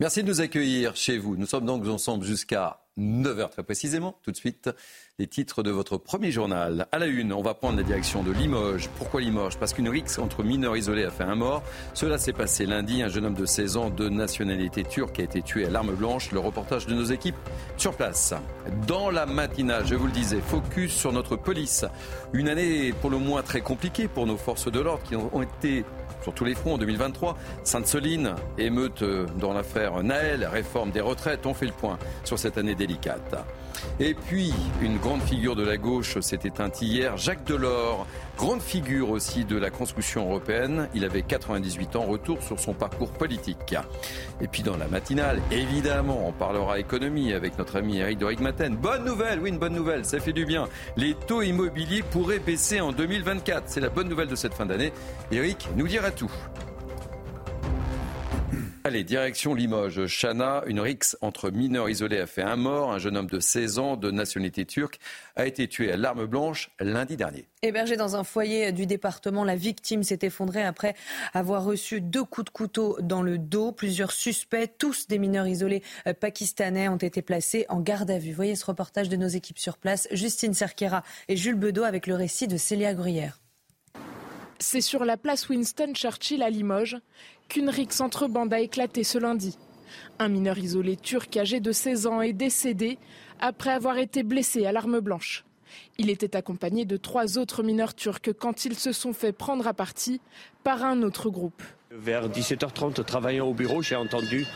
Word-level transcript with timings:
Merci 0.00 0.22
de 0.22 0.28
nous 0.28 0.40
accueillir 0.40 0.94
chez 0.94 1.18
vous. 1.18 1.36
Nous 1.36 1.46
sommes 1.46 1.66
donc 1.66 1.84
ensemble 1.88 2.24
jusqu'à 2.24 2.78
9h 3.00 3.50
très 3.50 3.64
précisément. 3.64 4.16
Tout 4.22 4.30
de 4.30 4.36
suite, 4.36 4.70
les 5.18 5.26
titres 5.26 5.64
de 5.64 5.72
votre 5.72 5.96
premier 5.96 6.30
journal. 6.30 6.86
À 6.92 7.00
la 7.00 7.06
une, 7.06 7.32
on 7.32 7.42
va 7.42 7.54
prendre 7.54 7.78
la 7.78 7.82
direction 7.82 8.22
de 8.22 8.30
Limoges. 8.30 8.88
Pourquoi 8.96 9.20
Limoges? 9.20 9.58
Parce 9.58 9.72
qu'une 9.72 9.88
rixe 9.88 10.20
entre 10.20 10.44
mineurs 10.44 10.76
isolés 10.76 11.02
a 11.02 11.10
fait 11.10 11.24
un 11.24 11.34
mort. 11.34 11.64
Cela 11.94 12.16
s'est 12.16 12.32
passé 12.32 12.64
lundi. 12.64 13.02
Un 13.02 13.08
jeune 13.08 13.26
homme 13.26 13.34
de 13.34 13.44
16 13.44 13.76
ans 13.76 13.90
de 13.90 14.08
nationalité 14.08 14.84
turque 14.84 15.18
a 15.18 15.24
été 15.24 15.42
tué 15.42 15.66
à 15.66 15.70
l'arme 15.70 15.96
blanche. 15.96 16.30
Le 16.30 16.38
reportage 16.38 16.86
de 16.86 16.94
nos 16.94 17.06
équipes 17.06 17.34
sur 17.76 17.96
place. 17.96 18.34
Dans 18.86 19.10
la 19.10 19.26
matinale, 19.26 19.84
je 19.84 19.96
vous 19.96 20.06
le 20.06 20.12
disais, 20.12 20.40
focus 20.40 20.92
sur 20.92 21.12
notre 21.12 21.34
police. 21.34 21.84
Une 22.32 22.48
année 22.48 22.92
pour 23.00 23.10
le 23.10 23.18
moins 23.18 23.42
très 23.42 23.62
compliquée 23.62 24.06
pour 24.06 24.26
nos 24.26 24.36
forces 24.36 24.70
de 24.70 24.78
l'ordre 24.78 25.02
qui 25.02 25.16
ont 25.16 25.42
été 25.42 25.84
sur 26.28 26.34
tous 26.34 26.44
les 26.44 26.54
fronts 26.54 26.74
en 26.74 26.78
2023. 26.78 27.38
Sainte-Soline, 27.64 28.34
émeute 28.58 29.02
dans 29.40 29.54
l'affaire 29.54 30.02
Naël, 30.02 30.44
réforme 30.44 30.90
des 30.90 31.00
retraites. 31.00 31.46
On 31.46 31.54
fait 31.54 31.64
le 31.64 31.72
point 31.72 31.98
sur 32.22 32.38
cette 32.38 32.58
année 32.58 32.74
délicate. 32.74 33.34
Et 33.98 34.12
puis, 34.12 34.52
une 34.82 34.98
grande 34.98 35.22
figure 35.22 35.56
de 35.56 35.62
la 35.62 35.78
gauche 35.78 36.20
s'est 36.20 36.40
éteinte 36.44 36.82
hier, 36.82 37.16
Jacques 37.16 37.44
Delors, 37.44 38.06
grande 38.38 38.62
figure 38.62 39.10
aussi 39.10 39.44
de 39.44 39.56
la 39.56 39.68
construction 39.68 40.26
européenne. 40.26 40.88
Il 40.94 41.04
avait 41.04 41.22
98 41.22 41.96
ans, 41.96 42.04
retour 42.04 42.40
sur 42.40 42.60
son 42.60 42.72
parcours 42.72 43.10
politique. 43.10 43.74
Et 44.40 44.46
puis 44.46 44.62
dans 44.62 44.76
la 44.76 44.86
matinale, 44.86 45.42
évidemment, 45.50 46.26
on 46.26 46.32
parlera 46.32 46.78
économie 46.78 47.32
avec 47.32 47.58
notre 47.58 47.76
ami 47.76 47.98
Eric 47.98 48.18
de 48.18 48.40
Maten. 48.40 48.76
Bonne 48.76 49.04
nouvelle, 49.04 49.40
oui, 49.40 49.50
une 49.50 49.58
bonne 49.58 49.74
nouvelle, 49.74 50.04
ça 50.04 50.20
fait 50.20 50.32
du 50.32 50.46
bien. 50.46 50.68
Les 50.96 51.14
taux 51.14 51.42
immobiliers 51.42 52.02
pourraient 52.02 52.38
baisser 52.38 52.80
en 52.80 52.92
2024. 52.92 53.64
C'est 53.66 53.80
la 53.80 53.90
bonne 53.90 54.08
nouvelle 54.08 54.28
de 54.28 54.36
cette 54.36 54.54
fin 54.54 54.66
d'année. 54.66 54.92
Eric 55.32 55.68
nous 55.76 55.88
dira 55.88 56.12
tout. 56.12 56.30
Allez, 58.88 59.04
direction 59.04 59.52
Limoges. 59.52 60.06
Chana, 60.06 60.62
une 60.66 60.80
rixe 60.80 61.14
entre 61.20 61.50
mineurs 61.50 61.90
isolés 61.90 62.20
a 62.20 62.26
fait 62.26 62.40
un 62.40 62.56
mort. 62.56 62.90
Un 62.90 62.98
jeune 62.98 63.18
homme 63.18 63.26
de 63.26 63.38
16 63.38 63.78
ans 63.78 63.96
de 63.98 64.10
nationalité 64.10 64.64
turque 64.64 64.98
a 65.36 65.44
été 65.44 65.68
tué 65.68 65.92
à 65.92 65.98
l'arme 65.98 66.24
blanche 66.24 66.70
lundi 66.80 67.18
dernier. 67.18 67.46
Hébergé 67.60 67.98
dans 67.98 68.16
un 68.16 68.24
foyer 68.24 68.72
du 68.72 68.86
département, 68.86 69.44
la 69.44 69.56
victime 69.56 70.02
s'est 70.02 70.20
effondrée 70.22 70.64
après 70.64 70.94
avoir 71.34 71.64
reçu 71.64 72.00
deux 72.00 72.24
coups 72.24 72.46
de 72.46 72.50
couteau 72.50 72.96
dans 73.02 73.20
le 73.20 73.36
dos. 73.36 73.72
Plusieurs 73.72 74.10
suspects, 74.10 74.72
tous 74.78 75.06
des 75.06 75.18
mineurs 75.18 75.46
isolés 75.46 75.82
euh, 76.06 76.14
pakistanais, 76.14 76.88
ont 76.88 76.96
été 76.96 77.20
placés 77.20 77.66
en 77.68 77.80
garde 77.80 78.10
à 78.10 78.18
vue. 78.18 78.32
Voyez 78.32 78.56
ce 78.56 78.64
reportage 78.64 79.10
de 79.10 79.16
nos 79.16 79.28
équipes 79.28 79.58
sur 79.58 79.76
place. 79.76 80.08
Justine 80.12 80.54
Cerquera 80.54 81.02
et 81.28 81.36
Jules 81.36 81.56
Bedeau 81.56 81.82
avec 81.82 82.06
le 82.06 82.14
récit 82.14 82.48
de 82.48 82.56
Célia 82.56 82.94
Gruyère. 82.94 83.38
C'est 84.60 84.80
sur 84.80 85.04
la 85.04 85.16
place 85.16 85.48
Winston 85.48 85.92
Churchill 85.94 86.42
à 86.42 86.50
Limoges 86.50 86.96
qu'une 87.48 87.70
rixe 87.70 88.00
entre 88.00 88.28
bandes 88.28 88.52
a 88.52 88.60
éclaté 88.60 89.04
ce 89.04 89.18
lundi. 89.18 89.56
Un 90.18 90.28
mineur 90.28 90.58
isolé 90.58 90.96
turc 90.96 91.36
âgé 91.36 91.60
de 91.60 91.72
16 91.72 92.06
ans 92.06 92.20
est 92.20 92.32
décédé 92.32 92.98
après 93.40 93.70
avoir 93.70 93.98
été 93.98 94.22
blessé 94.22 94.66
à 94.66 94.72
l'arme 94.72 95.00
blanche. 95.00 95.44
Il 95.98 96.10
était 96.10 96.36
accompagné 96.36 96.84
de 96.84 96.96
trois 96.96 97.38
autres 97.38 97.62
mineurs 97.62 97.94
turcs 97.94 98.32
quand 98.38 98.64
ils 98.64 98.78
se 98.78 98.92
sont 98.92 99.12
fait 99.12 99.32
prendre 99.32 99.66
à 99.66 99.74
partie 99.74 100.20
par 100.64 100.84
un 100.84 101.02
autre 101.02 101.30
groupe. 101.30 101.62
Vers 102.00 102.28
17h30, 102.28 103.04
travaillant 103.04 103.46
au 103.46 103.54
bureau, 103.54 103.82
j'ai 103.82 103.96
entendu 103.96 104.46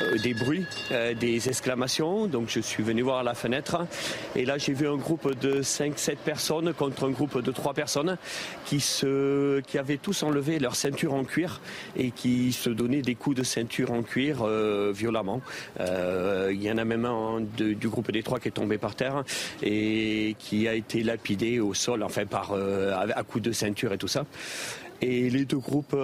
euh, 0.00 0.16
des 0.18 0.32
bruits, 0.32 0.64
euh, 0.90 1.12
des 1.12 1.48
exclamations. 1.48 2.26
Donc 2.26 2.48
je 2.48 2.60
suis 2.60 2.82
venu 2.82 3.02
voir 3.02 3.18
à 3.18 3.22
la 3.22 3.34
fenêtre. 3.34 3.86
Et 4.34 4.46
là, 4.46 4.56
j'ai 4.56 4.72
vu 4.72 4.88
un 4.88 4.96
groupe 4.96 5.38
de 5.38 5.62
5-7 5.62 6.16
personnes 6.16 6.72
contre 6.72 7.04
un 7.04 7.10
groupe 7.10 7.42
de 7.42 7.50
3 7.50 7.74
personnes 7.74 8.16
qui, 8.64 8.80
se, 8.80 9.60
qui 9.60 9.76
avaient 9.76 9.98
tous 9.98 10.22
enlevé 10.22 10.58
leur 10.58 10.76
ceinture 10.76 11.12
en 11.12 11.24
cuir 11.24 11.60
et 11.94 12.10
qui 12.10 12.52
se 12.52 12.70
donnaient 12.70 13.02
des 13.02 13.16
coups 13.16 13.36
de 13.36 13.42
ceinture 13.42 13.92
en 13.92 14.02
cuir 14.02 14.38
euh, 14.42 14.90
violemment. 14.94 15.42
Il 15.78 16.62
y 16.62 16.70
en 16.70 16.78
a 16.78 16.84
même 16.84 17.04
un 17.04 17.40
du 17.40 17.88
groupe 17.88 18.10
des 18.10 18.22
trois 18.22 18.40
qui 18.40 18.48
est 18.48 18.52
tombé 18.52 18.78
par 18.78 18.94
terre 18.94 19.24
et 19.62 20.36
qui 20.38 20.66
a 20.66 20.74
été 20.74 21.02
lapidé 21.02 21.60
au 21.60 21.74
sol, 21.74 22.02
enfin 22.02 22.24
par 22.24 22.52
à 22.54 23.22
coups 23.24 23.44
de 23.44 23.52
ceinture 23.52 23.92
et 23.92 23.98
tout 23.98 24.08
ça. 24.08 24.24
Et 25.00 25.30
les 25.30 25.44
deux 25.44 25.58
groupes, 25.58 25.94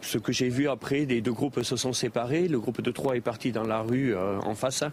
ce 0.00 0.18
que 0.18 0.32
j'ai 0.32 0.48
vu 0.48 0.68
après, 0.68 1.04
les 1.04 1.20
deux 1.20 1.32
groupes 1.32 1.62
se 1.62 1.76
sont 1.76 1.92
séparés. 1.92 2.48
Le 2.48 2.60
groupe 2.60 2.80
de 2.80 2.90
3 2.90 3.16
est 3.16 3.20
parti 3.20 3.52
dans 3.52 3.64
la 3.64 3.80
rue 3.80 4.14
euh, 4.14 4.38
en 4.40 4.54
face 4.54 4.84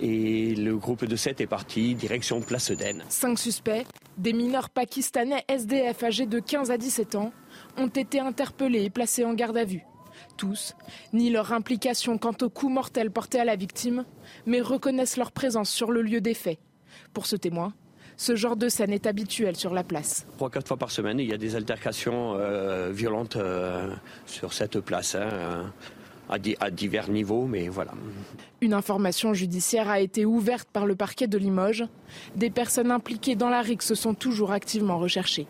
et 0.00 0.54
le 0.54 0.76
groupe 0.76 1.04
de 1.04 1.16
7 1.16 1.40
est 1.40 1.46
parti 1.46 1.94
direction 1.94 2.40
Place 2.40 2.70
d'Aisne. 2.70 3.04
Cinq 3.08 3.38
suspects, 3.38 3.86
des 4.16 4.32
mineurs 4.32 4.70
pakistanais 4.70 5.44
SDF 5.48 6.02
âgés 6.02 6.26
de 6.26 6.38
15 6.38 6.70
à 6.70 6.78
17 6.78 7.14
ans, 7.16 7.32
ont 7.76 7.88
été 7.88 8.20
interpellés 8.20 8.84
et 8.84 8.90
placés 8.90 9.24
en 9.24 9.34
garde 9.34 9.56
à 9.56 9.64
vue. 9.64 9.84
Tous 10.36 10.74
ni 11.12 11.30
leur 11.30 11.52
implication 11.52 12.18
quant 12.18 12.34
au 12.42 12.48
coup 12.48 12.68
mortel 12.68 13.10
porté 13.10 13.38
à 13.38 13.44
la 13.44 13.56
victime, 13.56 14.04
mais 14.46 14.60
reconnaissent 14.60 15.16
leur 15.16 15.32
présence 15.32 15.70
sur 15.70 15.90
le 15.90 16.02
lieu 16.02 16.20
des 16.20 16.34
faits. 16.34 16.58
Pour 17.12 17.26
ce 17.26 17.36
témoin, 17.36 17.72
ce 18.20 18.36
genre 18.36 18.56
de 18.56 18.68
scène 18.68 18.92
est 18.92 19.06
habituel 19.06 19.56
sur 19.56 19.72
la 19.72 19.82
place. 19.82 20.26
Trois, 20.36 20.50
quatre 20.50 20.68
fois 20.68 20.76
par 20.76 20.90
semaine, 20.90 21.18
il 21.18 21.26
y 21.26 21.32
a 21.32 21.38
des 21.38 21.56
altercations 21.56 22.34
euh, 22.34 22.90
violentes 22.92 23.36
euh, 23.36 23.88
sur 24.26 24.52
cette 24.52 24.78
place. 24.80 25.14
Hein, 25.14 25.72
à, 26.28 26.36
à 26.60 26.70
divers 26.70 27.10
niveaux, 27.10 27.46
mais 27.46 27.68
voilà. 27.68 27.92
Une 28.60 28.74
information 28.74 29.34
judiciaire 29.34 29.88
a 29.88 29.98
été 30.00 30.24
ouverte 30.24 30.68
par 30.70 30.86
le 30.86 30.94
parquet 30.94 31.26
de 31.26 31.38
Limoges. 31.38 31.86
Des 32.36 32.50
personnes 32.50 32.92
impliquées 32.92 33.34
dans 33.34 33.48
la 33.48 33.62
RIC 33.62 33.82
se 33.82 33.96
sont 33.96 34.14
toujours 34.14 34.52
activement 34.52 34.98
recherchées. 34.98 35.48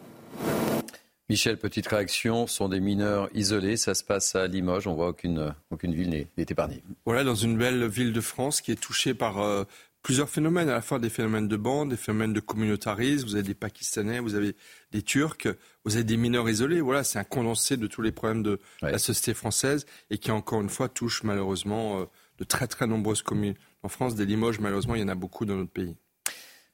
Michel, 1.29 1.59
petite 1.59 1.87
réaction, 1.87 2.47
sont 2.47 2.69
des 2.69 2.81
mineurs 2.81 3.29
isolés, 3.35 3.77
ça 3.77 3.95
se 3.95 4.03
passe 4.03 4.35
à 4.35 4.49
Limoges, 4.49 4.89
on 4.89 4.95
voit 4.95 5.09
aucune, 5.09 5.55
aucune 5.71 5.95
ville 5.95 6.11
n'est 6.11 6.27
épargnée. 6.37 6.83
Voilà, 7.05 7.23
dans 7.23 7.37
une 7.37 7.57
belle 7.57 7.87
ville 7.87 8.13
de 8.13 8.21
France 8.21 8.61
qui 8.61 8.73
est 8.73 8.81
touchée 8.81 9.15
par 9.15 9.39
euh, 9.39 9.63
plusieurs 10.03 10.29
phénomènes, 10.29 10.69
à 10.69 10.73
la 10.73 10.83
fois 10.83 10.99
des 10.99 11.11
phénomènes 11.11 11.49
de 11.49 11.57
bande, 11.57 11.91
des 11.91 11.97
phénomènes 11.97 12.33
de 12.33 12.41
communautarisme. 12.41 13.27
Vous 13.27 13.35
avez 13.35 13.45
des 13.45 13.55
Pakistanais, 13.55 14.21
vous 14.21 14.35
avez 14.35 14.57
des 14.93 15.03
Turcs, 15.03 15.49
vous 15.85 15.95
avez 15.95 16.05
des 16.05 16.17
mineurs 16.17 16.49
isolés. 16.49 16.81
Voilà, 16.81 17.05
c'est 17.05 17.19
un 17.19 17.25
condensé 17.25 17.77
de 17.77 17.87
tous 17.87 18.03
les 18.03 18.13
problèmes 18.13 18.43
de 18.43 18.59
la 18.83 18.99
société 18.99 19.35
française 19.35 19.87
et 20.11 20.19
qui, 20.19 20.31
encore 20.31 20.61
une 20.61 20.71
fois, 20.71 20.89
touche 20.89 21.23
malheureusement 21.23 22.01
euh, 22.01 22.05
de 22.39 22.45
très 22.45 22.67
très 22.67 22.87
nombreuses 22.87 23.23
communes. 23.23 23.55
En 23.83 23.89
France, 23.89 24.15
des 24.15 24.27
Limoges, 24.27 24.61
malheureusement, 24.61 24.95
il 24.95 25.01
y 25.01 25.05
en 25.05 25.09
a 25.09 25.15
beaucoup 25.15 25.45
dans 25.45 25.57
notre 25.57 25.73
pays. 25.73 25.97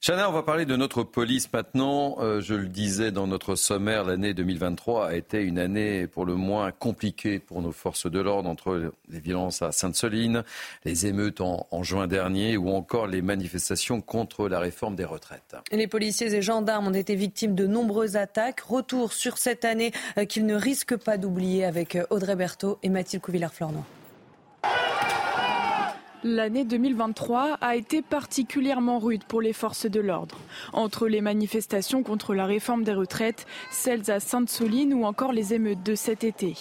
Chana, 0.00 0.28
on 0.28 0.32
va 0.32 0.42
parler 0.42 0.66
de 0.66 0.76
notre 0.76 1.02
police 1.02 1.52
maintenant. 1.52 2.16
Euh, 2.20 2.40
je 2.40 2.54
le 2.54 2.68
disais 2.68 3.10
dans 3.10 3.26
notre 3.26 3.54
sommaire, 3.54 4.04
l'année 4.04 4.34
2023 4.34 5.08
a 5.08 5.14
été 5.14 5.40
une 5.40 5.58
année 5.58 6.06
pour 6.06 6.26
le 6.26 6.34
moins 6.34 6.70
compliquée 6.70 7.38
pour 7.38 7.62
nos 7.62 7.72
forces 7.72 8.08
de 8.08 8.20
l'ordre 8.20 8.48
entre 8.48 8.92
les 9.08 9.20
violences 9.20 9.62
à 9.62 9.72
Sainte-Soline, 9.72 10.44
les 10.84 11.06
émeutes 11.06 11.40
en, 11.40 11.66
juin 11.82 12.06
dernier 12.06 12.56
ou 12.56 12.70
encore 12.70 13.06
les 13.06 13.22
manifestations 13.22 14.00
contre 14.00 14.48
la 14.48 14.60
réforme 14.60 14.96
des 14.96 15.04
retraites. 15.04 15.56
Les 15.72 15.86
policiers 15.86 16.34
et 16.34 16.42
gendarmes 16.42 16.88
ont 16.88 16.94
été 16.94 17.14
victimes 17.14 17.54
de 17.54 17.66
nombreuses 17.66 18.16
attaques. 18.16 18.60
Retour 18.60 19.12
sur 19.12 19.38
cette 19.38 19.64
année 19.64 19.92
euh, 20.18 20.24
qu'ils 20.26 20.46
ne 20.46 20.54
risquent 20.54 20.96
pas 20.96 21.16
d'oublier 21.16 21.64
avec 21.64 21.96
euh, 21.96 22.04
Audrey 22.10 22.36
Berthaud 22.36 22.78
et 22.82 22.90
Mathilde 22.90 23.22
Couvillard-Flornois. 23.22 23.86
L'année 26.24 26.64
2023 26.64 27.58
a 27.60 27.76
été 27.76 28.00
particulièrement 28.00 28.98
rude 28.98 29.24
pour 29.24 29.42
les 29.42 29.52
forces 29.52 29.86
de 29.86 30.00
l'ordre. 30.00 30.38
Entre 30.72 31.08
les 31.08 31.20
manifestations 31.20 32.02
contre 32.02 32.34
la 32.34 32.46
réforme 32.46 32.84
des 32.84 32.94
retraites, 32.94 33.46
celles 33.70 34.10
à 34.10 34.18
Sainte-Soline 34.18 34.94
ou 34.94 35.04
encore 35.04 35.32
les 35.32 35.52
émeutes 35.52 35.82
de 35.82 35.94
cet 35.94 36.24
été. 36.24 36.54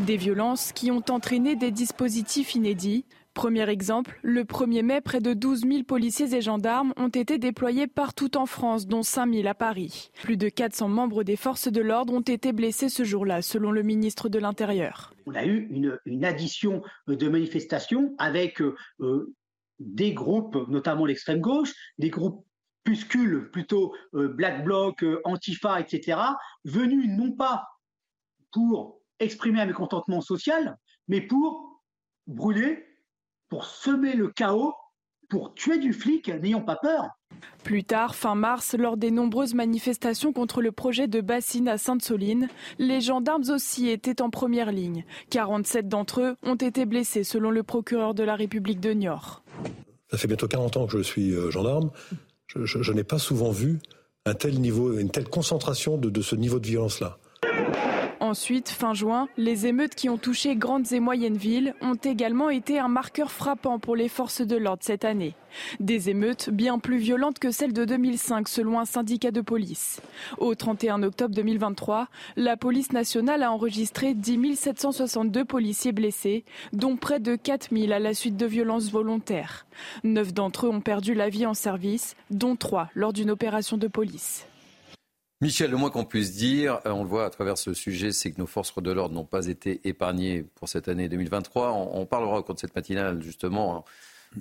Des 0.00 0.16
violences 0.16 0.72
qui 0.72 0.90
ont 0.90 1.02
entraîné 1.08 1.56
des 1.56 1.70
dispositifs 1.70 2.54
inédits, 2.54 3.04
Premier 3.38 3.70
exemple, 3.70 4.18
le 4.24 4.42
1er 4.42 4.82
mai, 4.82 5.00
près 5.00 5.20
de 5.20 5.32
12 5.32 5.60
000 5.60 5.84
policiers 5.84 6.34
et 6.34 6.40
gendarmes 6.40 6.92
ont 6.96 7.06
été 7.06 7.38
déployés 7.38 7.86
partout 7.86 8.36
en 8.36 8.46
France, 8.46 8.88
dont 8.88 9.04
5 9.04 9.32
000 9.32 9.46
à 9.46 9.54
Paris. 9.54 10.10
Plus 10.24 10.36
de 10.36 10.48
400 10.48 10.88
membres 10.88 11.22
des 11.22 11.36
forces 11.36 11.68
de 11.68 11.80
l'ordre 11.80 12.12
ont 12.12 12.20
été 12.20 12.52
blessés 12.52 12.88
ce 12.88 13.04
jour-là, 13.04 13.40
selon 13.40 13.70
le 13.70 13.84
ministre 13.84 14.28
de 14.28 14.40
l'Intérieur. 14.40 15.14
On 15.24 15.36
a 15.36 15.44
eu 15.46 15.68
une, 15.70 16.24
addition 16.24 16.82
de 17.06 17.28
manifestations 17.28 18.12
avec 18.18 18.60
euh, 18.60 19.32
des 19.78 20.12
groupes, 20.12 20.56
notamment 20.66 21.06
l'extrême 21.06 21.40
gauche, 21.40 21.72
des 21.96 22.10
groupes 22.10 22.44
puscules 22.82 23.50
plutôt 23.52 23.94
euh, 24.14 24.26
Black 24.26 24.64
Bloc, 24.64 25.04
euh, 25.04 25.20
Antifa, 25.22 25.78
etc., 25.78 26.18
venus 26.64 27.08
non 27.08 27.30
pas 27.30 27.68
pour 28.50 29.00
exprimer 29.20 29.60
un 29.60 29.66
mécontentement 29.66 30.22
social, 30.22 30.76
mais 31.06 31.20
pour 31.20 31.84
brûler, 32.26 32.87
pour 33.48 33.64
semer 33.66 34.14
le 34.14 34.28
chaos, 34.28 34.74
pour 35.28 35.54
tuer 35.54 35.78
du 35.78 35.92
flic, 35.92 36.28
n'ayons 36.28 36.62
pas 36.62 36.76
peur. 36.76 37.04
Plus 37.62 37.84
tard, 37.84 38.14
fin 38.14 38.34
mars, 38.34 38.74
lors 38.78 38.96
des 38.96 39.10
nombreuses 39.10 39.54
manifestations 39.54 40.32
contre 40.32 40.62
le 40.62 40.72
projet 40.72 41.06
de 41.06 41.20
bassine 41.20 41.68
à 41.68 41.76
Sainte-Soline, 41.76 42.48
les 42.78 43.00
gendarmes 43.00 43.44
aussi 43.50 43.88
étaient 43.88 44.22
en 44.22 44.30
première 44.30 44.72
ligne. 44.72 45.04
47 45.30 45.88
d'entre 45.88 46.22
eux 46.22 46.36
ont 46.42 46.54
été 46.54 46.86
blessés 46.86 47.24
selon 47.24 47.50
le 47.50 47.62
procureur 47.62 48.14
de 48.14 48.22
la 48.22 48.36
République 48.36 48.80
de 48.80 48.90
Niort. 48.92 49.42
Ça 50.10 50.16
fait 50.16 50.28
bientôt 50.28 50.48
40 50.48 50.76
ans 50.78 50.86
que 50.86 50.96
je 50.96 51.02
suis 51.02 51.32
euh, 51.32 51.50
gendarme. 51.50 51.90
Je, 52.54 52.92
n'ai 52.92 53.04
pas 53.04 53.18
souvent 53.18 53.50
vu 53.50 53.78
un 54.24 54.34
tel 54.34 54.58
niveau, 54.58 54.98
une 54.98 55.10
telle 55.10 55.28
concentration 55.28 55.98
de 55.98 56.22
ce 56.22 56.34
niveau 56.34 56.58
de 56.58 56.66
violence-là. 56.66 57.18
Ensuite, 58.28 58.68
fin 58.68 58.92
juin, 58.92 59.26
les 59.38 59.66
émeutes 59.66 59.94
qui 59.94 60.10
ont 60.10 60.18
touché 60.18 60.54
grandes 60.54 60.92
et 60.92 61.00
moyennes 61.00 61.38
villes 61.38 61.74
ont 61.80 61.94
également 61.94 62.50
été 62.50 62.78
un 62.78 62.88
marqueur 62.88 63.30
frappant 63.30 63.78
pour 63.78 63.96
les 63.96 64.10
forces 64.10 64.42
de 64.42 64.54
l'ordre 64.54 64.82
cette 64.82 65.06
année. 65.06 65.34
Des 65.80 66.10
émeutes 66.10 66.50
bien 66.50 66.78
plus 66.78 66.98
violentes 66.98 67.38
que 67.38 67.50
celles 67.50 67.72
de 67.72 67.86
2005 67.86 68.46
selon 68.46 68.78
un 68.80 68.84
syndicat 68.84 69.30
de 69.30 69.40
police. 69.40 70.02
Au 70.36 70.54
31 70.54 71.04
octobre 71.04 71.34
2023, 71.34 72.08
la 72.36 72.58
police 72.58 72.92
nationale 72.92 73.42
a 73.42 73.50
enregistré 73.50 74.12
10 74.12 74.56
762 74.56 75.46
policiers 75.46 75.92
blessés, 75.92 76.44
dont 76.74 76.98
près 76.98 77.20
de 77.20 77.34
4 77.34 77.68
000 77.74 77.92
à 77.92 77.98
la 77.98 78.12
suite 78.12 78.36
de 78.36 78.44
violences 78.44 78.90
volontaires. 78.90 79.64
Neuf 80.04 80.34
d'entre 80.34 80.66
eux 80.66 80.70
ont 80.70 80.82
perdu 80.82 81.14
la 81.14 81.30
vie 81.30 81.46
en 81.46 81.54
service, 81.54 82.14
dont 82.28 82.56
trois 82.56 82.90
lors 82.94 83.14
d'une 83.14 83.30
opération 83.30 83.78
de 83.78 83.86
police. 83.86 84.44
Michel, 85.40 85.70
le 85.70 85.76
moins 85.76 85.90
qu'on 85.90 86.04
puisse 86.04 86.34
dire, 86.34 86.80
euh, 86.84 86.90
on 86.90 87.04
le 87.04 87.08
voit 87.08 87.24
à 87.24 87.30
travers 87.30 87.56
ce 87.58 87.72
sujet, 87.72 88.10
c'est 88.10 88.32
que 88.32 88.40
nos 88.40 88.46
forces 88.46 88.74
de 88.82 88.90
l'ordre 88.90 89.14
n'ont 89.14 89.24
pas 89.24 89.46
été 89.46 89.80
épargnées 89.84 90.42
pour 90.56 90.68
cette 90.68 90.88
année 90.88 91.08
2023. 91.08 91.72
On, 91.72 92.06
parlera 92.06 92.38
au 92.38 92.42
cours 92.42 92.56
de 92.56 92.60
cette 92.60 92.74
matinale, 92.74 93.22
justement, 93.22 93.84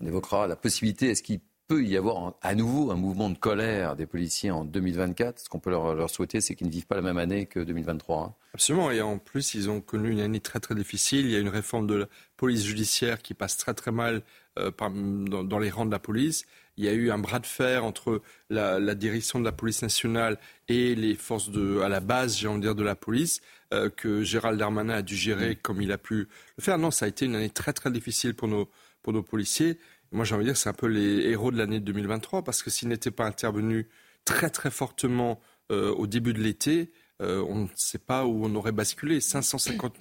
on 0.02 0.08
évoquera 0.08 0.48
la 0.48 0.56
possibilité, 0.56 1.10
est-ce 1.10 1.22
qu'il 1.22 1.40
peut 1.68 1.84
y 1.84 1.98
avoir 1.98 2.34
à 2.42 2.56
nouveau 2.56 2.90
un 2.90 2.96
mouvement 2.96 3.30
de 3.30 3.38
colère 3.38 3.96
des 3.96 4.08
policiers 4.08 4.50
en 4.50 4.66
2024 4.66 5.40
Ce 5.40 5.50
qu'on 5.50 5.60
peut 5.60 5.70
leur, 5.70 6.10
souhaiter, 6.10 6.42
c'est 6.42 6.56
qu'ils 6.56 6.66
ne 6.66 6.72
vivent 6.72 6.88
pas 6.88 6.96
la 6.96 7.04
même 7.04 7.20
année 7.20 7.46
que 7.46 7.60
2023. 7.60 8.24
Hein. 8.24 8.34
Absolument, 8.56 8.90
et 8.90 9.02
en 9.02 9.20
plus, 9.20 9.54
ils 9.54 9.70
ont 9.70 9.82
connu 9.82 10.10
une 10.10 10.22
année 10.22 10.40
très 10.40 10.60
très 10.60 10.74
difficile. 10.74 11.26
Il 11.26 11.32
y 11.32 11.36
a 11.36 11.40
une 11.40 11.50
réforme 11.50 11.86
de 11.86 11.96
la 11.96 12.06
police 12.38 12.64
judiciaire 12.64 13.22
qui 13.22 13.36
passe 13.36 13.56
très 13.58 13.76
très 13.76 13.92
mal 13.92 14.24
euh, 14.58 14.72
dans 14.80 15.60
les 15.60 15.70
rangs 15.70 15.86
de 15.86 15.92
la 15.92 16.00
police 16.00 16.48
il 16.78 16.86
y 16.86 16.88
a 16.88 16.94
eu 16.94 17.12
un 17.12 17.18
bras 17.18 17.40
de 17.40 17.46
fer 17.46 17.84
entre 17.84 18.22
la, 18.50 18.80
direction 18.96 19.40
de 19.40 19.46
la 19.46 19.52
police 19.52 19.82
nationale 19.82 20.38
et 20.68 20.96
les 20.96 21.16
forces 21.16 21.50
de, 21.50 21.80
à 21.80 21.90
la 21.90 22.00
base, 22.00 22.38
j'ai 22.38 22.48
envie 22.48 22.60
de 22.60 22.66
dire, 22.66 22.76
de 22.76 22.84
la 22.84 22.96
police, 22.96 23.42
euh, 23.74 23.90
que 23.90 24.24
Gérald 24.24 24.60
Darmanin 24.60 24.94
a 24.94 25.02
dû 25.02 25.16
gérer 25.16 25.52
mm. 25.52 25.56
comme 25.64 25.82
il 25.82 25.92
a 25.92 25.98
pu 25.98 26.28
le 26.58 26.64
faire. 26.64 26.78
Non, 26.78 26.92
ça 26.92 27.06
a 27.06 27.08
été 27.08 27.26
une 27.26 27.36
année 27.36 27.50
très 27.50 27.74
très 27.74 27.92
difficile 27.92 28.36
pour 28.36 28.48
nos, 28.48 28.70
pour 29.02 29.12
nos 29.12 29.24
policiers. 29.24 29.80
Moi, 30.12 30.24
j'ai 30.24 30.36
envie 30.36 30.46
de 30.46 30.50
dire, 30.50 30.58
c'est 30.58 30.70
un 30.70 30.74
peu 30.74 30.88
les 30.88 31.30
héros 31.30 31.52
de 31.52 31.58
l'année 31.58 31.80
2023, 31.80 32.44
parce 32.44 32.64
que 32.64 32.70
s'ils 32.70 32.88
n'étaient 32.88 33.12
pas 33.12 33.26
intervenus 33.26 33.88
très 34.24 34.50
très 34.50 34.72
fortement 34.72 35.42
euh, 35.72 35.92
au 35.92 36.08
début 36.08 36.34
de 36.34 36.40
l'été, 36.40 36.92
euh, 37.22 37.44
on 37.50 37.64
ne 37.64 37.68
sait 37.76 37.98
pas 37.98 38.26
où 38.26 38.46
on 38.46 38.54
aurait 38.56 38.72
basculé. 38.72 39.20
550 39.22 39.98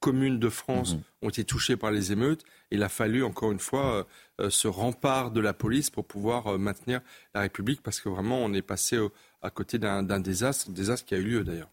communes 0.00 0.38
de 0.38 0.48
France 0.48 0.94
mhm. 0.94 1.02
ont 1.22 1.28
été 1.28 1.44
touchées 1.44 1.76
par 1.76 1.90
les 1.90 2.12
émeutes. 2.12 2.44
Il 2.70 2.82
a 2.82 2.88
fallu, 2.88 3.24
encore 3.24 3.52
une 3.52 3.58
fois, 3.58 3.94
euh, 3.94 4.04
euh, 4.40 4.50
ce 4.50 4.68
rempart 4.68 5.30
de 5.30 5.40
la 5.40 5.52
police 5.52 5.90
pour 5.90 6.06
pouvoir 6.06 6.46
euh, 6.46 6.58
maintenir 6.58 7.00
la 7.34 7.42
République, 7.42 7.82
parce 7.82 8.00
que 8.00 8.08
vraiment, 8.08 8.38
on 8.38 8.52
est 8.52 8.62
passé 8.62 8.98
à 9.42 9.50
côté 9.50 9.78
d'un 9.78 10.02
désastre, 10.20 10.70
désastre 10.70 11.06
qui 11.06 11.14
a 11.14 11.18
eu 11.18 11.24
lieu 11.24 11.44
d'ailleurs. 11.44 11.70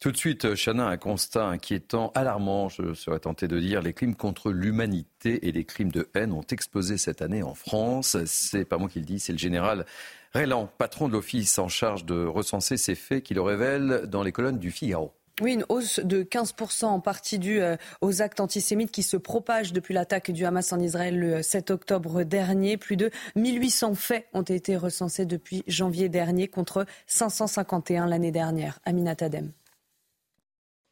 Tout 0.00 0.12
de 0.12 0.16
suite, 0.16 0.54
Chana, 0.54 0.88
un 0.88 0.96
constat 0.96 1.46
inquiétant, 1.46 2.10
alarmant, 2.14 2.70
je 2.70 2.94
serais 2.94 3.20
tenté 3.20 3.48
de 3.48 3.60
dire. 3.60 3.82
Les 3.82 3.92
crimes 3.92 4.14
contre 4.14 4.50
l'humanité 4.50 5.46
et 5.46 5.52
les 5.52 5.64
crimes 5.64 5.92
de 5.92 6.08
haine 6.14 6.32
ont 6.32 6.40
explosé 6.40 6.96
cette 6.96 7.20
année 7.20 7.42
en 7.42 7.54
France. 7.54 8.16
C'est 8.24 8.64
pas 8.64 8.78
moi 8.78 8.88
qui 8.88 9.00
le 9.00 9.04
dis, 9.04 9.20
c'est 9.20 9.32
le 9.32 9.38
général 9.38 9.84
Rélan, 10.32 10.70
patron 10.78 11.08
de 11.08 11.12
l'office 11.12 11.58
en 11.58 11.68
charge 11.68 12.04
de 12.04 12.24
recenser 12.24 12.76
ces 12.76 12.94
faits, 12.94 13.24
qui 13.24 13.34
le 13.34 13.42
révèle 13.42 14.06
dans 14.06 14.22
les 14.22 14.32
colonnes 14.32 14.58
du 14.58 14.70
Figaro. 14.70 15.12
Oui, 15.40 15.54
une 15.54 15.64
hausse 15.68 16.00
de 16.00 16.22
15% 16.22 16.84
en 16.84 17.00
partie 17.00 17.38
due 17.38 17.60
euh, 17.60 17.76
aux 18.02 18.20
actes 18.20 18.40
antisémites 18.40 18.90
qui 18.90 19.02
se 19.02 19.16
propagent 19.16 19.72
depuis 19.72 19.94
l'attaque 19.94 20.30
du 20.30 20.44
Hamas 20.44 20.72
en 20.72 20.80
Israël 20.80 21.18
le 21.18 21.42
7 21.42 21.70
octobre 21.70 22.24
dernier. 22.24 22.76
Plus 22.76 22.96
de 22.96 23.10
1800 23.36 23.94
faits 23.94 24.26
ont 24.34 24.42
été 24.42 24.76
recensés 24.76 25.24
depuis 25.24 25.62
janvier 25.66 26.08
dernier 26.08 26.48
contre 26.48 26.84
551 27.06 28.06
l'année 28.06 28.32
dernière. 28.32 28.80
Aminat 28.84 29.16
Adem. 29.20 29.52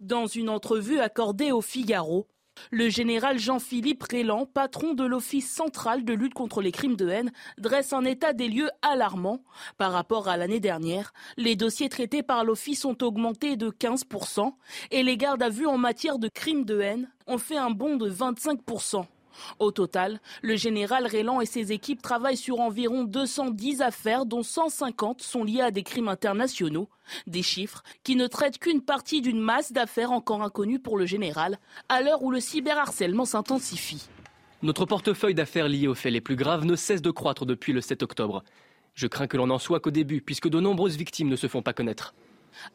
Dans 0.00 0.26
une 0.26 0.48
entrevue 0.48 1.00
accordée 1.00 1.50
au 1.50 1.60
Figaro, 1.60 2.26
le 2.70 2.88
général 2.88 3.38
Jean-Philippe 3.38 4.02
Rélan, 4.02 4.46
patron 4.46 4.94
de 4.94 5.04
l'Office 5.04 5.50
central 5.50 6.04
de 6.04 6.14
lutte 6.14 6.34
contre 6.34 6.62
les 6.62 6.72
crimes 6.72 6.96
de 6.96 7.08
haine, 7.08 7.32
dresse 7.58 7.92
un 7.92 8.04
état 8.04 8.32
des 8.32 8.48
lieux 8.48 8.70
alarmant. 8.82 9.42
Par 9.76 9.92
rapport 9.92 10.28
à 10.28 10.36
l'année 10.36 10.60
dernière, 10.60 11.12
les 11.36 11.56
dossiers 11.56 11.88
traités 11.88 12.22
par 12.22 12.44
l'Office 12.44 12.84
ont 12.84 12.96
augmenté 13.02 13.56
de 13.56 13.70
15% 13.70 14.52
et 14.90 15.02
les 15.02 15.16
gardes 15.16 15.42
à 15.42 15.48
vue 15.48 15.66
en 15.66 15.78
matière 15.78 16.18
de 16.18 16.28
crimes 16.28 16.64
de 16.64 16.80
haine 16.80 17.10
ont 17.26 17.38
fait 17.38 17.56
un 17.56 17.70
bond 17.70 17.96
de 17.96 18.10
25%. 18.10 19.04
Au 19.58 19.70
total, 19.70 20.20
le 20.42 20.56
général 20.56 21.06
Rélan 21.06 21.40
et 21.40 21.46
ses 21.46 21.72
équipes 21.72 22.02
travaillent 22.02 22.36
sur 22.36 22.60
environ 22.60 23.04
210 23.04 23.82
affaires 23.82 24.26
dont 24.26 24.42
150 24.42 25.22
sont 25.22 25.44
liées 25.44 25.60
à 25.60 25.70
des 25.70 25.82
crimes 25.82 26.08
internationaux. 26.08 26.88
Des 27.26 27.42
chiffres 27.42 27.82
qui 28.04 28.16
ne 28.16 28.26
traitent 28.26 28.58
qu'une 28.58 28.82
partie 28.82 29.20
d'une 29.20 29.40
masse 29.40 29.72
d'affaires 29.72 30.12
encore 30.12 30.42
inconnues 30.42 30.78
pour 30.78 30.98
le 30.98 31.06
général, 31.06 31.58
à 31.88 32.02
l'heure 32.02 32.22
où 32.22 32.30
le 32.30 32.40
cyberharcèlement 32.40 33.24
s'intensifie. 33.24 34.08
Notre 34.62 34.86
portefeuille 34.86 35.34
d'affaires 35.34 35.68
liées 35.68 35.86
aux 35.86 35.94
faits 35.94 36.12
les 36.12 36.20
plus 36.20 36.36
graves 36.36 36.64
ne 36.64 36.76
cesse 36.76 37.02
de 37.02 37.10
croître 37.10 37.46
depuis 37.46 37.72
le 37.72 37.80
7 37.80 38.02
octobre. 38.02 38.42
Je 38.94 39.06
crains 39.06 39.28
que 39.28 39.36
l'on 39.36 39.46
n'en 39.46 39.58
soit 39.58 39.78
qu'au 39.78 39.92
début, 39.92 40.20
puisque 40.20 40.48
de 40.48 40.58
nombreuses 40.58 40.96
victimes 40.96 41.28
ne 41.28 41.36
se 41.36 41.46
font 41.46 41.62
pas 41.62 41.72
connaître. 41.72 42.14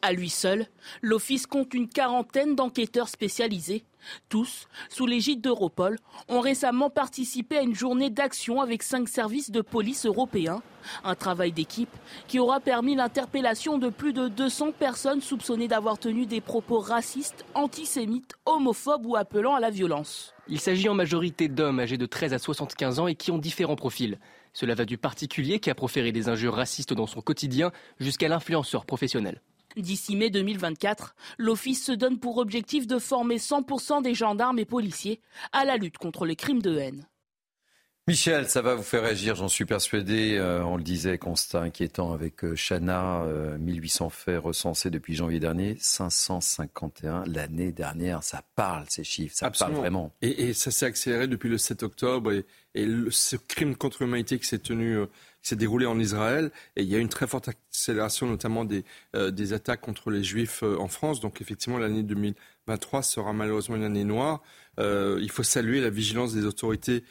À 0.02 0.12
lui 0.12 0.30
seul, 0.30 0.66
l'Office 1.02 1.46
compte 1.46 1.74
une 1.74 1.88
quarantaine 1.88 2.54
d'enquêteurs 2.54 3.08
spécialisés. 3.08 3.84
Tous, 4.28 4.66
sous 4.90 5.06
l'égide 5.06 5.40
d'Europol, 5.40 5.98
ont 6.28 6.40
récemment 6.40 6.90
participé 6.90 7.58
à 7.58 7.62
une 7.62 7.74
journée 7.74 8.10
d'action 8.10 8.60
avec 8.60 8.82
cinq 8.82 9.08
services 9.08 9.50
de 9.50 9.60
police 9.60 10.06
européens. 10.06 10.62
Un 11.02 11.14
travail 11.14 11.52
d'équipe 11.52 11.94
qui 12.28 12.38
aura 12.38 12.60
permis 12.60 12.94
l'interpellation 12.94 13.78
de 13.78 13.88
plus 13.88 14.12
de 14.12 14.28
200 14.28 14.72
personnes 14.72 15.22
soupçonnées 15.22 15.68
d'avoir 15.68 15.98
tenu 15.98 16.26
des 16.26 16.42
propos 16.42 16.80
racistes, 16.80 17.44
antisémites, 17.54 18.34
homophobes 18.44 19.06
ou 19.06 19.16
appelant 19.16 19.54
à 19.54 19.60
la 19.60 19.70
violence. 19.70 20.34
Il 20.48 20.60
s'agit 20.60 20.90
en 20.90 20.94
majorité 20.94 21.48
d'hommes 21.48 21.80
âgés 21.80 21.96
de 21.96 22.06
13 22.06 22.34
à 22.34 22.38
75 22.38 22.98
ans 22.98 23.06
et 23.06 23.14
qui 23.14 23.30
ont 23.30 23.38
différents 23.38 23.76
profils. 23.76 24.18
Cela 24.52 24.74
va 24.74 24.84
du 24.84 24.98
particulier 24.98 25.58
qui 25.58 25.70
a 25.70 25.74
proféré 25.74 26.12
des 26.12 26.28
injures 26.28 26.54
racistes 26.54 26.92
dans 26.92 27.06
son 27.06 27.22
quotidien 27.22 27.72
jusqu'à 27.98 28.28
l'influenceur 28.28 28.84
professionnel. 28.84 29.40
D'ici 29.76 30.14
mai 30.14 30.30
2024, 30.30 31.16
l'Office 31.36 31.84
se 31.84 31.92
donne 31.92 32.20
pour 32.20 32.38
objectif 32.38 32.86
de 32.86 33.00
former 33.00 33.38
100% 33.38 34.02
des 34.02 34.14
gendarmes 34.14 34.60
et 34.60 34.64
policiers 34.64 35.20
à 35.52 35.64
la 35.64 35.76
lutte 35.76 35.98
contre 35.98 36.26
les 36.26 36.36
crimes 36.36 36.62
de 36.62 36.78
haine. 36.78 37.08
Michel, 38.06 38.50
ça 38.50 38.60
va 38.60 38.74
vous 38.74 38.82
faire 38.82 39.02
réagir, 39.02 39.34
j'en 39.34 39.48
suis 39.48 39.64
persuadé. 39.64 40.36
Euh, 40.36 40.62
on 40.62 40.76
le 40.76 40.82
disait, 40.82 41.16
constat 41.16 41.62
inquiétant 41.62 42.12
avec 42.12 42.44
euh, 42.44 42.54
Chana, 42.54 43.24
1800 43.58 44.06
euh, 44.06 44.10
faits 44.10 44.42
recensés 44.42 44.90
depuis 44.90 45.14
janvier 45.14 45.40
dernier, 45.40 45.78
551 45.80 47.24
l'année 47.24 47.72
dernière. 47.72 48.22
Ça 48.22 48.42
parle, 48.56 48.84
ces 48.90 49.04
chiffres, 49.04 49.34
ça 49.34 49.50
parle 49.50 49.72
vraiment. 49.72 50.12
Et, 50.20 50.52
ça 50.52 50.70
s'est 50.70 50.84
accéléré 50.84 51.28
depuis 51.28 51.48
le 51.48 51.56
7 51.56 51.82
octobre. 51.82 52.30
Et, 52.30 52.44
ce 53.08 53.36
crime 53.36 53.74
contre 53.74 54.02
l'humanité 54.02 54.38
qui 54.38 54.46
s'est 54.46 54.58
tenu 54.58 55.06
qui 55.44 55.50
s'est 55.50 55.56
déroulé 55.56 55.84
en 55.86 56.00
Israël. 56.00 56.50
Et 56.74 56.82
il 56.82 56.88
y 56.88 56.96
a 56.96 56.98
une 56.98 57.10
très 57.10 57.26
forte 57.26 57.48
accélération, 57.48 58.26
notamment 58.26 58.64
des, 58.64 58.82
euh, 59.14 59.30
des 59.30 59.52
attaques 59.52 59.82
contre 59.82 60.10
les 60.10 60.24
Juifs 60.24 60.62
euh, 60.62 60.78
en 60.78 60.88
France. 60.88 61.20
Donc 61.20 61.40
effectivement, 61.42 61.78
l'année 61.78 62.02
2023 62.02 63.02
sera 63.02 63.32
malheureusement 63.34 63.76
une 63.76 63.84
année 63.84 64.04
noire. 64.04 64.42
Euh, 64.80 65.18
il 65.20 65.30
faut 65.30 65.42
saluer 65.42 65.80
la 65.80 65.90
vigilance 65.90 66.34
des 66.34 66.44
autorités 66.44 67.04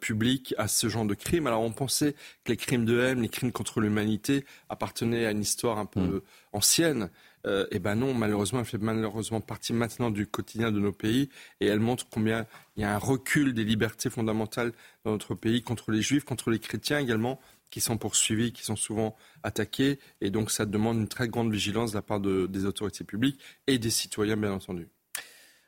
publiques 0.00 0.54
à 0.58 0.68
ce 0.68 0.88
genre 0.88 1.06
de 1.06 1.14
crimes. 1.14 1.46
Alors 1.46 1.62
on 1.62 1.72
pensait 1.72 2.12
que 2.44 2.52
les 2.52 2.56
crimes 2.58 2.84
de 2.84 3.00
haine, 3.00 3.22
les 3.22 3.30
crimes 3.30 3.50
contre 3.50 3.80
l'humanité 3.80 4.44
appartenaient 4.68 5.24
à 5.24 5.30
une 5.30 5.40
histoire 5.40 5.78
un 5.78 5.86
peu 5.86 6.00
mm. 6.00 6.20
ancienne. 6.52 7.10
Euh, 7.46 7.66
eh 7.70 7.78
ben 7.78 7.94
non, 7.94 8.12
malheureusement, 8.14 8.60
elle 8.60 8.66
fait 8.66 8.78
malheureusement 8.78 9.40
partie 9.40 9.72
maintenant 9.72 10.10
du 10.10 10.26
quotidien 10.26 10.70
de 10.70 10.78
nos 10.78 10.92
pays 10.92 11.30
et 11.60 11.66
elle 11.66 11.80
montre 11.80 12.06
combien 12.10 12.46
il 12.76 12.82
y 12.82 12.84
a 12.84 12.94
un 12.94 12.98
recul 12.98 13.54
des 13.54 13.64
libertés 13.64 14.10
fondamentales 14.10 14.72
dans 15.04 15.12
notre 15.12 15.34
pays 15.34 15.62
contre 15.62 15.90
les 15.90 16.02
juifs, 16.02 16.24
contre 16.24 16.50
les 16.50 16.58
chrétiens 16.58 16.98
également, 16.98 17.40
qui 17.70 17.80
sont 17.80 17.96
poursuivis, 17.98 18.52
qui 18.52 18.64
sont 18.64 18.76
souvent 18.76 19.16
attaqués. 19.42 19.98
Et 20.20 20.30
donc, 20.30 20.50
ça 20.50 20.66
demande 20.66 20.98
une 20.98 21.08
très 21.08 21.28
grande 21.28 21.52
vigilance 21.52 21.92
de 21.92 21.96
la 21.96 22.02
part 22.02 22.20
des 22.20 22.64
autorités 22.66 23.04
publiques 23.04 23.40
et 23.66 23.78
des 23.78 23.90
citoyens, 23.90 24.36
bien 24.36 24.52
entendu. 24.52 24.88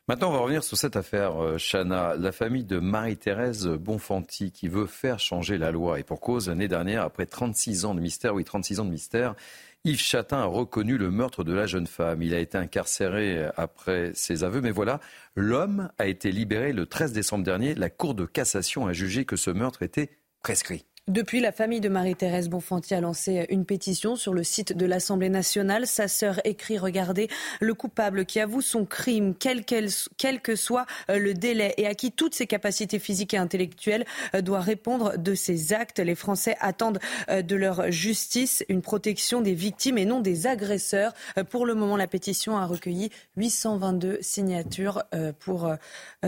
Maintenant, 0.09 0.30
on 0.30 0.32
va 0.32 0.38
revenir 0.40 0.64
sur 0.64 0.76
cette 0.76 0.97
affaire, 0.97 1.40
euh, 1.40 1.59
Chana. 1.59 2.16
La 2.16 2.32
famille 2.32 2.64
de 2.64 2.80
Marie-Thérèse 2.80 3.68
Bonfanti 3.68 4.50
qui 4.50 4.66
veut 4.66 4.87
faire 4.87 5.21
changer 5.21 5.59
la 5.59 5.71
loi. 5.71 6.00
Et 6.00 6.02
pour 6.02 6.21
cause, 6.21 6.49
l'année 6.49 6.66
dernière, 6.66 7.02
après 7.02 7.25
36 7.25 7.85
ans 7.85 7.94
de 7.94 8.00
mystère, 8.00 8.35
oui, 8.35 8.42
36 8.42 8.80
ans 8.80 8.85
de 8.85 8.90
mystère, 8.90 9.37
Yves 9.85 10.00
Chatin 10.00 10.38
a 10.38 10.44
reconnu 10.47 10.99
le 10.99 11.12
meurtre 11.12 11.44
de 11.44 11.52
la 11.52 11.66
jeune 11.66 11.87
femme. 11.87 12.21
Il 12.21 12.35
a 12.35 12.40
été 12.40 12.59
incarcéré 12.59 13.49
après 13.56 14.11
ses 14.14 14.42
aveux. 14.42 14.61
Mais 14.61 14.73
voilà, 14.73 14.99
l'homme 15.37 15.88
a 15.99 16.06
été 16.09 16.32
libéré 16.32 16.73
le 16.73 16.87
13 16.87 17.12
décembre 17.12 17.44
dernier. 17.44 17.76
La 17.76 17.88
Cour 17.88 18.14
de 18.14 18.25
cassation 18.25 18.88
a 18.88 18.92
jugé 18.92 19.25
que 19.25 19.37
ce 19.37 19.50
meurtre 19.50 19.85
était 19.85 20.11
prescrit. 20.42 20.85
Depuis, 21.09 21.40
la 21.40 21.50
famille 21.50 21.80
de 21.80 21.88
Marie-Thérèse 21.88 22.49
Bonfanti 22.49 22.94
a 22.94 23.00
lancé 23.00 23.44
une 23.49 23.64
pétition 23.64 24.14
sur 24.14 24.32
le 24.32 24.44
site 24.44 24.76
de 24.76 24.87
l'Assemblée 24.87 25.30
nationale. 25.30 25.85
Sa 25.88 26.06
sœur 26.06 26.40
écrit 26.44 26.78
Regardez, 26.78 27.26
le 27.61 27.75
coupable 27.75 28.25
qui 28.25 28.38
avoue 28.38 28.61
son 28.61 28.85
crime, 28.85 29.35
quel, 29.35 29.64
que 29.64 30.54
soit 30.54 30.87
euh, 31.11 31.18
le 31.18 31.35
délai, 31.35 31.75
et 31.76 31.88
à 31.88 31.97
qui 31.97 32.12
toutes 32.12 32.37
ses 32.37 32.47
capacités 32.47 33.00
physiques 33.00 33.35
et 33.35 33.37
intellectuelles 33.37 34.04
euh, 34.37 34.42
doit 34.42 34.61
répondre 34.61 35.18
de 35.18 35.35
ses 35.35 35.73
actes. 35.73 35.99
Les 35.99 36.14
Français 36.14 36.54
attendent 36.61 37.00
euh, 37.30 37.42
de 37.42 37.56
leur 37.56 37.90
justice 37.90 38.64
une 38.68 38.80
protection 38.80 39.40
des 39.40 39.54
victimes 39.54 39.99
et 39.99 40.04
non 40.04 40.21
des 40.21 40.47
agresseurs. 40.47 41.14
Pour 41.50 41.66
le 41.66 41.75
moment, 41.75 41.97
la 41.97 42.06
pétition 42.06 42.56
a 42.56 42.64
recueilli 42.64 43.11
822 43.37 44.18
signatures 44.21 45.02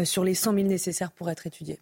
sur 0.02 0.24
les 0.24 0.34
100 0.34 0.54
000 0.54 0.66
nécessaires 0.66 1.12
pour 1.12 1.30
être 1.30 1.46
étudiée. 1.46 1.78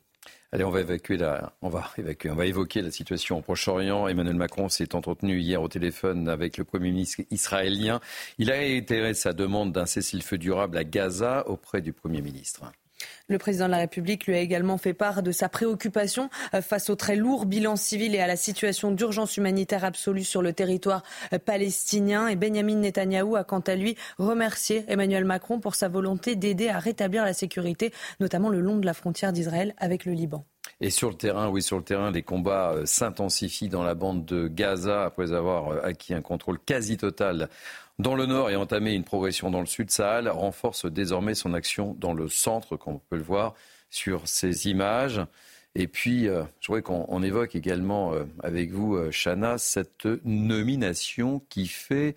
Allez, 0.54 0.64
on 0.64 0.71
va 0.71 0.80
évacuer 0.80 1.16
la, 1.16 1.54
on 1.62 1.71
va 1.71 1.90
évacuer, 1.99 2.30
on 2.30 2.35
va 2.35 2.44
évoquer 2.44 2.82
la 2.82 2.90
situation 2.90 3.38
au 3.38 3.40
Proche-Orient. 3.40 4.06
Emmanuel 4.06 4.37
Macron 4.37 4.68
s'est 4.68 4.94
entretenu 4.94 5.40
hier 5.40 5.62
au 5.62 5.68
téléphone 5.68 6.28
avec 6.28 6.59
le 6.59 6.64
Premier 6.64 6.90
ministre 6.90 7.23
israélien. 7.30 8.00
Il 8.37 8.50
a 8.50 8.54
réitéré 8.54 9.14
sa 9.14 9.32
demande 9.32 9.73
d'un 9.73 9.87
cessez-le-feu 9.87 10.37
durable 10.37 10.76
à 10.76 10.85
Gaza 10.85 11.49
auprès 11.49 11.80
du 11.80 11.94
Premier 11.94 12.21
ministre. 12.21 12.71
Le 13.28 13.38
président 13.38 13.66
de 13.66 13.71
la 13.71 13.78
République 13.78 14.26
lui 14.26 14.35
a 14.35 14.40
également 14.40 14.78
fait 14.78 14.94
part 14.94 15.23
de 15.23 15.32
sa 15.32 15.49
préoccupation 15.49 16.28
euh, 16.54 16.62
face 16.62 16.90
au 16.90 16.97
très 16.97 17.16
lourd 17.16 17.47
bilan 17.47 17.76
civil 17.76 18.14
et 18.14 18.21
à 18.21 18.26
la 18.26 18.37
situation 18.37 18.90
d'urgence 18.90 19.37
humanitaire 19.37 19.85
absolue 19.85 20.25
sur 20.25 20.42
le 20.42 20.52
territoire 20.52 21.02
euh, 21.32 21.38
palestinien. 21.38 22.28
Et 22.28 22.37
Benjamin 22.37 22.76
Netanyahou 22.76 23.37
a 23.37 23.44
quant 23.44 23.61
à 23.61 23.75
lui 23.75 23.97
remercié 24.18 24.85
Emmanuel 24.88 25.25
Macron 25.25 25.61
pour 25.61 25.75
sa 25.75 25.88
volonté 25.88 26.37
d'aider 26.37 26.68
à 26.68 26.78
rétablir 26.78 27.25
la 27.25 27.35
sécurité, 27.35 27.92
notamment 28.21 28.49
le 28.49 28.61
long 28.61 28.76
de 28.76 28.87
la 28.87 28.94
frontière 28.94 29.32
d'Israël 29.32 29.75
avec 29.78 30.04
le 30.04 30.12
Liban. 30.12 30.44
Et 30.80 30.90
sur 30.90 31.11
le 31.11 31.14
terrain, 31.14 31.49
oui, 31.49 31.62
sur 31.62 31.76
le 31.76 31.85
terrain, 31.85 32.11
les 32.11 32.23
combats 32.23 32.73
euh, 32.73 32.87
s'intensifient 32.87 33.68
dans 33.68 33.85
la 33.85 33.94
bande 33.94 34.25
de 34.25 34.49
Gaza 34.49 35.04
après 35.04 35.32
avoir 35.32 35.85
acquis 35.85 36.12
un 36.12 36.23
contrôle 36.23 36.59
quasi 36.59 36.97
total 36.97 37.49
dans 37.99 38.14
le 38.14 38.26
nord 38.26 38.50
et 38.50 38.56
entamer 38.56 38.92
une 38.94 39.04
progression 39.04 39.50
dans 39.50 39.61
le 39.61 39.66
sud, 39.66 39.90
Sahel 39.90 40.28
renforce 40.28 40.87
désormais 40.87 41.34
son 41.34 41.54
action 41.54 41.94
dans 41.99 42.14
le 42.14 42.28
centre, 42.28 42.76
comme 42.76 42.94
on 42.94 42.99
peut 42.99 43.16
le 43.16 43.22
voir 43.22 43.54
sur 43.90 44.26
ces 44.26 44.68
images. 44.68 45.20
Et 45.75 45.87
puis, 45.88 46.28
euh, 46.28 46.44
je 46.61 46.66
voudrais 46.66 46.82
qu'on 46.82 47.22
évoque 47.22 47.54
également 47.54 48.12
euh, 48.12 48.25
avec 48.42 48.72
vous, 48.72 48.96
euh, 48.96 49.11
Chana, 49.11 49.56
cette 49.58 50.06
nomination 50.25 51.40
qui 51.49 51.66
fait 51.66 52.14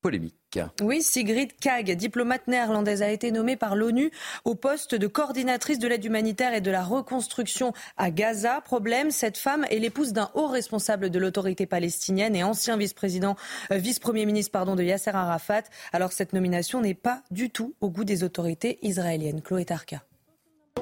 polémique. 0.00 0.43
Oui, 0.80 1.02
Sigrid 1.02 1.50
Kaag, 1.60 1.90
diplomate 1.96 2.46
néerlandaise, 2.48 3.02
a 3.02 3.10
été 3.10 3.30
nommée 3.32 3.56
par 3.56 3.76
l'ONU 3.76 4.10
au 4.44 4.54
poste 4.54 4.94
de 4.94 5.06
coordinatrice 5.06 5.78
de 5.78 5.88
l'aide 5.88 6.04
humanitaire 6.04 6.54
et 6.54 6.60
de 6.60 6.70
la 6.70 6.82
reconstruction 6.82 7.72
à 7.96 8.10
Gaza. 8.10 8.60
Problème, 8.60 9.10
cette 9.10 9.38
femme 9.38 9.64
est 9.70 9.78
l'épouse 9.78 10.12
d'un 10.12 10.30
haut 10.34 10.46
responsable 10.46 11.10
de 11.10 11.18
l'autorité 11.18 11.66
palestinienne 11.66 12.36
et 12.36 12.44
ancien 12.44 12.76
vice-président, 12.76 13.36
euh, 13.70 13.76
vice-premier 13.76 14.26
ministre 14.26 14.52
pardon, 14.52 14.76
de 14.76 14.82
Yasser 14.82 15.10
Arafat. 15.10 15.62
Alors 15.92 16.12
cette 16.12 16.32
nomination 16.32 16.80
n'est 16.80 16.94
pas 16.94 17.22
du 17.30 17.50
tout 17.50 17.74
au 17.80 17.90
goût 17.90 18.04
des 18.04 18.24
autorités 18.24 18.78
israéliennes. 18.82 19.42
Chloé 19.42 19.64
Tarka. 19.64 20.02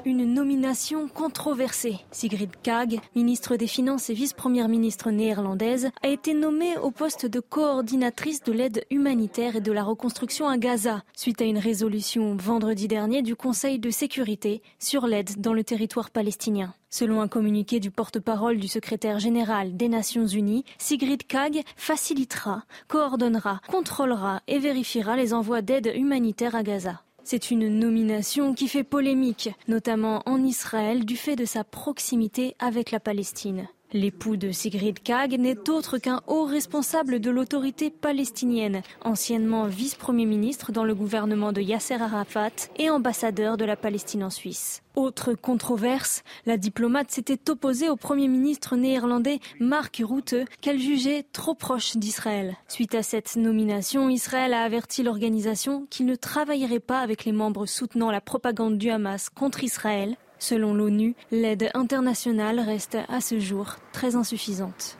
Une 0.04 0.34
nomination 0.34 1.06
controversée. 1.06 2.00
Sigrid 2.10 2.50
Kaag, 2.60 2.98
ministre 3.14 3.56
des 3.56 3.68
Finances 3.68 4.10
et 4.10 4.14
vice-première 4.14 4.68
ministre 4.68 5.12
néerlandaise, 5.12 5.90
a 6.02 6.08
été 6.08 6.34
nommée 6.34 6.76
au 6.78 6.90
poste 6.90 7.24
de 7.24 7.38
coordinatrice 7.38 8.42
de 8.42 8.50
l'aide 8.50 8.84
humanitaire 8.90 9.54
et 9.54 9.60
de 9.60 9.70
la 9.70 9.84
reconstruction 9.84 10.48
à 10.48 10.58
Gaza, 10.58 11.04
suite 11.14 11.40
à 11.40 11.44
une 11.44 11.58
résolution 11.58 12.34
vendredi 12.34 12.88
dernier 12.88 13.22
du 13.22 13.36
Conseil 13.36 13.78
de 13.78 13.90
sécurité 13.90 14.60
sur 14.80 15.06
l'aide 15.06 15.40
dans 15.40 15.52
le 15.52 15.62
territoire 15.62 16.10
palestinien. 16.10 16.74
Selon 16.90 17.20
un 17.20 17.28
communiqué 17.28 17.78
du 17.78 17.92
porte-parole 17.92 18.58
du 18.58 18.66
secrétaire 18.66 19.20
général 19.20 19.76
des 19.76 19.88
Nations 19.88 20.26
Unies, 20.26 20.64
Sigrid 20.78 21.24
Kaag 21.28 21.62
facilitera, 21.76 22.64
coordonnera, 22.88 23.60
contrôlera 23.70 24.42
et 24.48 24.58
vérifiera 24.58 25.16
les 25.16 25.32
envois 25.32 25.62
d'aide 25.62 25.92
humanitaire 25.94 26.56
à 26.56 26.64
Gaza. 26.64 27.02
C'est 27.24 27.50
une 27.50 27.68
nomination 27.68 28.54
qui 28.54 28.68
fait 28.68 28.84
polémique, 28.84 29.50
notamment 29.68 30.22
en 30.26 30.42
Israël, 30.42 31.04
du 31.04 31.16
fait 31.16 31.36
de 31.36 31.44
sa 31.44 31.64
proximité 31.64 32.56
avec 32.58 32.90
la 32.90 33.00
Palestine. 33.00 33.68
L'époux 33.94 34.38
de 34.38 34.52
Sigrid 34.52 35.02
Kaag 35.02 35.38
n'est 35.38 35.68
autre 35.68 35.98
qu'un 35.98 36.22
haut 36.26 36.44
responsable 36.44 37.20
de 37.20 37.30
l'autorité 37.30 37.90
palestinienne, 37.90 38.80
anciennement 39.02 39.66
vice-premier 39.66 40.24
ministre 40.24 40.72
dans 40.72 40.84
le 40.84 40.94
gouvernement 40.94 41.52
de 41.52 41.60
Yasser 41.60 42.00
Arafat 42.00 42.70
et 42.78 42.88
ambassadeur 42.88 43.58
de 43.58 43.66
la 43.66 43.76
Palestine 43.76 44.24
en 44.24 44.30
Suisse. 44.30 44.82
Autre 44.94 45.34
controverse, 45.34 46.22
la 46.46 46.56
diplomate 46.56 47.10
s'était 47.10 47.50
opposée 47.50 47.90
au 47.90 47.96
premier 47.96 48.28
ministre 48.28 48.76
néerlandais 48.76 49.40
Mark 49.60 50.02
Rutte 50.02 50.36
qu'elle 50.62 50.80
jugeait 50.80 51.26
trop 51.32 51.54
proche 51.54 51.96
d'Israël. 51.96 52.56
Suite 52.68 52.94
à 52.94 53.02
cette 53.02 53.36
nomination, 53.36 54.08
Israël 54.08 54.54
a 54.54 54.62
averti 54.62 55.02
l'organisation 55.02 55.86
qu'il 55.90 56.06
ne 56.06 56.14
travaillerait 56.14 56.80
pas 56.80 57.00
avec 57.00 57.26
les 57.26 57.32
membres 57.32 57.66
soutenant 57.66 58.10
la 58.10 58.22
propagande 58.22 58.78
du 58.78 58.90
Hamas 58.90 59.28
contre 59.28 59.64
Israël 59.64 60.16
Selon 60.42 60.74
l'ONU, 60.74 61.14
l'aide 61.30 61.70
internationale 61.72 62.58
reste 62.58 62.98
à 63.08 63.20
ce 63.20 63.38
jour 63.38 63.76
très 63.92 64.16
insuffisante. 64.16 64.98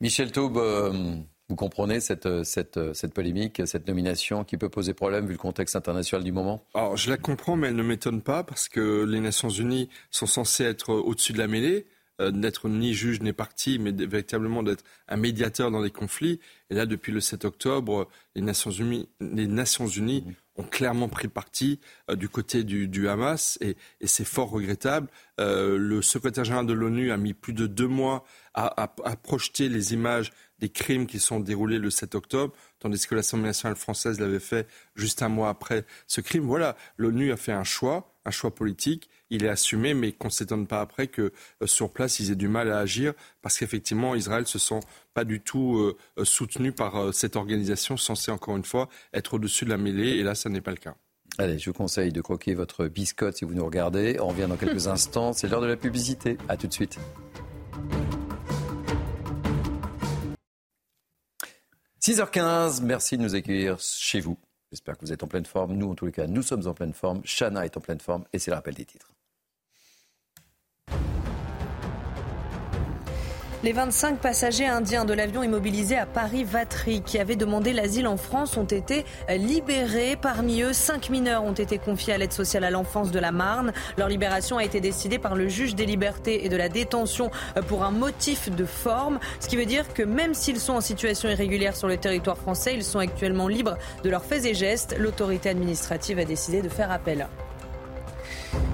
Michel 0.00 0.32
Taube, 0.32 0.56
euh, 0.56 1.14
vous 1.48 1.54
comprenez 1.54 2.00
cette, 2.00 2.42
cette, 2.42 2.80
cette, 2.94 3.14
polémique, 3.14 3.62
cette 3.66 3.86
nomination 3.86 4.42
qui 4.42 4.56
peut 4.56 4.68
poser 4.68 4.92
problème 4.92 5.26
vu 5.26 5.34
le 5.34 5.38
contexte 5.38 5.76
international 5.76 6.24
du 6.24 6.32
moment? 6.32 6.64
Alors, 6.74 6.96
je 6.96 7.08
la 7.10 7.16
comprends, 7.16 7.54
mais 7.54 7.68
elle 7.68 7.76
ne 7.76 7.84
m'étonne 7.84 8.22
pas 8.22 8.42
parce 8.42 8.68
que 8.68 9.04
les 9.04 9.20
Nations 9.20 9.50
Unies 9.50 9.88
sont 10.10 10.26
censées 10.26 10.64
être 10.64 10.92
au-dessus 10.92 11.32
de 11.32 11.38
la 11.38 11.46
mêlée, 11.46 11.86
euh, 12.20 12.32
n'être 12.32 12.68
ni 12.68 12.92
juge 12.92 13.20
ni 13.20 13.32
parti, 13.32 13.78
mais 13.78 13.92
véritablement 13.92 14.64
d'être 14.64 14.82
un 15.06 15.16
médiateur 15.16 15.70
dans 15.70 15.80
les 15.80 15.92
conflits. 15.92 16.40
Et 16.70 16.74
là, 16.74 16.86
depuis 16.86 17.12
le 17.12 17.20
7 17.20 17.44
octobre, 17.44 18.08
les 18.34 18.42
Nations 18.42 18.72
Unies, 18.72 19.08
les 19.20 19.46
Nations 19.46 19.86
Unies 19.86 20.24
mmh 20.26 20.32
ont 20.60 20.64
clairement 20.64 21.08
pris 21.08 21.28
parti 21.28 21.80
euh, 22.10 22.16
du 22.16 22.28
côté 22.28 22.64
du, 22.64 23.08
Hamas 23.08 23.58
et, 23.60 23.76
c'est 24.04 24.24
fort 24.24 24.50
regrettable. 24.50 25.08
Euh, 25.40 25.76
le 25.76 26.02
secrétaire 26.02 26.44
général 26.44 26.66
de 26.66 26.72
l'ONU 26.72 27.10
a 27.10 27.16
mis 27.16 27.34
plus 27.34 27.52
de 27.52 27.66
deux 27.66 27.88
mois 27.88 28.24
à, 28.54 28.88
projeter 29.22 29.68
les 29.68 29.94
images 29.94 30.32
des 30.58 30.68
crimes 30.68 31.06
qui 31.06 31.18
sont 31.18 31.40
déroulés 31.40 31.78
le 31.78 31.88
7 31.88 32.14
octobre, 32.14 32.54
tandis 32.78 33.06
que 33.06 33.14
l'Assemblée 33.14 33.46
nationale 33.46 33.76
française 33.76 34.20
l'avait 34.20 34.40
fait 34.40 34.66
juste 34.96 35.22
un 35.22 35.28
mois 35.28 35.48
après 35.48 35.86
ce 36.06 36.20
crime. 36.20 36.44
Voilà, 36.44 36.76
l'ONU 36.98 37.32
a 37.32 37.36
fait 37.36 37.52
un 37.52 37.64
choix, 37.64 38.12
un 38.24 38.30
choix 38.30 38.54
politique 38.54 39.08
il 39.30 39.44
est 39.44 39.48
assumé, 39.48 39.94
mais 39.94 40.12
qu'on 40.12 40.28
ne 40.28 40.32
s'étonne 40.32 40.66
pas 40.66 40.80
après 40.80 41.06
que 41.06 41.32
euh, 41.62 41.66
sur 41.66 41.90
place, 41.90 42.20
ils 42.20 42.30
aient 42.30 42.36
du 42.36 42.48
mal 42.48 42.70
à 42.70 42.78
agir, 42.78 43.14
parce 43.42 43.58
qu'effectivement, 43.58 44.14
Israël 44.14 44.46
se 44.46 44.58
sent 44.58 44.80
pas 45.14 45.24
du 45.24 45.40
tout 45.40 45.78
euh, 45.78 45.96
euh, 46.18 46.24
soutenu 46.24 46.72
par 46.72 47.14
cette 47.14 47.36
organisation 47.36 47.96
censée, 47.96 48.30
encore 48.30 48.56
une 48.56 48.64
fois, 48.64 48.88
être 49.14 49.34
au-dessus 49.34 49.64
de 49.64 49.70
la 49.70 49.78
mêlée, 49.78 50.18
et 50.18 50.22
là, 50.22 50.34
ça 50.34 50.48
n'est 50.48 50.60
pas 50.60 50.72
le 50.72 50.76
cas. 50.76 50.94
Allez, 51.38 51.58
je 51.58 51.70
vous 51.70 51.74
conseille 51.74 52.12
de 52.12 52.20
croquer 52.20 52.54
votre 52.54 52.86
biscotte 52.86 53.36
si 53.36 53.44
vous 53.44 53.54
nous 53.54 53.64
regardez. 53.64 54.18
On 54.20 54.28
revient 54.28 54.46
dans 54.48 54.56
quelques 54.56 54.86
instants. 54.88 55.32
C'est 55.32 55.48
l'heure 55.48 55.60
de 55.60 55.66
la 55.66 55.76
publicité. 55.76 56.36
À 56.48 56.56
tout 56.56 56.66
de 56.66 56.72
suite. 56.72 56.98
«6h15, 62.02 62.82
merci 62.82 63.16
de 63.16 63.22
nous 63.22 63.34
accueillir 63.34 63.78
chez 63.78 64.20
vous. 64.20 64.38
J'espère 64.72 64.96
que 64.96 65.04
vous 65.04 65.12
êtes 65.12 65.22
en 65.22 65.26
pleine 65.26 65.44
forme. 65.44 65.74
Nous, 65.74 65.90
en 65.90 65.94
tous 65.94 66.06
les 66.06 66.12
cas, 66.12 66.26
nous 66.26 66.42
sommes 66.42 66.66
en 66.66 66.74
pleine 66.74 66.94
forme. 66.94 67.22
Chana 67.24 67.64
est 67.64 67.76
en 67.76 67.80
pleine 67.80 68.00
forme 68.00 68.24
et 68.32 68.38
c'est 68.38 68.50
le 68.50 68.56
rappel 68.56 68.74
des 68.74 68.84
titres. 68.84 69.12
Les 73.62 73.74
25 73.74 74.20
passagers 74.20 74.66
indiens 74.66 75.04
de 75.04 75.12
l'avion 75.12 75.42
immobilisé 75.42 75.94
à 75.94 76.06
Paris-Vatry 76.06 77.02
qui 77.02 77.18
avaient 77.18 77.36
demandé 77.36 77.74
l'asile 77.74 78.06
en 78.06 78.16
France 78.16 78.56
ont 78.56 78.64
été 78.64 79.04
libérés. 79.28 80.16
Parmi 80.16 80.62
eux, 80.62 80.72
5 80.72 81.10
mineurs 81.10 81.44
ont 81.44 81.52
été 81.52 81.76
confiés 81.76 82.14
à 82.14 82.18
l'aide 82.18 82.32
sociale 82.32 82.64
à 82.64 82.70
l'enfance 82.70 83.10
de 83.10 83.18
la 83.18 83.32
Marne. 83.32 83.74
Leur 83.98 84.08
libération 84.08 84.56
a 84.56 84.64
été 84.64 84.80
décidée 84.80 85.18
par 85.18 85.34
le 85.34 85.46
juge 85.48 85.74
des 85.74 85.84
libertés 85.84 86.46
et 86.46 86.48
de 86.48 86.56
la 86.56 86.70
détention 86.70 87.30
pour 87.68 87.84
un 87.84 87.90
motif 87.90 88.50
de 88.50 88.64
forme, 88.64 89.18
ce 89.40 89.48
qui 89.48 89.56
veut 89.56 89.66
dire 89.66 89.92
que 89.92 90.04
même 90.04 90.32
s'ils 90.32 90.58
sont 90.58 90.72
en 90.72 90.80
situation 90.80 91.28
irrégulière 91.28 91.76
sur 91.76 91.86
le 91.86 91.98
territoire 91.98 92.38
français, 92.38 92.72
ils 92.74 92.82
sont 92.82 92.98
actuellement 92.98 93.46
libres 93.46 93.76
de 94.02 94.08
leurs 94.08 94.24
faits 94.24 94.46
et 94.46 94.54
gestes. 94.54 94.96
L'autorité 94.98 95.50
administrative 95.50 96.18
a 96.18 96.24
décidé 96.24 96.62
de 96.62 96.70
faire 96.70 96.90
appel. 96.90 97.28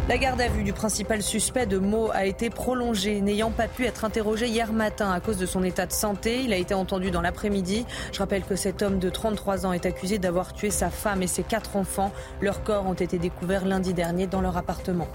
La 0.09 0.19
garde 0.19 0.41
à 0.41 0.47
vue 0.47 0.63
du 0.63 0.73
principal 0.73 1.21
suspect 1.21 1.67
de 1.67 1.79
Meaux 1.79 2.13
a 2.13 2.27
été 2.27 2.49
prolongée, 2.49 3.21
n'ayant 3.21 3.51
pas 3.51 3.67
pu 3.67 3.87
être 3.87 4.05
interrogé 4.05 4.47
hier 4.47 4.73
matin 4.73 5.11
à 5.11 5.19
cause 5.19 5.37
de 5.37 5.47
son 5.47 5.65
état 5.65 5.85
de 5.85 5.93
santé. 5.93 6.45
Il 6.45 6.53
a 6.53 6.57
été 6.57 6.75
entendu 6.75 7.11
dans 7.11 7.21
l'après-midi. 7.21 7.85
Je 8.13 8.19
rappelle 8.21 8.45
que 8.45 8.55
cet 8.55 8.83
homme 8.83 9.01
de 9.01 9.11
33 9.11 9.67
ans 9.67 9.73
est 9.73 9.85
accusé 9.85 10.19
d'avoir 10.19 10.53
tué 10.53 10.71
sa 10.71 10.91
femme 10.91 11.25
et 11.25 11.27
ses 11.27 11.43
quatre 11.43 11.75
enfants. 11.75 12.13
Leurs 12.41 12.63
corps 12.63 12.87
ont 12.87 12.95
été 12.95 13.19
découverts 13.19 13.67
lundi 13.67 13.95
dernier 13.95 14.29
dans 14.29 14.41
leur 14.41 14.57
appartement. 14.57 15.09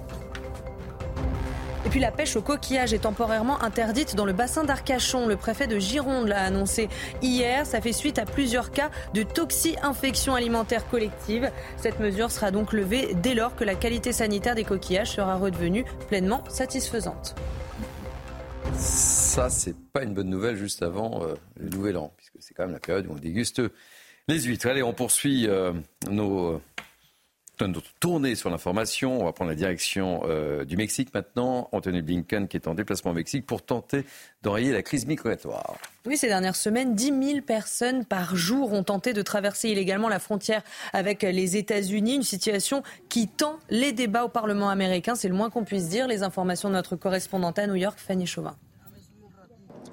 Et 1.83 1.89
puis 1.89 1.99
la 1.99 2.11
pêche 2.11 2.35
au 2.35 2.41
coquillage 2.41 2.93
est 2.93 2.99
temporairement 2.99 3.61
interdite 3.63 4.15
dans 4.15 4.25
le 4.25 4.33
bassin 4.33 4.63
d'Arcachon. 4.63 5.27
Le 5.27 5.35
préfet 5.35 5.65
de 5.65 5.79
Gironde 5.79 6.27
l'a 6.27 6.43
annoncé 6.43 6.89
hier. 7.23 7.65
Ça 7.65 7.81
fait 7.81 7.91
suite 7.91 8.19
à 8.19 8.25
plusieurs 8.25 8.71
cas 8.71 8.91
de 9.15 9.23
toxi-infection 9.23 10.35
alimentaire 10.35 10.87
collective. 10.87 11.49
Cette 11.77 11.99
mesure 11.99 12.29
sera 12.29 12.51
donc 12.51 12.71
levée 12.71 13.15
dès 13.15 13.33
lors 13.33 13.55
que 13.55 13.63
la 13.63 13.73
qualité 13.73 14.13
sanitaire 14.13 14.53
des 14.53 14.63
coquillages 14.63 15.11
sera 15.11 15.35
redevenue 15.37 15.83
pleinement 16.07 16.43
satisfaisante. 16.49 17.35
Ça, 18.77 19.49
c'est 19.49 19.75
pas 19.75 20.03
une 20.03 20.13
bonne 20.13 20.29
nouvelle 20.29 20.57
juste 20.57 20.83
avant 20.83 21.23
euh, 21.23 21.33
le 21.59 21.69
nouvel 21.69 21.97
an, 21.97 22.13
puisque 22.15 22.33
c'est 22.39 22.53
quand 22.53 22.63
même 22.63 22.73
la 22.73 22.79
période 22.79 23.07
où 23.07 23.13
on 23.13 23.15
déguste 23.15 23.61
les 24.27 24.39
huîtres. 24.41 24.67
Allez, 24.67 24.83
on 24.83 24.93
poursuit 24.93 25.47
euh, 25.47 25.73
nos 26.09 26.61
notre 27.67 27.93
tournée 27.99 28.35
sur 28.35 28.49
l'information. 28.49 29.19
On 29.19 29.25
va 29.25 29.33
prendre 29.33 29.49
la 29.49 29.55
direction 29.55 30.21
euh, 30.25 30.65
du 30.65 30.77
Mexique 30.77 31.13
maintenant. 31.13 31.69
Anthony 31.71 32.01
Blinken 32.01 32.47
qui 32.47 32.57
est 32.57 32.67
en 32.67 32.75
déplacement 32.75 33.11
au 33.11 33.13
Mexique 33.13 33.45
pour 33.45 33.61
tenter 33.61 34.05
d'enrayer 34.43 34.71
la 34.71 34.81
crise 34.81 35.05
migratoire. 35.05 35.77
Oui, 36.05 36.17
ces 36.17 36.27
dernières 36.27 36.55
semaines, 36.55 36.95
10 36.95 37.05
000 37.05 37.41
personnes 37.41 38.05
par 38.05 38.35
jour 38.35 38.73
ont 38.73 38.83
tenté 38.83 39.13
de 39.13 39.21
traverser 39.21 39.69
illégalement 39.69 40.09
la 40.09 40.19
frontière 40.19 40.63
avec 40.93 41.21
les 41.21 41.57
États-Unis. 41.57 42.15
Une 42.15 42.23
situation 42.23 42.83
qui 43.09 43.27
tend 43.27 43.59
les 43.69 43.91
débats 43.91 44.25
au 44.25 44.29
Parlement 44.29 44.69
américain. 44.69 45.15
C'est 45.15 45.27
le 45.27 45.35
moins 45.35 45.49
qu'on 45.49 45.63
puisse 45.63 45.89
dire. 45.89 46.07
Les 46.07 46.23
informations 46.23 46.69
de 46.69 46.73
notre 46.73 46.95
correspondante 46.95 47.59
à 47.59 47.67
New 47.67 47.75
York, 47.75 47.99
Fanny 47.99 48.25
Chauvin. 48.25 48.55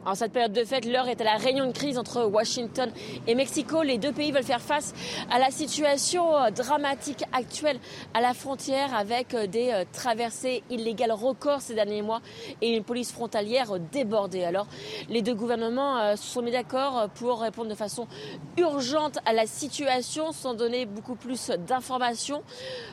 En 0.06 0.14
cette 0.14 0.32
période 0.32 0.52
de 0.52 0.64
fête, 0.64 0.84
l'heure 0.84 1.08
est 1.08 1.20
à 1.20 1.24
la 1.24 1.36
réunion 1.36 1.66
de 1.66 1.72
crise 1.72 1.98
entre 1.98 2.24
Washington 2.24 2.90
et 3.26 3.34
Mexico. 3.34 3.82
Les 3.82 3.98
deux 3.98 4.12
pays 4.12 4.32
veulent 4.32 4.42
faire 4.42 4.60
face 4.60 4.94
à 5.30 5.38
la 5.38 5.50
situation 5.50 6.36
euh, 6.36 6.50
dramatique 6.50 7.24
actuelle 7.32 7.78
à 8.14 8.20
la 8.20 8.32
frontière 8.32 8.94
avec 8.94 9.34
euh, 9.34 9.46
des 9.46 9.70
euh, 9.70 9.84
traversées 9.92 10.62
illégales 10.70 11.12
records 11.12 11.60
ces 11.60 11.74
derniers 11.74 12.02
mois 12.02 12.20
et 12.62 12.76
une 12.76 12.84
police 12.84 13.12
frontalière 13.12 13.78
débordée. 13.92 14.44
Alors, 14.44 14.66
les 15.08 15.20
deux 15.20 15.34
gouvernements 15.34 16.16
se 16.16 16.22
sont 16.22 16.42
mis 16.42 16.52
d'accord 16.52 17.08
pour 17.14 17.40
répondre 17.40 17.68
de 17.68 17.74
façon 17.74 18.06
urgente 18.56 19.18
à 19.26 19.32
la 19.32 19.46
situation 19.46 20.32
sans 20.32 20.54
donner 20.54 20.86
beaucoup 20.86 21.16
plus 21.16 21.50
d'informations. 21.66 22.42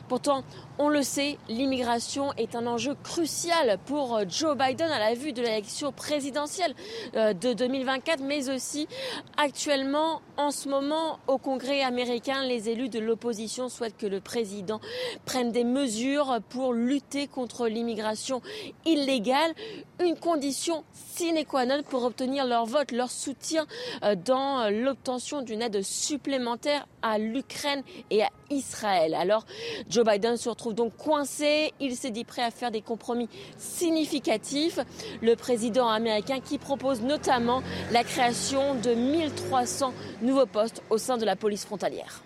Pourtant, 0.08 0.42
on 0.78 0.88
le 0.88 1.02
sait, 1.02 1.38
l'immigration 1.48 2.32
est 2.34 2.54
un 2.54 2.66
enjeu 2.66 2.94
crucial 3.02 3.78
pour 3.86 4.20
Joe 4.28 4.56
Biden 4.56 4.90
à 4.90 4.98
la 4.98 5.14
vue 5.14 5.32
de 5.32 5.42
l'élection 5.42 5.92
présidentielle. 5.92 6.74
Euh, 7.14 7.32
de 7.32 7.52
2024, 7.52 8.20
mais 8.22 8.48
aussi 8.50 8.88
actuellement, 9.36 10.20
en 10.36 10.50
ce 10.50 10.68
moment, 10.68 11.18
au 11.26 11.38
Congrès 11.38 11.82
américain, 11.82 12.44
les 12.44 12.68
élus 12.68 12.88
de 12.88 12.98
l'opposition 12.98 13.68
souhaitent 13.68 13.96
que 13.96 14.06
le 14.06 14.20
président 14.20 14.80
prenne 15.24 15.52
des 15.52 15.64
mesures 15.64 16.38
pour 16.48 16.72
lutter 16.72 17.26
contre 17.26 17.68
l'immigration 17.68 18.42
illégale, 18.84 19.54
une 20.00 20.16
condition 20.16 20.84
sine 20.92 21.44
qua 21.44 21.66
non 21.66 21.82
pour 21.82 22.04
obtenir 22.04 22.46
leur 22.46 22.66
vote, 22.66 22.92
leur 22.92 23.10
soutien 23.10 23.66
euh, 24.02 24.14
dans 24.14 24.70
l'obtention 24.70 25.42
d'une 25.42 25.62
aide 25.62 25.82
supplémentaire 25.82 26.86
à 27.02 27.18
l'Ukraine 27.18 27.82
et 28.10 28.22
à 28.22 28.30
Israël. 28.50 29.14
Alors 29.14 29.44
Joe 29.88 30.04
Biden 30.04 30.36
se 30.36 30.48
retrouve 30.48 30.74
donc 30.74 30.96
coincé, 30.96 31.72
il 31.80 31.96
s'est 31.96 32.10
dit 32.10 32.24
prêt 32.24 32.42
à 32.42 32.50
faire 32.50 32.70
des 32.70 32.82
compromis 32.82 33.28
significatifs. 33.56 34.78
Le 35.22 35.36
président 35.36 35.88
américain 35.88 36.40
qui 36.40 36.58
propose 36.58 36.85
notamment 36.94 37.62
la 37.92 38.04
création 38.04 38.74
de 38.74 38.94
1300 38.94 39.92
nouveaux 40.22 40.46
postes 40.46 40.82
au 40.90 40.98
sein 40.98 41.18
de 41.18 41.24
la 41.24 41.36
police 41.36 41.64
frontalière. 41.64 42.22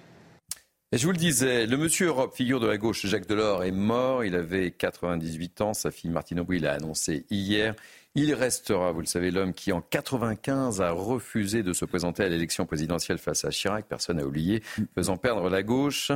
Je 0.93 1.05
vous 1.07 1.13
le 1.13 1.19
disais, 1.19 1.67
le 1.67 1.77
monsieur 1.77 2.09
Europe, 2.09 2.35
figure 2.35 2.59
de 2.59 2.67
la 2.67 2.77
gauche, 2.77 3.07
Jacques 3.07 3.29
Delors, 3.29 3.63
est 3.63 3.71
mort. 3.71 4.25
Il 4.25 4.35
avait 4.35 4.73
98 4.73 5.61
ans. 5.61 5.73
Sa 5.73 5.93
fille 5.93 6.11
Martine 6.11 6.41
Aubry 6.41 6.59
l'a 6.59 6.73
annoncé 6.73 7.27
hier. 7.31 7.77
Il 8.17 8.35
restera, 8.35 8.91
vous 8.91 9.01
le 9.01 9.07
savez, 9.07 9.31
l'homme 9.31 9.55
qui 9.55 9.71
en 9.71 9.83
95 9.83 10.81
a 10.81 10.91
refusé 10.91 11.63
de 11.63 11.73
se 11.73 11.85
présenter 11.85 12.25
à 12.25 12.29
l'élection 12.29 12.67
présidentielle 12.67 13.19
face 13.19 13.45
à 13.45 13.51
Chirac, 13.51 13.87
personne 13.87 14.17
n'a 14.17 14.27
oublié, 14.27 14.65
faisant 14.97 15.17
perdre 15.17 15.49
la 15.49 15.63
gauche. 15.63 16.11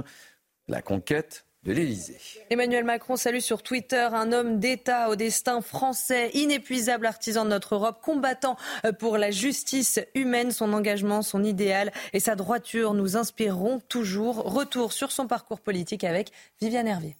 La 0.66 0.82
conquête 0.82 1.46
de 1.64 1.72
l'Élysée. 1.72 2.16
Emmanuel 2.50 2.84
Macron 2.84 3.16
salue 3.16 3.38
sur 3.38 3.62
Twitter 3.62 4.08
un 4.12 4.32
homme 4.32 4.58
d'État 4.58 5.08
au 5.08 5.16
destin 5.16 5.60
français, 5.60 6.30
inépuisable 6.34 7.06
artisan 7.06 7.44
de 7.44 7.50
notre 7.50 7.74
Europe, 7.74 8.00
combattant 8.02 8.56
pour 8.98 9.16
la 9.18 9.30
justice 9.30 10.00
humaine, 10.14 10.50
son 10.50 10.72
engagement, 10.72 11.22
son 11.22 11.42
idéal 11.42 11.92
et 12.12 12.20
sa 12.20 12.34
droiture 12.34 12.94
nous 12.94 13.16
inspireront 13.16 13.80
toujours. 13.88 14.36
Retour 14.36 14.92
sur 14.92 15.10
son 15.10 15.26
parcours 15.26 15.60
politique 15.60 16.04
avec 16.04 16.30
Viviane 16.60 16.88
Hervier. 16.88 17.16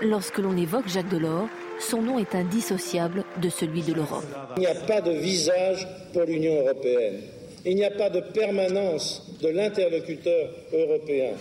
Lorsque 0.00 0.38
l'on 0.38 0.56
évoque 0.56 0.88
Jacques 0.88 1.08
Delors, 1.08 1.48
son 1.78 2.02
nom 2.02 2.18
est 2.18 2.34
indissociable 2.34 3.24
de 3.40 3.48
celui 3.48 3.82
de 3.82 3.92
l'Europe. 3.92 4.24
Il 4.56 4.60
n'y 4.60 4.66
a 4.66 4.74
pas 4.74 5.00
de 5.00 5.12
visage 5.12 5.86
pour 6.12 6.22
l'Union 6.22 6.60
européenne. 6.60 7.20
Il 7.64 7.76
n'y 7.76 7.84
a 7.84 7.90
pas 7.90 8.10
de 8.10 8.20
permanence 8.20 9.38
de 9.40 9.48
l'interlocuteur 9.48 10.50
européen. 10.72 11.34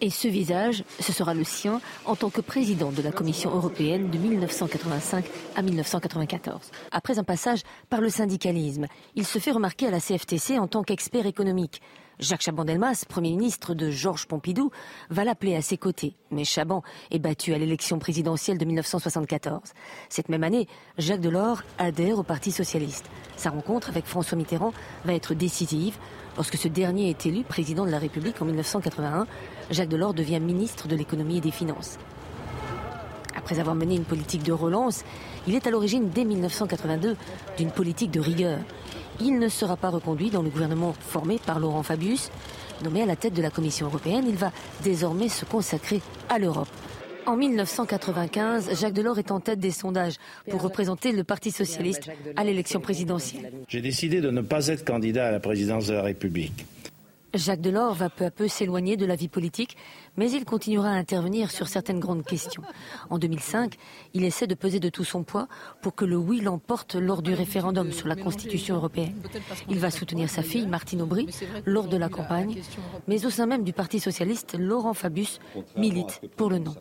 Et 0.00 0.10
ce 0.10 0.28
visage, 0.28 0.84
ce 1.00 1.12
sera 1.12 1.34
le 1.34 1.42
sien 1.42 1.80
en 2.04 2.14
tant 2.14 2.30
que 2.30 2.40
président 2.40 2.92
de 2.92 3.02
la 3.02 3.10
Commission 3.10 3.50
européenne 3.52 4.10
de 4.10 4.18
1985 4.18 5.24
à 5.56 5.62
1994. 5.62 6.70
Après 6.92 7.18
un 7.18 7.24
passage 7.24 7.62
par 7.90 8.00
le 8.00 8.08
syndicalisme, 8.08 8.86
il 9.16 9.26
se 9.26 9.40
fait 9.40 9.50
remarquer 9.50 9.88
à 9.88 9.90
la 9.90 9.98
CFTC 9.98 10.56
en 10.58 10.68
tant 10.68 10.84
qu'expert 10.84 11.26
économique. 11.26 11.82
Jacques 12.20 12.42
Chaban-Delmas, 12.42 13.04
Premier 13.08 13.30
ministre 13.30 13.74
de 13.74 13.90
Georges 13.90 14.26
Pompidou, 14.26 14.70
va 15.08 15.24
l'appeler 15.24 15.54
à 15.54 15.62
ses 15.62 15.76
côtés. 15.76 16.14
Mais 16.30 16.44
Chaban 16.44 16.82
est 17.10 17.20
battu 17.20 17.54
à 17.54 17.58
l'élection 17.58 17.98
présidentielle 17.98 18.58
de 18.58 18.64
1974. 18.64 19.60
Cette 20.08 20.28
même 20.28 20.42
année, 20.42 20.66
Jacques 20.98 21.20
Delors 21.20 21.62
adhère 21.78 22.18
au 22.18 22.24
Parti 22.24 22.50
socialiste. 22.50 23.06
Sa 23.36 23.50
rencontre 23.50 23.88
avec 23.88 24.04
François 24.06 24.36
Mitterrand 24.36 24.72
va 25.04 25.14
être 25.14 25.34
décisive. 25.34 25.96
Lorsque 26.38 26.56
ce 26.56 26.68
dernier 26.68 27.10
est 27.10 27.26
élu 27.26 27.42
président 27.42 27.84
de 27.84 27.90
la 27.90 27.98
République 27.98 28.40
en 28.40 28.44
1981, 28.44 29.26
Jacques 29.72 29.88
Delors 29.88 30.14
devient 30.14 30.38
ministre 30.38 30.86
de 30.86 30.94
l'économie 30.94 31.38
et 31.38 31.40
des 31.40 31.50
finances. 31.50 31.98
Après 33.34 33.58
avoir 33.58 33.74
mené 33.74 33.96
une 33.96 34.04
politique 34.04 34.44
de 34.44 34.52
relance, 34.52 35.02
il 35.48 35.56
est 35.56 35.66
à 35.66 35.70
l'origine 35.72 36.10
dès 36.10 36.24
1982 36.24 37.16
d'une 37.56 37.72
politique 37.72 38.12
de 38.12 38.20
rigueur. 38.20 38.60
Il 39.20 39.40
ne 39.40 39.48
sera 39.48 39.76
pas 39.76 39.90
reconduit 39.90 40.30
dans 40.30 40.42
le 40.42 40.48
gouvernement 40.48 40.94
formé 41.00 41.40
par 41.44 41.58
Laurent 41.58 41.82
Fabius. 41.82 42.30
Nommé 42.84 43.02
à 43.02 43.06
la 43.06 43.16
tête 43.16 43.34
de 43.34 43.42
la 43.42 43.50
Commission 43.50 43.86
européenne, 43.86 44.26
il 44.28 44.36
va 44.36 44.52
désormais 44.84 45.28
se 45.28 45.44
consacrer 45.44 46.00
à 46.28 46.38
l'Europe. 46.38 46.68
En 47.28 47.36
1995, 47.36 48.80
Jacques 48.80 48.94
Delors 48.94 49.18
est 49.18 49.30
en 49.30 49.38
tête 49.38 49.60
des 49.60 49.70
sondages 49.70 50.14
pour 50.48 50.62
représenter 50.62 51.12
le 51.12 51.24
Parti 51.24 51.50
socialiste 51.50 52.08
à 52.36 52.42
l'élection 52.42 52.80
présidentielle. 52.80 53.52
J'ai 53.68 53.82
décidé 53.82 54.22
de 54.22 54.30
ne 54.30 54.40
pas 54.40 54.68
être 54.68 54.82
candidat 54.82 55.26
à 55.26 55.30
la 55.30 55.38
présidence 55.38 55.88
de 55.88 55.92
la 55.92 56.00
République. 56.00 56.64
Jacques 57.34 57.60
Delors 57.60 57.92
va 57.92 58.08
peu 58.08 58.24
à 58.24 58.30
peu 58.30 58.48
s'éloigner 58.48 58.96
de 58.96 59.04
la 59.04 59.14
vie 59.14 59.28
politique, 59.28 59.76
mais 60.18 60.30
il 60.32 60.44
continuera 60.44 60.90
à 60.90 60.94
intervenir 60.94 61.50
sur 61.50 61.68
certaines 61.68 62.00
grandes 62.00 62.24
questions. 62.24 62.62
En 63.08 63.18
2005, 63.18 63.76
il 64.14 64.24
essaie 64.24 64.48
de 64.48 64.54
peser 64.54 64.80
de 64.80 64.88
tout 64.88 65.04
son 65.04 65.22
poids 65.22 65.46
pour 65.80 65.94
que 65.94 66.04
le 66.04 66.16
oui 66.16 66.40
l'emporte 66.40 66.96
lors 66.96 67.22
du 67.22 67.32
référendum 67.32 67.92
sur 67.92 68.08
la 68.08 68.16
Constitution 68.16 68.74
européenne. 68.74 69.14
Il 69.68 69.78
va 69.78 69.90
soutenir 69.90 70.28
sa 70.28 70.42
fille, 70.42 70.66
Martine 70.66 71.02
Aubry, 71.02 71.28
lors 71.64 71.86
de 71.86 71.96
la 71.96 72.08
campagne, 72.08 72.60
mais 73.06 73.24
au 73.24 73.30
sein 73.30 73.46
même 73.46 73.62
du 73.62 73.72
Parti 73.72 74.00
socialiste, 74.00 74.56
Laurent 74.58 74.92
Fabius 74.92 75.38
milite 75.76 76.20
pour 76.36 76.50
le 76.50 76.58
non. 76.58 76.74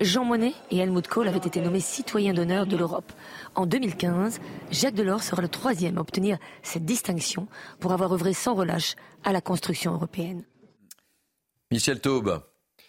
Jean 0.00 0.24
Monnet 0.24 0.54
et 0.70 0.78
Helmut 0.78 1.08
Kohl 1.08 1.26
avaient 1.26 1.38
été 1.38 1.60
nommés 1.60 1.80
citoyens 1.80 2.34
d'honneur 2.34 2.66
de 2.66 2.76
l'Europe. 2.76 3.12
En 3.56 3.66
2015, 3.66 4.40
Jacques 4.70 4.94
Delors 4.94 5.24
sera 5.24 5.42
le 5.42 5.48
troisième 5.48 5.98
à 5.98 6.02
obtenir 6.02 6.38
cette 6.62 6.84
distinction 6.84 7.48
pour 7.80 7.92
avoir 7.92 8.12
œuvré 8.12 8.32
sans 8.32 8.54
relâche 8.54 8.94
à 9.24 9.32
la 9.32 9.40
construction 9.40 9.92
européenne. 9.92 10.44
Michel 11.72 12.00
Taube, 12.00 12.42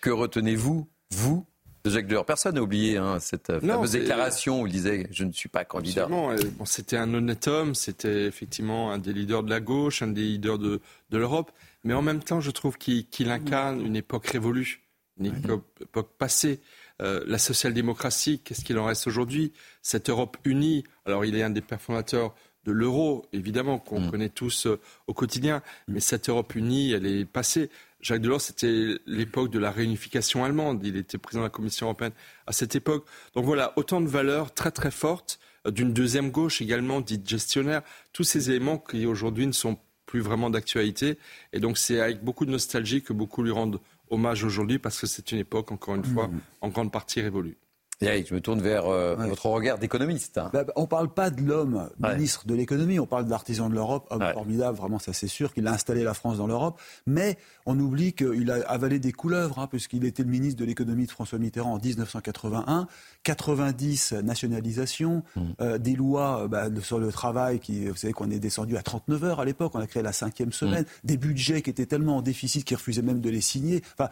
que 0.08 0.12
retenez-vous, 0.14 0.88
vous, 1.12 1.46
de 1.84 1.90
Jacques 1.90 2.08
Delors? 2.08 2.26
Personne 2.26 2.56
n'a 2.56 2.62
oublié 2.62 2.96
hein, 2.96 3.20
cette 3.20 3.60
fameuse 3.60 3.92
déclaration 3.92 4.62
où 4.62 4.68
il 4.68 4.72
disait 4.72 5.06
Je 5.12 5.26
ne 5.26 5.34
suis 5.34 5.50
pas 5.50 5.66
candidat. 5.66 6.08
Euh, 6.10 6.38
c'était 6.64 6.96
un 6.96 7.14
honnête 7.14 7.50
homme, 7.50 7.76
c'était 7.76 8.24
effectivement 8.24 8.94
un 8.94 9.00
des 9.00 9.12
leaders 9.12 9.44
de 9.44 9.50
la 9.50 9.60
gauche, 9.60 10.02
un 10.02 10.08
des 10.08 10.22
leaders 10.22 10.60
de, 10.60 10.80
l'Europe, 11.12 11.52
mais 11.84 11.94
en 11.94 12.02
même 12.02 12.24
temps, 12.24 12.40
je 12.40 12.52
trouve 12.52 12.78
qu'il 12.78 13.30
incarne 13.30 13.86
une 13.86 13.98
époque 13.98 14.28
révolue, 14.28 14.88
une 15.20 15.26
époque 15.26 16.16
passée. 16.18 16.62
Euh, 17.02 17.24
la 17.28 17.38
social-démocratie, 17.38 18.40
qu'est-ce 18.40 18.64
qu'il 18.64 18.80
en 18.80 18.86
reste 18.86 19.08
aujourd'hui? 19.08 19.52
Cette 19.82 20.10
Europe 20.10 20.38
unie, 20.46 20.86
alors 21.06 21.26
il 21.26 21.36
est 21.36 21.44
un 21.44 21.50
des 21.50 21.62
pères 21.62 21.82
fondateurs 21.82 22.34
de 22.68 22.74
l'euro, 22.74 23.26
évidemment, 23.32 23.80
qu'on 23.80 24.02
Mm. 24.02 24.12
connaît 24.12 24.30
tous 24.30 24.68
euh, 24.68 24.80
au 25.08 25.14
quotidien. 25.14 25.64
Mais 25.88 26.02
cette 26.02 26.28
Europe 26.30 26.54
unie, 26.54 26.92
elle 26.92 27.06
est 27.06 27.26
passée. 27.26 27.70
Jacques 28.02 28.22
Delors, 28.22 28.42
c'était 28.42 28.98
l'époque 29.08 29.50
de 29.50 29.58
la 29.58 29.72
réunification 29.72 30.44
allemande. 30.44 30.86
Il 30.86 30.98
était 30.98 31.18
président 31.18 31.42
de 31.44 31.48
la 31.48 31.50
Commission 31.50 31.86
européenne 31.88 32.12
à 32.46 32.52
cette 32.52 32.76
époque. 32.76 33.06
Donc 33.34 33.46
voilà, 33.46 33.72
autant 33.78 34.02
de 34.02 34.08
valeurs 34.08 34.54
très 34.54 34.72
très 34.72 34.92
fortes, 34.92 35.40
euh, 35.66 35.72
d'une 35.72 35.94
deuxième 35.94 36.30
gauche 36.30 36.62
également, 36.62 37.00
dite 37.00 37.28
gestionnaire. 37.28 37.82
Tous 38.12 38.24
ces 38.26 38.50
éléments 38.50 38.78
qui 38.78 39.06
aujourd'hui 39.06 39.48
ne 39.48 39.54
sont 39.54 39.78
plus 40.06 40.20
vraiment 40.20 40.50
d'actualité. 40.50 41.18
Et 41.54 41.60
donc 41.62 41.78
c'est 41.78 42.02
avec 42.02 42.22
beaucoup 42.24 42.46
de 42.46 42.52
nostalgie 42.52 43.02
que 43.02 43.14
beaucoup 43.14 43.44
lui 43.44 43.52
rendent 43.52 43.80
hommage 44.10 44.44
aujourd'hui 44.44 44.78
parce 44.78 45.00
que 45.00 45.08
c'est 45.08 45.32
une 45.32 45.40
époque, 45.40 45.72
encore 45.72 45.96
une 45.96 46.04
fois, 46.06 46.30
en 46.62 46.70
grande 46.70 46.92
partie 46.94 47.20
révolue. 47.22 47.58
Eric, 48.00 48.28
je 48.30 48.36
me 48.36 48.42
tourne 48.42 48.62
vers 48.62 48.86
euh, 48.86 49.16
votre 49.16 49.48
regard 49.48 49.80
d'économiste. 49.80 50.38
hein. 50.38 50.52
Bah, 50.54 50.64
bah, 50.64 50.74
on 50.76 50.82
ne 50.84 50.86
parle 50.88 51.10
pas 51.12 51.32
de 51.32 51.42
l'homme 51.42 51.90
Ouais. 52.00 52.14
ministre 52.16 52.46
de 52.46 52.54
l'économie, 52.54 53.00
on 53.00 53.08
parle 53.08 53.26
de 53.26 53.32
l'artisan 53.32 53.70
de 53.70 53.74
l'Europe, 53.74 54.06
homme 54.12 54.22
Ouais. 54.22 54.34
formidable, 54.34 54.78
vraiment 54.78 55.00
ça 55.00 55.14
c'est 55.14 55.28
sûr, 55.28 55.52
qu'il 55.52 55.66
a 55.68 55.72
installé 55.74 56.04
la 56.04 56.14
France 56.14 56.38
dans 56.38 56.46
l'Europe, 56.46 56.80
mais 57.08 57.38
on 57.66 57.80
oublie 57.80 58.14
qu'il 58.14 58.52
a 58.52 58.70
avalé 58.70 59.00
des 59.00 59.12
couleuvres, 59.12 59.58
hein, 59.58 59.66
puisqu'il 59.68 60.06
était 60.06 60.22
le 60.22 60.30
ministre 60.30 60.60
de 60.60 60.66
l'économie 60.66 61.08
de 61.08 61.12
François 61.12 61.40
Mitterrand 61.40 61.74
en 61.74 61.80
1981, 61.80 62.88
90 63.24 64.14
nationalisations, 64.24 65.24
Mmh. 65.36 65.42
euh, 65.62 65.78
des 65.80 65.96
lois 65.96 66.44
euh, 66.44 66.48
bah, 66.48 66.68
sur 66.84 67.00
le 67.00 67.12
travail, 67.12 67.60
qui, 67.60 67.88
vous 67.88 67.96
savez 67.96 68.14
qu'on 68.14 68.30
est 68.30 68.40
descendu 68.40 68.78
à 68.78 68.84
39 68.84 69.24
heures 69.24 69.40
à 69.40 69.46
l'époque, 69.46 69.72
on 69.74 69.80
a 69.80 69.88
créé 69.88 70.04
la 70.04 70.14
cinquième 70.14 70.52
semaine, 70.52 70.84
Mmh. 70.84 71.08
des 71.08 71.18
budgets 71.18 71.62
qui 71.64 71.72
étaient 71.72 71.86
tellement 71.88 72.18
en 72.18 72.22
déficit 72.22 72.64
qu'ils 72.64 72.78
refusaient 72.78 73.02
même 73.02 73.22
de 73.22 73.30
les 73.32 73.42
signer. 73.42 73.82
Enfin, 73.98 74.10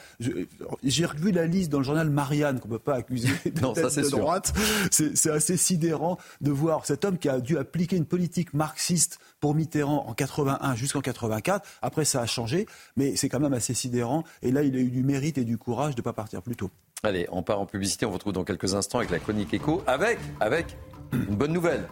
j'ai 0.83 1.05
revu 1.05 1.31
la 1.31 1.45
liste 1.45 1.71
dans 1.71 1.77
le 1.77 1.83
journal 1.83 2.09
Marianne, 2.09 2.59
qu'on 2.59 2.67
ne 2.67 2.73
peut 2.73 2.79
pas 2.79 2.95
accuser 2.95 3.29
de 3.45 3.74
Ça, 3.75 4.01
de 4.01 4.07
sûr. 4.07 4.17
droite. 4.19 4.53
C'est 4.91 5.29
assez 5.29 5.57
sidérant 5.57 6.17
de 6.41 6.51
voir 6.51 6.85
cet 6.85 7.05
homme 7.05 7.17
qui 7.17 7.29
a 7.29 7.39
dû 7.39 7.57
appliquer 7.57 7.95
une 7.97 8.05
politique 8.05 8.53
marxiste 8.53 9.19
pour 9.39 9.55
Mitterrand 9.55 10.05
en 10.07 10.13
81 10.13 10.75
jusqu'en 10.75 11.01
84. 11.01 11.65
Après, 11.81 12.05
ça 12.05 12.21
a 12.21 12.25
changé, 12.25 12.65
mais 12.95 13.15
c'est 13.15 13.29
quand 13.29 13.39
même 13.39 13.53
assez 13.53 13.73
sidérant. 13.73 14.23
Et 14.41 14.51
là, 14.51 14.63
il 14.63 14.75
a 14.75 14.79
eu 14.79 14.89
du 14.89 15.03
mérite 15.03 15.37
et 15.37 15.43
du 15.43 15.57
courage 15.57 15.95
de 15.95 16.01
ne 16.01 16.03
pas 16.03 16.13
partir 16.13 16.41
plus 16.41 16.55
tôt. 16.55 16.69
Allez, 17.03 17.27
on 17.31 17.43
part 17.43 17.59
en 17.59 17.65
publicité. 17.65 18.05
On 18.05 18.09
vous 18.09 18.15
retrouve 18.15 18.33
dans 18.33 18.43
quelques 18.43 18.73
instants 18.73 18.97
avec 18.99 19.11
la 19.11 19.19
chronique 19.19 19.53
écho. 19.53 19.83
Avec, 19.87 20.17
avec 20.39 20.77
une 21.13 21.35
bonne 21.35 21.53
nouvelle. 21.53 21.87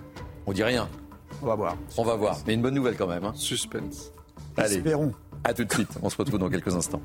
On 0.45 0.53
dit 0.53 0.63
rien. 0.63 0.89
On 1.41 1.45
va 1.47 1.55
voir. 1.55 1.77
On 1.97 2.03
va 2.03 2.15
voir. 2.15 2.37
Mais 2.47 2.53
une 2.53 2.61
bonne 2.61 2.73
nouvelle 2.73 2.95
quand 2.95 3.07
même. 3.07 3.23
hein. 3.25 3.33
Suspense. 3.35 4.11
Allez, 4.57 4.77
Espérons. 4.77 5.13
à 5.43 5.53
tout 5.53 5.63
de 5.65 5.71
suite. 5.73 5.89
On 6.01 6.09
se 6.09 6.17
retrouve 6.17 6.39
dans 6.39 6.49
quelques 6.49 6.73
instants. 6.75 7.01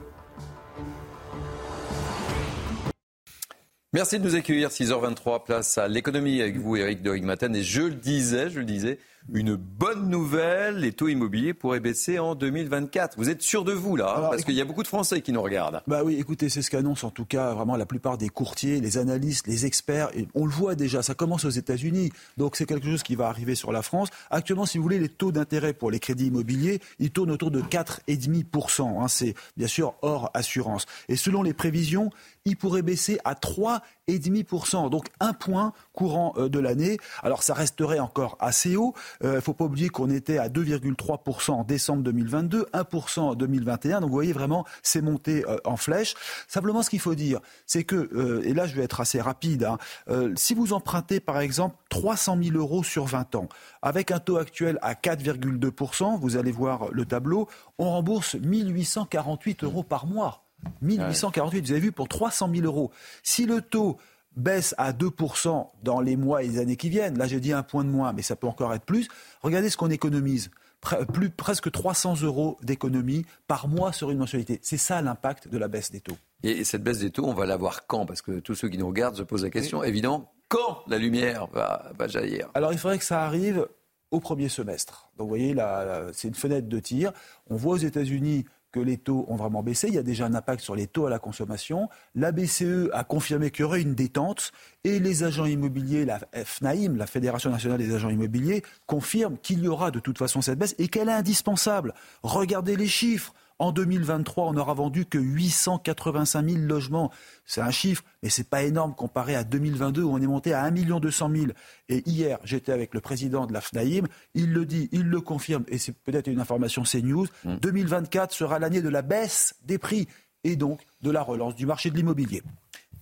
Merci 3.94 4.18
de 4.18 4.24
nous 4.24 4.34
accueillir. 4.34 4.68
6h23, 4.68 5.44
place 5.44 5.78
à 5.78 5.88
l'économie 5.88 6.42
avec 6.42 6.58
vous, 6.58 6.76
Eric 6.76 7.00
de 7.00 7.08
Rigmaten. 7.08 7.56
Et 7.56 7.62
je 7.62 7.80
le 7.80 7.94
disais, 7.94 8.50
je 8.50 8.58
le 8.58 8.66
disais, 8.66 8.98
une 9.32 9.56
bonne 9.56 10.08
nouvelle, 10.08 10.78
les 10.78 10.92
taux 10.92 11.08
immobiliers 11.08 11.54
pourraient 11.54 11.80
baisser 11.80 12.18
en 12.18 12.34
2024. 12.34 13.16
Vous 13.18 13.28
êtes 13.28 13.42
sûr 13.42 13.64
de 13.64 13.72
vous, 13.72 13.96
là 13.96 14.10
hein, 14.10 14.14
Alors, 14.16 14.30
Parce 14.30 14.44
qu'il 14.44 14.54
y 14.54 14.60
a 14.60 14.64
beaucoup 14.64 14.82
de 14.82 14.88
Français 14.88 15.20
qui 15.20 15.32
nous 15.32 15.42
regardent. 15.42 15.82
Bah 15.86 16.02
oui, 16.04 16.16
écoutez, 16.18 16.48
c'est 16.48 16.62
ce 16.62 16.70
qu'annoncent 16.70 17.06
en 17.06 17.10
tout 17.10 17.24
cas 17.24 17.52
vraiment 17.52 17.76
la 17.76 17.86
plupart 17.86 18.16
des 18.16 18.28
courtiers, 18.28 18.80
les 18.80 18.98
analystes, 18.98 19.46
les 19.46 19.66
experts. 19.66 20.10
Et 20.16 20.26
on 20.34 20.46
le 20.46 20.50
voit 20.50 20.74
déjà, 20.74 21.02
ça 21.02 21.14
commence 21.14 21.44
aux 21.44 21.50
États-Unis. 21.50 22.10
Donc 22.36 22.56
c'est 22.56 22.66
quelque 22.66 22.86
chose 22.86 23.02
qui 23.02 23.16
va 23.16 23.28
arriver 23.28 23.54
sur 23.54 23.72
la 23.72 23.82
France. 23.82 24.08
Actuellement, 24.30 24.66
si 24.66 24.78
vous 24.78 24.82
voulez, 24.82 24.98
les 24.98 25.08
taux 25.08 25.32
d'intérêt 25.32 25.72
pour 25.74 25.90
les 25.90 26.00
crédits 26.00 26.26
immobiliers, 26.26 26.80
ils 26.98 27.10
tournent 27.10 27.30
autour 27.30 27.50
de 27.50 27.60
4,5%. 27.60 29.02
Hein, 29.02 29.08
c'est 29.08 29.34
bien 29.56 29.68
sûr 29.68 29.94
hors 30.02 30.30
assurance. 30.34 30.86
Et 31.08 31.16
selon 31.16 31.42
les 31.42 31.52
prévisions, 31.52 32.10
ils 32.44 32.56
pourraient 32.56 32.82
baisser 32.82 33.18
à 33.24 33.34
3,5%. 33.34 34.90
Donc 34.90 35.08
un 35.20 35.34
point 35.34 35.72
courant 35.92 36.32
euh, 36.36 36.48
de 36.48 36.58
l'année. 36.58 36.96
Alors 37.22 37.42
ça 37.42 37.54
resterait 37.54 37.98
encore 37.98 38.36
assez 38.40 38.76
haut. 38.76 38.94
Il 39.22 39.30
ne 39.30 39.40
faut 39.40 39.54
pas 39.54 39.64
oublier 39.64 39.88
qu'on 39.88 40.10
était 40.10 40.38
à 40.38 40.48
2,3% 40.48 41.50
en 41.52 41.64
décembre 41.64 42.02
2022, 42.02 42.66
1% 42.72 43.20
en 43.20 43.34
2021. 43.34 44.00
Donc 44.00 44.10
vous 44.10 44.14
voyez 44.14 44.32
vraiment, 44.32 44.64
c'est 44.82 45.00
monté 45.00 45.44
euh, 45.48 45.56
en 45.64 45.76
flèche. 45.76 46.14
Simplement, 46.46 46.82
ce 46.82 46.90
qu'il 46.90 47.00
faut 47.00 47.14
dire, 47.14 47.40
c'est 47.66 47.84
que, 47.84 47.96
euh, 48.14 48.42
et 48.44 48.54
là 48.54 48.66
je 48.66 48.74
vais 48.74 48.82
être 48.82 49.00
assez 49.00 49.20
rapide, 49.20 49.64
hein, 49.64 49.78
euh, 50.08 50.32
si 50.36 50.54
vous 50.54 50.72
empruntez 50.72 51.20
par 51.20 51.40
exemple 51.40 51.76
300 51.90 52.38
000 52.42 52.56
euros 52.56 52.82
sur 52.82 53.04
20 53.06 53.34
ans, 53.34 53.48
avec 53.82 54.10
un 54.10 54.18
taux 54.18 54.36
actuel 54.36 54.78
à 54.82 54.94
4,2%, 54.94 56.18
vous 56.18 56.36
allez 56.36 56.52
voir 56.52 56.88
le 56.92 57.04
tableau, 57.04 57.48
on 57.78 57.90
rembourse 57.90 58.34
1848 58.34 59.64
euros 59.64 59.82
par 59.82 60.06
mois. 60.06 60.44
1848, 60.82 61.66
vous 61.66 61.72
avez 61.72 61.80
vu, 61.80 61.92
pour 61.92 62.08
300 62.08 62.50
000 62.52 62.66
euros. 62.66 62.90
Si 63.22 63.46
le 63.46 63.62
taux 63.62 63.98
baisse 64.38 64.74
à 64.78 64.92
2% 64.92 65.68
dans 65.82 66.00
les 66.00 66.16
mois 66.16 66.42
et 66.42 66.48
les 66.48 66.58
années 66.58 66.76
qui 66.76 66.88
viennent, 66.88 67.18
là 67.18 67.26
j'ai 67.26 67.40
dit 67.40 67.52
un 67.52 67.62
point 67.62 67.84
de 67.84 67.90
moins, 67.90 68.12
mais 68.12 68.22
ça 68.22 68.36
peut 68.36 68.46
encore 68.46 68.72
être 68.74 68.84
plus, 68.84 69.08
regardez 69.42 69.68
ce 69.70 69.76
qu'on 69.76 69.90
économise. 69.90 70.50
Pre- 70.80 71.04
plus, 71.06 71.28
presque 71.28 71.72
300 71.72 72.22
euros 72.22 72.56
d'économie 72.62 73.26
par 73.48 73.66
mois 73.66 73.92
sur 73.92 74.12
une 74.12 74.18
mensualité. 74.18 74.60
C'est 74.62 74.76
ça 74.76 75.02
l'impact 75.02 75.48
de 75.48 75.58
la 75.58 75.66
baisse 75.66 75.90
des 75.90 76.00
taux. 76.00 76.16
Et 76.44 76.62
cette 76.62 76.84
baisse 76.84 77.00
des 77.00 77.10
taux, 77.10 77.26
on 77.26 77.34
va 77.34 77.46
la 77.46 77.56
voir 77.56 77.88
quand? 77.88 78.06
Parce 78.06 78.22
que 78.22 78.38
tous 78.38 78.54
ceux 78.54 78.68
qui 78.68 78.78
nous 78.78 78.86
regardent 78.86 79.16
se 79.16 79.24
posent 79.24 79.42
la 79.42 79.50
question, 79.50 79.82
évidemment, 79.82 80.32
quand 80.46 80.84
la 80.86 80.98
lumière 80.98 81.48
va, 81.48 81.90
va 81.98 82.06
jaillir? 82.06 82.48
Alors 82.54 82.72
il 82.72 82.78
faudrait 82.78 82.98
que 82.98 83.04
ça 83.04 83.24
arrive 83.24 83.66
au 84.12 84.20
premier 84.20 84.48
semestre. 84.48 85.10
Donc 85.16 85.24
vous 85.24 85.30
voyez, 85.30 85.52
là, 85.52 85.84
là, 85.84 86.02
c'est 86.12 86.28
une 86.28 86.36
fenêtre 86.36 86.68
de 86.68 86.78
tir. 86.78 87.12
On 87.50 87.56
voit 87.56 87.74
aux 87.74 87.78
États-Unis 87.78 88.44
que 88.72 88.80
les 88.80 88.98
taux 88.98 89.24
ont 89.28 89.36
vraiment 89.36 89.62
baissé. 89.62 89.88
Il 89.88 89.94
y 89.94 89.98
a 89.98 90.02
déjà 90.02 90.26
un 90.26 90.34
impact 90.34 90.62
sur 90.62 90.74
les 90.74 90.86
taux 90.86 91.06
à 91.06 91.10
la 91.10 91.18
consommation. 91.18 91.88
La 92.14 92.32
BCE 92.32 92.90
a 92.92 93.04
confirmé 93.04 93.50
qu'il 93.50 93.62
y 93.62 93.64
aurait 93.64 93.82
une 93.82 93.94
détente 93.94 94.52
et 94.84 94.98
les 94.98 95.24
agents 95.24 95.46
immobiliers, 95.46 96.04
la 96.04 96.20
FNAIM, 96.44 96.96
la 96.96 97.06
Fédération 97.06 97.50
nationale 97.50 97.78
des 97.78 97.94
agents 97.94 98.10
immobiliers, 98.10 98.62
confirment 98.86 99.38
qu'il 99.38 99.62
y 99.62 99.68
aura 99.68 99.90
de 99.90 100.00
toute 100.00 100.18
façon 100.18 100.42
cette 100.42 100.58
baisse 100.58 100.74
et 100.78 100.88
qu'elle 100.88 101.08
est 101.08 101.12
indispensable. 101.12 101.94
Regardez 102.22 102.76
les 102.76 102.88
chiffres. 102.88 103.34
En 103.58 103.72
2023, 103.72 104.44
on 104.44 104.52
n'aura 104.52 104.74
vendu 104.74 105.04
que 105.04 105.18
885 105.18 106.48
000 106.48 106.62
logements. 106.62 107.10
C'est 107.44 107.60
un 107.60 107.72
chiffre, 107.72 108.04
mais 108.22 108.28
c'est 108.28 108.48
pas 108.48 108.62
énorme 108.62 108.94
comparé 108.94 109.34
à 109.34 109.42
2022 109.42 110.02
où 110.02 110.12
on 110.12 110.18
est 110.18 110.26
monté 110.26 110.52
à 110.52 110.62
1 110.62 110.70
200 110.70 111.30
000. 111.34 111.46
Et 111.88 112.08
hier, 112.08 112.38
j'étais 112.44 112.70
avec 112.70 112.94
le 112.94 113.00
président 113.00 113.46
de 113.46 113.52
la 113.52 113.60
FNAIM. 113.60 114.06
Il 114.34 114.52
le 114.52 114.64
dit, 114.64 114.88
il 114.92 115.08
le 115.08 115.20
confirme, 115.20 115.64
et 115.66 115.78
c'est 115.78 115.92
peut-être 115.92 116.28
une 116.28 116.40
information 116.40 116.84
CNews. 116.84 117.26
2024 117.44 118.32
sera 118.32 118.58
l'année 118.60 118.82
de 118.82 118.88
la 118.88 119.02
baisse 119.02 119.54
des 119.64 119.78
prix 119.78 120.06
et 120.44 120.54
donc 120.54 120.82
de 121.02 121.10
la 121.10 121.22
relance 121.22 121.56
du 121.56 121.66
marché 121.66 121.90
de 121.90 121.96
l'immobilier. 121.96 122.42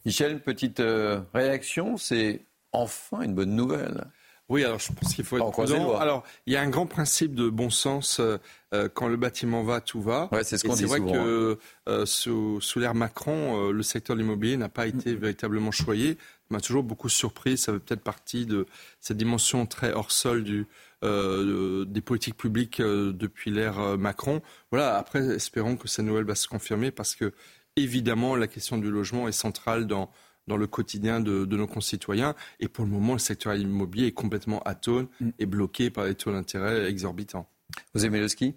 Michel, 0.06 0.40
petite 0.40 0.80
euh, 0.80 1.20
réaction, 1.34 1.96
c'est 1.96 2.46
enfin 2.72 3.22
une 3.22 3.34
bonne 3.34 3.54
nouvelle. 3.54 4.04
Oui, 4.48 4.64
alors 4.64 4.78
je 4.78 4.92
pense 4.92 5.14
qu'il 5.14 5.24
faut 5.24 5.38
être 5.38 5.50
prudent. 5.50 5.96
Alors, 5.96 6.22
il 6.46 6.52
y 6.52 6.56
a 6.56 6.60
un 6.60 6.68
grand 6.68 6.86
principe 6.86 7.34
de 7.34 7.48
bon 7.48 7.68
sens 7.68 8.20
euh, 8.20 8.38
euh, 8.74 8.88
quand 8.92 9.08
le 9.08 9.16
bâtiment 9.16 9.64
va, 9.64 9.80
tout 9.80 10.00
va. 10.00 10.28
Ouais, 10.30 10.44
c'est 10.44 10.56
ce 10.56 10.64
qu'on 10.64 10.74
dit 10.74 10.80
C'est 10.80 10.86
vrai 10.86 10.98
souvent, 10.98 11.12
que 11.12 11.58
euh, 11.88 12.06
sous, 12.06 12.60
sous 12.60 12.78
l'ère 12.78 12.94
Macron, 12.94 13.68
euh, 13.68 13.72
le 13.72 13.82
secteur 13.82 14.14
de 14.14 14.20
l'immobilier 14.20 14.56
n'a 14.56 14.68
pas 14.68 14.86
été 14.86 15.14
véritablement 15.14 15.72
choyé. 15.72 16.14
Ça 16.14 16.48
m'a 16.50 16.60
toujours 16.60 16.84
beaucoup 16.84 17.08
surpris. 17.08 17.58
Ça 17.58 17.72
fait 17.72 17.80
peut-être 17.80 18.02
partie 18.02 18.46
de 18.46 18.66
cette 19.00 19.16
dimension 19.16 19.66
très 19.66 19.92
hors 19.92 20.12
sol 20.12 20.44
du, 20.44 20.68
euh, 21.04 21.84
des 21.84 22.00
politiques 22.00 22.38
publiques 22.38 22.80
euh, 22.80 23.12
depuis 23.12 23.50
l'ère 23.50 23.78
euh, 23.78 23.96
Macron. 23.98 24.40
Voilà. 24.70 24.96
Après, 24.96 25.20
espérons 25.20 25.76
que 25.76 25.88
cette 25.88 26.06
nouvelle 26.06 26.24
va 26.24 26.34
se 26.34 26.48
confirmer 26.48 26.90
parce 26.90 27.14
que 27.14 27.32
évidemment, 27.76 28.34
la 28.34 28.46
question 28.46 28.78
du 28.78 28.90
logement 28.90 29.28
est 29.28 29.32
centrale 29.32 29.86
dans 29.86 30.10
dans 30.46 30.56
le 30.56 30.66
quotidien 30.66 31.20
de, 31.20 31.44
de 31.44 31.56
nos 31.56 31.66
concitoyens. 31.66 32.34
Et 32.60 32.68
pour 32.68 32.84
le 32.84 32.90
moment, 32.90 33.14
le 33.14 33.18
secteur 33.18 33.54
immobilier 33.54 34.06
est 34.08 34.12
complètement 34.12 34.60
atone 34.64 35.08
et 35.38 35.46
bloqué 35.46 35.90
par 35.90 36.04
les 36.04 36.14
taux 36.14 36.32
d'intérêt 36.32 36.88
exorbitants. 36.88 37.48
Vous 37.94 38.04
aimez 38.06 38.20
le 38.20 38.28
ski? 38.28 38.54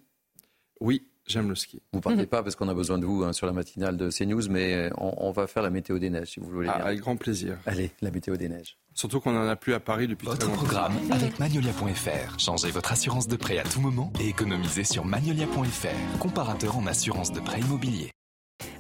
Oui, 0.80 1.08
j'aime 1.28 1.50
le 1.50 1.56
ski. 1.56 1.82
Vous 1.92 2.00
partez 2.00 2.26
pas 2.26 2.42
parce 2.44 2.56
qu'on 2.56 2.70
a 2.70 2.74
besoin 2.74 2.98
de 3.00 3.06
vous 3.06 3.24
hein, 3.24 3.34
sur 3.34 3.48
la 3.48 3.54
matinale 3.54 3.98
de 3.98 4.10
CNews, 4.10 4.48
mais 4.50 4.90
on, 4.98 5.14
on 5.18 5.32
va 5.32 5.48
faire 5.48 5.64
la 5.64 5.70
météo 5.72 6.00
des 6.00 6.10
neiges 6.10 6.30
si 6.30 6.40
vous 6.40 6.50
voulez 6.50 6.70
Ah, 6.72 6.86
avec 6.86 7.00
grand 7.00 7.18
plaisir. 7.18 7.58
Allez, 7.66 7.92
la 8.02 8.12
météo 8.12 8.38
des 8.38 8.48
neiges. 8.50 8.78
Surtout 8.94 9.20
qu'on 9.20 9.32
n'en 9.32 9.48
a 9.48 9.56
plus 9.56 9.74
à 9.74 9.80
Paris 9.80 10.08
depuis 10.08 10.26
Votre 10.28 10.40
très 10.40 10.48
longtemps. 10.50 10.64
programme 10.64 10.94
avec 11.12 11.40
Magnolia.fr. 11.40 12.40
Changez 12.40 12.72
votre 12.72 12.92
assurance 12.92 13.28
de 13.28 13.36
prêt 13.36 13.58
à 13.58 13.64
tout 13.64 13.82
moment 13.82 14.12
et 14.20 14.28
économisez 14.30 14.84
sur 14.84 15.06
Magnolia.fr, 15.06 16.20
comparateur 16.20 16.78
en 16.78 16.86
assurance 16.88 17.32
de 17.32 17.40
prêt 17.40 17.60
immobilier. 17.62 18.12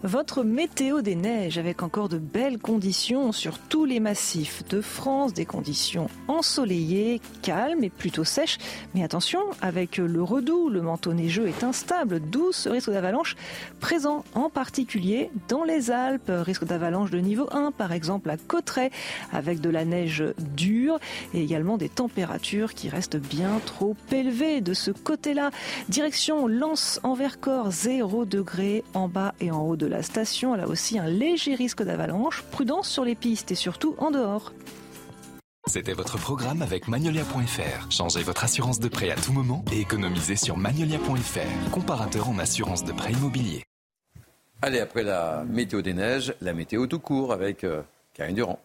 Votre 0.03 0.43
météo 0.43 1.01
des 1.01 1.15
neiges 1.15 1.57
avec 1.57 1.83
encore 1.83 2.07
de 2.07 2.17
belles 2.17 2.57
conditions 2.57 3.33
sur 3.33 3.59
tous 3.59 3.83
les 3.83 3.99
massifs 3.99 4.63
de 4.69 4.79
France, 4.79 5.33
des 5.33 5.43
conditions 5.43 6.09
ensoleillées, 6.29 7.19
calmes 7.41 7.83
et 7.83 7.89
plutôt 7.89 8.23
sèches. 8.23 8.59
Mais 8.95 9.03
attention, 9.03 9.41
avec 9.61 9.97
le 9.97 10.23
redoux, 10.23 10.69
le 10.69 10.81
manteau 10.81 11.11
neigeux 11.11 11.49
est 11.49 11.65
instable, 11.65 12.21
d'où 12.21 12.53
ce 12.53 12.69
risque 12.69 12.89
d'avalanche 12.89 13.35
présent, 13.81 14.23
en 14.35 14.49
particulier 14.49 15.31
dans 15.49 15.65
les 15.65 15.91
Alpes. 15.91 16.31
Risque 16.31 16.63
d'avalanche 16.63 17.11
de 17.11 17.19
niveau 17.19 17.49
1, 17.51 17.73
par 17.73 17.91
exemple 17.91 18.29
à 18.29 18.37
Cauterets, 18.37 18.91
avec 19.33 19.59
de 19.59 19.69
la 19.69 19.83
neige 19.83 20.23
dure 20.55 20.97
et 21.33 21.43
également 21.43 21.75
des 21.75 21.89
températures 21.89 22.73
qui 22.73 22.87
restent 22.87 23.17
bien 23.19 23.59
trop 23.65 23.97
élevées 24.13 24.61
de 24.61 24.73
ce 24.73 24.91
côté-là. 24.91 25.51
Direction 25.89 26.47
Lens 26.47 27.01
en 27.03 27.15
Vercors, 27.15 27.71
0 27.71 28.23
degré 28.23 28.85
en 28.93 29.09
bas 29.09 29.35
et 29.41 29.51
en 29.51 29.61
haut 29.63 29.75
de 29.75 29.88
la 29.89 30.03
station. 30.03 30.55
Là 30.55 30.67
aussi, 30.67 30.97
un 30.99 31.07
léger 31.07 31.55
risque 31.55 31.83
d'avalanche. 31.83 32.43
Prudence 32.51 32.87
sur 32.89 33.03
les 33.03 33.15
pistes 33.15 33.51
et 33.51 33.55
surtout 33.55 33.95
en 33.97 34.11
dehors. 34.11 34.53
C'était 35.67 35.93
votre 35.93 36.17
programme 36.17 36.61
avec 36.61 36.87
Magnolia.fr. 36.87 37.91
Changez 37.91 38.23
votre 38.23 38.43
assurance 38.43 38.79
de 38.79 38.87
prêt 38.87 39.11
à 39.11 39.15
tout 39.15 39.33
moment 39.33 39.63
et 39.71 39.81
économisez 39.81 40.35
sur 40.35 40.57
Magnolia.fr, 40.57 41.69
comparateur 41.71 42.29
en 42.29 42.39
assurance 42.39 42.83
de 42.83 42.91
prêt 42.91 43.11
immobilier. 43.11 43.63
Allez, 44.61 44.79
après 44.79 45.03
la 45.03 45.45
météo 45.45 45.81
des 45.81 45.93
neiges, 45.93 46.33
la 46.41 46.53
météo 46.53 46.87
tout 46.87 46.99
court 46.99 47.31
avec 47.31 47.63
euh, 47.63 47.81
Karine 48.13 48.35
Durand. 48.35 48.59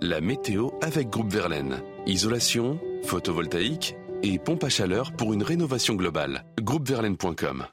La 0.00 0.20
météo 0.20 0.70
avec 0.82 1.08
Groupe 1.08 1.32
Verlaine. 1.32 1.82
Isolation, 2.06 2.80
photovoltaïque 3.04 3.94
et 4.22 4.38
pompe 4.38 4.64
à 4.64 4.68
chaleur 4.68 5.12
pour 5.12 5.32
une 5.32 5.42
rénovation 5.42 5.94
globale. 5.94 6.44
Groupeverlaine.com 6.60 7.66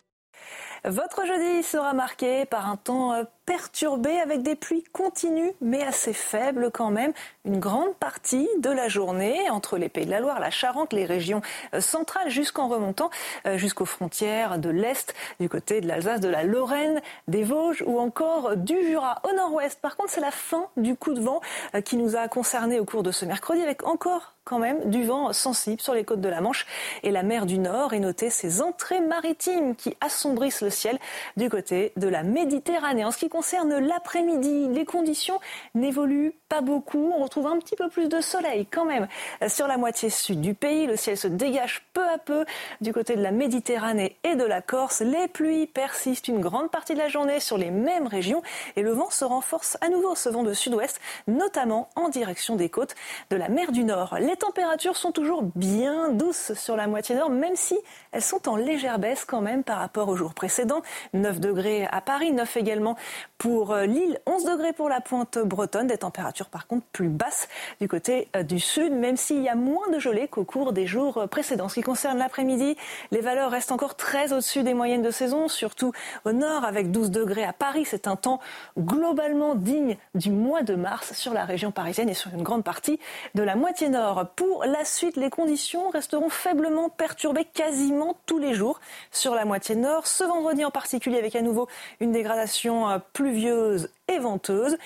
votre 0.87 1.25
jeudi 1.25 1.63
sera 1.63 1.93
marqué 1.93 2.45
par 2.45 2.69
un 2.69 2.77
temps 2.77 3.13
euh, 3.13 3.23
perturbé 3.45 4.19
avec 4.19 4.41
des 4.41 4.55
pluies 4.55 4.83
continues 4.91 5.53
mais 5.61 5.83
assez 5.83 6.13
faibles 6.13 6.71
quand 6.71 6.89
même. 6.89 7.13
Une 7.45 7.59
grande 7.59 7.95
partie 7.95 8.47
de 8.59 8.69
la 8.69 8.87
journée 8.87 9.49
entre 9.49 9.77
les 9.77 9.89
Pays 9.89 10.05
de 10.05 10.11
la 10.11 10.19
Loire, 10.19 10.39
la 10.39 10.49
Charente, 10.49 10.93
les 10.93 11.05
régions 11.05 11.41
euh, 11.73 11.81
centrales 11.81 12.29
jusqu'en 12.29 12.67
remontant 12.67 13.09
euh, 13.45 13.57
jusqu'aux 13.57 13.85
frontières 13.85 14.57
de 14.57 14.69
l'Est, 14.69 15.13
du 15.39 15.49
côté 15.49 15.81
de 15.81 15.87
l'Alsace, 15.87 16.19
de 16.19 16.29
la 16.29 16.43
Lorraine, 16.43 17.01
des 17.27 17.43
Vosges 17.43 17.83
ou 17.85 17.99
encore 17.99 18.57
du 18.57 18.75
Jura 18.85 19.21
au 19.23 19.35
nord-ouest. 19.35 19.79
Par 19.81 19.95
contre, 19.95 20.11
c'est 20.11 20.21
la 20.21 20.31
fin 20.31 20.67
du 20.77 20.95
coup 20.95 21.13
de 21.13 21.21
vent 21.21 21.41
qui 21.83 21.97
nous 21.97 22.15
a 22.15 22.27
concernés 22.27 22.79
au 22.79 22.85
cours 22.85 23.03
de 23.03 23.11
ce 23.11 23.25
mercredi 23.25 23.61
avec 23.61 23.85
encore 23.85 24.35
quand 24.45 24.59
même 24.59 24.89
du 24.91 25.03
vent 25.03 25.33
sensible 25.33 25.81
sur 25.81 25.93
les 25.93 26.05
côtes 26.05 26.21
de 26.21 26.29
la 26.29 26.39
Manche 26.39 26.67
et 27.01 27.11
la 27.11 27.23
mer 27.23 27.47
du 27.47 27.57
Nord 27.57 27.93
et 27.93 27.99
noter 27.99 28.29
ces 28.29 28.61
entrées 28.61 29.01
maritimes 29.01 29.75
qui 29.75 29.97
assombrissent 30.01 30.61
le 30.61 30.69
ciel 30.69 30.99
du 31.35 31.49
côté 31.49 31.91
de 31.97 32.07
la 32.07 32.21
Méditerranée. 32.21 33.03
En 33.03 33.11
ce 33.11 33.17
qui 33.17 33.27
concerne 33.35 33.79
l'après-midi, 33.79 34.69
les 34.69 34.85
conditions 34.85 35.41
n'évoluent 35.73 36.31
pas 36.47 36.61
beaucoup. 36.61 37.11
On 37.17 37.21
retrouve 37.21 37.47
un 37.47 37.59
petit 37.59 37.75
peu 37.75 37.89
plus 37.89 38.07
de 38.07 38.21
soleil 38.21 38.65
quand 38.65 38.85
même 38.85 39.09
sur 39.49 39.67
la 39.67 39.75
moitié 39.75 40.09
sud 40.09 40.39
du 40.39 40.53
pays. 40.53 40.87
Le 40.87 40.95
ciel 40.95 41.17
se 41.17 41.27
dégage 41.27 41.85
peu 41.91 42.07
à 42.07 42.17
peu 42.17 42.45
du 42.79 42.93
côté 42.93 43.17
de 43.17 43.21
la 43.21 43.31
Méditerranée 43.31 44.15
et 44.23 44.35
de 44.35 44.45
la 44.45 44.61
Corse. 44.61 45.01
Les 45.01 45.27
pluies 45.27 45.67
persistent 45.67 46.29
une 46.29 46.39
grande 46.39 46.71
partie 46.71 46.93
de 46.93 46.99
la 46.99 47.09
journée 47.09 47.41
sur 47.41 47.57
les 47.57 47.71
mêmes 47.71 48.07
régions 48.07 48.41
et 48.77 48.81
le 48.81 48.91
vent 48.91 49.09
se 49.09 49.25
renforce 49.25 49.77
à 49.81 49.89
nouveau, 49.89 50.15
ce 50.15 50.29
vent 50.29 50.43
de 50.43 50.53
sud-ouest, 50.53 51.01
notamment 51.27 51.89
en 51.97 52.07
direction 52.07 52.55
des 52.55 52.69
côtes 52.69 52.95
de 53.31 53.35
la 53.35 53.49
mer 53.49 53.73
du 53.73 53.83
Nord. 53.83 54.15
Les 54.17 54.37
températures 54.37 54.95
sont 54.95 55.11
toujours 55.11 55.43
bien 55.55 56.07
douces 56.07 56.53
sur 56.53 56.77
la 56.77 56.87
moitié 56.87 57.15
nord, 57.15 57.31
même 57.31 57.57
si 57.57 57.77
elles 58.13 58.21
sont 58.21 58.47
en 58.47 58.55
légère 58.55 58.97
baisse 58.97 59.25
quand 59.25 59.41
même 59.41 59.65
par 59.65 59.79
rapport 59.79 60.07
au 60.07 60.15
jour 60.15 60.33
précédent. 60.33 60.81
9 61.13 61.41
degrés 61.41 61.85
à 61.91 61.99
Paris, 61.99 62.31
9 62.31 62.55
également 62.55 62.95
pour 63.37 63.73
euh, 63.73 63.85
Lille, 63.85 64.19
11 64.25 64.45
degrés 64.45 64.73
pour 64.73 64.89
la 64.89 65.01
pointe 65.01 65.37
bretonne, 65.37 65.87
des 65.87 65.97
températures 65.97 66.49
par 66.49 66.67
contre 66.67 66.85
plus 66.91 67.09
basses 67.09 67.47
du 67.81 67.87
côté 67.87 68.27
euh, 68.35 68.43
du 68.43 68.59
sud, 68.59 68.93
même 68.93 69.17
s'il 69.17 69.41
y 69.41 69.49
a 69.49 69.55
moins 69.55 69.87
de 69.91 69.99
gelée 69.99 70.27
qu'au 70.27 70.43
cours 70.43 70.73
des 70.73 70.87
jours 70.87 71.17
euh, 71.17 71.27
précédents. 71.27 71.69
Ce 71.69 71.75
qui 71.75 71.81
concerne 71.81 72.17
l'après-midi, 72.17 72.75
les 73.11 73.21
valeurs 73.21 73.51
restent 73.51 73.71
encore 73.71 73.95
très 73.95 74.33
au-dessus 74.33 74.63
des 74.63 74.73
moyennes 74.73 75.01
de 75.01 75.11
saison, 75.11 75.47
surtout 75.47 75.91
au 76.23 76.31
nord 76.31 76.65
avec 76.65 76.91
12 76.91 77.11
degrés 77.11 77.43
à 77.43 77.53
Paris. 77.53 77.85
C'est 77.85 78.07
un 78.07 78.15
temps 78.15 78.39
globalement 78.77 79.55
digne 79.55 79.97
du 80.15 80.31
mois 80.31 80.61
de 80.61 80.75
mars 80.75 81.13
sur 81.13 81.33
la 81.33 81.45
région 81.45 81.71
parisienne 81.71 82.09
et 82.09 82.13
sur 82.13 82.33
une 82.33 82.43
grande 82.43 82.63
partie 82.63 82.99
de 83.35 83.43
la 83.43 83.55
moitié 83.55 83.89
nord. 83.89 84.27
Pour 84.35 84.63
la 84.65 84.85
suite, 84.85 85.17
les 85.17 85.29
conditions 85.29 85.89
resteront 85.89 86.29
faiblement 86.29 86.89
perturbées 86.89 87.45
quasiment 87.45 88.15
tous 88.25 88.39
les 88.39 88.53
jours 88.53 88.79
sur 89.11 89.35
la 89.35 89.45
moitié 89.45 89.75
nord. 89.75 90.07
Ce 90.07 90.23
vendredi 90.23 90.63
en 90.63 90.71
particulier 90.71 91.17
avec 91.17 91.35
à 91.35 91.41
nouveau 91.41 91.67
une 91.99 92.11
dégradation 92.11 93.01
pluvieuse 93.15 93.89
et 94.07 94.19
venteuse. 94.19 94.77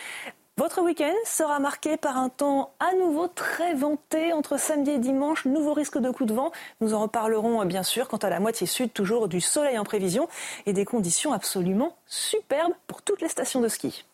Votre 0.55 0.81
week-end 0.81 1.15
sera 1.25 1.59
marqué 1.59 1.97
par 1.97 2.17
un 2.17 2.29
temps 2.29 2.73
à 2.79 2.93
nouveau 2.93 3.27
très 3.27 3.73
venté 3.73 4.33
entre 4.33 4.59
samedi 4.59 4.91
et 4.91 4.99
dimanche. 4.99 5.45
Nouveau 5.45 5.73
risque 5.73 5.97
de 5.97 6.11
coup 6.11 6.25
de 6.25 6.33
vent. 6.33 6.51
Nous 6.79 6.93
en 6.93 7.01
reparlerons 7.03 7.61
euh, 7.61 7.65
bien 7.65 7.81
sûr. 7.81 8.07
Quant 8.07 8.17
à 8.17 8.29
la 8.29 8.39
moitié 8.39 8.67
sud, 8.67 8.93
toujours 8.93 9.29
du 9.29 9.41
soleil 9.41 9.79
en 9.79 9.83
prévision 9.83 10.27
et 10.65 10.73
des 10.73 10.85
conditions 10.85 11.33
absolument 11.33 11.95
superbes 12.07 12.73
pour 12.87 13.01
toutes 13.01 13.21
les 13.21 13.29
stations 13.29 13.61
de 13.61 13.67
ski. 13.67 14.05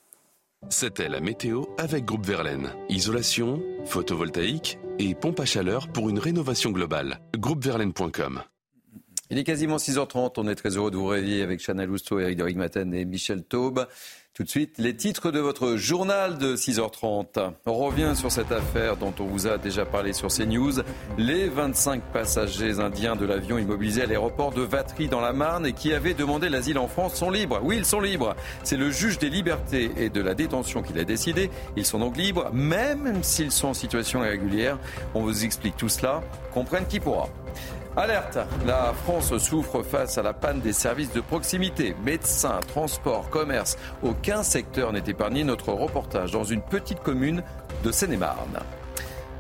C'était 0.69 1.09
la 1.09 1.19
météo 1.19 1.63
avec 1.77 2.05
Groupe 2.05 2.25
Verlaine. 2.25 2.71
Isolation, 2.89 3.61
photovoltaïque 3.85 4.79
et 4.99 5.13
pompe 5.13 5.39
à 5.39 5.45
chaleur 5.45 5.87
pour 5.87 6.09
une 6.09 6.19
rénovation 6.19 6.69
globale. 6.69 7.19
Groupeverlaine.com 7.35 8.43
Il 9.31 9.39
est 9.39 9.43
quasiment 9.43 9.77
6h30. 9.77 10.33
On 10.37 10.47
est 10.47 10.55
très 10.55 10.77
heureux 10.77 10.91
de 10.91 10.97
vous 10.97 11.07
réveiller 11.07 11.41
avec 11.41 11.59
Chanel 11.59 11.89
Lousteau, 11.89 12.19
Eric 12.19 12.37
de 12.37 12.53
Maten 12.53 12.93
et 12.93 13.05
Michel 13.05 13.43
Taube. 13.43 13.87
Tout 14.35 14.43
de 14.43 14.49
suite, 14.49 14.75
les 14.77 14.93
titres 14.95 15.31
de 15.31 15.39
votre 15.39 15.77
journal 15.77 16.37
de 16.37 16.55
6h30. 16.57 17.53
On 17.65 17.73
revient 17.73 18.11
sur 18.15 18.31
cette 18.31 18.51
affaire 18.51 18.97
dont 18.97 19.13
on 19.19 19.23
vous 19.23 19.47
a 19.47 19.57
déjà 19.57 19.85
parlé 19.85 20.11
sur 20.11 20.27
CNews. 20.27 20.83
Les 21.17 21.47
25 21.47 22.03
passagers 22.11 22.79
indiens 22.79 23.15
de 23.15 23.25
l'avion 23.25 23.57
immobilisé 23.57 24.03
à 24.03 24.05
l'aéroport 24.05 24.51
de 24.51 24.61
Vatry 24.61 25.07
dans 25.07 25.21
la 25.21 25.31
Marne 25.31 25.65
et 25.65 25.73
qui 25.73 25.93
avaient 25.93 26.13
demandé 26.13 26.49
l'asile 26.49 26.77
en 26.77 26.89
France 26.89 27.15
sont 27.15 27.31
libres. 27.31 27.61
Oui, 27.63 27.77
ils 27.77 27.85
sont 27.85 28.01
libres. 28.01 28.35
C'est 28.63 28.77
le 28.77 28.91
juge 28.91 29.17
des 29.17 29.29
libertés 29.29 29.89
et 29.97 30.09
de 30.09 30.21
la 30.21 30.35
détention 30.35 30.83
qui 30.83 30.93
l'a 30.93 31.05
décidé. 31.05 31.49
Ils 31.77 31.85
sont 31.85 31.99
donc 31.99 32.17
libres, 32.17 32.51
même 32.53 33.23
s'ils 33.23 33.51
sont 33.51 33.69
en 33.69 33.73
situation 33.73 34.23
irrégulière. 34.23 34.77
On 35.15 35.21
vous 35.21 35.45
explique 35.45 35.77
tout 35.77 35.89
cela. 35.89 36.21
Comprenne 36.53 36.85
qui 36.85 36.99
pourra. 36.99 37.29
Alerte, 37.97 38.39
la 38.65 38.93
France 38.93 39.37
souffre 39.37 39.81
face 39.81 40.17
à 40.17 40.21
la 40.21 40.33
panne 40.33 40.59
des 40.59 40.73
services 40.73 41.13
de 41.13 41.21
proximité. 41.21 41.95
Médecins, 42.03 42.59
transport, 42.67 43.29
commerce, 43.29 43.77
aucun 44.03 44.43
secteur 44.43 44.91
n'est 44.91 45.03
épargné. 45.07 45.45
Notre 45.45 45.71
reportage 45.71 46.31
dans 46.31 46.43
une 46.43 46.61
petite 46.61 46.99
commune 46.99 47.41
de 47.85 47.91
Seine-et-Marne. 47.93 48.59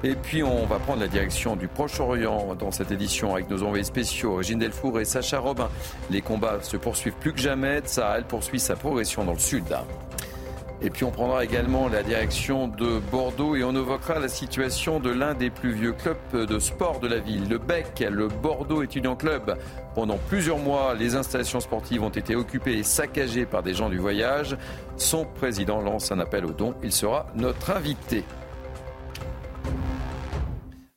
Et 0.05 0.15
puis 0.15 0.41
on 0.41 0.65
va 0.67 0.79
prendre 0.79 1.01
la 1.01 1.09
direction 1.09 1.57
du 1.57 1.67
Proche-Orient 1.67 2.55
dans 2.55 2.71
cette 2.71 2.91
édition 2.91 3.33
avec 3.33 3.49
nos 3.49 3.61
envoyés 3.63 3.83
spéciaux 3.83 4.35
Régine 4.35 4.59
Delfour 4.59 5.01
et 5.01 5.05
Sacha 5.05 5.39
Robin. 5.39 5.69
Les 6.09 6.21
combats 6.21 6.59
se 6.61 6.77
poursuivent 6.77 7.15
plus 7.19 7.33
que 7.33 7.39
jamais. 7.39 7.81
Sahel 7.83 8.23
poursuit 8.23 8.61
sa 8.61 8.77
progression 8.77 9.25
dans 9.25 9.33
le 9.33 9.39
sud. 9.39 9.65
Et 10.81 10.89
puis 10.89 11.05
on 11.05 11.11
prendra 11.11 11.43
également 11.43 11.87
la 11.87 12.03
direction 12.03 12.67
de 12.67 12.99
Bordeaux 13.11 13.55
et 13.55 13.63
on 13.63 13.71
évoquera 13.71 14.19
la 14.19 14.27
situation 14.27 14.99
de 14.99 15.09
l'un 15.09 15.33
des 15.33 15.49
plus 15.49 15.71
vieux 15.71 15.93
clubs 15.93 16.17
de 16.33 16.59
sport 16.59 16.99
de 16.99 17.07
la 17.07 17.19
ville, 17.19 17.47
le 17.49 17.57
BEC, 17.57 18.05
le 18.11 18.27
Bordeaux 18.27 18.83
Étudiant 18.83 19.15
Club. 19.15 19.57
Pendant 19.95 20.17
plusieurs 20.27 20.57
mois, 20.57 20.93
les 20.93 21.15
installations 21.15 21.61
sportives 21.61 22.03
ont 22.03 22.09
été 22.09 22.35
occupées 22.35 22.77
et 22.77 22.83
saccagées 22.83 23.45
par 23.45 23.63
des 23.63 23.73
gens 23.73 23.89
du 23.89 23.97
voyage. 23.97 24.57
Son 24.97 25.25
président 25.25 25.81
lance 25.81 26.11
un 26.11 26.19
appel 26.19 26.45
aux 26.45 26.51
dons. 26.51 26.75
Il 26.83 26.91
sera 26.91 27.27
notre 27.35 27.71
invité. 27.71 28.25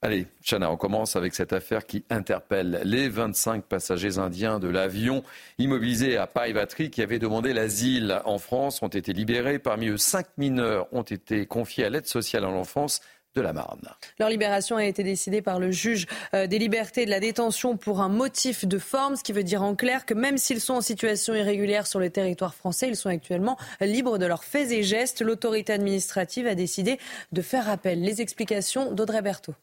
Allez, 0.01 0.29
Chana, 0.45 0.71
on 0.71 0.77
commence 0.77 1.17
avec 1.17 1.35
cette 1.35 1.53
affaire 1.53 1.85
qui 1.85 2.05
interpelle 2.09 2.83
les 2.85 3.09
25 3.09 3.65
passagers 3.65 4.19
indiens 4.19 4.61
de 4.61 4.69
l'avion 4.69 5.25
immobilisé 5.59 6.17
à 6.17 6.29
Paris-Vatry 6.29 6.91
qui 6.91 7.03
avaient 7.03 7.19
demandé 7.19 7.53
l'asile 7.53 8.21
en 8.25 8.39
France 8.39 8.81
ont 8.83 8.89
été 8.89 9.13
libérés. 9.13 9.59
Parmi 9.59 9.89
eux, 9.89 9.97
cinq 9.97 10.27
mineurs 10.37 10.87
ont 10.93 11.03
été 11.03 11.47
confiés 11.47 11.85
à 11.85 11.91
l'aide 11.91 12.07
sociale 12.07 12.45
à 12.45 12.49
l'enfance 12.49 13.01
de 13.35 13.41
la 13.41 13.53
Marne. 13.53 13.89
Leur 14.21 14.29
libération 14.29 14.77
a 14.77 14.85
été 14.85 15.03
décidée 15.03 15.43
par 15.43 15.59
le 15.59 15.73
juge 15.73 16.07
euh, 16.33 16.47
des 16.47 16.61
libertés 16.61 17.05
de 17.05 17.11
la 17.11 17.19
détention 17.19 17.77
pour 17.77 18.01
un 18.01 18.09
motif 18.09 18.67
de 18.67 18.79
forme, 18.79 19.17
ce 19.17 19.25
qui 19.25 19.33
veut 19.33 19.43
dire 19.43 19.65
en 19.65 19.75
clair 19.75 20.07
que 20.07 20.15
même 20.15 20.39
s'ils 20.39 20.61
sont 20.61 20.75
en 20.75 20.81
situation 20.81 21.35
irrégulière 21.35 21.89
sur 21.89 21.99
le 21.99 22.09
territoire 22.09 22.55
français, 22.55 22.87
ils 22.89 22.97
sont 22.97 23.11
actuellement 23.11 23.59
libres 23.81 24.19
de 24.19 24.27
leurs 24.27 24.45
faits 24.45 24.71
et 24.71 24.85
gestes. 24.85 25.23
L'autorité 25.23 25.73
administrative 25.73 26.47
a 26.47 26.55
décidé 26.55 27.01
de 27.33 27.43
faire 27.43 27.69
appel. 27.69 28.01
Les 28.01 28.21
explications 28.21 28.93
d'Audrey 28.93 29.23
Berthaud. 29.23 29.55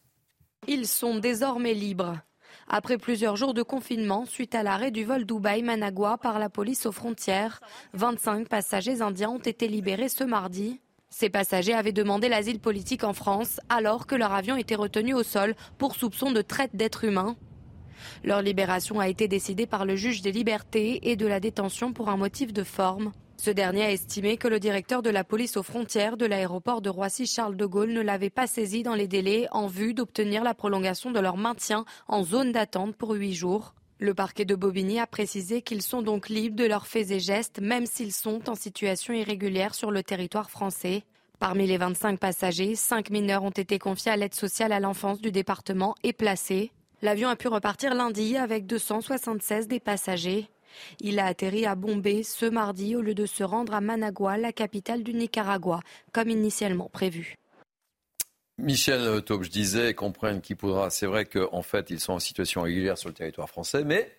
Ils 0.68 0.88
sont 0.88 1.18
désormais 1.18 1.74
libres. 1.74 2.18
Après 2.68 2.98
plusieurs 2.98 3.36
jours 3.36 3.54
de 3.54 3.62
confinement, 3.62 4.26
suite 4.26 4.56
à 4.56 4.64
l'arrêt 4.64 4.90
du 4.90 5.04
vol 5.04 5.24
Dubaï-Managua 5.24 6.18
par 6.18 6.40
la 6.40 6.50
police 6.50 6.86
aux 6.86 6.92
frontières, 6.92 7.60
25 7.92 8.48
passagers 8.48 9.00
indiens 9.00 9.30
ont 9.30 9.38
été 9.38 9.68
libérés 9.68 10.08
ce 10.08 10.24
mardi. 10.24 10.80
Ces 11.08 11.30
passagers 11.30 11.74
avaient 11.74 11.92
demandé 11.92 12.28
l'asile 12.28 12.58
politique 12.58 13.04
en 13.04 13.12
France 13.12 13.60
alors 13.68 14.08
que 14.08 14.16
leur 14.16 14.32
avion 14.32 14.56
était 14.56 14.74
retenu 14.74 15.14
au 15.14 15.22
sol 15.22 15.54
pour 15.78 15.94
soupçon 15.94 16.32
de 16.32 16.42
traite 16.42 16.74
d'êtres 16.74 17.04
humains. 17.04 17.36
Leur 18.24 18.42
libération 18.42 18.98
a 18.98 19.08
été 19.08 19.28
décidée 19.28 19.66
par 19.66 19.84
le 19.84 19.94
juge 19.94 20.20
des 20.20 20.32
libertés 20.32 21.10
et 21.10 21.14
de 21.14 21.28
la 21.28 21.38
détention 21.38 21.92
pour 21.92 22.08
un 22.08 22.16
motif 22.16 22.52
de 22.52 22.64
forme. 22.64 23.12
Ce 23.38 23.50
dernier 23.50 23.84
a 23.84 23.92
estimé 23.92 24.38
que 24.38 24.48
le 24.48 24.58
directeur 24.58 25.02
de 25.02 25.10
la 25.10 25.22
police 25.22 25.56
aux 25.56 25.62
frontières 25.62 26.16
de 26.16 26.26
l'aéroport 26.26 26.80
de 26.80 26.88
Roissy-Charles 26.88 27.56
de 27.56 27.66
Gaulle 27.66 27.92
ne 27.92 28.00
l'avait 28.00 28.30
pas 28.30 28.46
saisi 28.46 28.82
dans 28.82 28.94
les 28.94 29.08
délais 29.08 29.46
en 29.52 29.66
vue 29.66 29.94
d'obtenir 29.94 30.42
la 30.42 30.54
prolongation 30.54 31.10
de 31.10 31.20
leur 31.20 31.36
maintien 31.36 31.84
en 32.08 32.24
zone 32.24 32.52
d'attente 32.52 32.96
pour 32.96 33.12
huit 33.12 33.34
jours. 33.34 33.74
Le 33.98 34.14
parquet 34.14 34.44
de 34.44 34.54
Bobigny 34.54 34.98
a 34.98 35.06
précisé 35.06 35.62
qu'ils 35.62 35.82
sont 35.82 36.02
donc 36.02 36.28
libres 36.28 36.56
de 36.56 36.66
leurs 36.66 36.86
faits 36.86 37.10
et 37.10 37.20
gestes, 37.20 37.60
même 37.60 37.86
s'ils 37.86 38.12
sont 38.12 38.50
en 38.50 38.54
situation 38.54 39.14
irrégulière 39.14 39.74
sur 39.74 39.90
le 39.90 40.02
territoire 40.02 40.50
français. 40.50 41.04
Parmi 41.38 41.66
les 41.66 41.76
25 41.76 42.18
passagers, 42.18 42.74
5 42.74 43.10
mineurs 43.10 43.44
ont 43.44 43.50
été 43.50 43.78
confiés 43.78 44.12
à 44.12 44.16
l'aide 44.16 44.34
sociale 44.34 44.72
à 44.72 44.80
l'enfance 44.80 45.20
du 45.20 45.30
département 45.30 45.94
et 46.02 46.12
placés. 46.12 46.72
L'avion 47.02 47.28
a 47.28 47.36
pu 47.36 47.48
repartir 47.48 47.94
lundi 47.94 48.36
avec 48.36 48.66
276 48.66 49.68
des 49.68 49.80
passagers. 49.80 50.48
Il 51.00 51.18
a 51.18 51.26
atterri 51.26 51.66
à 51.66 51.74
Bombay 51.74 52.22
ce 52.22 52.46
mardi 52.46 52.96
au 52.96 53.02
lieu 53.02 53.14
de 53.14 53.26
se 53.26 53.44
rendre 53.44 53.74
à 53.74 53.80
Managua, 53.80 54.36
la 54.36 54.52
capitale 54.52 55.02
du 55.02 55.14
Nicaragua, 55.14 55.80
comme 56.12 56.30
initialement 56.30 56.88
prévu. 56.88 57.36
Michel 58.58 59.22
Taube, 59.22 59.42
je 59.42 59.50
disais, 59.50 59.92
comprennent 59.94 60.40
qui 60.40 60.54
pourra. 60.54 60.90
C'est 60.90 61.06
vrai 61.06 61.26
qu'en 61.26 61.62
fait, 61.62 61.90
ils 61.90 62.00
sont 62.00 62.14
en 62.14 62.18
situation 62.18 62.62
régulière 62.62 62.96
sur 62.96 63.08
le 63.08 63.14
territoire 63.14 63.48
français, 63.48 63.84
mais 63.84 64.10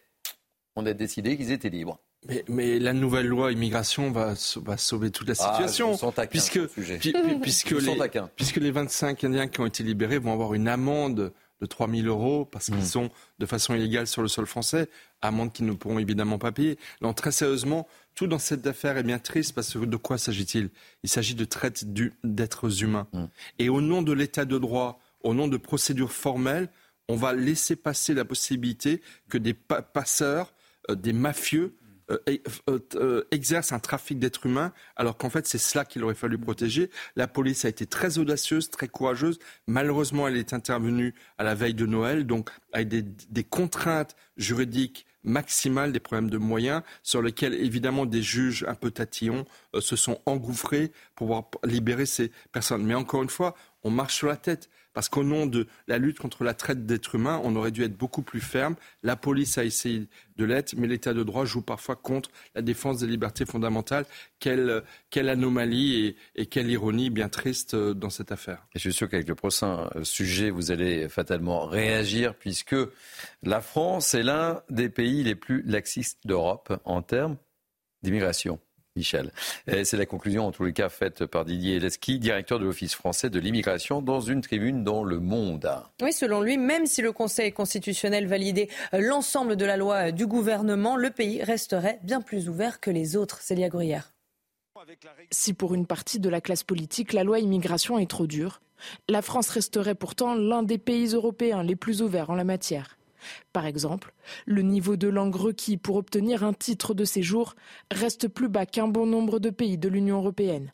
on 0.75 0.85
a 0.85 0.93
décidé 0.93 1.37
qu'ils 1.37 1.51
étaient 1.51 1.69
libres. 1.69 1.99
Mais, 2.47 2.79
la 2.79 2.93
nouvelle 2.93 3.27
loi 3.27 3.51
immigration 3.51 4.11
va, 4.11 4.35
sauver 4.35 5.11
toute 5.11 5.27
la 5.27 5.35
ah, 5.39 5.55
situation. 5.55 5.97
puisque, 6.29 6.67
puisque, 7.41 7.71
les, 7.71 7.97
puisque 8.35 8.57
les 8.57 8.71
25 8.71 9.23
Indiens 9.23 9.47
qui 9.47 9.61
ont 9.61 9.65
été 9.65 9.83
libérés 9.83 10.17
vont 10.17 10.33
avoir 10.33 10.53
une 10.53 10.67
amende 10.67 11.31
de 11.61 11.65
3 11.65 11.89
000 11.89 12.07
euros 12.07 12.45
parce 12.45 12.65
qu'ils 12.65 12.75
hmm. 12.75 12.81
sont 12.81 13.09
de 13.39 13.45
façon 13.45 13.73
illégale 13.73 14.07
sur 14.07 14.21
le 14.21 14.27
sol 14.27 14.45
français, 14.45 14.89
amende 15.21 15.53
qu'ils 15.53 15.65
ne 15.65 15.73
pourront 15.73 15.99
évidemment 15.99 16.37
pas 16.37 16.51
payer. 16.51 16.77
Donc 17.01 17.15
très 17.15 17.31
sérieusement, 17.31 17.87
tout 18.15 18.27
dans 18.27 18.39
cette 18.39 18.65
affaire 18.67 18.97
est 18.97 19.03
bien 19.03 19.19
triste 19.19 19.53
parce 19.53 19.73
que 19.73 19.85
de 19.85 19.97
quoi 19.97 20.17
s'agit-il? 20.17 20.69
Il, 21.03 21.09
s'agit 21.09 21.35
de 21.35 21.45
traite 21.45 21.85
d'êtres 22.23 22.83
humains. 22.83 23.07
Hmm. 23.13 23.25
Et 23.59 23.69
au 23.69 23.81
nom 23.81 24.01
de 24.01 24.13
l'état 24.13 24.45
de 24.45 24.57
droit, 24.57 24.99
au 25.21 25.33
nom 25.33 25.47
de 25.47 25.57
procédures 25.57 26.11
formelles, 26.11 26.69
on 27.09 27.15
va 27.15 27.33
laisser 27.33 27.75
passer 27.75 28.13
la 28.13 28.25
possibilité 28.25 29.01
que 29.29 29.37
des 29.37 29.53
passeurs, 29.53 30.53
euh, 30.89 30.95
des 30.95 31.13
mafieux, 31.13 31.77
exerce 33.31 33.71
un 33.71 33.79
trafic 33.79 34.19
d'êtres 34.19 34.45
humains, 34.45 34.73
alors 34.95 35.17
qu'en 35.17 35.29
fait 35.29 35.47
c'est 35.47 35.57
cela 35.57 35.85
qu'il 35.85 36.03
aurait 36.03 36.15
fallu 36.15 36.37
protéger. 36.37 36.89
La 37.15 37.27
police 37.27 37.65
a 37.65 37.69
été 37.69 37.85
très 37.85 38.17
audacieuse, 38.17 38.69
très 38.69 38.87
courageuse. 38.87 39.39
Malheureusement, 39.67 40.27
elle 40.27 40.37
est 40.37 40.53
intervenue 40.53 41.13
à 41.37 41.43
la 41.43 41.55
veille 41.55 41.73
de 41.73 41.85
Noël, 41.85 42.25
donc 42.25 42.49
avec 42.73 42.87
des, 42.87 43.01
des 43.01 43.43
contraintes 43.43 44.15
juridiques 44.37 45.05
maximales, 45.23 45.91
des 45.91 45.99
problèmes 45.99 46.29
de 46.29 46.37
moyens, 46.37 46.81
sur 47.03 47.21
lesquels 47.21 47.53
évidemment 47.53 48.05
des 48.05 48.21
juges 48.21 48.65
un 48.67 48.75
peu 48.75 48.91
tatillons 48.91 49.45
se 49.79 49.95
sont 49.95 50.21
engouffrés 50.25 50.91
pour 51.15 51.27
pouvoir 51.27 51.43
libérer 51.63 52.05
ces 52.05 52.31
personnes. 52.51 52.83
Mais 52.85 52.95
encore 52.95 53.23
une 53.23 53.29
fois, 53.29 53.55
on 53.83 53.91
marche 53.91 54.15
sur 54.15 54.27
la 54.27 54.37
tête. 54.37 54.69
Parce 54.97 55.09
qu'au 55.09 55.23
nom 55.23 55.45
de 55.45 55.67
la 55.87 55.99
lutte 55.99 56.17
contre 56.17 56.43
la 56.43 56.55
traite 56.55 56.87
d'êtres 56.87 57.13
humains, 57.13 57.39
on 57.43 57.55
aurait 57.55 57.69
dû 57.69 57.83
être 57.83 57.95
beaucoup 57.95 58.23
plus 58.23 58.41
ferme. 58.41 58.73
La 59.03 59.15
police 59.15 59.59
a 59.59 59.63
essayé 59.63 60.07
de 60.37 60.43
l'être, 60.43 60.73
mais 60.75 60.87
l'état 60.87 61.13
de 61.13 61.21
droit 61.21 61.45
joue 61.45 61.61
parfois 61.61 61.95
contre 61.95 62.31
la 62.55 62.63
défense 62.63 62.97
des 62.97 63.05
libertés 63.05 63.45
fondamentales. 63.45 64.07
Quelle, 64.39 64.81
quelle 65.11 65.29
anomalie 65.29 66.15
et, 66.35 66.47
quelle 66.47 66.71
ironie 66.71 67.11
bien 67.11 67.29
triste 67.29 67.75
euh, 67.75 67.93
dans 67.93 68.09
cette 68.09 68.31
affaire. 68.31 68.65
Et 68.73 68.79
je 68.79 68.89
suis 68.89 68.93
sûr 68.93 69.07
qu'avec 69.07 69.27
le 69.27 69.35
prochain 69.35 69.87
euh, 69.95 70.03
sujet, 70.03 70.49
vous 70.49 70.71
allez 70.71 71.07
fatalement 71.09 71.67
réagir, 71.67 72.33
puisque 72.33 72.75
la 73.43 73.61
France 73.61 74.15
est 74.15 74.23
l'un 74.23 74.63
des 74.71 74.89
pays 74.89 75.23
les 75.23 75.35
plus 75.35 75.61
laxistes 75.61 76.25
d'Europe 76.25 76.75
en 76.85 77.03
termes 77.03 77.37
d'immigration. 78.01 78.59
Michel. 78.97 79.31
C'est 79.67 79.97
la 79.97 80.05
conclusion, 80.05 80.47
en 80.47 80.51
tous 80.51 80.65
les 80.65 80.73
cas, 80.73 80.89
faite 80.89 81.25
par 81.25 81.45
Didier 81.45 81.79
Leski, 81.79 82.19
directeur 82.19 82.59
de 82.59 82.65
l'Office 82.65 82.95
français 82.95 83.29
de 83.29 83.39
l'immigration, 83.39 84.01
dans 84.01 84.19
une 84.19 84.41
tribune 84.41 84.83
dans 84.83 85.03
Le 85.03 85.19
Monde. 85.19 85.69
Oui, 86.01 86.11
selon 86.11 86.41
lui, 86.41 86.57
même 86.57 86.85
si 86.85 87.01
le 87.01 87.11
Conseil 87.11 87.51
constitutionnel 87.51 88.27
validait 88.27 88.69
euh, 88.93 88.99
l'ensemble 88.99 89.55
de 89.55 89.65
la 89.65 89.77
loi 89.77 90.07
euh, 90.07 90.11
du 90.11 90.25
gouvernement, 90.25 90.95
le 90.95 91.11
pays 91.11 91.43
resterait 91.43 91.99
bien 92.03 92.21
plus 92.21 92.49
ouvert 92.49 92.79
que 92.79 92.91
les 92.91 93.15
autres. 93.15 93.41
Célia 93.41 93.69
Gruyère. 93.69 94.13
Si 95.31 95.53
pour 95.53 95.73
une 95.73 95.85
partie 95.85 96.19
de 96.19 96.29
la 96.29 96.41
classe 96.41 96.63
politique, 96.63 97.13
la 97.13 97.23
loi 97.23 97.39
immigration 97.39 97.97
est 97.99 98.09
trop 98.09 98.27
dure, 98.27 98.61
la 99.09 99.21
France 99.21 99.49
resterait 99.49 99.95
pourtant 99.95 100.35
l'un 100.35 100.63
des 100.63 100.77
pays 100.77 101.13
européens 101.13 101.63
les 101.63 101.75
plus 101.75 102.01
ouverts 102.01 102.29
en 102.29 102.35
la 102.35 102.43
matière. 102.43 102.97
Par 103.53 103.65
exemple, 103.65 104.13
le 104.45 104.61
niveau 104.61 104.95
de 104.95 105.07
langue 105.07 105.35
requis 105.35 105.77
pour 105.77 105.95
obtenir 105.95 106.43
un 106.43 106.53
titre 106.53 106.93
de 106.93 107.05
séjour 107.05 107.55
reste 107.91 108.27
plus 108.27 108.49
bas 108.49 108.65
qu'un 108.65 108.87
bon 108.87 109.05
nombre 109.05 109.39
de 109.39 109.49
pays 109.49 109.77
de 109.77 109.89
l'Union 109.89 110.17
européenne. 110.17 110.73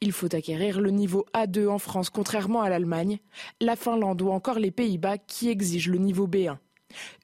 Il 0.00 0.12
faut 0.12 0.34
acquérir 0.34 0.80
le 0.80 0.90
niveau 0.90 1.24
A2 1.34 1.68
en 1.68 1.78
France 1.78 2.10
contrairement 2.10 2.62
à 2.62 2.68
l'Allemagne, 2.68 3.18
la 3.60 3.76
Finlande 3.76 4.22
ou 4.22 4.30
encore 4.30 4.58
les 4.58 4.70
Pays-Bas 4.70 5.18
qui 5.18 5.48
exigent 5.48 5.90
le 5.90 5.98
niveau 5.98 6.26
B1. 6.26 6.56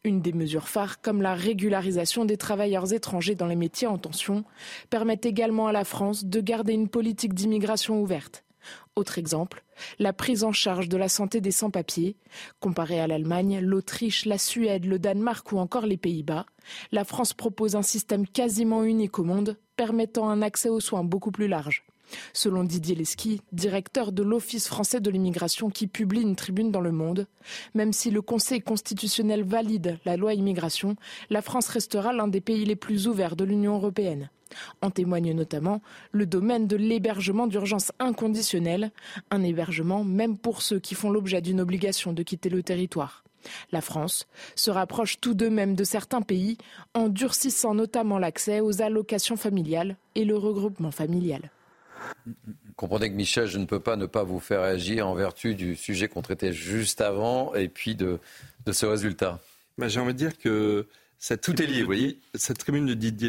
Une 0.04 0.22
des 0.22 0.32
mesures 0.32 0.68
phares, 0.68 1.00
comme 1.00 1.20
la 1.20 1.34
régularisation 1.34 2.24
des 2.24 2.36
travailleurs 2.36 2.92
étrangers 2.92 3.34
dans 3.34 3.46
les 3.46 3.56
métiers 3.56 3.86
en 3.86 3.98
tension, 3.98 4.44
permet 4.88 5.20
également 5.22 5.66
à 5.66 5.72
la 5.72 5.84
France 5.84 6.24
de 6.24 6.40
garder 6.40 6.72
une 6.72 6.88
politique 6.88 7.34
d'immigration 7.34 8.00
ouverte. 8.00 8.44
Autre 8.98 9.18
exemple, 9.18 9.62
la 10.00 10.12
prise 10.12 10.42
en 10.42 10.50
charge 10.50 10.88
de 10.88 10.96
la 10.96 11.08
santé 11.08 11.40
des 11.40 11.52
sans-papiers. 11.52 12.16
Comparé 12.58 12.98
à 12.98 13.06
l'Allemagne, 13.06 13.60
l'Autriche, 13.60 14.24
la 14.24 14.38
Suède, 14.38 14.86
le 14.86 14.98
Danemark 14.98 15.52
ou 15.52 15.58
encore 15.58 15.86
les 15.86 15.96
Pays-Bas, 15.96 16.46
la 16.90 17.04
France 17.04 17.32
propose 17.32 17.76
un 17.76 17.82
système 17.82 18.26
quasiment 18.26 18.82
unique 18.82 19.20
au 19.20 19.22
monde, 19.22 19.56
permettant 19.76 20.28
un 20.28 20.42
accès 20.42 20.68
aux 20.68 20.80
soins 20.80 21.04
beaucoup 21.04 21.30
plus 21.30 21.46
large. 21.46 21.84
Selon 22.32 22.64
Didier 22.64 22.94
Lesky, 22.94 23.40
directeur 23.52 24.12
de 24.12 24.22
l'Office 24.22 24.68
français 24.68 25.00
de 25.00 25.10
l'immigration 25.10 25.70
qui 25.70 25.86
publie 25.86 26.22
une 26.22 26.36
tribune 26.36 26.70
dans 26.70 26.80
Le 26.80 26.92
Monde, 26.92 27.26
même 27.74 27.92
si 27.92 28.10
le 28.10 28.22
Conseil 28.22 28.60
constitutionnel 28.60 29.44
valide 29.44 29.98
la 30.04 30.16
loi 30.16 30.34
immigration, 30.34 30.96
la 31.30 31.42
France 31.42 31.68
restera 31.68 32.12
l'un 32.12 32.28
des 32.28 32.40
pays 32.40 32.64
les 32.64 32.76
plus 32.76 33.06
ouverts 33.08 33.36
de 33.36 33.44
l'Union 33.44 33.76
européenne. 33.76 34.30
En 34.80 34.90
témoigne 34.90 35.34
notamment 35.34 35.82
le 36.12 36.26
domaine 36.26 36.66
de 36.66 36.76
l'hébergement 36.76 37.46
d'urgence 37.46 37.92
inconditionnel, 37.98 38.92
un 39.30 39.42
hébergement 39.42 40.04
même 40.04 40.38
pour 40.38 40.62
ceux 40.62 40.78
qui 40.78 40.94
font 40.94 41.10
l'objet 41.10 41.42
d'une 41.42 41.60
obligation 41.60 42.12
de 42.12 42.22
quitter 42.22 42.48
le 42.48 42.62
territoire. 42.62 43.24
La 43.72 43.80
France 43.80 44.26
se 44.56 44.70
rapproche 44.70 45.20
tout 45.20 45.34
de 45.34 45.48
même 45.48 45.74
de 45.74 45.84
certains 45.84 46.22
pays 46.22 46.58
en 46.94 47.08
durcissant 47.08 47.74
notamment 47.74 48.18
l'accès 48.18 48.60
aux 48.60 48.82
allocations 48.82 49.36
familiales 49.36 49.96
et 50.14 50.24
le 50.24 50.36
regroupement 50.36 50.90
familial. 50.90 51.50
Comprenez 52.76 53.10
que 53.10 53.14
Michel, 53.14 53.46
je 53.46 53.58
ne 53.58 53.64
peux 53.64 53.80
pas 53.80 53.96
ne 53.96 54.06
pas 54.06 54.22
vous 54.22 54.40
faire 54.40 54.62
réagir 54.62 55.08
en 55.08 55.14
vertu 55.14 55.54
du 55.54 55.74
sujet 55.74 56.08
qu'on 56.08 56.22
traitait 56.22 56.52
juste 56.52 57.00
avant 57.00 57.54
et 57.54 57.68
puis 57.68 57.94
de, 57.94 58.20
ce 58.70 58.86
résultat. 58.86 59.40
Bah, 59.78 59.88
j'ai 59.88 60.00
envie 60.00 60.12
de 60.12 60.18
dire 60.18 60.38
que 60.38 60.86
cette 61.18 61.40
Tout 61.40 61.60
est 61.60 61.66
lié, 61.66 61.80
vous 61.80 61.86
voyez. 61.86 62.20
Cette 62.34 62.58
tribune 62.58 62.86
de 62.86 62.94
Didier 62.94 63.28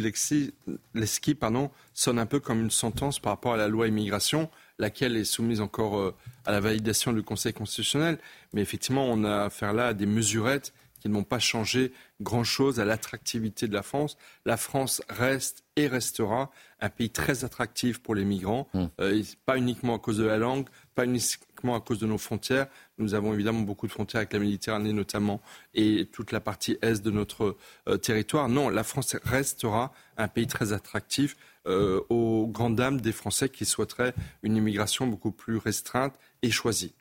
Leski 0.94 1.34
pardon, 1.34 1.72
sonne 1.96 2.20
un 2.20 2.28
peu 2.28 2.40
comme 2.40 2.62
une 2.62 2.70
sentence 2.70 3.20
par 3.20 3.32
rapport 3.32 3.54
à 3.54 3.58
la 3.58 3.68
loi 3.68 3.88
immigration, 3.88 4.50
laquelle 4.78 5.18
est 5.18 5.24
soumise 5.24 5.60
encore 5.60 5.98
euh, 5.98 6.16
à 6.46 6.52
la 6.52 6.60
validation 6.60 7.14
du 7.14 7.24
Conseil 7.24 7.54
constitutionnel. 7.54 8.20
Mais 8.54 8.62
effectivement, 8.62 9.06
on 9.06 9.24
a 9.24 9.46
affaire 9.46 9.74
là 9.74 9.88
à 9.88 9.94
des 9.96 10.06
mesurettes 10.06 10.72
qui 11.00 11.10
n'ont 11.10 11.24
pas 11.24 11.40
changé 11.40 11.92
grand-chose 12.22 12.80
à 12.80 12.86
l'attractivité 12.86 13.68
de 13.68 13.74
la 13.74 13.84
France. 13.84 14.18
La 14.46 14.58
France 14.58 15.02
reste 15.10 15.64
et 15.76 15.88
restera 15.88 16.52
un 16.82 16.90
pays 16.90 17.10
très 17.10 17.44
attractif 17.46 18.00
pour 18.00 18.16
les 18.16 18.26
migrants, 18.26 18.68
mmh. 18.74 18.86
euh, 19.02 19.24
pas 19.46 19.58
uniquement 19.58 19.96
à 19.96 20.00
cause 20.00 20.18
de 20.18 20.26
la 20.26 20.38
langue, 20.38 20.68
pas 20.96 21.06
uniquement 21.06 21.76
à 21.76 21.82
cause 21.82 22.00
de 22.00 22.06
nos 22.06 22.18
frontières. 22.18 22.68
Nous 22.98 23.14
avons 23.14 23.34
évidemment 23.34 23.62
beaucoup 23.62 23.88
de 23.88 23.92
frontières 23.92 24.20
avec 24.20 24.34
la 24.34 24.40
Méditerranée 24.40 24.94
notamment 24.94 25.42
et 25.74 26.08
toute 26.12 26.32
la 26.32 26.40
partie 26.40 26.78
est 26.82 27.02
de 27.02 27.12
notre 27.12 27.56
euh, 27.88 27.98
territoire. 27.98 28.50
Non, 28.50 28.70
la 28.70 28.84
France 28.84 29.16
restera 29.24 29.94
un 30.18 30.28
pays 30.28 30.48
très 30.48 30.74
attractif 30.74 31.38
euh, 31.68 32.02
aux 32.10 32.48
grandes 32.48 32.76
dames 32.76 33.00
des 33.00 33.12
Français 33.12 33.50
qui 33.50 33.66
souhaiteraient 33.66 34.14
une 34.44 34.56
immigration 34.56 35.08
beaucoup 35.08 35.32
plus 35.32 35.58
restreinte 35.58 36.14
et 36.42 36.52
choisie. 36.52 36.94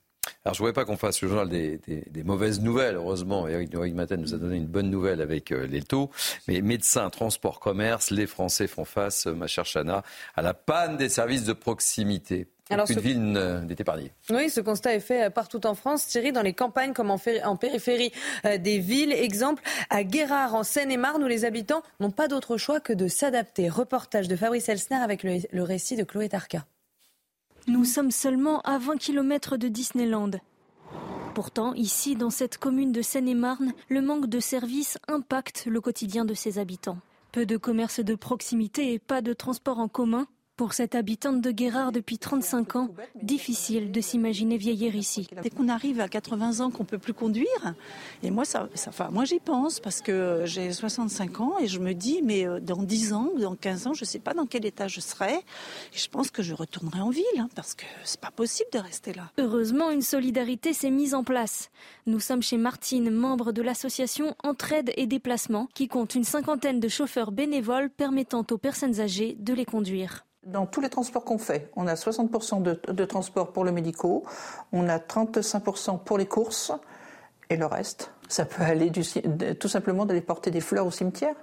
Alors 0.45 0.55
je 0.55 0.63
ne 0.63 0.67
voudrais 0.67 0.73
pas 0.73 0.85
qu'on 0.85 0.97
fasse 0.97 1.21
le 1.23 1.29
journal 1.29 1.49
des, 1.49 1.81
mauvaises 2.25 2.61
nouvelles. 2.61 2.97
Heureusement, 2.97 3.49
Eric 3.49 3.95
Matin 3.95 4.17
nous 4.17 4.35
a 4.35 4.39
donné 4.39 4.57
une 4.57 4.67
bonne 4.67 4.91
nouvelle 4.91 5.21
avec 5.21 5.53
euh, 5.53 5.67
les 5.67 5.83
taux. 5.83 6.11
Mais 6.47 6.61
médecins, 6.61 7.11
transport, 7.11 7.61
commerce, 7.61 8.11
les 8.11 8.27
Français 8.27 8.67
font 8.67 8.85
face, 8.85 9.27
euh, 9.27 9.33
ma 9.33 9.47
chère 9.47 9.65
Chana, 9.65 10.03
à 10.37 10.43
la 10.43 10.55
panne 10.55 10.97
des 10.97 11.09
services 11.09 11.45
de 11.45 11.53
proximité. 11.53 12.49
Alors, 12.71 12.85
Aucune 12.85 13.01
ville 13.01 13.23
n'est 13.23 13.77
épargnée. 13.79 14.13
Oui, 14.29 14.51
ce 14.51 14.61
constat 14.61 14.95
est 14.95 15.01
fait 15.01 15.25
euh, 15.25 15.31
partout 15.31 15.67
en 15.67 15.75
France, 15.75 16.07
Thierry, 16.07 16.33
dans 16.33 16.43
les 16.43 16.53
campagnes 16.53 16.93
comme 16.93 17.11
en, 17.11 17.21
en 17.45 17.57
périphérie 17.57 18.13
des 18.45 18.79
villes. 18.79 19.13
Exemple, 19.13 19.63
à 19.89 20.05
Guérard, 20.05 20.55
en 20.55 20.65
Seine-et-Marne, 20.65 21.23
où 21.23 21.27
les 21.27 21.47
habitants 21.47 21.83
n'ont 21.99 22.11
pas 22.11 22.29
d'autre 22.29 22.59
choix 22.59 22.81
que 22.81 22.93
de 22.93 23.09
s'adapter. 23.09 23.69
Reportage 23.71 24.29
de 24.29 24.37
Fabrice 24.37 24.69
Elsner 24.69 24.97
avec 24.97 25.23
le, 25.23 25.39
le 25.51 25.63
récit 25.63 25.97
de 25.97 26.05
Chloé 26.05 26.29
Tarka. 26.29 26.67
Nous 27.69 27.85
sommes 27.85 28.11
seulement 28.11 28.63
à 28.63 28.79
20 28.79 28.97
km 28.97 29.59
de 29.59 29.69
Disneyland. 29.69 30.31
Pourtant, 31.35 31.75
ici, 31.75 32.17
dans 32.17 32.31
cette 32.31 32.57
commune 32.57 32.93
de 32.93 33.03
Seine-et-Marne, 33.03 33.75
le 33.91 34.01
manque 34.01 34.27
de 34.27 34.41
services 34.41 34.97
impacte 35.07 35.67
le 35.67 35.83
quotidien 35.83 36.25
de 36.25 36.33
ses 36.33 36.59
habitants. 36.59 36.97
Peu 37.31 37.45
de 37.45 37.59
commerces 37.59 38.01
de 38.01 38.15
proximité 38.15 38.95
et 38.95 38.99
pas 38.99 39.21
de 39.21 39.35
transport 39.35 39.81
en 39.81 39.89
commun 39.89 40.27
pour 40.59 40.73
cette 40.73 40.97
habitante 40.97 41.41
de 41.41 41.53
Guérard 41.53 41.93
depuis 41.93 42.19
35 42.19 42.75
ans, 42.75 42.89
difficile 43.23 43.93
de 43.93 44.01
s'imaginer 44.01 44.59
vieillir 44.59 44.97
ici. 44.97 45.29
Dès 45.41 45.51
qu'on 45.51 45.69
arrive 45.69 46.01
à 46.01 46.09
80 46.09 46.59
ans 46.59 46.71
qu'on 46.73 46.85
peut 46.85 46.99
plus 46.99 47.15
conduire, 47.15 47.75
et 48.25 48.33
moi, 48.33 48.45
ça, 48.45 48.69
enfin, 48.89 49.09
moi 49.13 49.25
j'y 49.25 49.39
pense 49.39 49.79
parce 49.79 50.03
que 50.03 50.43
j'ai 50.47 50.73
65 50.73 51.41
ans 51.41 51.55
et 51.61 51.69
je 51.69 51.79
me 51.79 51.95
dis, 51.95 52.23
mais 52.25 52.45
euh, 52.45 52.59
dans 52.59 52.83
10 52.83 53.13
ans 53.13 53.29
ou 53.37 53.39
dans 53.39 53.55
15 53.55 53.87
ans, 53.87 53.95
je 53.95 54.03
ne 54.03 54.07
sais 54.07 54.19
pas 54.19 54.35
dans 54.35 54.47
quel 54.47 54.67
état 54.67 54.89
je 54.89 54.99
serai. 54.99 55.35
Et 55.35 55.99
je 55.99 56.09
pense 56.09 56.33
que 56.33 56.43
je 56.43 56.55
retournerai 56.55 57.03
en 57.03 57.11
ville 57.11 57.25
hein, 57.39 57.49
parce 57.55 57.77
que 57.77 57.85
c'est 58.03 58.21
pas 58.21 58.33
possible 58.33 58.71
de 58.73 58.81
rester 58.81 59.13
là. 59.13 59.31
Heureusement, 59.39 59.91
une 59.93 60.03
solidarité 60.03 60.73
s'est 60.73 60.91
mise 60.91 61.15
en 61.15 61.23
place. 61.23 61.71
Nous 62.07 62.19
sommes 62.19 62.43
chez 62.43 62.57
Martine, 62.57 63.11
membre 63.11 63.53
de 63.53 63.63
l'association 63.63 64.35
Entraide 64.43 64.93
et 64.97 65.07
Déplacement, 65.07 65.69
qui 65.73 65.87
compte 65.87 66.17
une 66.17 66.25
cinquantaine 66.25 66.81
de 66.81 66.89
chauffeurs 66.89 67.31
bénévoles 67.31 67.91
permettant 67.91 68.45
aux 68.51 68.59
personnes 68.59 68.99
âgées 68.99 69.37
de 69.39 69.55
les 69.55 69.65
conduire 69.65 70.25
Dans 70.53 70.67
tous 70.67 70.81
les 70.81 70.89
transports 70.89 71.25
qu'on 71.25 71.39
fait, 71.39 71.71
on 71.77 71.87
a 71.87 71.95
60% 71.95 72.63
de, 72.63 72.81
de 72.91 73.05
transport 73.05 73.53
pour 73.53 73.65
le 73.65 73.73
médicaux, 73.73 74.25
on 74.73 74.89
a 74.89 74.99
35% 74.99 76.03
pour 76.03 76.19
les 76.19 76.27
courses, 76.27 76.73
et 77.51 77.57
le 77.57 77.67
reste, 77.67 78.13
ça 78.29 78.45
peut 78.45 78.63
aller 78.63 78.91
du, 78.91 79.03
tout 79.59 79.69
simplement 79.69 80.05
d'aller 80.05 80.21
porter 80.21 80.51
des 80.51 80.61
fleurs 80.61 80.87
au 80.87 80.91
cimetière. 80.91 81.35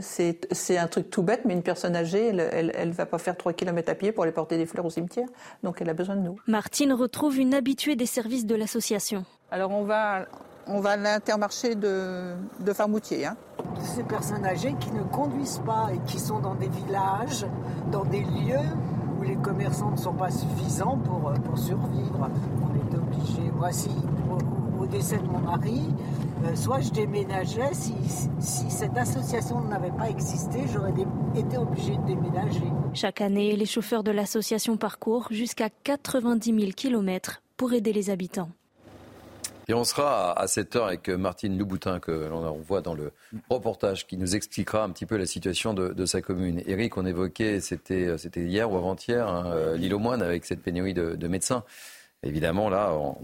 C'est 0.00 0.76
un 0.76 0.88
truc 0.88 1.10
tout 1.10 1.22
bête, 1.22 1.42
mais 1.44 1.54
une 1.54 1.62
personne 1.62 1.94
âgée, 1.94 2.28
elle 2.28 2.88
ne 2.88 2.92
va 2.92 3.06
pas 3.06 3.18
faire 3.18 3.36
3 3.36 3.52
km 3.52 3.90
à 3.90 3.94
pied 3.94 4.12
pour 4.12 4.24
aller 4.24 4.32
porter 4.32 4.58
des 4.58 4.66
fleurs 4.66 4.84
au 4.84 4.90
cimetière. 4.90 5.28
Donc 5.62 5.80
elle 5.80 5.88
a 5.88 5.94
besoin 5.94 6.16
de 6.16 6.22
nous. 6.22 6.38
Martine 6.46 6.92
retrouve 6.92 7.38
une 7.38 7.54
habituée 7.54 7.96
des 7.96 8.06
services 8.06 8.46
de 8.46 8.54
l'association. 8.54 9.24
Alors 9.50 9.70
on 9.70 9.84
va, 9.84 10.26
on 10.66 10.80
va 10.80 10.90
à 10.90 10.96
l'intermarché 10.96 11.74
de, 11.74 12.34
de 12.60 12.72
Farmoutier. 12.72 13.26
Hein. 13.26 13.36
Ces 13.82 14.02
personnes 14.02 14.44
âgées 14.44 14.74
qui 14.80 14.90
ne 14.90 15.02
conduisent 15.02 15.62
pas 15.64 15.90
et 15.92 15.98
qui 16.06 16.18
sont 16.18 16.40
dans 16.40 16.54
des 16.54 16.68
villages, 16.68 17.46
dans 17.92 18.04
des 18.04 18.20
lieux 18.20 18.68
où 19.18 19.22
les 19.22 19.36
commerçants 19.36 19.90
ne 19.90 19.96
sont 19.96 20.14
pas 20.14 20.30
suffisants 20.30 20.98
pour, 20.98 21.32
pour 21.44 21.58
survivre. 21.58 22.30
On 22.62 22.74
est 22.74 22.96
obligé, 22.96 23.50
voici, 23.54 23.90
au 24.80 24.86
décès 24.86 25.18
de 25.18 25.26
mon 25.26 25.38
mari, 25.38 25.82
euh, 26.44 26.54
soit 26.54 26.80
je 26.80 26.90
déménageais, 26.90 27.72
si, 27.72 27.94
cette 28.40 28.96
association 28.96 29.60
n'avait 29.62 29.90
pas 29.90 30.08
existé, 30.10 30.64
j'aurais 30.72 30.92
été 31.34 31.56
obligé 31.56 31.96
de 31.96 32.06
déménager. 32.06 32.66
Chaque 32.92 33.20
année, 33.20 33.56
les 33.56 33.66
chauffeurs 33.66 34.02
de 34.02 34.10
l'association 34.10 34.76
parcourent 34.76 35.28
jusqu'à 35.30 35.70
90 35.70 36.60
000 36.60 36.72
km 36.76 37.42
pour 37.56 37.72
aider 37.72 37.92
les 37.92 38.10
habitants. 38.10 38.50
Et 39.68 39.74
on 39.74 39.84
sera 39.84 40.32
à 40.38 40.46
7 40.46 40.76
heure 40.76 40.86
avec 40.86 41.08
Martine 41.08 41.58
Louboutin, 41.58 41.98
que 41.98 42.12
l'on 42.12 42.52
voit 42.58 42.82
dans 42.82 42.94
le 42.94 43.12
reportage, 43.50 44.06
qui 44.06 44.16
nous 44.16 44.36
expliquera 44.36 44.84
un 44.84 44.90
petit 44.90 45.06
peu 45.06 45.16
la 45.16 45.26
situation 45.26 45.74
de, 45.74 46.06
sa 46.06 46.22
commune. 46.22 46.62
Eric, 46.66 46.96
on 46.96 47.04
évoquait, 47.04 47.60
c'était 47.60 48.16
hier 48.36 48.70
ou 48.70 48.76
avant-hier, 48.76 49.26
hein, 49.26 49.50
euh, 49.52 49.76
l'île 49.76 49.94
aux 49.94 49.98
moines 49.98 50.22
avec 50.22 50.44
cette 50.44 50.62
pénurie 50.62 50.94
de, 50.94 51.16
de 51.16 51.28
médecins. 51.28 51.64
Évidemment, 52.22 52.68
là, 52.68 52.92
on, 52.92 53.16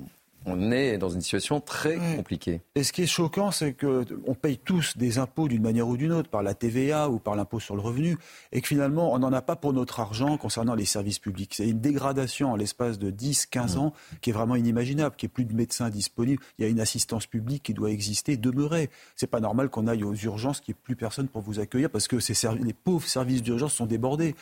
on 0.47 0.71
est 0.71 0.99
dans 0.99 1.09
une 1.09 1.21
situation 1.21 1.61
très 1.61 1.97
compliquée. 2.17 2.61
Et 2.75 2.83
ce 2.83 2.93
qui 2.93 3.03
est 3.03 3.07
choquant, 3.07 3.51
c'est 3.51 3.75
qu'on 3.75 4.35
paye 4.35 4.59
tous 4.59 4.97
des 4.97 5.19
impôts 5.19 5.49
d'une 5.49 5.63
manière 5.63 5.89
ou 5.89 5.97
d'une 5.97 6.13
autre, 6.13 6.29
par 6.29 6.43
la 6.43 6.55
TVA 6.55 7.09
ou 7.09 7.19
par 7.19 7.37
l'impôt 7.37 7.61
sur 7.61 7.77
le 7.77 7.83
revenu, 7.83 8.19
et 8.53 8.61
que 8.61 8.69
finalement, 8.69 9.13
on 9.13 9.19
n'en 9.19 9.33
a 9.33 9.43
pas 9.43 9.57
pour 9.57 9.73
notre 9.73 10.01
argent 10.01 10.37
concernant 10.37 10.75
les 10.75 10.85
services 10.85 11.19
publics. 11.19 11.55
C'est 11.55 11.69
une 11.69 11.81
dégradation 11.81 12.53
en 12.53 12.57
l'espace 12.57 12.99
de 12.99 13.11
10, 13.11 13.47
15 13.47 13.77
ans 13.77 13.93
qui 14.21 14.31
est 14.31 14.33
vraiment 14.33 14.57
inimaginable, 14.57 15.15
qui 15.17 15.27
est 15.27 15.29
plus 15.29 15.45
de 15.45 15.55
médecins 15.55 15.91
disponibles. 15.91 16.43
Il 16.59 16.65
y 16.65 16.69
a 16.69 16.71
une 16.71 16.81
assistance 16.81 17.27
publique 17.27 17.63
qui 17.63 17.75
doit 17.75 17.91
exister, 17.91 18.37
demeurer. 18.37 18.91
C'est 19.17 19.27
pas 19.27 19.41
normal 19.41 19.69
qu'on 19.69 19.87
aille 19.87 20.05
aux 20.05 20.15
urgences, 20.15 20.61
qu'il 20.61 20.75
n'y 20.75 20.79
ait 20.79 20.83
plus 20.83 20.97
personne 20.97 21.29
pour 21.29 21.43
vous 21.43 21.61
accueillir, 21.61 21.91
parce 21.91 22.09
que 22.09 22.19
ces 22.21 22.35
les 22.63 22.73
pauvres 22.73 23.07
services 23.07 23.43
d'urgence 23.43 23.75
sont 23.75 23.87
débordés. 23.87 24.35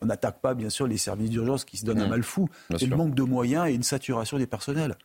On 0.00 0.06
n'attaque 0.06 0.40
pas, 0.40 0.54
bien 0.54 0.70
sûr, 0.70 0.86
les 0.86 0.98
services 0.98 1.30
d'urgence 1.30 1.64
qui 1.64 1.76
se 1.76 1.84
donnent 1.84 2.00
un 2.00 2.06
mmh. 2.06 2.10
mal 2.10 2.22
fou. 2.22 2.48
C'est 2.76 2.86
le 2.86 2.96
manque 2.96 3.14
de 3.14 3.22
moyens 3.22 3.68
et 3.68 3.74
une 3.74 3.82
saturation 3.82 4.38
des 4.38 4.46
personnels. 4.46 4.96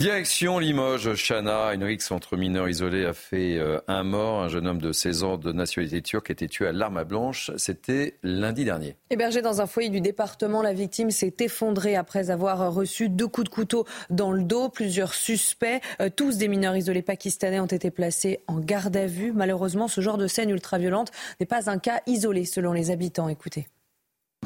Direction 0.00 0.58
Limoges, 0.58 1.14
Chana, 1.14 1.72
une 1.72 1.84
rixe 1.84 2.10
entre 2.10 2.36
mineurs 2.36 2.68
isolés 2.68 3.06
a 3.06 3.12
fait 3.12 3.56
euh, 3.58 3.80
un 3.86 4.02
mort. 4.02 4.42
Un 4.42 4.48
jeune 4.48 4.66
homme 4.66 4.80
de 4.80 4.90
16 4.90 5.22
ans 5.22 5.38
de 5.38 5.52
nationalité 5.52 6.02
turque 6.02 6.30
a 6.30 6.32
été 6.32 6.48
tué 6.48 6.66
à 6.66 6.72
l'arme 6.72 6.96
à 6.96 7.04
blanche. 7.04 7.52
C'était 7.56 8.18
lundi 8.24 8.64
dernier. 8.64 8.96
Hébergé 9.10 9.40
dans 9.40 9.60
un 9.60 9.66
foyer 9.66 9.90
du 9.90 10.00
département, 10.00 10.62
la 10.62 10.72
victime 10.72 11.12
s'est 11.12 11.36
effondrée 11.38 11.94
après 11.94 12.30
avoir 12.30 12.74
reçu 12.74 13.08
deux 13.08 13.28
coups 13.28 13.48
de 13.48 13.54
couteau 13.54 13.86
dans 14.10 14.32
le 14.32 14.42
dos. 14.42 14.68
Plusieurs 14.68 15.14
suspects, 15.14 15.80
euh, 16.00 16.10
tous 16.14 16.38
des 16.38 16.48
mineurs 16.48 16.76
isolés 16.76 17.02
pakistanais, 17.02 17.60
ont 17.60 17.66
été 17.66 17.92
placés 17.92 18.40
en 18.48 18.58
garde 18.58 18.96
à 18.96 19.06
vue. 19.06 19.32
Malheureusement, 19.32 19.86
ce 19.86 20.00
genre 20.00 20.18
de 20.18 20.26
scène 20.26 20.50
ultra-violente 20.50 21.12
n'est 21.38 21.46
pas 21.46 21.70
un 21.70 21.78
cas 21.78 22.00
isolé 22.06 22.44
selon 22.46 22.72
les 22.72 22.90
habitants. 22.90 23.28
Écoutez. 23.28 23.68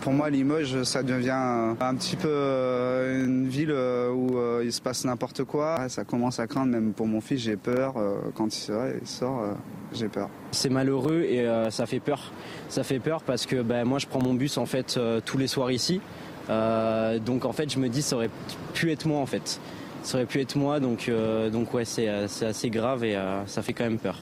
Pour 0.01 0.13
moi, 0.13 0.31
Limoges, 0.31 0.83
ça 0.85 1.03
devient 1.03 1.75
un 1.81 1.95
petit 1.95 2.17
peu 2.17 2.29
euh, 2.31 3.25
une 3.25 3.49
ville 3.49 3.71
euh, 3.71 4.11
où 4.11 4.39
euh, 4.39 4.63
il 4.65 4.73
se 4.73 4.81
passe 4.81 5.05
n'importe 5.05 5.45
quoi. 5.45 5.89
Ça 5.89 6.05
commence 6.05 6.39
à 6.39 6.47
craindre, 6.47 6.73
même 6.73 6.93
pour 6.93 7.07
mon 7.07 7.21
fils, 7.21 7.41
j'ai 7.41 7.57
peur. 7.57 7.95
Quand 8.35 8.47
il 8.47 9.07
sort, 9.07 9.43
j'ai 9.93 10.09
peur. 10.09 10.29
C'est 10.53 10.69
malheureux 10.69 11.23
et 11.23 11.47
ça 11.71 11.87
fait 11.87 12.01
peur. 12.01 12.33
Ça 12.69 12.83
fait 12.83 12.99
peur 12.99 13.23
parce 13.23 13.47
que 13.47 13.63
ben, 13.63 13.85
moi, 13.85 13.99
je 13.99 14.07
prends 14.07 14.23
mon 14.23 14.35
bus 14.35 14.59
en 14.59 14.67
fait 14.67 14.99
tous 15.25 15.39
les 15.39 15.47
soirs 15.47 15.71
ici. 15.71 16.01
donc 16.49 17.45
en 17.45 17.53
fait, 17.53 17.73
je 17.73 17.79
me 17.79 17.89
dis, 17.89 18.03
ça 18.03 18.17
aurait 18.17 18.31
pu 18.75 18.91
être 18.93 19.07
moi 19.07 19.21
en 19.21 19.27
fait. 19.27 19.61
Ça 20.03 20.19
aurait 20.19 20.27
pu 20.27 20.41
être 20.41 20.57
moi, 20.57 20.81
donc, 20.81 21.11
donc 21.53 21.75
ouais, 21.75 21.85
c'est 21.85 22.09
assez 22.09 22.71
grave 22.71 23.05
et 23.05 23.19
ça 23.47 23.63
fait 23.63 23.73
quand 23.73 23.85
même 23.85 23.99
peur. 23.99 24.19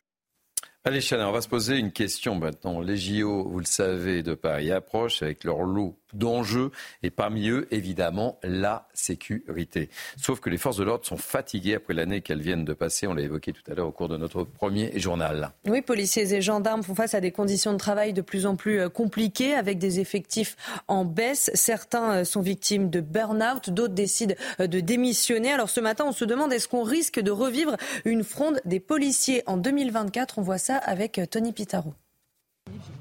Allez, 0.86 1.00
Chana, 1.00 1.28
on 1.28 1.32
va 1.32 1.40
se 1.40 1.48
poser 1.48 1.78
une 1.78 1.90
question 1.90 2.36
maintenant. 2.36 2.80
Les 2.80 2.96
JO, 2.96 3.48
vous 3.48 3.58
le 3.58 3.64
savez, 3.64 4.22
de 4.22 4.34
Paris 4.34 4.70
approchent 4.70 5.20
avec 5.20 5.42
leur 5.42 5.64
lot 5.64 5.98
d'enjeux 6.12 6.70
et 7.02 7.10
parmi 7.10 7.48
eux, 7.48 7.66
évidemment, 7.70 8.38
la 8.42 8.88
sécurité. 8.94 9.90
Sauf 10.16 10.40
que 10.40 10.50
les 10.50 10.58
forces 10.58 10.76
de 10.76 10.84
l'ordre 10.84 11.04
sont 11.04 11.16
fatiguées 11.16 11.74
après 11.74 11.94
l'année 11.94 12.20
qu'elles 12.20 12.40
viennent 12.40 12.64
de 12.64 12.72
passer. 12.72 13.06
On 13.06 13.14
l'a 13.14 13.22
évoqué 13.22 13.52
tout 13.52 13.62
à 13.70 13.74
l'heure 13.74 13.88
au 13.88 13.92
cours 13.92 14.08
de 14.08 14.16
notre 14.16 14.44
premier 14.44 14.98
journal. 14.98 15.52
Oui, 15.66 15.82
policiers 15.82 16.32
et 16.34 16.40
gendarmes 16.40 16.82
font 16.82 16.94
face 16.94 17.14
à 17.14 17.20
des 17.20 17.32
conditions 17.32 17.72
de 17.72 17.78
travail 17.78 18.12
de 18.12 18.22
plus 18.22 18.46
en 18.46 18.56
plus 18.56 18.80
euh, 18.80 18.88
compliquées 18.88 19.54
avec 19.54 19.78
des 19.78 20.00
effectifs 20.00 20.56
en 20.88 21.04
baisse. 21.04 21.50
Certains 21.54 22.18
euh, 22.18 22.24
sont 22.24 22.40
victimes 22.40 22.90
de 22.90 23.00
burn-out, 23.00 23.70
d'autres 23.70 23.94
décident 23.94 24.34
euh, 24.60 24.66
de 24.66 24.80
démissionner. 24.80 25.52
Alors 25.52 25.70
ce 25.70 25.80
matin, 25.80 26.04
on 26.06 26.12
se 26.12 26.24
demande 26.24 26.52
est-ce 26.52 26.68
qu'on 26.68 26.82
risque 26.82 27.20
de 27.20 27.30
revivre 27.30 27.76
une 28.04 28.24
fronde 28.24 28.60
des 28.64 28.80
policiers 28.80 29.42
en 29.46 29.56
2024 29.56 30.38
On 30.38 30.42
voit 30.42 30.58
ça 30.58 30.76
avec 30.76 31.20
Tony 31.30 31.52
Pitaro. 31.52 31.94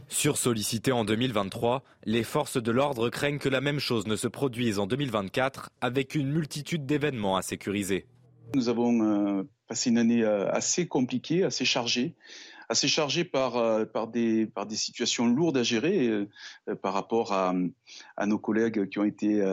Sursollicitées 0.08 0.92
en 0.92 1.04
2023, 1.04 1.84
les 2.04 2.24
forces 2.24 2.62
de 2.62 2.72
l'ordre 2.72 3.10
craignent 3.10 3.40
que 3.40 3.50
la 3.50 3.62
même 3.62 3.80
chose 3.80 4.06
ne 4.06 4.16
se 4.16 4.28
produise 4.28 4.78
en 4.78 4.86
2024 4.86 5.72
avec 5.82 6.14
une 6.14 6.32
multitude 6.32 6.86
d'événements 6.86 7.38
à 7.38 7.42
sécuriser. 7.42 8.06
Nous 8.54 8.70
avons 8.70 9.04
euh, 9.04 9.44
passé 9.68 9.90
une 9.90 9.98
année 9.98 10.24
euh, 10.24 10.50
assez 10.52 10.88
compliquée, 10.88 11.44
assez 11.44 11.66
chargée, 11.66 12.14
assez 12.70 12.88
chargée 12.88 13.24
par, 13.24 13.58
euh, 13.58 13.86
des, 14.14 14.48
situations 14.72 15.28
lourdes 15.28 15.58
à 15.58 15.64
gérer 15.64 16.28
par 16.82 16.94
rapport 16.94 17.34
à, 17.34 17.54
nos 18.26 18.38
collègues 18.38 18.88
qui 18.90 19.00
ont 19.00 19.04
été, 19.04 19.44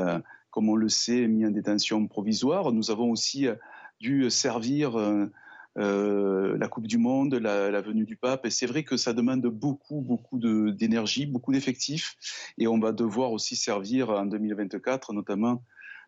comme 0.50 0.68
on 0.68 0.76
le 0.76 0.88
sait, 0.88 1.26
mis 1.28 1.46
en 1.46 1.50
détention 1.50 2.06
provisoire. 2.06 2.72
Nous 2.72 2.90
avons 2.90 3.10
aussi 3.10 3.46
dû 4.00 4.30
servir 4.30 4.96
euh, 5.78 6.56
la 6.58 6.68
Coupe 6.68 6.86
du 6.86 6.98
Monde, 6.98 7.34
la, 7.34 7.80
venue 7.80 8.04
du 8.04 8.16
pape. 8.16 8.46
Et 8.46 8.50
c'est 8.50 8.66
vrai 8.66 8.84
que 8.84 8.96
ça 8.96 9.12
demande 9.12 9.42
beaucoup, 9.46 10.00
beaucoup 10.00 10.38
d'énergie, 10.38 11.26
beaucoup 11.26 11.52
d'effectifs. 11.52 12.16
Et 12.58 12.66
on 12.66 12.78
va 12.78 12.92
devoir 12.92 13.32
aussi 13.32 13.56
servir 13.56 14.10
en 14.10 14.26
2024, 14.26 15.12
notamment 15.12 15.62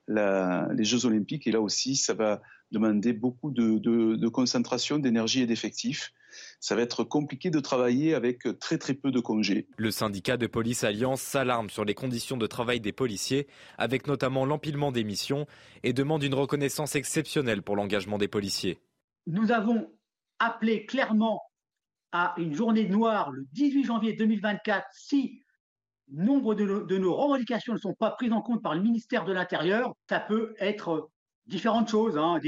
les 0.08 0.84
Jeux 0.84 1.06
Olympiques. 1.06 1.46
Et 1.46 1.52
là 1.52 1.60
aussi, 1.60 1.96
ça 1.96 2.14
va 2.14 2.42
demander 2.72 3.12
beaucoup 3.12 3.50
de, 3.50 4.28
concentration, 4.28 4.98
d'énergie 4.98 5.42
et 5.42 5.46
d'effectifs. 5.46 6.12
Ça 6.58 6.74
va 6.74 6.82
être 6.82 7.04
compliqué 7.04 7.50
de 7.50 7.60
travailler 7.60 8.14
avec 8.14 8.40
très 8.58 8.76
très 8.76 8.94
peu 8.94 9.12
de 9.12 9.20
congés. 9.20 9.68
Le 9.76 9.92
syndicat 9.92 10.36
de 10.36 10.48
police 10.48 10.82
Alliance 10.82 11.20
s'alarme 11.20 11.70
sur 11.70 11.84
les 11.84 11.94
conditions 11.94 12.36
de 12.36 12.46
travail 12.48 12.80
des 12.80 12.90
policiers, 12.90 13.46
avec 13.78 14.08
notamment 14.08 14.44
l'empilement 14.44 14.90
des 14.90 15.04
missions, 15.04 15.46
et 15.84 15.92
demande 15.92 16.24
une 16.24 16.34
reconnaissance 16.34 16.96
exceptionnelle 16.96 17.62
pour 17.62 17.76
l'engagement 17.76 18.18
des 18.18 18.28
policiers 18.28 18.80
nous 19.26 19.52
avons 19.52 19.92
appelé 20.38 20.86
clairement 20.86 21.42
à 22.12 22.34
une 22.38 22.54
journée 22.54 22.88
noire 22.88 23.30
le 23.30 23.44
18 23.52 23.84
janvier 23.84 24.12
2024 24.14 24.86
si 24.92 25.40
nombre 26.12 26.54
de 26.54 26.98
nos, 26.98 27.14
revendications 27.14 27.72
ne 27.72 27.78
sont 27.78 27.94
pas 27.94 28.10
prises 28.12 28.32
en 28.32 28.42
compte 28.42 28.62
par 28.62 28.74
le 28.74 28.82
ministère 28.82 29.24
de 29.24 29.32
l'Intérieur. 29.32 29.94
Ça 30.08 30.20
peut 30.20 30.54
être 30.58 31.10
différentes 31.46 31.88
choses, 31.88 32.16
hein, 32.18 32.38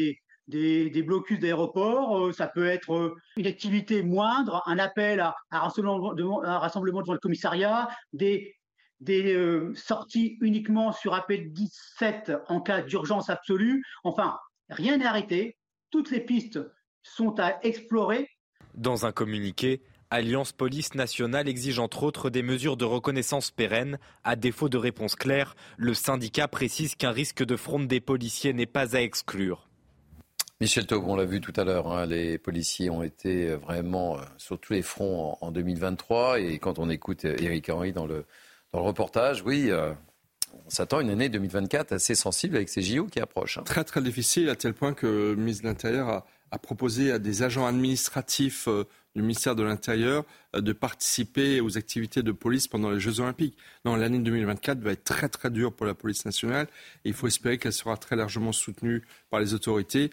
des, 0.46 1.02
blocus 1.02 1.40
d'aéroports, 1.40 2.26
euh, 2.26 2.32
ça 2.32 2.46
peut 2.46 2.66
être 2.66 2.94
euh, 2.94 3.16
une 3.36 3.46
activité 3.46 4.02
moindre, 4.02 4.62
un 4.66 4.78
appel 4.78 5.20
à, 5.20 5.34
un, 5.50 5.58
rassemblement, 5.58 6.14
devant 6.14 7.12
le 7.12 7.18
commissariat, 7.18 7.88
des, 8.12 8.54
euh, 9.08 9.72
sorties 9.74 10.36
uniquement 10.40 10.92
sur 10.92 11.14
appel 11.14 11.52
17 11.52 12.32
en 12.48 12.60
cas 12.60 12.82
d'urgence 12.82 13.30
absolue. 13.30 13.82
Enfin, 14.04 14.38
rien 14.68 14.98
n'est 14.98 15.06
arrêté 15.06 15.56
toutes 15.91 16.11
les 16.11 16.20
pistes 16.20 16.61
sont 17.03 17.39
à 17.39 17.59
explorer. 17.62 18.28
Dans 18.74 19.07
un 19.07 19.12
communiqué, 19.12 19.82
Alliance 20.11 20.53
Police 20.53 20.95
Nationale 20.95 21.49
exige 21.49 21.78
entre 21.78 22.05
autres 22.05 22.30
des 22.30 22.43
mesures 22.43 22.76
de 22.76 22.84
reconnaissance 22.84 23.51
pérennes. 23.51 23.99
À 24.22 24.37
défaut 24.37 24.68
de 24.68 24.78
réponse 24.78 25.16
claire, 25.16 25.57
le 25.76 25.95
syndicat 25.95 26.47
précise 26.47 26.95
qu'un 26.95 27.11
risque 27.11 27.45
de 27.45 27.57
fronde 27.57 27.89
des 27.89 28.01
policiers 28.01 28.53
n'est 28.53 28.66
pas 28.66 28.97
à 28.97 29.01
exclure. 29.01 29.68
Michel 30.61 30.87
Taub, 30.87 31.05
on 31.07 31.16
l'a 31.16 31.26
vu 31.26 31.41
tout 31.41 31.53
à 31.57 31.64
l'heure, 31.64 31.93
hein, 31.93 32.07
les 32.07 32.39
policiers 32.39 32.89
ont 32.89 33.03
été 33.03 33.55
vraiment 33.57 34.16
euh, 34.16 34.22
sur 34.39 34.59
tous 34.59 34.72
les 34.72 34.80
fronts 34.80 35.37
en, 35.43 35.51
2023. 35.51 36.41
Et 36.41 36.59
quand 36.59 36.78
on 36.78 36.89
écoute 36.89 37.26
Éric 37.26 37.68
Henry 37.68 37.93
dans 37.93 38.07
le, 38.07 38.24
dans 38.72 38.80
le 38.80 38.87
reportage, 38.87 39.43
oui, 39.43 39.70
euh, 39.70 39.93
on 40.64 40.70
s'attend 40.70 40.98
à 40.98 41.02
une 41.02 41.11
année 41.11 41.28
2024 41.28 41.92
assez 41.92 42.14
sensible 42.14 42.57
avec 42.57 42.68
ces 42.68 42.82
JO 42.82 43.07
qui 43.07 43.20
approchent. 43.20 43.59
Hein. 43.59 43.62
Très 43.64 43.84
très 43.84 44.00
difficile 44.00 44.48
à 44.48 44.57
tel 44.57 44.74
point 44.74 44.94
que 44.94 45.07
le 45.07 45.36
ministre 45.36 45.64
de 45.64 45.68
l'Intérieur 45.68 46.24
a 46.50 46.59
proposé 46.59 47.11
à 47.11 47.18
des 47.18 47.42
agents 47.42 47.66
administratifs 47.66 48.68
du 49.14 49.22
ministère 49.22 49.57
de 49.57 49.62
l'Intérieur 49.62 50.24
de 50.54 50.72
participer 50.72 51.61
aux 51.61 51.76
activités 51.76 52.22
de 52.22 52.32
police 52.32 52.68
pendant 52.68 52.90
les 52.90 53.00
Jeux 53.00 53.20
Olympiques. 53.20 53.57
L'année 53.84 54.20
2024 54.20 54.78
va 54.78 54.92
être 54.92 55.04
très 55.04 55.28
très 55.28 55.50
dure 55.50 55.72
pour 55.72 55.86
la 55.86 55.94
police 55.94 56.24
nationale 56.24 56.68
et 57.04 57.09
il 57.09 57.14
faut 57.14 57.26
espérer 57.26 57.59
qu'elle 57.59 57.72
sera 57.72 57.96
très 57.96 58.14
largement 58.14 58.52
soutenue 58.52 59.02
par 59.28 59.40
les 59.40 59.54
autorités. 59.54 60.11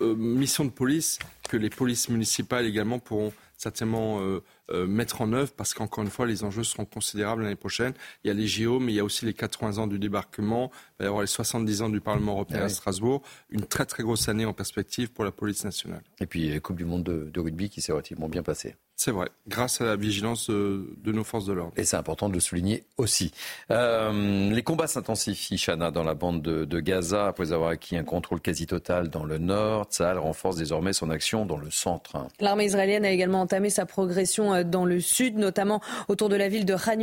mission 0.00 0.64
de 0.64 0.70
police 0.70 1.18
que 1.48 1.56
les 1.56 1.70
polices 1.70 2.08
municipales 2.08 2.64
également 2.66 2.98
pourront 2.98 3.32
certainement 3.62 4.20
euh, 4.20 4.22
euh, 4.22 4.42
mettre 4.86 5.22
en 5.22 5.32
œuvre 5.32 5.52
parce 5.52 5.74
qu'encore 5.74 6.04
une 6.04 6.10
fois, 6.10 6.26
les 6.26 6.44
enjeux 6.44 6.64
seront 6.64 6.84
considérables 6.84 7.42
l'année 7.42 7.56
prochaine. 7.56 7.92
Il 8.24 8.28
y 8.28 8.30
a 8.30 8.34
les 8.34 8.46
JO, 8.46 8.80
mais 8.80 8.92
il 8.92 8.96
y 8.96 9.00
a 9.00 9.04
aussi 9.04 9.24
les 9.24 9.34
80 9.34 9.78
ans 9.78 9.86
du 9.86 9.98
débarquement, 9.98 10.70
il 10.72 11.02
va 11.02 11.04
y 11.04 11.08
avoir 11.08 11.22
les 11.22 11.26
70 11.26 11.82
ans 11.82 11.88
du 11.88 12.00
Parlement 12.00 12.32
européen 12.32 12.60
ah 12.62 12.66
à 12.66 12.68
Strasbourg. 12.68 13.22
Une 13.50 13.66
très 13.66 13.86
très 13.86 14.02
grosse 14.02 14.28
année 14.28 14.44
en 14.44 14.52
perspective 14.52 15.12
pour 15.12 15.24
la 15.24 15.32
police 15.32 15.64
nationale. 15.64 16.02
Et 16.20 16.26
puis 16.26 16.48
la 16.48 16.60
Coupe 16.60 16.76
du 16.76 16.84
Monde 16.84 17.04
de 17.04 17.40
rugby 17.40 17.70
qui 17.70 17.80
s'est 17.80 17.92
relativement 17.92 18.28
bien 18.28 18.42
passée. 18.42 18.76
C'est 19.04 19.10
vrai, 19.10 19.30
grâce 19.48 19.80
à 19.80 19.84
la 19.84 19.96
vigilance 19.96 20.48
de, 20.48 20.86
nos 21.06 21.24
forces 21.24 21.46
de 21.46 21.52
l'ordre. 21.52 21.72
Et 21.76 21.82
c'est 21.82 21.96
important 21.96 22.28
de 22.28 22.34
le 22.34 22.38
souligner 22.38 22.84
aussi. 22.98 23.32
Euh, 23.72 24.48
les 24.52 24.62
combats 24.62 24.86
s'intensifient, 24.86 25.56
Chana, 25.58 25.90
dans 25.90 26.04
la 26.04 26.14
bande 26.14 26.40
de, 26.40 26.78
Gaza, 26.80 27.26
après 27.26 27.52
avoir 27.52 27.70
acquis 27.70 27.96
un 27.96 28.04
contrôle 28.04 28.40
quasi 28.40 28.68
total 28.68 29.08
dans 29.08 29.24
le 29.24 29.38
nord. 29.38 29.86
Tsahal 29.86 30.18
renforce 30.18 30.54
désormais 30.54 30.92
son 30.92 31.10
action 31.10 31.46
dans 31.46 31.56
le 31.56 31.68
centre. 31.68 32.28
L'armée 32.38 32.66
israélienne 32.66 33.04
a 33.04 33.10
également 33.10 33.40
entamé 33.40 33.70
sa 33.70 33.86
progression 33.86 34.54
euh, 34.54 34.62
dans 34.62 34.84
le 34.84 35.00
sud, 35.00 35.36
notamment 35.36 35.80
autour 36.06 36.28
de 36.28 36.36
la 36.36 36.48
ville 36.48 36.64
de 36.64 36.76
Khan 36.76 36.94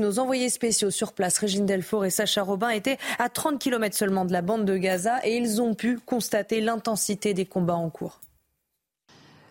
Nos 0.00 0.18
envoyés 0.18 0.48
spéciaux 0.48 0.90
sur 0.90 1.12
place, 1.12 1.38
Régine 1.38 1.66
Delfour 1.66 2.04
et 2.04 2.10
Sacha 2.10 2.42
Robin, 2.42 2.70
étaient 2.70 2.98
à 3.20 3.28
30 3.28 3.60
km 3.60 3.96
seulement 3.96 4.24
de 4.24 4.32
la 4.32 4.42
bande 4.42 4.64
de 4.64 4.76
Gaza 4.76 5.24
et 5.24 5.36
ils 5.36 5.62
ont 5.62 5.74
pu 5.74 6.00
constater 6.04 6.60
l'intensité 6.60 7.32
des 7.32 7.46
combats 7.46 7.76
en 7.76 7.90
cours. 7.90 8.18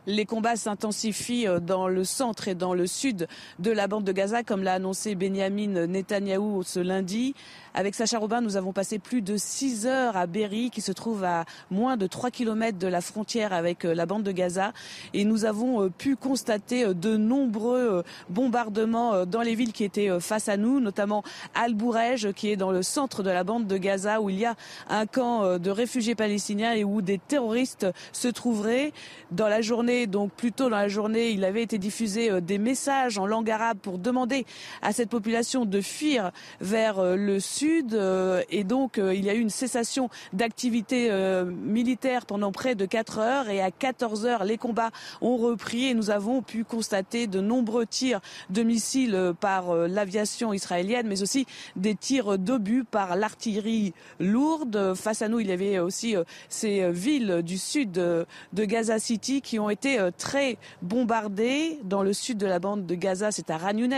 Les 0.05 0.25
combats 0.25 0.55
s'intensifient 0.55 1.47
euh, 1.47 1.59
dans 1.59 1.87
le 1.87 2.03
centre 2.03 2.47
et 2.47 2.55
dans 2.55 2.73
le 2.73 2.87
sud 2.87 3.27
de 3.59 3.71
la 3.71 3.87
bande 3.87 4.03
de 4.03 4.11
Gaza, 4.11 4.43
comme 4.43 4.63
l'a 4.63 4.73
annoncé 4.73 5.15
Benjamin 5.15 5.87
Netanyahou 5.87 6.63
ce 6.63 6.79
lundi. 6.79 7.35
Avec 7.75 7.95
Sacha 7.95 8.19
Robin, 8.19 8.39
nous 8.41 8.55
avons 8.55 8.71
passé 8.71 8.99
plus 8.99 9.23
de 9.23 9.35
6 9.35 9.87
heures 9.87 10.15
à 10.15 10.27
Berry, 10.27 10.69
qui 10.69 10.79
se 10.79 10.91
trouve 10.91 11.23
à 11.23 11.45
moins 11.71 11.97
de 11.97 12.05
3 12.05 12.29
km 12.29 12.77
de 12.77 12.85
la 12.85 13.01
frontière 13.01 13.51
avec 13.51 13.83
euh, 13.83 13.95
la 13.95 14.05
bande 14.05 14.21
de 14.21 14.31
Gaza. 14.31 14.73
Et 15.15 15.25
nous 15.25 15.45
avons 15.45 15.81
euh, 15.81 15.89
pu 15.89 16.15
constater 16.15 16.85
euh, 16.85 16.93
de 16.93 17.17
nombreux 17.17 18.03
bombardements 18.29 19.25
dans 19.25 19.41
les 19.41 19.55
villes 19.55 19.73
qui 19.73 19.83
étaient 19.83 20.19
face 20.19 20.49
à 20.49 20.57
nous, 20.57 20.79
notamment 20.79 21.23
Al-Bourej, 21.55 22.31
qui 22.35 22.51
est 22.51 22.55
dans 22.55 22.69
le 22.69 22.83
centre 22.83 23.23
de 23.23 23.31
la 23.31 23.43
bande 23.43 23.65
de 23.65 23.77
Gaza, 23.77 24.21
où 24.21 24.29
il 24.29 24.37
y 24.37 24.45
a 24.45 24.55
un 24.87 25.07
camp 25.07 25.57
de 25.57 25.69
réfugiés 25.71 26.13
palestiniens 26.13 26.73
et 26.73 26.83
où 26.83 27.01
des 27.01 27.17
terroristes 27.17 27.87
se 28.11 28.27
trouveraient. 28.27 28.93
Dans 29.31 29.47
la 29.47 29.61
journée, 29.61 30.05
donc 30.05 30.31
plus 30.31 30.51
tôt 30.51 30.69
dans 30.69 30.77
la 30.77 30.89
journée, 30.89 31.31
il 31.31 31.43
avait 31.43 31.63
été 31.63 31.79
diffusé 31.79 32.39
des 32.41 32.59
messages 32.59 33.17
en 33.17 33.25
langue 33.25 33.49
arabe 33.49 33.79
pour 33.81 33.97
demander 33.97 34.45
à 34.81 34.93
cette 34.93 35.09
population 35.09 35.65
de 35.65 35.81
fuir 35.81 36.31
vers 36.61 37.01
le 37.15 37.39
sud 37.39 37.62
euh, 37.93 38.41
et 38.49 38.63
donc 38.63 38.97
euh, 38.97 39.13
il 39.13 39.25
y 39.25 39.29
a 39.29 39.33
eu 39.33 39.39
une 39.39 39.49
cessation 39.49 40.09
d'activité 40.31 41.09
euh, 41.11 41.45
militaire 41.45 42.25
pendant 42.25 42.51
près 42.51 42.75
de 42.75 42.85
4 42.85 43.19
heures 43.19 43.49
et 43.49 43.61
à 43.61 43.71
14 43.71 44.25
heures 44.25 44.43
les 44.43 44.57
combats 44.57 44.91
ont 45.21 45.37
repris 45.37 45.87
et 45.87 45.93
nous 45.93 46.09
avons 46.09 46.41
pu 46.41 46.63
constater 46.63 47.27
de 47.27 47.39
nombreux 47.39 47.85
tirs 47.85 48.21
de 48.49 48.63
missiles 48.63 49.33
par 49.39 49.75
l'aviation 49.75 50.53
israélienne 50.53 51.07
mais 51.07 51.21
aussi 51.21 51.45
des 51.75 51.95
tirs 51.95 52.37
d'obus 52.37 52.83
par 52.83 53.15
l'artillerie 53.15 53.93
lourde. 54.19 54.93
Face 54.95 55.21
à 55.21 55.27
nous 55.27 55.39
il 55.39 55.47
y 55.47 55.51
avait 55.51 55.79
aussi 55.79 56.15
ces 56.49 56.91
villes 56.91 57.41
du 57.43 57.57
sud 57.57 57.91
de 57.91 58.25
Gaza 58.53 58.99
City 58.99 59.41
qui 59.41 59.59
ont 59.59 59.69
été 59.69 59.99
très 60.17 60.57
bombardées. 60.81 61.79
Dans 61.83 62.03
le 62.03 62.13
sud 62.13 62.37
de 62.37 62.47
la 62.47 62.59
bande 62.59 62.85
de 62.85 62.95
Gaza 62.95 63.31
c'est 63.31 63.49
à 63.49 63.57
Ranounes 63.57 63.93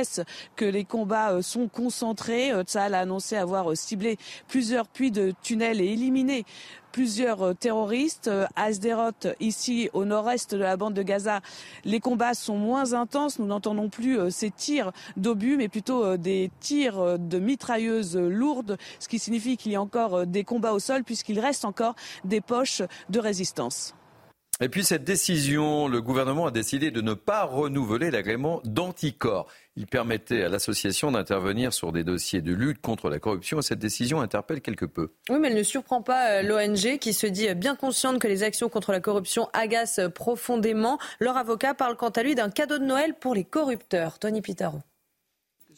que 0.55 0.65
les 0.65 0.83
combats 0.83 1.41
sont 1.41 1.67
concentrés. 1.67 2.51
Tsahal 2.63 2.93
a 2.93 2.99
annoncé 2.99 3.35
avoir 3.35 3.54
ciblé 3.75 4.17
plusieurs 4.47 4.87
puits 4.87 5.11
de 5.11 5.33
tunnels 5.41 5.81
et 5.81 5.93
éliminé 5.93 6.45
plusieurs 6.95 7.41
euh, 7.41 7.53
terroristes. 7.53 8.31
À 8.55 8.71
Sderot, 8.71 9.35
ici 9.41 9.89
au 9.91 10.05
nord-est 10.05 10.55
de 10.55 10.61
la 10.61 10.77
bande 10.77 10.93
de 10.93 11.03
Gaza, 11.03 11.41
les 11.83 11.99
combats 11.99 12.33
sont 12.33 12.55
moins 12.55 12.93
intenses. 12.93 13.37
Nous 13.37 13.45
n'entendons 13.45 13.89
plus 13.89 14.17
euh, 14.17 14.29
ces 14.29 14.49
tirs 14.49 14.93
d'obus, 15.17 15.57
mais 15.57 15.67
plutôt 15.67 16.05
euh, 16.05 16.17
des 16.17 16.51
tirs 16.61 17.19
de 17.19 17.37
mitrailleuses 17.37 18.15
lourdes, 18.15 18.77
ce 18.99 19.09
qui 19.09 19.19
signifie 19.19 19.57
qu'il 19.57 19.73
y 19.73 19.75
a 19.75 19.81
encore 19.81 20.25
des 20.25 20.45
combats 20.45 20.71
au 20.71 20.79
sol, 20.79 21.03
puisqu'il 21.03 21.41
reste 21.41 21.65
encore 21.65 21.95
des 22.23 22.39
poches 22.39 22.81
de 23.09 23.19
résistance. 23.19 23.93
Et 24.61 24.69
puis 24.69 24.85
cette 24.85 25.03
décision, 25.03 25.89
le 25.89 26.01
gouvernement 26.01 26.45
a 26.45 26.51
décidé 26.51 26.89
de 26.89 27.01
ne 27.01 27.13
pas 27.13 27.43
renouveler 27.43 28.09
l'agrément 28.09 28.61
d'anticorps. 28.63 29.47
Il 29.75 29.85
permettait 29.85 30.43
à 30.43 30.49
l'association 30.49 31.11
d'intervenir 31.11 31.73
sur 31.73 31.91
des 31.91 32.05
dossiers 32.05 32.41
de 32.41 32.53
lutte 32.53 32.81
contre 32.81 33.09
la 33.09 33.19
corruption 33.19 33.59
et 33.59 33.61
cette 33.61 33.79
décision 33.79 34.21
interpelle 34.21 34.61
quelque 34.61 34.85
peu. 34.85 35.11
Oui, 35.29 35.39
mais 35.41 35.49
elle 35.49 35.57
ne 35.57 35.63
surprend 35.63 36.01
pas 36.01 36.39
euh, 36.39 36.41
l'ONG 36.41 36.99
qui 36.99 37.11
se 37.11 37.27
dit 37.27 37.53
bien 37.53 37.75
consciente 37.75 38.17
que 38.19 38.29
les 38.29 38.43
actions 38.43 38.69
contre 38.69 38.93
la 38.93 39.01
corruption 39.01 39.49
agacent 39.51 40.09
profondément. 40.09 40.99
Leur 41.19 41.35
avocat 41.35 41.73
parle 41.73 41.97
quant 41.97 42.09
à 42.09 42.23
lui 42.23 42.33
d'un 42.33 42.49
cadeau 42.49 42.77
de 42.77 42.85
Noël 42.85 43.13
pour 43.13 43.35
les 43.35 43.43
corrupteurs. 43.43 44.19
Tony 44.19 44.41
Pitaro. 44.41 44.79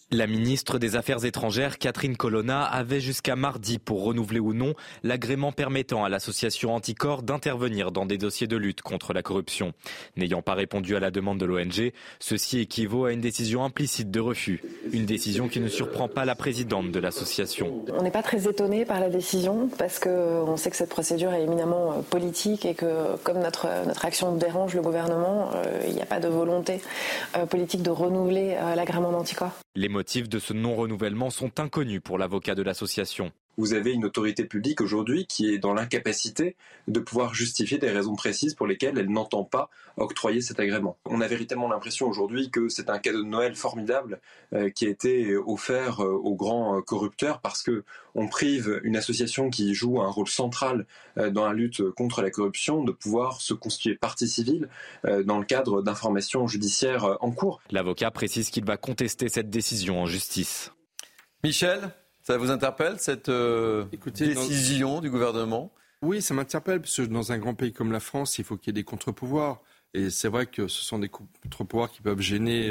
La 0.09 0.25
ministre 0.25 0.79
des 0.79 0.95
Affaires 0.95 1.25
étrangères, 1.25 1.77
Catherine 1.77 2.15
Colonna, 2.15 2.63
avait 2.63 3.01
jusqu'à 3.01 3.35
mardi 3.35 3.77
pour 3.77 4.05
renouveler 4.05 4.39
ou 4.39 4.53
non 4.53 4.73
l'agrément 5.03 5.51
permettant 5.51 6.05
à 6.05 6.07
l'association 6.09 6.73
Anticor 6.73 7.23
d'intervenir 7.23 7.91
dans 7.91 8.05
des 8.05 8.17
dossiers 8.17 8.47
de 8.47 8.55
lutte 8.55 8.81
contre 8.81 9.11
la 9.11 9.21
corruption. 9.21 9.73
N'ayant 10.15 10.41
pas 10.41 10.53
répondu 10.53 10.95
à 10.95 11.01
la 11.01 11.11
demande 11.11 11.39
de 11.39 11.45
l'ONG, 11.45 11.91
ceci 12.21 12.59
équivaut 12.59 13.03
à 13.03 13.11
une 13.11 13.19
décision 13.19 13.65
implicite 13.65 14.09
de 14.09 14.21
refus. 14.21 14.63
Une 14.93 15.05
décision 15.05 15.49
qui 15.49 15.59
ne 15.59 15.67
surprend 15.67 16.07
pas 16.07 16.23
la 16.23 16.35
présidente 16.35 16.89
de 16.89 16.99
l'association. 17.01 17.83
On 17.91 18.01
n'est 18.01 18.09
pas 18.09 18.23
très 18.23 18.47
étonné 18.47 18.85
par 18.85 19.01
la 19.01 19.09
décision 19.09 19.69
parce 19.77 19.99
qu'on 19.99 20.55
sait 20.55 20.69
que 20.69 20.77
cette 20.77 20.89
procédure 20.89 21.33
est 21.33 21.43
éminemment 21.43 21.91
euh, 21.91 22.01
politique 22.01 22.65
et 22.65 22.75
que 22.75 23.17
comme 23.25 23.39
notre, 23.39 23.67
notre 23.85 24.05
action 24.05 24.33
dérange 24.37 24.73
le 24.73 24.81
gouvernement, 24.81 25.49
euh, 25.53 25.81
il 25.85 25.95
n'y 25.95 26.01
a 26.01 26.05
pas 26.05 26.21
de 26.21 26.29
volonté 26.29 26.79
euh, 27.35 27.45
politique 27.45 27.81
de 27.81 27.89
renouveler 27.89 28.55
l'agrément 28.73 29.11
d'Anticor. 29.11 29.51
Les 29.97 30.01
motifs 30.01 30.29
de 30.29 30.37
ce 30.37 30.53
non-renouvellement 30.53 31.31
sont 31.31 31.59
inconnus 31.59 32.01
pour 32.03 32.19
l'avocat 32.19 32.53
de 32.53 32.61
l'association. 32.61 33.31
Vous 33.57 33.73
avez 33.73 33.91
une 33.91 34.05
autorité 34.05 34.45
publique 34.45 34.81
aujourd'hui 34.81 35.25
qui 35.25 35.51
est 35.51 35.57
dans 35.57 35.73
l'incapacité 35.73 36.55
de 36.87 36.99
pouvoir 36.99 37.33
justifier 37.33 37.79
des 37.79 37.89
raisons 37.89 38.15
précises 38.15 38.53
pour 38.53 38.67
lesquelles 38.67 38.99
elle 38.99 39.09
n'entend 39.09 39.43
pas 39.43 39.71
octroyer 39.97 40.41
cet 40.41 40.59
agrément. 40.59 40.97
On 41.05 41.21
a 41.21 41.27
véritablement 41.27 41.67
l'impression 41.67 42.07
aujourd'hui 42.07 42.51
que 42.51 42.69
c'est 42.69 42.91
un 42.91 42.99
cadeau 42.99 43.23
de 43.23 43.27
Noël 43.27 43.55
formidable 43.55 44.21
euh, 44.53 44.69
qui 44.69 44.85
a 44.85 44.89
été 44.89 45.35
offert 45.35 46.03
euh, 46.03 46.11
aux 46.11 46.35
grands 46.35 46.79
corrupteurs 46.83 47.41
parce 47.41 47.63
que 47.63 47.83
on 48.13 48.27
prive 48.27 48.79
une 48.83 48.95
association 48.95 49.49
qui 49.49 49.73
joue 49.73 50.01
un 50.01 50.09
rôle 50.09 50.27
central 50.27 50.85
euh, 51.17 51.31
dans 51.31 51.47
la 51.47 51.53
lutte 51.53 51.89
contre 51.91 52.21
la 52.21 52.29
corruption 52.29 52.83
de 52.83 52.91
pouvoir 52.91 53.41
se 53.41 53.55
constituer 53.55 53.95
partie 53.95 54.27
civile 54.27 54.69
dans 55.25 55.39
le 55.39 55.45
cadre 55.45 55.81
d'informations 55.81 56.47
judiciaires 56.47 57.17
en 57.21 57.31
cours. 57.31 57.59
L'avocat 57.71 58.11
précise 58.11 58.49
qu'il 58.49 58.65
va 58.65 58.77
contester 58.77 59.29
cette 59.29 59.49
décision 59.49 60.01
en 60.01 60.05
justice. 60.05 60.71
Michel, 61.43 61.91
ça 62.27 62.37
vous 62.37 62.51
interpelle 62.51 62.99
cette 62.99 63.31
décision 63.31 64.99
du 64.99 65.09
gouvernement? 65.09 65.71
Oui, 66.01 66.21
ça 66.21 66.33
m'interpelle, 66.33 66.81
parce 66.81 66.97
que 66.97 67.03
dans 67.03 67.31
un 67.31 67.37
grand 67.37 67.55
pays 67.55 67.71
comme 67.71 67.93
la 67.93 68.01
France, 68.01 68.37
il 68.37 68.43
faut 68.43 68.57
qu'il 68.57 68.67
y 68.67 68.71
ait 68.71 68.81
des 68.81 68.83
contre-pouvoirs. 68.83 69.61
Et 69.93 70.09
c'est 70.09 70.27
vrai 70.27 70.45
que 70.45 70.67
ce 70.67 70.83
sont 70.83 70.99
des 70.99 71.07
contre-pouvoirs 71.07 71.89
qui 71.89 72.01
peuvent 72.01 72.19
gêner 72.19 72.69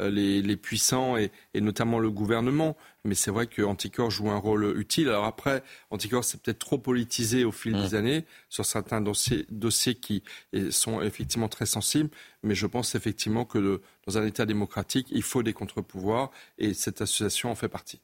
euh, 0.00 0.10
les, 0.10 0.56
puissants 0.56 1.18
et, 1.18 1.30
notamment 1.54 1.98
le 1.98 2.10
gouvernement. 2.10 2.78
Mais 3.04 3.14
c'est 3.14 3.30
vrai 3.30 3.46
que 3.46 3.60
Anticor 3.60 4.10
joue 4.10 4.30
un 4.30 4.38
rôle 4.38 4.74
utile. 4.80 5.10
Alors 5.10 5.26
après, 5.26 5.62
Anticor 5.90 6.24
s'est 6.24 6.38
peut-être 6.38 6.58
trop 6.58 6.78
politisé 6.78 7.44
au 7.44 7.52
fil 7.52 7.74
des 7.74 7.90
mmh. 7.90 7.98
années 7.98 8.24
sur 8.48 8.64
certains 8.64 9.02
dossiers, 9.02 9.44
dossiers 9.50 9.96
qui 9.96 10.22
sont 10.70 11.02
effectivement 11.02 11.48
très 11.48 11.66
sensibles. 11.66 12.08
Mais 12.42 12.54
je 12.54 12.66
pense 12.66 12.94
effectivement 12.94 13.44
que 13.44 13.82
dans 14.06 14.16
un 14.16 14.24
État 14.24 14.46
démocratique, 14.46 15.08
il 15.10 15.22
faut 15.22 15.42
des 15.42 15.52
contre-pouvoirs 15.52 16.30
et 16.56 16.72
cette 16.72 17.02
association 17.02 17.50
en 17.50 17.54
fait 17.54 17.68
partie. 17.68 18.00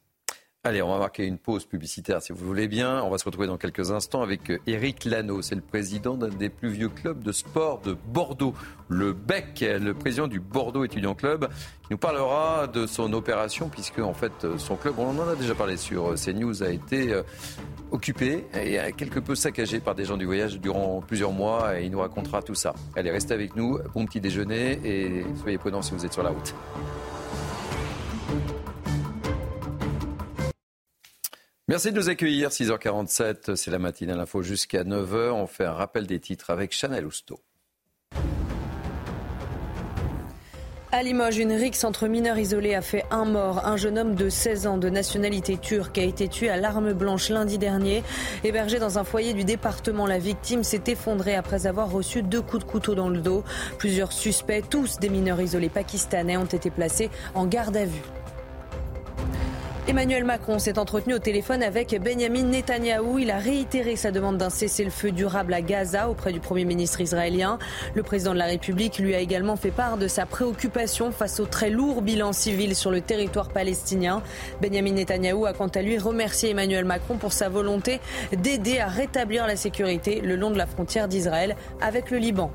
Allez, 0.63 0.83
on 0.83 0.91
va 0.91 0.99
marquer 0.99 1.25
une 1.25 1.39
pause 1.39 1.65
publicitaire 1.65 2.21
si 2.21 2.35
vous 2.35 2.47
voulez 2.47 2.69
bien. 2.69 3.03
On 3.03 3.09
va 3.09 3.17
se 3.17 3.25
retrouver 3.25 3.47
dans 3.47 3.57
quelques 3.57 3.93
instants 3.93 4.21
avec 4.21 4.53
Eric 4.67 5.07
Lano. 5.07 5.41
C'est 5.41 5.55
le 5.55 5.63
président 5.63 6.19
d'un 6.19 6.29
des 6.29 6.51
plus 6.51 6.69
vieux 6.69 6.91
clubs 6.91 7.23
de 7.23 7.33
sport 7.33 7.81
de 7.81 7.95
Bordeaux, 7.95 8.53
le 8.91 9.15
BEC, 9.15 9.65
le 9.81 9.95
président 9.95 10.29
du 10.29 10.39
Bordeaux 10.39 10.85
Étudiant 10.85 11.15
Club, 11.15 11.49
qui 11.81 11.93
nous 11.93 11.97
parlera 11.97 12.67
de 12.67 12.87
son 12.87 13.15
opération, 13.15 13.71
puisque 13.71 14.01
en 14.01 14.13
fait 14.13 14.59
son 14.59 14.77
club, 14.77 14.97
on 14.99 15.19
en 15.19 15.29
a 15.29 15.35
déjà 15.35 15.55
parlé 15.55 15.79
sur 15.79 16.15
CNews, 16.17 16.63
a 16.63 16.69
été 16.69 17.15
euh, 17.15 17.23
occupé 17.91 18.45
et 18.53 18.79
quelque 18.93 19.19
peu 19.19 19.35
saccagé 19.35 19.81
par 19.81 19.95
des 19.95 20.05
gens 20.05 20.19
du 20.19 20.27
voyage 20.27 20.61
durant 20.61 21.01
plusieurs 21.01 21.33
mois 21.33 21.81
et 21.81 21.87
il 21.87 21.91
nous 21.91 22.01
racontera 22.01 22.43
tout 22.43 22.55
ça. 22.55 22.75
Allez, 22.97 23.11
restez 23.11 23.33
avec 23.33 23.57
nous, 23.57 23.79
bon 23.95 24.05
petit 24.05 24.21
déjeuner 24.21 24.79
et 24.85 25.25
soyez 25.41 25.57
prudents 25.57 25.81
si 25.81 25.93
vous 25.95 26.05
êtes 26.05 26.13
sur 26.13 26.23
la 26.23 26.29
route. 26.29 26.55
Merci 31.71 31.93
de 31.93 31.97
nous 31.97 32.09
accueillir. 32.09 32.49
6h47, 32.49 33.55
c'est 33.55 33.71
la 33.71 33.79
matinale 33.79 34.19
info 34.19 34.43
jusqu'à 34.43 34.83
9h. 34.83 35.31
On 35.31 35.47
fait 35.47 35.65
un 35.65 35.73
rappel 35.73 36.05
des 36.05 36.19
titres 36.19 36.51
avec 36.51 36.73
Chanel 36.73 37.07
Housteau. 37.07 37.39
À 40.91 41.05
Limoges, 41.05 41.39
une 41.39 41.53
rixe 41.53 41.85
entre 41.85 42.09
mineurs 42.09 42.39
isolés 42.39 42.75
a 42.75 42.83
fait 42.83 43.05
un 43.13 43.25
mort. 43.25 43.65
Un 43.65 43.77
jeune 43.77 44.01
homme 44.01 44.17
de 44.17 44.29
16 44.29 44.67
ans 44.67 44.79
de 44.79 44.89
nationalité 44.89 45.59
turque 45.59 45.99
a 45.99 46.03
été 46.03 46.27
tué 46.27 46.51
à 46.51 46.57
l'arme 46.57 46.93
blanche 46.93 47.29
lundi 47.29 47.57
dernier. 47.57 48.03
Hébergé 48.43 48.81
dans 48.81 48.99
un 48.99 49.05
foyer 49.05 49.33
du 49.33 49.45
département, 49.45 50.09
la 50.09 50.19
victime 50.19 50.65
s'est 50.65 50.83
effondrée 50.89 51.37
après 51.37 51.69
avoir 51.69 51.93
reçu 51.93 52.25
deux 52.25 52.43
coups 52.43 52.65
de 52.65 52.69
couteau 52.69 52.97
dans 52.97 53.09
le 53.09 53.21
dos. 53.21 53.45
Plusieurs 53.79 54.11
suspects, 54.11 54.69
tous 54.69 54.99
des 54.99 55.09
mineurs 55.09 55.41
isolés 55.41 55.69
pakistanais, 55.69 56.37
ont 56.37 56.47
été 56.47 56.69
placés 56.69 57.11
en 57.37 57.47
garde 57.47 57.77
à 57.77 57.85
vue. 57.85 58.03
Emmanuel 59.91 60.23
Macron 60.23 60.61
s'est 60.61 60.79
entretenu 60.79 61.15
au 61.15 61.19
téléphone 61.19 61.65
avec 61.65 62.01
Benjamin 62.01 62.45
Netanyahou. 62.45 63.19
Il 63.19 63.33
a 63.33 63.39
réitéré 63.39 63.97
sa 63.97 64.13
demande 64.13 64.39
d'un 64.39 64.49
cessez-le-feu 64.49 65.11
durable 65.11 65.53
à 65.53 65.63
Gaza 65.63 66.09
auprès 66.09 66.33
du 66.33 66.39
Premier 66.39 66.65
ministre 66.65 67.01
israélien. 67.01 67.59
Le 67.97 68.05
président 68.05 68.33
de 68.33 68.39
la 68.39 68.45
République 68.45 69.01
lui 69.01 69.17
a 69.17 69.19
également 69.19 69.57
fait 69.57 69.73
part 69.73 69.99
de 69.99 70.07
sa 70.07 70.27
préoccupation 70.27 71.11
face 71.11 71.41
au 71.41 71.45
très 71.45 71.71
lourd 71.71 72.03
bilan 72.03 72.33
civil 72.33 72.77
sur 72.77 72.93
le 72.93 73.01
territoire 73.01 73.49
palestinien. 73.49 74.23
Benjamin 74.63 74.93
Netanyahou 74.93 75.45
a 75.47 75.55
quant 75.55 75.67
à 75.67 75.83
lui 75.83 75.99
remercié 75.99 76.51
Emmanuel 76.51 76.85
Macron 76.85 77.17
pour 77.17 77.33
sa 77.33 77.49
volonté 77.49 77.99
d'aider 78.31 78.79
à 78.79 78.87
rétablir 78.87 79.49
la 79.49 79.57
sécurité 79.57 80.21
le 80.21 80.37
long 80.37 80.53
de 80.53 80.59
la 80.59 80.67
frontière 80.67 81.09
d'Israël 81.09 81.57
avec 81.81 82.13
le 82.13 82.19
Liban. 82.19 82.53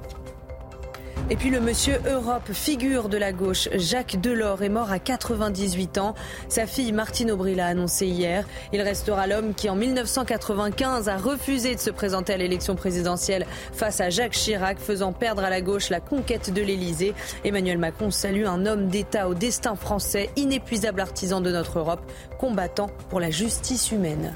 Et 1.31 1.37
puis 1.37 1.49
le 1.49 1.59
monsieur 1.59 1.99
Europe, 2.07 2.53
figure 2.53 3.09
de 3.09 3.17
la 3.17 3.33
gauche, 3.33 3.67
Jacques 3.73 4.21
Delors, 4.21 4.61
est 4.61 4.69
mort 4.69 4.91
à 4.91 4.99
98 4.99 5.97
ans. 5.97 6.13
Sa 6.49 6.67
fille 6.67 6.91
Martine 6.91 7.31
Aubry 7.31 7.55
l'a 7.55 7.65
annoncé 7.65 8.05
hier. 8.05 8.45
Il 8.73 8.81
restera 8.81 9.25
l'homme 9.25 9.55
qui 9.55 9.67
en 9.67 9.75
1995 9.75 11.09
a 11.09 11.17
refusé 11.17 11.73
de 11.73 11.79
se 11.79 11.89
présenter 11.89 12.33
à 12.33 12.37
l'élection 12.37 12.75
présidentielle 12.75 13.47
face 13.73 14.01
à 14.01 14.11
Jacques 14.11 14.33
Chirac, 14.33 14.77
faisant 14.77 15.13
perdre 15.13 15.43
à 15.43 15.49
la 15.49 15.61
gauche 15.61 15.89
la 15.89 15.99
conquête 15.99 16.53
de 16.53 16.61
l'Elysée. 16.61 17.15
Emmanuel 17.43 17.79
Macron 17.79 18.11
salue 18.11 18.45
un 18.45 18.67
homme 18.67 18.89
d'État 18.89 19.27
au 19.27 19.33
destin 19.33 19.75
français, 19.75 20.29
inépuisable 20.35 21.01
artisan 21.01 21.41
de 21.41 21.51
notre 21.51 21.79
Europe, 21.79 22.11
combattant 22.37 22.91
pour 23.09 23.19
la 23.19 23.31
justice 23.31 23.91
humaine. 23.91 24.31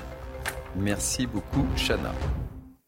Merci 0.75 1.27
beaucoup, 1.27 1.67
Chana. 1.75 2.13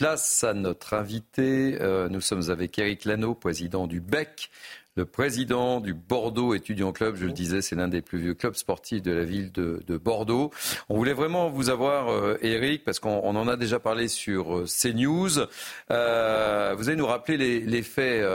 Place 0.02 0.44
à 0.44 0.56
notre 0.56 0.96
invité. 0.96 1.78
Euh, 1.80 2.10
nous 2.10 2.22
sommes 2.22 2.50
avec 2.50 2.80
Eric 2.80 3.06
Lano, 3.06 3.36
président 3.36 3.86
du 3.86 4.00
BEC, 4.00 4.50
le 4.96 5.06
président 5.06 5.80
du 5.80 5.94
Bordeaux 5.94 6.56
Étudiant 6.56 6.92
Club. 6.92 7.18
Je 7.18 7.28
le 7.28 7.32
disais, 7.32 7.62
c'est 7.62 7.76
l'un 7.76 7.88
des 7.88 8.02
plus 8.02 8.18
vieux 8.18 8.34
clubs 8.34 8.56
sportifs 8.56 9.04
de 9.04 9.12
la 9.12 9.24
ville 9.24 9.52
de, 9.52 9.98
Bordeaux. 9.98 10.50
On 10.90 10.98
voulait 10.98 11.14
vraiment 11.14 11.52
vous 11.52 11.70
avoir, 11.70 12.10
euh, 12.10 12.36
Eric, 12.42 12.84
parce 12.84 12.98
qu'on 13.00 13.36
en 13.36 13.48
a 13.48 13.58
déjà 13.58 13.78
parlé 13.78 14.08
sur 14.08 14.58
euh, 14.58 14.66
CNews. 14.66 15.46
Euh, 15.92 16.74
vous 16.76 16.90
allez 16.90 16.98
nous 16.98 17.06
rappeler 17.06 17.60
les 17.60 17.84
faits 17.84 18.26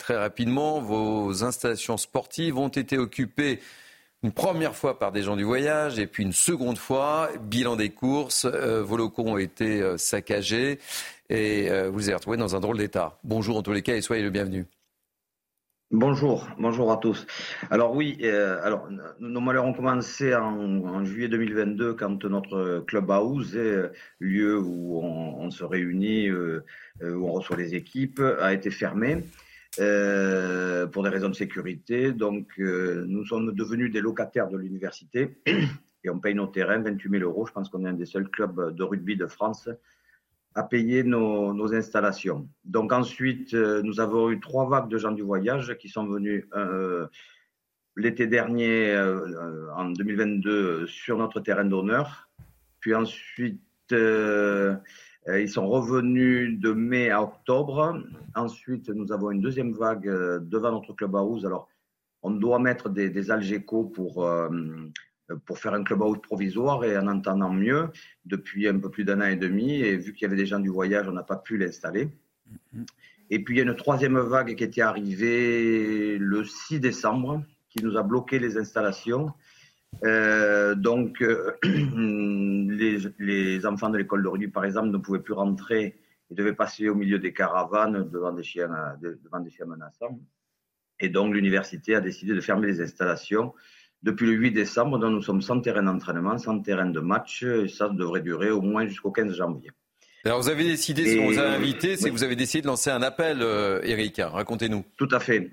très 0.00 0.16
rapidement. 0.16 0.80
Vos 0.80 1.44
installations 1.44 1.96
sportives 1.96 2.58
ont 2.58 2.66
été 2.66 2.98
occupées 2.98 3.60
une 4.24 4.32
première 4.32 4.74
fois 4.74 4.98
par 4.98 5.12
des 5.12 5.22
gens 5.22 5.36
du 5.36 5.44
voyage 5.44 5.98
et 5.98 6.06
puis 6.06 6.22
une 6.22 6.32
seconde 6.32 6.78
fois, 6.78 7.28
bilan 7.42 7.76
des 7.76 7.90
courses, 7.90 8.46
euh, 8.46 8.82
vos 8.82 8.96
locaux 8.96 9.24
ont 9.26 9.36
été 9.36 9.82
euh, 9.82 9.98
saccagés 9.98 10.78
et 11.28 11.70
euh, 11.70 11.90
vous 11.90 12.08
êtes 12.08 12.16
retrouvé 12.16 12.38
dans 12.38 12.56
un 12.56 12.60
drôle 12.60 12.78
d'état. 12.78 13.18
Bonjour 13.22 13.58
en 13.58 13.62
tous 13.62 13.72
les 13.72 13.82
cas 13.82 13.96
et 13.96 14.00
soyez 14.00 14.22
le 14.22 14.30
bienvenu. 14.30 14.64
Bonjour, 15.90 16.48
bonjour 16.58 16.90
à 16.90 16.96
tous. 16.96 17.26
Alors 17.70 17.94
oui, 17.94 18.18
alors 18.24 18.88
nos 19.20 19.40
malheurs 19.40 19.66
ont 19.66 19.74
commencé 19.74 20.34
en, 20.34 21.04
juillet 21.04 21.28
2022 21.28 21.92
quand 21.92 22.24
notre 22.24 22.82
club 22.86 23.10
house, 23.10 23.54
lieu 24.18 24.58
où 24.58 25.00
on 25.04 25.50
se 25.50 25.62
réunit, 25.62 26.32
où 26.32 26.62
on 27.00 27.30
reçoit 27.30 27.58
les 27.58 27.74
équipes, 27.76 28.20
a 28.40 28.54
été 28.54 28.70
fermé. 28.70 29.22
Euh, 29.80 30.86
pour 30.86 31.02
des 31.02 31.08
raisons 31.08 31.28
de 31.28 31.34
sécurité. 31.34 32.12
Donc, 32.12 32.48
euh, 32.58 33.04
nous 33.08 33.24
sommes 33.24 33.52
devenus 33.52 33.90
des 33.90 34.00
locataires 34.00 34.48
de 34.48 34.56
l'université 34.56 35.36
et 35.46 36.10
on 36.10 36.20
paye 36.20 36.34
nos 36.34 36.46
terrains 36.46 36.78
28 36.78 37.10
000 37.10 37.22
euros. 37.24 37.46
Je 37.46 37.52
pense 37.52 37.68
qu'on 37.68 37.84
est 37.84 37.88
un 37.88 37.94
des 37.94 38.06
seuls 38.06 38.28
clubs 38.28 38.74
de 38.74 38.82
rugby 38.84 39.16
de 39.16 39.26
France 39.26 39.68
à 40.54 40.62
payer 40.62 41.02
nos, 41.02 41.52
nos 41.52 41.74
installations. 41.74 42.48
Donc 42.64 42.92
ensuite, 42.92 43.54
euh, 43.54 43.82
nous 43.82 43.98
avons 43.98 44.30
eu 44.30 44.38
trois 44.38 44.68
vagues 44.68 44.88
de 44.88 44.98
gens 44.98 45.10
du 45.10 45.22
voyage 45.22 45.76
qui 45.78 45.88
sont 45.88 46.06
venus 46.06 46.44
l'été 47.96 48.26
dernier, 48.26 48.96
en 49.76 49.90
2022, 49.90 50.86
sur 50.86 51.16
notre 51.16 51.40
terrain 51.40 51.64
d'honneur. 51.64 52.28
Puis 52.80 52.94
ensuite, 52.94 53.60
euh, 53.92 54.76
ils 55.28 55.48
sont 55.48 55.66
revenus 55.66 56.58
de 56.60 56.72
mai 56.72 57.10
à 57.10 57.22
octobre. 57.22 58.02
Ensuite, 58.34 58.88
nous 58.90 59.12
avons 59.12 59.30
une 59.30 59.40
deuxième 59.40 59.72
vague 59.72 60.08
euh, 60.08 60.38
devant 60.40 60.72
notre 60.72 60.92
clubhouse. 60.92 61.46
Alors, 61.46 61.68
on 62.22 62.30
doit 62.30 62.58
mettre 62.58 62.88
des, 62.88 63.10
des 63.10 63.30
algécos 63.30 63.84
pour, 63.84 64.24
euh, 64.24 64.48
pour 65.46 65.58
faire 65.58 65.74
un 65.74 65.82
clubhouse 65.82 66.18
provisoire 66.20 66.84
et 66.84 66.96
en 66.98 67.06
entendant 67.06 67.50
mieux 67.50 67.88
depuis 68.26 68.68
un 68.68 68.78
peu 68.78 68.90
plus 68.90 69.04
d'un 69.04 69.20
an 69.20 69.26
et 69.26 69.36
demi. 69.36 69.80
Et 69.80 69.96
vu 69.96 70.12
qu'il 70.12 70.22
y 70.22 70.26
avait 70.26 70.36
des 70.36 70.46
gens 70.46 70.60
du 70.60 70.68
voyage, 70.68 71.08
on 71.08 71.12
n'a 71.12 71.22
pas 71.22 71.36
pu 71.36 71.56
l'installer. 71.56 72.08
Et 73.30 73.42
puis, 73.42 73.54
il 73.54 73.58
y 73.58 73.60
a 73.60 73.64
une 73.64 73.76
troisième 73.76 74.18
vague 74.18 74.54
qui 74.54 74.64
était 74.64 74.82
arrivée 74.82 76.18
le 76.18 76.44
6 76.44 76.80
décembre 76.80 77.42
qui 77.70 77.82
nous 77.82 77.96
a 77.96 78.02
bloqué 78.02 78.38
les 78.38 78.58
installations. 78.58 79.32
Euh, 80.04 80.74
donc, 80.74 81.22
euh, 81.22 81.52
les, 81.62 82.98
les, 83.18 83.66
enfants 83.66 83.90
de 83.90 83.98
l'école 83.98 84.22
de 84.22 84.28
rugby, 84.28 84.48
par 84.48 84.64
exemple, 84.64 84.88
ne 84.88 84.98
pouvaient 84.98 85.20
plus 85.20 85.34
rentrer. 85.34 85.96
Ils 86.30 86.36
devaient 86.36 86.54
passer 86.54 86.88
au 86.88 86.94
milieu 86.94 87.18
des 87.18 87.32
caravanes 87.32 88.08
devant 88.10 88.32
des 88.32 88.42
chiens, 88.42 88.70
devant 89.00 89.40
des 89.40 89.50
chiens 89.50 89.66
menaçants. 89.66 90.18
Et 91.00 91.08
donc, 91.08 91.34
l'université 91.34 91.94
a 91.94 92.00
décidé 92.00 92.34
de 92.34 92.40
fermer 92.40 92.66
les 92.66 92.80
installations 92.80 93.52
depuis 94.02 94.26
le 94.26 94.32
8 94.32 94.52
décembre. 94.52 94.98
Donc, 94.98 95.12
nous 95.12 95.22
sommes 95.22 95.42
sans 95.42 95.60
terrain 95.60 95.82
d'entraînement, 95.82 96.38
sans 96.38 96.60
terrain 96.60 96.86
de 96.86 97.00
match. 97.00 97.42
Et 97.42 97.68
ça 97.68 97.88
devrait 97.88 98.22
durer 98.22 98.50
au 98.50 98.60
moins 98.60 98.86
jusqu'au 98.86 99.10
15 99.10 99.34
janvier. 99.34 99.70
Alors, 100.24 100.40
vous 100.40 100.48
avez 100.48 100.64
décidé, 100.64 101.04
si 101.04 101.18
on 101.18 101.26
vous 101.26 101.38
a 101.38 101.42
invité, 101.42 101.96
c'est 101.96 102.08
que 102.08 102.14
vous 102.14 102.24
avez 102.24 102.36
décidé 102.36 102.62
de 102.62 102.66
lancer 102.66 102.88
un 102.88 103.02
appel, 103.02 103.42
euh, 103.42 103.80
Eric. 103.82 104.20
Racontez-nous. 104.24 104.84
Tout 104.96 105.08
à 105.10 105.20
fait. 105.20 105.50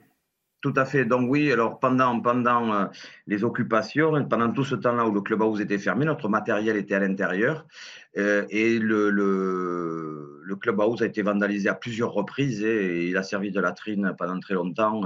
Tout 0.61 0.73
à 0.75 0.85
fait. 0.85 1.05
Donc 1.05 1.27
oui, 1.27 1.51
alors 1.51 1.79
pendant, 1.79 2.19
pendant 2.21 2.71
euh, 2.71 2.85
les 3.25 3.43
occupations, 3.43 4.23
pendant 4.25 4.51
tout 4.51 4.63
ce 4.63 4.75
temps-là 4.75 5.07
où 5.07 5.11
le 5.11 5.21
clubhouse 5.21 5.59
était 5.59 5.79
fermé, 5.79 6.05
notre 6.05 6.29
matériel 6.29 6.77
était 6.77 6.93
à 6.93 6.99
l'intérieur 6.99 7.65
euh, 8.17 8.45
et 8.51 8.77
le, 8.77 9.09
le, 9.09 10.39
le, 10.43 10.55
clubhouse 10.57 11.01
a 11.01 11.07
été 11.07 11.23
vandalisé 11.23 11.67
à 11.67 11.73
plusieurs 11.73 12.11
reprises 12.11 12.61
et, 12.61 13.07
il 13.07 13.17
a 13.17 13.23
servi 13.23 13.49
de 13.49 13.59
latrine 13.59 14.13
pendant 14.19 14.39
très 14.39 14.53
longtemps. 14.53 15.01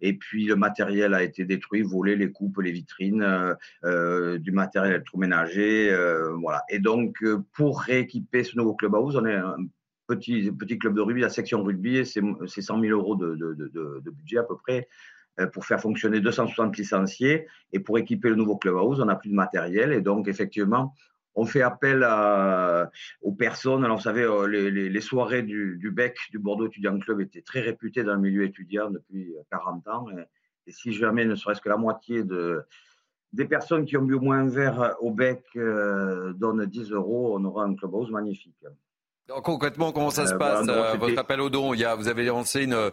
Et 0.00 0.12
puis 0.12 0.44
le 0.44 0.54
matériel 0.54 1.14
a 1.14 1.24
été 1.24 1.44
détruit, 1.44 1.82
volé, 1.82 2.14
les 2.14 2.30
coupes, 2.30 2.60
les 2.60 2.70
vitrines, 2.70 3.56
euh, 3.84 4.38
du 4.38 4.52
matériel 4.52 4.92
électroménager, 4.92 5.92
voilà. 6.40 6.62
Et 6.68 6.78
donc 6.78 7.24
pour 7.52 7.80
rééquiper 7.80 8.44
ce 8.44 8.56
nouveau 8.56 8.74
clubhouse, 8.74 9.16
on 9.16 9.26
est 9.26 9.34
un 9.34 9.56
petit, 10.16 10.78
club 10.78 10.94
de 10.94 11.00
rugby, 11.00 11.20
la 11.20 11.28
section 11.28 11.62
rugby, 11.62 12.04
c'est 12.06 12.62
100 12.62 12.80
000 12.80 12.98
euros 12.98 13.16
de, 13.16 14.10
budget 14.10 14.38
à 14.38 14.42
peu 14.42 14.56
près 14.56 14.88
euh, 15.40 15.46
pour 15.46 15.64
faire 15.64 15.80
fonctionner 15.80 16.20
260 16.20 16.76
licenciés. 16.76 17.46
Et 17.72 17.80
pour 17.80 17.98
équiper 17.98 18.28
le 18.28 18.36
nouveau 18.36 18.56
clubhouse, 18.56 19.00
on 19.00 19.06
n'a 19.06 19.16
plus 19.16 19.30
de 19.30 19.34
matériel. 19.34 19.92
Et 19.92 20.00
donc, 20.00 20.28
effectivement, 20.28 20.94
on 21.34 21.46
fait 21.46 21.62
appel 21.62 22.06
aux 23.22 23.32
personnes. 23.32 23.84
Alors, 23.84 23.96
vous 23.96 24.02
savez, 24.02 24.22
euh, 24.22 24.46
les, 24.46 25.00
soirées 25.00 25.42
du, 25.42 25.90
BEC, 25.94 26.16
du 26.30 26.38
Bordeaux 26.38 26.66
Étudiant 26.66 26.98
Club, 26.98 27.20
étaient 27.20 27.42
très 27.42 27.60
réputées 27.60 28.04
dans 28.04 28.14
le 28.14 28.20
milieu 28.20 28.44
étudiant 28.44 28.90
depuis 28.90 29.34
40 29.50 29.88
ans. 29.88 30.06
Et, 30.66 30.72
si 30.72 30.92
jamais 30.92 31.24
ne 31.24 31.34
serait-ce 31.34 31.60
que 31.60 31.68
la 31.68 31.76
moitié 31.76 32.22
de, 32.22 32.62
des 33.32 33.46
personnes 33.46 33.84
qui 33.84 33.96
ont 33.96 34.02
bu 34.02 34.14
au 34.14 34.20
moins 34.20 34.38
un 34.38 34.48
verre 34.48 34.96
au 35.00 35.10
BEC 35.10 35.42
euh, 35.56 36.32
donnent 36.34 36.66
10 36.66 36.92
euros, 36.92 37.36
on 37.38 37.44
aura 37.44 37.64
un 37.64 37.74
clubhouse 37.74 38.10
magnifique 38.10 38.64
concrètement, 39.42 39.92
comment 39.92 40.10
ça 40.10 40.26
se 40.26 40.34
euh, 40.34 40.38
passe 40.38 40.66
bah, 40.66 40.92
euh, 40.94 40.96
Votre 40.98 41.18
appel 41.18 41.40
au 41.40 41.50
don, 41.50 41.74
il 41.74 41.80
y 41.80 41.84
a, 41.84 41.94
vous 41.94 42.08
avez 42.08 42.24
lancé 42.24 42.64
une, 42.64 42.90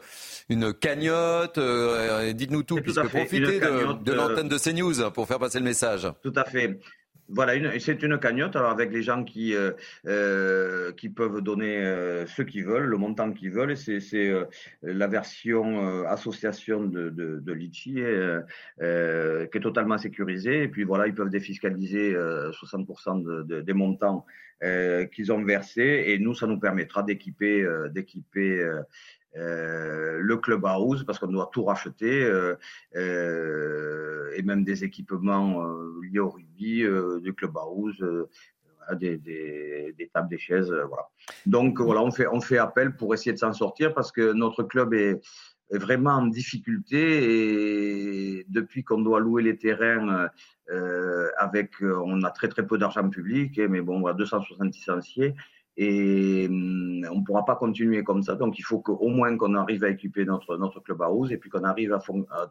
une 0.49 0.73
cagnotte. 0.73 1.57
Euh, 1.57 2.32
dites-nous 2.34 2.63
tout, 2.63 2.82
puisque 2.82 3.07
profitez 3.07 3.59
de, 3.59 4.03
de 4.03 4.13
l'antenne 4.13 4.47
de 4.47 4.57
CNews 4.57 5.11
pour 5.11 5.27
faire 5.27 5.39
passer 5.39 5.59
le 5.59 5.65
message. 5.65 6.07
Tout 6.23 6.34
à 6.36 6.45
fait. 6.45 6.80
Voilà, 7.32 7.80
c'est 7.80 8.01
une 8.01 8.17
cagnotte 8.17 8.55
alors 8.55 8.71
avec 8.71 8.91
les 8.91 9.03
gens 9.03 9.23
qui 9.23 9.53
euh, 9.53 9.71
euh 10.07 10.91
qui 10.93 11.09
peuvent 11.09 11.41
donner 11.41 11.77
euh, 11.77 12.25
ce 12.25 12.41
qu'ils 12.41 12.65
veulent, 12.65 12.86
le 12.86 12.97
montant 12.97 13.32
qu'ils 13.32 13.51
veulent. 13.51 13.77
C'est 13.77 14.01
euh, 14.15 14.45
la 14.82 15.07
version 15.07 16.05
association 16.07 16.84
de, 16.84 17.09
de, 17.09 17.53
Litchi 17.53 17.93
qui 17.93 19.57
est 19.57 19.61
totalement 19.61 19.97
sécurisée. 19.99 20.63
Et 20.63 20.67
puis 20.67 20.84
voilà, 20.84 21.07
ils 21.07 21.13
peuvent 21.13 21.30
défiscaliser 21.30 22.13
60% 22.15 23.23
de, 23.23 23.43
de, 23.43 23.61
des 23.61 23.73
montants 23.73 24.25
qu'ils 25.13 25.32
ont 25.32 25.43
versés. 25.43 26.05
Et 26.07 26.17
nous, 26.19 26.34
ça 26.34 26.47
nous 26.47 26.59
permettra 26.59 27.03
d'équiper 27.03 27.65
d'équiper 27.91 28.67
euh, 29.38 30.17
le 30.21 30.38
club 30.38 30.65
house 30.65 31.03
parce 31.03 31.19
qu'on 31.19 31.27
doit 31.27 31.49
tout 31.53 31.63
racheter 31.63 32.23
euh, 32.23 32.55
euh, 32.95 34.32
et 34.36 34.41
même 34.41 34.63
des 34.63 34.84
équipements 34.84 35.63
liés 36.01 36.19
au 36.19 36.30
rugby, 36.30 36.84
du 37.21 37.34
club 37.34 37.57
house. 37.57 38.01
Des, 38.99 39.17
des, 39.17 39.93
des, 39.95 40.07
tables, 40.07 40.30
des 40.30 40.39
chaises, 40.39 40.71
voilà. 40.71 41.09
Donc 41.45 41.80
voilà, 41.80 42.01
on 42.01 42.09
fait 42.09 42.25
on 42.25 42.41
fait 42.41 42.57
appel 42.57 42.95
pour 42.95 43.13
essayer 43.13 43.32
de 43.32 43.38
s'en 43.38 43.53
sortir 43.53 43.93
parce 43.93 44.11
que 44.11 44.34
notre 44.34 44.63
club 44.63 44.95
est 44.95 45.21
est 45.71 45.77
vraiment 45.77 46.13
en 46.13 46.25
difficulté 46.25 46.97
et 48.39 48.45
depuis 48.49 48.84
qu'on 48.84 49.01
doit 49.01 49.19
louer 49.19 49.43
les 49.43 49.57
terrains 49.59 50.27
avec, 51.38 51.75
on 51.84 52.23
a 52.23 52.32
très 52.32 52.47
très 52.47 52.65
peu 52.65 52.80
d'argent 52.80 53.07
public, 53.07 53.61
mais 53.69 53.82
bon, 53.82 54.01
on 54.01 54.07
a 54.07 54.13
270 54.15 54.75
licenciés 54.75 55.36
et 55.82 56.45
hum, 56.49 57.05
on 57.09 57.19
ne 57.19 57.23
pourra 57.23 57.45
pas 57.45 57.55
continuer 57.55 58.03
comme 58.03 58.21
ça. 58.21 58.36
Donc 58.36 58.59
il 58.59 58.63
faut 58.63 58.80
qu'au 58.80 59.07
moins 59.07 59.38
qu'on 59.38 59.55
arrive 59.55 59.86
à 59.86 59.89
équiper 59.89 60.25
notre, 60.25 60.57
notre 60.57 60.82
club 60.82 61.01
house 61.01 61.32
et 61.32 61.38
puis 61.38 61.49
qu'on 61.49 61.63
arrive 61.63 61.93
à, 61.93 61.99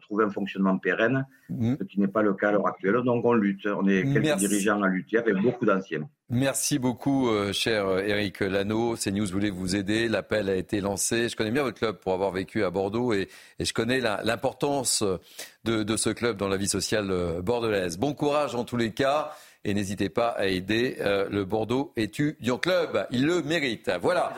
trouver 0.01 0.25
un 0.25 0.31
fonctionnement 0.31 0.79
pérenne, 0.79 1.27
mmh. 1.49 1.75
ce 1.79 1.83
qui 1.83 1.99
n'est 1.99 2.07
pas 2.07 2.23
le 2.23 2.33
cas 2.33 2.49
à 2.49 2.51
l'heure 2.53 2.67
actuelle. 2.67 3.03
Donc 3.05 3.23
on 3.23 3.33
lutte. 3.33 3.67
On 3.67 3.87
est 3.87 4.01
quelques 4.11 4.37
dirigeants 4.37 4.81
à 4.81 4.87
lutter 4.87 5.19
avec 5.19 5.35
beaucoup 5.35 5.65
d'anciens. 5.65 6.09
Merci 6.31 6.79
beaucoup, 6.79 7.29
euh, 7.29 7.53
cher 7.53 7.87
Eric 7.99 8.39
Lano. 8.39 8.95
CNews 8.95 9.27
voulait 9.27 9.49
vous 9.51 9.75
aider. 9.75 10.07
L'appel 10.07 10.49
a 10.49 10.55
été 10.55 10.81
lancé. 10.81 11.29
Je 11.29 11.35
connais 11.35 11.51
bien 11.51 11.63
votre 11.63 11.77
club 11.77 11.97
pour 11.97 12.13
avoir 12.13 12.31
vécu 12.31 12.63
à 12.63 12.71
Bordeaux 12.71 13.13
et, 13.13 13.27
et 13.59 13.65
je 13.65 13.73
connais 13.73 13.99
l'importance 13.99 15.03
de, 15.63 15.83
de, 15.83 15.97
ce 15.97 16.09
club 16.09 16.37
dans 16.37 16.47
la 16.47 16.57
vie 16.57 16.67
sociale 16.67 17.11
euh, 17.11 17.41
bordelaise. 17.41 17.97
Bon 17.97 18.13
courage 18.13 18.55
en 18.55 18.63
tous 18.63 18.77
les 18.77 18.91
cas. 18.91 19.31
Et 19.65 19.73
n'hésitez 19.73 20.09
pas 20.09 20.29
à 20.29 20.45
aider 20.45 20.97
euh, 21.01 21.27
le 21.29 21.43
Bordeaux 21.43 21.91
Étudiant 21.97 22.57
Club. 22.57 23.05
Il 23.11 23.25
le 23.25 23.41
mérite. 23.41 23.91
Voilà. 24.01 24.31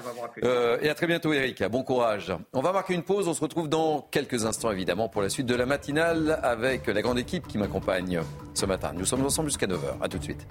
Euh, 0.43 0.79
et 0.81 0.89
à 0.89 0.95
très 0.95 1.05
bientôt, 1.05 1.31
Eric. 1.31 1.63
Bon 1.65 1.83
courage. 1.83 2.33
On 2.53 2.61
va 2.61 2.71
marquer 2.71 2.95
une 2.95 3.03
pause. 3.03 3.27
On 3.27 3.33
se 3.33 3.41
retrouve 3.41 3.69
dans 3.69 4.01
quelques 4.09 4.45
instants, 4.45 4.71
évidemment, 4.71 5.09
pour 5.09 5.21
la 5.21 5.29
suite 5.29 5.45
de 5.45 5.55
la 5.55 5.67
matinale 5.67 6.39
avec 6.41 6.87
la 6.87 7.01
grande 7.01 7.19
équipe 7.19 7.47
qui 7.47 7.59
m'accompagne 7.59 8.21
ce 8.55 8.65
matin. 8.65 8.93
Nous 8.95 9.05
sommes 9.05 9.23
ensemble 9.23 9.49
jusqu'à 9.49 9.67
9h. 9.67 10.01
À 10.01 10.07
tout 10.07 10.17
de 10.17 10.23
suite. 10.23 10.47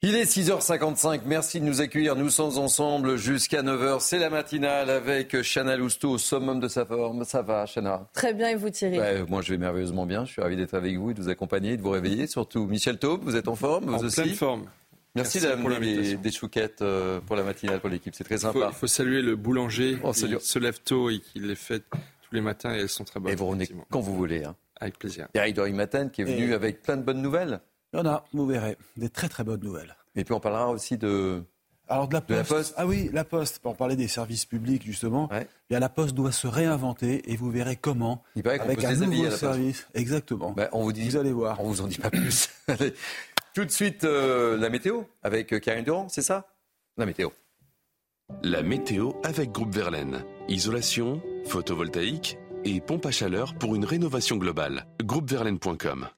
Il 0.00 0.14
est 0.14 0.32
6h55, 0.32 1.22
merci 1.26 1.58
de 1.58 1.64
nous 1.64 1.80
accueillir. 1.80 2.14
Nous 2.14 2.30
sommes 2.30 2.56
ensemble 2.56 3.16
jusqu'à 3.16 3.64
9h. 3.64 3.98
C'est 3.98 4.20
la 4.20 4.30
matinale 4.30 4.90
avec 4.90 5.36
Chana 5.42 5.76
Lousteau 5.76 6.10
au 6.10 6.18
summum 6.18 6.60
de 6.60 6.68
sa 6.68 6.86
forme. 6.86 7.24
Ça 7.24 7.42
va, 7.42 7.66
Chana? 7.66 8.08
Très 8.12 8.32
bien, 8.32 8.50
et 8.50 8.54
vous, 8.54 8.70
Thierry? 8.70 9.00
Moi, 9.28 9.42
je 9.42 9.50
vais 9.50 9.58
merveilleusement 9.58 10.06
bien. 10.06 10.24
Je 10.24 10.30
suis 10.30 10.40
ravi 10.40 10.54
d'être 10.54 10.74
avec 10.74 10.96
vous, 10.96 11.12
de 11.14 11.20
vous 11.20 11.28
accompagner, 11.28 11.76
de 11.76 11.82
vous 11.82 11.90
réveiller. 11.90 12.28
Surtout 12.28 12.66
Michel 12.66 13.00
Taube, 13.00 13.22
vous 13.24 13.34
êtes 13.34 13.48
en 13.48 13.56
forme 13.56 13.92
En 13.92 13.98
pleine 13.98 14.34
forme. 14.34 14.66
Merci, 15.16 15.40
d'amener 15.40 15.80
des, 15.80 16.16
des, 16.16 16.30
chouquettes 16.30 16.80
euh, 16.80 17.18
pour 17.18 17.34
la 17.34 17.42
matinale 17.42 17.80
pour 17.80 17.88
l'équipe. 17.88 18.14
C'est 18.14 18.22
très 18.22 18.38
sympa. 18.38 18.68
Il 18.70 18.74
faut, 18.76 18.86
saluer 18.86 19.20
le 19.20 19.34
boulanger 19.34 19.98
qui 20.14 20.36
se 20.38 20.58
lève 20.60 20.78
tôt 20.80 21.10
et 21.10 21.18
qui 21.18 21.40
les 21.40 21.56
fait 21.56 21.80
tous 21.90 22.34
les 22.34 22.40
matins 22.40 22.72
et 22.72 22.78
elles 22.78 22.88
sont 22.88 23.02
très 23.02 23.18
bonnes. 23.18 23.32
Et 23.32 23.34
vous 23.34 23.46
revenez 23.46 23.68
quand 23.90 23.98
vous 23.98 24.14
voulez. 24.14 24.44
Hein. 24.44 24.54
Avec 24.80 24.96
plaisir. 24.96 25.26
Eric 25.34 25.56
Dory-Matin 25.56 26.08
qui 26.08 26.20
est 26.20 26.24
venu 26.24 26.54
avec 26.54 26.82
plein 26.82 26.96
de 26.96 27.02
bonnes 27.02 27.20
nouvelles. 27.20 27.58
Il 27.92 27.98
y 27.98 28.00
en 28.00 28.06
a, 28.06 28.24
vous 28.32 28.46
verrez, 28.46 28.76
des 28.96 29.08
très 29.08 29.28
très 29.28 29.44
bonnes 29.44 29.62
nouvelles. 29.62 29.96
Et 30.14 30.24
puis 30.24 30.34
on 30.34 30.40
parlera 30.40 30.68
aussi 30.68 30.98
de, 30.98 31.42
alors 31.88 32.06
de 32.06 32.14
la, 32.14 32.20
poste, 32.20 32.74
Ah 32.76 32.86
oui, 32.86 33.08
la 33.12 33.24
Poste, 33.24 33.60
pour 33.60 33.76
parler 33.76 33.96
des 33.96 34.08
services 34.08 34.44
publics 34.44 34.84
justement, 34.84 35.30
bien, 35.70 35.80
la 35.80 35.88
Poste 35.88 36.14
doit 36.14 36.32
se 36.32 36.46
réinventer 36.46 37.30
et 37.32 37.36
vous 37.36 37.50
verrez 37.50 37.76
comment. 37.76 38.22
Il 38.36 38.42
paraît 38.42 38.60
avec 38.60 38.84
un 38.84 38.94
nouveau 38.94 39.30
service. 39.30 39.86
Exactement. 39.94 40.52
Ben, 40.52 40.68
on 40.72 40.82
vous 40.82 40.92
dit, 40.92 41.08
vous 41.08 41.16
allez 41.16 41.32
voir. 41.32 41.58
On 41.60 41.68
vous 41.68 41.80
en 41.80 41.86
dit 41.86 41.98
pas 41.98 42.10
plus. 42.10 42.50
Tout 43.54 43.64
de 43.64 43.70
suite 43.70 44.04
euh, 44.04 44.56
la 44.58 44.68
météo 44.68 45.02
avec 45.22 45.52
euh, 45.52 45.58
Karine 45.58 45.84
Durand, 45.84 46.08
c'est 46.08 46.22
ça? 46.22 46.46
La 46.98 47.06
météo. 47.06 47.30
La 48.42 48.62
météo 48.62 49.12
avec 49.24 49.50
Groupe 49.50 49.74
Verlaine. 49.74 50.22
Isolation, 50.48 51.22
photovoltaïque 51.46 52.38
et 52.64 52.80
pompe 52.80 53.06
à 53.06 53.10
chaleur 53.10 53.54
pour 53.54 53.74
une 53.74 53.86
rénovation 53.86 54.36
globale. 54.36 54.86
Groupeverlaine.com 55.02 56.08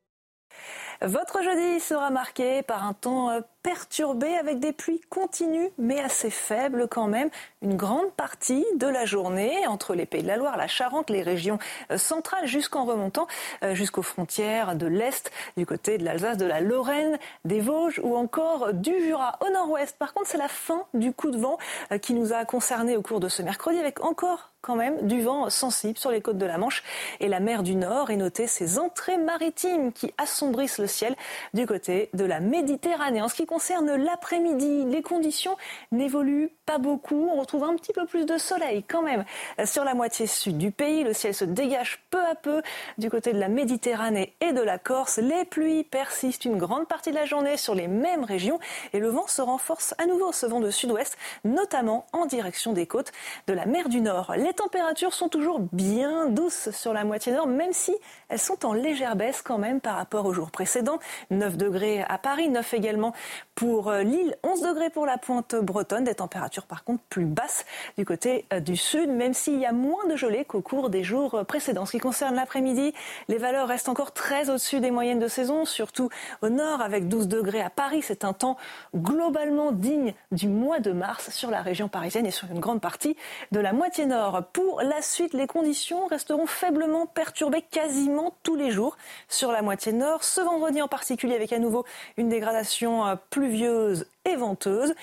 votre 1.03 1.43
jeudi 1.43 1.81
sera 1.81 2.11
marqué 2.11 2.63
par 2.63 2.85
un 2.85 2.93
temps 2.93 3.31
euh, 3.31 3.41
perturbé 3.63 4.37
avec 4.37 4.59
des 4.59 4.73
pluies 4.73 5.01
continues 5.09 5.71
mais 5.79 6.01
assez 6.01 6.31
faibles 6.31 6.89
quand 6.89 7.07
même. 7.07 7.31
Une 7.63 7.77
grande 7.77 8.13
partie 8.13 8.65
de 8.77 8.87
la 8.87 9.05
journée 9.05 9.67
entre 9.67 9.95
les 9.95 10.07
Pays 10.07 10.23
de 10.23 10.29
la 10.29 10.37
Loire, 10.37 10.57
la 10.57 10.67
Charente, 10.67 11.11
les 11.11 11.23
régions 11.23 11.59
euh, 11.91 11.99
centrales 11.99 12.47
jusqu'en 12.47 12.85
remontant 12.85 13.27
euh, 13.63 13.75
jusqu'aux 13.75 14.03
frontières 14.03 14.77
de 14.77 14.87
l'Est, 14.87 15.31
du 15.57 15.67
côté 15.67 15.99
de 15.99 16.05
l'Alsace, 16.05 16.37
de 16.37 16.47
la 16.47 16.61
Lorraine, 16.61 17.19
des 17.45 17.61
Vosges 17.61 18.01
ou 18.03 18.17
encore 18.17 18.73
du 18.73 18.93
Jura 19.03 19.39
au 19.47 19.51
nord-ouest. 19.51 19.97
Par 19.99 20.13
contre, 20.15 20.29
c'est 20.29 20.39
la 20.39 20.49
fin 20.49 20.85
du 20.95 21.13
coup 21.13 21.31
de 21.31 21.39
vent 21.39 21.59
qui 22.03 22.15
nous 22.15 22.33
a 22.33 22.45
concernés 22.45 22.97
au 22.97 23.03
cours 23.03 23.21
de 23.21 23.29
ce 23.29 23.43
mercredi 23.43 23.79
avec 23.79 24.05
encore 24.05 24.51
quand 24.63 24.77
même 24.77 25.07
du 25.07 25.23
vent 25.23 25.49
sensible 25.49 25.99
sur 25.99 26.11
les 26.11 26.21
côtes 26.21 26.39
de 26.39 26.47
la 26.47 26.59
Manche 26.59 26.83
et 27.21 27.29
la 27.29 27.41
mer 27.41 27.63
du 27.63 27.75
Nord 27.75 28.11
et 28.11 28.17
noter 28.17 28.47
ces 28.47 28.79
entrées 28.79 29.17
maritimes 29.17 29.93
qui 29.93 30.13
assombrissent 30.19 30.79
le 30.79 30.87
ciel 30.87 31.17
du 31.55 31.67
côté 31.67 32.11
de 32.15 32.25
la 32.25 32.41
Méditerranée. 32.41 33.23
En 33.23 33.29
ce 33.29 33.35
qui 33.35 33.47
concerne 33.51 33.97
l'après-midi, 33.97 34.85
les 34.85 35.03
conditions 35.03 35.57
n'évoluent 35.91 36.53
pas 36.67 36.79
beaucoup. 36.79 37.29
On 37.33 37.41
retrouve 37.41 37.65
un 37.65 37.75
petit 37.75 37.93
peu 37.93 38.07
plus 38.07 38.25
de 38.25 38.39
soleil 38.39 38.85
quand 38.85 39.03
même 39.03 39.25
sur 39.65 39.83
la 39.83 39.95
moitié 39.95 40.29
sud 40.29 40.57
du 40.57 40.71
pays. 40.71 41.03
Le 41.03 41.13
ciel 41.13 41.35
se 41.35 41.45
dégage 41.45 42.01
peu 42.11 42.25
à 42.25 42.37
peu 42.37 42.63
du 42.99 43.11
côté 43.11 43.33
de 43.33 43.41
la 43.41 43.49
Méditerranée 43.49 44.37
et 44.41 44.53
de 44.53 44.61
la 44.61 44.79
Corse. 44.79 45.19
Les 45.19 45.45
pluies 45.45 45.83
persistent 45.83 46.45
une 46.45 46.59
grande 46.59 46.87
partie 46.87 47.11
de 47.11 47.17
la 47.17 47.25
journée 47.25 47.57
sur 47.57 47.75
les 47.75 47.89
mêmes 47.89 48.23
régions 48.23 48.61
et 48.93 49.01
le 49.01 49.09
vent 49.09 49.27
se 49.27 49.43
renforce 49.43 49.97
à 49.99 50.07
nouveau, 50.07 50.31
ce 50.31 50.47
vent 50.47 50.61
de 50.61 50.71
sud-ouest, 50.71 51.19
notamment 51.43 52.07
en 52.13 52.27
direction 52.27 52.73
des 52.73 52.87
côtes 52.87 53.11
de 53.49 53.53
la 53.53 53.67
mer 53.67 53.89
du 53.89 54.01
Nord. 54.01 54.33
Les 54.37 54.53
températures 54.55 55.13
sont 55.13 55.29
toujours 55.29 55.59
bien 55.73 56.27
douces 56.27 56.71
sur 56.71 56.93
la 56.93 57.03
moitié 57.03 57.33
nord, 57.33 57.49
même 57.49 57.73
si 57.73 57.97
elles 58.29 58.39
sont 58.39 58.65
en 58.65 58.75
légère 58.75 59.17
baisse 59.17 59.43
quand 59.43 59.59
même 59.59 59.81
par 59.81 59.97
rapport 59.97 60.25
aux 60.27 60.33
jours 60.33 60.53
précédents. 60.53 61.01
9 61.31 61.57
degrés 61.57 62.05
à 62.09 62.17
Paris, 62.17 62.49
9 62.49 62.75
également 62.75 63.13
pour 63.55 63.91
euh, 63.91 64.03
Lille, 64.03 64.37
11 64.43 64.63
degrés 64.63 64.91
pour 64.91 65.05
la 65.05 65.19
pointe 65.19 65.55
bretonne, 65.55 66.05
des 66.05 66.15
températures 66.15 66.67
par 66.67 66.83
contre 66.83 67.03
plus 67.11 67.27
basses 67.27 67.67
du 67.99 68.05
côté 68.05 68.47
euh, 68.53 68.61
du 68.61 68.77
sud, 68.77 69.11
même 69.11 69.35
s'il 69.35 69.59
y 69.59 69.67
a 69.67 69.73
moins 69.73 70.07
de 70.07 70.17
gelée 70.17 70.45
qu'au 70.45 70.63
cours 70.63 70.89
des 70.89 71.05
jours 71.05 71.35
euh, 71.35 71.45
précédents. 71.45 71.83
En 71.83 71.87
ce 71.87 71.93
qui 71.93 71.99
concerne 71.99 72.35
l'après-midi, 72.35 72.95
les 73.29 73.39
valeurs 73.39 73.69
restent 73.69 73.89
encore 73.89 74.13
très 74.13 74.49
au-dessus 74.49 74.81
des 74.81 74.91
moyennes 74.91 75.19
de 75.19 75.29
saison, 75.29 75.65
surtout 75.65 76.09
au 76.43 76.49
nord 76.49 76.81
avec 76.81 77.09
12 77.09 77.29
degrés 77.29 77.61
à 77.61 77.71
Paris. 77.71 78.03
C'est 78.03 78.25
un 78.25 78.33
temps 78.33 78.57
globalement 78.95 79.73
digne 79.73 80.15
du 80.33 80.49
mois 80.49 80.81
de 80.81 80.93
mars 80.93 81.31
sur 81.31 81.51
la 81.51 81.63
région 81.63 81.89
parisienne 81.89 82.27
et 82.27 82.31
sur 82.31 82.51
une 82.51 82.61
grande 82.61 82.81
partie 82.81 83.17
de 83.53 83.61
la 83.61 83.73
moitié 83.73 84.07
nord. 84.07 84.43
Pour 84.53 84.81
la 84.81 85.03
suite, 85.03 85.35
les 85.35 85.47
conditions 85.47 86.07
resteront 86.07 86.47
faiblement 86.47 87.07
perturbées 87.07 87.63
quasiment 87.63 88.35
tous 88.43 88.57
les 88.57 88.71
jours 88.71 88.97
sur 89.29 89.53
la 89.53 89.63
moitié 89.63 89.93
nord. 89.93 90.25
Ce 90.25 90.41
vendredi 90.41 90.81
en 90.81 90.89
particulier 90.89 91.35
avec 91.35 91.53
à 91.53 91.59
nouveau 91.59 91.85
une 92.17 92.29
dégradation 92.29 93.19
pluvieuse 93.31 94.07
et 94.25 94.37
venteuse. 94.37 94.95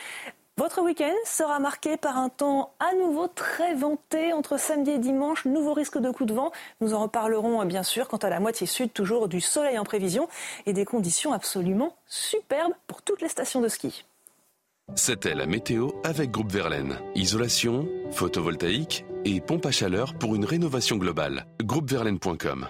Votre 0.57 0.82
week-end 0.82 1.13
sera 1.23 1.59
marqué 1.59 1.97
par 1.97 2.17
un 2.17 2.30
temps 2.30 2.73
à 2.80 2.95
nouveau 2.95 3.28
très 3.28 3.75
venté 3.75 4.34
entre 4.34 4.59
samedi 4.59 4.89
et 4.89 4.97
dimanche. 4.97 5.45
Nouveau 5.45 5.73
risque 5.73 5.99
de 5.99 6.09
coup 6.09 6.25
de 6.25 6.34
vent. 6.34 6.51
Nous 6.82 6.95
en 6.95 7.03
reparlerons 7.03 7.61
euh, 7.61 7.65
bien 7.65 7.84
sûr. 7.84 8.07
Quant 8.07 8.17
à 8.17 8.30
la 8.30 8.39
moitié 8.39 8.65
sud, 8.65 8.91
toujours 8.91 9.28
du 9.28 9.39
soleil 9.39 9.78
en 9.78 9.84
prévision 9.84 10.28
et 10.65 10.73
des 10.73 10.84
conditions 10.84 11.32
absolument 11.32 11.95
superbes 12.07 12.73
pour 12.88 13.03
toutes 13.03 13.21
les 13.21 13.30
stations 13.30 13.61
de 13.61 13.67
ski. 13.67 14.03
C'était 14.95 15.36
la 15.36 15.45
météo 15.45 15.89
avec 16.03 16.32
Groupe 16.32 16.51
Verlaine. 16.51 16.97
Isolation, 17.13 17.88
photovoltaïque 18.09 19.05
et 19.25 19.41
pompe 19.41 19.67
à 19.67 19.71
chaleur 19.71 20.15
pour 20.15 20.36
une 20.36 20.45
rénovation 20.45 20.95
globale. 20.95 21.45
Groupeverlaine.com 21.61 22.67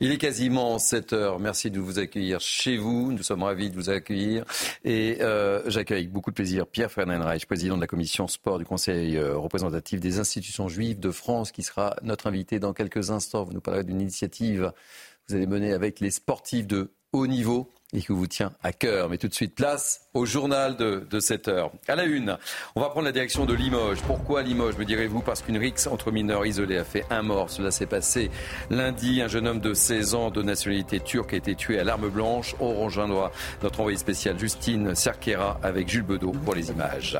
il 0.00 0.10
est 0.10 0.18
quasiment 0.18 0.78
7 0.78 1.12
heures. 1.12 1.38
Merci 1.38 1.70
de 1.70 1.78
vous 1.78 1.98
accueillir 1.98 2.40
chez 2.40 2.76
vous. 2.76 3.12
Nous 3.12 3.22
sommes 3.22 3.44
ravis 3.44 3.70
de 3.70 3.76
vous 3.76 3.90
accueillir. 3.90 4.44
Et 4.84 5.18
euh, 5.20 5.62
j'accueille 5.70 6.00
avec 6.00 6.12
beaucoup 6.12 6.30
de 6.30 6.34
plaisir 6.34 6.66
Pierre 6.66 6.90
Fernandreich, 6.90 7.46
président 7.46 7.76
de 7.76 7.80
la 7.80 7.86
commission 7.86 8.26
sport 8.26 8.58
du 8.58 8.64
Conseil 8.64 9.16
euh, 9.16 9.36
représentatif 9.36 10.00
des 10.00 10.18
institutions 10.18 10.68
juives 10.68 10.98
de 10.98 11.12
France, 11.12 11.52
qui 11.52 11.62
sera 11.62 11.96
notre 12.02 12.26
invité 12.26 12.58
dans 12.58 12.72
quelques 12.72 13.10
instants. 13.10 13.44
Vous 13.44 13.52
nous 13.52 13.60
parlerez 13.60 13.84
d'une 13.84 14.00
initiative 14.00 14.72
que 14.72 15.32
vous 15.32 15.36
allez 15.36 15.46
mener 15.46 15.72
avec 15.72 16.00
les 16.00 16.10
sportifs 16.10 16.66
de 16.66 16.90
haut 17.12 17.28
niveau 17.28 17.70
et 17.94 18.00
qui 18.00 18.12
vous 18.12 18.26
tient 18.26 18.52
à 18.62 18.72
cœur. 18.72 19.08
Mais 19.08 19.18
tout 19.18 19.28
de 19.28 19.34
suite, 19.34 19.54
place 19.54 20.02
au 20.12 20.26
journal 20.26 20.76
de, 20.76 21.06
de 21.08 21.20
7 21.20 21.48
heures. 21.48 21.70
À 21.88 21.94
la 21.94 22.04
une, 22.04 22.36
on 22.74 22.80
va 22.80 22.90
prendre 22.90 23.06
la 23.06 23.12
direction 23.12 23.46
de 23.46 23.54
Limoges. 23.54 24.02
Pourquoi 24.02 24.42
Limoges, 24.42 24.76
me 24.76 24.84
direz-vous? 24.84 25.20
Parce 25.20 25.42
qu'une 25.42 25.56
rixe 25.56 25.86
entre 25.86 26.10
mineurs 26.10 26.44
isolés 26.44 26.78
a 26.78 26.84
fait 26.84 27.04
un 27.10 27.22
mort. 27.22 27.50
Cela 27.50 27.70
s'est 27.70 27.86
passé 27.86 28.30
lundi. 28.68 29.22
Un 29.22 29.28
jeune 29.28 29.46
homme 29.46 29.60
de 29.60 29.74
16 29.74 30.14
ans 30.14 30.30
de 30.30 30.42
nationalité 30.42 30.98
turque 31.00 31.34
a 31.34 31.36
été 31.36 31.54
tué 31.54 31.78
à 31.78 31.84
l'arme 31.84 32.08
blanche. 32.08 32.56
On 32.58 32.74
rejoindra 32.74 33.30
notre 33.62 33.80
envoyé 33.80 33.96
spécial 33.96 34.38
Justine 34.38 34.94
Cerquera 34.94 35.58
avec 35.62 35.88
Jules 35.88 36.02
Bedeau 36.02 36.32
pour 36.32 36.54
les 36.54 36.70
images. 36.70 37.18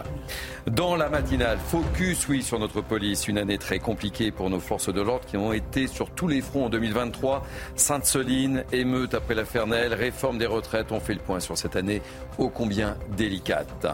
Dans 0.66 0.96
la 0.96 1.08
matinale, 1.08 1.58
focus, 1.58 2.26
oui, 2.28 2.42
sur 2.42 2.58
notre 2.58 2.80
police. 2.80 3.28
Une 3.28 3.38
année 3.38 3.58
très 3.58 3.78
compliquée 3.78 4.32
pour 4.32 4.50
nos 4.50 4.60
forces 4.60 4.92
de 4.92 5.00
l'ordre 5.00 5.26
qui 5.26 5.36
ont 5.36 5.52
été 5.52 5.86
sur 5.86 6.10
tous 6.10 6.26
les 6.26 6.40
fronts 6.40 6.66
en 6.66 6.68
2023. 6.68 7.46
Sainte-Soline, 7.76 8.64
émeute 8.72 9.14
après 9.14 9.34
la 9.34 9.44
Fernelle, 9.44 9.94
réforme 9.94 10.38
des 10.38 10.46
retraites. 10.46 10.63
On 10.90 11.00
fait 11.00 11.14
le 11.14 11.20
point 11.20 11.40
sur 11.40 11.56
cette 11.56 11.76
année 11.76 12.02
ô 12.38 12.48
combien 12.48 12.96
délicate. 13.16 13.86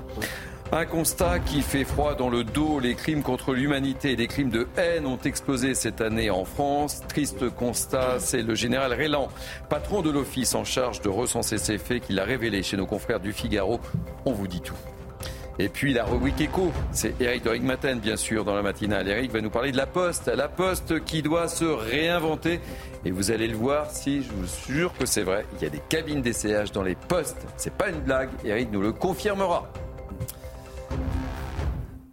Un 0.72 0.86
constat 0.86 1.40
qui 1.40 1.62
fait 1.62 1.84
froid 1.84 2.14
dans 2.14 2.30
le 2.30 2.44
dos. 2.44 2.78
Les 2.78 2.94
crimes 2.94 3.22
contre 3.22 3.54
l'humanité 3.54 4.12
et 4.12 4.16
les 4.16 4.28
crimes 4.28 4.50
de 4.50 4.68
haine 4.76 5.04
ont 5.04 5.18
explosé 5.18 5.74
cette 5.74 6.00
année 6.00 6.30
en 6.30 6.44
France. 6.44 7.02
Triste 7.08 7.50
constat, 7.50 8.20
c'est 8.20 8.42
le 8.42 8.54
général 8.54 8.92
Rélan, 8.92 9.28
patron 9.68 10.00
de 10.00 10.10
l'office 10.10 10.54
en 10.54 10.64
charge 10.64 11.00
de 11.00 11.08
recenser 11.08 11.58
ces 11.58 11.76
faits, 11.76 12.04
qui 12.06 12.12
l'a 12.12 12.24
révélé 12.24 12.62
chez 12.62 12.76
nos 12.76 12.86
confrères 12.86 13.20
du 13.20 13.32
Figaro. 13.32 13.80
On 14.24 14.32
vous 14.32 14.46
dit 14.46 14.60
tout. 14.60 14.76
Et 15.58 15.68
puis 15.68 15.92
la 15.92 16.04
rubrique 16.04 16.40
écho, 16.40 16.72
c'est 16.92 17.20
Eric 17.20 17.44
de 17.44 17.50
Rigmaten, 17.50 17.98
bien 17.98 18.16
sûr, 18.16 18.44
dans 18.44 18.54
la 18.54 18.62
matinale. 18.62 19.08
Eric 19.08 19.32
va 19.32 19.40
nous 19.40 19.50
parler 19.50 19.72
de 19.72 19.76
la 19.76 19.86
Poste, 19.86 20.28
la 20.28 20.48
Poste 20.48 21.04
qui 21.04 21.22
doit 21.22 21.48
se 21.48 21.64
réinventer. 21.64 22.60
Et 23.04 23.10
vous 23.10 23.30
allez 23.30 23.46
le 23.46 23.56
voir, 23.56 23.90
si 23.90 24.22
je 24.22 24.30
vous 24.30 24.46
jure 24.72 24.92
que 24.98 25.06
c'est 25.06 25.22
vrai, 25.22 25.44
il 25.56 25.62
y 25.62 25.66
a 25.66 25.70
des 25.70 25.80
cabines 25.88 26.22
d'essayage 26.22 26.72
dans 26.72 26.82
les 26.82 26.94
postes. 26.94 27.46
C'est 27.56 27.72
pas 27.72 27.88
une 27.88 28.00
blague, 28.00 28.28
Eric 28.44 28.70
nous 28.70 28.82
le 28.82 28.92
confirmera. 28.92 29.70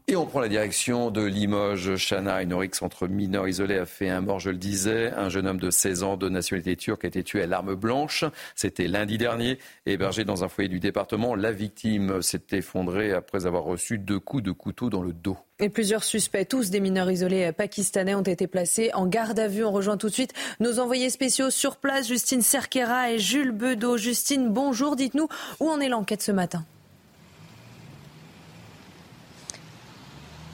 Et 0.09 0.15
on 0.15 0.25
prend 0.25 0.39
la 0.39 0.47
direction 0.47 1.11
de 1.11 1.21
Limoges. 1.21 1.97
Chana, 1.97 2.41
une 2.41 2.53
oryx 2.53 2.81
entre 2.81 3.09
mineurs 3.09 3.45
isolés, 3.45 3.77
a 3.77 3.85
fait 3.85 4.07
un 4.07 4.21
mort, 4.21 4.39
je 4.39 4.49
le 4.49 4.55
disais. 4.55 5.11
Un 5.11 5.27
jeune 5.27 5.45
homme 5.45 5.59
de 5.59 5.69
16 5.69 6.03
ans 6.03 6.15
de 6.15 6.29
nationalité 6.29 6.77
turque 6.77 7.03
a 7.03 7.09
été 7.09 7.23
tué 7.23 7.41
à 7.41 7.45
l'arme 7.45 7.75
blanche. 7.75 8.23
C'était 8.55 8.87
lundi 8.87 9.17
dernier. 9.17 9.59
Hébergé 9.85 10.23
dans 10.23 10.45
un 10.45 10.47
foyer 10.47 10.69
du 10.69 10.79
département, 10.79 11.35
la 11.35 11.51
victime 11.51 12.21
s'est 12.21 12.39
effondrée 12.53 13.11
après 13.11 13.45
avoir 13.47 13.65
reçu 13.65 13.97
deux 13.97 14.21
coups 14.21 14.43
de 14.43 14.53
couteau 14.53 14.89
dans 14.89 15.01
le 15.01 15.11
dos. 15.11 15.35
Et 15.59 15.67
plusieurs 15.67 16.05
suspects, 16.05 16.47
tous 16.47 16.69
des 16.69 16.79
mineurs 16.79 17.11
isolés 17.11 17.51
pakistanais, 17.51 18.15
ont 18.15 18.21
été 18.21 18.47
placés 18.47 18.91
en 18.93 19.07
garde 19.07 19.39
à 19.39 19.49
vue. 19.49 19.65
On 19.65 19.73
rejoint 19.73 19.97
tout 19.97 20.07
de 20.07 20.13
suite 20.13 20.33
nos 20.61 20.79
envoyés 20.79 21.09
spéciaux 21.09 21.49
sur 21.49 21.75
place, 21.75 22.07
Justine 22.07 22.41
Cerquera 22.41 23.11
et 23.11 23.19
Jules 23.19 23.51
Bedeau. 23.51 23.97
Justine, 23.97 24.53
bonjour. 24.53 24.95
Dites-nous 24.95 25.27
où 25.59 25.69
en 25.69 25.81
est 25.81 25.89
l'enquête 25.89 26.21
ce 26.21 26.31
matin. 26.31 26.63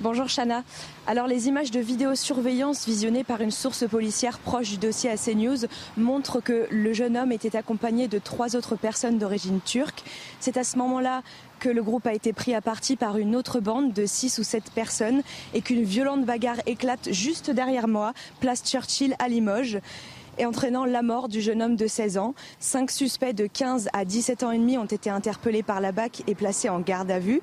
Bonjour 0.03 0.27
Chana. 0.27 0.65
Alors 1.07 1.27
les 1.27 1.47
images 1.47 1.71
de 1.71 1.79
vidéosurveillance 1.79 2.85
visionnées 2.85 3.23
par 3.23 3.39
une 3.39 3.51
source 3.51 3.87
policière 3.87 4.37
proche 4.37 4.71
du 4.71 4.77
dossier 4.77 5.09
à 5.09 5.15
CNews 5.15 5.65
montrent 5.95 6.41
que 6.41 6.67
le 6.69 6.91
jeune 6.91 7.15
homme 7.15 7.31
était 7.31 7.55
accompagné 7.55 8.09
de 8.09 8.19
trois 8.19 8.57
autres 8.57 8.75
personnes 8.75 9.17
d'origine 9.17 9.61
turque. 9.61 10.03
C'est 10.41 10.57
à 10.57 10.65
ce 10.65 10.77
moment-là 10.77 11.21
que 11.61 11.69
le 11.69 11.81
groupe 11.81 12.05
a 12.05 12.13
été 12.13 12.33
pris 12.33 12.53
à 12.53 12.59
partie 12.59 12.97
par 12.97 13.17
une 13.17 13.33
autre 13.33 13.61
bande 13.61 13.93
de 13.93 14.05
six 14.05 14.39
ou 14.39 14.43
sept 14.43 14.71
personnes 14.71 15.21
et 15.53 15.61
qu'une 15.61 15.83
violente 15.83 16.25
bagarre 16.25 16.59
éclate 16.65 17.07
juste 17.13 17.49
derrière 17.49 17.87
moi, 17.87 18.11
place 18.41 18.61
Churchill 18.61 19.15
à 19.19 19.29
Limoges 19.29 19.79
et 20.37 20.45
entraînant 20.45 20.85
la 20.85 21.01
mort 21.01 21.29
du 21.29 21.41
jeune 21.41 21.61
homme 21.61 21.75
de 21.75 21.87
16 21.87 22.17
ans. 22.17 22.33
Cinq 22.59 22.91
suspects 22.91 23.33
de 23.33 23.47
15 23.47 23.89
à 23.93 24.05
17 24.05 24.43
ans 24.43 24.51
et 24.51 24.57
demi 24.57 24.77
ont 24.77 24.85
été 24.85 25.09
interpellés 25.09 25.63
par 25.63 25.81
la 25.81 25.91
BAC 25.91 26.23
et 26.27 26.35
placés 26.35 26.69
en 26.69 26.79
garde 26.79 27.11
à 27.11 27.19
vue. 27.19 27.41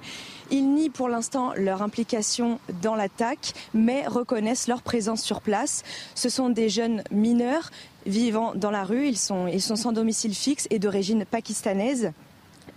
Ils 0.51 0.73
nient 0.73 0.91
pour 0.91 1.09
l'instant 1.09 1.53
leur 1.57 1.83
implication 1.83 2.59
dans 2.83 2.95
l'attaque, 2.95 3.53
mais 3.75 4.07
reconnaissent 4.07 4.69
leur 4.69 4.83
présence 4.83 5.23
sur 5.23 5.41
place. 5.41 5.83
Ce 6.15 6.29
sont 6.29 6.49
des 6.49 6.69
jeunes 6.69 7.03
mineurs 7.11 7.71
vivant 8.07 8.53
dans 8.55 8.71
la 8.71 8.85
rue. 8.85 9.09
Ils 9.09 9.19
sont, 9.19 9.49
sans 9.59 9.93
domicile 9.93 10.35
fixe 10.35 10.67
et 10.71 10.79
d'origine 10.79 11.25
pakistanaise 11.25 12.13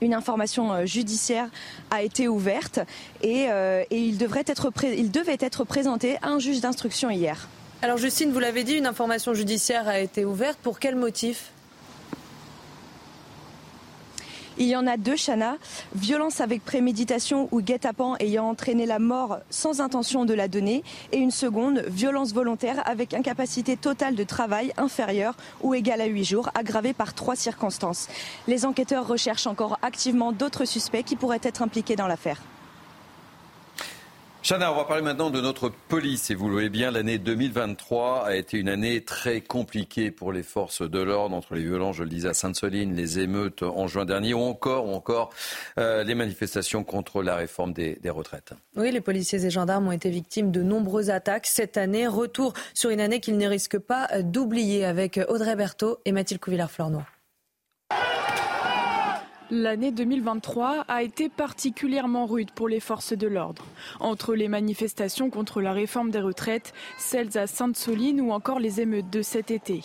une 0.02 0.14
information 0.14 0.74
euh, 0.74 0.86
judiciaire 0.86 1.48
a 1.90 2.04
été 2.04 2.28
ouverte 2.28 2.80
et, 3.22 3.46
euh, 3.50 3.84
et 3.90 4.10
être 4.10 4.72
il 4.82 5.38
être 5.40 5.64
présenté 5.64 6.18
à 6.22 6.30
un 6.30 6.40
juge 6.40 6.60
d'instruction 6.60 7.10
hier. 7.10 7.48
Alors 7.84 7.98
Justine, 7.98 8.32
vous 8.32 8.40
l'avez 8.40 8.64
dit, 8.64 8.76
une 8.76 8.86
information 8.86 9.34
judiciaire 9.34 9.90
a 9.90 10.00
été 10.00 10.24
ouverte. 10.24 10.58
Pour 10.64 10.80
quel 10.80 10.96
motif? 10.96 11.52
Il 14.58 14.68
y 14.68 14.78
en 14.78 14.88
a 14.88 14.96
deux, 14.96 15.18
Chana. 15.18 15.58
Violence 15.94 16.40
avec 16.40 16.64
préméditation 16.64 17.50
ou 17.52 17.62
guet-apens 17.62 18.16
ayant 18.22 18.48
entraîné 18.48 18.86
la 18.86 19.00
mort 19.00 19.40
sans 19.50 19.82
intention 19.82 20.24
de 20.24 20.34
la 20.34 20.48
donner. 20.48 20.82
Et 21.12 21.18
une 21.18 21.30
seconde, 21.30 21.84
violence 21.88 22.32
volontaire 22.34 22.82
avec 22.88 23.14
incapacité 23.14 23.76
totale 23.76 24.16
de 24.16 24.24
travail 24.24 24.72
inférieure 24.78 25.36
ou 25.62 25.74
égale 25.74 26.00
à 26.00 26.06
huit 26.06 26.24
jours, 26.24 26.52
aggravée 26.56 26.94
par 26.94 27.14
trois 27.14 27.36
circonstances. 27.36 28.08
Les 28.48 28.66
enquêteurs 28.66 29.06
recherchent 29.06 29.48
encore 29.48 29.78
activement 29.82 30.32
d'autres 30.32 30.64
suspects 30.64 31.04
qui 31.04 31.18
pourraient 31.18 31.42
être 31.44 31.62
impliqués 31.62 31.98
dans 31.98 32.08
l'affaire. 32.08 32.42
Chana, 34.44 34.74
on 34.74 34.76
va 34.76 34.84
parler 34.84 35.02
maintenant 35.02 35.30
de 35.30 35.40
notre 35.40 35.70
police. 35.70 36.30
Et 36.30 36.36
vous 36.36 36.48
le 36.48 36.52
voyez 36.52 36.70
bien, 36.70 36.92
l'année 36.92 37.18
2023 37.18 38.26
a 38.28 38.36
été 38.36 38.58
une 38.58 38.68
année 38.68 39.00
très 39.00 39.40
compliquée 39.40 40.12
pour 40.12 40.34
les 40.34 40.44
forces 40.44 40.82
de 40.82 41.00
l'ordre, 41.00 41.34
entre 41.34 41.56
les 41.56 41.64
violences, 41.64 41.96
je 41.96 42.04
le 42.04 42.10
disais, 42.10 42.28
à 42.28 42.34
Sainte-Soline, 42.34 42.94
les 42.94 43.20
émeutes 43.20 43.64
en 43.64 43.88
juin 43.88 44.04
dernier, 44.04 44.34
ou 44.34 44.42
encore, 44.42 45.30
euh, 45.80 46.04
les 46.04 46.14
manifestations 46.14 46.84
contre 46.84 47.24
la 47.24 47.38
réforme 47.38 47.72
des, 47.72 47.98
retraites. 48.10 48.52
Oui, 48.76 48.92
les 48.92 49.00
policiers 49.00 49.46
et 49.46 49.50
gendarmes 49.50 49.88
ont 49.88 49.94
été 49.94 50.10
victimes 50.10 50.52
de 50.52 50.62
nombreuses 50.62 51.10
attaques 51.10 51.48
cette 51.48 51.78
année. 51.78 52.06
Retour 52.06 52.52
sur 52.74 52.90
une 52.90 53.00
année 53.00 53.22
qu'ils 53.22 53.38
ne 53.38 53.48
risquent 53.48 53.80
pas 53.80 54.10
d'oublier 54.24 54.84
avec 54.84 55.22
Audrey 55.30 55.56
Berthaud 55.56 56.00
et 56.04 56.12
Mathilde 56.12 56.42
Couvillard-Fleurnois. 56.42 57.06
L'année 59.56 59.92
2023 59.92 60.86
a 60.88 61.04
été 61.04 61.30
particulièrement 61.30 62.26
rude 62.26 62.50
pour 62.50 62.68
les 62.68 62.80
forces 62.80 63.14
de 63.14 63.28
l'ordre. 63.28 63.64
Entre 64.00 64.34
les 64.34 64.48
manifestations 64.48 65.30
contre 65.30 65.62
la 65.62 65.74
réforme 65.74 66.10
des 66.10 66.22
retraites, 66.22 66.74
celles 66.98 67.38
à 67.38 67.46
Sainte-Soline 67.46 68.20
ou 68.20 68.32
encore 68.32 68.60
les 68.60 68.82
émeutes 68.82 69.12
de 69.12 69.22
cet 69.22 69.52
été. 69.52 69.82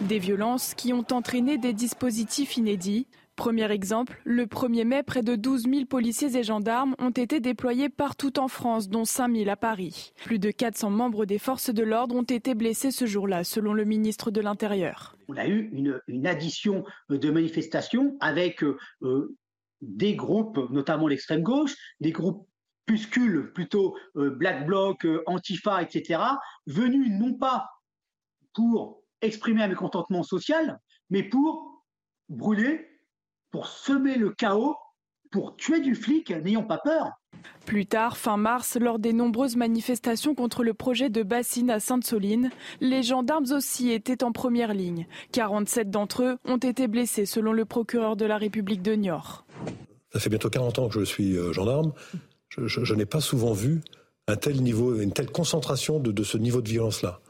Des 0.00 0.18
violences 0.18 0.72
qui 0.72 0.94
ont 0.94 1.04
entraîné 1.10 1.58
des 1.58 1.74
dispositifs 1.74 2.56
inédits, 2.56 3.06
Premier 3.40 3.72
exemple, 3.72 4.20
le 4.24 4.44
1er 4.44 4.84
mai, 4.84 5.02
près 5.02 5.22
de 5.22 5.34
12 5.34 5.62
000 5.62 5.86
policiers 5.86 6.36
et 6.36 6.42
gendarmes 6.42 6.94
ont 6.98 7.08
été 7.08 7.40
déployés 7.40 7.88
partout 7.88 8.38
en 8.38 8.48
France, 8.48 8.90
dont 8.90 9.06
5 9.06 9.34
000 9.34 9.48
à 9.48 9.56
Paris. 9.56 10.12
Plus 10.26 10.38
de 10.38 10.50
400 10.50 10.90
membres 10.90 11.24
des 11.24 11.38
forces 11.38 11.70
de 11.70 11.82
l'ordre 11.82 12.14
ont 12.14 12.22
été 12.22 12.54
blessés 12.54 12.90
ce 12.90 13.06
jour-là, 13.06 13.42
selon 13.42 13.72
le 13.72 13.86
ministre 13.86 14.30
de 14.30 14.42
l'Intérieur. 14.42 15.16
On 15.28 15.38
a 15.38 15.46
eu 15.46 15.70
une, 15.72 16.26
addition 16.26 16.84
de 17.08 17.30
manifestations 17.30 18.18
avec 18.20 18.62
euh, 18.62 19.34
des 19.80 20.14
groupes, 20.14 20.58
notamment 20.68 21.08
l'extrême 21.08 21.40
gauche, 21.40 21.74
des 21.98 22.12
groupes 22.12 22.46
puscules 22.84 23.52
plutôt 23.54 23.96
euh, 24.16 24.28
Black 24.28 24.66
Bloc, 24.66 25.06
euh, 25.06 25.22
Antifa, 25.24 25.80
etc., 25.82 26.20
venus 26.66 27.10
non 27.10 27.32
pas 27.32 27.70
pour 28.52 29.02
exprimer 29.22 29.62
un 29.62 29.68
mécontentement 29.68 30.24
social, 30.24 30.78
mais 31.08 31.22
pour 31.22 31.86
brûler 32.28 32.89
pour 33.50 33.66
semer 33.68 34.16
le 34.16 34.30
chaos, 34.30 34.76
pour 35.30 35.56
tuer 35.56 35.80
du 35.80 35.94
flic, 35.94 36.30
n'ayons 36.30 36.64
pas 36.64 36.78
peur. 36.78 37.10
Plus 37.66 37.86
tard, 37.86 38.16
fin 38.16 38.36
mars, 38.36 38.76
lors 38.80 38.98
des 38.98 39.12
nombreuses 39.12 39.56
manifestations 39.56 40.34
contre 40.34 40.64
le 40.64 40.74
projet 40.74 41.08
de 41.08 41.22
bassine 41.22 41.70
à 41.70 41.78
Sainte-Soline, 41.78 42.50
les 42.80 43.02
gendarmes 43.02 43.46
aussi 43.52 43.90
étaient 43.92 44.24
en 44.24 44.32
première 44.32 44.74
ligne. 44.74 45.06
47 45.32 45.90
d'entre 45.90 46.24
eux 46.24 46.38
ont 46.44 46.56
été 46.56 46.88
blessés 46.88 47.26
selon 47.26 47.52
le 47.52 47.64
procureur 47.64 48.16
de 48.16 48.24
la 48.24 48.38
République 48.38 48.82
de 48.82 48.92
Niort. 48.92 49.44
Ça 50.12 50.18
fait 50.18 50.30
bientôt 50.30 50.50
40 50.50 50.78
ans 50.80 50.88
que 50.88 50.98
je 50.98 51.04
suis 51.04 51.36
euh, 51.36 51.52
gendarme. 51.52 51.92
Je, 52.48 52.94
n'ai 52.94 53.06
pas 53.06 53.20
souvent 53.20 53.52
vu 53.52 53.80
un 54.26 54.36
tel 54.36 54.60
niveau, 54.60 55.00
une 55.00 55.12
telle 55.12 55.30
concentration 55.30 56.00
de 56.00 56.24
ce 56.24 56.36
niveau 56.36 56.60
de 56.60 56.68
violence-là. 56.68 57.20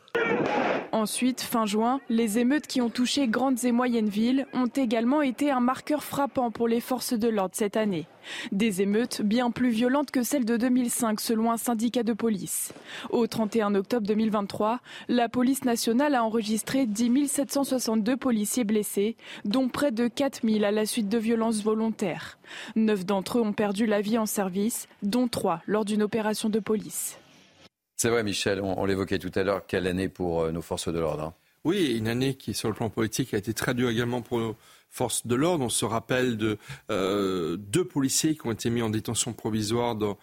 Ensuite, 1.01 1.41
fin 1.41 1.65
juin, 1.65 1.99
les 2.11 2.39
émeutes 2.39 2.67
qui 2.67 2.83
ont 2.83 2.91
touché 2.91 3.27
grandes 3.27 3.65
et 3.65 3.73
moyennes 3.73 4.11
villes 4.11 4.47
ont 4.53 4.67
également 4.67 5.23
été 5.23 5.51
un 5.51 5.61
marqueur 5.61 6.05
frappant 6.05 6.51
pour 6.51 6.69
les 6.69 6.83
forces 6.83 7.15
de 7.15 7.27
l'ordre 7.27 7.55
cette 7.55 7.79
année. 7.79 8.07
Des 8.53 8.83
émeutes 8.83 9.23
bien 9.23 9.51
plus 9.51 9.71
violentes 9.71 10.11
que 10.11 10.23
celles 10.23 10.45
de 10.45 10.59
2005 10.59 11.19
selon 11.19 11.51
un 11.53 11.57
syndicat 11.57 12.03
de 12.03 12.13
police. 12.13 12.75
Au 13.09 13.27
31 13.27 13.77
octobre 13.77 14.07
2023, 14.07 14.81
la 15.09 15.31
police 15.31 15.65
nationale 15.65 16.15
a 16.15 16.23
enregistré 16.23 16.85
10 16.85 17.29
762 17.29 18.19
policiers 18.19 18.65
blessés, 18.65 19.17
dont 19.47 19.71
près 19.71 19.93
de 19.93 20.07
4 20.07 20.41
000 20.47 20.63
à 20.65 20.71
la 20.71 20.85
suite 20.85 21.09
de 21.09 21.17
violences 21.17 21.63
volontaires. 21.63 22.39
Neuf 22.77 23.07
d'entre 23.07 23.39
eux 23.39 23.43
ont 23.43 23.55
perdu 23.55 23.87
la 23.87 24.03
vie 24.03 24.19
en 24.19 24.27
service, 24.27 24.87
dont 25.03 25.29
trois 25.29 25.63
lors 25.67 25.87
d'une 25.87 26.03
opération 26.03 26.51
de 26.51 26.59
police. 26.59 27.17
C'est 28.03 28.09
vrai, 28.09 28.23
Michel, 28.23 28.63
on, 28.63 28.87
l'évoquait 28.87 29.19
tout 29.19 29.31
à 29.35 29.43
l'heure. 29.43 29.67
Quelle 29.67 29.87
année 29.87 30.09
pour 30.09 30.41
euh, 30.41 30.53
nos 30.53 30.63
forces 30.63 30.91
de 30.91 30.99
l'ordre 30.99 31.23
hein 31.23 31.35
Oui, 31.65 31.99
une 31.99 32.09
année 32.09 32.33
qui, 32.33 32.55
sur 32.55 32.71
le 32.71 32.75
plan 32.75 32.89
politique, 32.89 33.35
a 33.35 33.37
été 33.37 33.53
très 33.53 33.75
dure 33.75 33.91
également 33.91 34.23
pour 34.23 34.39
nos 34.39 34.57
forces 34.89 35.27
de 35.27 35.35
l'ordre. 35.35 35.67
On 35.67 35.69
se 35.69 35.85
rappelle 35.85 36.39
de 36.39 36.57
euh, 36.91 37.59
deux 37.59 37.85
policiers 37.85 38.37
qui 38.37 38.47
ont 38.47 38.53
été 38.53 38.71
mis 38.71 38.81
en 38.81 38.89
détention 38.89 39.35
provisoire 39.35 39.97
dans, 39.97 40.17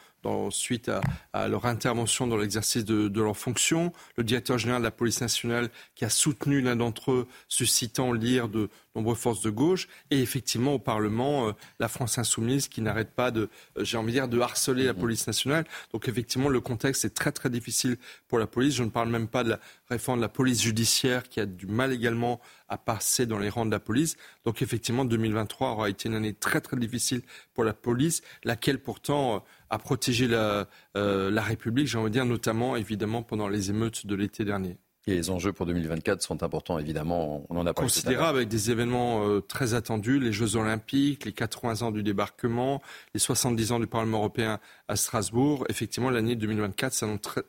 suite 0.50 0.92
à, 1.34 1.48
leur 1.48 1.66
intervention 1.66 2.28
dans 2.28 2.38
l'exercice 2.38 2.86
de, 2.86 3.08
de 3.08 3.22
leurs 3.22 3.38
fonctions. 3.38 3.94
Le 4.18 4.24
directeur 4.24 4.58
général 4.58 4.82
de 4.82 4.88
la 4.88 4.92
police 4.92 5.22
nationale 5.22 5.70
qui 5.96 6.06
a 6.06 6.10
soutenu 6.10 6.62
l'un 6.62 6.76
d'entre 6.76 7.12
eux, 7.12 7.28
suscitant 7.48 8.12
l'ire 8.12 8.50
de 8.50 8.70
nombreuses 8.98 9.18
forces 9.18 9.42
de 9.42 9.50
gauche. 9.50 9.88
Et 10.12 10.22
effectivement, 10.22 10.74
au 10.74 10.80
Parlement, 10.80 11.48
euh, 11.48 11.52
la 11.80 11.88
France 11.88 12.18
insoumise 12.18 12.68
qui 12.68 12.82
n'arrête 12.82 13.12
pas 13.12 13.32
de, 13.32 13.50
euh, 13.78 13.84
j'ai 13.84 13.98
envie 13.98 14.08
de 14.08 14.18
dire, 14.18 14.28
de 14.28 14.40
harceler 14.40 14.86
la 14.86 14.94
police 14.94 15.28
nationale. 15.28 15.66
Donc 15.94 16.10
effectivement, 16.10 16.50
le 16.50 16.60
contexte 16.60 17.06
est 17.06 17.14
très 17.14 17.32
très 17.32 17.50
difficile 17.50 17.98
pour 18.28 18.40
la 18.40 18.48
police. 18.48 18.76
Je 18.76 18.84
ne 18.84 18.90
parle 18.90 19.10
même 19.10 19.28
pas 19.28 19.44
de 19.44 19.50
la 19.52 19.60
réforme 19.90 20.20
de 20.20 20.24
la 20.24 20.30
police 20.30 20.62
judiciaire 20.62 21.24
qui 21.30 21.40
a 21.40 21.46
du 21.46 21.68
mal 21.68 21.94
également 21.94 22.42
à 22.68 22.78
passer 22.78 23.26
dans 23.26 23.40
les 23.40 23.50
rangs 23.50 23.66
de 23.66 23.72
la 23.72 23.80
police. 23.80 24.18
Donc 24.44 24.62
effectivement, 24.62 25.06
2023 25.06 25.72
aura 25.72 25.90
été 25.90 26.10
une 26.10 26.16
année 26.16 26.34
très 26.34 26.62
très 26.62 26.78
difficile 26.78 27.22
pour 27.54 27.64
la 27.64 27.74
police, 27.74 28.22
laquelle 28.44 28.80
pourtant 28.80 29.36
euh, 29.36 29.40
a 29.70 29.78
protégé 29.78 30.28
la, 30.28 30.68
euh, 30.96 31.30
la 31.32 31.42
République, 31.42 31.88
j'ai 31.88 31.98
envie 31.98 32.10
de 32.10 32.14
dire, 32.14 32.26
notamment 32.26 32.76
évidemment 32.76 33.24
pendant 33.24 33.48
les 33.48 33.70
émeutes 33.70 34.06
de 34.06 34.16
l'été 34.16 34.46
dernier. 34.46 34.78
Et 35.08 35.14
les 35.14 35.30
enjeux 35.30 35.54
pour 35.54 35.66
2024 35.66 36.22
sont 36.22 36.44
importants, 36.44 36.78
évidemment. 36.80 37.46
On 37.50 37.56
en 37.56 37.66
a 37.66 37.74
parlé. 37.74 37.88
Considérable 37.88 38.40
avec 38.40 38.50
des 38.50 38.72
événements 38.72 39.26
euh, 39.26 39.40
très 39.40 39.74
attendus, 39.74 40.20
les 40.20 40.34
Jeux 40.34 40.58
Olympiques, 40.58 41.24
les 41.24 41.32
80 41.32 41.82
ans 41.88 41.92
du 41.92 42.04
débarquement, 42.04 42.82
les 43.14 43.20
70 43.20 43.72
ans 43.72 43.80
du 43.80 43.88
Parlement 43.88 44.18
européen 44.18 44.60
à 44.90 44.98
Strasbourg. 44.98 45.64
Effectivement, 45.70 46.10
l'année 46.10 46.36
2024 46.36 46.94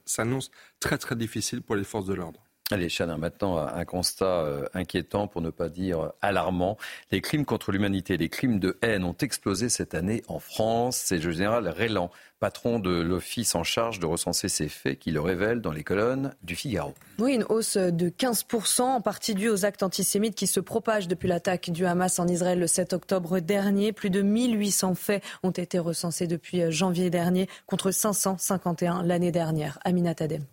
s'annonce 0.05 0.51
très, 0.79 0.99
très 0.99 1.17
difficile 1.17 1.61
pour 1.63 1.75
les 1.75 1.83
forces 1.83 2.07
de 2.07 2.15
l'ordre. 2.15 2.41
Allez, 2.71 2.89
Chana, 2.91 3.17
maintenant 3.17 3.57
un 3.57 3.85
constat 3.87 4.27
euh, 4.27 4.67
inquiétant, 4.75 5.27
pour 5.27 5.41
ne 5.41 5.49
pas 5.49 5.71
dire 5.71 6.13
alarmant. 6.21 6.77
Les 7.11 7.23
crimes 7.23 7.47
contre 7.47 7.73
l'humanité, 7.73 8.19
les 8.19 8.29
crimes 8.29 8.59
de 8.59 8.77
haine 8.83 9.05
ont 9.05 9.17
explosé 9.17 9.71
cette 9.71 9.95
année 9.95 10.23
en 10.29 10.39
France. 10.39 10.99
C'est 11.03 11.17
le 11.17 11.31
général 11.31 11.67
Rélan, 11.67 12.11
patron 12.41 12.79
de 12.79 12.91
l'office 12.91 13.55
en 13.55 13.65
charge 13.65 14.01
de 14.01 14.05
recenser 14.05 14.51
ces 14.51 14.69
faits, 14.69 14.99
qui 14.99 15.13
le 15.13 15.21
révèle 15.23 15.63
dans 15.63 15.73
les 15.73 15.83
colonnes 15.83 16.35
du 16.43 16.57
Figaro. 16.57 16.93
Oui, 17.19 17.37
une 17.37 17.45
hausse 17.49 17.79
de 17.79 18.11
15%, 18.11 18.83
en 18.83 19.01
partie 19.01 19.35
due 19.35 19.49
aux 19.49 19.65
actes 19.65 19.83
antisémites 19.83 20.35
qui 20.35 20.47
se 20.47 20.61
propagent 20.61 21.09
depuis 21.09 21.29
l'attaque 21.29 21.71
du 21.71 21.87
Hamas 21.87 22.19
en 22.19 22.29
Israël 22.29 22.59
le 22.59 22.67
7 22.67 22.93
octobre 22.93 23.41
dernier. 23.41 23.95
Plus 23.95 24.11
de 24.11 24.21
1800 24.21 24.95
faits 24.95 25.25
ont 25.43 25.53
été 25.53 25.79
recensés 25.79 26.27
depuis 26.27 26.71
janvier 26.71 27.09
dernier, 27.09 27.49
contre 27.67 27.93
551 27.93 29.05
l'année 29.05 29.33
dernière. 29.33 29.79
Aminat 29.85 30.17
Adem. 30.21 30.45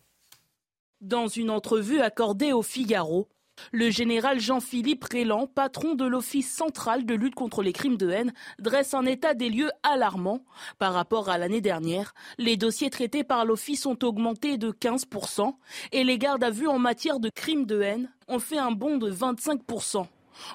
Dans 1.06 1.28
une 1.28 1.52
entrevue 1.52 2.02
accordée 2.02 2.52
au 2.52 2.64
Figaro, 2.64 3.30
le 3.72 3.92
général 3.92 4.40
Jean-Philippe 4.40 5.04
Rélan, 5.04 5.46
patron 5.46 5.94
de 5.94 6.04
l'Office 6.04 6.52
central 6.52 7.06
de 7.06 7.14
lutte 7.14 7.36
contre 7.36 7.62
les 7.62 7.74
crimes 7.74 7.96
de 7.96 8.10
haine, 8.10 8.34
dresse 8.58 8.96
un 8.96 9.06
état 9.06 9.36
des 9.36 9.52
lieux 9.52 9.70
alarmant. 9.84 10.44
Par 10.80 10.94
rapport 10.94 11.30
à 11.30 11.38
l'année 11.38 11.62
dernière, 11.62 12.16
les 12.40 12.58
dossiers 12.58 12.90
traités 12.90 13.24
par 13.24 13.46
l'Office 13.46 13.86
ont 13.86 14.00
augmenté 14.02 14.58
de 14.58 14.72
15% 14.72 15.54
et 15.92 16.04
les 16.04 16.18
gardes 16.18 16.44
à 16.44 16.50
vue 16.50 16.68
en 16.68 16.80
matière 16.80 17.20
de 17.20 17.30
crimes 17.30 17.68
de 17.68 17.82
haine 17.82 18.12
ont 18.28 18.40
fait 18.40 18.58
un 18.58 18.72
bond 18.72 18.98
de 18.98 19.12
25%. 19.12 20.08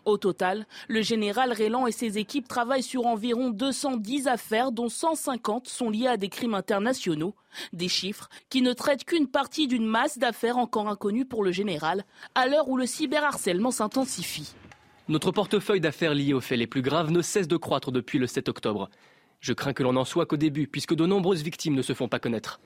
Au 0.05 0.17
total, 0.17 0.67
le 0.89 1.03
général 1.03 1.53
Rélan 1.53 1.87
et 1.87 1.93
ses 1.93 2.19
équipes 2.19 2.49
travaillent 2.49 2.83
sur 2.83 3.07
environ 3.07 3.51
210 3.51 4.29
affaires 4.29 4.73
dont 4.73 4.89
150 4.89 5.69
sont 5.69 5.91
liées 5.91 6.07
à 6.07 6.17
des 6.17 6.29
crimes 6.29 6.55
internationaux. 6.55 7.35
Des 7.73 7.89
chiffres 7.89 8.29
qui 8.49 8.63
ne 8.63 8.73
traitent 8.73 9.05
qu'une 9.05 9.27
partie 9.27 9.67
d'une 9.67 9.87
masse 9.87 10.19
d'affaires 10.19 10.59
encore 10.59 10.89
inconnues 10.89 11.25
pour 11.25 11.43
le 11.45 11.53
général, 11.53 12.05
à 12.35 12.47
l'heure 12.47 12.69
où 12.69 12.77
le 12.77 12.87
cyberharcèlement 12.87 13.71
s'intensifie. 13.71 14.55
Notre 15.09 15.33
portefeuille 15.33 15.81
d'affaires 15.81 16.15
liées 16.15 16.35
aux 16.35 16.41
faits 16.41 16.59
les 16.59 16.69
plus 16.69 16.83
graves 16.83 17.11
ne 17.11 17.23
cesse 17.23 17.49
de 17.49 17.57
croître 17.57 17.91
depuis 17.91 18.19
le 18.19 18.27
7 18.29 18.49
octobre. 18.49 18.89
Je 19.41 19.53
crains 19.53 19.73
que 19.73 19.83
l'on 19.83 19.95
n'en 19.95 20.05
soit 20.05 20.27
qu'au 20.27 20.37
début, 20.37 20.69
puisque 20.69 20.95
de 20.95 21.07
nombreuses 21.07 21.43
victimes 21.43 21.75
ne 21.75 21.83
se 21.83 21.95
font 21.95 22.09
pas 22.09 22.21
connaître. 22.21 22.61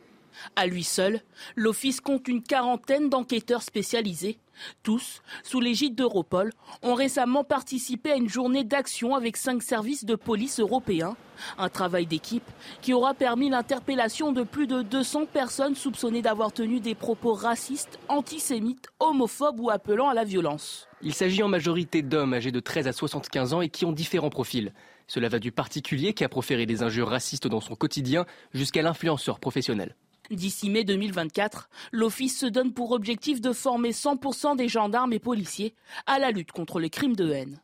À 0.57 0.67
lui 0.67 0.85
seul, 0.85 1.21
l'Office 1.57 2.01
compte 2.01 2.29
une 2.29 2.43
quarantaine 2.43 3.09
d'enquêteurs 3.09 3.63
spécialisés. 3.63 4.39
Tous, 4.83 5.23
sous 5.43 5.61
l'égide 5.61 5.95
d'Europol, 5.95 6.53
ont 6.83 6.95
récemment 6.95 7.45
participé 7.45 8.13
à 8.13 8.17
une 8.17 8.29
journée 8.29 8.65
d'action 8.65 9.15
avec 9.15 9.37
cinq 9.37 9.63
services 9.63 10.05
de 10.05 10.15
police 10.15 10.61
européens. 10.61 11.17
Un 11.59 11.69
travail 11.69 12.07
d'équipe 12.07 12.49
qui 12.81 12.93
aura 12.93 13.15
permis 13.15 13.51
l'interpellation 13.51 14.33
de 14.33 14.45
plus 14.45 14.67
de 14.67 14.83
200 14.83 15.27
personnes 15.27 15.75
soupçonnées 15.75 16.23
d'avoir 16.23 16.53
tenu 16.53 16.79
des 16.79 16.95
propos 16.95 17.33
racistes, 17.33 17.99
antisémites, 18.09 18.87
homophobes 19.01 19.59
ou 19.59 19.71
appelant 19.71 20.09
à 20.09 20.15
la 20.15 20.25
violence. 20.25 20.89
Il 21.03 21.15
s'agit 21.15 21.43
en 21.43 21.49
majorité 21.49 22.03
d'hommes 22.03 22.35
âgés 22.35 22.53
de 22.53 22.61
13 22.61 22.87
à 22.87 22.93
75 22.93 23.55
ans 23.55 23.61
et 23.61 23.69
qui 23.69 23.85
ont 23.85 23.93
différents 23.93 24.31
profils. 24.31 24.73
Cela 25.07 25.29
va 25.29 25.39
du 25.39 25.53
particulier 25.53 26.15
qui 26.15 26.25
a 26.25 26.29
proféré 26.29 26.65
des 26.65 26.83
injures 26.83 27.09
racistes 27.09 27.47
dans 27.49 27.61
son 27.61 27.75
quotidien 27.75 28.25
jusqu'à 28.55 28.83
l'influenceur 28.83 29.39
professionnel. 29.39 29.97
D'ici 30.31 30.71
mai 30.71 30.85
2024, 30.85 31.69
l'Office 31.93 32.39
se 32.39 32.47
donne 32.47 32.73
pour 32.73 32.93
objectif 32.93 33.41
de 33.41 33.53
former 33.53 33.91
100% 33.91 34.57
des 34.57 34.69
gendarmes 34.69 35.13
et 35.13 35.19
policiers 35.19 35.75
à 36.07 36.19
la 36.19 36.31
lutte 36.31 36.53
contre 36.53 36.81
les 36.81 36.91
crimes 36.91 37.17
de 37.17 37.31
haine. 37.31 37.61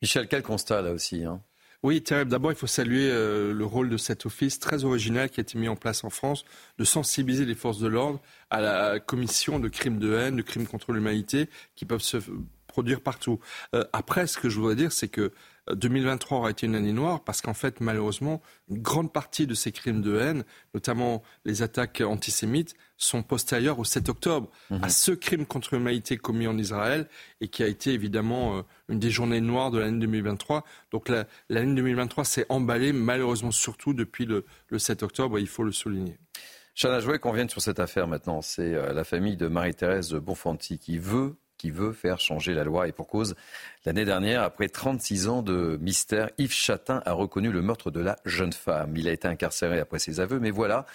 Michel, 0.00 0.26
quel 0.28 0.42
constat 0.42 0.82
là 0.82 0.92
aussi 0.92 1.24
hein? 1.24 1.42
Oui, 1.82 2.00
terrible. 2.00 2.30
D'abord, 2.30 2.52
il 2.52 2.56
faut 2.56 2.68
saluer 2.68 3.10
euh, 3.10 3.52
le 3.52 3.64
rôle 3.64 3.88
de 3.88 3.96
cet 3.96 4.24
office 4.24 4.60
très 4.60 4.84
original 4.84 5.28
qui 5.28 5.40
a 5.40 5.42
été 5.42 5.58
mis 5.58 5.66
en 5.66 5.74
place 5.74 6.04
en 6.04 6.10
France, 6.10 6.44
de 6.78 6.84
sensibiliser 6.84 7.44
les 7.44 7.56
forces 7.56 7.80
de 7.80 7.88
l'ordre 7.88 8.20
à 8.50 8.60
la 8.60 9.00
commission 9.00 9.58
de 9.58 9.68
crimes 9.68 9.98
de 9.98 10.14
haine, 10.14 10.36
de 10.36 10.42
crimes 10.42 10.68
contre 10.68 10.92
l'humanité, 10.92 11.48
qui 11.74 11.84
peuvent 11.84 12.02
se 12.02 12.18
produire 12.68 13.00
partout. 13.00 13.40
Euh, 13.74 13.84
après, 13.92 14.28
ce 14.28 14.38
que 14.38 14.48
je 14.48 14.60
voudrais 14.60 14.76
dire, 14.76 14.92
c'est 14.92 15.08
que 15.08 15.32
2023 15.70 16.38
aura 16.38 16.50
été 16.50 16.66
une 16.66 16.74
année 16.74 16.92
noire 16.92 17.22
parce 17.22 17.40
qu'en 17.40 17.54
fait, 17.54 17.80
malheureusement, 17.80 18.42
une 18.68 18.82
grande 18.82 19.12
partie 19.12 19.46
de 19.46 19.54
ces 19.54 19.70
crimes 19.70 20.02
de 20.02 20.18
haine, 20.18 20.44
notamment 20.74 21.22
les 21.44 21.62
attaques 21.62 22.00
antisémites, 22.00 22.74
sont 22.96 23.22
postérieures 23.22 23.78
au 23.78 23.84
7 23.84 24.08
octobre, 24.08 24.50
à 24.70 24.74
mhm. 24.74 24.88
ce 24.88 25.12
crime 25.12 25.46
contre 25.46 25.74
l'humanité 25.74 26.16
commis 26.16 26.46
en 26.46 26.58
Israël 26.58 27.08
et 27.40 27.48
qui 27.48 27.62
a 27.62 27.68
été 27.68 27.92
évidemment 27.92 28.58
euh, 28.58 28.62
une 28.88 28.98
des 28.98 29.10
journées 29.10 29.40
noires 29.40 29.70
de 29.70 29.78
l'année 29.78 29.98
2023. 30.00 30.64
Donc 30.90 31.08
l'année 31.48 31.74
2023 31.74 32.24
s'est 32.24 32.46
emballée 32.48 32.92
malheureusement 32.92 33.50
surtout 33.52 33.94
depuis 33.94 34.26
le, 34.26 34.44
7 34.76 35.02
octobre, 35.02 35.38
et 35.38 35.40
il 35.40 35.48
faut 35.48 35.64
le 35.64 35.72
souligner. 35.72 36.18
Chana, 36.74 36.98
je 36.98 37.04
voudrais 37.04 37.18
qu'on 37.18 37.32
vienne 37.32 37.50
sur 37.50 37.60
cette 37.60 37.78
affaire 37.78 38.08
maintenant. 38.08 38.40
C'est 38.42 38.74
euh, 38.74 38.92
la 38.92 39.04
famille 39.04 39.36
de 39.36 39.46
Marie-Thérèse 39.46 40.14
Bonfanti 40.14 40.78
qui 40.78 40.98
veut 40.98 41.36
qui 41.62 41.70
veut 41.70 41.92
faire 41.92 42.18
changer 42.18 42.54
la 42.54 42.64
loi. 42.64 42.88
Et 42.88 42.92
pour 42.92 43.06
cause, 43.06 43.36
l'année 43.86 44.04
dernière, 44.04 44.42
après 44.42 44.68
36 44.68 45.28
ans 45.28 45.42
de 45.42 45.78
mystère, 45.80 46.28
Yves 46.36 46.52
Chatin 46.52 47.00
a 47.06 47.12
reconnu 47.12 47.52
le 47.52 47.62
meurtre 47.62 47.92
de 47.92 48.00
la 48.00 48.16
jeune 48.24 48.52
femme. 48.52 48.96
Il 48.96 49.06
a 49.06 49.12
été 49.12 49.28
incarcéré 49.28 49.78
après 49.78 50.00
ses 50.00 50.18
aveux, 50.18 50.40
mais 50.40 50.50
voilà, 50.50 50.86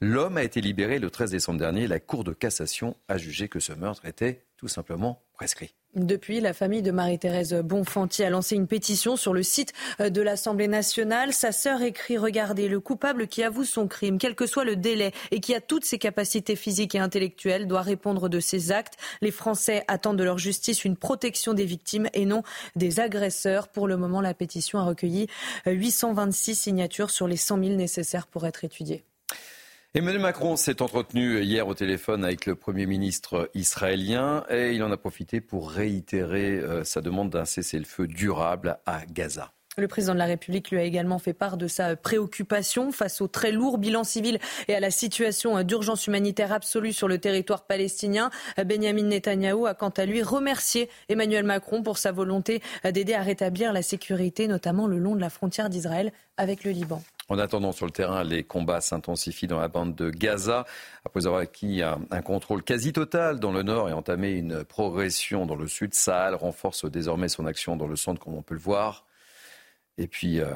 l'homme 0.00 0.38
a 0.38 0.42
été 0.42 0.62
libéré 0.62 0.98
le 1.00 1.10
13 1.10 1.32
décembre 1.32 1.58
dernier. 1.58 1.86
La 1.86 2.00
Cour 2.00 2.24
de 2.24 2.32
cassation 2.32 2.96
a 3.08 3.18
jugé 3.18 3.48
que 3.48 3.60
ce 3.60 3.74
meurtre 3.74 4.06
était 4.06 4.45
tout 4.56 4.68
simplement 4.68 5.22
prescrit. 5.34 5.74
Depuis, 5.94 6.40
la 6.40 6.52
famille 6.52 6.82
de 6.82 6.90
Marie-Thérèse 6.90 7.54
Bonfanti 7.54 8.22
a 8.22 8.28
lancé 8.28 8.54
une 8.54 8.66
pétition 8.66 9.16
sur 9.16 9.32
le 9.32 9.42
site 9.42 9.72
euh, 10.00 10.10
de 10.10 10.20
l'Assemblée 10.20 10.68
nationale. 10.68 11.32
Sa 11.32 11.52
sœur 11.52 11.80
écrit 11.80 12.18
Regardez, 12.18 12.68
le 12.68 12.80
coupable 12.80 13.28
qui 13.28 13.42
avoue 13.42 13.64
son 13.64 13.88
crime, 13.88 14.18
quel 14.18 14.34
que 14.34 14.46
soit 14.46 14.64
le 14.64 14.76
délai 14.76 15.12
et 15.30 15.40
qui 15.40 15.54
a 15.54 15.60
toutes 15.62 15.86
ses 15.86 15.98
capacités 15.98 16.54
physiques 16.54 16.94
et 16.94 16.98
intellectuelles, 16.98 17.66
doit 17.66 17.80
répondre 17.80 18.28
de 18.28 18.40
ses 18.40 18.72
actes. 18.72 18.98
Les 19.22 19.30
Français 19.30 19.84
attendent 19.88 20.18
de 20.18 20.24
leur 20.24 20.36
justice 20.38 20.84
une 20.84 20.96
protection 20.96 21.54
des 21.54 21.64
victimes 21.64 22.08
et 22.12 22.26
non 22.26 22.42
des 22.76 23.00
agresseurs. 23.00 23.68
Pour 23.68 23.88
le 23.88 23.96
moment, 23.96 24.20
la 24.20 24.34
pétition 24.34 24.78
a 24.78 24.84
recueilli 24.84 25.28
826 25.64 26.54
signatures 26.54 27.10
sur 27.10 27.26
les 27.26 27.38
100 27.38 27.58
000 27.64 27.76
nécessaires 27.76 28.26
pour 28.26 28.46
être 28.46 28.64
étudiée. 28.64 29.02
Emmanuel 29.94 30.20
Macron 30.20 30.56
s'est 30.56 30.82
entretenu 30.82 31.40
hier 31.40 31.66
au 31.66 31.74
téléphone 31.74 32.24
avec 32.24 32.44
le 32.44 32.54
Premier 32.54 32.84
ministre 32.86 33.50
israélien 33.54 34.44
et 34.50 34.72
il 34.72 34.82
en 34.82 34.90
a 34.90 34.96
profité 34.96 35.40
pour 35.40 35.70
réitérer 35.70 36.58
euh, 36.58 36.84
sa 36.84 37.00
demande 37.00 37.30
d'un 37.30 37.46
cessez-le-feu 37.46 38.06
durable 38.06 38.78
à 38.84 39.06
Gaza. 39.06 39.52
Le 39.78 39.88
président 39.88 40.14
de 40.14 40.18
la 40.18 40.24
République 40.24 40.70
lui 40.70 40.78
a 40.78 40.84
également 40.84 41.18
fait 41.18 41.34
part 41.34 41.58
de 41.58 41.68
sa 41.68 41.96
préoccupation 41.96 42.92
face 42.92 43.20
au 43.20 43.28
très 43.28 43.52
lourd 43.52 43.76
bilan 43.76 44.04
civil 44.04 44.38
et 44.68 44.74
à 44.74 44.80
la 44.80 44.90
situation 44.90 45.62
d'urgence 45.62 46.06
humanitaire 46.06 46.50
absolue 46.50 46.94
sur 46.94 47.08
le 47.08 47.18
territoire 47.18 47.66
palestinien. 47.66 48.30
Benjamin 48.56 49.02
Netanyahou 49.02 49.66
a 49.66 49.74
quant 49.74 49.90
à 49.90 50.06
lui 50.06 50.22
remercié 50.22 50.88
Emmanuel 51.10 51.44
Macron 51.44 51.82
pour 51.82 51.98
sa 51.98 52.10
volonté 52.10 52.62
d'aider 52.84 53.12
à 53.12 53.20
rétablir 53.20 53.74
la 53.74 53.82
sécurité, 53.82 54.48
notamment 54.48 54.86
le 54.86 54.98
long 54.98 55.14
de 55.14 55.20
la 55.20 55.30
frontière 55.30 55.68
d'Israël 55.68 56.10
avec 56.38 56.64
le 56.64 56.70
Liban. 56.70 57.02
En 57.28 57.38
attendant, 57.38 57.72
sur 57.72 57.86
le 57.86 57.92
terrain, 57.92 58.22
les 58.22 58.44
combats 58.44 58.80
s'intensifient 58.80 59.48
dans 59.48 59.58
la 59.58 59.66
bande 59.66 59.96
de 59.96 60.10
Gaza. 60.10 60.64
Après 61.04 61.26
avoir 61.26 61.40
acquis 61.40 61.82
un, 61.82 62.22
contrôle 62.22 62.62
quasi 62.62 62.92
total 62.92 63.40
dans 63.40 63.50
le 63.50 63.62
nord 63.62 63.88
et 63.88 63.92
entamé 63.92 64.32
une 64.32 64.62
progression 64.64 65.44
dans 65.44 65.56
le 65.56 65.66
sud, 65.66 65.92
Sahel 65.92 66.36
renforce 66.36 66.84
désormais 66.84 67.28
son 67.28 67.46
action 67.46 67.76
dans 67.76 67.88
le 67.88 67.96
centre, 67.96 68.20
comme 68.20 68.34
on 68.34 68.42
peut 68.42 68.54
le 68.54 68.60
voir. 68.60 69.06
Et 69.98 70.06
puis, 70.06 70.40
euh, 70.40 70.54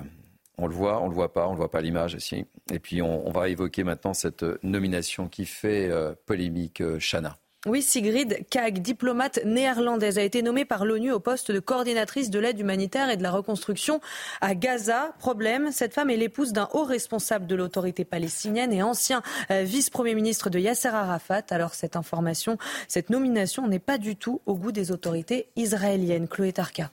on 0.58 0.68
le 0.68 0.74
voit, 0.74 1.02
on 1.02 1.08
le 1.08 1.14
voit 1.14 1.32
pas, 1.32 1.48
on 1.48 1.52
le 1.52 1.56
voit 1.56 1.70
pas 1.70 1.78
à 1.78 1.82
l'image 1.82 2.14
ici. 2.14 2.46
Et 2.72 2.78
puis, 2.78 3.02
on, 3.02 3.30
va 3.30 3.48
évoquer 3.48 3.82
maintenant 3.82 4.14
cette 4.14 4.44
nomination 4.62 5.28
qui 5.28 5.46
fait 5.46 5.90
euh, 5.90 6.14
polémique, 6.26 6.82
euh, 6.82 6.98
Chana. 7.00 7.36
Oui, 7.66 7.82
Sigrid 7.82 8.46
Kaag, 8.48 8.78
diplomate 8.80 9.38
néerlandaise, 9.44 10.16
a 10.16 10.22
été 10.22 10.40
nommée 10.40 10.64
par 10.64 10.86
l'ONU 10.86 11.12
au 11.12 11.20
poste 11.20 11.52
de 11.52 11.60
coordinatrice 11.60 12.30
de 12.30 12.38
l'aide 12.38 12.58
humanitaire 12.58 13.10
et 13.10 13.18
de 13.18 13.22
la 13.22 13.30
reconstruction 13.30 14.00
à 14.40 14.54
Gaza. 14.54 15.12
Problème, 15.18 15.70
cette 15.70 15.92
femme 15.92 16.08
est 16.08 16.16
l'épouse 16.16 16.54
d'un 16.54 16.70
haut 16.72 16.84
responsable 16.84 17.46
de 17.46 17.54
l'autorité 17.54 18.06
palestinienne 18.06 18.72
et 18.72 18.82
ancien 18.82 19.22
euh, 19.50 19.62
vice-premier 19.62 20.14
ministre 20.14 20.48
de 20.48 20.58
Yasser 20.58 20.88
Arafat. 20.88 21.42
Alors 21.50 21.74
cette 21.74 21.96
information, 21.96 22.56
cette 22.88 23.10
nomination 23.10 23.68
n'est 23.68 23.78
pas 23.78 23.98
du 23.98 24.16
tout 24.16 24.40
au 24.46 24.54
goût 24.54 24.72
des 24.72 24.90
autorités 24.90 25.50
israéliennes. 25.54 26.28
Chloé 26.28 26.54
Tarka. 26.54 26.90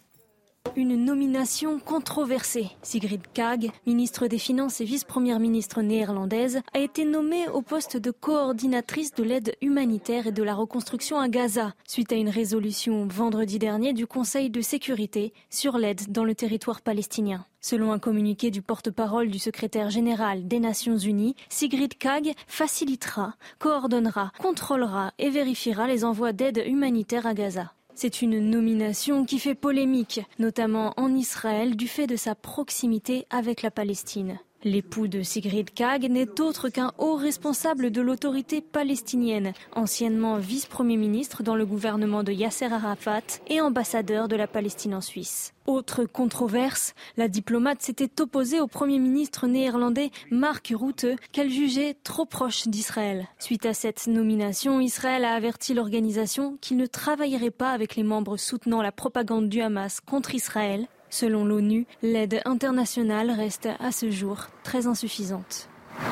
Une 0.75 1.05
nomination 1.05 1.79
controversée. 1.79 2.69
Sigrid 2.81 3.21
Kaag, 3.33 3.71
ministre 3.85 4.27
des 4.27 4.37
Finances 4.37 4.81
et 4.81 4.85
vice-première 4.85 5.39
ministre 5.39 5.81
néerlandaise, 5.81 6.61
a 6.73 6.79
été 6.79 7.05
nommée 7.05 7.47
au 7.49 7.61
poste 7.61 7.97
de 7.97 8.11
coordinatrice 8.11 9.13
de 9.13 9.23
l'aide 9.23 9.55
humanitaire 9.61 10.27
et 10.27 10.31
de 10.31 10.43
la 10.43 10.53
reconstruction 10.53 11.19
à 11.19 11.29
Gaza, 11.29 11.73
suite 11.87 12.11
à 12.11 12.15
une 12.15 12.29
résolution 12.29 13.07
vendredi 13.07 13.59
dernier 13.59 13.93
du 13.93 14.07
Conseil 14.07 14.49
de 14.49 14.61
sécurité 14.61 15.33
sur 15.49 15.77
l'aide 15.77 16.11
dans 16.11 16.23
le 16.23 16.35
territoire 16.35 16.81
palestinien. 16.81 17.45
Selon 17.61 17.91
un 17.91 17.99
communiqué 17.99 18.51
du 18.51 18.61
porte-parole 18.61 19.29
du 19.29 19.39
secrétaire 19.39 19.89
général 19.89 20.47
des 20.47 20.59
Nations 20.59 20.97
Unies, 20.97 21.35
Sigrid 21.49 21.97
Kaag 21.97 22.33
facilitera, 22.47 23.33
coordonnera, 23.59 24.31
contrôlera 24.39 25.11
et 25.17 25.29
vérifiera 25.29 25.87
les 25.87 26.05
envois 26.05 26.33
d'aide 26.33 26.63
humanitaire 26.65 27.25
à 27.25 27.33
Gaza. 27.33 27.73
C'est 27.99 28.21
une 28.21 28.51
nomination 28.51 29.25
qui 29.25 29.39
fait 29.39 29.55
polémique, 29.55 30.21
notamment 30.37 30.93
en 30.97 31.15
Israël, 31.15 31.75
du 31.75 31.87
fait 31.87 32.05
de 32.05 32.15
sa 32.15 32.35
proximité 32.35 33.25
avec 33.31 33.63
la 33.63 33.71
Palestine. 33.71 34.37
L'époux 34.67 35.07
de 35.07 35.21
Sigrid 35.21 35.73
Kaag 35.73 36.11
n'est 36.11 36.41
autre 36.41 36.67
qu'un 36.67 36.91
haut 36.97 37.15
responsable 37.15 37.89
de 37.89 38.01
l'autorité 38.01 38.59
palestinienne, 38.59 39.53
anciennement 39.73 40.39
vice-premier 40.39 40.97
ministre 40.97 41.41
dans 41.41 41.55
le 41.55 41.65
gouvernement 41.65 42.21
de 42.21 42.33
Yasser 42.33 42.65
Arafat 42.65 43.21
et 43.47 43.61
ambassadeur 43.61 44.27
de 44.27 44.35
la 44.35 44.45
Palestine 44.45 44.93
en 44.93 44.99
Suisse. 44.99 45.53
Autre 45.67 46.03
controverse, 46.03 46.95
la 47.15 47.29
diplomate 47.29 47.81
s'était 47.81 48.21
opposée 48.21 48.59
au 48.59 48.67
Premier 48.67 48.99
ministre 48.99 49.47
néerlandais 49.47 50.11
Mark 50.31 50.73
Rutte, 50.75 51.07
qu'elle 51.31 51.49
jugeait 51.49 51.95
trop 52.03 52.25
proche 52.25 52.67
d'Israël. 52.67 53.27
Suite 53.39 53.65
à 53.65 53.73
cette 53.73 54.07
nomination, 54.07 54.81
Israël 54.81 55.23
a 55.23 55.33
averti 55.33 55.75
l'organisation 55.75 56.57
qu'il 56.59 56.75
ne 56.75 56.87
travaillerait 56.87 57.51
pas 57.51 57.71
avec 57.71 57.95
les 57.95 58.03
membres 58.03 58.35
soutenant 58.35 58.81
la 58.81 58.91
propagande 58.91 59.47
du 59.47 59.61
Hamas 59.61 60.01
contre 60.01 60.35
Israël 60.35 60.87
Selon 61.09 61.45
l'ONU, 61.45 61.85
l'aide 62.01 62.41
internationale 62.45 63.31
reste 63.31 63.69
à 63.79 63.91
ce 63.91 64.11
jour 64.11 64.47
très 64.63 64.87
insuffisante. 64.87 65.69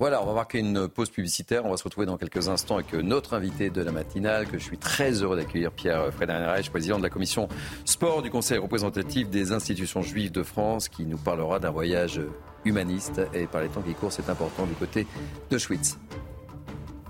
Voilà, 0.00 0.20
on 0.20 0.26
va 0.26 0.34
marquer 0.34 0.58
une 0.58 0.88
pause 0.88 1.08
publicitaire. 1.08 1.64
On 1.64 1.70
va 1.70 1.76
se 1.76 1.84
retrouver 1.84 2.04
dans 2.04 2.18
quelques 2.18 2.48
instants 2.48 2.74
avec 2.74 2.92
notre 2.94 3.32
invité 3.32 3.70
de 3.70 3.80
la 3.80 3.92
matinale, 3.92 4.48
que 4.48 4.58
je 4.58 4.64
suis 4.64 4.76
très 4.76 5.22
heureux 5.22 5.36
d'accueillir, 5.36 5.70
Pierre 5.70 6.12
Frédéric 6.12 6.68
président 6.68 6.98
de 6.98 7.02
la 7.04 7.10
commission 7.10 7.48
sport 7.84 8.20
du 8.20 8.28
Conseil 8.28 8.58
représentatif 8.58 9.30
des 9.30 9.52
institutions 9.52 10.02
juives 10.02 10.32
de 10.32 10.42
France, 10.42 10.88
qui 10.88 11.06
nous 11.06 11.16
parlera 11.16 11.60
d'un 11.60 11.70
voyage 11.70 12.20
humaniste. 12.64 13.20
Et 13.34 13.46
par 13.46 13.62
les 13.62 13.68
temps 13.68 13.82
qui 13.82 13.94
courent, 13.94 14.12
c'est 14.12 14.28
important 14.28 14.66
du 14.66 14.74
côté 14.74 15.06
de 15.48 15.58
Schwitz. 15.58 15.96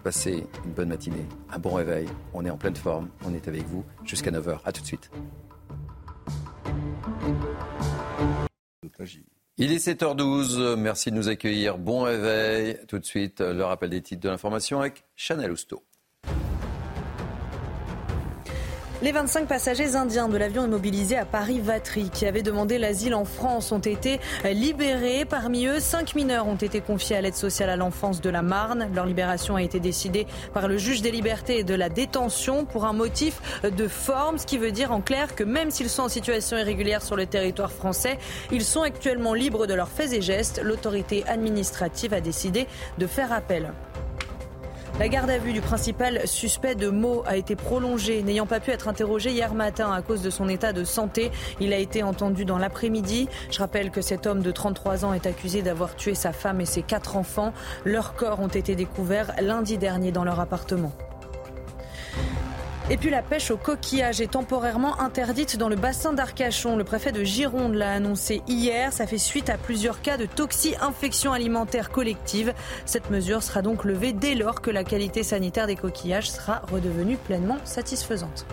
Passez 0.05 0.47
une 0.67 0.73
bonne 0.73 0.91
matinée, 0.91 1.25
un 1.51 1.59
bon 1.59 1.73
réveil. 1.73 2.07
On 2.35 2.45
est 2.45 2.51
en 2.51 2.59
pleine 2.59 2.77
forme. 2.77 3.09
On 3.25 3.33
est 3.33 3.49
avec 3.49 3.67
vous 3.67 3.83
jusqu'à 4.05 4.31
9h. 4.31 4.59
A 4.63 4.73
tout 4.73 4.83
de 4.83 4.87
suite. 4.87 5.11
Il 9.57 9.73
est 9.73 9.87
7h12, 9.87 10.77
merci 10.77 11.11
de 11.11 11.17
nous 11.17 11.29
accueillir. 11.29 11.79
Bon 11.79 12.03
réveil. 12.03 12.79
Tout 12.89 12.99
de 12.99 13.05
suite, 13.05 13.41
le 13.41 13.63
rappel 13.65 13.91
des 13.91 14.03
titres 14.03 14.23
de 14.23 14.29
l'information 14.29 14.81
avec 14.81 15.05
Chanel 15.15 15.53
Housteau. 15.53 15.85
Les 19.03 19.11
25 19.11 19.49
passagers 19.49 19.97
indiens 19.97 20.29
de 20.29 20.37
l'avion 20.37 20.65
immobilisé 20.65 21.17
à 21.17 21.25
Paris-Vatry 21.25 22.11
qui 22.11 22.27
avaient 22.27 22.43
demandé 22.43 22.79
l'asile 22.79 23.15
en 23.15 23.25
France 23.25 23.73
ont 23.73 23.81
été 23.81 24.21
libérés. 24.45 25.25
Parmi 25.25 25.67
eux, 25.67 25.81
cinq 25.81 26.15
mineurs 26.15 26.47
ont 26.47 26.55
été 26.55 26.81
confiés 26.81 27.17
à 27.17 27.21
l'aide 27.21 27.35
sociale 27.35 27.71
à 27.71 27.77
l'enfance 27.77 28.21
de 28.21 28.31
la 28.31 28.41
Marne. 28.41 28.89
Leur 28.95 29.05
libération 29.05 29.57
a 29.57 29.63
été 29.63 29.81
décidée 29.81 30.27
par 30.55 30.69
le 30.69 30.79
juge 30.79 31.03
des 31.03 31.11
libertés 31.11 31.59
et 31.59 31.65
de 31.65 31.75
la 31.75 31.89
détention 31.89 32.65
pour 32.65 32.85
un 32.85 32.93
motif 32.93 33.43
de 33.65 33.89
forme, 33.89 34.39
ce 34.39 34.47
qui 34.47 34.59
veut 34.59 34.73
dire 34.73 34.93
en 34.93 35.01
clair 35.01 35.35
que 35.35 35.45
même 35.45 35.73
s'ils 35.73 35.91
sont 35.91 36.05
en 36.05 36.09
situation 36.09 36.57
irrégulière 36.57 37.03
sur 37.03 37.17
le 37.17 37.27
territoire 37.27 37.73
français, 37.73 38.17
ils 38.53 38.65
sont 38.65 38.83
actuellement 38.83 39.35
libres 39.35 39.67
de 39.67 39.75
leurs 39.75 39.91
faits 39.91 40.13
et 40.13 40.23
gestes. 40.23 40.61
L'autorité 40.63 41.25
administrative 41.27 42.15
a 42.15 42.21
décidé 42.21 42.69
de 42.99 43.07
faire 43.07 43.33
appel. 43.33 43.73
La 45.01 45.09
garde 45.09 45.29
à 45.29 45.39
vue 45.39 45.53
du 45.53 45.61
principal 45.61 46.25
suspect 46.29 46.77
de 46.77 46.89
Meaux 46.89 47.25
a 47.27 47.37
été 47.37 47.57
prolongée. 47.57 48.23
N'ayant 48.23 48.47
pas 48.47 48.61
pu 48.61 48.71
être 48.71 48.87
interrogé 48.87 49.31
hier 49.31 49.53
matin 49.53 49.93
à 49.93 50.03
cause 50.03 50.23
de 50.23 50.31
son 50.31 50.49
état 50.49 50.73
de 50.73 50.85
santé, 50.85 51.33
il 51.59 51.73
a 51.73 51.79
été 51.79 52.05
entendu 52.05 52.45
dans 52.45 52.59
l'après-midi. 52.59 53.29
Je 53.51 53.59
rappelle 53.59 53.91
que 53.91 54.01
cet 54.01 54.25
homme 54.29 54.41
de 54.41 54.53
33 54.53 55.05
ans 55.05 55.13
est 55.13 55.27
accusé 55.27 55.63
d'avoir 55.63 55.97
tué 55.97 56.15
sa 56.15 56.33
femme 56.33 56.61
et 56.61 56.65
ses 56.65 56.83
quatre 56.83 57.17
enfants. 57.17 57.53
Leurs 57.85 58.15
corps 58.15 58.39
ont 58.39 58.47
été 58.47 58.77
découverts 58.77 59.35
lundi 59.43 59.79
dernier 59.79 60.13
dans 60.13 60.23
leur 60.23 60.39
appartement. 60.39 60.93
Et 62.91 62.99
puis 62.99 63.09
la 63.09 63.23
pêche 63.23 63.51
au 63.51 63.57
coquillage 63.57 64.21
est 64.21 64.33
temporairement 64.33 65.01
interdite 65.01 65.57
dans 65.57 65.71
le 65.71 65.77
bassin 65.77 66.13
d'Arcachon. 66.13 66.77
Le 66.77 66.85
préfet 66.85 67.13
de 67.13 67.25
Gironde 67.25 67.75
l'a 67.75 67.93
annoncé 67.93 68.43
hier. 68.47 68.93
Ça 68.93 69.07
fait 69.07 69.17
suite 69.17 69.49
à 69.49 69.57
plusieurs 69.57 70.03
cas 70.03 70.19
de 70.19 70.27
toxi-infection 70.27 71.33
alimentaire 71.33 71.91
collective. 71.91 72.53
Cette 72.85 73.09
mesure 73.09 73.43
sera 73.43 73.63
donc 73.63 73.85
levée 73.85 74.13
dès 74.13 74.35
lors 74.35 74.61
que 74.61 74.71
la 74.71 74.85
qualité 74.85 75.23
sanitaire 75.23 75.67
des 75.67 75.77
coquillages 75.77 76.31
sera 76.31 76.61
redevenue 76.71 77.17
pleinement 77.17 77.57
satisfaisante. 77.65 78.45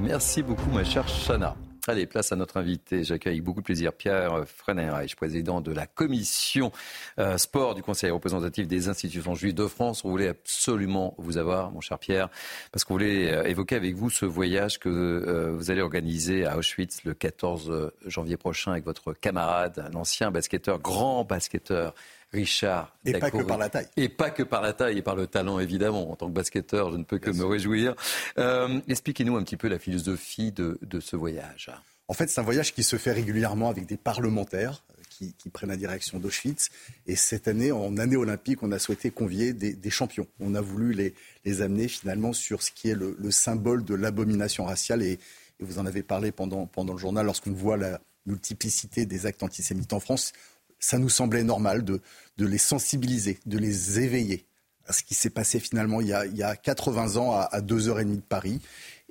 Merci 0.00 0.42
beaucoup 0.42 0.70
ma 0.70 0.82
chère 0.82 1.06
Chana. 1.06 1.54
Allez, 1.90 2.06
place 2.06 2.30
à 2.30 2.36
notre 2.36 2.56
invité. 2.56 3.02
J'accueille 3.02 3.32
avec 3.32 3.42
beaucoup 3.42 3.62
de 3.62 3.64
plaisir 3.64 3.92
Pierre 3.92 4.44
Freinerreich, 4.46 5.16
président 5.16 5.60
de 5.60 5.72
la 5.72 5.88
commission 5.88 6.70
euh, 7.18 7.36
sport 7.36 7.74
du 7.74 7.82
Conseil 7.82 8.12
représentatif 8.12 8.68
des 8.68 8.88
institutions 8.88 9.34
juives 9.34 9.54
de 9.54 9.66
France. 9.66 10.04
On 10.04 10.10
voulait 10.10 10.28
absolument 10.28 11.16
vous 11.18 11.36
avoir, 11.36 11.72
mon 11.72 11.80
cher 11.80 11.98
Pierre, 11.98 12.28
parce 12.70 12.84
qu'on 12.84 12.94
voulait 12.94 13.32
euh, 13.32 13.42
évoquer 13.42 13.74
avec 13.74 13.96
vous 13.96 14.08
ce 14.08 14.24
voyage 14.24 14.78
que 14.78 14.88
euh, 14.88 15.50
vous 15.50 15.72
allez 15.72 15.82
organiser 15.82 16.46
à 16.46 16.58
Auschwitz 16.58 17.02
le 17.02 17.12
14 17.12 17.90
janvier 18.06 18.36
prochain 18.36 18.70
avec 18.70 18.84
votre 18.84 19.12
camarade, 19.12 19.90
l'ancien 19.92 20.30
basketteur, 20.30 20.78
grand 20.78 21.24
basketteur 21.24 21.92
Richard. 22.32 22.96
Et 23.04 23.12
pas 23.12 23.30
que 23.30 23.42
par 23.42 23.58
la 23.58 23.68
taille. 23.68 23.86
Et 23.96 24.08
pas 24.08 24.30
que 24.30 24.42
par 24.42 24.62
la 24.62 24.72
taille 24.72 24.98
et 24.98 25.02
par 25.02 25.16
le 25.16 25.26
talent, 25.26 25.58
évidemment. 25.58 26.10
En 26.10 26.16
tant 26.16 26.28
que 26.28 26.32
basketteur, 26.32 26.92
je 26.92 26.96
ne 26.96 27.04
peux 27.04 27.18
que 27.18 27.30
me 27.30 27.44
réjouir. 27.44 27.94
Euh, 28.38 28.80
expliquez-nous 28.88 29.36
un 29.36 29.42
petit 29.42 29.56
peu 29.56 29.68
la 29.68 29.78
philosophie 29.78 30.52
de, 30.52 30.78
ce 31.00 31.16
voyage. 31.16 31.70
En 32.08 32.14
fait, 32.14 32.28
c'est 32.28 32.40
un 32.40 32.44
voyage 32.44 32.74
qui 32.74 32.82
se 32.82 32.96
fait 32.96 33.12
régulièrement 33.12 33.68
avec 33.68 33.86
des 33.86 33.96
parlementaires 33.96 34.84
euh, 34.90 35.02
qui, 35.08 35.50
prennent 35.50 35.70
la 35.70 35.76
direction 35.76 36.18
d'Auschwitz. 36.18 36.70
Et 37.06 37.16
cette 37.16 37.48
année, 37.48 37.72
en 37.72 37.96
année 37.96 38.16
olympique, 38.16 38.62
on 38.62 38.70
a 38.70 38.78
souhaité 38.78 39.10
convier 39.10 39.52
des, 39.52 39.90
champions. 39.90 40.26
On 40.38 40.54
a 40.54 40.60
voulu 40.60 40.92
les, 40.92 41.14
les, 41.44 41.62
amener 41.62 41.88
finalement 41.88 42.32
sur 42.32 42.62
ce 42.62 42.70
qui 42.70 42.90
est 42.90 42.94
le, 42.94 43.16
symbole 43.30 43.84
de 43.84 43.94
l'abomination 43.94 44.64
raciale. 44.64 45.02
Et, 45.02 45.12
et, 45.12 45.18
vous 45.64 45.78
en 45.78 45.86
avez 45.86 46.02
parlé 46.02 46.30
pendant, 46.30 46.66
pendant 46.66 46.92
le 46.92 46.98
journal, 46.98 47.26
lorsqu'on 47.26 47.52
voit 47.52 47.76
la 47.76 48.00
multiplicité 48.26 49.06
des 49.06 49.26
actes 49.26 49.42
antisémites 49.42 49.92
en 49.92 50.00
France, 50.00 50.32
ça 50.80 50.98
nous 50.98 51.08
semblait 51.08 51.44
normal 51.44 51.84
de, 51.84 52.00
les 52.38 52.58
sensibiliser, 52.58 53.38
de 53.46 53.58
les 53.58 54.00
éveiller 54.00 54.46
à 54.86 54.92
ce 54.92 55.02
qui 55.04 55.14
s'est 55.14 55.30
passé 55.30 55.60
finalement 55.60 56.00
il 56.00 56.08
y, 56.08 56.42
a, 56.42 56.56
80 56.56 57.16
ans 57.16 57.32
à, 57.32 57.60
2h30 57.60 58.16
de 58.16 58.20
Paris. 58.20 58.60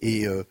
Et 0.02 0.28
euh, 0.28 0.44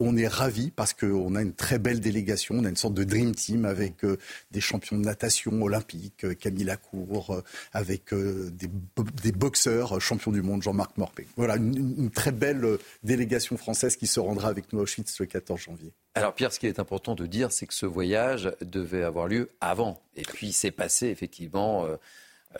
on 0.00 0.16
est 0.16 0.28
ravis 0.28 0.70
parce 0.70 0.92
qu'on 0.92 1.34
a 1.34 1.42
une 1.42 1.54
très 1.54 1.78
belle 1.78 2.00
délégation, 2.00 2.56
on 2.58 2.64
a 2.64 2.68
une 2.68 2.76
sorte 2.76 2.94
de 2.94 3.04
dream 3.04 3.34
team 3.34 3.64
avec 3.64 4.04
euh, 4.04 4.18
des 4.50 4.60
champions 4.60 4.98
de 4.98 5.04
natation 5.04 5.60
olympique, 5.62 6.24
euh, 6.24 6.34
Camille 6.34 6.64
Lacour, 6.64 7.42
avec 7.72 8.14
des, 8.14 9.32
boxeurs 9.32 10.00
champions 10.00 10.32
du 10.32 10.42
monde, 10.42 10.62
Jean-Marc 10.62 10.96
Morpé. 10.96 11.26
Voilà, 11.36 11.56
une, 11.56 12.10
très 12.10 12.32
belle 12.32 12.78
délégation 13.02 13.56
française 13.56 13.96
qui 13.96 14.06
se 14.06 14.20
rendra 14.20 14.48
avec 14.48 14.72
nous 14.72 14.80
à 14.80 14.82
Auschwitz 14.82 15.18
le 15.20 15.26
14 15.26 15.60
janvier. 15.60 15.92
Alors 16.16 16.34
Pierre, 16.34 16.50
ce 16.50 16.58
qui 16.58 16.66
est 16.66 16.78
important 16.78 17.14
de 17.14 17.26
dire, 17.26 17.52
c'est 17.52 17.66
que 17.66 17.74
ce 17.74 17.84
voyage 17.84 18.50
devait 18.62 19.02
avoir 19.02 19.28
lieu 19.28 19.50
avant. 19.60 20.00
Et 20.16 20.22
puis 20.22 20.54
c'est 20.54 20.70
passé 20.70 21.08
effectivement 21.08 21.84
euh, 21.84 21.96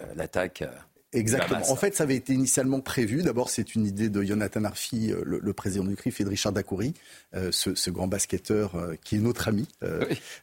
euh, 0.03 0.05
l'attaque. 0.15 0.63
Euh, 1.15 1.19
Exactement. 1.19 1.71
En 1.71 1.77
fait, 1.77 1.95
ça 1.95 2.05
avait 2.05 2.17
été 2.17 2.33
initialement 2.33 2.81
prévu. 2.81 3.23
D'abord, 3.23 3.51
c'est 3.51 3.75
une 3.75 3.87
idée 3.87 4.09
de 4.09 4.23
Jonathan 4.23 4.65
Arfi, 4.65 5.13
le, 5.25 5.53
président 5.53 5.85
du 5.85 5.97
CRIF, 5.97 6.21
et 6.21 6.25
de 6.25 6.29
Richard 6.29 6.53
Dacoury, 6.53 6.95
ce, 7.33 7.91
grand 7.91 8.09
basketteur 8.09 8.73
qui 9.05 9.17
est 9.17 9.21
notre 9.21 9.49
ami, 9.49 9.69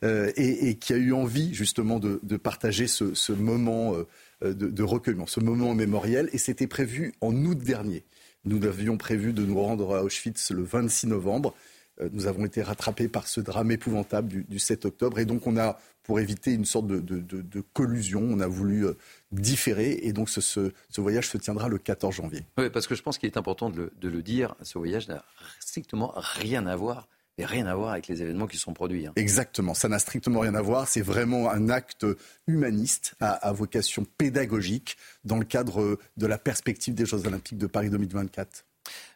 et, 0.02 0.76
qui 0.80 0.94
a 0.94 0.98
eu 0.98 1.14
envie 1.14 1.54
justement 1.54 2.00
de, 2.00 2.38
partager 2.38 2.88
ce, 2.88 3.32
moment 3.32 3.96
de, 4.42 4.52
de, 4.52 4.84
recueillement, 4.84 5.28
ce 5.28 5.40
moment 5.40 5.76
mémoriel. 5.76 6.30
Et 6.34 6.38
c'était 6.38 6.68
prévu 6.68 7.14
en 7.22 7.36
août 7.46 7.58
dernier. 7.58 8.04
Nous 8.46 8.66
avions 8.66 8.98
prévu 8.98 9.32
de 9.32 9.46
nous 9.46 9.62
rendre 9.62 9.96
à 9.96 10.04
Auschwitz 10.04 10.52
le 10.52 10.64
26 10.64 11.08
novembre. 11.08 11.54
Euh, 12.02 12.10
nous 12.12 12.28
avons 12.28 12.46
été 12.46 12.62
rattrapés 12.62 13.08
par 13.08 13.28
ce 13.28 13.42
drame 13.42 13.72
épouvantable 13.72 14.44
du, 14.46 14.60
7 14.60 14.86
octobre. 14.86 15.20
Et 15.20 15.26
donc, 15.26 15.46
on 15.48 15.58
a, 15.58 15.80
pour 16.04 16.20
éviter 16.20 16.52
une 16.52 16.66
sorte 16.66 16.88
de, 16.88 17.64
collusion, 17.74 18.22
on 18.22 18.40
a 18.40 18.48
voulu 18.48 18.86
euh, 18.86 18.98
différer. 19.32 20.00
Et 20.04 20.14
donc, 20.14 20.30
ce, 20.30 20.72
voyage 20.98 21.30
se 21.30 21.38
tiendra 21.38 21.68
le 21.68 21.78
14 21.78 22.16
janvier. 22.16 22.46
Oui, 22.58 22.70
parce 22.70 22.88
que 22.88 22.96
je 22.96 23.02
pense 23.02 23.18
qu'il 23.18 23.28
est 23.28 23.38
important 23.38 23.70
de 23.70 23.92
le, 24.02 24.22
dire. 24.22 24.56
Ce 24.62 24.78
voyage 24.78 25.08
n'a 25.08 25.24
strictement 25.60 26.14
rien 26.16 26.66
à 26.66 26.76
voir 26.76 27.08
et 27.40 27.46
rien 27.46 27.66
à 27.66 27.74
voir 27.74 27.94
avec 27.94 28.08
les 28.08 28.22
événements 28.22 28.46
qui 28.46 28.58
sont 28.58 28.74
produits. 28.74 29.08
Hein. 29.08 29.14
Exactement, 29.16 29.74
ça 29.74 29.90
n'a 29.90 29.98
strictement 29.98 30.42
rien 30.42 30.54
à 30.54 30.62
voir. 30.62 30.88
C'est 30.88 31.02
vraiment 31.02 31.50
un 31.50 31.70
acte 31.70 32.06
humaniste 32.46 33.16
à, 33.20 33.52
vocation 33.54 34.06
pédagogique 34.18 34.98
dans 35.26 35.38
le 35.38 35.46
cadre 35.46 35.98
de 36.16 36.28
la 36.28 36.38
perspective 36.38 36.94
des 36.94 37.08
Jeux 37.08 37.26
Olympiques 37.26 37.58
de 37.58 37.68
Paris 37.68 37.90
2024. 37.90 38.66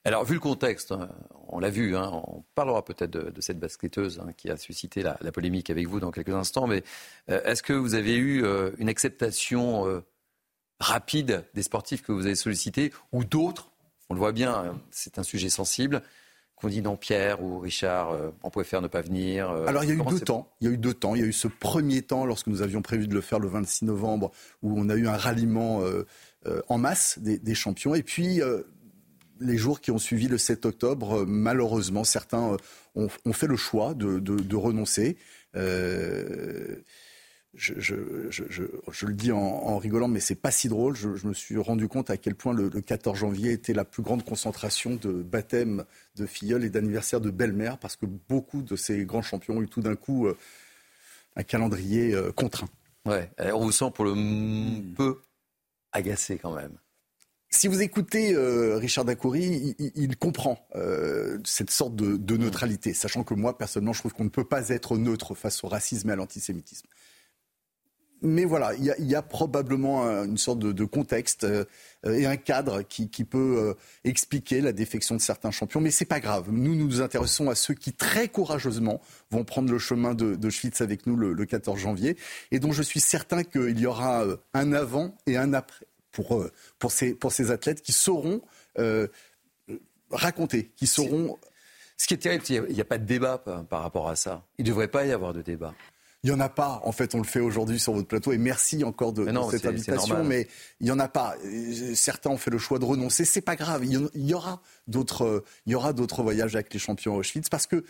Alors, 0.08 0.24
vu 0.24 0.36
le 0.36 0.40
contexte, 0.40 0.94
hein, 0.94 1.10
on 1.50 1.60
l'a 1.60 1.70
vu, 1.70 1.96
hein, 1.96 2.10
on 2.28 2.44
parlera 2.56 2.84
peut-être 2.84 3.12
de, 3.12 3.42
cette 3.42 3.60
basketteuse 3.60 4.20
hein, 4.20 4.32
qui 4.36 4.50
a 4.50 4.58
suscité 4.58 5.02
la, 5.04 5.16
polémique 5.32 5.70
avec 5.70 5.88
vous 5.88 6.00
dans 6.00 6.12
quelques 6.12 6.34
instants, 6.34 6.68
mais 6.68 6.84
euh, 7.30 7.44
est-ce 7.44 7.64
que 7.64 7.74
vous 7.74 7.94
avez 7.94 8.16
eu 8.16 8.44
euh, 8.44 8.72
une 8.78 8.90
acceptation 8.90 9.88
euh, 9.88 10.02
rapide 10.80 11.44
des 11.54 11.64
sportifs 11.64 12.04
que 12.04 12.12
vous 12.12 12.26
avez 12.26 12.36
sollicités 12.36 12.94
ou 13.12 13.24
d'autres 13.24 13.72
On 14.10 14.14
le 14.14 14.20
voit 14.20 14.32
bien, 14.32 14.80
c'est 14.92 15.20
un 15.20 15.24
sujet 15.24 15.50
sensible. 15.50 16.02
Qu'on 16.56 16.70
dit 16.70 16.82
non, 16.82 16.96
Pierre 16.96 17.44
ou 17.44 17.60
Richard, 17.60 18.18
on 18.42 18.50
pouvait 18.50 18.66
faire 18.66 18.82
ne 18.82 18.88
pas 18.88 19.02
venir. 19.02 19.48
Alors 19.68 19.84
il 19.84 19.90
y 19.90 19.92
a 19.92 19.96
eu 19.96 20.04
deux 20.04 20.20
temps. 20.20 20.52
Il 20.60 20.68
y 20.68 20.72
a 20.72 20.74
eu 20.74 20.78
deux 20.80 20.96
temps. 20.96 21.14
Il 21.14 21.22
y 21.22 21.24
a 21.24 21.28
eu 21.28 21.34
ce 21.34 21.48
premier 21.48 22.02
temps 22.02 22.26
lorsque 22.26 22.48
nous 22.48 22.64
avions 22.64 22.82
prévu 22.82 23.08
de 23.08 23.14
le 23.14 23.22
faire 23.22 23.38
le 23.38 23.48
26 23.48 23.86
novembre, 23.86 24.32
où 24.64 24.74
on 24.76 24.90
a 24.90 24.96
eu 24.96 25.08
un 25.08 25.18
ralliement 25.18 25.84
en 26.68 26.78
masse 26.80 27.20
des, 27.20 27.38
des 27.38 27.54
champions. 27.54 27.94
Et 27.94 28.02
puis 28.02 28.42
les 29.40 29.58
jours 29.58 29.82
qui 29.82 29.92
ont 29.92 29.98
suivi 29.98 30.28
le 30.28 30.38
7 30.38 30.66
octobre, 30.66 31.22
euh, 31.22 31.26
malheureusement, 31.28 32.04
certains 32.04 32.58
euh, 32.98 33.08
ont, 33.26 33.34
fait 33.34 33.48
le 33.48 33.56
choix 33.56 33.94
de, 33.94 34.56
renoncer. 34.56 35.18
Euh, 35.56 36.76
je, 37.54 37.96
le 39.06 39.14
dis 39.14 39.32
en, 39.32 39.78
rigolant, 39.78 40.08
mais 40.08 40.20
c'est 40.20 40.36
pas 40.36 40.52
si 40.52 40.68
drôle. 40.68 40.96
Je, 40.96 41.28
me 41.28 41.34
suis 41.34 41.58
rendu 41.58 41.88
compte 41.88 42.10
à 42.10 42.18
quel 42.18 42.36
point 42.36 42.54
le, 42.54 42.70
14 42.70 43.18
janvier 43.18 43.52
était 43.52 43.74
la 43.74 43.86
plus 43.86 44.04
grande 44.04 44.24
concentration 44.24 44.96
de 44.96 45.12
baptêmes 45.12 45.86
de 46.16 46.26
filleuls 46.26 46.64
et 46.64 46.70
d'anniversaires 46.70 47.22
de 47.22 47.32
belle-mère, 47.32 47.78
parce 47.78 47.96
que 47.96 48.06
beaucoup 48.06 48.62
de 48.62 48.76
ces 48.76 49.06
grands 49.06 49.24
champions 49.24 49.58
ont 49.58 49.62
eu 49.62 49.68
tout 49.68 49.82
d'un 49.82 49.96
coup 49.96 50.28
un 51.36 51.44
calendrier 51.44 52.16
contraint. 52.36 52.70
Ouais, 53.06 53.32
on 53.40 53.66
vous 53.66 53.72
sent 53.72 53.92
pour 53.94 54.06
le 54.06 54.14
peu 54.96 55.20
agacé 55.94 56.38
quand 56.38 56.54
même. 56.54 56.78
Si 57.50 57.68
vous 57.68 57.82
écoutez 57.82 58.34
euh, 58.34 58.76
Richard 58.78 59.06
Dacoury, 59.06 59.76
il, 59.96 60.18
comprend 60.18 60.68
euh, 60.76 61.40
cette 61.46 61.72
sorte 61.72 61.96
de, 61.96 62.38
neutralité, 62.38 62.94
sachant 62.94 63.24
que 63.24 63.34
moi, 63.34 63.58
personnellement, 63.58 63.94
je 63.94 64.00
trouve 64.00 64.14
qu'on 64.14 64.26
ne 64.26 64.30
peut 64.30 64.44
pas 64.44 64.70
être 64.70 64.98
neutre 64.98 65.34
face 65.34 65.64
au 65.64 65.68
racisme 65.68 66.10
et 66.10 66.14
à 66.14 66.16
l'antisémitisme. 66.18 66.88
Mais 68.22 68.46
voilà, 68.46 68.74
il 68.74 68.84
y, 68.84 69.16
a, 69.16 69.22
probablement 69.22 70.04
une 70.24 70.40
sorte 70.40 70.60
de, 70.60 70.86
contexte 70.86 71.44
euh, 71.44 71.66
et 72.04 72.26
un 72.26 72.36
cadre 72.36 72.82
qui, 72.82 73.08
peut 73.24 73.76
expliquer 74.04 74.60
la 74.60 74.74
défection 74.74 75.16
de 75.16 75.22
certains 75.22 75.52
champions. 75.52 75.80
Mais 75.80 75.92
c'est 75.92 76.06
pas 76.06 76.20
grave. 76.20 76.48
Nous 76.52 76.76
nous 76.76 77.00
intéressons 77.00 77.50
à 77.50 77.56
ceux 77.56 77.76
qui 77.76 77.94
très 77.94 78.28
courageusement 78.28 79.00
vont 79.30 79.46
prendre 79.46 79.72
le 79.72 79.78
chemin 79.78 80.16
de, 80.16 80.36
de 80.36 80.50
Schwitz 80.50 80.82
avec 80.82 81.06
nous 81.06 81.16
le, 81.16 81.32
le, 81.32 81.46
14 81.46 81.80
janvier, 81.80 82.18
et 82.52 82.60
dont 82.60 82.72
je 82.72 82.82
suis 82.84 83.00
certain 83.00 83.44
qu'il 83.44 83.80
y 83.80 83.86
aura 83.86 84.26
un 84.54 84.74
avant 84.74 85.16
et 85.28 85.38
un 85.38 85.54
après 85.54 85.86
pour, 86.18 86.40
euh, 86.40 86.52
pour, 86.80 86.92
ces, 86.92 87.14
pour 87.14 87.32
ces 87.32 87.52
athlètes 87.52 87.84
qui 87.84 87.92
sauront 87.92 88.42
euh, 88.80 89.08
raconter, 90.10 90.72
qui 90.76 90.88
sauront... 90.88 91.38
Ce 91.96 92.08
qui 92.08 92.14
est 92.14 92.18
terrible, 92.18 92.44
il 92.70 92.76
n'y 92.76 92.82
a, 92.82 92.86
pas 92.86 93.00
de 93.00 93.06
débat 93.06 93.40
par, 93.40 93.82
rapport 93.82 94.08
à 94.08 94.16
ça. 94.16 94.44
Il 94.60 94.66
ne 94.66 94.70
devrait 94.70 94.88
pas 94.88 95.06
y 95.06 95.12
avoir 95.12 95.34
de 95.34 95.42
débat. 95.42 95.74
Il 96.24 96.30
n'y 96.30 96.36
en 96.36 96.40
a 96.40 96.50
pas. 96.50 96.80
En 96.84 96.92
fait, 96.92 97.16
on 97.16 97.18
le 97.18 97.24
fait 97.24 97.40
aujourd'hui 97.40 97.80
sur 97.80 97.94
votre 97.94 98.08
plateau. 98.08 98.34
Et 98.34 98.38
merci 98.38 98.84
encore 98.84 99.14
de, 99.14 99.26
cette 99.50 99.66
invitation. 99.66 100.24
Mais 100.24 100.48
il 100.80 100.86
n'y 100.86 100.92
en 100.92 101.00
a 101.00 101.08
pas. 101.08 101.36
Certains 101.96 102.30
ont 102.30 102.38
fait 102.38 102.52
le 102.52 102.60
choix 102.60 102.78
de 102.78 102.86
renoncer. 102.86 103.26
C'est 103.26 103.42
pas 103.42 103.56
grave. 103.56 103.84
Il 103.84 104.10
y 104.14 104.34
aura 104.36 104.62
d'autres, 104.88 105.44
il 105.66 105.74
y 105.74 105.76
aura 105.76 105.94
d'autres 105.94 106.24
voyages 106.24 106.56
avec 106.56 106.74
les 106.74 106.80
champions 106.80 107.16
Auschwitz. 107.16 107.50
Parce 107.50 107.68
que 107.68 107.84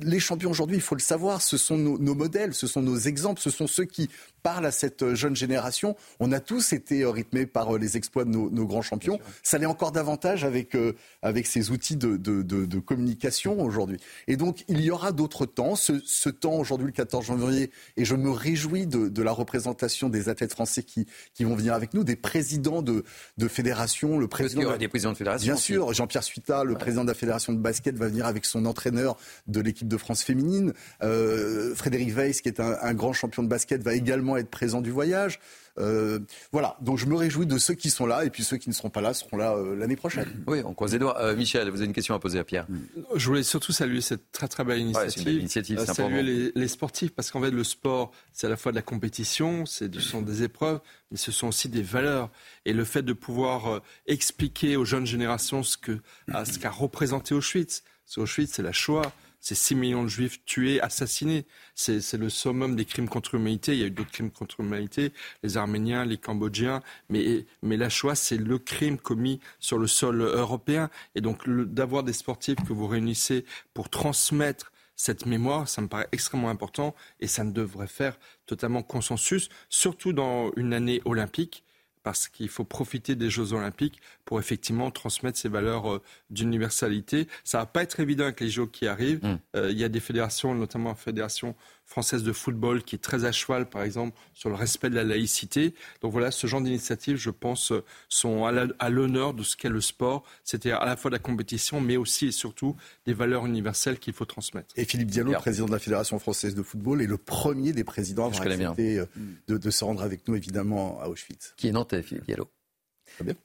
les 0.00 0.20
champions 0.20 0.50
aujourd'hui, 0.50 0.76
il 0.76 0.82
faut 0.82 0.94
le 0.94 1.00
savoir, 1.00 1.42
ce 1.42 1.56
sont 1.56 1.76
nos, 1.76 2.14
modèles, 2.14 2.54
ce 2.54 2.66
sont 2.66 2.82
nos 2.82 2.98
exemples, 2.98 3.40
ce 3.40 3.50
sont 3.50 3.66
ceux 3.66 3.84
qui 3.84 4.08
parlent 4.42 4.66
à 4.66 4.70
cette 4.70 5.14
jeune 5.14 5.36
génération. 5.36 5.96
On 6.20 6.32
a 6.32 6.40
tous 6.40 6.72
été 6.72 7.04
rythmés 7.04 7.46
par 7.46 7.76
les 7.78 7.96
exploits 7.96 8.24
de 8.24 8.30
nos, 8.30 8.66
grands 8.66 8.82
champions. 8.82 9.18
Ça 9.42 9.58
l'est 9.58 9.66
encore 9.66 9.92
davantage 9.92 10.44
avec, 10.44 10.74
euh, 10.74 10.94
avec 11.22 11.46
ces 11.46 11.70
outils 11.70 11.96
de, 11.96 12.16
de, 12.16 12.42
de, 12.42 12.78
communication 12.78 13.60
aujourd'hui. 13.60 13.98
Et 14.26 14.36
donc, 14.36 14.64
il 14.68 14.80
y 14.80 14.90
aura 14.90 15.12
d'autres 15.12 15.46
temps. 15.46 15.74
Ce, 15.74 16.00
ce 16.04 16.28
temps 16.28 16.54
aujourd'hui, 16.54 16.86
le 16.86 16.92
14 16.92 17.26
janvier, 17.26 17.70
et 17.96 18.04
je 18.04 18.14
me 18.14 18.30
réjouis 18.30 18.86
de, 18.86 19.08
de 19.08 19.22
la 19.22 19.32
représentation 19.32 20.08
des 20.08 20.28
athlètes 20.28 20.52
français 20.52 20.82
qui, 20.82 21.06
qui 21.34 21.44
vont 21.44 21.54
venir 21.54 21.74
avec 21.74 21.94
nous, 21.94 22.04
des 22.04 22.16
présidents 22.16 22.82
de, 22.82 23.04
de 23.36 23.48
fédérations, 23.48 24.18
le 24.18 24.28
président. 24.28 24.60
Il 24.60 24.64
y 24.64 24.66
aura 24.66 24.78
des 24.78 24.88
présidents 24.88 25.12
de 25.12 25.16
fédération. 25.16 25.52
Bien 25.52 25.56
sûr, 25.56 25.92
Jean-Pierre 25.98 26.22
Suita, 26.22 26.62
le 26.62 26.76
président 26.76 27.02
de 27.02 27.08
la 27.08 27.14
fédération 27.14 27.52
de 27.52 27.58
basket, 27.58 27.96
va 27.96 28.06
venir 28.06 28.24
avec 28.24 28.44
son 28.44 28.66
entraîneur 28.66 29.16
de 29.48 29.60
l'équipe 29.60 29.88
de 29.88 29.96
France 29.96 30.22
féminine. 30.22 30.72
Euh, 31.02 31.74
Frédéric 31.74 32.14
Weiss, 32.14 32.40
qui 32.40 32.48
est 32.48 32.60
un, 32.60 32.94
grand 32.94 33.12
champion 33.12 33.42
de 33.42 33.48
basket, 33.48 33.82
va 33.82 33.94
également 33.94 34.36
être 34.36 34.48
présent 34.48 34.80
du 34.80 34.92
voyage. 34.92 35.40
Euh, 35.78 36.18
voilà, 36.52 36.76
donc 36.80 36.98
je 36.98 37.06
me 37.06 37.14
réjouis 37.14 37.46
de 37.46 37.58
ceux 37.58 37.74
qui 37.74 37.90
sont 37.90 38.06
là 38.06 38.24
et 38.24 38.30
puis 38.30 38.42
ceux 38.42 38.56
qui 38.56 38.68
ne 38.68 38.74
seront 38.74 38.90
pas 38.90 39.00
là 39.00 39.14
seront 39.14 39.36
là 39.36 39.54
euh, 39.54 39.76
l'année 39.76 39.96
prochaine. 39.96 40.26
Oui, 40.46 40.62
on 40.64 40.72
croise 40.72 40.92
les 40.92 40.98
doigts. 40.98 41.34
Michel, 41.34 41.68
vous 41.68 41.76
avez 41.76 41.86
une 41.86 41.92
question 41.92 42.14
à 42.14 42.18
poser 42.18 42.38
à 42.38 42.44
Pierre. 42.44 42.66
Je 43.14 43.26
voulais 43.26 43.42
surtout 43.42 43.72
saluer 43.72 44.00
cette 44.00 44.32
très 44.32 44.48
très 44.48 44.64
belle 44.64 44.80
initiative. 44.80 45.84
saluer 45.84 46.52
les, 46.54 46.68
sportifs 46.68 47.12
parce 47.14 47.30
qu'en 47.30 47.42
fait 47.42 47.50
le 47.50 47.64
sport 47.64 48.12
c'est 48.32 48.46
à 48.46 48.50
la 48.50 48.56
fois 48.56 48.72
de 48.72 48.76
la 48.76 48.82
compétition, 48.82 49.66
ce 49.66 49.90
sont 50.00 50.22
des 50.22 50.42
épreuves, 50.42 50.80
mais 51.10 51.16
ce 51.16 51.32
sont 51.32 51.48
aussi 51.48 51.68
des 51.68 51.82
valeurs. 51.82 52.30
Et 52.64 52.72
le 52.72 52.84
fait 52.84 53.02
de 53.02 53.12
pouvoir 53.12 53.82
expliquer 54.06 54.76
aux 54.76 54.84
jeunes 54.84 55.06
générations 55.06 55.62
ce 55.62 55.76
qu'a 55.76 56.70
représenté 56.70 57.34
Auschwitz. 57.34 57.82
Auschwitz, 58.16 58.52
c'est 58.54 58.62
la 58.62 58.72
Shoah. 58.72 59.12
C'est 59.40 59.54
6 59.54 59.74
millions 59.74 60.02
de 60.02 60.08
juifs 60.08 60.44
tués, 60.44 60.80
assassinés. 60.80 61.46
C'est 61.74 62.14
le 62.14 62.28
summum 62.28 62.76
des 62.76 62.84
crimes 62.84 63.08
contre 63.08 63.36
l'humanité. 63.36 63.72
Il 63.72 63.78
y 63.78 63.82
a 63.84 63.86
eu 63.86 63.90
d'autres 63.90 64.10
crimes 64.10 64.30
contre 64.30 64.56
l'humanité, 64.60 65.12
les 65.42 65.56
Arméniens, 65.56 66.04
les 66.04 66.18
Cambodgiens. 66.18 66.82
Mais, 67.08 67.46
mais 67.62 67.76
la 67.76 67.88
Shoah, 67.88 68.14
c'est 68.14 68.36
le 68.36 68.58
crime 68.58 68.98
commis 68.98 69.40
sur 69.60 69.78
le 69.78 69.86
sol 69.86 70.22
européen. 70.22 70.90
Et 71.14 71.20
donc 71.20 71.48
d'avoir 71.48 72.02
des 72.02 72.12
sportifs 72.12 72.58
que 72.66 72.72
vous 72.72 72.86
réunissez 72.86 73.44
pour 73.74 73.88
transmettre 73.88 74.72
cette 74.96 75.26
mémoire, 75.26 75.68
ça 75.68 75.80
me 75.80 75.86
paraît 75.86 76.08
extrêmement 76.10 76.50
important 76.50 76.94
et 77.20 77.28
ça 77.28 77.44
ne 77.44 77.52
devrait 77.52 77.86
faire 77.86 78.18
totalement 78.46 78.82
consensus, 78.82 79.48
surtout 79.68 80.12
dans 80.12 80.50
une 80.56 80.74
année 80.74 81.00
olympique 81.04 81.64
parce 82.02 82.28
qu'il 82.28 82.48
faut 82.48 82.64
profiter 82.64 83.14
des 83.14 83.30
Jeux 83.30 83.52
Olympiques 83.52 84.00
pour 84.24 84.38
effectivement 84.38 84.90
transmettre 84.90 85.38
ces 85.38 85.48
valeurs 85.48 85.90
euh, 85.90 86.02
d'universalité. 86.30 87.28
Ça 87.44 87.58
va 87.58 87.66
pas 87.66 87.82
être 87.82 88.00
évident 88.00 88.24
avec 88.24 88.40
les 88.40 88.50
Jeux 88.50 88.66
qui 88.66 88.86
arrivent. 88.86 89.24
Mm. 89.24 89.38
Euh, 89.56 89.70
il 89.70 89.78
y 89.78 89.84
a 89.84 89.88
des 89.88 90.00
fédérations, 90.00 90.54
notamment 90.54 90.90
la 90.90 90.94
Fédération 90.94 91.54
française 91.88 92.22
de 92.22 92.32
football, 92.32 92.82
qui 92.82 92.96
est 92.96 92.98
très 92.98 93.24
à 93.24 93.32
cheval, 93.32 93.68
par 93.68 93.82
exemple, 93.82 94.16
sur 94.34 94.50
le 94.50 94.54
respect 94.54 94.90
de 94.90 94.94
la 94.94 95.04
laïcité. 95.04 95.74
Donc 96.02 96.12
voilà, 96.12 96.30
ce 96.30 96.46
genre 96.46 96.60
d'initiatives, 96.60 97.16
je 97.16 97.30
pense, 97.30 97.72
sont 98.10 98.44
à 98.44 98.90
l'honneur 98.90 99.32
de 99.32 99.42
ce 99.42 99.56
qu'est 99.56 99.70
le 99.70 99.80
sport. 99.80 100.22
C'était 100.44 100.70
à 100.70 100.84
la 100.84 100.96
fois 100.96 101.10
de 101.10 101.14
la 101.14 101.18
compétition, 101.18 101.80
mais 101.80 101.96
aussi 101.96 102.26
et 102.26 102.32
surtout 102.32 102.76
des 103.06 103.14
valeurs 103.14 103.46
universelles 103.46 103.98
qu'il 103.98 104.12
faut 104.12 104.26
transmettre. 104.26 104.74
Et 104.76 104.84
Philippe 104.84 105.08
Diallo, 105.10 105.32
président 105.32 105.64
de 105.64 105.72
la 105.72 105.78
Fédération 105.78 106.18
française 106.18 106.54
de 106.54 106.62
football, 106.62 107.00
est 107.00 107.06
le 107.06 107.16
premier 107.16 107.72
des 107.72 107.84
présidents 107.84 108.24
à 108.24 108.34
avoir 108.34 108.42
accepté 108.42 108.98
euh, 108.98 109.06
de, 109.48 109.56
de, 109.56 109.70
se 109.70 109.82
rendre 109.82 110.02
avec 110.02 110.28
nous, 110.28 110.34
évidemment, 110.34 111.00
à 111.00 111.08
Auschwitz. 111.08 111.54
Qui 111.56 111.68
est 111.68 111.72
Philippe 112.02 112.26
Diallo 112.26 112.48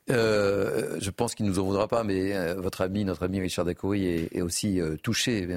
euh, 0.10 0.98
je 1.00 1.10
pense 1.10 1.36
qu'il 1.36 1.46
ne 1.46 1.52
nous 1.52 1.60
en 1.60 1.64
voudra 1.64 1.88
pas, 1.88 2.04
mais 2.04 2.36
euh, 2.36 2.56
votre 2.56 2.82
ami, 2.82 3.06
notre 3.06 3.24
ami 3.24 3.40
Richard 3.40 3.66
Dacoury 3.66 4.06
est, 4.32 4.42
aussi 4.42 4.80
euh, 4.80 4.96
touché, 4.98 5.48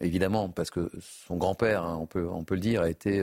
évidemment, 0.00 0.48
parce 0.48 0.70
que 0.70 0.90
son 1.00 1.36
grand-père, 1.36 1.84
hein, 1.84 1.98
on, 2.00 2.06
peut, 2.06 2.28
on 2.28 2.44
peut 2.44 2.54
le 2.54 2.60
dire, 2.60 2.82
a 2.82 2.90
été 2.90 3.22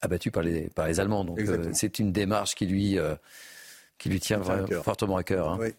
abattu 0.00 0.30
par 0.30 0.42
les, 0.42 0.68
par 0.70 0.86
les 0.86 1.00
Allemands. 1.00 1.24
Donc 1.24 1.40
c'est 1.72 1.98
une 1.98 2.12
démarche 2.12 2.54
qui 2.54 2.66
lui, 2.66 2.98
qui 3.98 4.08
lui 4.08 4.20
tient 4.20 4.42
fortement 4.82 5.16
à 5.16 5.22
cœur. 5.22 5.50
Hein. 5.50 5.70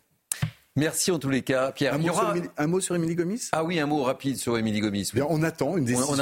Merci 0.79 1.11
en 1.11 1.19
tous 1.19 1.29
les 1.29 1.41
cas, 1.41 1.71
Pierre. 1.73 1.93
Un, 1.93 2.67
mot, 2.67 2.79
sur 2.79 2.95
Émilie 2.95 3.15
Gomis? 3.15 3.49
Ah 3.51 3.63
oui, 3.63 3.79
un 3.79 3.85
mot 3.85 4.03
rapide 4.03 4.37
sur 4.37 4.57
Émilie 4.57 4.79
Gomis. 4.79 5.11
on 5.29 5.43
attend 5.43 5.77
une 5.77 5.85
décision. 5.85 6.15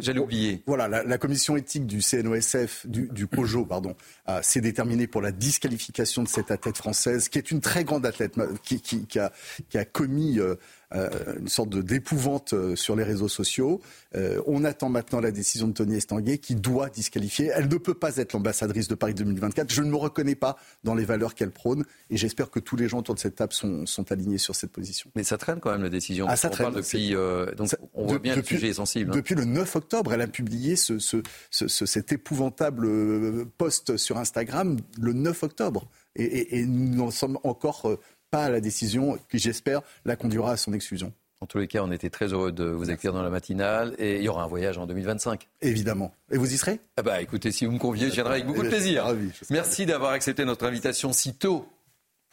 J'allais 0.00 0.20
oublier. 0.20 0.62
Voilà, 0.66 0.88
la, 0.88 1.18
commission 1.18 1.56
éthique 1.56 1.86
du 1.86 2.00
CNOSF, 2.00 2.86
du, 2.86 3.08
du 3.08 3.26
COJO, 3.26 3.64
pardon, 3.68 3.94
s'est 4.42 4.60
déterminée 4.60 5.06
pour 5.06 5.20
la 5.20 5.32
disqualification 5.32 6.22
de 6.22 6.28
cette 6.28 6.50
athlète 6.50 6.76
française, 6.76 7.28
qui 7.28 7.38
est 7.38 7.50
une 7.50 7.60
très 7.60 7.84
grande 7.84 8.06
athlète, 8.06 8.34
qui, 8.62 8.80
qui, 8.80 9.18
a, 9.18 9.32
qui 9.68 9.78
a, 9.78 9.84
commis 9.84 10.38
euh, 10.38 10.54
une 10.92 11.48
sorte 11.48 11.76
d'épouvante 11.76 12.54
euh, 12.54 12.74
sur 12.74 12.96
les 12.96 13.04
réseaux 13.04 13.28
sociaux. 13.28 13.80
Euh, 14.14 14.40
on 14.46 14.64
attend 14.64 14.88
maintenant 14.88 15.20
la 15.20 15.30
décision 15.30 15.68
de 15.68 15.72
Tony 15.72 15.96
Estanguet 15.96 16.38
qui 16.38 16.54
doit 16.54 16.88
disqualifier. 16.88 17.50
Elle 17.54 17.68
ne 17.68 17.76
peut 17.76 17.94
pas 17.94 18.16
être 18.16 18.32
l'ambassadrice 18.32 18.88
de 18.88 18.94
Paris 18.94 19.14
2024. 19.14 19.70
Je 19.70 19.82
ne 19.82 19.90
me 19.90 19.96
reconnais 19.96 20.34
pas 20.34 20.56
dans 20.84 20.94
les 20.94 21.04
valeurs 21.04 21.34
qu'elle 21.34 21.50
prône 21.50 21.84
et 22.08 22.16
j'espère 22.16 22.50
que 22.50 22.58
tous 22.58 22.76
les 22.76 22.88
gens 22.88 23.00
autour 23.00 23.14
de 23.14 23.20
cette 23.20 23.36
table 23.36 23.52
sont, 23.52 23.84
sont, 23.84 24.10
alignés 24.10 24.38
sur 24.38 24.54
cette 24.54 24.72
position. 24.72 25.10
Mais 25.14 25.24
ça 25.24 25.36
traîne 25.36 25.60
quand 25.60 25.70
même 25.70 25.82
la 25.82 25.90
décision. 25.90 26.26
Ah, 26.28 26.36
ça 26.36 26.48
on 26.48 26.52
traîne. 26.52 26.72
depuis, 26.72 27.12
donc 27.56 27.68
on 27.92 28.06
voit 28.06 28.18
bien 28.18 28.34
depuis, 28.36 28.54
le 28.54 28.60
sujet 28.60 28.70
est 28.70 28.74
sensible. 28.74 29.10
Hein. 29.10 29.16
Depuis 29.16 29.34
le 29.34 29.44
9 29.44 29.76
octobre, 29.76 30.14
elle 30.14 30.22
a 30.22 30.26
publié 30.26 30.76
ce, 30.76 30.98
ce, 30.98 31.18
ce, 31.50 31.68
cet 31.68 32.12
épouvantable 32.12 33.44
post 33.58 33.98
sur 33.98 34.16
Instagram 34.16 34.78
le 34.98 35.12
9 35.12 35.42
octobre. 35.42 35.88
Et, 36.16 36.24
et, 36.24 36.58
et 36.58 36.66
nous 36.66 37.02
en 37.02 37.10
sommes 37.10 37.38
encore 37.44 37.98
pas 38.30 38.44
à 38.44 38.50
la 38.50 38.60
décision 38.60 39.18
qui, 39.30 39.38
j'espère, 39.38 39.82
la 40.04 40.16
conduira 40.16 40.52
à 40.52 40.56
son 40.56 40.72
exclusion. 40.72 41.12
En 41.40 41.46
tous 41.46 41.58
les 41.58 41.68
cas, 41.68 41.82
on 41.84 41.92
était 41.92 42.10
très 42.10 42.32
heureux 42.32 42.50
de 42.50 42.64
vous 42.64 42.90
accueillir 42.90 43.12
dans 43.12 43.22
la 43.22 43.30
matinale 43.30 43.94
et 43.98 44.16
il 44.16 44.22
y 44.24 44.28
aura 44.28 44.42
un 44.42 44.48
voyage 44.48 44.76
en 44.76 44.86
2025. 44.86 45.46
Évidemment. 45.62 46.12
Et 46.32 46.36
vous 46.36 46.52
y 46.52 46.58
serez? 46.58 46.80
Ah 46.96 47.02
bah 47.02 47.22
écoutez, 47.22 47.52
si 47.52 47.64
vous 47.64 47.72
me 47.72 47.78
conviez, 47.78 48.08
je 48.08 48.14
viendrai 48.14 48.34
avec 48.34 48.46
beaucoup 48.46 48.64
de 48.64 48.68
plaisir. 48.68 49.14
Merci 49.50 49.86
d'avoir 49.86 50.12
accepté 50.12 50.44
notre 50.44 50.66
invitation 50.66 51.12
si 51.12 51.34
tôt 51.34 51.68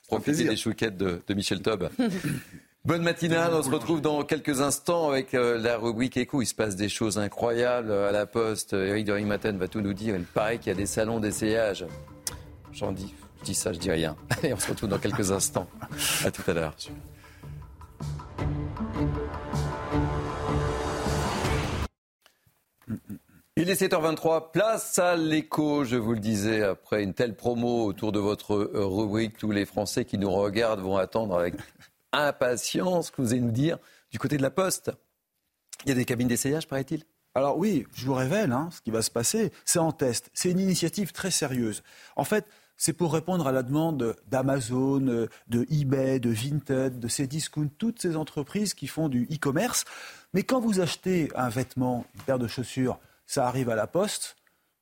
Profitez 0.07 0.43
des 0.43 0.55
chouquettes 0.55 0.97
de, 0.97 1.21
Michel 1.33 1.61
Taub. 1.61 1.89
Bonne 2.85 3.01
matinale, 3.01 3.51
on 3.55 3.63
se 3.63 3.69
retrouve 3.71 3.99
dans 3.99 4.23
quelques 4.23 4.61
instants 4.61 5.09
avec 5.09 5.33
euh, 5.33 5.57
la 5.57 5.77
rubrique 5.77 6.17
écho. 6.17 6.43
Il 6.43 6.45
se 6.45 6.53
passe 6.53 6.75
des 6.75 6.89
choses 6.89 7.17
incroyables 7.17 7.91
à 7.91 8.11
la 8.11 8.27
poste. 8.27 8.73
Eric 8.73 9.05
de 9.05 9.19
Maten 9.21 9.57
va 9.57 9.67
tout 9.67 9.81
nous 9.81 9.93
dire. 9.93 10.15
Il 10.15 10.23
paraît 10.23 10.59
qu'il 10.59 10.67
y 10.67 10.71
a 10.71 10.75
des 10.75 10.85
salons 10.85 11.19
d'essayage. 11.19 11.87
J'en 12.71 12.91
dis, 12.91 13.15
dis 13.45 13.55
ça, 13.55 13.71
je 13.71 13.79
dis 13.79 13.91
rien. 13.91 14.15
Allez, 14.29 14.53
on 14.53 14.59
se 14.59 14.67
retrouve 14.67 14.89
dans 14.89 14.99
quelques 14.99 15.31
instants. 15.31 15.67
À 16.23 16.31
tout 16.31 16.43
à 16.47 16.53
l'heure. 16.53 16.75
Il 23.57 23.69
est 23.69 23.81
7h23, 23.81 24.51
place 24.51 24.99
à 24.99 25.15
l'écho, 25.15 25.85
je 25.85 25.95
vous 25.95 26.13
le 26.13 26.19
disais, 26.19 26.61
après 26.61 27.03
une 27.03 27.13
telle 27.13 27.35
promo 27.35 27.85
autour 27.85 28.11
de 28.11 28.19
votre 28.19 28.55
rubrique, 28.73 29.37
tous 29.37 29.51
les 29.51 29.65
Français 29.65 30.03
qui 30.03 30.17
nous 30.17 30.29
regardent 30.29 30.81
vont 30.81 30.97
attendre 30.97 31.37
avec 31.39 31.55
impatience 32.11 33.11
que 33.11 33.21
vous 33.21 33.31
allez 33.31 33.41
nous 33.41 33.51
dire 33.51 33.77
du 34.11 34.19
côté 34.19 34.37
de 34.37 34.41
la 34.41 34.51
Poste. 34.51 34.91
Il 35.85 35.89
y 35.89 35.91
a 35.91 35.95
des 35.95 36.05
cabines 36.05 36.27
d'essayage, 36.27 36.67
paraît-il? 36.67 37.03
Alors 37.33 37.57
oui, 37.57 37.85
je 37.93 38.05
vous 38.05 38.13
révèle 38.13 38.51
hein, 38.51 38.69
ce 38.71 38.81
qui 38.81 38.91
va 38.91 39.01
se 39.01 39.11
passer. 39.11 39.51
C'est 39.65 39.79
en 39.79 39.91
test. 39.91 40.29
C'est 40.33 40.51
une 40.51 40.59
initiative 40.59 41.11
très 41.11 41.31
sérieuse. 41.31 41.83
En 42.15 42.23
fait, 42.23 42.45
c'est 42.77 42.93
pour 42.93 43.13
répondre 43.13 43.47
à 43.47 43.51
la 43.51 43.63
demande 43.63 44.15
d'Amazon, 44.27 44.99
de 44.99 45.65
eBay, 45.71 46.19
de 46.19 46.29
Vinted, 46.29 46.99
de 46.99 47.07
Cdiscount, 47.07 47.69
toutes 47.77 48.01
ces 48.01 48.15
entreprises 48.15 48.73
qui 48.73 48.87
font 48.87 49.09
du 49.09 49.23
e-commerce. 49.31 49.85
Mais 50.33 50.43
quand 50.43 50.59
vous 50.59 50.81
achetez 50.81 51.31
un 51.35 51.49
vêtement, 51.49 52.05
une 52.15 52.21
paire 52.23 52.39
de 52.39 52.47
chaussures, 52.47 52.99
ça 53.25 53.47
arrive 53.47 53.69
à 53.69 53.75
la 53.75 53.87
poste, 53.87 54.35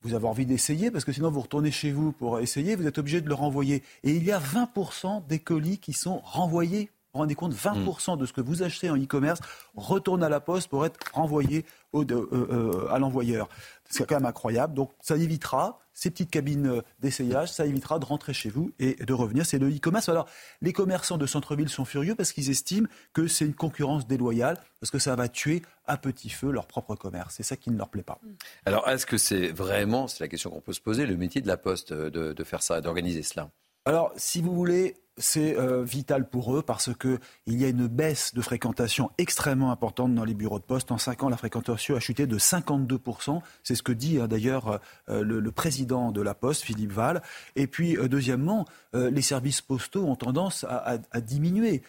vous 0.03 0.13
avez 0.13 0.27
envie 0.27 0.45
d'essayer, 0.45 0.91
parce 0.91 1.05
que 1.05 1.13
sinon 1.13 1.31
vous 1.31 1.41
retournez 1.41 1.71
chez 1.71 1.91
vous 1.91 2.11
pour 2.11 2.39
essayer, 2.39 2.75
vous 2.75 2.87
êtes 2.87 2.97
obligé 2.97 3.21
de 3.21 3.29
le 3.29 3.33
renvoyer. 3.33 3.83
Et 4.03 4.11
il 4.11 4.23
y 4.23 4.31
a 4.31 4.39
20% 4.39 5.25
des 5.27 5.39
colis 5.39 5.77
qui 5.77 5.93
sont 5.93 6.19
renvoyés. 6.19 6.89
Vous 7.13 7.19
vous 7.19 7.19
rendez 7.19 7.35
compte, 7.35 7.53
20% 7.53 8.17
de 8.17 8.25
ce 8.25 8.33
que 8.33 8.41
vous 8.41 8.63
achetez 8.63 8.89
en 8.89 8.97
e-commerce 8.97 9.39
retourne 9.75 10.23
à 10.23 10.29
la 10.29 10.39
poste 10.39 10.67
pour 10.67 10.85
être 10.85 10.99
renvoyé 11.13 11.63
euh, 11.93 12.03
euh, 12.11 12.87
à 12.91 12.99
l'envoyeur. 12.99 13.47
C'est 13.89 14.05
quand 14.05 14.15
même 14.15 14.25
incroyable. 14.25 14.73
Donc 14.73 14.91
ça 14.99 15.15
évitera 15.15 15.79
ces 15.93 16.09
petites 16.09 16.31
cabines 16.31 16.81
d'essayage, 16.99 17.51
ça 17.51 17.65
évitera 17.65 17.99
de 17.99 18.05
rentrer 18.05 18.33
chez 18.33 18.49
vous 18.49 18.71
et 18.79 18.95
de 18.95 19.13
revenir. 19.13 19.45
C'est 19.45 19.59
le 19.59 19.69
e-commerce. 19.69 20.09
Alors 20.09 20.27
les 20.61 20.73
commerçants 20.73 21.17
de 21.17 21.25
centre-ville 21.25 21.69
sont 21.69 21.85
furieux 21.85 22.15
parce 22.15 22.31
qu'ils 22.31 22.49
estiment 22.49 22.87
que 23.13 23.27
c'est 23.27 23.45
une 23.45 23.53
concurrence 23.53 24.07
déloyale, 24.07 24.57
parce 24.79 24.91
que 24.91 24.99
ça 24.99 25.15
va 25.15 25.27
tuer 25.27 25.61
à 25.85 25.97
petit 25.97 26.29
feu 26.29 26.51
leur 26.51 26.67
propre 26.67 26.95
commerce. 26.95 27.35
C'est 27.35 27.43
ça 27.43 27.55
qui 27.55 27.69
ne 27.71 27.77
leur 27.77 27.89
plaît 27.89 28.03
pas. 28.03 28.19
Alors 28.65 28.87
est-ce 28.89 29.05
que 29.05 29.17
c'est 29.17 29.47
vraiment, 29.47 30.07
c'est 30.07 30.23
la 30.23 30.27
question 30.27 30.49
qu'on 30.49 30.61
peut 30.61 30.73
se 30.73 30.81
poser, 30.81 31.05
le 31.05 31.17
métier 31.17 31.41
de 31.41 31.47
la 31.47 31.57
Poste 31.57 31.93
de, 31.93 32.33
de 32.33 32.43
faire 32.43 32.63
ça, 32.63 32.81
d'organiser 32.81 33.23
cela? 33.23 33.49
Alors, 33.85 34.13
si 34.15 34.41
vous 34.41 34.55
voulez, 34.55 34.95
c'est 35.17 35.57
euh, 35.57 35.83
vital 35.83 36.27
pour 36.27 36.55
eux 36.55 36.61
parce 36.61 36.89
qu'il 36.97 37.19
y 37.47 37.65
a 37.65 37.67
une 37.67 37.87
baisse 37.87 38.33
de 38.33 38.41
fréquentation 38.41 39.11
extrêmement 39.17 39.71
importante 39.71 40.13
dans 40.15 40.25
les 40.25 40.33
bureaux 40.33 40.59
de 40.59 40.63
poste. 40.63 40.91
En 40.91 40.97
5 40.97 41.23
ans, 41.23 41.29
la 41.29 41.37
fréquentation 41.37 41.95
a 41.95 41.99
chuté 41.99 42.27
de 42.27 42.37
52%. 42.37 43.41
C'est 43.63 43.75
ce 43.75 43.83
que 43.83 43.91
dit 43.91 44.19
hein, 44.19 44.27
d'ailleurs 44.27 44.79
euh, 45.09 45.23
le, 45.23 45.51
président 45.51 46.11
de 46.11 46.21
la 46.21 46.33
Poste, 46.33 46.63
Philippe 46.63 46.91
Val. 46.91 47.21
Et 47.55 47.67
puis, 47.67 47.97
euh, 47.97 48.07
deuxièmement, 48.07 48.65
les 48.93 49.21
services 49.21 49.61
postaux 49.61 50.05
ont 50.05 50.15
tendance 50.15 50.65
à, 50.69 50.97
diminuer. 51.21 51.81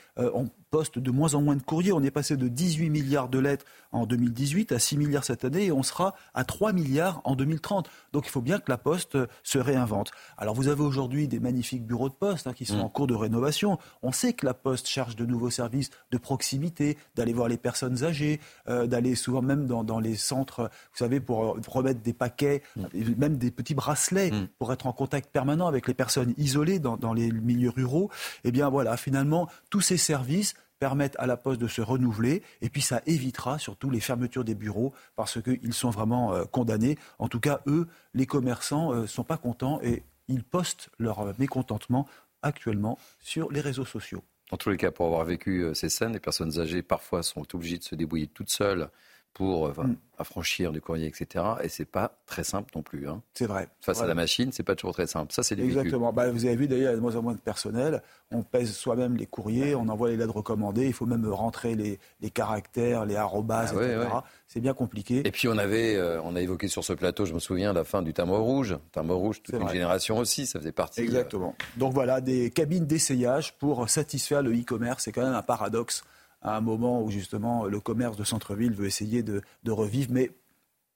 Poste 0.74 0.98
de 0.98 1.12
moins 1.12 1.34
en 1.34 1.40
moins 1.40 1.54
de 1.54 1.62
courriers. 1.62 1.92
On 1.92 2.02
est 2.02 2.10
passé 2.10 2.36
de 2.36 2.48
18 2.48 2.90
milliards 2.90 3.28
de 3.28 3.38
lettres 3.38 3.64
en 3.92 4.06
2018 4.06 4.72
à 4.72 4.80
6 4.80 4.96
milliards 4.96 5.22
cette 5.22 5.44
année 5.44 5.66
et 5.66 5.70
on 5.70 5.84
sera 5.84 6.16
à 6.34 6.42
3 6.42 6.72
milliards 6.72 7.20
en 7.22 7.36
2030. 7.36 7.88
Donc 8.12 8.26
il 8.26 8.30
faut 8.30 8.40
bien 8.40 8.58
que 8.58 8.72
la 8.72 8.76
Poste 8.76 9.16
se 9.44 9.58
réinvente. 9.58 10.10
Alors 10.36 10.56
vous 10.56 10.66
avez 10.66 10.82
aujourd'hui 10.82 11.28
des 11.28 11.38
magnifiques 11.38 11.86
bureaux 11.86 12.08
de 12.08 12.14
poste 12.14 12.48
hein, 12.48 12.52
qui 12.52 12.64
sont 12.64 12.78
mm. 12.78 12.86
en 12.86 12.88
cours 12.88 13.06
de 13.06 13.14
rénovation. 13.14 13.78
On 14.02 14.10
sait 14.10 14.32
que 14.32 14.44
la 14.44 14.52
Poste 14.52 14.88
cherche 14.88 15.14
de 15.14 15.24
nouveaux 15.24 15.48
services 15.48 15.90
de 16.10 16.18
proximité, 16.18 16.98
d'aller 17.14 17.32
voir 17.32 17.46
les 17.46 17.56
personnes 17.56 18.02
âgées, 18.02 18.40
euh, 18.68 18.88
d'aller 18.88 19.14
souvent 19.14 19.42
même 19.42 19.68
dans, 19.68 20.00
les 20.00 20.16
centres, 20.16 20.62
vous 20.62 20.98
savez, 20.98 21.20
pour 21.20 21.56
remettre 21.68 22.00
des 22.00 22.14
paquets, 22.14 22.64
mm. 22.74 23.14
même 23.16 23.38
des 23.38 23.52
petits 23.52 23.76
bracelets 23.76 24.32
mm. 24.32 24.48
pour 24.58 24.72
être 24.72 24.88
en 24.88 24.92
contact 24.92 25.30
permanent 25.30 25.68
avec 25.68 25.86
les 25.86 25.94
personnes 25.94 26.34
isolées 26.36 26.80
dans, 26.80 26.96
dans 26.96 27.12
les 27.12 27.30
milieux 27.30 27.70
ruraux. 27.70 28.10
Eh 28.42 28.50
bien 28.50 28.68
voilà, 28.70 28.96
finalement, 28.96 29.48
tous 29.70 29.80
ces 29.80 29.98
services 29.98 30.56
permettent 30.78 31.16
à 31.18 31.26
la 31.26 31.36
Poste 31.36 31.60
de 31.60 31.68
se 31.68 31.82
renouveler 31.82 32.42
et 32.60 32.68
puis 32.68 32.82
ça 32.82 33.02
évitera 33.06 33.58
surtout 33.58 33.90
les 33.90 34.00
fermetures 34.00 34.44
des 34.44 34.54
bureaux 34.54 34.92
parce 35.16 35.40
qu'ils 35.40 35.74
sont 35.74 35.90
vraiment 35.90 36.34
euh, 36.34 36.44
condamnés. 36.44 36.98
En 37.18 37.28
tout 37.28 37.40
cas, 37.40 37.60
eux, 37.66 37.86
les 38.12 38.26
commerçants, 38.26 38.92
ne 38.92 39.02
euh, 39.02 39.06
sont 39.06 39.24
pas 39.24 39.36
contents 39.36 39.80
et 39.82 40.02
ils 40.28 40.44
postent 40.44 40.90
leur 40.98 41.38
mécontentement 41.38 42.06
actuellement 42.42 42.98
sur 43.20 43.50
les 43.50 43.60
réseaux 43.60 43.84
sociaux. 43.84 44.22
En 44.50 44.56
tous 44.56 44.70
les 44.70 44.76
cas, 44.76 44.90
pour 44.90 45.06
avoir 45.06 45.24
vécu 45.24 45.62
euh, 45.62 45.74
ces 45.74 45.88
scènes, 45.88 46.12
les 46.12 46.20
personnes 46.20 46.60
âgées 46.60 46.82
parfois 46.82 47.22
sont 47.22 47.46
obligées 47.54 47.78
de 47.78 47.82
se 47.82 47.94
débrouiller 47.94 48.26
toutes 48.26 48.50
seules 48.50 48.88
pour 49.34 49.68
mm. 49.68 49.96
affranchir 50.16 50.70
du 50.70 50.80
courrier, 50.80 51.08
etc. 51.08 51.44
Et 51.62 51.68
c'est 51.68 51.84
pas 51.84 52.16
très 52.24 52.44
simple 52.44 52.70
non 52.74 52.82
plus. 52.82 53.08
Hein. 53.08 53.20
C'est 53.34 53.46
vrai. 53.46 53.68
Face 53.80 54.00
à 54.00 54.06
la 54.06 54.14
machine, 54.14 54.52
c'est 54.52 54.62
pas 54.62 54.76
toujours 54.76 54.94
très 54.94 55.08
simple. 55.08 55.32
Ça, 55.32 55.42
c'est 55.42 55.58
Exactement. 55.58 56.12
Bah, 56.12 56.30
vous 56.30 56.46
avez 56.46 56.54
vu 56.54 56.68
d'ailleurs, 56.68 56.92
il 56.92 56.94
y 56.94 56.94
a 56.94 56.96
de 56.96 57.00
moins 57.00 57.16
en 57.16 57.22
moins 57.22 57.34
de 57.34 57.40
personnel. 57.40 58.00
On 58.30 58.42
pèse 58.42 58.72
soi-même 58.72 59.16
les 59.16 59.26
courriers, 59.26 59.74
on 59.74 59.88
envoie 59.88 60.08
les 60.08 60.16
lettres 60.16 60.36
recommandées. 60.36 60.86
Il 60.86 60.92
faut 60.92 61.06
même 61.06 61.26
rentrer 61.26 61.74
les, 61.74 61.98
les 62.20 62.30
caractères, 62.30 63.04
les 63.04 63.16
arrobas, 63.16 63.66
ah 63.70 63.74
etc. 63.74 64.08
C'est 64.46 64.60
bien 64.60 64.72
compliqué. 64.72 65.26
Et 65.26 65.32
puis 65.32 65.48
on 65.48 65.58
avait, 65.58 65.96
euh, 65.96 66.22
on 66.22 66.36
a 66.36 66.40
évoqué 66.40 66.68
sur 66.68 66.84
ce 66.84 66.92
plateau, 66.92 67.24
je 67.24 67.34
me 67.34 67.40
souviens, 67.40 67.72
la 67.72 67.82
fin 67.82 68.02
du 68.02 68.12
timbre 68.12 68.38
rouge. 68.38 68.78
Timbre 68.92 69.16
rouge, 69.16 69.42
toute 69.42 69.56
une 69.56 69.68
génération 69.68 70.18
aussi, 70.18 70.46
ça 70.46 70.60
faisait 70.60 70.72
partie. 70.72 71.00
Euh, 71.00 71.04
Exactement. 71.04 71.56
Donc 71.76 71.92
voilà, 71.92 72.20
des 72.20 72.50
cabines 72.50 72.86
d'essayage 72.86 73.58
pour 73.58 73.88
satisfaire 73.90 74.42
le 74.42 74.52
e-commerce. 74.52 75.02
C'est 75.04 75.12
quand 75.12 75.24
même 75.24 75.34
un 75.34 75.42
paradoxe 75.42 76.04
à 76.44 76.56
un 76.56 76.60
moment 76.60 77.02
où 77.02 77.10
justement 77.10 77.64
le 77.64 77.80
commerce 77.80 78.16
de 78.16 78.24
centre-ville 78.24 78.72
veut 78.72 78.86
essayer 78.86 79.22
de, 79.22 79.42
revivre, 79.66 80.12
mais 80.12 80.30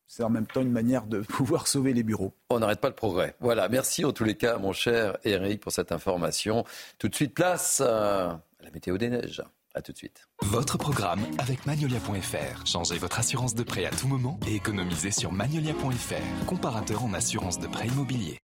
c'est 0.07 0.23
en 0.23 0.31
même 0.31 0.47
temps 0.47 0.61
une 0.61 0.70
manière 0.70 1.07
de 1.07 1.20
pouvoir 1.29 1.66
sauver 1.66 1.93
les 1.95 2.03
bureaux. 2.03 2.33
On 2.51 2.61
n'arrête 2.61 2.81
pas 2.81 2.89
le 2.89 2.95
progrès. 2.95 3.35
Voilà, 3.41 3.69
merci 3.69 4.05
en 4.05 4.12
tous 4.12 4.25
les 4.25 4.37
cas, 4.37 4.59
mon 4.59 4.73
cher 4.73 5.19
Eric, 5.25 5.61
pour 5.61 5.73
cette 5.73 5.91
information. 5.91 6.65
Tout 6.99 7.09
de 7.09 7.15
suite, 7.15 7.35
place 7.35 7.81
à 7.81 8.41
la 8.61 8.70
météo 8.70 8.99
des 8.99 9.09
neiges. 9.09 9.43
À 9.75 9.83
tout 9.83 9.93
de 9.93 9.99
suite. 9.99 10.27
Votre 10.43 10.77
programme 10.77 11.20
avec 11.39 11.66
Magnolia.fr. 11.66 12.66
Changez 12.66 12.99
votre 12.99 13.19
assurance 13.19 13.55
de 13.55 13.62
prêt 13.62 13.85
à 13.85 13.91
tout 13.91 14.09
moment 14.09 14.41
et 14.49 14.57
économisez 14.57 15.11
sur 15.11 15.31
Magnolia.fr, 15.31 16.47
comparateur 16.47 17.05
en 17.05 17.12
assurance 17.12 17.61
de 17.61 17.66
prêt 17.69 17.87
immobilier. 17.87 18.39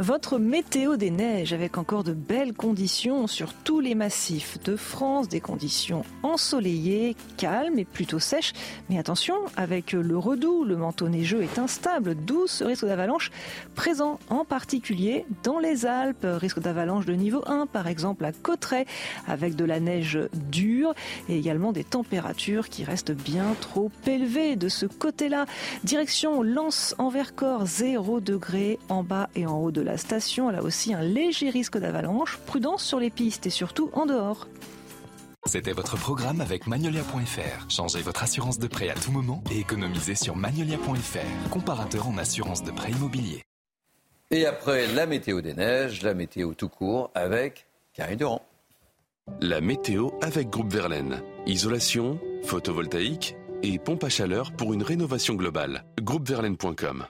Votre 0.00 0.38
météo 0.38 0.96
des 0.96 1.10
neiges 1.10 1.52
avec 1.52 1.76
encore 1.76 2.04
de 2.04 2.12
belles 2.12 2.52
conditions 2.52 3.26
sur 3.26 3.52
tous 3.52 3.80
les 3.80 3.96
massifs 3.96 4.56
de 4.62 4.76
France, 4.76 5.26
des 5.26 5.40
conditions 5.40 6.04
ensoleillées, 6.22 7.16
calmes 7.36 7.80
et 7.80 7.84
plutôt 7.84 8.20
sèches. 8.20 8.52
Mais 8.88 8.98
attention, 9.00 9.34
avec 9.56 9.90
le 9.90 10.16
redoux, 10.16 10.62
le 10.62 10.76
manteau 10.76 11.08
neigeux 11.08 11.42
est 11.42 11.58
instable, 11.58 12.14
d'où 12.14 12.46
ce 12.46 12.62
risque 12.62 12.86
d'avalanche 12.86 13.32
présent 13.74 14.20
en 14.30 14.44
particulier 14.44 15.26
dans 15.42 15.58
les 15.58 15.84
Alpes. 15.84 16.24
Risque 16.24 16.60
d'avalanche 16.60 17.04
de 17.04 17.14
niveau 17.14 17.42
1 17.48 17.66
par 17.66 17.88
exemple 17.88 18.24
à 18.24 18.30
Cotteret 18.30 18.86
avec 19.26 19.56
de 19.56 19.64
la 19.64 19.80
neige 19.80 20.20
dure 20.32 20.94
et 21.28 21.36
également 21.36 21.72
des 21.72 21.82
températures 21.82 22.68
qui 22.68 22.84
restent 22.84 23.10
bien 23.10 23.56
trop 23.60 23.90
élevées 24.06 24.54
de 24.54 24.68
ce 24.68 24.86
côté-là. 24.86 25.46
Direction 25.82 26.44
Lens 26.44 26.94
en 26.98 27.08
Vercors, 27.08 27.66
0 27.66 28.20
degré 28.20 28.78
en 28.88 29.02
bas 29.02 29.28
et 29.34 29.44
en 29.44 29.58
haut 29.58 29.72
de 29.72 29.87
la 29.87 29.87
station. 29.96 30.50
Là 30.50 30.62
aussi, 30.62 30.92
un 30.94 31.02
léger 31.02 31.50
risque 31.50 31.78
d'avalanche. 31.78 32.38
Prudence 32.46 32.84
sur 32.84 33.00
les 33.00 33.10
pistes 33.10 33.46
et 33.46 33.50
surtout 33.50 33.90
en 33.92 34.06
dehors. 34.06 34.46
C'était 35.46 35.72
votre 35.72 35.96
programme 35.96 36.40
avec 36.40 36.66
Magnolia.fr. 36.66 37.70
Changez 37.70 38.02
votre 38.02 38.22
assurance 38.22 38.58
de 38.58 38.66
prêt 38.66 38.90
à 38.90 38.94
tout 38.94 39.12
moment 39.12 39.42
et 39.50 39.60
économisez 39.60 40.14
sur 40.14 40.36
Magnolia.fr, 40.36 41.48
comparateur 41.50 42.08
en 42.08 42.18
assurance 42.18 42.62
de 42.62 42.70
prêt 42.70 42.90
immobilier. 42.90 43.42
Et 44.30 44.44
après 44.44 44.86
la 44.88 45.06
météo 45.06 45.40
des 45.40 45.54
neiges, 45.54 46.02
la 46.02 46.12
météo 46.12 46.52
tout 46.52 46.68
court 46.68 47.10
avec 47.14 47.66
Karine 47.94 48.18
Durand. 48.18 48.42
La 49.40 49.60
météo 49.60 50.10
avec 50.20 50.50
Groupe 50.50 50.72
Verlaine. 50.72 51.22
Isolation, 51.46 52.18
photovoltaïque 52.42 53.36
et 53.62 53.78
pompe 53.78 54.04
à 54.04 54.08
chaleur 54.10 54.52
pour 54.52 54.74
une 54.74 54.82
rénovation 54.82 55.34
globale. 55.34 55.84
Groupeverlaine.com 56.02 57.06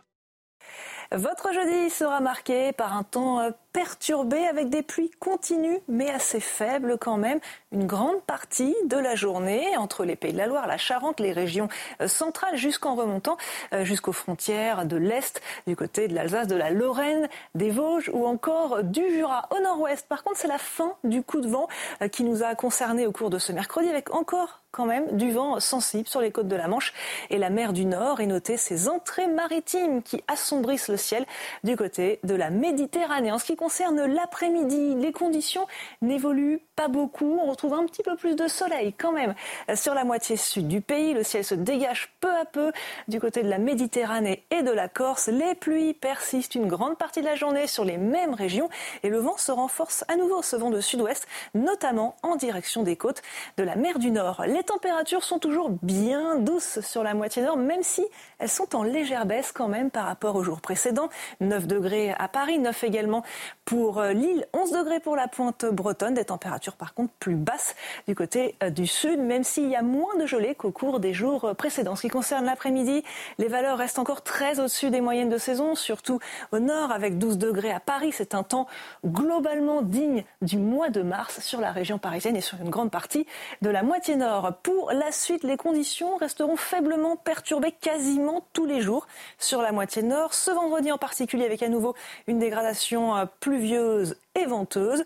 votre 1.13 1.53
jeudi 1.53 1.91
sera 1.91 2.21
marqué 2.21 2.73
par 2.73 2.97
un 2.97 3.03
temps 3.03 3.41
euh, 3.41 3.51
perturbé 3.73 4.47
avec 4.47 4.69
des 4.71 4.83
pluies 4.83 5.11
continues 5.19 5.79
mais 5.89 6.11
assez 6.11 6.41
faibles 6.41 6.99
quand 6.99 7.17
même 7.17 7.41
une 7.73 7.87
grande 7.87 8.23
partie 8.23 8.75
de 8.87 8.97
la 8.97 9.15
journée 9.15 9.77
entre 9.77 10.05
les 10.05 10.17
Pays 10.17 10.33
de 10.33 10.39
la 10.39 10.47
Loire, 10.47 10.67
la 10.67 10.79
Charente, 10.79 11.21
les 11.21 11.33
régions 11.33 11.69
euh, 12.01 12.09
centrales 12.09 12.57
jusqu'en 12.57 12.95
remontant 12.95 13.37
euh, 13.73 13.85
jusqu'aux 13.85 14.13
frontières 14.13 14.87
de 14.87 14.97
l'Est, 14.97 15.41
du 15.67 15.77
côté 15.77 16.09
de 16.09 16.15
l'Alsace, 16.15 16.47
de 16.47 16.57
la 16.57 16.71
Lorraine, 16.71 17.29
des 17.55 17.71
Vosges 17.71 18.11
ou 18.13 18.27
encore 18.27 18.83
du 18.83 19.03
Jura 19.11 19.49
au 19.51 19.61
nord-ouest. 19.61 20.07
Par 20.09 20.23
contre, 20.23 20.39
c'est 20.39 20.49
la 20.49 20.59
fin 20.59 20.95
du 21.05 21.23
coup 21.23 21.41
de 21.41 21.49
vent 21.49 21.69
qui 22.13 22.25
nous 22.25 22.43
a 22.43 22.55
concernés 22.55 23.07
au 23.07 23.13
cours 23.13 23.31
de 23.31 23.39
ce 23.39 23.53
mercredi 23.53 23.89
avec 23.89 24.15
encore 24.15 24.61
quand 24.71 24.87
même 24.87 25.17
du 25.17 25.33
vent 25.33 25.61
sensible 25.61 26.07
sur 26.09 26.21
les 26.21 26.31
côtes 26.31 26.49
de 26.49 26.57
la 26.57 26.69
Manche 26.69 26.93
et 27.31 27.39
la 27.39 27.51
mer 27.51 27.73
du 27.73 27.85
Nord 27.85 28.21
et 28.21 28.27
noter 28.27 28.57
ces 28.57 28.89
entrées 28.89 29.27
maritimes 29.27 30.03
qui 30.03 30.23
assombrissent 30.29 30.89
le 30.89 30.97
ciel 30.97 31.25
du 31.65 31.77
côté 31.77 32.21
de 32.23 32.35
la 32.35 32.51
Méditerranée. 32.51 33.33
En 33.33 33.39
ce 33.39 33.45
qui 33.47 33.57
concerne 33.59 34.05
l'après-midi, 34.05 34.95
les 34.95 35.13
conditions 35.13 35.67
n'évoluent 36.01 36.61
pas 36.77 36.89
beaucoup. 36.89 37.39
On 37.43 37.51
retrouve 37.51 37.75
un 37.75 37.85
petit 37.85 38.05
peu 38.05 38.17
plus 38.17 38.37
de 38.37 38.47
soleil 38.47 38.95
quand 38.97 39.13
même 39.13 39.35
sur 39.75 39.95
la 39.95 40.05
moitié 40.05 40.37
sud 40.37 40.69
du 40.69 40.81
pays. 40.81 41.13
Le 41.13 41.25
ciel 41.25 41.45
se 41.45 41.57
dégage 41.57 42.15
peu 42.21 42.31
à 42.31 42.45
peu 42.45 42.73
du 43.09 43.21
côté 43.21 43.43
de 43.43 43.51
la 43.51 43.59
Méditerranée 43.59 44.45
et 44.53 44.63
de 44.63 44.71
la 44.71 44.89
Corse. 44.89 45.27
Les 45.27 45.57
pluies 45.57 45.93
persistent 45.93 46.55
une 46.55 46.69
grande 46.69 46.97
partie 46.97 47.21
de 47.21 47.27
la 47.27 47.35
journée 47.35 47.67
sur 47.67 47.85
les 47.85 47.99
mêmes 47.99 48.33
régions 48.33 48.69
et 49.03 49.09
le 49.09 49.19
vent 49.19 49.37
se 49.37 49.51
renforce 49.51 50.05
à 50.07 50.15
nouveau, 50.15 50.41
ce 50.41 50.55
vent 50.55 50.71
de 50.71 50.81
sud-ouest, 50.81 51.27
notamment 51.55 52.15
en 52.23 52.37
direction 52.37 52.85
des 52.85 52.95
côtes 52.95 53.23
de 53.57 53.65
la 53.65 53.75
mer 53.75 53.99
du 53.99 54.13
Nord. 54.13 54.45
Les 54.47 54.63
températures 54.63 55.25
sont 55.25 55.41
toujours 55.41 55.71
bien 55.83 56.37
douces 56.37 56.81
sur 56.81 57.03
la 57.03 57.15
moitié 57.15 57.43
nord, 57.43 57.57
même 57.57 57.83
si 57.83 58.07
elles 58.39 58.49
sont 58.49 58.77
en 58.77 58.85
légère 58.85 59.27
baisse 59.27 59.51
quand 59.51 59.69
même 59.69 59.91
par 59.91 60.07
rapport 60.07 60.37
au 60.37 60.45
jour 60.45 60.61
précédent. 60.61 61.09
9 61.41 61.67
degrés 61.67 62.15
à 62.17 62.29
Paris, 62.29 62.61
9 62.61 62.85
également 62.85 63.25
pour 63.69 63.99
euh, 63.99 64.15
Lille, 64.15 64.47
11 64.55 64.73
degrés 64.73 64.99
pour 64.99 65.15
la 65.15 65.29
pointe 65.29 65.67
bretonne, 65.67 66.15
des 66.15 66.25
températures 66.25 66.75
par 66.75 66.95
contre 66.95 67.13
plus 67.21 67.35
basses 67.35 67.77
du 68.07 68.15
côté 68.15 68.55
euh, 68.63 68.71
du 68.71 68.87
sud, 68.87 69.21
même 69.21 69.45
s'il 69.45 69.69
y 69.69 69.77
a 69.77 69.83
moins 69.83 70.17
de 70.17 70.25
gelée 70.25 70.55
qu'au 70.55 70.71
cours 70.71 71.01
des 71.01 71.13
jours 71.13 71.45
euh, 71.45 71.53
précédents. 71.53 71.95
Ce 71.95 72.01
qui 72.01 72.09
concerne 72.09 72.47
l'après-midi, 72.47 73.05
les 73.37 73.49
valeurs 73.49 73.77
restent 73.77 73.99
encore 73.99 74.23
très 74.23 74.59
au-dessus 74.59 74.89
des 74.89 75.03
moyennes 75.03 75.29
de 75.29 75.37
saison, 75.37 75.75
surtout 75.75 76.19
au 76.53 76.61
nord 76.61 76.93
avec 76.93 77.19
12 77.19 77.37
degrés 77.37 77.71
à 77.71 77.79
Paris. 77.79 78.13
C'est 78.13 78.35
un 78.35 78.43
temps 78.43 78.67
globalement 79.05 79.83
digne 79.83 80.25
du 80.41 80.57
mois 80.57 80.89
de 80.89 81.03
mars 81.03 81.41
sur 81.41 81.61
la 81.61 81.71
région 81.71 81.99
parisienne 81.99 82.37
et 82.37 82.41
sur 82.41 82.59
une 82.63 82.71
grande 82.71 82.91
partie 82.91 83.27
de 83.61 83.69
la 83.69 83.83
moitié 83.83 84.17
nord. 84.17 84.55
Pour 84.63 84.93
la 84.93 85.13
suite, 85.13 85.43
les 85.43 85.59
conditions 85.59 86.17
resteront 86.17 86.57
faiblement 86.57 87.17
perturbées 87.17 87.73
quasiment 87.73 88.47
tous 88.55 88.65
les 88.65 88.81
jours 88.81 89.07
sur 89.39 89.61
la 89.61 89.73
moitié 89.73 90.03
nord. 90.03 90.33
Ce 90.33 90.51
vendredi 90.51 90.91
en 90.91 90.99
particulier 90.99 91.45
avec 91.45 91.63
à 91.63 91.69
nouveau 91.69 91.95
une 92.27 92.39
dégradation 92.39 93.29
pluvieuse 93.41 94.17
et 94.35 94.47
venteuse. 94.47 95.05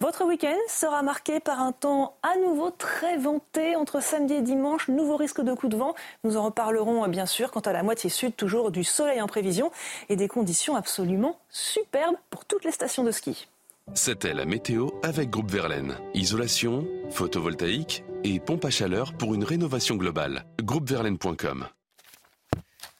Votre 0.00 0.24
week-end 0.24 0.56
sera 0.68 1.02
marqué 1.02 1.40
par 1.40 1.60
un 1.60 1.72
temps 1.72 2.14
à 2.22 2.38
nouveau 2.38 2.70
très 2.70 3.16
venté 3.16 3.74
entre 3.74 4.00
samedi 4.00 4.34
et 4.34 4.42
dimanche. 4.42 4.86
Nouveau 4.86 5.16
risque 5.16 5.40
de 5.40 5.52
coup 5.54 5.66
de 5.66 5.76
vent. 5.76 5.94
Nous 6.22 6.36
en 6.36 6.44
reparlerons 6.44 7.04
euh, 7.04 7.08
bien 7.08 7.26
sûr. 7.26 7.50
Quant 7.50 7.60
à 7.60 7.72
la 7.72 7.82
moitié 7.82 8.08
sud, 8.08 8.36
toujours 8.36 8.70
du 8.70 8.84
soleil 8.84 9.20
en 9.20 9.26
prévision 9.26 9.72
et 10.08 10.14
des 10.14 10.28
conditions 10.28 10.76
absolument 10.76 11.40
superbes 11.50 12.14
pour 12.30 12.44
toutes 12.44 12.64
les 12.64 12.70
stations 12.70 13.02
de 13.02 13.10
ski. 13.10 13.48
C'était 13.94 14.34
la 14.34 14.44
météo 14.44 14.90
avec 15.02 15.30
Groupe 15.30 15.50
Verlaine. 15.50 15.96
Isolation, 16.14 16.86
photovoltaïque 17.10 18.04
et 18.22 18.38
pompe 18.38 18.66
à 18.66 18.70
chaleur 18.70 19.14
pour 19.14 19.34
une 19.34 19.42
rénovation 19.42 19.96
globale. 19.96 20.44
Groupeverlaine.com 20.62 21.66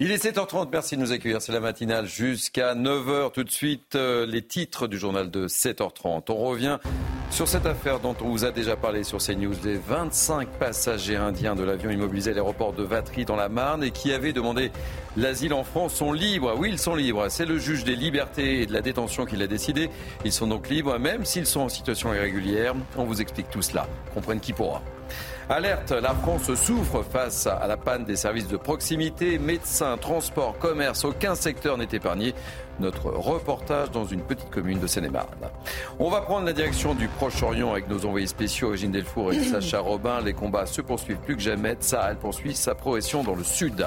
il 0.00 0.12
est 0.12 0.24
7h30, 0.24 0.68
merci 0.70 0.96
de 0.96 1.00
nous 1.00 1.10
accueillir. 1.10 1.42
C'est 1.42 1.50
la 1.50 1.58
matinale 1.58 2.06
jusqu'à 2.06 2.76
9h. 2.76 3.32
Tout 3.32 3.42
de 3.42 3.50
suite, 3.50 3.96
euh, 3.96 4.26
les 4.26 4.42
titres 4.42 4.86
du 4.86 4.96
journal 4.96 5.28
de 5.28 5.48
7h30. 5.48 6.22
On 6.28 6.36
revient 6.36 6.78
sur 7.30 7.48
cette 7.48 7.66
affaire 7.66 7.98
dont 7.98 8.14
on 8.20 8.28
vous 8.28 8.44
a 8.44 8.52
déjà 8.52 8.76
parlé 8.76 9.02
sur 9.02 9.18
CNews. 9.18 9.56
Les 9.64 9.76
25 9.76 10.50
passagers 10.50 11.16
indiens 11.16 11.56
de 11.56 11.64
l'avion 11.64 11.90
immobilisé 11.90 12.30
à 12.30 12.34
l'aéroport 12.34 12.72
de 12.74 12.84
Vatry 12.84 13.24
dans 13.24 13.34
la 13.34 13.48
Marne 13.48 13.82
et 13.82 13.90
qui 13.90 14.12
avaient 14.12 14.32
demandé 14.32 14.70
l'asile 15.16 15.52
en 15.52 15.64
France 15.64 15.94
sont 15.94 16.12
libres. 16.12 16.54
Oui, 16.56 16.68
ils 16.70 16.78
sont 16.78 16.94
libres. 16.94 17.28
C'est 17.28 17.46
le 17.46 17.58
juge 17.58 17.82
des 17.82 17.96
libertés 17.96 18.62
et 18.62 18.66
de 18.66 18.72
la 18.72 18.82
détention 18.82 19.26
qui 19.26 19.34
l'a 19.34 19.48
décidé. 19.48 19.90
Ils 20.24 20.32
sont 20.32 20.46
donc 20.46 20.68
libres, 20.68 20.96
même 21.00 21.24
s'ils 21.24 21.46
sont 21.46 21.62
en 21.62 21.68
situation 21.68 22.14
irrégulière. 22.14 22.76
On 22.96 23.02
vous 23.02 23.20
explique 23.20 23.50
tout 23.50 23.62
cela. 23.62 23.88
Comprenne 24.14 24.38
qui 24.38 24.52
pourra. 24.52 24.80
Alerte, 25.50 25.92
la 25.92 26.12
France 26.12 26.52
souffre 26.54 27.02
face 27.02 27.46
à 27.46 27.66
la 27.66 27.78
panne 27.78 28.04
des 28.04 28.16
services 28.16 28.48
de 28.48 28.58
proximité. 28.58 29.38
Médecins, 29.38 29.96
transports, 29.96 30.58
commerce, 30.58 31.06
aucun 31.06 31.34
secteur 31.34 31.78
n'est 31.78 31.88
épargné. 31.90 32.34
Notre 32.80 33.06
reportage 33.06 33.90
dans 33.90 34.04
une 34.04 34.20
petite 34.20 34.50
commune 34.50 34.78
de 34.78 34.86
Seine-et-Marne. 34.86 35.48
On 35.98 36.10
va 36.10 36.20
prendre 36.20 36.44
la 36.44 36.52
direction 36.52 36.94
du 36.94 37.08
Proche-Orient 37.08 37.70
avec 37.70 37.88
nos 37.88 38.04
envoyés 38.04 38.26
spéciaux, 38.26 38.72
Eugène 38.72 38.92
Delfour 38.92 39.32
et 39.32 39.42
Sacha 39.42 39.80
Robin. 39.80 40.20
Les 40.20 40.34
combats 40.34 40.66
se 40.66 40.82
poursuivent 40.82 41.16
plus 41.16 41.36
que 41.36 41.42
jamais. 41.42 41.78
Sahel 41.80 42.18
poursuit 42.18 42.54
sa 42.54 42.74
progression 42.74 43.22
dans 43.22 43.34
le 43.34 43.42
sud. 43.42 43.86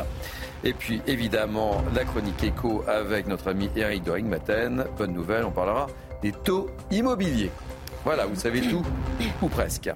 Et 0.63 0.73
puis 0.73 1.03
évidemment, 1.05 1.83
la 1.93 2.05
chronique 2.05 2.43
écho 2.43 2.83
avec 2.87 3.27
notre 3.27 3.51
ami 3.51 3.69
Eric 3.75 4.03
Doring-Maten. 4.03 4.85
Bonne 4.97 5.13
nouvelle, 5.13 5.45
on 5.45 5.51
parlera 5.51 5.85
des 6.23 6.31
taux 6.31 6.71
immobiliers. 6.89 7.51
Voilà, 8.03 8.25
vous 8.25 8.35
savez 8.35 8.61
tout, 8.61 8.83
ou 9.43 9.47
presque. 9.47 9.91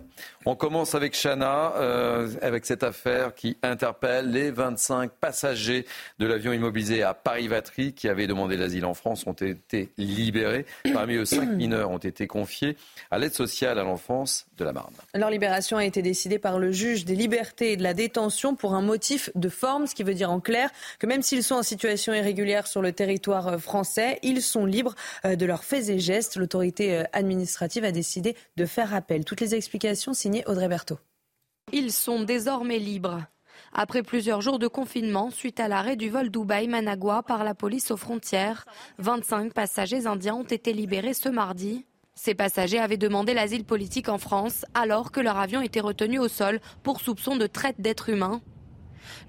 On 0.48 0.56
commence 0.56 0.94
avec 0.94 1.20
Chana, 1.20 1.74
euh, 1.78 2.30
avec 2.44 2.68
cette 2.68 2.84
affaire 2.84 3.34
qui 3.34 3.58
interpelle 3.64 4.30
les 4.30 4.52
25 4.52 5.10
passagers 5.10 5.88
de 6.20 6.28
l'avion 6.28 6.54
immobilisé 6.54 7.02
à 7.02 7.16
Paris-Vatry 7.16 7.94
qui 7.94 8.08
avaient 8.08 8.28
demandé 8.28 8.56
l'asile 8.56 8.86
en 8.86 8.94
France 8.94 9.26
ont 9.26 9.34
été 9.34 9.90
libérés. 9.98 10.68
Parmi 10.94 11.16
eux, 11.16 11.26
cinq 11.26 11.50
mineurs 11.50 11.90
ont 11.90 11.98
été 11.98 12.28
confiés 12.28 12.78
à 13.10 13.18
l'aide 13.18 13.34
sociale 13.34 13.80
à 13.80 13.84
l'enfance 13.84 14.46
de 14.60 14.64
la 14.64 14.72
Marne. 14.72 14.94
Leur 15.16 15.32
libération 15.32 15.78
a 15.78 15.86
été 15.86 16.04
décidée 16.04 16.38
par 16.38 16.60
le 16.60 16.72
juge 16.72 17.06
des 17.06 17.16
libertés 17.16 17.72
et 17.72 17.78
de 17.78 17.84
la 17.84 17.96
détention 17.96 18.56
pour 18.56 18.76
un 18.76 18.84
motif 18.84 19.32
de 19.34 19.50
forme, 19.50 19.88
ce 19.88 19.96
qui 19.96 20.04
veut 20.04 20.14
dire 20.14 20.30
en 20.30 20.40
clair 20.40 20.70
que 21.00 21.08
même 21.08 21.24
s'ils 21.24 21.44
sont 21.44 21.56
en 21.56 21.64
situation 21.64 22.14
irrégulière 22.14 22.68
sur 22.68 22.84
le 22.84 22.92
territoire 22.92 23.48
euh, 23.48 23.58
français, 23.58 24.20
ils 24.22 24.44
sont 24.44 24.68
libres 24.68 24.94
euh, 25.26 25.36
de 25.36 25.46
leurs 25.48 25.64
faits 25.64 25.90
et 25.90 25.98
gestes. 25.98 26.36
L'autorité 26.36 27.04
administrative 27.14 27.84
a 27.84 27.92
décidé 27.92 28.36
de 28.58 28.66
faire 28.68 28.94
appel. 28.94 29.26
Toutes 29.26 29.42
les 29.42 29.56
explications 29.56 30.14
signées 30.14 30.35
Audrey 30.48 30.68
Berthaud. 30.68 30.99
Ils 31.72 31.91
sont 31.91 32.24
désormais 32.24 32.80
libres. 32.80 33.22
Après 33.74 34.03
plusieurs 34.03 34.41
jours 34.41 34.60
de 34.60 34.68
confinement, 34.68 35.32
suite 35.32 35.60
à 35.60 35.68
l'arrêt 35.68 35.95
du 35.95 36.10
vol 36.10 36.30
Dubaï-Managua 36.30 37.24
par 37.24 37.44
la 37.44 37.56
police 37.56 37.91
aux 37.91 37.98
frontières, 37.98 38.66
25 38.99 39.53
passagers 39.53 40.07
indiens 40.07 40.36
ont 40.36 40.44
été 40.44 40.74
libérés 40.74 41.14
ce 41.14 41.30
mardi. 41.30 41.86
Ces 42.16 42.34
passagers 42.34 42.80
avaient 42.80 42.98
demandé 42.98 43.34
l'asile 43.34 43.66
politique 43.66 44.10
en 44.10 44.18
France 44.18 44.66
alors 44.74 45.12
que 45.12 45.20
leur 45.20 45.38
avion 45.38 45.62
était 45.62 45.82
retenu 45.82 46.20
au 46.20 46.30
sol 46.30 46.62
pour 46.84 47.02
soupçon 47.02 47.36
de 47.36 47.48
traite 47.48 47.82
d'êtres 47.82 48.10
humains. 48.10 48.41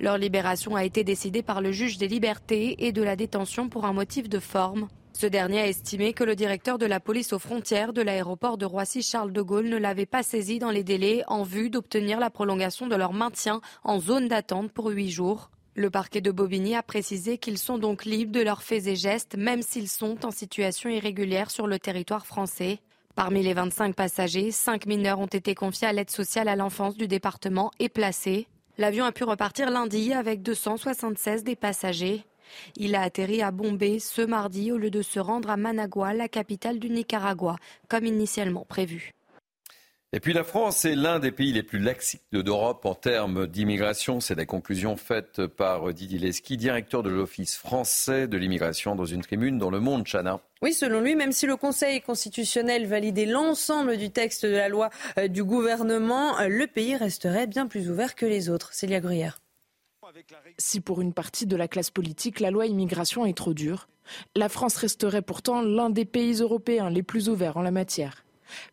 Leur 0.01 0.19
libération 0.19 0.77
a 0.77 0.85
été 0.85 1.05
décidée 1.05 1.43
par 1.43 1.61
le 1.61 1.73
juge 1.73 1.99
des 1.99 2.09
libertés 2.09 2.87
et 2.87 2.93
de 2.93 3.03
la 3.03 3.17
détention 3.17 3.69
pour 3.69 3.85
un 3.85 3.93
motif 3.93 4.29
de 4.29 4.39
forme. 4.39 4.89
Ce 5.19 5.25
dernier 5.25 5.61
a 5.61 5.67
estimé 5.67 6.13
que 6.13 6.25
le 6.25 6.37
directeur 6.37 6.77
de 6.77 6.85
la 6.85 7.01
police 7.01 7.33
aux 7.33 7.39
frontières 7.39 7.95
de 7.95 8.03
l'aéroport 8.03 8.59
de 8.59 8.67
Roissy-Charles 8.67 9.33
de 9.33 9.41
Gaulle 9.41 9.71
ne 9.71 9.79
l'avait 9.79 10.05
pas 10.05 10.23
saisi 10.23 10.59
dans 10.59 10.71
les 10.71 10.85
délais 10.85 11.23
en 11.27 11.43
vue 11.43 11.71
d'obtenir 11.71 12.21
la 12.21 12.29
prolongation 12.29 12.87
de 12.87 12.97
leur 12.97 13.15
maintien 13.15 13.63
en 13.83 13.99
zone 13.99 14.29
d'attente 14.29 14.71
pour 14.73 14.89
huit 14.89 15.09
jours. 15.09 15.51
Le 15.75 15.89
parquet 15.89 16.21
de 16.21 16.31
Bobigny 16.31 16.77
a 16.77 16.83
précisé 16.83 17.39
qu'ils 17.39 17.57
sont 17.57 17.79
donc 17.79 18.05
libres 18.05 18.31
de 18.31 18.43
leurs 18.43 18.63
faits 18.63 18.89
et 18.89 18.95
gestes, 18.95 19.39
même 19.39 19.63
s'ils 19.63 19.89
sont 19.89 20.27
en 20.27 20.31
situation 20.31 20.91
irrégulière 20.91 21.51
sur 21.51 21.67
le 21.67 21.79
territoire 21.79 22.27
français. 22.27 22.81
Parmi 23.15 23.43
les 23.43 23.55
25 23.55 23.95
passagers, 23.95 24.51
5 24.51 24.85
mineurs 24.85 25.19
ont 25.19 25.25
été 25.25 25.55
confiés 25.55 25.89
à 25.89 25.95
l'aide 25.95 26.11
sociale 26.11 26.49
à 26.49 26.57
l'enfance 26.57 26.95
du 26.95 27.09
département 27.09 27.71
et 27.79 27.89
placés. 27.89 28.49
L'avion 28.77 29.07
a 29.07 29.13
pu 29.13 29.25
repartir 29.25 29.71
lundi 29.71 30.13
avec 30.13 30.43
276 30.43 31.43
des 31.43 31.57
passagers. 31.57 32.27
Il 32.77 32.95
a 32.95 33.03
atterri 33.03 33.43
à 33.43 33.51
Bombay 33.51 33.99
ce 33.99 34.23
mardi 34.23 34.73
au 34.73 34.79
lieu 34.79 34.91
de 34.91 35.03
se 35.03 35.21
rendre 35.21 35.51
à 35.51 35.57
Managua, 35.57 36.15
la 36.15 36.29
capitale 36.29 36.79
du 36.79 36.91
Nicaragua, 36.91 37.57
comme 37.89 38.07
initialement 38.07 38.65
prévu. 38.69 39.13
Et 40.13 40.21
puis 40.21 40.33
la 40.33 40.45
France 40.45 40.85
est 40.85 40.95
l'un 40.95 41.19
des 41.19 41.33
pays 41.33 41.53
les 41.53 41.65
plus 41.65 41.81
laxistes 41.81 42.25
d'Europe 42.33 42.87
en 42.87 42.95
termes 42.95 43.47
d'immigration. 43.47 44.21
C'est 44.21 44.37
la 44.37 44.47
conclusion 44.47 44.97
faite 44.97 45.47
par 45.47 45.93
Didier 45.93 46.19
Leski, 46.19 46.57
directeur 46.57 47.03
de 47.03 47.11
l'Office 47.11 47.57
français 47.57 48.29
de 48.29 48.39
l'immigration, 48.39 48.95
dans 48.95 49.05
une 49.05 49.21
tribune 49.21 49.59
dans 49.59 49.69
Le 49.69 49.81
Monde, 49.81 50.07
Chana. 50.07 50.41
Oui, 50.63 50.73
selon 50.73 51.01
lui, 51.01 51.17
même 51.17 51.33
si 51.33 51.47
le 51.47 51.57
Conseil 51.57 52.01
constitutionnel 52.01 52.87
validait 52.87 53.27
l'ensemble 53.27 53.97
du 53.97 54.11
texte 54.11 54.47
de 54.47 54.53
la 54.53 54.69
loi 54.69 54.91
euh, 55.19 55.29
du 55.29 55.43
gouvernement, 55.45 56.39
euh, 56.39 56.49
le 56.49 56.67
pays 56.67 56.97
resterait 56.97 57.47
bien 57.47 57.67
plus 57.67 57.91
ouvert 57.91 58.15
que 58.15 58.27
les 58.27 58.49
autres. 58.49 58.73
Célia 58.73 59.01
Gruyère. 59.01 59.41
Si 60.59 60.81
pour 60.81 61.01
une 61.01 61.13
partie 61.13 61.47
de 61.47 61.57
la 61.57 61.69
classe 61.69 61.91
politique, 61.91 62.41
la 62.41 62.51
loi 62.51 62.67
immigration 62.67 63.27
est 63.27 63.37
trop 63.37 63.55
dure, 63.55 63.89
la 64.35 64.49
France 64.49 64.77
resterait 64.77 65.23
pourtant 65.23 65.63
l'un 65.63 65.91
des 65.91 66.05
pays 66.05 66.41
européens 66.41 66.91
les 66.91 67.03
plus 67.03 67.29
ouverts 67.29 67.57
en 67.57 67.63
la 67.63 67.71
matière. 67.71 68.25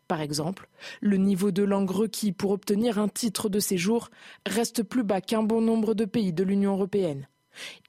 Par 0.06 0.20
exemple, 0.20 0.68
le 1.00 1.16
niveau 1.16 1.50
de 1.50 1.64
langue 1.64 1.90
requis 1.90 2.32
pour 2.32 2.52
obtenir 2.52 2.98
un 2.98 3.08
titre 3.08 3.48
de 3.48 3.58
séjour 3.58 4.10
reste 4.46 4.82
plus 4.82 5.02
bas 5.02 5.20
qu'un 5.20 5.42
bon 5.42 5.60
nombre 5.60 5.94
de 5.94 6.04
pays 6.04 6.32
de 6.32 6.44
l'Union 6.44 6.74
européenne. 6.74 7.28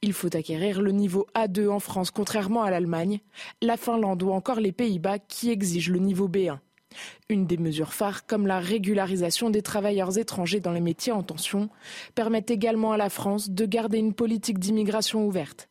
Il 0.01 0.13
faut 0.13 0.35
acquérir 0.35 0.81
le 0.81 0.91
niveau 0.91 1.27
A2 1.35 1.69
en 1.69 1.80
France 1.80 2.11
contrairement 2.11 2.63
à 2.63 2.72
l'Allemagne, 2.72 3.19
la 3.61 3.77
Finlande 3.77 4.23
ou 4.23 4.31
encore 4.31 4.59
les 4.59 4.72
Pays-Bas 4.72 5.19
qui 5.19 5.49
exigent 5.49 5.91
le 5.91 5.99
niveau 5.99 6.27
B1. 6.27 6.59
Une 7.30 7.47
des 7.47 7.57
mesures 7.57 7.93
phares, 7.93 8.26
comme 8.26 8.47
la 8.47 8.59
régularisation 8.59 9.49
des 9.49 9.61
travailleurs 9.61 10.17
étrangers 10.17 10.59
dans 10.59 10.72
les 10.72 10.81
métiers 10.81 11.11
en 11.11 11.23
tension, 11.23 11.69
permet 12.13 12.45
également 12.47 12.91
à 12.91 12.97
la 12.97 13.09
France 13.09 13.49
de 13.49 13.65
garder 13.65 13.97
une 13.97 14.13
politique 14.13 14.59
d'immigration 14.59 15.26
ouverte. 15.26 15.69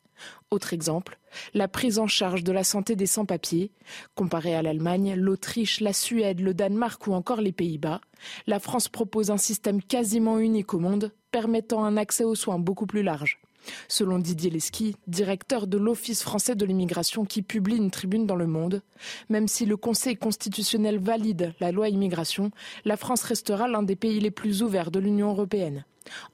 Autre 0.51 0.73
exemple, 0.73 1.17
la 1.53 1.67
prise 1.67 1.99
en 1.99 2.07
charge 2.07 2.43
de 2.43 2.51
la 2.51 2.63
santé 2.63 2.95
des 2.95 3.05
sans-papiers. 3.05 3.71
Comparé 4.15 4.55
à 4.55 4.61
l'Allemagne, 4.61 5.15
l'Autriche, 5.15 5.81
la 5.81 5.93
Suède, 5.93 6.39
le 6.39 6.53
Danemark 6.53 7.05
ou 7.07 7.13
encore 7.13 7.41
les 7.41 7.51
Pays-Bas, 7.51 8.01
la 8.47 8.59
France 8.59 8.87
propose 8.87 9.31
un 9.31 9.37
système 9.37 9.81
quasiment 9.81 10.39
unique 10.39 10.73
au 10.73 10.79
monde, 10.79 11.11
permettant 11.31 11.83
un 11.83 11.97
accès 11.97 12.23
aux 12.23 12.35
soins 12.35 12.59
beaucoup 12.59 12.85
plus 12.85 13.03
large. 13.03 13.39
Selon 13.87 14.19
Didier 14.19 14.49
Lesky, 14.49 14.95
directeur 15.07 15.67
de 15.67 15.77
l'Office 15.77 16.23
français 16.23 16.55
de 16.55 16.65
l'immigration 16.65 17.25
qui 17.25 17.41
publie 17.41 17.77
une 17.77 17.91
tribune 17.91 18.25
dans 18.25 18.35
Le 18.35 18.47
Monde, 18.47 18.81
même 19.29 19.47
si 19.47 19.65
le 19.65 19.77
Conseil 19.77 20.15
constitutionnel 20.15 20.99
valide 20.99 21.53
la 21.59 21.71
loi 21.71 21.89
immigration, 21.89 22.51
la 22.85 22.97
France 22.97 23.23
restera 23.23 23.67
l'un 23.67 23.83
des 23.83 23.95
pays 23.95 24.19
les 24.19 24.31
plus 24.31 24.63
ouverts 24.63 24.91
de 24.91 24.99
l'Union 24.99 25.29
européenne. 25.29 25.85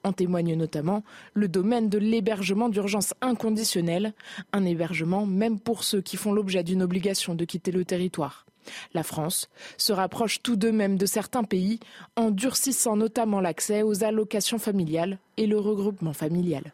En 0.04 0.12
témoigne 0.12 0.54
notamment 0.54 1.02
le 1.34 1.48
domaine 1.48 1.88
de 1.88 1.98
l'hébergement 1.98 2.68
d'urgence 2.68 3.14
inconditionnel, 3.20 4.12
un 4.52 4.64
hébergement 4.64 5.26
même 5.26 5.58
pour 5.58 5.84
ceux 5.84 6.02
qui 6.02 6.16
font 6.16 6.32
l'objet 6.32 6.62
d'une 6.62 6.82
obligation 6.82 7.34
de 7.34 7.44
quitter 7.44 7.72
le 7.72 7.84
territoire. 7.84 8.46
La 8.94 9.02
France 9.02 9.48
se 9.76 9.92
rapproche 9.92 10.42
tout 10.42 10.56
de 10.56 10.70
même 10.70 10.96
de 10.96 11.06
certains 11.06 11.44
pays 11.44 11.80
en 12.16 12.30
durcissant 12.30 12.96
notamment 12.96 13.40
l'accès 13.40 13.82
aux 13.82 14.04
allocations 14.04 14.58
familiales 14.58 15.18
et 15.36 15.46
le 15.46 15.58
regroupement 15.58 16.12
familial. 16.12 16.72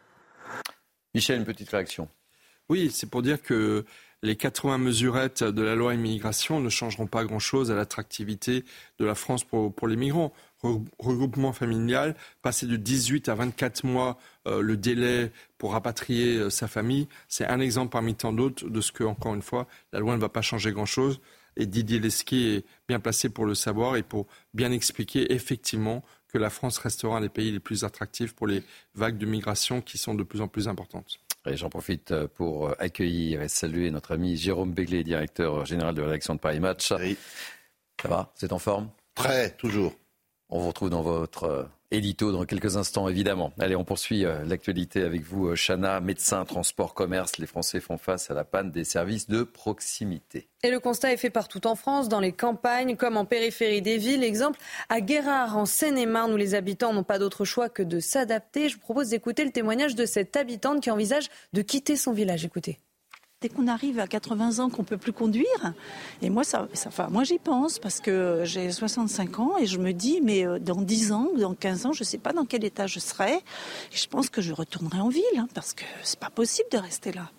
Michel, 1.13 1.39
une 1.39 1.45
petite 1.45 1.69
réaction. 1.69 2.07
Oui, 2.69 2.91
c'est 2.91 3.09
pour 3.09 3.21
dire 3.21 3.41
que 3.41 3.83
les 4.21 4.35
80 4.35 4.77
mesurettes 4.77 5.43
de 5.43 5.61
la 5.61 5.75
loi 5.75 5.93
immigration 5.93 6.59
ne 6.59 6.69
changeront 6.69 7.07
pas 7.07 7.23
grand-chose 7.23 7.71
à 7.71 7.75
l'attractivité 7.75 8.65
de 8.99 9.05
la 9.05 9.15
France 9.15 9.43
pour, 9.43 9.87
les 9.87 9.95
migrants. 9.95 10.33
Regroupement 10.61 11.53
familial, 11.53 12.15
passer 12.41 12.65
de 12.65 12.75
18 12.75 13.29
à 13.29 13.35
24 13.35 13.85
mois 13.85 14.19
euh, 14.45 14.61
le 14.61 14.75
délai 14.75 15.31
pour 15.57 15.71
rapatrier 15.71 16.35
euh, 16.35 16.49
sa 16.49 16.67
famille, 16.67 17.07
c'est 17.29 17.45
un 17.45 17.61
exemple 17.61 17.91
parmi 17.91 18.13
tant 18.13 18.33
d'autres 18.33 18.67
de 18.67 18.81
ce 18.81 18.91
que, 18.91 19.05
encore 19.05 19.33
une 19.35 19.41
fois, 19.41 19.67
la 19.93 19.99
loi 19.99 20.15
ne 20.15 20.21
va 20.21 20.27
pas 20.27 20.41
changer 20.41 20.73
grand-chose. 20.73 21.21
Et 21.55 21.65
Didier 21.65 21.99
Lesquet 21.99 22.57
est 22.57 22.65
bien 22.89 22.99
placé 22.99 23.29
pour 23.29 23.45
le 23.45 23.55
savoir 23.55 23.95
et 23.95 24.03
pour 24.03 24.27
bien 24.53 24.71
expliquer 24.71 25.33
effectivement 25.33 26.03
que 26.31 26.37
la 26.37 26.49
France 26.49 26.77
restera 26.77 27.17
un 27.17 27.21
des 27.21 27.29
pays 27.29 27.51
les 27.51 27.59
plus 27.59 27.83
attractifs 27.83 28.33
pour 28.33 28.47
les 28.47 28.63
vagues 28.95 29.17
de 29.17 29.25
migration 29.25 29.81
qui 29.81 29.97
sont 29.97 30.15
de 30.15 30.23
plus 30.23 30.41
en 30.41 30.47
plus 30.47 30.67
importantes. 30.67 31.19
J'en 31.45 31.69
profite 31.69 32.11
euh, 32.11 32.27
pour 32.27 32.67
euh, 32.67 32.75
accueillir 32.79 33.41
et 33.41 33.47
saluer 33.47 33.91
notre 33.91 34.13
ami 34.13 34.37
Jérôme 34.37 34.71
Béglé, 34.73 35.03
directeur 35.03 35.65
général 35.65 35.95
de 35.95 36.01
la 36.01 36.07
rédaction 36.07 36.35
de 36.35 36.39
Paris 36.39 36.59
Match. 36.59 36.91
Oui. 36.91 37.17
Ça 38.01 38.07
va? 38.07 38.31
C'est 38.35 38.53
en 38.53 38.59
forme? 38.59 38.89
Prêt, 39.15 39.55
toujours. 39.57 39.93
On 40.49 40.59
vous 40.59 40.67
retrouve 40.67 40.89
dans 40.89 41.01
votre 41.01 41.69
édito 41.91 42.31
dans 42.31 42.45
quelques 42.45 42.77
instants, 42.77 43.07
évidemment. 43.09 43.51
Allez, 43.59 43.75
on 43.75 43.83
poursuit 43.83 44.25
euh, 44.25 44.43
l'actualité 44.45 45.03
avec 45.03 45.23
vous, 45.23 45.47
euh, 45.47 45.55
Chana. 45.55 45.99
Médecins, 45.99 46.45
transport, 46.45 46.93
commerce, 46.93 47.37
les 47.37 47.47
Français 47.47 47.79
font 47.79 47.97
face 47.97 48.29
à 48.29 48.33
la 48.33 48.43
panne 48.43 48.71
des 48.71 48.83
services 48.83 49.27
de 49.27 49.43
proximité. 49.43 50.47
Et 50.63 50.71
le 50.71 50.79
constat 50.79 51.13
est 51.13 51.17
fait 51.17 51.29
partout 51.29 51.65
en 51.67 51.75
France, 51.75 52.09
dans 52.09 52.19
les 52.19 52.31
campagnes 52.31 52.95
comme 52.95 53.17
en 53.17 53.25
périphérie 53.25 53.81
des 53.81 53.97
villes. 53.97 54.23
Exemple, 54.23 54.59
à 54.89 55.01
Guérard, 55.01 55.57
en 55.57 55.65
Seine-et-Marne, 55.65 56.33
où 56.33 56.37
les 56.37 56.55
habitants 56.55 56.93
n'ont 56.93 57.03
pas 57.03 57.19
d'autre 57.19 57.45
choix 57.45 57.69
que 57.69 57.83
de 57.83 57.99
s'adapter. 57.99 58.69
Je 58.69 58.75
vous 58.75 58.81
propose 58.81 59.09
d'écouter 59.09 59.45
le 59.45 59.51
témoignage 59.51 59.95
de 59.95 60.05
cette 60.05 60.35
habitante 60.35 60.81
qui 60.81 60.91
envisage 60.91 61.29
de 61.53 61.61
quitter 61.61 61.95
son 61.95 62.13
village. 62.13 62.45
Écoutez. 62.45 62.79
Dès 63.41 63.47
qu'on 63.47 63.67
arrive 63.67 63.99
à 63.99 64.07
80 64.07 64.59
ans 64.59 64.69
qu'on 64.69 64.83
peut 64.83 64.97
plus 64.97 65.13
conduire, 65.13 65.73
et 66.21 66.29
moi 66.29 66.43
ça, 66.43 66.67
enfin, 66.87 67.07
moi 67.09 67.23
j'y 67.23 67.39
pense 67.39 67.79
parce 67.79 68.01
que 68.01 68.41
j'ai 68.43 68.69
65 68.69 69.39
ans 69.39 69.57
et 69.57 69.65
je 69.65 69.77
me 69.77 69.93
dis 69.93 70.19
mais 70.21 70.45
euh, 70.45 70.59
dans 70.59 70.81
10 70.81 71.13
ans, 71.13 71.29
dans 71.37 71.53
15 71.53 71.85
ans, 71.85 71.93
je 71.93 72.03
sais 72.03 72.17
pas 72.17 72.33
dans 72.33 72.43
quel 72.43 72.65
état 72.65 72.85
je 72.85 72.99
serai. 72.99 73.35
Et 73.35 73.95
je 73.95 74.07
pense 74.07 74.29
que 74.29 74.41
je 74.41 74.51
retournerai 74.51 74.99
en 74.99 75.07
ville 75.07 75.23
hein, 75.37 75.47
parce 75.53 75.73
que 75.73 75.85
c'est 76.03 76.19
pas 76.19 76.29
possible 76.29 76.67
de 76.69 76.79
rester 76.79 77.13
là. 77.13 77.31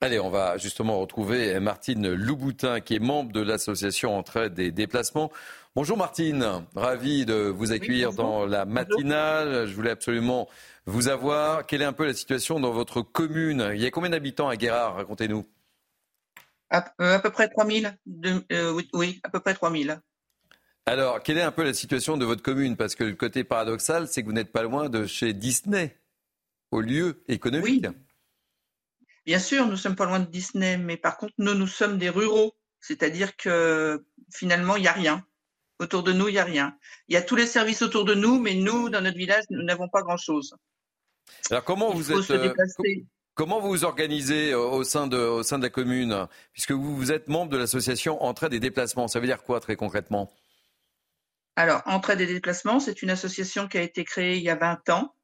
Allez, 0.00 0.18
on 0.18 0.30
va 0.30 0.56
justement 0.56 0.98
retrouver 0.98 1.60
Martine 1.60 2.10
Louboutin, 2.12 2.80
qui 2.80 2.94
est 2.94 2.98
membre 2.98 3.32
de 3.32 3.40
l'association 3.42 4.16
Entraide 4.16 4.54
des 4.54 4.70
déplacements. 4.70 5.30
Bonjour 5.76 5.96
Martine, 5.96 6.64
ravi 6.76 7.26
de 7.26 7.34
vous 7.34 7.72
accueillir 7.72 8.12
dans 8.12 8.46
la 8.46 8.64
matinale. 8.64 9.66
Je 9.66 9.74
voulais 9.74 9.90
absolument 9.90 10.48
vous 10.86 11.08
avoir. 11.08 11.66
Quelle 11.66 11.82
est 11.82 11.84
un 11.84 11.92
peu 11.92 12.06
la 12.06 12.14
situation 12.14 12.60
dans 12.60 12.70
votre 12.70 13.02
commune? 13.02 13.72
Il 13.74 13.82
y 13.82 13.84
a 13.84 13.90
combien 13.90 14.10
d'habitants 14.10 14.48
à 14.48 14.54
Guérard? 14.54 14.94
Racontez-nous. 14.94 15.44
À, 16.70 16.94
euh, 17.00 17.18
peu 17.18 17.30
près 17.30 17.48
3000. 17.48 17.98
Euh, 18.52 18.80
oui, 18.92 19.20
à 19.24 19.30
peu 19.30 19.40
près 19.40 19.52
3000. 19.52 20.00
Alors, 20.86 21.20
quelle 21.24 21.38
est 21.38 21.42
un 21.42 21.50
peu 21.50 21.64
la 21.64 21.74
situation 21.74 22.16
de 22.16 22.24
votre 22.24 22.42
commune? 22.42 22.76
Parce 22.76 22.94
que 22.94 23.02
le 23.02 23.16
côté 23.16 23.42
paradoxal, 23.42 24.06
c'est 24.06 24.22
que 24.22 24.28
vous 24.28 24.32
n'êtes 24.32 24.52
pas 24.52 24.62
loin 24.62 24.88
de 24.88 25.06
chez 25.06 25.32
Disney, 25.32 25.98
au 26.70 26.82
lieu 26.82 27.24
économique. 27.26 27.86
Oui. 27.88 29.08
Bien 29.26 29.40
sûr, 29.40 29.66
nous 29.66 29.76
sommes 29.76 29.96
pas 29.96 30.06
loin 30.06 30.20
de 30.20 30.30
Disney, 30.30 30.76
mais 30.76 30.96
par 30.96 31.16
contre, 31.16 31.34
nous, 31.38 31.54
nous 31.54 31.66
sommes 31.66 31.98
des 31.98 32.10
ruraux. 32.10 32.54
C'est-à-dire 32.78 33.36
que 33.36 34.06
finalement, 34.32 34.76
il 34.76 34.82
n'y 34.82 34.88
a 34.88 34.92
rien. 34.92 35.26
Autour 35.80 36.02
de 36.04 36.12
nous, 36.12 36.28
il 36.28 36.32
n'y 36.32 36.38
a 36.38 36.44
rien. 36.44 36.76
Il 37.08 37.14
y 37.14 37.16
a 37.16 37.22
tous 37.22 37.36
les 37.36 37.46
services 37.46 37.82
autour 37.82 38.04
de 38.04 38.14
nous, 38.14 38.38
mais 38.40 38.54
nous, 38.54 38.90
dans 38.90 39.00
notre 39.00 39.16
village, 39.16 39.44
nous 39.50 39.62
n'avons 39.62 39.88
pas 39.88 40.02
grand-chose. 40.02 40.54
Alors 41.50 41.64
comment 41.64 41.90
vous 41.92 42.12
êtes 42.12 42.30
euh, 42.30 42.54
Comment 43.34 43.60
vous 43.60 43.70
vous 43.70 43.84
organisez 43.84 44.52
euh, 44.52 44.58
au 44.58 44.84
sein 44.84 45.06
de, 45.08 45.16
au 45.16 45.42
sein 45.42 45.58
de 45.58 45.64
la 45.64 45.70
commune 45.70 46.28
Puisque 46.52 46.70
vous, 46.70 46.96
vous 46.96 47.10
êtes 47.10 47.28
membre 47.28 47.50
de 47.50 47.56
l'association 47.56 48.22
Entraide 48.22 48.54
et 48.54 48.60
Déplacements. 48.60 49.08
Ça 49.08 49.18
veut 49.18 49.26
dire 49.26 49.42
quoi 49.42 49.58
très 49.58 49.74
concrètement? 49.74 50.32
Alors, 51.56 51.82
Entraide 51.86 52.20
et 52.20 52.26
Déplacements, 52.26 52.78
c'est 52.78 53.02
une 53.02 53.10
association 53.10 53.66
qui 53.66 53.78
a 53.78 53.82
été 53.82 54.04
créée 54.04 54.36
il 54.36 54.42
y 54.42 54.50
a 54.50 54.56
20 54.56 54.88
ans 54.90 55.14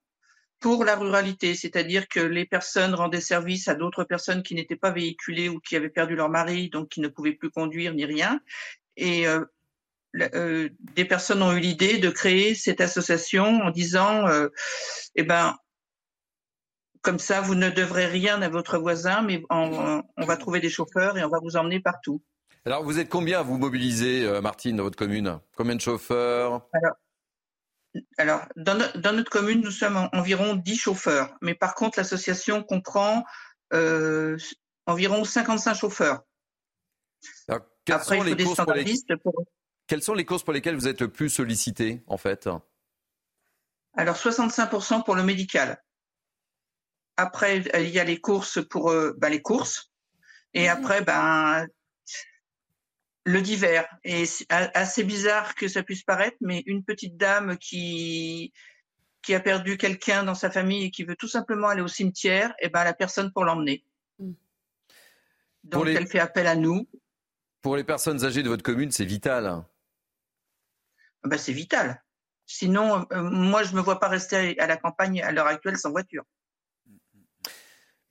pour 0.58 0.84
la 0.84 0.94
ruralité, 0.94 1.54
c'est-à-dire 1.54 2.06
que 2.06 2.20
les 2.20 2.44
personnes 2.44 2.94
rendaient 2.94 3.20
service 3.20 3.66
à 3.68 3.74
d'autres 3.74 4.04
personnes 4.04 4.42
qui 4.42 4.54
n'étaient 4.54 4.76
pas 4.76 4.90
véhiculées 4.90 5.48
ou 5.48 5.58
qui 5.58 5.74
avaient 5.74 5.88
perdu 5.88 6.16
leur 6.16 6.28
mari, 6.28 6.68
donc 6.68 6.90
qui 6.90 7.00
ne 7.00 7.08
pouvaient 7.08 7.32
plus 7.32 7.50
conduire 7.50 7.94
ni 7.94 8.04
rien. 8.04 8.40
Et 8.96 9.26
euh, 9.26 9.44
des 10.14 11.04
personnes 11.04 11.42
ont 11.42 11.52
eu 11.52 11.60
l'idée 11.60 11.98
de 11.98 12.10
créer 12.10 12.54
cette 12.54 12.80
association 12.80 13.60
en 13.62 13.70
disant, 13.70 14.26
eh 15.14 15.22
ben, 15.22 15.56
comme 17.02 17.18
ça, 17.18 17.40
vous 17.40 17.54
ne 17.54 17.70
devrez 17.70 18.06
rien 18.06 18.42
à 18.42 18.48
votre 18.48 18.78
voisin, 18.78 19.22
mais 19.22 19.42
on, 19.50 20.02
va 20.18 20.36
trouver 20.36 20.60
des 20.60 20.68
chauffeurs 20.68 21.16
et 21.16 21.24
on 21.24 21.28
va 21.28 21.38
vous 21.40 21.56
emmener 21.56 21.80
partout. 21.80 22.22
Alors, 22.66 22.84
vous 22.84 22.98
êtes 22.98 23.08
combien 23.08 23.42
vous 23.42 23.56
mobilisez, 23.56 24.26
euh, 24.26 24.42
Martine, 24.42 24.76
dans 24.76 24.82
votre 24.82 24.98
commune? 24.98 25.40
Combien 25.56 25.76
de 25.76 25.80
chauffeurs? 25.80 26.68
Alors, 28.18 28.42
dans, 28.56 28.76
notre 28.76 29.30
commune, 29.30 29.62
nous 29.62 29.70
sommes 29.70 30.08
environ 30.12 30.54
10 30.54 30.76
chauffeurs. 30.76 31.34
Mais 31.40 31.54
par 31.54 31.74
contre, 31.74 31.98
l'association 31.98 32.62
comprend 32.62 33.24
euh, 33.72 34.36
environ 34.86 35.24
55 35.24 35.74
chauffeurs. 35.74 36.22
Après, 37.48 38.18
il 38.18 38.24
faut 38.24 38.34
des 38.34 38.44
standardistes 38.44 39.16
pour... 39.16 39.44
Quelles 39.90 40.04
sont 40.04 40.14
les 40.14 40.24
courses 40.24 40.44
pour 40.44 40.52
lesquelles 40.52 40.76
vous 40.76 40.86
êtes 40.86 41.00
le 41.00 41.10
plus 41.10 41.28
sollicité, 41.28 42.00
en 42.06 42.16
fait 42.16 42.48
Alors, 43.94 44.14
65% 44.14 45.04
pour 45.04 45.16
le 45.16 45.24
médical. 45.24 45.82
Après, 47.16 47.58
il 47.58 47.88
y 47.88 47.98
a 47.98 48.04
les 48.04 48.20
courses 48.20 48.64
pour 48.64 48.92
euh, 48.92 49.16
ben, 49.18 49.30
les 49.30 49.42
courses. 49.42 49.90
Et 50.54 50.68
mhm. 50.68 50.68
après, 50.68 51.02
ben, 51.02 51.66
le 53.24 53.42
divers. 53.42 53.88
Et 54.04 54.26
c'est 54.26 54.46
assez 54.48 55.02
bizarre 55.02 55.56
que 55.56 55.66
ça 55.66 55.82
puisse 55.82 56.04
paraître, 56.04 56.36
mais 56.40 56.62
une 56.66 56.84
petite 56.84 57.16
dame 57.16 57.58
qui, 57.58 58.52
qui 59.22 59.34
a 59.34 59.40
perdu 59.40 59.76
quelqu'un 59.76 60.22
dans 60.22 60.36
sa 60.36 60.52
famille 60.52 60.84
et 60.84 60.90
qui 60.92 61.02
veut 61.02 61.16
tout 61.16 61.26
simplement 61.26 61.66
aller 61.66 61.82
au 61.82 61.88
cimetière, 61.88 62.50
et 62.60 62.66
eh 62.66 62.68
ben, 62.68 62.84
la 62.84 62.94
personne 62.94 63.32
pour 63.32 63.44
l'emmener. 63.44 63.84
Mm. 64.20 64.32
Donc, 65.64 65.88
elle 65.88 66.06
fait 66.06 66.20
appel 66.20 66.46
à 66.46 66.54
nous. 66.54 66.88
Pour 67.60 67.74
les 67.74 67.82
personnes 67.82 68.24
âgées 68.24 68.44
de 68.44 68.48
votre 68.48 68.62
commune, 68.62 68.92
c'est 68.92 69.04
vital. 69.04 69.64
Ben, 71.24 71.38
c'est 71.38 71.52
vital. 71.52 72.02
Sinon, 72.46 73.06
euh, 73.12 73.22
moi, 73.22 73.62
je 73.62 73.72
ne 73.72 73.76
me 73.76 73.80
vois 73.80 74.00
pas 74.00 74.08
rester 74.08 74.58
à 74.58 74.66
la 74.66 74.76
campagne 74.76 75.22
à 75.22 75.30
l'heure 75.32 75.46
actuelle 75.46 75.76
sans 75.76 75.90
voiture. 75.90 76.24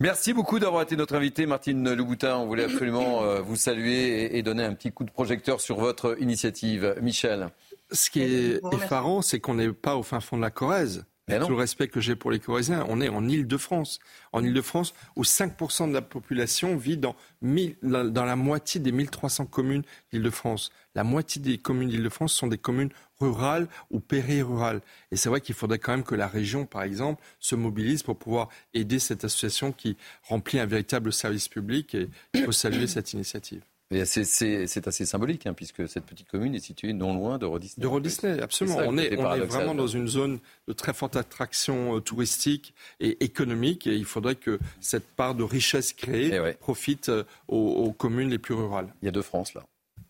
Merci 0.02 0.32
beaucoup 0.32 0.60
d'avoir 0.60 0.82
été 0.84 0.96
notre 0.96 1.16
invité, 1.16 1.46
Martine 1.46 1.94
Louboutin. 1.94 2.38
On 2.38 2.46
voulait 2.46 2.64
absolument 2.64 3.24
euh, 3.24 3.42
vous 3.42 3.58
saluer 3.58 4.38
et 4.38 4.44
donner 4.44 4.64
un 4.64 4.74
petit 4.74 4.94
coup 4.94 5.04
de 5.04 5.12
projecteur 5.12 5.60
sur 5.60 5.78
votre 5.78 6.16
initiative. 6.22 6.96
Michel. 7.02 7.50
Ce 7.92 8.10
qui 8.10 8.22
est 8.22 8.62
effarant, 8.72 9.22
c'est 9.22 9.42
qu'on 9.42 9.56
n'est 9.56 9.74
pas 9.74 9.98
au 9.98 10.04
fin 10.04 10.22
fond 10.22 10.38
de 10.38 10.42
la 10.42 10.52
Corrèze. 10.52 11.06
Tout 11.38 11.50
le 11.50 11.56
respect 11.56 11.88
que 11.88 12.00
j'ai 12.00 12.16
pour 12.16 12.32
les 12.32 12.40
Corésiens, 12.40 12.86
on 12.90 13.02
est 13.02 13.10
en 13.10 13.28
Île-de-France. 13.28 14.00
En 14.34 14.44
Île-de-France, 14.44 14.94
où 15.16 15.24
5% 15.24 15.90
de 15.90 15.94
la 15.94 16.02
population 16.02 16.76
vit 16.76 16.98
dans, 16.98 17.16
dans 17.42 18.26
la 18.26 18.36
moitié 18.36 18.80
des 18.80 18.92
1300 18.92 19.46
communes 19.46 19.84
d'Île-de-France. 20.12 20.72
La 20.96 21.04
moitié 21.04 21.42
des 21.42 21.58
communes 21.58 21.90
d'Île-de-France 21.90 22.34
sont 22.34 22.48
des 22.48 22.58
communes 22.58 22.90
rurales 23.20 23.68
ou 23.92 24.00
périrurales. 24.00 24.82
Et 25.12 25.16
c'est 25.16 25.30
vrai 25.30 25.42
qu'il 25.42 25.56
faudrait 25.56 25.80
quand 25.80 25.92
même 25.92 26.04
que 26.04 26.16
la 26.16 26.28
région, 26.28 26.66
par 26.66 26.84
exemple, 26.84 27.24
se 27.40 27.56
mobilise 27.56 28.04
pour 28.04 28.18
pouvoir 28.18 28.50
aider 28.74 29.00
cette 29.00 29.24
association 29.24 29.72
qui 29.72 29.98
remplit 30.24 30.60
un 30.60 30.66
véritable 30.66 31.14
service 31.14 31.48
public. 31.48 31.96
Et 31.96 32.10
il 32.34 32.44
faut 32.44 32.52
saluer 32.52 32.88
cette 32.88 33.14
initiative. 33.14 33.62
C'est 33.92 34.88
assez 34.88 35.06
symbolique, 35.06 35.48
hein, 35.48 35.54
puisque 35.54 35.90
cette 35.90 36.06
petite 36.06 36.30
commune 36.30 36.54
est 36.54 36.60
située 36.60 36.94
non 36.94 37.16
loin 37.16 37.40
de 37.40 37.58
Disney. 37.58 37.88
De 37.88 38.00
Disney, 38.00 38.40
absolument. 38.40 38.78
on, 38.86 38.98
est, 38.98 39.16
vraiment 39.16 39.74
dans 39.74 39.88
une 39.88 40.08
zone 40.08 40.40
de 40.68 40.74
très 40.74 40.94
forte 40.94 41.16
attraction 41.16 41.98
euh, 41.98 42.00
touristique 42.00 42.76
et 43.00 43.24
économique, 43.24 43.88
et 43.88 43.96
il 43.96 44.06
faudrait 44.06 44.36
que 44.36 44.60
cette 44.80 45.08
part 45.08 45.34
de 45.34 45.44
richesse 45.44 45.94
créée 45.94 46.32
eh 46.32 46.54
profite 46.54 47.10
euh, 47.10 47.24
aux, 47.48 47.92
communes 47.92 48.30
les 48.30 48.38
plus 48.38 48.54
rurales. 48.54 48.94
Il 49.02 49.06
y 49.06 49.10
a 49.10 49.12
deux 49.12 49.24
France, 49.24 49.56
là. 49.56 49.66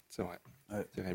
C'est 0.10 0.24
vrai. 0.24 0.40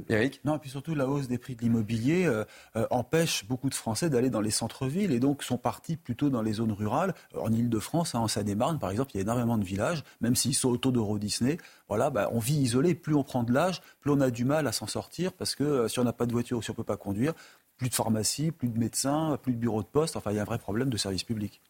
Eric? 0.09 0.41
Non, 0.45 0.57
et 0.57 0.59
puis 0.59 0.71
surtout 0.71 0.95
la 0.95 1.07
hausse 1.07 1.29
des 1.29 1.39
prix 1.39 1.55
de 1.55 1.63
l'immobilier 1.63 2.27
euh, 2.27 2.45
euh, 2.77 2.87
empêche 2.91 3.47
beaucoup 3.47 3.69
de 3.69 3.75
Français 3.75 4.11
d'aller 4.11 4.31
dans 4.31 4.41
les 4.41 4.51
centres-villes 4.51 5.13
et 5.13 5.21
donc 5.21 5.43
sont 5.43 5.59
partis 5.59 5.97
plutôt 5.97 6.31
dans 6.31 6.43
les 6.43 6.55
zones 6.55 6.73
rurales. 6.73 7.15
En 7.39 7.53
Ile-de-France, 7.53 8.15
hein, 8.15 8.21
en 8.21 8.29
Seine-et-Marne, 8.29 8.79
par 8.79 8.91
exemple, 8.91 9.13
il 9.15 9.19
y 9.19 9.21
a 9.21 9.23
énormément 9.23 9.59
de 9.59 9.65
villages, 9.65 10.03
même 10.21 10.35
s'ils 10.35 10.55
sont 10.55 10.71
autour 10.71 10.93
d'Euro 10.93 11.19
Disney. 11.19 11.59
Voilà, 11.89 12.11
bah, 12.11 12.31
on 12.33 12.39
vit 12.39 12.57
isolé. 12.57 12.95
Plus 12.95 13.15
on 13.15 13.23
prend 13.23 13.43
de 13.43 13.53
l'âge, 13.53 13.81
plus 14.01 14.11
on 14.11 14.21
a 14.21 14.31
du 14.31 14.45
mal 14.45 14.67
à 14.67 14.73
s'en 14.73 14.87
sortir 14.87 15.33
parce 15.33 15.55
que 15.55 15.65
euh, 15.65 15.89
si 15.89 15.99
on 15.99 16.05
n'a 16.05 16.13
pas 16.13 16.27
de 16.27 16.33
voiture 16.33 16.59
ou 16.59 16.63
si 16.63 16.71
on 16.71 16.75
ne 16.75 16.77
peut 16.77 16.85
pas 16.85 16.97
conduire, 16.97 17.35
plus 17.77 17.89
de 17.89 17.95
pharmacie, 17.95 18.51
plus 18.51 18.69
de 18.69 18.79
médecins, 18.79 19.39
plus 19.43 19.53
de 19.53 19.59
bureaux 19.59 19.83
de 19.83 19.89
poste. 19.89 20.17
Enfin, 20.17 20.31
il 20.31 20.37
y 20.37 20.39
a 20.39 20.43
un 20.43 20.47
vrai 20.47 20.59
problème 20.59 20.91
de 20.91 20.97
service 20.97 21.25
public. 21.25 21.61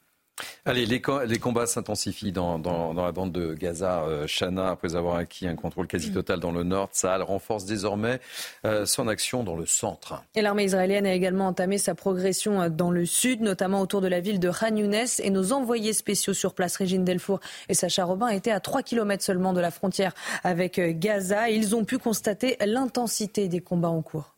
Allez, 0.65 0.87
les, 0.87 1.01
combats 1.01 1.67
s'intensifient 1.67 2.33
dans, 2.33 2.59
la 2.95 3.13
bande 3.13 3.33
de 3.33 3.55
Gaza. 3.55 4.03
Euh, 4.05 4.27
Chana, 4.27 4.71
après 4.71 4.97
avoir 4.97 5.17
acquis 5.17 5.47
un 5.47 5.55
contrôle 5.55 5.87
quasi 5.87 6.13
total 6.13 6.41
dans 6.41 6.51
le 6.51 6.65
nord, 6.65 6.89
Saal 6.93 7.23
renforce 7.23 7.67
désormais 7.67 8.21
euh, 8.65 8.85
son 8.85 9.07
action 9.07 9.45
dans 9.45 9.57
le 9.57 9.67
centre. 9.67 10.23
Et 10.35 10.43
l'armée 10.43 10.65
israélienne 10.65 11.07
a 11.07 11.13
également 11.13 11.47
entamé 11.47 11.79
sa 11.79 11.95
progression 11.95 12.63
euh, 12.63 12.69
dans 12.69 12.91
le 12.91 13.07
sud, 13.07 13.43
notamment 13.43 13.81
autour 13.81 14.01
de 14.01 14.09
la 14.09 14.21
ville 14.21 14.41
de 14.41 14.51
Khan 14.51 14.75
Younes. 14.75 15.07
Et 15.19 15.31
nos 15.31 15.53
envoyés 15.53 15.93
spéciaux 15.93 16.35
sur 16.35 16.55
place, 16.55 16.77
Régine 16.77 17.05
Delfour 17.05 17.41
et 17.69 17.75
Sacha 17.75 18.05
Robin, 18.05 18.29
étaient 18.29 18.51
à 18.51 18.61
3 18.61 18.83
km 18.83 19.23
seulement 19.23 19.53
de 19.53 19.61
la 19.61 19.71
frontière 19.71 20.15
avec 20.43 20.81
Gaza. 20.99 21.49
ils 21.51 21.77
ont 21.77 21.85
pu 21.85 21.99
constater 21.99 22.57
l'intensité 22.65 23.49
des 23.49 23.61
combats 23.61 23.89
en 23.89 24.03
cours. 24.03 24.34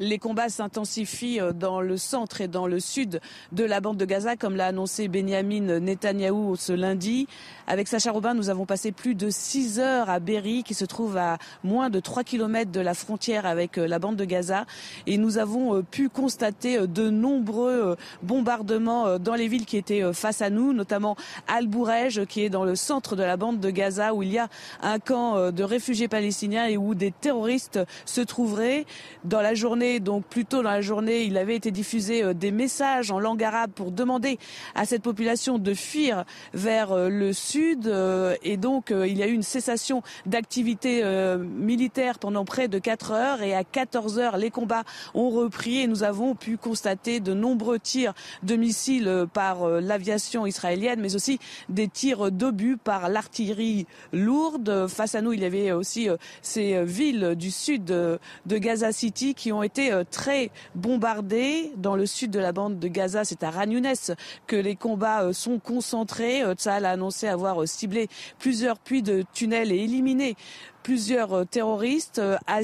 Les 0.00 0.18
combats 0.18 0.48
s'intensifient 0.48 1.40
euh, 1.40 1.52
dans 1.52 1.80
le 1.80 1.96
centre 1.96 2.40
et 2.40 2.48
dans 2.48 2.66
le 2.66 2.80
sud 2.80 3.20
de 3.52 3.62
la 3.62 3.80
bande 3.80 3.96
de 3.96 4.04
Gaza, 4.04 4.34
comme 4.34 4.56
l'a 4.56 4.66
annoncé 4.66 5.06
Benjamin 5.06 5.78
Netanyahou 5.78 6.56
ce 6.56 6.72
lundi. 6.72 7.28
Avec 7.68 7.86
Sacha 7.86 8.10
Robin, 8.10 8.34
nous 8.34 8.50
avons 8.50 8.66
passé 8.66 8.90
plus 8.90 9.14
de 9.14 9.30
6 9.30 9.78
heures 9.78 10.10
à 10.10 10.18
Berry, 10.18 10.64
qui 10.64 10.74
se 10.74 10.84
trouve 10.84 11.16
à 11.16 11.38
moins 11.62 11.90
de 11.90 12.00
3 12.00 12.24
km 12.24 12.72
de 12.72 12.80
la 12.80 12.94
frontière 12.94 13.46
avec 13.46 13.78
euh, 13.78 13.86
la 13.86 14.00
bande 14.00 14.16
de 14.16 14.24
Gaza. 14.24 14.66
Et 15.06 15.16
nous 15.16 15.38
avons 15.38 15.76
euh, 15.76 15.82
pu 15.82 16.08
constater 16.08 16.88
de 16.88 17.08
nombreux 17.08 17.96
bombardements 18.22 19.20
dans 19.20 19.34
les 19.34 19.46
villes 19.46 19.64
qui 19.64 19.76
étaient 19.76 20.12
face 20.12 20.42
à 20.42 20.50
nous, 20.50 20.72
notamment 20.72 21.16
Al-Bourej, 21.46 22.26
qui 22.26 22.42
est 22.42 22.50
dans 22.50 22.64
le 22.64 22.74
centre 22.74 23.14
de 23.14 23.22
la 23.22 23.36
bande 23.36 23.60
de 23.60 23.70
Gaza, 23.70 24.12
où 24.12 24.24
il 24.24 24.32
y 24.32 24.38
a 24.38 24.48
un 24.82 24.98
camp 24.98 25.52
de 25.52 25.62
réfugiés 25.62 26.08
palestiniens 26.08 26.66
et 26.66 26.76
où 26.76 26.94
des 26.94 27.12
terroristes 27.12 27.78
se 28.06 28.20
trouveraient. 28.20 28.86
Dans 29.24 29.40
la 29.40 29.54
journée, 29.54 29.83
donc 30.00 30.24
plus 30.24 30.44
tôt 30.44 30.62
dans 30.62 30.70
la 30.70 30.80
journée, 30.80 31.22
il 31.22 31.36
avait 31.36 31.56
été 31.56 31.70
diffusé 31.70 32.22
euh, 32.22 32.34
des 32.34 32.50
messages 32.50 33.10
en 33.10 33.18
langue 33.18 33.42
arabe 33.42 33.70
pour 33.74 33.90
demander 33.90 34.38
à 34.74 34.86
cette 34.86 35.02
population 35.02 35.58
de 35.58 35.74
fuir 35.74 36.24
vers 36.52 36.92
euh, 36.92 37.08
le 37.08 37.32
sud. 37.32 37.86
Euh, 37.86 38.34
et 38.42 38.56
donc, 38.56 38.90
il 38.90 39.16
y 39.16 39.22
a 39.22 39.26
eu 39.26 39.32
une 39.32 39.42
cessation 39.42 40.02
d'activité 40.26 41.02
militaire 41.38 42.18
pendant 42.18 42.44
près 42.44 42.68
de 42.68 42.78
4 42.78 43.12
heures. 43.12 43.42
Et 43.42 43.54
à 43.54 43.64
14 43.64 44.18
heures, 44.18 44.36
les 44.36 44.50
combats 44.50 44.84
ont 45.14 45.30
repris 45.30 45.80
et 45.80 45.86
nous 45.86 46.02
avons 46.02 46.34
pu 46.34 46.56
constater 46.56 47.20
de 47.20 47.34
nombreux 47.34 47.78
tirs 47.78 48.14
de 48.42 48.56
missiles 48.56 49.26
par 49.32 49.68
l'aviation 49.68 50.46
israélienne, 50.46 51.00
mais 51.00 51.14
aussi 51.14 51.38
des 51.68 51.88
tirs 51.88 52.30
d'obus 52.30 52.76
par 52.76 53.08
l'artillerie 53.08 53.86
lourde. 54.12 54.86
Face 54.88 55.14
à 55.14 55.20
nous, 55.20 55.32
il 55.32 55.40
y 55.40 55.44
avait 55.44 55.72
aussi 55.72 56.08
ces 56.42 56.84
villes 56.84 57.34
du 57.36 57.50
sud 57.50 57.84
de 57.84 58.18
Gaza 58.46 58.92
City 58.92 59.34
qui 59.34 59.52
ont 59.52 59.62
été 59.62 59.73
euh, 59.78 60.04
très 60.08 60.50
bombardés. 60.74 61.72
Dans 61.76 61.96
le 61.96 62.06
sud 62.06 62.30
de 62.30 62.38
la 62.38 62.52
bande 62.52 62.78
de 62.78 62.88
Gaza, 62.88 63.24
c'est 63.24 63.42
à 63.42 63.50
Ranounès 63.50 64.12
que 64.46 64.56
les 64.56 64.76
combats 64.76 65.22
euh, 65.22 65.32
sont 65.32 65.58
concentrés. 65.58 66.42
Euh, 66.42 66.54
Tsahal 66.54 66.84
a 66.84 66.90
annoncé 66.90 67.26
avoir 67.26 67.66
ciblé 67.66 68.08
plusieurs 68.38 68.78
puits 68.78 69.02
de 69.02 69.24
tunnels 69.34 69.72
et 69.72 69.78
éliminé 69.78 70.36
plusieurs 70.82 71.46
terroristes. 71.46 72.20
À 72.46 72.60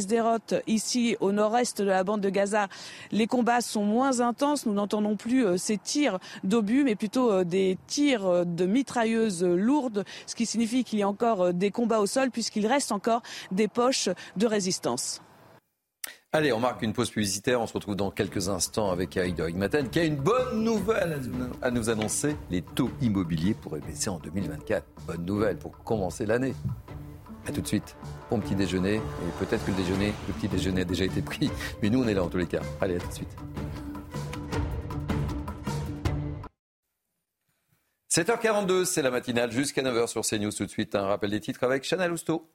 ici 0.66 1.16
au 1.20 1.32
nord-est 1.32 1.80
de 1.80 1.88
la 1.88 2.04
bande 2.04 2.20
de 2.20 2.28
Gaza, 2.28 2.68
les 3.12 3.26
combats 3.26 3.62
sont 3.62 3.84
moins 3.84 4.20
intenses. 4.20 4.66
Nous 4.66 4.74
n'entendons 4.74 5.16
plus 5.16 5.56
ces 5.56 5.78
tirs 5.78 6.18
d'obus, 6.44 6.84
mais 6.84 6.96
plutôt 6.96 7.44
des 7.44 7.78
tirs 7.86 8.44
de 8.44 8.66
mitrailleuses 8.66 9.42
lourdes, 9.42 10.04
ce 10.26 10.34
qui 10.34 10.44
signifie 10.44 10.84
qu'il 10.84 10.98
y 10.98 11.02
a 11.02 11.08
encore 11.08 11.54
des 11.54 11.70
combats 11.70 12.00
au 12.00 12.06
sol 12.06 12.30
puisqu'il 12.30 12.66
reste 12.66 12.92
encore 12.92 13.22
des 13.52 13.68
poches 13.68 14.10
de 14.36 14.46
résistance. 14.46 15.22
Allez, 16.32 16.52
on 16.52 16.60
marque 16.60 16.82
une 16.82 16.92
pause 16.92 17.10
publicitaire. 17.10 17.60
On 17.60 17.66
se 17.66 17.72
retrouve 17.72 17.96
dans 17.96 18.12
quelques 18.12 18.48
instants 18.48 18.92
avec 18.92 19.14
de 19.14 19.42
Rigmaten 19.42 19.90
qui 19.90 19.98
a 19.98 20.04
une 20.04 20.14
bonne 20.14 20.62
nouvelle 20.62 21.20
à 21.60 21.72
nous 21.72 21.90
annoncer. 21.90 22.36
Les 22.50 22.62
taux 22.62 22.88
immobiliers 23.00 23.54
pourraient 23.54 23.80
baisser 23.80 24.10
en 24.10 24.20
2024. 24.20 24.86
Bonne 25.08 25.24
nouvelle 25.24 25.58
pour 25.58 25.76
commencer 25.82 26.26
l'année. 26.26 26.54
A 27.48 27.50
tout 27.50 27.60
de 27.60 27.66
suite. 27.66 27.96
Bon 28.30 28.38
petit 28.38 28.54
déjeuner. 28.54 28.94
Et 28.98 29.44
peut-être 29.44 29.64
que 29.64 29.72
le 29.72 29.76
déjeuner, 29.76 30.12
le 30.28 30.34
petit 30.34 30.46
déjeuner 30.46 30.82
a 30.82 30.84
déjà 30.84 31.04
été 31.04 31.20
pris. 31.20 31.50
Mais 31.82 31.90
nous, 31.90 32.04
on 32.04 32.06
est 32.06 32.14
là 32.14 32.22
en 32.22 32.28
tous 32.28 32.38
les 32.38 32.46
cas. 32.46 32.60
Allez, 32.80 32.94
à 32.94 33.00
tout 33.00 33.08
de 33.08 33.12
suite. 33.12 33.36
7h42, 38.08 38.84
c'est 38.84 39.02
la 39.02 39.10
matinale 39.10 39.50
jusqu'à 39.50 39.82
9h 39.82 40.06
sur 40.06 40.22
CNews. 40.22 40.52
Tout 40.52 40.66
de 40.66 40.70
suite, 40.70 40.94
un 40.94 41.06
rappel 41.06 41.30
des 41.30 41.40
titres 41.40 41.64
avec 41.64 41.82
Chanel 41.82 42.12
Housteau. 42.12 42.48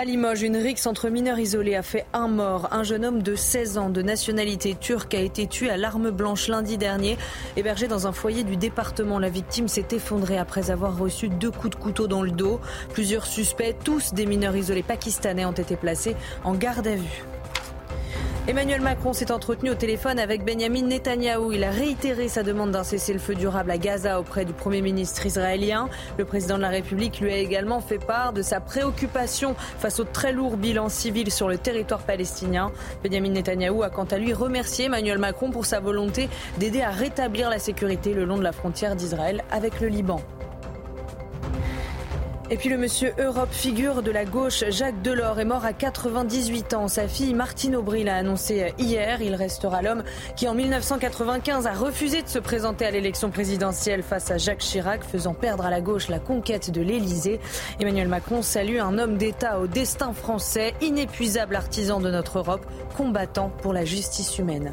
À 0.00 0.04
Limoges, 0.04 0.42
une 0.42 0.56
rixe 0.56 0.86
entre 0.86 1.08
mineurs 1.08 1.40
isolés 1.40 1.74
a 1.74 1.82
fait 1.82 2.06
un 2.12 2.28
mort. 2.28 2.68
Un 2.70 2.84
jeune 2.84 3.04
homme 3.04 3.20
de 3.20 3.34
16 3.34 3.78
ans 3.78 3.90
de 3.90 4.00
nationalité 4.00 4.76
turque 4.76 5.12
a 5.12 5.18
été 5.18 5.48
tué 5.48 5.70
à 5.70 5.76
l'arme 5.76 6.12
blanche 6.12 6.46
lundi 6.46 6.78
dernier. 6.78 7.18
Hébergé 7.56 7.88
dans 7.88 8.06
un 8.06 8.12
foyer 8.12 8.44
du 8.44 8.56
département, 8.56 9.18
la 9.18 9.28
victime 9.28 9.66
s'est 9.66 9.88
effondrée 9.90 10.38
après 10.38 10.70
avoir 10.70 10.96
reçu 10.96 11.28
deux 11.28 11.50
coups 11.50 11.76
de 11.76 11.82
couteau 11.82 12.06
dans 12.06 12.22
le 12.22 12.30
dos. 12.30 12.60
Plusieurs 12.92 13.26
suspects, 13.26 13.74
tous 13.82 14.14
des 14.14 14.24
mineurs 14.24 14.54
isolés 14.54 14.84
pakistanais, 14.84 15.44
ont 15.44 15.50
été 15.50 15.74
placés 15.74 16.14
en 16.44 16.54
garde 16.54 16.86
à 16.86 16.94
vue. 16.94 17.24
Emmanuel 18.48 18.80
Macron 18.80 19.12
s'est 19.12 19.30
entretenu 19.30 19.68
au 19.68 19.74
téléphone 19.74 20.18
avec 20.18 20.42
Benjamin 20.42 20.80
Netanyahou. 20.80 21.52
Il 21.52 21.64
a 21.64 21.70
réitéré 21.70 22.28
sa 22.28 22.42
demande 22.42 22.70
d'un 22.70 22.82
cessez-le-feu 22.82 23.34
durable 23.34 23.70
à 23.70 23.76
Gaza 23.76 24.18
auprès 24.18 24.46
du 24.46 24.54
Premier 24.54 24.80
ministre 24.80 25.26
israélien. 25.26 25.90
Le 26.16 26.24
président 26.24 26.56
de 26.56 26.62
la 26.62 26.70
République 26.70 27.20
lui 27.20 27.30
a 27.30 27.36
également 27.36 27.80
fait 27.82 27.98
part 27.98 28.32
de 28.32 28.40
sa 28.40 28.60
préoccupation 28.60 29.54
face 29.54 30.00
au 30.00 30.04
très 30.04 30.32
lourd 30.32 30.56
bilan 30.56 30.88
civil 30.88 31.30
sur 31.30 31.46
le 31.46 31.58
territoire 31.58 32.00
palestinien. 32.00 32.72
Benjamin 33.04 33.32
Netanyahou 33.32 33.82
a 33.82 33.90
quant 33.90 34.04
à 34.04 34.16
lui 34.16 34.32
remercié 34.32 34.86
Emmanuel 34.86 35.18
Macron 35.18 35.50
pour 35.50 35.66
sa 35.66 35.80
volonté 35.80 36.30
d'aider 36.56 36.80
à 36.80 36.88
rétablir 36.88 37.50
la 37.50 37.58
sécurité 37.58 38.14
le 38.14 38.24
long 38.24 38.38
de 38.38 38.44
la 38.44 38.52
frontière 38.52 38.96
d'Israël 38.96 39.44
avec 39.50 39.78
le 39.78 39.88
Liban. 39.88 40.22
Et 42.50 42.56
puis 42.56 42.70
le 42.70 42.78
monsieur 42.78 43.12
Europe, 43.18 43.52
figure 43.52 44.02
de 44.02 44.10
la 44.10 44.24
gauche, 44.24 44.64
Jacques 44.70 45.02
Delors, 45.02 45.38
est 45.38 45.44
mort 45.44 45.66
à 45.66 45.74
98 45.74 46.72
ans. 46.72 46.88
Sa 46.88 47.06
fille 47.06 47.34
Martine 47.34 47.76
Aubry 47.76 48.04
l'a 48.04 48.16
annoncé 48.16 48.72
hier. 48.78 49.20
Il 49.20 49.34
restera 49.34 49.82
l'homme 49.82 50.02
qui 50.34 50.48
en 50.48 50.54
1995 50.54 51.66
a 51.66 51.72
refusé 51.74 52.22
de 52.22 52.28
se 52.28 52.38
présenter 52.38 52.86
à 52.86 52.90
l'élection 52.90 53.30
présidentielle 53.30 54.02
face 54.02 54.30
à 54.30 54.38
Jacques 54.38 54.60
Chirac, 54.60 55.04
faisant 55.04 55.34
perdre 55.34 55.66
à 55.66 55.70
la 55.70 55.82
gauche 55.82 56.08
la 56.08 56.20
conquête 56.20 56.70
de 56.70 56.80
l'Élysée. 56.80 57.38
Emmanuel 57.80 58.08
Macron 58.08 58.40
salue 58.40 58.78
un 58.78 58.98
homme 58.98 59.18
d'État 59.18 59.60
au 59.60 59.66
destin 59.66 60.14
français, 60.14 60.72
inépuisable 60.80 61.54
artisan 61.54 62.00
de 62.00 62.10
notre 62.10 62.38
Europe, 62.38 62.64
combattant 62.96 63.50
pour 63.60 63.74
la 63.74 63.84
justice 63.84 64.38
humaine. 64.38 64.70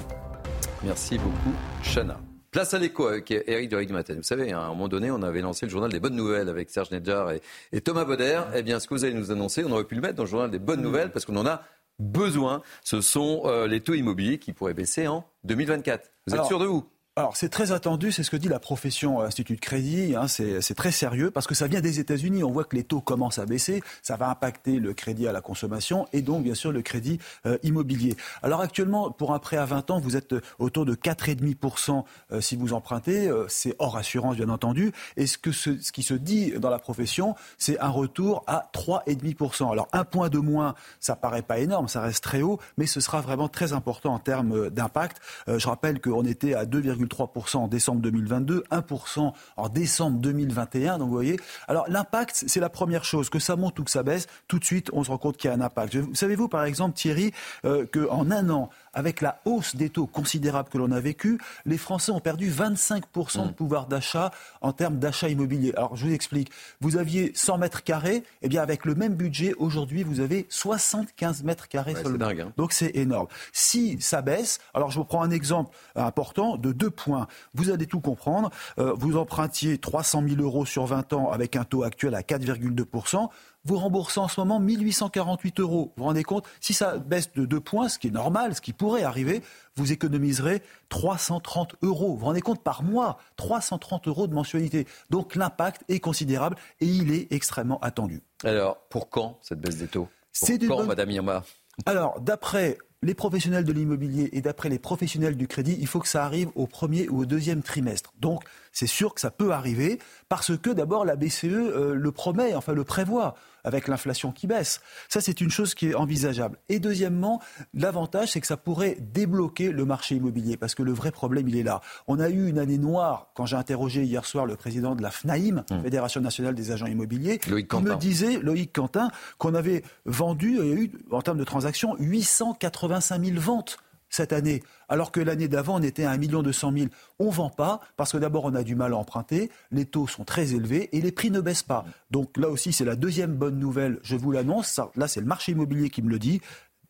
Merci 0.82 1.18
beaucoup, 1.18 1.54
Chana. 1.84 2.25
Place 2.56 2.74
à 2.74 2.80
l'écho 2.80 3.06
avec 3.08 3.32
Eric 3.32 3.68
de 3.68 3.76
Rigmaten. 3.76 4.16
Vous 4.16 4.24
savez, 4.24 4.54
à 4.54 4.62
un 4.62 4.70
moment 4.70 4.88
donné, 4.88 5.12
on 5.12 5.22
avait 5.24 5.42
lancé 5.42 5.66
le 5.66 5.70
journal 5.70 5.92
des 5.92 6.00
bonnes 6.00 6.16
nouvelles 6.16 6.48
avec 6.48 6.70
Serge 6.70 6.90
Nedjar 6.90 7.34
et, 7.74 7.82
Thomas 7.82 8.06
Bauder. 8.06 8.44
Eh 8.56 8.64
bien, 8.64 8.80
ce 8.80 8.88
que 8.88 8.94
vous 8.94 9.04
allez 9.04 9.14
nous 9.14 9.30
annoncer, 9.30 9.66
on 9.66 9.72
aurait 9.74 9.84
pu 9.84 9.96
le 9.96 10.00
mettre 10.00 10.16
dans 10.16 10.24
le 10.24 10.30
journal 10.30 10.50
des 10.50 10.58
bonnes 10.58 10.82
nouvelles 10.82 11.12
parce 11.12 11.26
qu'on 11.26 11.36
en 11.36 11.46
a 11.46 11.64
besoin. 12.00 12.62
Ce 12.82 13.02
sont 13.02 13.42
euh, 13.44 13.68
les 13.68 13.82
taux 13.82 13.94
immobiliers 13.94 14.38
qui 14.38 14.54
pourraient 14.54 14.74
baisser 14.74 15.06
en 15.06 15.28
2024. 15.44 16.10
Vous 16.28 16.36
êtes 16.36 16.46
sûr 16.46 16.60
de 16.60 16.66
vous? 16.66 16.86
Alors 17.18 17.38
c'est 17.38 17.48
très 17.48 17.72
attendu, 17.72 18.12
c'est 18.12 18.24
ce 18.24 18.30
que 18.30 18.36
dit 18.36 18.50
la 18.50 18.60
profession 18.60 19.22
euh, 19.22 19.28
Institut 19.28 19.56
de 19.56 19.62
Crédit, 19.62 20.18
hein, 20.18 20.28
c'est 20.28 20.74
très 20.76 20.92
sérieux 20.92 21.32
parce 21.32 21.48
que 21.48 21.56
ça 21.56 21.68
vient 21.68 21.80
des 21.80 22.02
États-Unis. 22.02 22.44
On 22.44 22.52
voit 22.52 22.66
que 22.66 22.76
les 22.76 22.84
taux 22.84 23.00
commencent 23.00 23.40
à 23.40 23.46
baisser, 23.46 23.82
ça 24.02 24.18
va 24.18 24.30
impacter 24.30 24.80
le 24.80 24.94
crédit 24.94 25.26
à 25.26 25.32
la 25.32 25.40
consommation 25.40 26.08
et 26.12 26.22
donc 26.22 26.44
bien 26.44 26.56
sûr 26.56 26.74
le 26.74 26.82
crédit 26.82 27.20
euh, 27.46 27.58
immobilier. 27.64 28.18
Alors 28.44 28.60
actuellement, 28.60 29.12
pour 29.12 29.34
un 29.34 29.40
prêt 29.40 29.56
à 29.56 29.64
20 29.64 29.92
ans, 29.92 30.00
vous 30.02 30.18
êtes 30.18 30.34
euh, 30.34 30.42
autour 30.60 30.86
de 30.86 30.94
4,5% 30.94 32.04
euh, 32.34 32.42
si 32.42 32.58
vous 32.58 32.74
empruntez, 32.74 33.32
c'est 33.48 33.76
hors 33.80 33.96
assurance 33.96 34.36
bien 34.36 34.50
entendu. 34.50 34.92
Et 35.16 35.26
ce, 35.26 35.38
que 35.38 35.54
ce, 35.54 35.80
ce 35.80 35.94
qui 35.94 36.04
se 36.04 36.16
dit 36.16 36.52
dans 36.60 36.70
la 36.70 36.80
profession, 36.80 37.36
c'est 37.58 37.80
un 37.80 37.88
retour 37.88 38.44
à 38.46 38.70
3,5%. 38.74 39.72
Alors 39.72 39.88
un 39.94 40.04
point 40.04 40.28
de 40.28 40.40
moins, 40.40 40.76
ça 41.00 41.16
paraît 41.16 41.44
pas 41.44 41.60
énorme, 41.60 41.88
ça 41.88 42.02
reste 42.02 42.26
très 42.26 42.42
haut, 42.42 42.60
mais 42.78 42.88
ce 42.88 43.00
sera 43.00 43.22
vraiment 43.22 43.48
très 43.48 43.72
important 43.72 44.14
en 44.14 44.20
termes 44.20 44.70
d'impact. 44.70 45.22
je 45.48 45.66
rappelle 45.66 46.02
qu'on 46.02 46.26
était 46.26 46.56
à 46.56 46.66
2, 46.66 46.82
3% 47.08 47.58
en 47.58 47.68
décembre 47.68 48.02
2022, 48.02 48.64
1% 48.72 49.34
en 49.58 49.70
décembre 49.70 50.20
2021. 50.20 50.98
Donc 50.98 51.08
vous 51.08 51.14
voyez, 51.14 51.40
alors 51.68 51.86
l'impact, 51.88 52.44
c'est 52.48 52.60
la 52.60 52.70
première 52.70 53.04
chose. 53.04 53.30
Que 53.30 53.40
ça 53.40 53.56
monte 53.56 53.80
ou 53.80 53.84
que 53.84 53.92
ça 53.92 54.04
baisse, 54.04 54.28
tout 54.48 54.60
de 54.60 54.66
suite, 54.66 54.90
on 54.94 55.04
se 55.04 55.10
rend 55.10 55.18
compte 55.18 55.38
qu'il 55.38 55.50
y 55.50 55.54
a 55.54 55.56
un 55.56 55.62
impact. 55.62 55.98
Savez-vous, 56.14 56.48
par 56.48 56.64
exemple, 56.66 56.96
Thierry, 56.96 57.32
euh, 57.66 57.86
qu'en 57.92 58.30
un 58.32 58.50
an, 58.50 58.70
avec 58.96 59.22
la 59.22 59.40
hausse 59.46 59.76
des 59.76 59.90
taux 59.90 60.08
considérable 60.08 60.70
que 60.70 60.78
l'on 60.78 60.92
a 60.92 61.00
vécu, 61.00 61.40
les 61.66 61.78
Français 61.78 62.12
ont 62.12 62.20
perdu 62.20 62.50
25% 62.50 63.44
de 63.44 63.50
mm. 63.50 63.54
pouvoir 63.54 63.86
d'achat 63.86 64.32
en 64.62 64.72
termes 64.72 64.98
d'achat 64.98 65.30
immobilier. 65.30 65.74
Alors 65.76 65.96
je 65.96 66.06
vous 66.06 66.14
explique. 66.14 66.52
Vous 66.82 66.98
aviez 66.98 67.32
100 67.36 67.60
mètres 67.60 67.84
carrés, 67.84 68.16
et 68.16 68.24
eh 68.44 68.48
bien 68.50 68.64
avec 68.64 68.86
le 68.86 68.96
même 68.96 69.14
budget, 69.14 69.54
aujourd'hui, 69.58 70.04
vous 70.04 70.22
avez 70.22 70.48
75 70.50 71.44
mètres 71.44 71.68
carrés 71.68 71.96
seulement. 71.96 72.26
Hein. 72.26 72.54
Donc 72.58 72.74
c'est 72.74 72.96
énorme. 72.96 73.28
Si 73.52 73.98
ça 74.02 74.22
baisse, 74.22 74.60
alors 74.74 74.90
je 74.90 74.98
vous 74.98 75.06
prends 75.06 75.22
un 75.22 75.32
exemple 75.32 75.76
important 75.96 76.58
de 76.58 76.72
deux 76.72 76.90
points. 76.90 77.28
Vous 77.54 77.70
allez 77.70 77.86
tout 77.86 78.00
comprendre. 78.00 78.50
Euh, 78.80 78.94
vous 78.98 79.18
empruntiez 79.18 79.78
300 79.78 80.24
000 80.28 80.42
euros 80.42 80.66
sur 80.66 80.86
20 80.86 81.14
ans 81.14 81.32
avec 81.32 81.56
un 81.56 81.66
taux 81.66 81.84
actuel 81.84 82.16
à 82.16 82.22
4,2% 82.22 83.30
vous 83.66 83.78
remboursez 83.78 84.20
en 84.20 84.28
ce 84.28 84.40
moment 84.40 84.60
1848 84.60 85.60
euros. 85.60 85.92
Vous 85.96 86.04
vous 86.04 86.08
rendez 86.08 86.24
compte 86.24 86.46
Si 86.62 86.74
ça 86.74 86.98
baisse 86.98 87.34
de 87.34 87.46
2 87.46 87.60
points, 87.60 87.90
ce 87.90 88.00
qui 88.00 88.08
est 88.08 88.12
normal, 88.12 88.56
ce 88.56 88.62
qui 88.62 88.74
pourrait 88.74 89.04
arriver, 89.04 89.42
vous 89.76 89.92
économiserez 89.92 90.62
330 90.90 91.76
euros. 91.82 92.12
Vous 92.12 92.18
vous 92.18 92.26
rendez 92.26 92.42
compte 92.42 92.64
par 92.64 92.84
mois 92.84 93.18
330 93.38 94.08
euros 94.08 94.28
de 94.28 94.34
mensualité. 94.34 94.86
Donc 95.10 95.36
l'impact 95.36 95.84
est 95.90 96.00
considérable 96.00 96.56
et 96.80 96.86
il 96.86 97.12
est 97.12 97.32
extrêmement 97.34 97.80
attendu. 97.80 98.22
Alors, 98.44 98.78
pour 98.90 99.10
quand 99.10 99.40
cette 99.42 99.60
baisse 99.60 99.78
des 99.78 99.88
taux? 99.88 100.08
C'est 100.32 100.60
quand, 100.60 100.84
Madame 100.84 101.10
Irma? 101.12 101.44
Alors, 101.86 102.20
d'après 102.22 102.78
les 103.02 103.14
professionnels 103.14 103.64
de 103.64 103.72
l'immobilier 103.72 104.30
et 104.34 104.42
d'après 104.42 104.70
les 104.70 104.80
professionnels 104.80 105.38
du 105.38 105.48
crédit, 105.48 105.78
il 105.80 105.88
faut 105.88 106.00
que 106.00 106.08
ça 106.08 106.26
arrive 106.26 106.50
au 106.56 106.66
premier 106.66 107.08
ou 107.10 107.20
au 107.20 107.26
deuxième 107.26 107.62
trimestre. 107.62 108.14
Donc, 108.20 108.44
c'est 108.72 108.88
sûr 108.88 109.14
que 109.14 109.22
ça 109.22 109.32
peut 109.32 109.52
arriver 109.52 110.00
parce 110.28 110.58
que 110.58 110.72
d'abord 110.72 111.06
la 111.06 111.16
BCE 111.16 111.46
euh, 111.46 111.94
le 111.94 112.12
promet, 112.12 112.56
enfin 112.56 112.74
le 112.74 112.84
prévoit 112.84 113.36
avec 113.66 113.88
l'inflation 113.88 114.32
qui 114.32 114.48
baisse. 114.48 114.80
Ça, 115.10 115.20
c'est 115.20 115.42
une 115.42 115.50
chose 115.50 115.76
qui 115.76 115.90
est 115.90 115.96
envisageable. 115.96 116.58
Et 116.70 116.80
deuxièmement, 116.80 117.42
l'avantage, 117.74 118.32
c'est 118.32 118.42
que 118.42 118.48
ça 118.48 118.58
pourrait 118.58 118.98
débloquer 119.14 119.72
le 119.72 119.84
marché 119.84 120.16
immobilier, 120.16 120.56
parce 120.56 120.76
que 120.76 120.84
le 120.84 120.94
vrai 120.94 121.12
problème, 121.12 121.50
il 121.50 121.58
est 121.58 121.64
là. 121.64 121.82
On 122.08 122.20
a 122.20 122.30
eu 122.30 122.48
une 122.48 122.60
année 122.60 122.78
noire, 122.78 123.28
quand 123.36 123.46
j'ai 123.46 123.58
interrogé 123.58 124.04
hier 124.04 124.26
soir 124.26 124.46
le 124.46 124.56
président 124.56 124.96
de 124.96 125.02
la 125.02 125.12
FNAIM, 125.12 125.64
mmh. 125.70 125.82
Fédération 125.82 126.22
nationale 126.22 126.56
des 126.56 126.72
agents 126.72 126.86
immobiliers, 126.86 127.40
Loïc 127.50 127.68
il 127.74 127.80
me 127.82 127.96
disait, 127.96 128.40
Loïc 128.40 128.72
Quentin, 128.74 129.10
qu'on 129.38 129.54
avait 129.56 129.84
vendu, 130.06 130.58
il 130.60 130.66
y 130.66 130.72
a 130.72 130.76
eu, 130.76 130.92
en 131.12 131.22
termes 131.22 131.38
de 131.38 131.44
transactions, 131.44 131.96
885 132.00 133.24
000 133.24 133.40
ventes 133.40 133.78
cette 134.16 134.34
année, 134.34 134.64
alors 134.90 135.12
que 135.12 135.20
l'année 135.20 135.48
d'avant, 135.48 135.76
on 135.76 135.82
était 135.82 136.06
à 136.06 136.12
1 136.12 136.18
200 136.18 136.74
000. 136.76 136.88
On 137.20 137.26
ne 137.26 137.32
vend 137.32 137.50
pas 137.50 137.82
parce 137.98 138.14
que 138.14 138.18
d'abord, 138.18 138.46
on 138.46 138.56
a 138.56 138.64
du 138.64 138.76
mal 138.76 138.94
à 138.94 138.98
emprunter, 138.98 139.52
les 139.72 139.86
taux 139.86 140.08
sont 140.08 140.24
très 140.24 140.54
élevés 140.54 140.90
et 140.96 141.02
les 141.02 141.12
prix 141.12 141.32
ne 141.32 141.42
baissent 141.42 141.64
pas. 141.64 141.86
Donc 142.12 142.38
là 142.38 142.50
aussi, 142.50 142.74
c'est 142.74 142.86
la 142.86 142.96
deuxième 142.96 143.36
bonne 143.36 143.60
nouvelle, 143.60 144.00
je 144.04 144.16
vous 144.16 144.32
l'annonce. 144.32 144.80
Là, 144.96 145.08
c'est 145.08 145.20
le 145.20 145.26
marché 145.26 145.52
immobilier 145.52 145.90
qui 145.90 146.02
me 146.02 146.10
le 146.10 146.20
dit. 146.20 146.42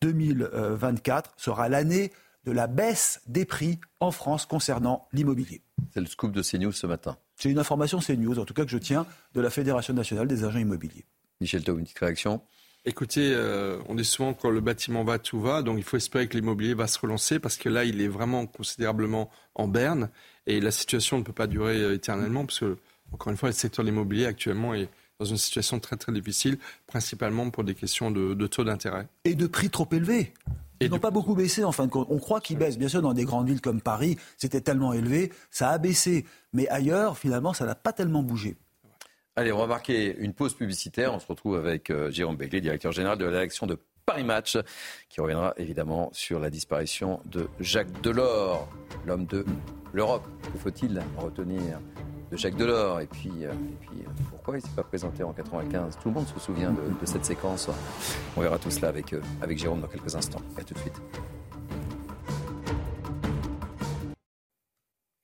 2024 0.01 1.33
sera 1.37 1.67
l'année 1.69 2.11
de 2.45 2.51
la 2.51 2.67
baisse 2.67 3.21
des 3.27 3.45
prix 3.45 3.79
en 3.99 4.11
France 4.11 4.45
concernant 4.45 5.07
l'immobilier. 5.13 5.61
C'est 5.93 5.99
le 5.99 6.05
scoop 6.05 6.31
de 6.31 6.43
CNews 6.43 6.73
ce 6.73 6.85
matin. 6.85 7.17
C'est 7.35 7.49
une 7.49 7.57
information 7.57 7.99
CNews, 7.99 8.37
en 8.37 8.45
tout 8.45 8.53
cas 8.53 8.65
que 8.65 8.71
je 8.71 8.77
tiens, 8.77 9.07
de 9.33 9.41
la 9.41 9.49
Fédération 9.49 9.93
nationale 9.93 10.27
des 10.27 10.43
agents 10.43 10.59
immobiliers. 10.59 11.05
Michel 11.41 11.63
Thau, 11.63 11.77
une 11.77 11.83
petite 11.83 11.99
réaction 11.99 12.41
Écoutez, 12.87 13.31
euh, 13.33 13.79
on 13.89 13.95
dit 13.95 14.05
souvent 14.05 14.35
quand 14.35 14.51
le 14.51 14.61
bâtiment 14.61 15.03
va, 15.03 15.17
tout 15.17 15.41
va. 15.41 15.63
Donc 15.63 15.77
il 15.79 15.83
faut 15.83 15.97
espérer 15.97 16.27
que 16.27 16.37
l'immobilier 16.37 16.75
va 16.75 16.85
se 16.85 16.99
relancer 16.99 17.39
parce 17.39 17.57
que 17.57 17.67
là, 17.67 17.83
il 17.83 17.99
est 17.99 18.07
vraiment 18.07 18.45
considérablement 18.45 19.31
en 19.55 19.67
berne 19.67 20.09
et 20.45 20.61
la 20.61 20.69
situation 20.69 21.17
ne 21.17 21.23
peut 21.23 21.33
pas 21.33 21.47
durer 21.47 21.81
euh, 21.81 21.95
éternellement 21.95 22.45
parce 22.45 22.59
que, 22.59 22.77
encore 23.11 23.31
une 23.31 23.37
fois, 23.37 23.49
le 23.49 23.55
secteur 23.55 23.83
de 23.83 23.89
l'immobilier 23.89 24.27
actuellement 24.27 24.75
est 24.75 24.89
dans 25.19 25.25
une 25.25 25.37
situation 25.37 25.79
très 25.79 25.95
très 25.95 26.11
difficile, 26.11 26.59
principalement 26.85 27.49
pour 27.49 27.63
des 27.63 27.73
questions 27.73 28.11
de, 28.11 28.47
taux 28.47 28.63
d'intérêt. 28.63 29.07
Et 29.23 29.33
de 29.33 29.47
prix 29.47 29.69
trop 29.69 29.87
élevés. 29.91 30.33
Ils 30.81 30.91
n'ont 30.91 30.99
pas 30.99 31.09
beaucoup 31.09 31.35
baissé 31.35 31.63
en 31.63 31.71
fin 31.71 31.85
de 31.85 31.91
compte. 31.91 32.07
On 32.11 32.19
croit 32.19 32.41
qu'ils 32.41 32.57
baissent. 32.57 32.77
Bien 32.77 32.89
sûr, 32.89 33.01
dans 33.01 33.13
des 33.13 33.23
grandes 33.23 33.47
villes 33.47 33.61
comme 33.61 33.79
Paris, 33.81 34.17
c'était 34.37 34.59
tellement 34.59 34.91
élevé, 34.91 35.31
ça 35.49 35.69
a 35.69 35.77
baissé. 35.77 36.25
Mais 36.53 36.67
ailleurs, 36.67 37.17
finalement, 37.17 37.53
ça 37.53 37.65
n'a 37.65 37.75
pas 37.75 37.93
tellement 37.93 38.23
bougé. 38.23 38.57
Allez, 39.37 39.51
on 39.51 39.57
va 39.57 39.67
marquer 39.67 40.15
une 40.17 40.33
pause 40.33 40.53
publicitaire. 40.53 41.13
On 41.13 41.19
se 41.19 41.27
retrouve 41.27 41.57
avec 41.57 41.89
euh, 41.89 42.09
Jérôme 42.09 42.37
Begley, 42.37 42.61
directeur 42.61 42.93
général 42.93 43.17
de 43.17 43.25
la 43.25 43.45
de 43.45 43.77
Paris 44.05 44.23
Match, 44.23 44.57
qui 45.09 45.19
reviendra 45.19 45.53
évidemment 45.57 46.09
sur 46.13 46.39
la 46.39 46.49
disparition 46.49 47.19
de 47.25 47.49
Jacques 47.59 48.01
Delors, 48.01 48.69
l'homme 49.05 49.25
de 49.25 49.43
l'Europe. 49.91 50.25
Que 50.41 50.57
faut-il 50.57 51.01
retenir 51.17 51.81
de 52.31 52.37
Jacques 52.37 52.55
Delors? 52.55 53.01
Et 53.01 53.07
puis, 53.07 53.31
euh, 53.41 53.51
euh, 53.51 54.09
pourquoi 54.29 54.53
il 54.57 54.61
ne 54.61 54.67
s'est 54.67 54.75
pas 54.75 54.83
présenté 54.83 55.21
en 55.21 55.33
95 55.33 55.97
Tout 56.01 56.07
le 56.07 56.13
monde 56.13 56.27
se 56.27 56.39
souvient 56.39 56.71
de, 56.71 56.97
de, 56.97 57.05
cette 57.05 57.25
séquence. 57.25 57.69
On 58.37 58.41
verra 58.41 58.57
tout 58.57 58.71
cela 58.71 58.87
avec, 58.87 59.13
avec 59.41 59.59
Jérôme 59.59 59.81
dans 59.81 59.87
quelques 59.87 60.15
instants. 60.15 60.41
À 60.57 60.63
tout 60.63 60.75
de 60.75 60.79
suite. 60.79 61.01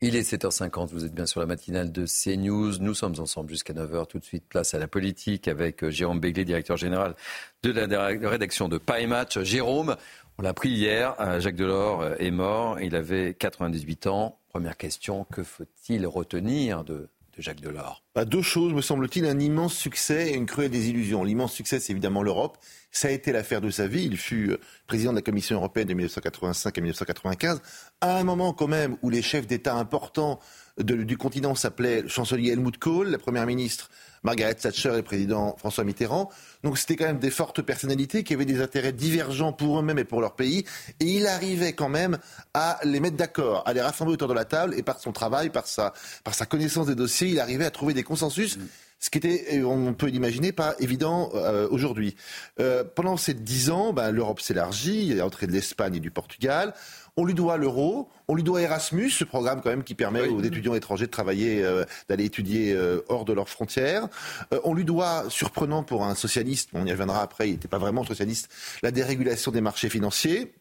Il 0.03 0.15
est 0.15 0.23
7h50, 0.23 0.87
vous 0.87 1.05
êtes 1.05 1.13
bien 1.13 1.27
sur 1.27 1.41
la 1.41 1.45
matinale 1.45 1.91
de 1.91 2.07
CNews. 2.07 2.79
Nous 2.79 2.95
sommes 2.95 3.19
ensemble 3.19 3.51
jusqu'à 3.51 3.73
9h. 3.73 4.07
Tout 4.07 4.17
de 4.17 4.23
suite, 4.23 4.43
place 4.49 4.73
à 4.73 4.79
la 4.79 4.87
politique 4.87 5.47
avec 5.47 5.83
euh, 5.83 5.91
Jérôme 5.91 6.19
Béglé, 6.19 6.43
directeur 6.43 6.75
général 6.75 7.13
de 7.61 7.69
la 7.69 8.07
rédaction 8.07 8.67
de 8.67 8.79
Paris 8.79 9.05
Match. 9.05 9.37
Jérôme, 9.41 9.95
on 10.39 10.41
l'a 10.41 10.55
pris 10.55 10.69
hier, 10.69 11.13
euh, 11.19 11.39
Jacques 11.39 11.55
Delors 11.55 12.01
euh, 12.01 12.15
est 12.17 12.31
mort, 12.31 12.81
il 12.81 12.95
avait 12.95 13.35
98 13.35 14.07
ans. 14.07 14.39
Première 14.49 14.75
question, 14.75 15.23
que 15.25 15.43
faut-il 15.43 16.07
retenir 16.07 16.83
de, 16.83 17.07
Jacques 17.37 17.61
Delors 17.61 18.03
bah, 18.15 18.25
Deux 18.25 18.41
choses, 18.41 18.73
me 18.73 18.81
semble-t-il, 18.81 19.25
un 19.25 19.39
immense 19.39 19.73
succès 19.73 20.31
et 20.31 20.35
une 20.35 20.45
cruelle 20.45 20.71
désillusion. 20.71 21.23
L'immense 21.23 21.53
succès, 21.53 21.79
c'est 21.79 21.91
évidemment 21.91 22.23
l'Europe. 22.23 22.57
Ça 22.91 23.07
a 23.07 23.11
été 23.11 23.31
l'affaire 23.31 23.61
de 23.61 23.69
sa 23.69 23.87
vie. 23.87 24.05
Il 24.05 24.17
fut 24.17 24.51
euh, 24.51 24.57
président 24.87 25.11
de 25.11 25.17
la 25.17 25.21
Commission 25.21 25.57
européenne 25.57 25.87
de 25.87 25.93
1985 25.93 26.77
à 26.77 26.81
1995, 26.81 27.61
à 28.01 28.17
un 28.17 28.23
moment 28.23 28.53
quand 28.53 28.67
même 28.67 28.97
où 29.01 29.09
les 29.09 29.21
chefs 29.21 29.47
d'État 29.47 29.75
importants 29.75 30.39
du 30.83 31.17
continent 31.17 31.55
s'appelaient 31.55 32.01
le 32.01 32.09
chancelier 32.09 32.51
Helmut 32.51 32.77
Kohl, 32.77 33.09
la 33.09 33.17
première 33.17 33.45
ministre 33.45 33.89
Margaret 34.23 34.55
Thatcher 34.55 34.89
et 34.93 34.97
le 34.97 35.01
président 35.01 35.55
François 35.57 35.83
Mitterrand. 35.83 36.29
Donc 36.63 36.77
c'était 36.77 36.95
quand 36.95 37.05
même 37.05 37.19
des 37.19 37.31
fortes 37.31 37.61
personnalités 37.61 38.23
qui 38.23 38.33
avaient 38.33 38.45
des 38.45 38.61
intérêts 38.61 38.91
divergents 38.91 39.53
pour 39.53 39.79
eux-mêmes 39.79 39.99
et 39.99 40.03
pour 40.03 40.21
leur 40.21 40.35
pays. 40.35 40.65
Et 40.99 41.05
il 41.05 41.27
arrivait 41.27 41.73
quand 41.73 41.89
même 41.89 42.17
à 42.53 42.79
les 42.83 42.99
mettre 42.99 43.17
d'accord, 43.17 43.63
à 43.65 43.73
les 43.73 43.81
rassembler 43.81 44.13
autour 44.13 44.27
de 44.27 44.33
la 44.33 44.45
table. 44.45 44.75
Et 44.77 44.83
par 44.83 44.99
son 44.99 45.11
travail, 45.11 45.49
par 45.49 45.67
sa, 45.67 45.93
par 46.23 46.33
sa 46.33 46.45
connaissance 46.45 46.87
des 46.87 46.95
dossiers, 46.95 47.29
il 47.29 47.39
arrivait 47.39 47.65
à 47.65 47.71
trouver 47.71 47.93
des 47.93 48.03
consensus. 48.03 48.59
Ce 49.01 49.09
qui 49.09 49.17
était, 49.17 49.61
on 49.63 49.93
peut 49.93 50.07
l'imaginer, 50.07 50.53
pas 50.53 50.75
évident 50.79 51.31
euh, 51.33 51.67
aujourd'hui. 51.69 52.15
Euh, 52.59 52.83
pendant 52.83 53.17
ces 53.17 53.33
dix 53.33 53.69
ans, 53.69 53.91
ben, 53.91 54.11
l'Europe 54.11 54.39
s'élargit, 54.39 55.01
il 55.01 55.07
y 55.07 55.13
a 55.13 55.23
l'entrée 55.23 55.47
de 55.47 55.51
l'Espagne 55.51 55.95
et 55.95 55.99
du 55.99 56.11
Portugal. 56.11 56.73
On 57.17 57.25
lui 57.25 57.33
doit 57.33 57.57
l'euro, 57.57 58.09
on 58.29 58.35
lui 58.35 58.43
doit 58.43 58.61
Erasmus, 58.61 59.09
ce 59.09 59.25
programme 59.25 59.61
quand 59.61 59.69
même 59.69 59.83
qui 59.83 59.95
permet 59.95 60.27
aux 60.27 60.41
étudiants 60.41 60.75
étrangers 60.75 61.07
de 61.07 61.11
travailler, 61.11 61.61
euh, 61.61 61.83
d'aller 62.07 62.23
étudier 62.23 62.71
euh, 62.73 63.01
hors 63.09 63.25
de 63.25 63.33
leurs 63.33 63.49
frontières. 63.49 64.07
Euh, 64.53 64.61
on 64.63 64.73
lui 64.73 64.85
doit, 64.85 65.25
surprenant 65.27 65.83
pour 65.83 66.05
un 66.05 66.15
socialiste, 66.15 66.69
on 66.73 66.85
y 66.85 66.91
reviendra 66.91 67.21
après, 67.21 67.49
il 67.49 67.53
n'était 67.53 67.67
pas 67.67 67.79
vraiment 67.79 68.05
socialiste, 68.05 68.49
la 68.81 68.91
dérégulation 68.91 69.51
des 69.51 69.61
marchés 69.61 69.89
financiers. 69.89 70.53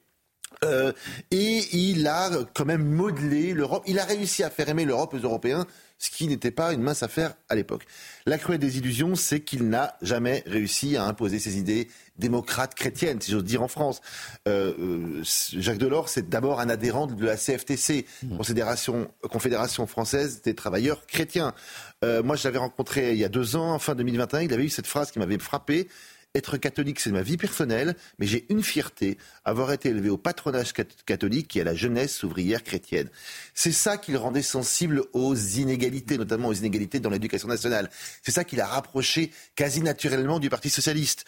et 1.30 1.60
il 1.72 2.06
a 2.08 2.30
quand 2.52 2.64
même 2.64 2.84
modelé 2.84 3.54
l'Europe. 3.54 3.84
Il 3.86 4.00
a 4.00 4.04
réussi 4.04 4.42
à 4.42 4.50
faire 4.50 4.68
aimer 4.68 4.84
l'Europe 4.84 5.14
aux 5.14 5.18
Européens 5.18 5.66
ce 6.00 6.10
qui 6.10 6.26
n'était 6.26 6.50
pas 6.50 6.72
une 6.72 6.80
mince 6.80 7.02
affaire 7.02 7.34
à 7.50 7.54
l'époque. 7.54 7.84
La 8.24 8.38
cruelle 8.38 8.58
des 8.58 8.78
illusions, 8.78 9.14
c'est 9.14 9.40
qu'il 9.40 9.68
n'a 9.68 9.96
jamais 10.00 10.42
réussi 10.46 10.96
à 10.96 11.04
imposer 11.04 11.38
ses 11.38 11.58
idées 11.58 11.88
démocrates 12.16 12.74
chrétiennes, 12.74 13.20
si 13.20 13.30
j'ose 13.30 13.44
dire 13.44 13.62
en 13.62 13.68
France. 13.68 14.00
Euh, 14.48 14.72
euh, 14.78 15.22
Jacques 15.22 15.78
Delors, 15.78 16.08
c'est 16.08 16.30
d'abord 16.30 16.60
un 16.60 16.70
adhérent 16.70 17.06
de 17.06 17.24
la 17.24 17.36
CFTC, 17.36 18.06
mmh. 18.22 18.36
Confédération, 18.38 19.10
Confédération 19.30 19.86
française 19.86 20.40
des 20.40 20.54
travailleurs 20.54 21.06
chrétiens. 21.06 21.54
Euh, 22.02 22.22
moi, 22.22 22.34
je 22.34 22.44
l'avais 22.44 22.58
rencontré 22.58 23.12
il 23.12 23.18
y 23.18 23.24
a 23.24 23.28
deux 23.28 23.56
ans, 23.56 23.74
en 23.74 23.78
fin 23.78 23.94
2021, 23.94 24.40
il 24.40 24.52
avait 24.54 24.64
eu 24.64 24.70
cette 24.70 24.86
phrase 24.86 25.10
qui 25.10 25.18
m'avait 25.18 25.38
frappé. 25.38 25.86
Être 26.36 26.58
catholique, 26.58 27.00
c'est 27.00 27.10
ma 27.10 27.22
vie 27.22 27.36
personnelle, 27.36 27.96
mais 28.20 28.26
j'ai 28.26 28.46
une 28.50 28.62
fierté, 28.62 29.18
avoir 29.44 29.72
été 29.72 29.88
élevé 29.88 30.10
au 30.10 30.16
patronage 30.16 30.72
catholique 31.04 31.56
et 31.56 31.62
à 31.62 31.64
la 31.64 31.74
jeunesse 31.74 32.22
ouvrière 32.22 32.62
chrétienne. 32.62 33.08
C'est 33.52 33.72
ça 33.72 33.96
qui 33.98 34.12
le 34.12 34.18
rendait 34.18 34.42
sensible 34.42 35.02
aux 35.12 35.34
inégalités, 35.34 36.18
notamment 36.18 36.46
aux 36.46 36.52
inégalités 36.52 37.00
dans 37.00 37.10
l'éducation 37.10 37.48
nationale. 37.48 37.90
C'est 38.22 38.30
ça 38.30 38.44
qui 38.44 38.54
l'a 38.54 38.66
rapproché 38.66 39.32
quasi 39.56 39.82
naturellement 39.82 40.38
du 40.38 40.50
Parti 40.50 40.70
socialiste. 40.70 41.24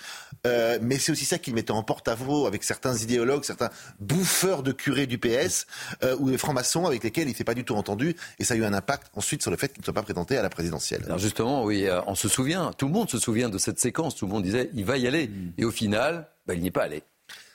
Euh, 0.46 0.78
mais 0.80 1.00
c'est 1.00 1.10
aussi 1.10 1.24
ça 1.24 1.38
qui 1.38 1.50
le 1.50 1.56
mettait 1.56 1.72
en 1.72 1.82
porte-à-faux 1.82 2.46
avec 2.46 2.62
certains 2.62 2.96
idéologues, 2.96 3.42
certains 3.42 3.70
bouffeurs 3.98 4.62
de 4.62 4.70
curés 4.70 5.08
du 5.08 5.18
PS 5.18 5.66
euh, 6.04 6.16
ou 6.20 6.30
des 6.30 6.38
francs-maçons 6.38 6.86
avec 6.86 7.02
lesquels 7.02 7.26
il 7.26 7.32
ne 7.32 7.36
s'est 7.36 7.42
pas 7.42 7.54
du 7.54 7.64
tout 7.64 7.74
entendu. 7.74 8.14
Et 8.38 8.44
ça 8.44 8.54
a 8.54 8.56
eu 8.56 8.64
un 8.64 8.72
impact 8.72 9.10
ensuite 9.14 9.42
sur 9.42 9.50
le 9.50 9.56
fait 9.56 9.72
qu'il 9.72 9.80
ne 9.80 9.84
soit 9.84 9.94
pas 9.94 10.04
présenté 10.04 10.36
à 10.36 10.42
la 10.42 10.48
présidentielle. 10.48 11.02
Alors 11.06 11.18
justement, 11.18 11.64
oui, 11.64 11.88
euh, 11.88 12.00
on 12.06 12.14
se 12.14 12.28
souvient, 12.28 12.70
tout 12.78 12.86
le 12.86 12.92
monde 12.92 13.10
se 13.10 13.18
souvient 13.18 13.48
de 13.48 13.58
cette 13.58 13.80
séquence. 13.80 14.14
Tout 14.14 14.26
le 14.26 14.32
monde 14.32 14.44
disait, 14.44 14.70
il 14.74 14.84
va 14.84 14.91
y 14.98 15.06
aller. 15.06 15.28
Mm. 15.28 15.52
Et 15.58 15.64
au 15.64 15.70
final, 15.70 16.28
bah, 16.46 16.54
il 16.54 16.60
n'y 16.60 16.68
est 16.68 16.72
pas 16.72 16.84
allé. 16.84 17.02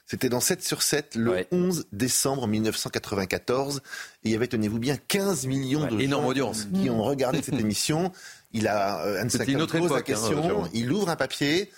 C'était 0.05 0.29
dans 0.29 0.39
7 0.39 0.63
sur 0.63 0.83
7 0.83 1.15
le 1.15 1.45
11 1.51 1.87
décembre 1.91 2.47
1994. 2.47 3.81
Et 4.23 4.29
il 4.29 4.31
y 4.31 4.35
avait, 4.35 4.47
tenez-vous 4.47 4.79
bien, 4.79 4.95
15 4.95 5.47
millions 5.47 5.85
de 5.85 5.99
gens 5.99 6.51
qui 6.73 6.89
ont 6.89 7.03
regardé 7.03 7.41
cette 7.41 7.55
émission. 7.59 8.13
Il 8.53 8.69
a, 8.69 9.05
euh, 9.05 9.25
une 9.45 9.61
autre 9.61 9.77
pose 9.77 9.91
la 9.91 9.97
hein, 9.97 10.01
question, 10.01 10.69
il 10.73 10.91
ouvre 10.93 11.09
un 11.09 11.17
papier. 11.17 11.71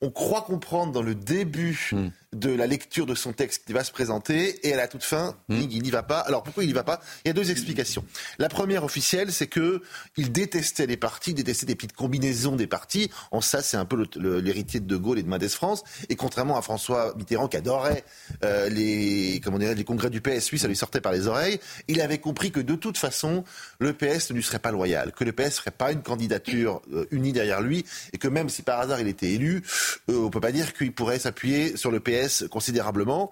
On 0.00 0.10
croit 0.10 0.42
comprendre 0.42 0.92
dans 0.92 1.02
le 1.02 1.14
début 1.14 1.90
mm. 1.92 2.08
De 2.34 2.50
la 2.50 2.66
lecture 2.66 3.06
de 3.06 3.14
son 3.14 3.32
texte 3.32 3.64
qui 3.66 3.72
va 3.72 3.84
se 3.84 3.90
présenter 3.90 4.66
et 4.68 4.74
à 4.74 4.76
la 4.76 4.86
toute 4.86 5.02
fin, 5.02 5.36
Hmm. 5.48 5.60
il 5.70 5.82
n'y 5.82 5.90
va 5.90 6.02
pas. 6.02 6.18
Alors 6.20 6.42
pourquoi 6.42 6.62
il 6.62 6.66
n'y 6.66 6.72
va 6.74 6.84
pas? 6.84 7.00
Il 7.24 7.28
y 7.28 7.30
a 7.30 7.32
deux 7.32 7.50
explications. 7.50 8.04
La 8.38 8.48
première 8.48 8.84
officielle, 8.84 9.32
c'est 9.32 9.46
que 9.46 9.80
il 10.18 10.30
détestait 10.30 10.86
les 10.86 10.98
partis, 10.98 11.32
détestait 11.32 11.64
des 11.64 11.74
petites 11.74 11.94
combinaisons 11.94 12.54
des 12.56 12.66
partis. 12.66 13.10
En 13.30 13.40
ça, 13.40 13.62
c'est 13.62 13.78
un 13.78 13.86
peu 13.86 14.04
l'héritier 14.16 14.80
de 14.80 14.86
De 14.86 14.96
Gaulle 14.96 15.18
et 15.18 15.22
de 15.22 15.28
Mendes 15.28 15.48
France. 15.48 15.84
Et 16.10 16.16
contrairement 16.16 16.58
à 16.58 16.62
François 16.62 17.14
Mitterrand 17.16 17.48
qui 17.48 17.56
adorait 17.56 18.04
euh, 18.44 18.68
les 18.68 19.40
comment 19.42 19.58
dirais 19.58 19.74
les 19.74 19.84
congrès 19.84 20.10
du 20.10 20.20
PS, 20.20 20.50
lui, 20.50 20.58
ça 20.58 20.68
lui 20.68 20.76
sortait 20.76 21.00
par 21.00 21.12
les 21.12 21.28
oreilles. 21.28 21.58
Il 21.88 22.00
avait 22.02 22.18
compris 22.18 22.50
que 22.50 22.60
de 22.60 22.74
toute 22.74 22.98
façon, 22.98 23.44
le 23.78 23.94
PS 23.94 24.30
ne 24.30 24.36
lui 24.36 24.42
serait 24.42 24.58
pas 24.58 24.70
loyal, 24.72 25.12
que 25.12 25.24
le 25.24 25.32
PS 25.32 25.44
ne 25.46 25.50
ferait 25.50 25.70
pas 25.70 25.92
une 25.92 26.02
candidature 26.02 26.82
euh, 26.92 27.06
unie 27.10 27.32
derrière 27.32 27.62
lui, 27.62 27.86
et 28.12 28.18
que 28.18 28.28
même 28.28 28.48
si 28.50 28.62
par 28.62 28.80
hasard 28.80 29.00
il 29.00 29.08
était 29.08 29.30
élu, 29.30 29.62
euh, 30.10 30.24
on 30.26 30.30
peut 30.30 30.40
pas 30.40 30.52
dire 30.52 30.74
qu'il 30.74 30.92
pourrait 30.92 31.18
s'appuyer 31.18 31.76
sur 31.76 31.90
le 31.90 32.00
PS 32.00 32.17
considérablement. 32.50 33.30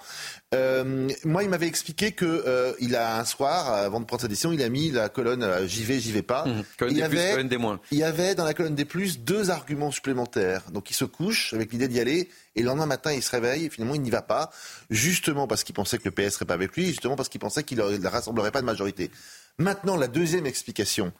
Euh, 0.55 1.09
moi, 1.25 1.43
il 1.43 1.49
m'avait 1.49 1.67
expliqué 1.67 2.13
que 2.13 2.25
euh, 2.25 2.73
il 2.81 2.95
a 2.97 3.19
un 3.19 3.25
soir, 3.25 3.73
avant 3.73 4.01
de 4.01 4.05
prendre 4.05 4.23
sa 4.23 4.29
décision, 4.29 4.53
il 4.53 4.63
a 4.63 4.69
mis 4.69 4.91
la 4.91 5.09
colonne 5.09 5.43
euh, 5.43 5.67
j'y 5.67 5.85
vais, 5.85 5.99
j'y 5.99 6.13
vais 6.13 6.23
pas. 6.23 6.45
Mmh. 6.45 6.65
Colonne 6.79 6.95
il, 6.95 7.03
des 7.03 7.09
plus, 7.09 7.19
avait, 7.19 7.31
colonne 7.33 7.49
des 7.49 7.59
moins. 7.59 7.81
il 7.91 7.99
y 7.99 8.05
avait 8.05 8.35
dans 8.35 8.45
la 8.45 8.55
colonne 8.55 8.75
des 8.75 8.85
plus 8.85 9.21
deux 9.21 9.51
arguments 9.51 9.91
supplémentaires. 9.91 10.63
Donc 10.71 10.91
il 10.91 10.95
se 10.95 11.05
couche 11.05 11.53
avec 11.55 11.73
l'idée 11.73 11.89
d'y 11.89 12.01
aller 12.01 12.29
et 12.55 12.61
le 12.61 12.67
lendemain 12.67 12.87
matin 12.87 13.13
il 13.13 13.23
se 13.23 13.31
réveille 13.31 13.67
et 13.67 13.71
finalement 13.71 13.95
il 13.95 14.03
n'y 14.03 14.11
va 14.11 14.23
pas, 14.23 14.51
justement 14.91 15.47
parce 15.47 15.65
qu'il 15.65 15.75
pensait 15.75 15.99
que 15.99 16.05
le 16.05 16.11
PS 16.11 16.35
serait 16.35 16.45
pas 16.45 16.55
avec 16.55 16.77
lui, 16.77 16.87
justement 16.87 17.17
parce 17.17 17.29
qu'il 17.29 17.41
pensait 17.41 17.65
qu'il 17.65 17.79
ne 17.79 18.09
rassemblerait 18.09 18.53
pas 18.53 18.61
de 18.61 18.67
majorité. 18.67 19.11
Maintenant, 19.59 19.97
la 19.97 20.09
deuxième 20.09 20.47
explication 20.47 21.13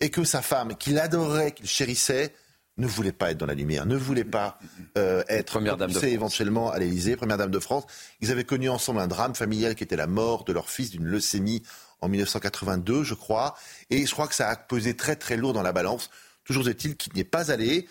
est 0.00 0.10
que 0.10 0.24
sa 0.24 0.42
femme, 0.42 0.76
qu'il 0.76 0.98
adorait, 0.98 1.52
qu'il 1.52 1.66
chérissait, 1.66 2.34
ne 2.78 2.86
voulait 2.86 3.12
pas 3.12 3.30
être 3.30 3.38
dans 3.38 3.46
la 3.46 3.54
lumière, 3.54 3.86
ne 3.86 3.96
voulait 3.96 4.24
pas 4.24 4.58
euh, 4.98 5.22
être 5.28 5.52
Première 5.52 5.76
dame 5.76 5.92
de 5.92 6.04
éventuellement 6.04 6.70
à 6.70 6.78
l'Élysée, 6.78 7.16
première 7.16 7.38
dame 7.38 7.50
de 7.50 7.58
France. 7.58 7.84
Ils 8.20 8.30
avaient 8.30 8.44
connu 8.44 8.68
ensemble 8.68 9.00
un 9.00 9.06
drame 9.06 9.34
familial 9.34 9.74
qui 9.74 9.84
était 9.84 9.96
la 9.96 10.06
mort 10.06 10.44
de 10.44 10.52
leur 10.52 10.68
fils 10.68 10.90
d'une 10.90 11.04
leucémie 11.04 11.62
en 12.00 12.08
1982, 12.08 13.02
je 13.02 13.14
crois. 13.14 13.56
Et 13.90 14.04
je 14.04 14.12
crois 14.12 14.28
que 14.28 14.34
ça 14.34 14.48
a 14.48 14.56
pesé 14.56 14.94
très 14.94 15.16
très 15.16 15.36
lourd 15.36 15.52
dans 15.52 15.62
la 15.62 15.72
balance. 15.72 16.10
Toujours 16.44 16.68
est-il 16.68 16.96
qu'il 16.96 17.12
n'y 17.14 17.20
est 17.20 17.24
pas 17.24 17.50
allé. 17.50 17.88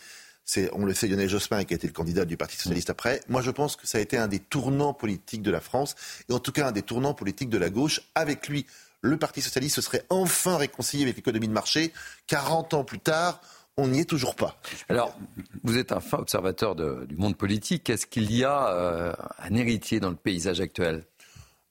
C'est, 0.47 0.69
on 0.73 0.85
le 0.85 0.93
sait, 0.93 1.07
Lionel 1.07 1.27
Jospin 1.27 1.63
qui 1.63 1.73
a 1.73 1.77
été 1.77 1.87
le 1.87 1.93
candidat 1.93 2.23
du 2.23 2.37
Parti 2.37 2.55
socialiste 2.55 2.91
après. 2.91 3.21
Moi, 3.27 3.41
je 3.41 3.49
pense 3.49 3.75
que 3.75 3.87
ça 3.87 3.97
a 3.97 4.01
été 4.01 4.15
un 4.17 4.27
des 4.27 4.39
tournants 4.39 4.93
politiques 4.93 5.41
de 5.41 5.49
la 5.49 5.59
France, 5.59 5.95
et 6.29 6.33
en 6.33 6.39
tout 6.39 6.51
cas 6.51 6.67
un 6.67 6.71
des 6.71 6.83
tournants 6.83 7.15
politiques 7.15 7.49
de 7.49 7.57
la 7.57 7.71
gauche. 7.71 8.01
Avec 8.13 8.47
lui, 8.47 8.67
le 9.01 9.17
Parti 9.17 9.41
socialiste 9.41 9.77
se 9.77 9.81
serait 9.81 10.05
enfin 10.09 10.57
réconcilié 10.57 11.03
avec 11.03 11.15
l'économie 11.15 11.47
de 11.47 11.53
marché. 11.53 11.91
40 12.27 12.75
ans 12.75 12.83
plus 12.83 12.99
tard, 12.99 13.41
on 13.77 13.87
n'y 13.89 13.99
est 13.99 14.05
toujours 14.09 14.35
pas. 14.35 14.59
Alors, 14.89 15.17
vous 15.63 15.77
êtes 15.77 15.91
un 15.91 15.99
fin 15.99 16.17
observateur 16.19 16.75
de- 16.75 17.05
du 17.09 17.15
monde 17.17 17.35
politique. 17.37 17.89
Est-ce 17.89 18.05
qu'il 18.05 18.31
y 18.31 18.43
a 18.43 18.69
euh, 18.73 19.13
un 19.39 19.53
héritier 19.55 19.99
dans 19.99 20.09
le 20.09 20.15
paysage 20.15 20.61
actuel? 20.61 21.03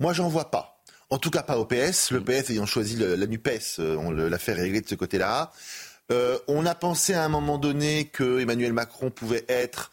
Moi, 0.01 0.12
j'en 0.12 0.28
vois 0.28 0.51
pas. 0.51 0.82
En 1.10 1.18
tout 1.18 1.31
cas, 1.31 1.43
pas 1.43 1.59
au 1.59 1.64
PS. 1.64 2.10
Le 2.10 2.20
PS 2.22 2.51
ayant 2.51 2.66
choisi 2.66 2.97
le- 2.97 3.14
la 3.14 3.26
NUPES, 3.26 3.76
euh, 3.78 3.97
on 3.97 4.10
l'affaire 4.10 4.59
est 4.59 4.62
réglée 4.62 4.81
de 4.81 4.89
ce 4.89 4.94
côté-là. 4.94 5.52
Euh, 6.12 6.39
on 6.48 6.66
a 6.66 6.74
pensé 6.74 7.14
à 7.14 7.24
un 7.24 7.28
moment 7.28 7.56
donné 7.56 8.06
que 8.06 8.40
Emmanuel 8.40 8.72
Macron 8.74 9.10
pouvait 9.10 9.44
être 9.48 9.90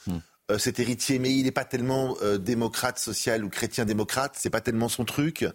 euh, 0.50 0.58
cet 0.58 0.80
héritier, 0.80 1.20
mais 1.20 1.34
il 1.34 1.44
n'est 1.46 1.52
pas 1.52 1.64
tellement 1.64 2.18
euh, 2.22 2.38
démocrate 2.38 3.00
social 3.00 3.46
ou 3.46 3.50
chrétien 3.50 3.86
démocrate. 3.86 4.34
C'est 4.38 4.50
pas 4.50 4.60
tellement 4.60 4.90
son 4.90 5.06
truc. 5.06 5.46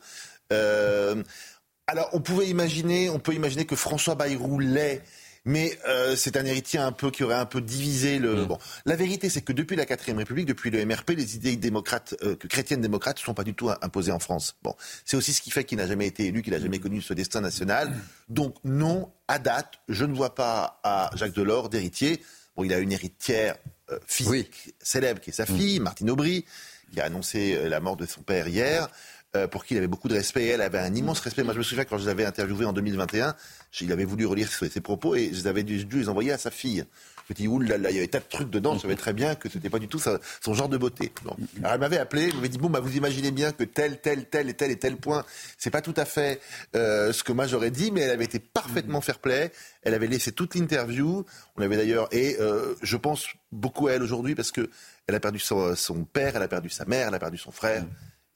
Alors, 1.89 2.09
on 2.13 2.21
pouvait 2.21 2.49
imaginer, 2.49 3.11
on 3.11 3.19
peut 3.19 3.35
imaginer 3.35 3.65
que 3.67 3.77
François 3.77 4.15
Bayrou 4.15 4.59
l'est. 4.59 5.03
Mais 5.47 5.79
euh, 5.89 6.17
c'est 6.17 6.37
un 6.37 6.45
héritier 6.45 6.81
un 6.81 6.93
peu 6.93 7.11
qui 7.11 7.23
aurait 7.25 7.37
un 7.37 7.47
peu 7.47 7.61
divisé 7.61 8.19
le. 8.19 8.45
Bon, 8.45 8.59
la 8.85 8.97
vérité, 8.97 9.31
c'est 9.31 9.43
que 9.43 9.53
depuis 9.53 9.77
la 9.77 9.87
quatrième 9.87 10.19
République, 10.19 10.47
depuis 10.47 10.71
le 10.71 10.85
MRP, 10.85 11.11
les 11.11 11.37
idées 11.37 11.57
démocrates, 11.57 12.15
euh, 12.23 12.35
chrétiennes 12.35 12.81
démocrates, 12.81 13.19
ne 13.19 13.25
sont 13.25 13.35
pas 13.35 13.45
du 13.45 13.55
tout 13.55 13.71
imposées 13.81 14.13
en 14.13 14.19
France. 14.19 14.57
Bon, 14.63 14.75
c'est 15.05 15.17
aussi 15.17 15.33
ce 15.33 15.41
qui 15.41 15.53
fait 15.53 15.65
qu'il 15.65 15.79
n'a 15.79 15.87
jamais 15.87 16.09
été 16.09 16.27
élu, 16.27 16.43
qu'il 16.43 16.53
n'a 16.53 16.59
jamais 16.59 16.81
connu 16.81 17.01
ce 17.01 17.15
destin 17.15 17.41
national. 17.41 17.95
Donc 18.29 18.57
non, 18.65 19.13
à 19.29 19.39
date, 19.39 19.75
je 19.89 20.05
ne 20.05 20.15
vois 20.15 20.35
pas 20.35 20.81
à 20.83 21.11
Jacques 21.15 21.35
Delors 21.35 21.69
d'héritier. 21.69 22.21
Bon, 22.57 22.65
il 22.65 22.73
a 22.73 22.79
une 22.79 22.93
héritière 22.93 23.57
euh, 23.93 23.99
physique 24.05 24.75
célèbre 24.81 25.21
qui 25.21 25.31
est 25.31 25.33
sa 25.33 25.47
fille, 25.47 25.79
Martine 25.79 26.11
Aubry, 26.11 26.45
qui 26.93 27.01
a 27.01 27.05
annoncé 27.05 27.55
euh, 27.55 27.69
la 27.69 27.79
mort 27.79 27.97
de 27.97 28.05
son 28.05 28.23
père 28.23 28.49
hier. 28.49 28.89
Euh, 29.37 29.47
pour 29.47 29.65
qui 29.65 29.75
il 29.75 29.79
avait 29.79 29.87
beaucoup 29.87 30.09
de 30.09 30.15
respect 30.15 30.45
et 30.45 30.49
elle 30.49 30.63
avait 30.63 30.79
un 30.79 30.95
immense 30.95 31.21
respect. 31.21 31.43
Moi, 31.45 31.53
je 31.53 31.59
me 31.59 31.63
souviens 31.65 31.85
quand 31.85 31.99
je 31.99 32.07
l'avais 32.07 32.25
interviewé 32.25 32.65
en 32.65 32.73
2021, 32.73 33.35
j- 33.71 33.85
il 33.85 33.93
avait 33.93 34.05
voulu 34.05 34.27
relire 34.27 34.51
ses, 34.51 34.81
propos 34.81 35.15
et 35.15 35.29
je 35.33 35.43
les 35.43 35.47
avais 35.47 35.63
dû, 35.63 35.85
les 35.93 36.09
envoyer 36.09 36.33
à 36.33 36.39
sa 36.39 36.51
fille. 36.51 36.85
Je 37.29 37.33
me 37.35 37.37
dis, 37.37 37.49
oulala, 37.49 37.91
il 37.91 37.95
y 37.97 37.99
avait 37.99 38.07
tas 38.07 38.21
de 38.21 38.25
trucs 38.29 38.51
dedans, 38.51 38.77
je 38.77 38.83
savais 38.83 38.95
très 38.95 39.13
bien 39.13 39.35
que 39.35 39.49
c'était 39.49 39.69
pas 39.69 39.81
du 39.81 39.89
tout 39.89 39.99
son 39.99 40.55
genre 40.55 40.69
de 40.69 40.77
beauté. 40.79 41.11
Alors 41.59 41.73
elle 41.75 41.81
m'avait 41.81 41.99
appelé, 41.99 42.29
elle 42.29 42.35
m'avait 42.37 42.49
dit, 42.49 42.59
bon, 42.59 42.71
bah, 42.71 42.79
vous 42.79 42.97
imaginez 42.97 43.33
bien 43.33 43.51
que 43.51 43.65
tel, 43.65 44.01
tel, 44.01 44.27
tel 44.27 44.49
et 44.49 44.55
tel 44.55 44.71
et 44.71 44.77
tel 44.79 44.97
point, 44.97 45.25
c'est 45.59 45.71
pas 45.71 45.81
tout 45.83 45.95
à 45.97 46.05
fait 46.05 46.41
euh, 46.77 47.13
ce 47.13 47.25
que 47.25 47.33
moi 47.33 47.49
j'aurais 47.49 47.73
dit, 47.73 47.91
mais 47.91 48.03
elle 48.03 48.11
avait 48.11 48.25
été 48.27 48.39
parfaitement 48.39 49.01
fair-play. 49.01 49.51
Elle 49.83 49.95
avait 49.95 50.07
laissé 50.07 50.31
toute 50.31 50.55
l'interview. 50.55 51.25
On 51.57 51.63
avait 51.63 51.77
d'ailleurs, 51.77 52.07
et 52.13 52.37
euh, 52.41 52.75
je 52.83 52.97
pense 52.97 53.27
beaucoup 53.51 53.89
à 53.89 53.95
elle 53.95 54.05
aujourd'hui 54.05 54.37
parce 54.37 54.53
que 54.53 54.71
elle 55.09 55.15
a 55.17 55.21
perdu 55.21 55.41
son 55.41 55.75
père, 56.05 56.37
elle 56.37 56.43
a 56.43 56.49
perdu 56.49 56.69
sa 56.71 56.85
mère, 56.85 57.09
elle 57.09 57.15
a 57.15 57.19
perdu 57.19 57.39
son 57.39 57.51
frère. 57.51 57.85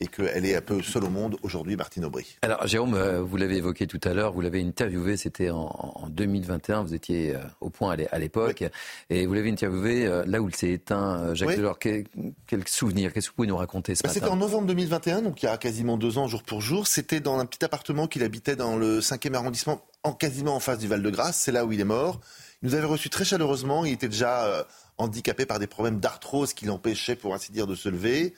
Et 0.03 0.07
qu'elle 0.07 0.47
est 0.47 0.57
un 0.57 0.63
peu 0.63 0.83
seule 0.83 1.05
au 1.05 1.11
monde 1.11 1.37
aujourd'hui, 1.43 1.77
Martine 1.77 2.07
Aubry. 2.07 2.39
Alors, 2.41 2.67
Jérôme, 2.67 2.95
euh, 2.95 3.21
vous 3.21 3.37
l'avez 3.37 3.57
évoqué 3.59 3.87
tout 3.87 4.01
à 4.05 4.15
l'heure, 4.15 4.33
vous 4.33 4.41
l'avez 4.41 4.63
interviewé, 4.63 5.19
c'était 5.19 5.51
en, 5.51 5.71
en 5.95 6.09
2021, 6.09 6.85
vous 6.85 6.95
étiez 6.95 7.37
euh, 7.37 7.41
au 7.61 7.69
point 7.69 7.93
à 7.93 7.97
l'é- 7.97 8.09
à 8.11 8.19
l'époque, 8.19 8.65
et 9.11 9.27
vous 9.27 9.35
l'avez 9.35 9.51
interviewé 9.51 10.07
euh, 10.07 10.25
là 10.27 10.41
où 10.41 10.49
il 10.49 10.55
s'est 10.57 10.71
éteint, 10.71 11.35
Jacques 11.35 11.51
Oui. 11.51 11.57
Delors. 11.59 11.79
Quel, 11.79 12.05
quel 12.47 12.67
souvenir, 12.67 13.13
qu'est-ce 13.13 13.27
que 13.27 13.33
vous 13.33 13.37
pouvez 13.37 13.49
nous 13.49 13.59
raconter 13.59 13.95
ce 13.95 14.03
Bah, 14.03 14.09
C'était 14.09 14.27
en 14.29 14.37
novembre 14.37 14.69
2021, 14.69 15.21
donc 15.21 15.43
il 15.43 15.47
y 15.47 15.49
a 15.51 15.59
quasiment 15.59 15.99
deux 15.99 16.17
ans, 16.17 16.27
jour 16.29 16.43
pour 16.45 16.63
jour. 16.63 16.87
C'était 16.87 17.21
dans 17.21 17.39
un 17.39 17.45
petit 17.45 17.63
appartement 17.63 18.07
qu'il 18.07 18.23
habitait 18.23 18.57
dans 18.57 18.77
le 18.79 19.01
5e 19.01 19.35
arrondissement, 19.35 19.85
en, 20.03 20.15
quasiment 20.15 20.57
en 20.57 20.61
face 20.61 20.79
du 20.79 20.89
Val-de-Grâce. 20.89 21.37
C'est 21.37 21.53
là 21.53 21.67
où 21.67 21.73
il 21.73 21.81
est 21.81 21.85
mort. 21.85 22.21
Il 22.63 22.71
nous 22.71 22.75
avait 22.75 22.87
reçus 22.87 23.11
très 23.11 23.27
chaleureusement. 23.27 23.85
Il 23.85 23.93
était 23.93 24.09
déjà 24.09 24.67
handicapé 24.97 25.45
par 25.47 25.59
des 25.59 25.67
problèmes 25.67 25.99
d'arthrose 26.01 26.55
qui 26.55 26.65
l'empêchaient, 26.65 27.17
pour 27.17 27.35
ainsi 27.35 27.53
dire, 27.53 27.67
de 27.67 27.75
se 27.75 27.89
lever. 27.91 28.35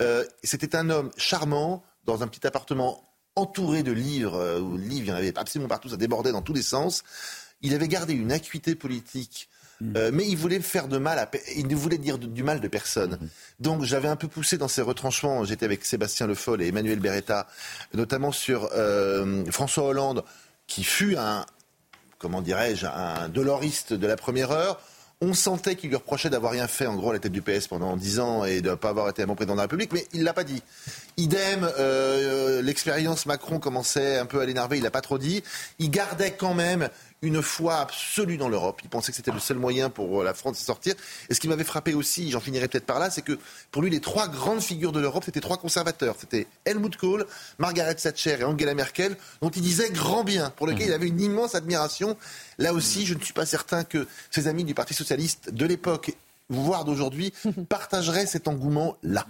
Euh, 0.00 0.24
C'était 0.42 0.76
un 0.76 0.90
homme 0.90 1.10
charmant, 1.16 1.82
dans 2.04 2.22
un 2.22 2.28
petit 2.28 2.46
appartement 2.46 3.04
entouré 3.36 3.82
de 3.82 3.92
livres, 3.92 4.36
euh, 4.36 4.60
où 4.60 4.76
le 4.76 4.82
livre, 4.82 5.06
il 5.06 5.08
y 5.08 5.12
en 5.12 5.16
avait 5.16 5.38
absolument 5.38 5.68
partout, 5.68 5.88
ça 5.88 5.96
débordait 5.96 6.32
dans 6.32 6.42
tous 6.42 6.54
les 6.54 6.62
sens. 6.62 7.02
Il 7.62 7.74
avait 7.74 7.88
gardé 7.88 8.14
une 8.14 8.32
acuité 8.32 8.74
politique 8.74 9.48
euh, 9.96 10.10
mais 10.12 10.28
il 10.28 10.36
voulait 10.36 10.60
faire 10.60 10.88
de 10.88 10.98
mal 10.98 11.18
à, 11.18 11.30
il 11.56 11.66
ne 11.66 11.74
voulait 11.74 11.96
dire 11.96 12.18
de- 12.18 12.26
du 12.26 12.42
mal 12.42 12.60
de 12.60 12.68
personne. 12.68 13.18
Donc 13.60 13.82
j'avais 13.82 14.08
un 14.08 14.16
peu 14.16 14.28
poussé 14.28 14.58
dans 14.58 14.68
ses 14.68 14.82
retranchements. 14.82 15.42
J'étais 15.46 15.64
avec 15.64 15.86
Sébastien 15.86 16.26
Le 16.26 16.34
Foll 16.34 16.60
et 16.60 16.66
Emmanuel 16.68 17.00
Beretta, 17.00 17.46
notamment 17.94 18.30
sur 18.30 18.68
euh, 18.74 19.42
François 19.50 19.84
Hollande, 19.84 20.22
qui 20.66 20.84
fut 20.84 21.16
un, 21.16 21.46
comment 22.18 22.42
dirais-je, 22.42 22.84
un 22.84 23.30
doloriste 23.30 23.94
de 23.94 24.06
la 24.06 24.16
première 24.16 24.50
heure. 24.50 24.82
On 25.22 25.34
sentait 25.34 25.76
qu'il 25.76 25.90
lui 25.90 25.96
reprochait 25.96 26.30
d'avoir 26.30 26.52
rien 26.52 26.66
fait, 26.66 26.86
en 26.86 26.96
gros, 26.96 27.10
à 27.10 27.12
la 27.12 27.18
tête 27.18 27.32
du 27.32 27.42
PS 27.42 27.68
pendant 27.68 27.94
10 27.94 28.20
ans 28.20 28.44
et 28.44 28.62
de 28.62 28.70
ne 28.70 28.74
pas 28.74 28.88
avoir 28.88 29.06
été 29.10 29.22
un 29.22 29.26
bon 29.26 29.34
président 29.34 29.52
de 29.52 29.58
la 29.58 29.64
République, 29.64 29.92
mais 29.92 30.06
il 30.14 30.22
l'a 30.24 30.32
pas 30.32 30.44
dit. 30.44 30.62
Idem, 31.18 31.70
euh, 31.78 32.62
l'expérience 32.62 33.26
Macron 33.26 33.58
commençait 33.58 34.16
un 34.16 34.24
peu 34.24 34.40
à 34.40 34.46
l'énerver, 34.46 34.78
il 34.78 34.82
l'a 34.82 34.90
pas 34.90 35.02
trop 35.02 35.18
dit. 35.18 35.42
Il 35.78 35.90
gardait 35.90 36.30
quand 36.30 36.54
même 36.54 36.88
une 37.22 37.42
foi 37.42 37.76
absolue 37.76 38.36
dans 38.36 38.48
l'Europe. 38.48 38.80
Il 38.82 38.88
pensait 38.88 39.12
que 39.12 39.16
c'était 39.16 39.30
le 39.30 39.40
seul 39.40 39.58
moyen 39.58 39.90
pour 39.90 40.22
la 40.22 40.32
France 40.32 40.58
de 40.58 40.64
sortir. 40.64 40.94
Et 41.28 41.34
ce 41.34 41.40
qui 41.40 41.48
m'avait 41.48 41.64
frappé 41.64 41.94
aussi, 41.94 42.30
j'en 42.30 42.40
finirai 42.40 42.68
peut-être 42.68 42.86
par 42.86 42.98
là, 42.98 43.10
c'est 43.10 43.22
que 43.22 43.38
pour 43.70 43.82
lui, 43.82 43.90
les 43.90 44.00
trois 44.00 44.28
grandes 44.28 44.62
figures 44.62 44.92
de 44.92 45.00
l'Europe, 45.00 45.24
c'était 45.24 45.40
trois 45.40 45.58
conservateurs. 45.58 46.16
C'était 46.18 46.46
Helmut 46.64 46.96
Kohl, 46.96 47.26
Margaret 47.58 47.94
Thatcher 47.94 48.38
et 48.40 48.44
Angela 48.44 48.74
Merkel, 48.74 49.16
dont 49.42 49.50
il 49.50 49.62
disait 49.62 49.90
grand 49.90 50.24
bien, 50.24 50.50
pour 50.50 50.66
lequel 50.66 50.88
il 50.88 50.92
avait 50.92 51.08
une 51.08 51.20
immense 51.20 51.54
admiration. 51.54 52.16
Là 52.58 52.72
aussi, 52.72 53.04
je 53.04 53.14
ne 53.14 53.20
suis 53.20 53.34
pas 53.34 53.46
certain 53.46 53.84
que 53.84 54.06
ses 54.30 54.48
amis 54.48 54.64
du 54.64 54.74
Parti 54.74 54.94
socialiste 54.94 55.52
de 55.52 55.66
l'époque, 55.66 56.12
voire 56.48 56.84
d'aujourd'hui, 56.84 57.32
partageraient 57.68 58.26
cet 58.26 58.48
engouement-là. 58.48 59.26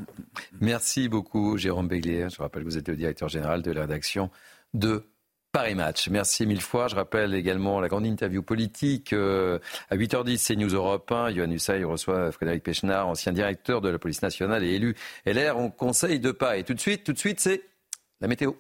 Merci 0.60 1.08
beaucoup, 1.08 1.56
Jérôme 1.56 1.88
Béglier. 1.88 2.28
Je 2.30 2.40
rappelle 2.40 2.62
que 2.62 2.68
vous 2.68 2.78
êtes 2.78 2.88
le 2.88 2.96
directeur 2.96 3.28
général 3.28 3.62
de 3.62 3.72
la 3.72 3.82
rédaction 3.82 4.30
de 4.74 5.04
Paris 5.52 5.74
Match. 5.74 6.09
Merci 6.09 6.47
mille 6.47 6.60
fois. 6.60 6.89
Je 6.89 6.94
rappelle 6.94 7.35
également 7.35 7.81
la 7.81 7.89
grande 7.89 8.06
interview 8.06 8.43
politique 8.43 9.12
euh, 9.12 9.59
à 9.90 9.97
8h10, 9.97 10.39
c'est 10.39 10.56
News 10.56 10.74
Europe 10.74 11.10
1. 11.10 11.31
Yohann 11.31 11.56
reçoit 11.85 12.31
Frédéric 12.32 12.62
Pechnard, 12.62 13.09
ancien 13.09 13.32
directeur 13.32 13.81
de 13.81 13.89
la 13.89 13.98
police 13.98 14.22
nationale 14.22 14.62
et 14.62 14.74
élu 14.74 14.94
LR 15.27 15.56
en 15.56 15.70
conseil 15.70 16.20
de 16.20 16.31
pas. 16.31 16.56
Et 16.56 16.64
tout 16.64 16.74
de 16.74 16.81
suite, 16.81 17.05
tout 17.05 17.12
de 17.12 17.18
suite, 17.18 17.40
c'est 17.40 17.62
la 18.20 18.28
météo. 18.28 18.52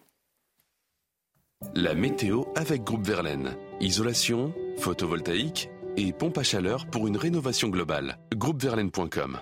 La 1.74 1.94
météo 1.94 2.44
avec 2.56 2.82
Groupe 2.82 3.06
Verlaine. 3.06 3.54
Isolation, 3.80 4.52
photovoltaïque 4.78 5.70
et 5.96 6.12
pompe 6.12 6.38
à 6.38 6.42
chaleur 6.42 6.86
pour 6.86 7.06
une 7.06 7.16
rénovation 7.16 7.68
globale. 7.68 8.18
Groupeverlaine.com 8.34 9.40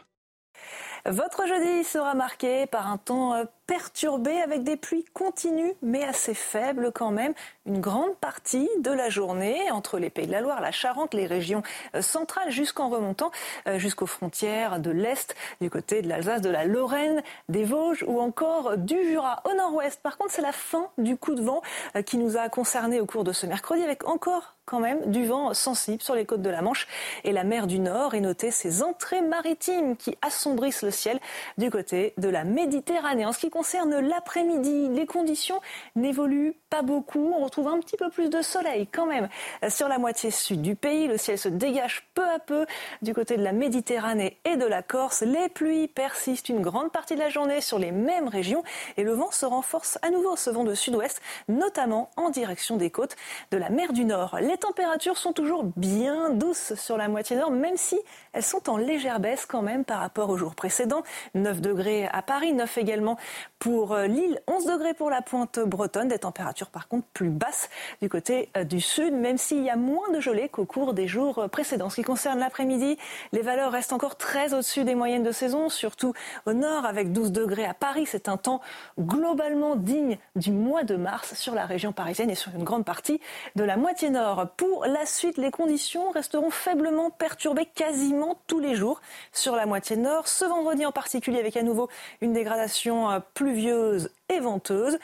Votre 1.06 1.46
jeudi 1.46 1.84
sera 1.84 2.14
marqué 2.14 2.66
par 2.66 2.88
un 2.90 2.98
temps 2.98 3.34
euh, 3.34 3.44
perturbé 3.68 4.40
avec 4.40 4.64
des 4.64 4.76
pluies 4.76 5.04
continues 5.12 5.74
mais 5.82 6.02
assez 6.02 6.34
faibles 6.34 6.90
quand 6.92 7.12
même 7.12 7.34
une 7.66 7.80
grande 7.80 8.16
partie 8.16 8.68
de 8.80 8.90
la 8.90 9.10
journée 9.10 9.70
entre 9.70 9.98
les 9.98 10.08
Pays 10.08 10.26
de 10.26 10.32
la 10.32 10.40
Loire, 10.40 10.60
la 10.62 10.72
Charente, 10.72 11.12
les 11.12 11.26
régions 11.26 11.62
euh, 11.94 12.00
centrales 12.00 12.50
jusqu'en 12.50 12.88
remontant 12.88 13.30
euh, 13.66 13.78
jusqu'aux 13.78 14.06
frontières 14.06 14.80
de 14.80 14.90
l'Est, 14.90 15.36
du 15.60 15.68
côté 15.68 16.00
de 16.00 16.08
l'Alsace, 16.08 16.40
de 16.40 16.48
la 16.48 16.64
Lorraine, 16.64 17.22
des 17.50 17.64
Vosges 17.64 18.04
ou 18.08 18.20
encore 18.20 18.78
du 18.78 18.96
Jura 19.04 19.42
au 19.44 19.54
nord-ouest. 19.54 20.00
Par 20.02 20.16
contre, 20.16 20.32
c'est 20.32 20.42
la 20.42 20.52
fin 20.52 20.88
du 20.96 21.18
coup 21.18 21.34
de 21.34 21.42
vent 21.42 21.60
euh, 21.94 22.02
qui 22.02 22.16
nous 22.16 22.38
a 22.38 22.48
concernés 22.48 23.00
au 23.00 23.06
cours 23.06 23.24
de 23.24 23.32
ce 23.32 23.44
mercredi 23.46 23.82
avec 23.82 24.08
encore 24.08 24.54
quand 24.68 24.80
même 24.80 25.10
du 25.10 25.24
vent 25.24 25.54
sensible 25.54 26.02
sur 26.02 26.14
les 26.14 26.26
côtes 26.26 26.42
de 26.42 26.50
la 26.50 26.60
Manche 26.60 26.86
et 27.24 27.32
la 27.32 27.42
mer 27.42 27.66
du 27.66 27.78
Nord 27.78 28.14
et 28.14 28.20
noter 28.20 28.50
ces 28.50 28.82
entrées 28.82 29.22
maritimes 29.22 29.96
qui 29.96 30.16
assombrissent 30.20 30.82
le 30.82 30.90
ciel 30.90 31.18
du 31.56 31.70
côté 31.70 32.12
de 32.18 32.28
la 32.28 32.44
Méditerranée. 32.44 33.24
En 33.24 33.32
ce 33.32 33.38
qui 33.38 33.48
concerne 33.58 33.98
l'après-midi, 33.98 34.88
les 34.90 35.04
conditions 35.04 35.60
n'évoluent 35.96 36.54
pas 36.70 36.82
beaucoup. 36.82 37.34
On 37.36 37.42
retrouve 37.42 37.66
un 37.66 37.80
petit 37.80 37.96
peu 37.96 38.08
plus 38.08 38.30
de 38.30 38.40
soleil 38.40 38.86
quand 38.86 39.04
même 39.04 39.28
sur 39.68 39.88
la 39.88 39.98
moitié 39.98 40.30
sud 40.30 40.62
du 40.62 40.76
pays. 40.76 41.08
Le 41.08 41.18
ciel 41.18 41.36
se 41.36 41.48
dégage 41.48 42.06
peu 42.14 42.22
à 42.22 42.38
peu 42.38 42.66
du 43.02 43.14
côté 43.14 43.36
de 43.36 43.42
la 43.42 43.50
Méditerranée 43.50 44.38
et 44.44 44.54
de 44.54 44.64
la 44.64 44.84
Corse. 44.84 45.22
Les 45.22 45.48
pluies 45.48 45.88
persistent 45.88 46.50
une 46.50 46.60
grande 46.60 46.92
partie 46.92 47.16
de 47.16 47.18
la 47.18 47.30
journée 47.30 47.60
sur 47.60 47.80
les 47.80 47.90
mêmes 47.90 48.28
régions 48.28 48.62
et 48.96 49.02
le 49.02 49.10
vent 49.10 49.32
se 49.32 49.44
renforce 49.44 49.98
à 50.02 50.10
nouveau, 50.10 50.36
ce 50.36 50.50
vent 50.50 50.62
de 50.62 50.74
sud-ouest, 50.74 51.20
notamment 51.48 52.10
en 52.14 52.30
direction 52.30 52.76
des 52.76 52.90
côtes 52.90 53.16
de 53.50 53.56
la 53.56 53.70
mer 53.70 53.92
du 53.92 54.04
Nord. 54.04 54.38
Les 54.40 54.56
températures 54.56 55.18
sont 55.18 55.32
toujours 55.32 55.64
bien 55.64 56.30
douces 56.30 56.74
sur 56.76 56.96
la 56.96 57.08
moitié 57.08 57.34
nord, 57.34 57.50
même 57.50 57.76
si 57.76 57.98
elles 58.32 58.42
sont 58.42 58.68
en 58.70 58.76
légère 58.76 59.20
baisse 59.20 59.46
quand 59.46 59.62
même 59.62 59.84
par 59.84 60.00
rapport 60.00 60.30
aux 60.30 60.36
jours 60.36 60.54
précédents. 60.54 61.02
9 61.34 61.60
degrés 61.60 62.08
à 62.12 62.22
Paris, 62.22 62.52
9 62.52 62.78
également 62.78 63.16
pour 63.58 63.92
euh, 63.92 64.06
Lille, 64.06 64.40
11 64.46 64.66
degrés 64.66 64.94
pour 64.94 65.10
la 65.10 65.22
pointe 65.22 65.58
bretonne. 65.58 66.08
Des 66.08 66.18
températures 66.18 66.70
par 66.70 66.88
contre 66.88 67.06
plus 67.12 67.30
basses 67.30 67.68
du 68.00 68.08
côté 68.08 68.50
euh, 68.56 68.64
du 68.64 68.80
sud, 68.80 69.12
même 69.12 69.38
s'il 69.38 69.62
y 69.62 69.70
a 69.70 69.76
moins 69.76 70.10
de 70.10 70.20
gelée 70.20 70.48
qu'au 70.48 70.64
cours 70.64 70.94
des 70.94 71.08
jours 71.08 71.38
euh, 71.38 71.48
précédents. 71.48 71.86
En 71.86 71.90
ce 71.90 71.96
qui 71.96 72.02
concerne 72.02 72.38
l'après-midi, 72.38 72.98
les 73.32 73.42
valeurs 73.42 73.72
restent 73.72 73.92
encore 73.92 74.16
très 74.16 74.54
au-dessus 74.54 74.84
des 74.84 74.94
moyennes 74.94 75.22
de 75.22 75.32
saison, 75.32 75.68
surtout 75.68 76.12
au 76.46 76.52
nord 76.52 76.84
avec 76.84 77.12
12 77.12 77.32
degrés 77.32 77.64
à 77.64 77.74
Paris. 77.74 78.06
C'est 78.06 78.28
un 78.28 78.36
temps 78.36 78.60
globalement 78.98 79.76
digne 79.76 80.18
du 80.36 80.52
mois 80.52 80.82
de 80.82 80.96
mars 80.96 81.34
sur 81.34 81.54
la 81.54 81.66
région 81.66 81.92
parisienne 81.92 82.30
et 82.30 82.34
sur 82.34 82.54
une 82.54 82.64
grande 82.64 82.84
partie 82.84 83.20
de 83.56 83.64
la 83.64 83.76
moitié 83.76 84.10
nord. 84.10 84.48
Pour 84.56 84.86
la 84.86 85.06
suite, 85.06 85.38
les 85.38 85.50
conditions 85.50 86.10
resteront 86.10 86.50
faiblement 86.50 87.10
perturbées 87.10 87.66
quasiment 87.66 88.17
tous 88.46 88.60
les 88.60 88.74
jours 88.74 89.00
sur 89.32 89.56
la 89.56 89.66
moitié 89.66 89.96
nord. 89.96 90.28
Ce 90.28 90.44
vendredi 90.44 90.84
en 90.86 90.92
particulier 90.92 91.38
avec 91.38 91.56
à 91.56 91.62
nouveau 91.62 91.88
une 92.20 92.32
dégradation 92.32 93.10
euh, 93.10 93.18
pluvieuse 93.34 94.10
et 94.28 94.40
venteuse. 94.40 94.98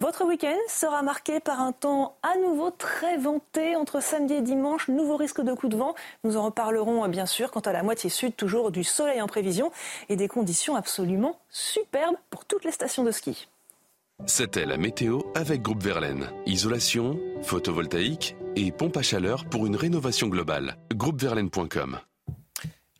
Votre 0.00 0.24
week-end 0.24 0.58
sera 0.68 1.02
marqué 1.02 1.40
par 1.40 1.60
un 1.60 1.72
temps 1.72 2.16
à 2.22 2.36
nouveau 2.36 2.70
très 2.70 3.16
venté 3.16 3.76
entre 3.76 4.02
samedi 4.02 4.34
et 4.34 4.42
dimanche. 4.42 4.88
Nouveau 4.88 5.16
risque 5.16 5.40
de 5.40 5.54
coup 5.54 5.68
de 5.68 5.76
vent. 5.76 5.94
Nous 6.24 6.36
en 6.36 6.44
reparlerons 6.44 7.04
euh, 7.04 7.08
bien 7.08 7.26
sûr. 7.26 7.50
Quant 7.50 7.60
à 7.60 7.72
la 7.72 7.82
moitié 7.82 8.10
sud, 8.10 8.36
toujours 8.36 8.70
du 8.70 8.84
soleil 8.84 9.22
en 9.22 9.26
prévision 9.26 9.70
et 10.08 10.16
des 10.16 10.28
conditions 10.28 10.76
absolument 10.76 11.38
superbes 11.48 12.16
pour 12.30 12.44
toutes 12.44 12.64
les 12.64 12.72
stations 12.72 13.04
de 13.04 13.12
ski. 13.12 13.48
C'était 14.26 14.64
la 14.64 14.76
météo 14.76 15.20
avec 15.34 15.62
Groupe 15.62 15.82
Verlaine. 15.82 16.30
Isolation, 16.46 17.18
photovoltaïque 17.42 18.36
et 18.56 18.72
pompe 18.72 18.96
à 18.96 19.02
chaleur 19.02 19.44
pour 19.46 19.66
une 19.66 19.76
rénovation 19.76 20.28
globale. 20.28 20.76
Groupeverlaine.com 20.94 21.98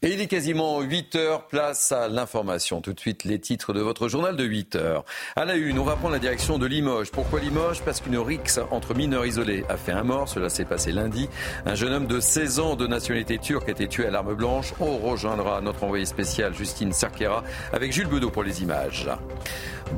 et 0.04 0.12
il 0.12 0.20
est 0.20 0.26
quasiment 0.26 0.82
8 0.82 1.16
heures, 1.16 1.46
place 1.46 1.90
à 1.90 2.08
l'information. 2.08 2.82
Tout 2.82 2.92
de 2.92 3.00
suite, 3.00 3.24
les 3.24 3.38
titres 3.38 3.72
de 3.72 3.80
votre 3.80 4.06
journal 4.06 4.36
de 4.36 4.44
8 4.44 4.76
heures. 4.76 5.02
À 5.34 5.46
la 5.46 5.54
une, 5.54 5.78
on 5.78 5.84
va 5.84 5.96
prendre 5.96 6.12
la 6.12 6.18
direction 6.18 6.58
de 6.58 6.66
Limoges. 6.66 7.10
Pourquoi 7.10 7.40
Limoges? 7.40 7.80
Parce 7.80 8.02
qu'une 8.02 8.18
rixe 8.18 8.60
entre 8.70 8.94
mineurs 8.94 9.24
isolés 9.24 9.64
a 9.70 9.78
fait 9.78 9.92
un 9.92 10.02
mort. 10.02 10.28
Cela 10.28 10.50
s'est 10.50 10.66
passé 10.66 10.92
lundi. 10.92 11.26
Un 11.64 11.74
jeune 11.74 11.94
homme 11.94 12.06
de 12.06 12.20
16 12.20 12.60
ans 12.60 12.76
de 12.76 12.86
nationalité 12.86 13.38
turque 13.38 13.66
a 13.70 13.72
été 13.72 13.88
tué 13.88 14.04
à 14.04 14.10
l'arme 14.10 14.34
blanche. 14.34 14.74
On 14.78 14.98
rejoindra 14.98 15.62
notre 15.62 15.84
envoyé 15.84 16.04
spécial 16.04 16.54
Justine 16.54 16.92
Sarkera 16.92 17.42
avec 17.72 17.90
Jules 17.90 18.08
Bedeau 18.08 18.28
pour 18.28 18.42
les 18.42 18.62
images. 18.62 19.08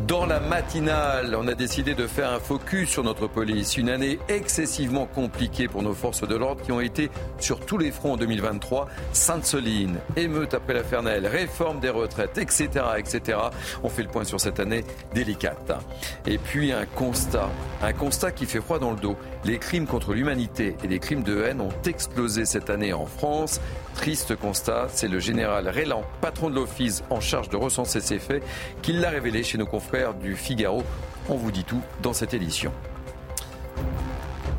Dans 0.06 0.26
la 0.26 0.40
matinale, 0.40 1.34
on 1.36 1.48
a 1.48 1.54
décidé 1.54 1.94
de 1.94 2.06
faire 2.06 2.30
un 2.30 2.38
focus 2.38 2.90
sur 2.90 3.02
notre 3.02 3.26
police. 3.26 3.76
Une 3.76 3.88
année 3.88 4.18
excessivement 4.28 5.06
compliquée 5.06 5.68
pour 5.68 5.82
nos 5.82 5.94
forces 5.94 6.26
de 6.26 6.34
l'ordre 6.36 6.62
qui 6.62 6.70
ont 6.70 6.80
été 6.80 7.10
sur 7.38 7.60
tous 7.60 7.78
les 7.78 7.90
fronts 7.90 8.12
en 8.12 8.16
2023. 8.16 8.88
Sainte-Soline, 9.12 9.95
émeute 10.16 10.54
après 10.54 10.74
la 10.74 10.84
Fernelle, 10.84 11.26
réforme 11.26 11.80
des 11.80 11.90
retraites, 11.90 12.38
etc., 12.38 12.68
etc. 12.96 13.38
On 13.82 13.88
fait 13.88 14.02
le 14.02 14.08
point 14.08 14.24
sur 14.24 14.40
cette 14.40 14.60
année 14.60 14.84
délicate. 15.14 15.72
Et 16.26 16.38
puis 16.38 16.72
un 16.72 16.86
constat, 16.86 17.48
un 17.82 17.92
constat 17.92 18.32
qui 18.32 18.46
fait 18.46 18.60
froid 18.60 18.78
dans 18.78 18.90
le 18.90 18.96
dos. 18.96 19.16
Les 19.44 19.58
crimes 19.58 19.86
contre 19.86 20.12
l'humanité 20.12 20.76
et 20.82 20.88
les 20.88 20.98
crimes 20.98 21.22
de 21.22 21.42
haine 21.42 21.60
ont 21.60 21.72
explosé 21.86 22.44
cette 22.44 22.70
année 22.70 22.92
en 22.92 23.06
France. 23.06 23.60
Triste 23.94 24.36
constat, 24.36 24.88
c'est 24.88 25.08
le 25.08 25.18
général 25.18 25.68
Rélan, 25.68 26.02
patron 26.20 26.50
de 26.50 26.54
l'office 26.54 27.02
en 27.10 27.20
charge 27.20 27.48
de 27.48 27.56
recenser 27.56 28.00
ces 28.00 28.18
faits, 28.18 28.42
qui 28.82 28.92
l'a 28.92 29.10
révélé 29.10 29.42
chez 29.42 29.58
nos 29.58 29.66
confrères 29.66 30.14
du 30.14 30.36
Figaro. 30.36 30.82
On 31.28 31.36
vous 31.36 31.50
dit 31.50 31.64
tout 31.64 31.80
dans 32.02 32.12
cette 32.12 32.34
édition. 32.34 32.72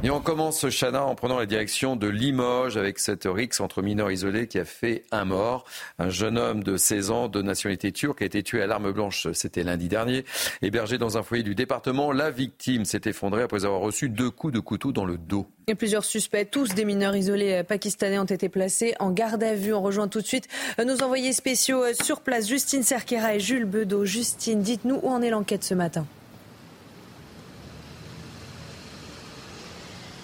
Et 0.08 0.10
on 0.10 0.22
commence, 0.22 0.66
Chana, 0.70 1.04
en 1.04 1.16
prenant 1.16 1.38
la 1.38 1.46
direction 1.46 1.98
de 1.98 2.08
Limoges 2.08 2.78
avec 2.78 2.98
cette 2.98 3.26
rixe 3.26 3.60
entre 3.60 3.82
mineurs 3.82 4.10
isolés 4.10 4.48
qui 4.48 4.58
a 4.58 4.64
fait 4.64 5.04
un 5.12 5.26
mort. 5.26 5.66
Un 6.00 6.08
jeune 6.08 6.38
homme 6.38 6.64
de 6.64 6.78
16 6.78 7.12
ans 7.12 7.28
de 7.28 7.42
nationalité 7.42 7.92
turque 7.92 8.22
a 8.22 8.26
été 8.26 8.42
tué 8.42 8.62
à 8.62 8.68
l'arme 8.68 8.94
blanche, 8.94 9.28
c'était 9.34 9.66
lundi 9.66 9.90
dernier. 9.90 10.24
Hébergé 10.62 10.98
dans 10.98 11.18
un 11.18 11.24
foyer 11.24 11.44
du 11.44 11.56
département, 11.56 12.14
la 12.14 12.32
victime 12.32 12.86
s'est 12.86 13.02
effondrée 13.04 13.42
après 13.44 13.66
avoir 13.66 13.82
reçu 13.82 14.08
deux 14.08 14.32
coups 14.32 14.54
de 14.54 14.62
couteau 14.62 14.94
dans 14.94 15.04
le 15.04 15.18
dos. 15.18 15.46
Et 15.68 15.76
plusieurs 15.76 16.06
suspects, 16.06 16.50
tous 16.50 16.74
des 16.74 16.86
mineurs 16.86 17.18
isolés 17.18 17.64
pakistanais, 17.68 18.18
ont 18.18 18.24
été 18.24 18.48
placés 18.48 18.96
en 19.02 19.12
garde 19.12 19.44
à 19.44 19.56
vue. 19.56 19.74
On 19.74 19.82
rejoint 19.82 20.08
tout 20.08 20.22
de 20.22 20.26
suite 20.26 20.48
nos 20.82 21.04
envoyés 21.04 21.34
spéciaux 21.34 21.84
sur 22.02 22.22
place, 22.22 22.48
Justine 22.48 22.84
Cerquera 22.84 23.36
et 23.36 23.42
Jules 23.42 23.66
Bedeau. 23.66 24.06
Justine, 24.06 24.62
dites-nous 24.62 25.02
où 25.04 25.10
en 25.10 25.22
est 25.22 25.32
l'enquête 25.32 25.66
ce 25.66 25.74
matin. 25.74 26.08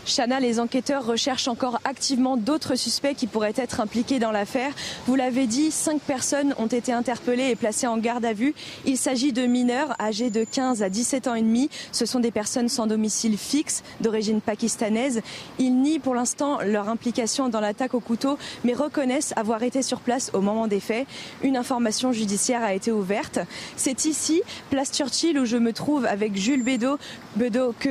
Chana, 0.06 0.40
les 0.40 0.60
enquêteurs 0.60 1.06
recherchent 1.06 1.48
encore 1.48 1.80
activement 1.86 2.36
d'autres 2.36 2.76
suspects 2.76 3.16
qui 3.16 3.26
pourraient 3.26 3.54
être 3.56 3.80
impliqués 3.80 4.20
dans 4.20 4.32
l'affaire. 4.32 4.72
Vous 5.08 5.16
l'avez 5.16 5.48
dit, 5.48 5.72
cinq 5.72 6.02
personnes 6.02 6.54
ont 6.58 6.68
été 6.68 6.92
interpellées 6.92 7.50
et 7.50 7.56
placées 7.56 7.88
en 7.88 7.98
garde 7.98 8.26
à 8.26 8.34
vue. 8.34 8.54
Il 8.86 8.98
s'agit 8.98 9.32
de 9.32 9.46
mineurs 9.46 9.96
âgés 10.02 10.30
de 10.30 10.44
15 10.44 10.84
à 10.84 10.90
17 10.90 11.28
ans 11.28 11.36
et 11.36 11.42
demi. 11.42 11.70
Ce 11.92 12.06
sont 12.06 12.20
des 12.20 12.32
personnes 12.32 12.68
sans 12.68 12.86
domicile 12.86 13.38
fixe, 13.38 13.84
d'origine 14.02 14.42
pakistanaise. 14.42 15.22
Ils 15.58 15.76
nient 15.76 16.00
pour 16.00 16.16
l'instant 16.16 16.60
leur 16.62 16.90
implication 16.90 17.48
dans 17.48 17.62
l'attaque 17.62 17.94
au 17.94 18.02
couteau, 18.02 18.38
mais 18.66 18.74
reconnaissent 18.74 19.34
avoir 19.38 19.64
été 19.64 19.82
sur 19.82 20.02
place 20.02 20.32
au 20.34 20.42
moment 20.42 20.68
des 20.68 20.82
faits. 20.82 21.08
Une 21.44 21.56
information 21.56 22.12
judiciaire 22.12 22.64
a 22.64 22.74
été 22.74 22.92
ouverte. 22.92 23.40
C'est 23.78 24.04
ici, 24.06 24.42
place 24.70 24.92
Churchill, 24.92 25.40
où 25.40 25.46
je 25.46 25.58
me 25.58 25.72
trouve 25.72 26.06
avec 26.06 26.36
Jules 26.36 26.64
Bedeau, 26.64 26.98
Bedeau 27.38 27.74
que 27.80 27.90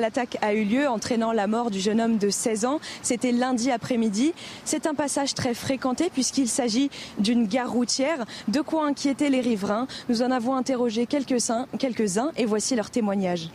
l'attaque 0.00 0.38
a 0.40 0.54
eu 0.54 0.64
lieu, 0.64 0.88
entraînant 0.88 1.25
la 1.32 1.46
mort 1.46 1.70
du 1.70 1.80
jeune 1.80 2.00
homme 2.00 2.18
de 2.18 2.30
16 2.30 2.64
ans. 2.64 2.80
C'était 3.02 3.32
lundi 3.32 3.70
après-midi. 3.70 4.32
C'est 4.64 4.86
un 4.86 4.94
passage 4.94 5.34
très 5.34 5.54
fréquenté 5.54 6.10
puisqu'il 6.12 6.48
s'agit 6.48 6.90
d'une 7.18 7.46
gare 7.46 7.70
routière. 7.70 8.24
De 8.48 8.60
quoi 8.60 8.86
inquiéter 8.86 9.28
les 9.28 9.40
riverains 9.40 9.86
Nous 10.08 10.22
en 10.22 10.30
avons 10.30 10.54
interrogé 10.54 11.06
quelques-uns 11.06 11.66
quelques 11.78 12.06
et 12.36 12.44
voici 12.44 12.76
leur 12.76 12.90
témoignage. 12.90 13.50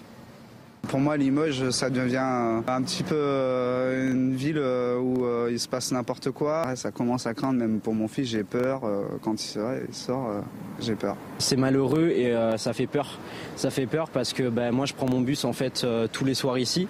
Pour 0.88 1.00
moi, 1.00 1.16
Limoges, 1.16 1.70
ça 1.70 1.90
devient 1.90 2.18
un 2.18 2.82
petit 2.82 3.04
peu 3.04 3.16
euh, 3.16 4.12
une 4.12 4.34
ville 4.34 4.58
euh, 4.58 4.98
où 4.98 5.26
euh, 5.26 5.50
il 5.52 5.60
se 5.60 5.68
passe 5.68 5.92
n'importe 5.92 6.32
quoi. 6.32 6.76
Ça 6.76 6.92
commence 6.92 7.28
à 7.28 7.34
craindre, 7.34 7.60
même 7.60 7.80
pour 7.80 7.94
mon 7.94 8.08
fils, 8.08 8.28
j'ai 8.28 8.44
peur. 8.44 8.82
Quand 9.22 9.42
il 9.42 9.94
sort, 9.94 10.44
j'ai 10.80 10.96
peur. 10.96 11.16
C'est 11.38 11.56
malheureux 11.56 12.10
et 12.10 12.36
ça 12.58 12.74
fait 12.74 12.88
peur. 12.88 13.20
Ça 13.56 13.70
fait 13.70 13.86
peur 13.86 14.10
parce 14.10 14.34
que 14.34 14.50
ben, 14.50 14.72
moi, 14.72 14.86
je 14.86 14.94
prends 14.94 15.10
mon 15.10 15.22
bus 15.22 15.46
en 15.46 15.54
fait 15.54 15.86
tous 16.12 16.26
les 16.26 16.34
soirs 16.34 16.58
ici. 16.58 16.88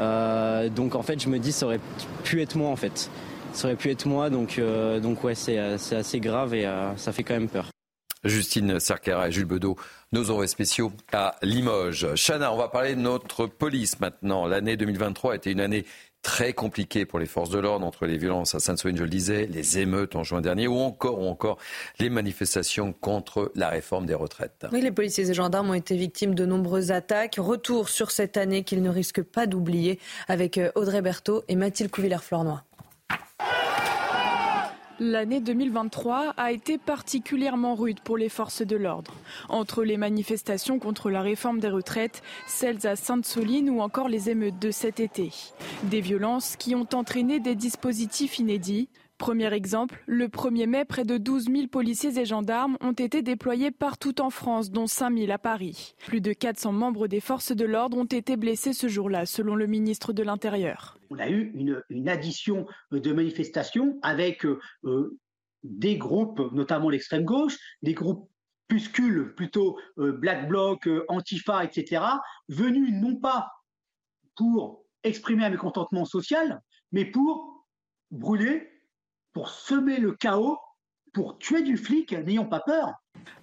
Euh, 0.00 0.68
donc 0.68 0.94
en 0.94 1.02
fait, 1.02 1.22
je 1.22 1.28
me 1.28 1.38
dis, 1.38 1.52
ça 1.52 1.66
aurait 1.66 1.80
pu 2.22 2.42
être 2.42 2.56
moi 2.56 2.70
en 2.70 2.76
fait. 2.76 3.10
Ça 3.52 3.68
aurait 3.68 3.76
pu 3.76 3.90
être 3.90 4.06
moi, 4.06 4.30
donc, 4.30 4.58
euh, 4.58 4.98
donc 4.98 5.22
ouais, 5.22 5.34
c'est 5.34 5.58
assez 5.58 6.20
grave 6.20 6.54
et 6.54 6.66
euh, 6.66 6.96
ça 6.96 7.12
fait 7.12 7.22
quand 7.22 7.34
même 7.34 7.48
peur. 7.48 7.68
Justine 8.24 8.80
Cerquera 8.80 9.28
et 9.28 9.32
Jules 9.32 9.44
Bedeau, 9.44 9.76
nos 10.12 10.30
envois 10.30 10.46
spéciaux 10.46 10.92
à 11.12 11.36
Limoges. 11.42 12.08
Chana, 12.14 12.52
on 12.52 12.56
va 12.56 12.68
parler 12.68 12.94
de 12.94 13.00
notre 13.00 13.46
police 13.46 14.00
maintenant. 14.00 14.46
L'année 14.46 14.76
2023 14.76 15.32
a 15.32 15.36
été 15.36 15.50
une 15.50 15.60
année 15.60 15.84
très 16.24 16.54
compliqué 16.54 17.04
pour 17.04 17.20
les 17.20 17.26
forces 17.26 17.50
de 17.50 17.58
l'ordre 17.58 17.86
entre 17.86 18.06
les 18.06 18.16
violences 18.16 18.54
à 18.54 18.60
Sainte-Soline, 18.60 18.96
je 18.96 19.04
le 19.04 19.08
disais, 19.08 19.46
les 19.46 19.78
émeutes 19.78 20.16
en 20.16 20.24
juin 20.24 20.40
dernier 20.40 20.66
ou 20.66 20.78
encore, 20.78 21.20
ou 21.20 21.26
encore 21.26 21.58
les 22.00 22.08
manifestations 22.08 22.92
contre 22.92 23.52
la 23.54 23.68
réforme 23.68 24.06
des 24.06 24.14
retraites. 24.14 24.66
Oui, 24.72 24.80
les 24.80 24.90
policiers 24.90 25.30
et 25.30 25.34
gendarmes 25.34 25.70
ont 25.70 25.74
été 25.74 25.96
victimes 25.96 26.34
de 26.34 26.46
nombreuses 26.46 26.90
attaques. 26.90 27.36
Retour 27.38 27.90
sur 27.90 28.10
cette 28.10 28.36
année 28.36 28.64
qu'ils 28.64 28.82
ne 28.82 28.90
risquent 28.90 29.22
pas 29.22 29.46
d'oublier 29.46 30.00
avec 30.26 30.56
euh, 30.56 30.72
Audrey 30.74 31.02
Berthaud 31.02 31.44
et 31.48 31.56
Mathilde 31.56 31.90
Couvillère-Flornois. 31.90 32.64
L'année 35.00 35.40
2023 35.40 36.34
a 36.36 36.52
été 36.52 36.78
particulièrement 36.78 37.74
rude 37.74 37.98
pour 37.98 38.16
les 38.16 38.28
forces 38.28 38.62
de 38.62 38.76
l'ordre. 38.76 39.12
Entre 39.48 39.82
les 39.82 39.96
manifestations 39.96 40.78
contre 40.78 41.10
la 41.10 41.20
réforme 41.20 41.58
des 41.58 41.68
retraites, 41.68 42.22
celles 42.46 42.86
à 42.86 42.94
Sainte-Soline 42.94 43.70
ou 43.70 43.80
encore 43.80 44.08
les 44.08 44.30
émeutes 44.30 44.60
de 44.60 44.70
cet 44.70 45.00
été. 45.00 45.32
Des 45.84 46.00
violences 46.00 46.54
qui 46.54 46.76
ont 46.76 46.86
entraîné 46.92 47.40
des 47.40 47.56
dispositifs 47.56 48.38
inédits. 48.38 48.88
Premier 49.24 49.54
exemple, 49.54 50.02
le 50.04 50.28
1er 50.28 50.66
mai, 50.66 50.84
près 50.84 51.06
de 51.06 51.16
12 51.16 51.46
000 51.46 51.68
policiers 51.68 52.18
et 52.18 52.26
gendarmes 52.26 52.76
ont 52.82 52.92
été 52.92 53.22
déployés 53.22 53.70
partout 53.70 54.20
en 54.20 54.28
France, 54.28 54.70
dont 54.70 54.86
5 54.86 55.16
000 55.16 55.32
à 55.32 55.38
Paris. 55.38 55.94
Plus 56.04 56.20
de 56.20 56.34
400 56.34 56.72
membres 56.72 57.06
des 57.06 57.20
forces 57.20 57.52
de 57.52 57.64
l'ordre 57.64 57.96
ont 57.96 58.04
été 58.04 58.36
blessés 58.36 58.74
ce 58.74 58.86
jour-là, 58.86 59.24
selon 59.24 59.54
le 59.54 59.66
ministre 59.66 60.12
de 60.12 60.22
l'Intérieur. 60.22 60.98
On 61.08 61.18
a 61.18 61.30
eu 61.30 61.54
une, 61.54 62.06
addition 62.06 62.66
de 62.92 63.12
manifestations 63.14 63.98
avec 64.02 64.44
euh, 64.44 65.18
des 65.62 65.96
groupes, 65.96 66.42
notamment 66.52 66.90
l'extrême 66.90 67.24
gauche, 67.24 67.56
des 67.80 67.94
groupes 67.94 68.28
puscules 68.68 69.32
plutôt 69.34 69.78
euh, 69.96 70.12
Black 70.12 70.48
Bloc, 70.48 70.86
euh, 70.86 71.02
Antifa, 71.08 71.64
etc., 71.64 72.02
venus 72.50 72.92
non 72.92 73.16
pas 73.16 73.48
pour 74.36 74.84
exprimer 75.02 75.46
un 75.46 75.50
mécontentement 75.50 76.04
social, 76.04 76.60
mais 76.92 77.06
pour 77.06 77.66
brûler 78.10 78.68
pour 79.34 79.50
semer 79.50 79.98
le 79.98 80.12
chaos, 80.12 80.56
pour 81.12 81.38
tuer 81.38 81.62
du 81.62 81.76
flic, 81.76 82.12
n'ayons 82.12 82.46
pas 82.46 82.60
peur. 82.60 82.94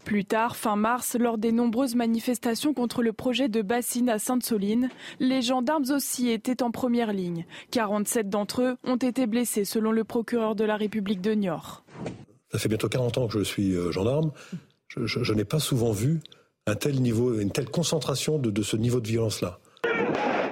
Plus 0.05 0.26
tard, 0.26 0.55
fin 0.55 0.76
mars, 0.76 1.15
lors 1.19 1.38
des 1.38 1.51
nombreuses 1.51 1.95
manifestations 1.95 2.73
contre 2.73 3.03
le 3.03 3.13
projet 3.13 3.49
de 3.49 3.61
bassine 3.61 4.09
à 4.09 4.18
Sainte-Soline, 4.18 4.89
les 5.19 5.41
gendarmes 5.41 5.85
aussi 5.91 6.30
étaient 6.30 6.63
en 6.63 6.72
première 6.72 7.13
ligne. 7.13 7.45
47 7.72 8.30
d'entre 8.30 8.61
eux 8.61 8.77
ont 8.84 8.97
été 8.97 9.27
blessés, 9.27 9.65
selon 9.65 9.91
le 9.91 10.03
procureur 10.03 10.55
de 10.55 10.63
la 10.63 10.76
République 10.76 11.22
de 11.22 11.34
Niort. 11.34 11.84
Ça 12.51 12.59
fait 12.59 12.69
bientôt 12.69 12.89
40 12.89 13.18
ans 13.18 13.27
que 13.27 13.38
je 13.38 13.43
suis 13.43 13.73
euh, 13.73 13.91
gendarme. 13.91 14.31
Je, 14.88 15.34
n'ai 15.34 15.45
pas 15.45 15.59
souvent 15.59 15.91
vu 15.91 16.19
un 16.68 16.76
tel 16.76 17.01
niveau, 17.01 17.39
une 17.39 17.51
telle 17.51 17.69
concentration 17.69 18.39
de 18.39 18.61
ce 18.61 18.76
niveau 18.76 18.99
de 18.99 19.07
violence-là. 19.07 19.60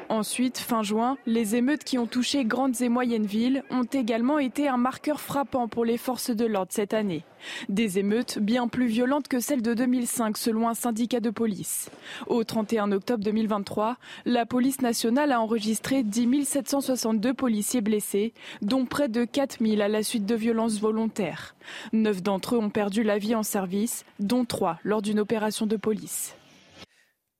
Ensuite, 0.09 0.57
fin 0.57 0.81
juin, 0.81 1.17
les 1.27 1.55
émeutes 1.55 1.83
qui 1.83 1.99
ont 1.99 2.07
touché 2.07 2.43
grandes 2.43 2.81
et 2.81 2.89
moyennes 2.89 3.27
villes 3.27 3.63
ont 3.69 3.83
également 3.83 4.39
été 4.39 4.67
un 4.67 4.77
marqueur 4.77 5.21
frappant 5.21 5.67
pour 5.67 5.85
les 5.85 5.97
forces 5.97 6.31
de 6.31 6.47
l'ordre 6.47 6.71
cette 6.71 6.95
année. 6.95 7.23
Des 7.69 7.99
émeutes 7.99 8.39
bien 8.39 8.67
plus 8.67 8.87
violentes 8.87 9.27
que 9.27 9.39
celles 9.39 9.61
de 9.61 9.75
2005 9.75 10.35
selon 10.35 10.67
un 10.67 10.73
syndicat 10.73 11.19
de 11.19 11.29
police. 11.29 11.91
Au 12.25 12.43
31 12.43 12.91
octobre 12.91 13.23
2023, 13.23 13.97
la 14.25 14.47
police 14.47 14.81
nationale 14.81 15.31
a 15.31 15.39
enregistré 15.39 16.01
10 16.01 16.43
762 16.43 17.35
policiers 17.35 17.81
blessés, 17.81 18.33
dont 18.63 18.85
près 18.85 19.09
de 19.09 19.25
4 19.25 19.59
000 19.63 19.79
à 19.79 19.87
la 19.87 20.01
suite 20.01 20.25
de 20.25 20.35
violences 20.35 20.79
volontaires. 20.79 21.55
Neuf 21.93 22.23
d'entre 22.23 22.55
eux 22.55 22.59
ont 22.59 22.71
perdu 22.71 23.03
la 23.03 23.19
vie 23.19 23.35
en 23.35 23.43
service, 23.43 24.05
dont 24.19 24.43
trois 24.43 24.79
lors 24.83 25.03
d'une 25.03 25.19
opération 25.19 25.67
de 25.67 25.77
police. 25.77 26.35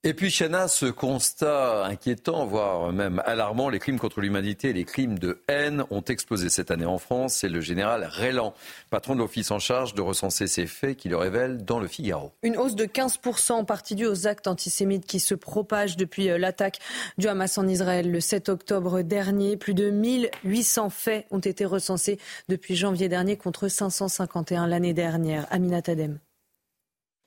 Et 0.05 0.13
puis, 0.13 0.31
Chana, 0.31 0.69
ce 0.69 0.85
constat 0.85 1.83
inquiétant, 1.83 2.45
voire 2.45 2.93
même 2.93 3.21
alarmant, 3.25 3.67
les 3.67 3.79
crimes 3.79 3.99
contre 3.99 4.21
l'humanité 4.21 4.69
et 4.69 4.73
les 4.73 4.85
crimes 4.85 5.19
de 5.19 5.43
haine 5.49 5.83
ont 5.89 5.99
explosé 6.01 6.47
cette 6.47 6.71
année 6.71 6.85
en 6.85 6.99
France. 6.99 7.33
C'est 7.33 7.49
le 7.49 7.59
général 7.59 8.05
Rélan, 8.09 8.53
patron 8.89 9.13
de 9.13 9.19
l'office 9.19 9.51
en 9.51 9.59
charge 9.59 9.95
de 9.95 10.01
recenser 10.01 10.47
ces 10.47 10.67
faits, 10.67 10.95
qui 10.95 11.09
le 11.09 11.17
révèle 11.17 11.65
dans 11.65 11.81
le 11.81 11.87
Figaro. 11.87 12.31
Une 12.43 12.55
hausse 12.55 12.75
de 12.75 12.85
15% 12.85 13.51
en 13.51 13.65
partie 13.65 13.95
due 13.95 14.07
aux 14.07 14.25
actes 14.25 14.47
antisémites 14.47 15.05
qui 15.05 15.19
se 15.19 15.35
propagent 15.35 15.97
depuis 15.97 16.29
euh, 16.29 16.37
l'attaque 16.37 16.79
du 17.17 17.27
Hamas 17.27 17.57
en 17.57 17.67
Israël 17.67 18.09
le 18.09 18.21
7 18.21 18.47
octobre 18.47 19.01
dernier. 19.01 19.57
Plus 19.57 19.73
de 19.73 19.89
1800 19.89 20.91
faits 20.91 21.27
ont 21.29 21.39
été 21.39 21.65
recensés 21.65 22.19
depuis 22.47 22.77
janvier 22.77 23.09
dernier 23.09 23.35
contre 23.35 23.67
551 23.67 24.65
l'année 24.65 24.93
dernière. 24.93 25.45
Aminat 25.51 25.81
Adem. 25.87 26.19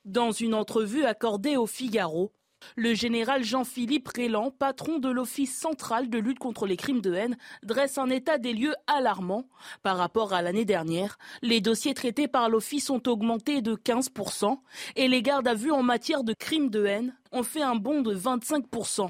Dans 0.05 0.31
une 0.31 0.55
entrevue 0.55 1.05
accordée 1.05 1.55
au 1.55 1.67
Figaro, 1.67 2.31
le 2.75 2.93
général 2.93 3.43
Jean-Philippe 3.43 4.09
Rélan, 4.09 4.51
patron 4.51 4.99
de 4.99 5.09
l'Office 5.09 5.57
central 5.57 6.09
de 6.09 6.17
lutte 6.17 6.39
contre 6.39 6.65
les 6.65 6.77
crimes 6.77 7.01
de 7.01 7.13
haine, 7.13 7.37
dresse 7.63 7.97
un 7.97 8.09
état 8.09 8.37
des 8.37 8.53
lieux 8.53 8.75
alarmant. 8.87 9.47
Par 9.81 9.97
rapport 9.97 10.33
à 10.33 10.41
l'année 10.41 10.65
dernière, 10.65 11.17
les 11.41 11.61
dossiers 11.61 11.93
traités 11.93 12.27
par 12.27 12.49
l'Office 12.49 12.89
ont 12.89 13.01
augmenté 13.07 13.61
de 13.61 13.75
15% 13.75 14.57
et 14.95 15.07
les 15.07 15.21
gardes 15.21 15.47
à 15.47 15.53
vue 15.53 15.71
en 15.71 15.83
matière 15.83 16.23
de 16.23 16.33
crimes 16.33 16.69
de 16.69 16.85
haine 16.85 17.15
ont 17.31 17.43
fait 17.43 17.63
un 17.63 17.75
bond 17.75 18.01
de 18.01 18.15
25%. 18.15 19.09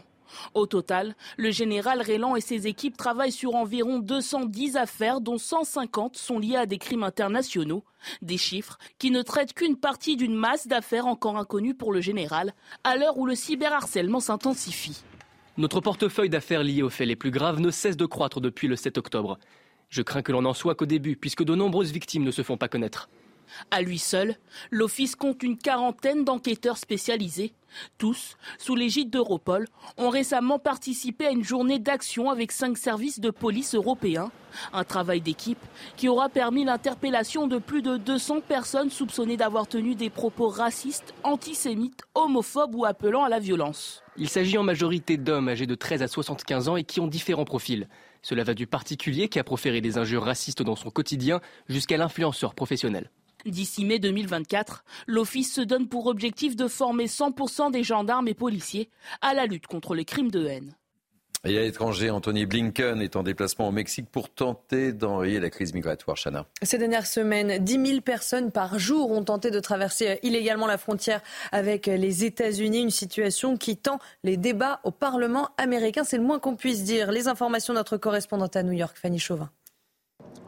Au 0.53 0.65
total, 0.65 1.15
le 1.38 1.51
général 1.51 2.01
Rélan 2.01 2.35
et 2.35 2.41
ses 2.41 2.68
équipes 2.68 2.97
travaillent 2.97 3.31
sur 3.31 3.55
environ 3.55 3.99
210 3.99 4.77
affaires, 4.77 5.22
dont 5.22 5.38
150 5.38 6.18
sont 6.18 6.39
liées 6.39 6.55
à 6.55 6.65
des 6.65 6.77
crimes 6.77 7.03
internationaux. 7.03 7.84
Des 8.22 8.38
chiffres 8.38 8.77
qui 8.99 9.11
ne 9.11 9.22
traitent 9.22 9.53
qu'une 9.53 9.77
partie 9.77 10.18
d'une 10.18 10.35
masse 10.35 10.68
d'affaires 10.68 11.07
encore 11.07 11.38
inconnues 11.38 11.76
pour 11.76 11.93
le 11.93 12.01
général, 12.01 12.53
à 12.84 12.97
l'heure 12.97 13.18
où 13.18 13.26
le 13.26 13.35
cyberharcèlement 13.35 14.19
s'intensifie. 14.19 15.03
Notre 15.57 15.81
portefeuille 15.81 16.30
d'affaires 16.30 16.64
liées 16.64 16.81
aux 16.81 16.89
faits 16.89 17.07
les 17.07 17.15
plus 17.15 17.31
graves 17.31 17.60
ne 17.60 17.69
cesse 17.69 17.95
de 17.95 18.05
croître 18.05 18.41
depuis 18.41 18.68
le 18.68 18.76
7 18.76 18.97
octobre. 18.97 19.38
Je 19.89 20.01
crains 20.01 20.23
que 20.23 20.31
l'on 20.31 20.41
n'en 20.41 20.55
soit 20.55 20.73
qu'au 20.73 20.88
début, 20.88 21.15
puisque 21.15 21.43
de 21.43 21.53
nombreuses 21.53 21.91
victimes 21.91 22.23
ne 22.23 22.31
se 22.31 22.41
font 22.41 22.57
pas 22.57 22.68
connaître. 22.68 23.10
À 23.72 23.82
lui 23.82 24.00
seul, 24.00 24.36
l'Office 24.72 25.16
compte 25.16 25.44
une 25.44 25.58
quarantaine 25.58 26.24
d'enquêteurs 26.24 26.78
spécialisés. 26.78 27.54
Tous, 27.98 28.38
sous 28.60 28.76
l'égide 28.76 29.10
d'Europol, 29.10 29.68
ont 29.98 30.10
récemment 30.10 30.60
participé 30.60 31.26
à 31.26 31.32
une 31.32 31.44
journée 31.44 31.80
d'action 31.80 32.30
avec 32.30 32.52
cinq 32.52 32.78
services 32.78 33.20
de 33.20 33.32
police 33.32 33.76
européens. 33.76 34.32
Un 34.72 34.84
travail 34.84 35.22
d'équipe 35.22 35.64
qui 35.98 36.08
aura 36.08 36.30
permis 36.30 36.64
l'interpellation 36.64 37.48
de 37.48 37.58
plus 37.58 37.82
de 37.82 37.98
200 37.98 38.42
personnes 38.42 38.92
soupçonnées 38.92 39.38
d'avoir 39.38 39.68
tenu 39.68 39.96
des 39.96 40.12
propos 40.12 40.50
racistes, 40.50 41.14
antisémites, 41.24 42.02
homophobes 42.14 42.76
ou 42.76 42.86
appelant 42.86 43.24
à 43.24 43.30
la 43.30 43.40
violence. 43.40 44.04
Il 44.18 44.30
s'agit 44.30 44.60
en 44.60 44.64
majorité 44.64 45.18
d'hommes 45.18 45.50
âgés 45.50 45.66
de 45.66 45.76
13 45.76 46.04
à 46.04 46.08
75 46.08 46.70
ans 46.70 46.78
et 46.78 46.84
qui 46.84 47.00
ont 47.00 47.08
différents 47.08 47.46
profils. 47.46 47.88
Cela 48.22 48.44
va 48.44 48.54
du 48.54 48.68
particulier 48.68 49.28
qui 49.28 49.40
a 49.40 49.44
proféré 49.44 49.82
des 49.82 49.98
injures 49.98 50.24
racistes 50.24 50.62
dans 50.62 50.76
son 50.76 50.92
quotidien 50.92 51.42
jusqu'à 51.68 51.98
l'influenceur 51.98 52.54
professionnel. 52.54 53.10
D'ici 53.45 53.86
mai 53.86 53.99
2024, 53.99 54.84
l'Office 55.07 55.53
se 55.53 55.61
donne 55.61 55.88
pour 55.88 56.07
objectif 56.07 56.56
de 56.56 56.68
former 56.68 57.07
100% 57.07 57.72
des 57.72 57.84
gendarmes 57.84 58.28
et 58.28 58.34
policiers 58.34 58.90
à 59.22 59.34
la 59.34 59.45
lutte 59.45 59.68
contre 59.68 59.95
les 59.95 60.06
crimes 60.06 60.32
de 60.32 60.45
haine. 60.45 60.76
Et 61.45 61.57
à 61.57 61.61
l'étranger, 61.61 62.10
Anthony 62.10 62.45
Blinken 62.45 63.02
est 63.02 63.18
en 63.18 63.24
déplacement 63.24 63.68
au 63.68 63.72
Mexique 63.72 64.10
pour 64.10 64.30
tenter 64.30 64.94
d'enrayer 64.94 65.41
la 65.41 65.49
crise 65.49 65.74
migratoire. 65.74 66.15
Chana. 66.15 66.45
Ces 66.61 66.78
dernières 66.78 67.06
semaines, 67.06 67.61
10 67.61 67.86
000 67.86 68.02
personnes 68.02 68.49
par 68.49 68.80
jour 68.80 69.11
ont 69.11 69.26
tenté 69.26 69.52
de 69.52 69.60
traverser 69.60 70.20
illégalement 70.24 70.68
la 70.68 70.78
frontière 70.78 71.22
avec 71.52 71.88
les 71.88 72.24
États-Unis. 72.24 72.84
Une 72.84 72.91
situation 72.91 73.57
qui 73.57 73.76
tend 73.76 73.99
les 74.24 74.38
débats 74.38 74.80
au 74.86 74.91
Parlement 74.91 75.49
américain. 75.57 76.06
C'est 76.06 76.15
le 76.15 76.24
moins 76.24 76.40
qu'on 76.40 76.56
puisse 76.56 76.86
dire. 76.86 77.11
Les 77.11 77.28
informations 77.28 77.74
de 77.74 77.80
notre 77.80 77.98
correspondante 77.98 78.56
à 78.56 78.64
New 78.64 78.72
York, 78.72 78.95
Fanny 78.98 79.20
Chauvin. 79.20 79.49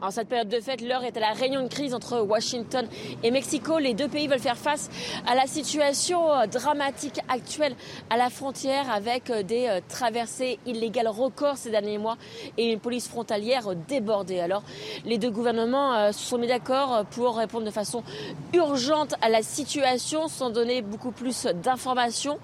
En 0.02 0.10
cette 0.10 0.28
période 0.28 0.50
de 0.50 0.60
fête, 0.60 0.82
l'heure 0.82 1.04
est 1.04 1.16
à 1.16 1.20
la 1.20 1.32
réunion 1.32 1.62
de 1.62 1.68
crise 1.68 1.94
entre 1.94 2.20
Washington 2.20 2.86
et 3.22 3.30
Mexico. 3.30 3.78
Les 3.78 3.94
deux 3.94 4.08
pays 4.08 4.28
veulent 4.28 4.38
faire 4.38 4.58
face 4.58 4.90
à 5.26 5.34
la 5.34 5.46
situation 5.46 6.30
euh, 6.34 6.46
dramatique 6.46 7.18
actuelle 7.30 7.74
à 8.10 8.18
la 8.18 8.28
frontière 8.28 8.90
avec 8.90 9.30
euh, 9.30 9.42
des 9.42 9.66
euh, 9.68 9.80
traversées 9.88 10.58
illégales 10.66 11.08
records 11.08 11.56
ces 11.56 11.70
derniers 11.70 11.96
mois 11.96 12.18
et 12.58 12.72
une 12.72 12.78
police 12.78 13.08
frontalière 13.08 13.74
débordée. 13.88 14.38
Alors, 14.38 14.62
les 15.06 15.16
deux 15.16 15.30
gouvernements 15.30 16.12
se 16.12 16.18
sont 16.18 16.36
mis 16.36 16.46
d'accord 16.46 17.06
pour 17.12 17.38
répondre 17.38 17.64
de 17.64 17.70
façon 17.70 18.02
urgente 18.52 19.14
à 19.22 19.30
la 19.30 19.42
situation 19.42 20.28
sans 20.28 20.50
donner 20.50 20.82
beaucoup 20.82 21.10
plus 21.10 21.46
d'informations. 21.62 22.38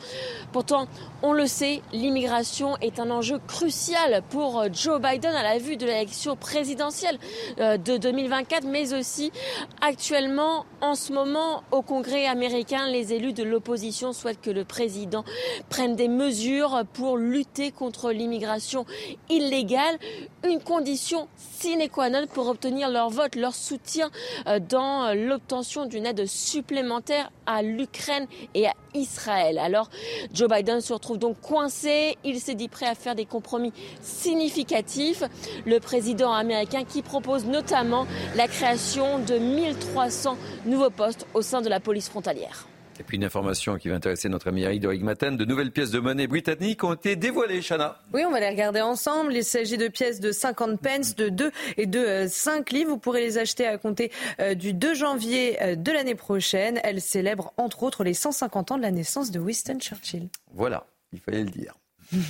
Pourtant, 0.52 0.86
on 1.22 1.32
le 1.32 1.46
sait, 1.46 1.82
l'immigration 1.92 2.78
est 2.78 2.98
un 2.98 3.10
enjeu 3.10 3.38
crucial 3.46 4.22
pour 4.30 4.64
Joe 4.72 5.00
Biden 5.00 5.34
à 5.34 5.42
la 5.42 5.58
vue 5.58 5.76
de 5.76 5.84
l'élection 5.84 6.34
présidentielle. 6.34 7.18
Euh, 7.58 7.76
de 7.76 7.96
2024, 7.96 8.64
mais 8.64 8.94
aussi 8.94 9.32
actuellement, 9.80 10.64
en 10.80 10.94
ce 10.94 11.12
moment, 11.12 11.62
au 11.70 11.82
Congrès 11.82 12.26
américain, 12.26 12.88
les 12.88 13.12
élus 13.12 13.32
de 13.32 13.42
l'opposition 13.42 14.12
souhaitent 14.12 14.40
que 14.40 14.50
le 14.50 14.64
président 14.64 15.24
prenne 15.68 15.96
des 15.96 16.08
mesures 16.08 16.84
pour 16.92 17.16
lutter 17.16 17.70
contre 17.70 18.12
l'immigration 18.12 18.86
illégale, 19.28 19.98
une 20.44 20.60
condition 20.60 21.28
sine 21.62 21.88
qua 21.88 22.10
non 22.10 22.26
pour 22.26 22.48
obtenir 22.48 22.90
leur 22.90 23.08
vote, 23.08 23.36
leur 23.36 23.54
soutien 23.54 24.10
euh, 24.48 24.58
dans 24.58 25.14
l'obtention 25.14 25.86
d'une 25.86 26.06
aide 26.06 26.26
supplémentaire 26.26 27.30
à 27.46 27.62
l'Ukraine 27.62 28.26
et 28.54 28.66
à 28.66 28.72
Israël. 28.94 29.58
Alors, 29.58 29.88
Joe 30.34 30.48
Biden 30.48 30.80
se 30.80 30.92
retrouve 30.92 31.18
donc 31.18 31.40
coincé. 31.40 32.18
Il 32.24 32.40
s'est 32.40 32.56
dit 32.56 32.68
prêt 32.68 32.86
à 32.86 32.96
faire 32.96 33.14
des 33.14 33.26
compromis 33.26 33.72
significatifs. 34.00 35.22
Le 35.64 35.78
président 35.78 36.32
américain 36.32 36.82
qui 36.84 37.00
propose 37.00 37.44
notamment 37.44 38.08
la 38.34 38.48
création 38.48 39.20
de 39.20 39.38
1300 39.38 40.36
nouveaux 40.66 40.90
postes 40.90 41.26
au 41.32 41.42
sein 41.42 41.62
de 41.62 41.68
la 41.68 41.78
police 41.78 42.08
frontalière. 42.08 42.66
Et 43.02 43.04
puis 43.04 43.16
une 43.16 43.24
information 43.24 43.78
qui 43.78 43.88
va 43.88 43.96
intéresser 43.96 44.28
notre 44.28 44.46
ami 44.46 44.62
Eric 44.62 44.80
de 44.80 44.88
Maten. 44.98 45.36
De 45.36 45.44
nouvelles 45.44 45.72
pièces 45.72 45.90
de 45.90 45.98
monnaie 45.98 46.28
britanniques 46.28 46.84
ont 46.84 46.94
été 46.94 47.16
dévoilées, 47.16 47.60
Chana. 47.60 47.98
Oui, 48.14 48.22
on 48.24 48.30
va 48.30 48.38
les 48.38 48.48
regarder 48.48 48.80
ensemble. 48.80 49.34
Il 49.34 49.42
s'agit 49.42 49.76
de 49.76 49.88
pièces 49.88 50.20
de 50.20 50.30
50 50.30 50.80
pence, 50.80 51.16
de 51.16 51.28
2 51.28 51.50
et 51.78 51.86
de 51.86 52.26
5 52.28 52.70
livres. 52.70 52.90
Vous 52.90 52.98
pourrez 52.98 53.22
les 53.22 53.38
acheter 53.38 53.66
à 53.66 53.76
compter 53.76 54.12
du 54.54 54.72
2 54.72 54.94
janvier 54.94 55.74
de 55.76 55.90
l'année 55.90 56.14
prochaine. 56.14 56.78
Elles 56.84 57.00
célèbrent 57.00 57.52
entre 57.56 57.82
autres 57.82 58.04
les 58.04 58.14
150 58.14 58.70
ans 58.70 58.76
de 58.76 58.82
la 58.82 58.92
naissance 58.92 59.32
de 59.32 59.40
Winston 59.40 59.80
Churchill. 59.80 60.28
Voilà, 60.54 60.86
il 61.12 61.18
fallait 61.18 61.42
le 61.42 61.50
dire. 61.50 61.74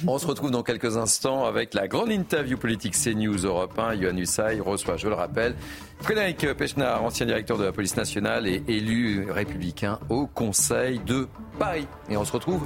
On 0.07 0.19
se 0.19 0.27
retrouve 0.27 0.51
dans 0.51 0.63
quelques 0.63 0.97
instants 0.97 1.45
avec 1.45 1.75
la 1.75 1.89
grande 1.89 2.11
interview 2.11 2.57
politique 2.57 2.95
CNews 2.95 3.45
Europe 3.45 3.79
1. 3.79 3.95
Yohann 3.95 4.19
Usaï 4.19 4.61
reçoit, 4.61 4.97
je 4.97 5.09
le 5.09 5.15
rappelle, 5.15 5.55
Frédéric 6.01 6.53
Pechnard, 6.55 7.03
ancien 7.03 7.27
directeur 7.27 7.59
de 7.59 7.65
la 7.65 7.73
police 7.73 7.97
nationale 7.97 8.47
et 8.47 8.63
élu 8.69 9.31
républicain 9.31 9.99
au 10.09 10.27
Conseil 10.27 11.01
de 11.01 11.29
Paris. 11.59 11.87
Et 12.09 12.17
on 12.17 12.25
se 12.25 12.33
retrouve 12.33 12.63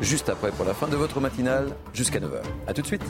juste 0.00 0.28
après 0.28 0.50
pour 0.50 0.64
la 0.64 0.74
fin 0.74 0.88
de 0.88 0.96
votre 0.96 1.20
matinale 1.20 1.68
jusqu'à 1.92 2.20
9h. 2.20 2.42
A 2.66 2.72
tout 2.72 2.82
de 2.82 2.86
suite. 2.86 3.04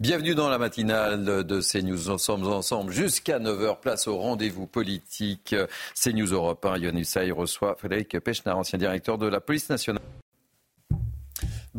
Bienvenue 0.00 0.36
dans 0.36 0.48
la 0.48 0.58
matinale 0.58 1.24
de 1.24 1.60
CNews. 1.60 2.08
Nous 2.08 2.18
sommes 2.18 2.46
ensemble 2.46 2.92
jusqu'à 2.92 3.40
9h. 3.40 3.80
Place 3.80 4.06
au 4.06 4.16
rendez-vous 4.16 4.68
politique. 4.68 5.56
CNews 6.00 6.32
Europe 6.32 6.64
1. 6.64 6.78
Yann 6.78 7.02
reçoit 7.32 7.74
Frédéric 7.74 8.20
Pechnard, 8.20 8.58
ancien 8.58 8.78
directeur 8.78 9.18
de 9.18 9.26
la 9.26 9.40
police 9.40 9.68
nationale. 9.68 10.04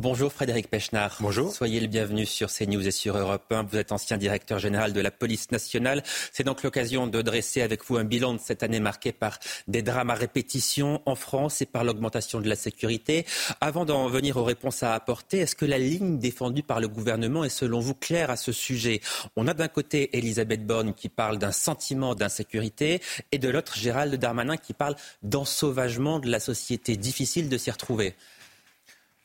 Bonjour 0.02 0.32
Frédéric 0.32 0.70
Pechnard. 0.70 1.18
Bonjour. 1.20 1.54
Soyez 1.54 1.82
le 1.82 1.88
bienvenu 1.88 2.26
sur 2.26 2.50
CNews 2.50 2.88
et 2.88 2.92
sur 2.92 3.18
Europe 3.18 3.52
1. 3.52 3.64
Vous 3.64 3.76
êtes 3.76 3.92
ancien 3.92 4.16
directeur 4.16 4.58
général 4.58 4.94
de 4.94 5.02
la 5.02 5.12
police 5.12 5.52
nationale. 5.52 6.04
C'est 6.32 6.46
donc 6.46 6.64
l'occasion 6.64 7.06
de 7.06 7.22
dresser 7.22 7.62
avec 7.62 7.84
vous 7.84 7.98
un 7.98 8.06
bilan 8.06 8.34
de 8.34 8.40
cette 8.40 8.64
année 8.64 8.80
marquée 8.80 9.12
par 9.12 9.40
des 9.68 9.82
drames 9.82 10.10
à 10.10 10.14
répétition 10.14 11.02
en 11.06 11.16
France 11.16 11.62
et 11.62 11.66
par 11.66 11.84
l'augmentation 11.84 12.40
de 12.40 12.48
la 12.48 12.56
sécurité. 12.56 13.26
Avant 13.60 13.84
d'en 13.84 14.08
venir 14.08 14.38
aux 14.38 14.46
réponses 14.46 14.84
à 14.84 14.94
apporter, 14.94 15.40
est-ce 15.40 15.58
que 15.58 15.66
la 15.66 15.78
ligne 15.78 16.18
défendue 16.18 16.64
par 16.64 16.80
le 16.80 16.88
gouvernement 16.88 17.44
est 17.44 17.50
selon 17.50 17.82
vous 17.82 17.94
claire 17.94 18.30
à 18.30 18.38
ce 18.38 18.54
sujet? 18.54 19.02
On 19.36 19.50
a 19.50 19.54
d'un 19.54 19.68
côté 19.68 20.18
Elisabeth 20.18 20.66
Borne 20.66 20.94
qui 20.94 21.10
parle 21.10 21.40
d'un 21.40 21.52
sentiment 21.52 22.16
d'insécurité 22.16 23.02
et 23.34 23.38
de 23.38 23.50
l'autre 23.50 23.78
Gérald 23.78 24.16
Darmanin 24.16 24.56
qui 24.56 24.72
parle 24.72 24.96
d'ensauvagement 25.24 26.20
de 26.20 26.32
la 26.32 26.40
société. 26.40 26.96
Difficile 26.96 27.50
de 27.50 27.58
s'y 27.58 27.70
retrouver. 27.70 28.16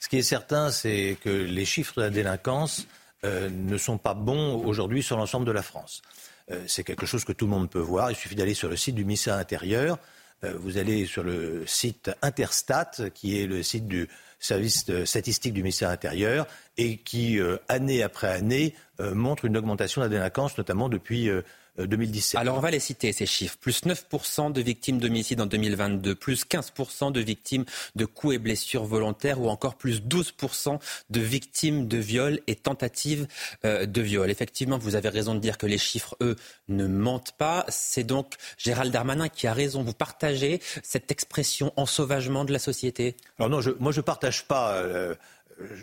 Ce 0.05 0.09
qui 0.11 0.19
est 0.19 0.23
certain, 0.23 0.71
c'est 0.71 1.17
que 1.25 1.31
les 1.31 1.65
chiffres 1.65 1.95
de 1.97 2.03
la 2.03 2.11
délinquance 2.11 2.87
euh, 3.25 3.49
ne 3.49 3.79
sont 3.79 3.97
pas 3.97 4.13
bons 4.13 4.63
aujourd'hui 4.63 5.03
sur 5.03 5.17
l'ensemble 5.17 5.47
de 5.47 5.51
la 5.51 5.63
France. 5.63 6.03
Euh, 6.51 6.63
c'est 6.67 6.85
quelque 6.85 7.07
chose 7.07 7.25
que 7.25 7.33
tout 7.33 7.47
le 7.47 7.53
monde 7.53 7.71
peut 7.71 7.79
voir. 7.79 8.11
Il 8.11 8.15
suffit 8.15 8.35
d'aller 8.35 8.53
sur 8.53 8.69
le 8.69 8.77
site 8.77 8.95
du 8.97 9.05
ministère 9.07 9.37
intérieur. 9.37 9.99
Euh, 10.45 10.53
vous 10.59 10.77
allez 10.77 11.07
sur 11.07 11.23
le 11.23 11.67
site 11.67 12.11
Interstat, 12.21 12.91
qui 13.15 13.41
est 13.41 13.47
le 13.47 13.63
site 13.63 13.89
du 13.89 14.07
service 14.41 14.85
statistique 15.07 15.55
du 15.55 15.63
ministère 15.63 15.89
intérieur, 15.89 16.47
et 16.77 16.99
qui, 16.99 17.41
année 17.71 18.03
après 18.03 18.29
année, 18.29 18.75
montre 18.99 19.47
une 19.47 19.57
augmentation 19.57 20.03
de 20.03 20.05
la 20.05 20.11
délinquance, 20.11 20.59
notamment 20.59 20.91
depuis 20.91 21.31
2017. 21.79 22.37
Euh, 22.37 22.41
Alors 22.41 22.57
on 22.57 22.61
va 22.61 22.71
les 22.71 22.81
citer, 22.81 23.13
ces 23.13 23.27
chiffres. 23.27 23.57
Plus 23.61 23.85
9% 23.85 24.53
de 24.53 24.61
victimes 24.61 24.99
d'homicide 24.99 25.41
en 25.41 25.47
2022, 25.47 26.15
plus 26.15 26.45
15% 26.45 27.13
de 27.13 27.21
victimes 27.21 27.65
de 27.97 28.05
coups 28.05 28.35
et 28.35 28.39
blessures 28.39 28.85
volontaires 28.85 29.41
ou 29.41 29.49
encore 29.49 29.77
plus 29.77 30.01
12% 30.01 30.79
de 31.11 31.21
victimes 31.21 31.89
de 31.89 31.99
viol 31.99 32.41
et 32.47 32.57
tentatives 32.57 33.27
euh, 33.65 33.87
de 33.87 34.01
viol. 34.01 34.31
Effectivement, 34.31 34.79
vous 34.79 34.95
avez 34.95 35.09
raison 35.09 35.35
de 35.35 35.41
dire 35.41 35.59
que 35.59 35.67
les 35.67 35.79
chiffres, 35.79 36.17
eux, 36.21 36.37
ne 36.69 36.87
mentent 36.87 37.33
pas. 37.33 37.65
C'est 37.69 38.05
donc 38.05 38.35
Gérald 38.59 38.93
Darmanin 38.93 39.29
qui 39.29 39.47
a 39.47 39.53
raison. 39.53 39.83
Vous 39.83 39.93
partagez 39.93 40.61
cette 40.83 41.11
expression 41.11 41.73
ensauvagement 41.77 42.45
de 42.45 42.53
la 42.53 42.59
société? 42.59 43.17
Alors 43.39 43.51
non, 43.51 43.61
je, 43.61 43.71
moi 43.79 43.93
je 43.93 43.99
ne 43.99 44.05
partage 44.05 44.47
pas... 44.47 44.75
Euh, 44.75 45.15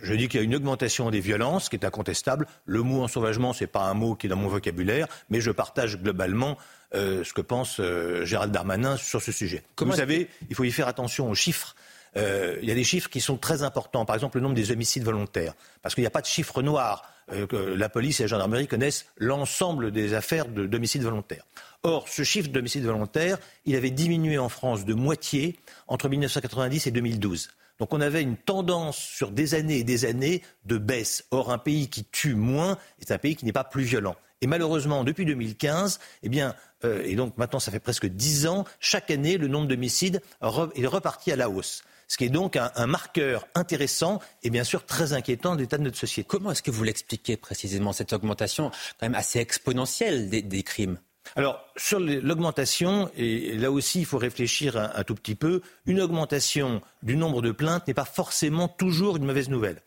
je 0.03 0.13
dis 0.13 0.27
qu'il 0.27 0.39
y 0.39 0.43
a 0.43 0.45
une 0.45 0.55
augmentation 0.55 1.09
des 1.09 1.19
violences 1.19 1.69
qui 1.69 1.75
est 1.75 1.85
incontestable. 1.85 2.47
Le 2.65 2.81
mot 2.81 3.03
ensauvagement, 3.03 3.53
ce 3.53 3.63
n'est 3.63 3.67
pas 3.67 3.83
un 3.83 3.93
mot 3.93 4.15
qui 4.15 4.27
est 4.27 4.29
dans 4.29 4.35
mon 4.35 4.47
vocabulaire, 4.47 5.07
mais 5.29 5.41
je 5.41 5.51
partage 5.51 5.97
globalement 5.97 6.57
euh, 6.93 7.23
ce 7.23 7.33
que 7.33 7.41
pense 7.41 7.79
euh, 7.79 8.25
Gérald 8.25 8.51
Darmanin 8.51 8.97
sur 8.97 9.21
ce 9.21 9.31
sujet. 9.31 9.63
Comme 9.75 9.89
Vous 9.89 9.95
savez, 9.95 10.27
il 10.49 10.55
faut 10.55 10.63
y 10.63 10.71
faire 10.71 10.87
attention 10.87 11.29
aux 11.29 11.35
chiffres. 11.35 11.75
Euh, 12.17 12.57
il 12.61 12.67
y 12.67 12.71
a 12.71 12.75
des 12.75 12.83
chiffres 12.83 13.09
qui 13.09 13.21
sont 13.21 13.37
très 13.37 13.63
importants. 13.63 14.05
Par 14.05 14.15
exemple, 14.15 14.37
le 14.37 14.43
nombre 14.43 14.55
des 14.55 14.71
homicides 14.71 15.03
volontaires. 15.03 15.53
Parce 15.81 15.95
qu'il 15.95 16.01
n'y 16.01 16.07
a 16.07 16.11
pas 16.11 16.21
de 16.21 16.25
chiffre 16.25 16.61
noir. 16.61 17.09
la 17.29 17.87
police 17.87 18.19
et 18.19 18.23
la 18.23 18.27
gendarmerie 18.27 18.67
connaissent 18.67 19.05
l'ensemble 19.17 19.91
des 19.91 20.13
affaires 20.13 20.47
d'homicides 20.47 21.03
volontaires. 21.03 21.45
Or, 21.83 22.09
ce 22.09 22.23
chiffre 22.23 22.49
d'homicides 22.49 22.83
volontaires, 22.83 23.37
il 23.65 23.75
avait 23.77 23.89
diminué 23.89 24.37
en 24.37 24.49
France 24.49 24.83
de 24.83 24.93
moitié 24.93 25.57
entre 25.87 26.09
1990 26.09 26.87
et 26.87 26.91
2012. 26.91 27.49
Donc 27.81 27.95
on 27.95 27.99
avait 27.99 28.21
une 28.21 28.37
tendance 28.37 28.95
sur 28.95 29.31
des 29.31 29.55
années 29.55 29.79
et 29.79 29.83
des 29.83 30.05
années 30.05 30.43
de 30.65 30.77
baisse. 30.77 31.25
Or, 31.31 31.51
un 31.51 31.57
pays 31.57 31.89
qui 31.89 32.05
tue 32.05 32.35
moins 32.35 32.77
est 32.99 33.09
un 33.09 33.17
pays 33.17 33.35
qui 33.35 33.43
n'est 33.43 33.51
pas 33.51 33.63
plus 33.63 33.81
violent. 33.81 34.15
Et 34.41 34.45
malheureusement, 34.45 35.03
depuis 35.03 35.25
2015, 35.25 35.99
eh 36.21 36.29
bien, 36.29 36.53
euh, 36.85 37.01
et 37.03 37.15
donc 37.15 37.39
maintenant 37.39 37.59
ça 37.59 37.71
fait 37.71 37.79
presque 37.79 38.05
dix 38.05 38.45
ans, 38.45 38.65
chaque 38.79 39.09
année, 39.09 39.39
le 39.39 39.47
nombre 39.47 39.67
d'homicides 39.67 40.21
est 40.43 40.85
reparti 40.85 41.31
à 41.31 41.35
la 41.35 41.49
hausse. 41.49 41.83
Ce 42.07 42.17
qui 42.17 42.25
est 42.25 42.29
donc 42.29 42.55
un, 42.55 42.85
marqueur 42.85 43.47
intéressant 43.55 44.19
et 44.43 44.51
bien 44.51 44.63
sûr 44.63 44.85
très 44.85 45.13
inquiétant 45.13 45.55
de 45.55 45.61
l'état 45.61 45.79
de 45.79 45.83
notre 45.83 45.97
société. 45.97 46.27
Comment 46.27 46.51
est-ce 46.51 46.61
que 46.61 46.69
vous 46.69 46.83
l'expliquez 46.83 47.35
précisément, 47.35 47.93
cette 47.93 48.13
augmentation 48.13 48.69
quand 48.99 49.07
même 49.07 49.15
assez 49.15 49.39
exponentielle 49.39 50.29
des 50.29 50.63
crimes? 50.63 50.99
Alors, 51.35 51.65
sur 51.77 51.99
l'augmentation, 51.99 53.09
et 53.15 53.57
là 53.57 53.71
aussi, 53.71 53.99
il 53.99 54.05
faut 54.05 54.17
réfléchir 54.17 54.75
un, 54.77 55.03
tout 55.03 55.15
petit 55.15 55.35
peu, 55.35 55.61
une 55.85 56.01
augmentation 56.01 56.81
du 57.03 57.15
nombre 57.15 57.41
de 57.41 57.51
plaintes 57.51 57.87
n'est 57.87 57.93
pas 57.93 58.05
forcément 58.05 58.67
toujours 58.67 59.17
une 59.17 59.25
mauvaise 59.25 59.49
nouvelle. 59.49 59.81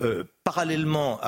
Euh, 0.00 0.24
parallèlement 0.42 1.20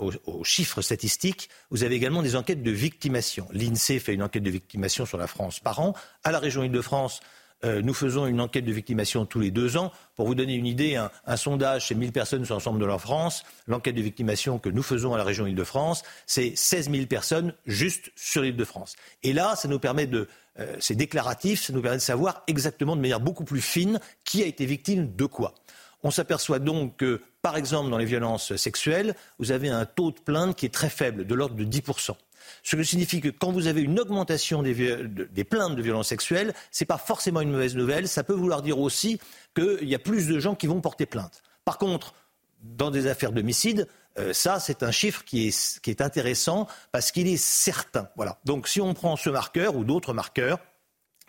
aux, 0.00 0.44
chiffres 0.44 0.82
statistiques, 0.82 1.48
vous 1.70 1.82
avez 1.82 1.96
également 1.96 2.22
des 2.22 2.36
enquêtes 2.36 2.62
de 2.62 2.70
victimation. 2.70 3.48
L'INSEE 3.52 3.98
fait 3.98 4.14
une 4.14 4.22
enquête 4.22 4.44
de 4.44 4.50
victimation 4.50 5.06
sur 5.06 5.18
la 5.18 5.26
France 5.26 5.58
par 5.58 5.80
an. 5.80 5.94
À 6.22 6.30
la 6.30 6.38
région 6.38 6.62
Île-de-France, 6.62 7.20
euh, 7.64 7.82
nous 7.82 7.94
faisons 7.94 8.26
une 8.26 8.40
enquête 8.40 8.64
de 8.64 8.72
victimation 8.72 9.26
tous 9.26 9.40
les 9.40 9.50
deux 9.50 9.76
ans. 9.76 9.92
Pour 10.16 10.26
vous 10.26 10.34
donner 10.34 10.54
une 10.54 10.66
idée, 10.66 10.96
un, 10.96 11.36
sondage 11.36 11.86
chez 11.86 11.94
1000 11.94 12.12
personnes 12.12 12.44
sur 12.44 12.54
l'ensemble 12.54 12.80
de 12.80 12.86
la 12.86 12.98
France. 12.98 13.44
L'enquête 13.66 13.94
de 13.94 14.02
victimation 14.02 14.58
que 14.58 14.68
nous 14.68 14.82
faisons 14.82 15.14
à 15.14 15.18
la 15.18 15.24
région 15.24 15.46
Île-de-France, 15.46 16.02
c'est 16.26 16.56
16 16.56 16.90
000 16.90 17.06
personnes 17.06 17.54
juste 17.66 18.10
sur 18.16 18.42
l'Île-de-France. 18.42 18.96
Et 19.22 19.32
là, 19.32 19.56
ça 19.56 19.68
nous 19.68 19.78
permet 19.78 20.06
de, 20.06 20.28
euh, 20.58 20.76
c'est 20.80 20.94
déclaratif, 20.94 21.62
ça 21.62 21.72
nous 21.72 21.82
permet 21.82 21.98
de 21.98 22.02
savoir 22.02 22.42
exactement 22.46 22.96
de 22.96 23.00
manière 23.00 23.20
beaucoup 23.20 23.44
plus 23.44 23.60
fine 23.60 24.00
qui 24.24 24.42
a 24.42 24.46
été 24.46 24.66
victime 24.66 25.14
de 25.14 25.26
quoi. 25.26 25.54
On 26.02 26.10
s'aperçoit 26.10 26.58
donc 26.58 26.96
que, 26.96 27.20
par 27.42 27.56
exemple, 27.56 27.90
dans 27.90 27.98
les 27.98 28.06
violences 28.06 28.56
sexuelles, 28.56 29.14
vous 29.38 29.52
avez 29.52 29.68
un 29.68 29.84
taux 29.84 30.12
de 30.12 30.18
plainte 30.18 30.56
qui 30.56 30.64
est 30.64 30.74
très 30.74 30.88
faible, 30.88 31.26
de 31.26 31.34
l'ordre 31.34 31.56
de 31.56 31.64
10%. 31.64 32.16
Ce 32.62 32.76
qui 32.76 32.84
signifie 32.84 33.20
que 33.20 33.28
quand 33.28 33.52
vous 33.52 33.66
avez 33.66 33.82
une 33.82 33.98
augmentation 33.98 34.62
des, 34.62 35.44
plaintes 35.44 35.76
de 35.76 35.82
violences 35.82 36.08
sexuelles, 36.08 36.54
ce 36.70 36.84
n'est 36.84 36.86
pas 36.86 36.98
forcément 36.98 37.40
une 37.40 37.50
mauvaise 37.50 37.76
nouvelle. 37.76 38.08
Ça 38.08 38.24
peut 38.24 38.34
vouloir 38.34 38.62
dire 38.62 38.78
aussi 38.78 39.20
qu'il 39.54 39.88
y 39.88 39.94
a 39.94 39.98
plus 39.98 40.26
de 40.26 40.38
gens 40.38 40.54
qui 40.54 40.66
vont 40.66 40.80
porter 40.80 41.06
plainte. 41.06 41.42
Par 41.64 41.78
contre, 41.78 42.14
dans 42.62 42.90
des 42.90 43.06
affaires 43.06 43.32
d'homicide, 43.32 43.88
euh, 44.18 44.32
ça, 44.32 44.60
c'est 44.60 44.82
un 44.82 44.90
chiffre 44.90 45.24
qui 45.24 45.48
est, 45.48 46.00
intéressant 46.00 46.66
parce 46.92 47.12
qu'il 47.12 47.26
est 47.26 47.36
certain. 47.36 48.08
Voilà. 48.16 48.38
Donc, 48.44 48.68
si 48.68 48.80
on 48.80 48.94
prend 48.94 49.16
ce 49.16 49.30
marqueur 49.30 49.76
ou 49.76 49.84
d'autres 49.84 50.12
marqueurs, 50.12 50.58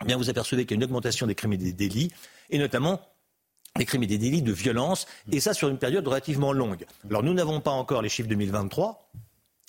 eh 0.02 0.04
bien, 0.04 0.16
vous 0.16 0.30
apercevez 0.30 0.66
qu'il 0.66 0.76
y 0.76 0.78
a 0.78 0.78
une 0.80 0.84
augmentation 0.84 1.26
des 1.26 1.34
crimes 1.34 1.52
et 1.52 1.58
des 1.58 1.72
délits, 1.72 2.12
et 2.50 2.58
notamment 2.58 3.00
des 3.76 3.86
crimes 3.86 4.02
et 4.02 4.06
des 4.06 4.18
délits 4.18 4.42
de 4.42 4.52
violence, 4.52 5.06
et 5.30 5.40
ça 5.40 5.54
sur 5.54 5.68
une 5.68 5.78
période 5.78 6.06
relativement 6.06 6.52
longue. 6.52 6.84
Alors, 7.08 7.22
nous 7.22 7.32
n'avons 7.32 7.60
pas 7.60 7.70
encore 7.70 8.02
les 8.02 8.08
chiffres 8.08 8.28
2023. 8.28 9.10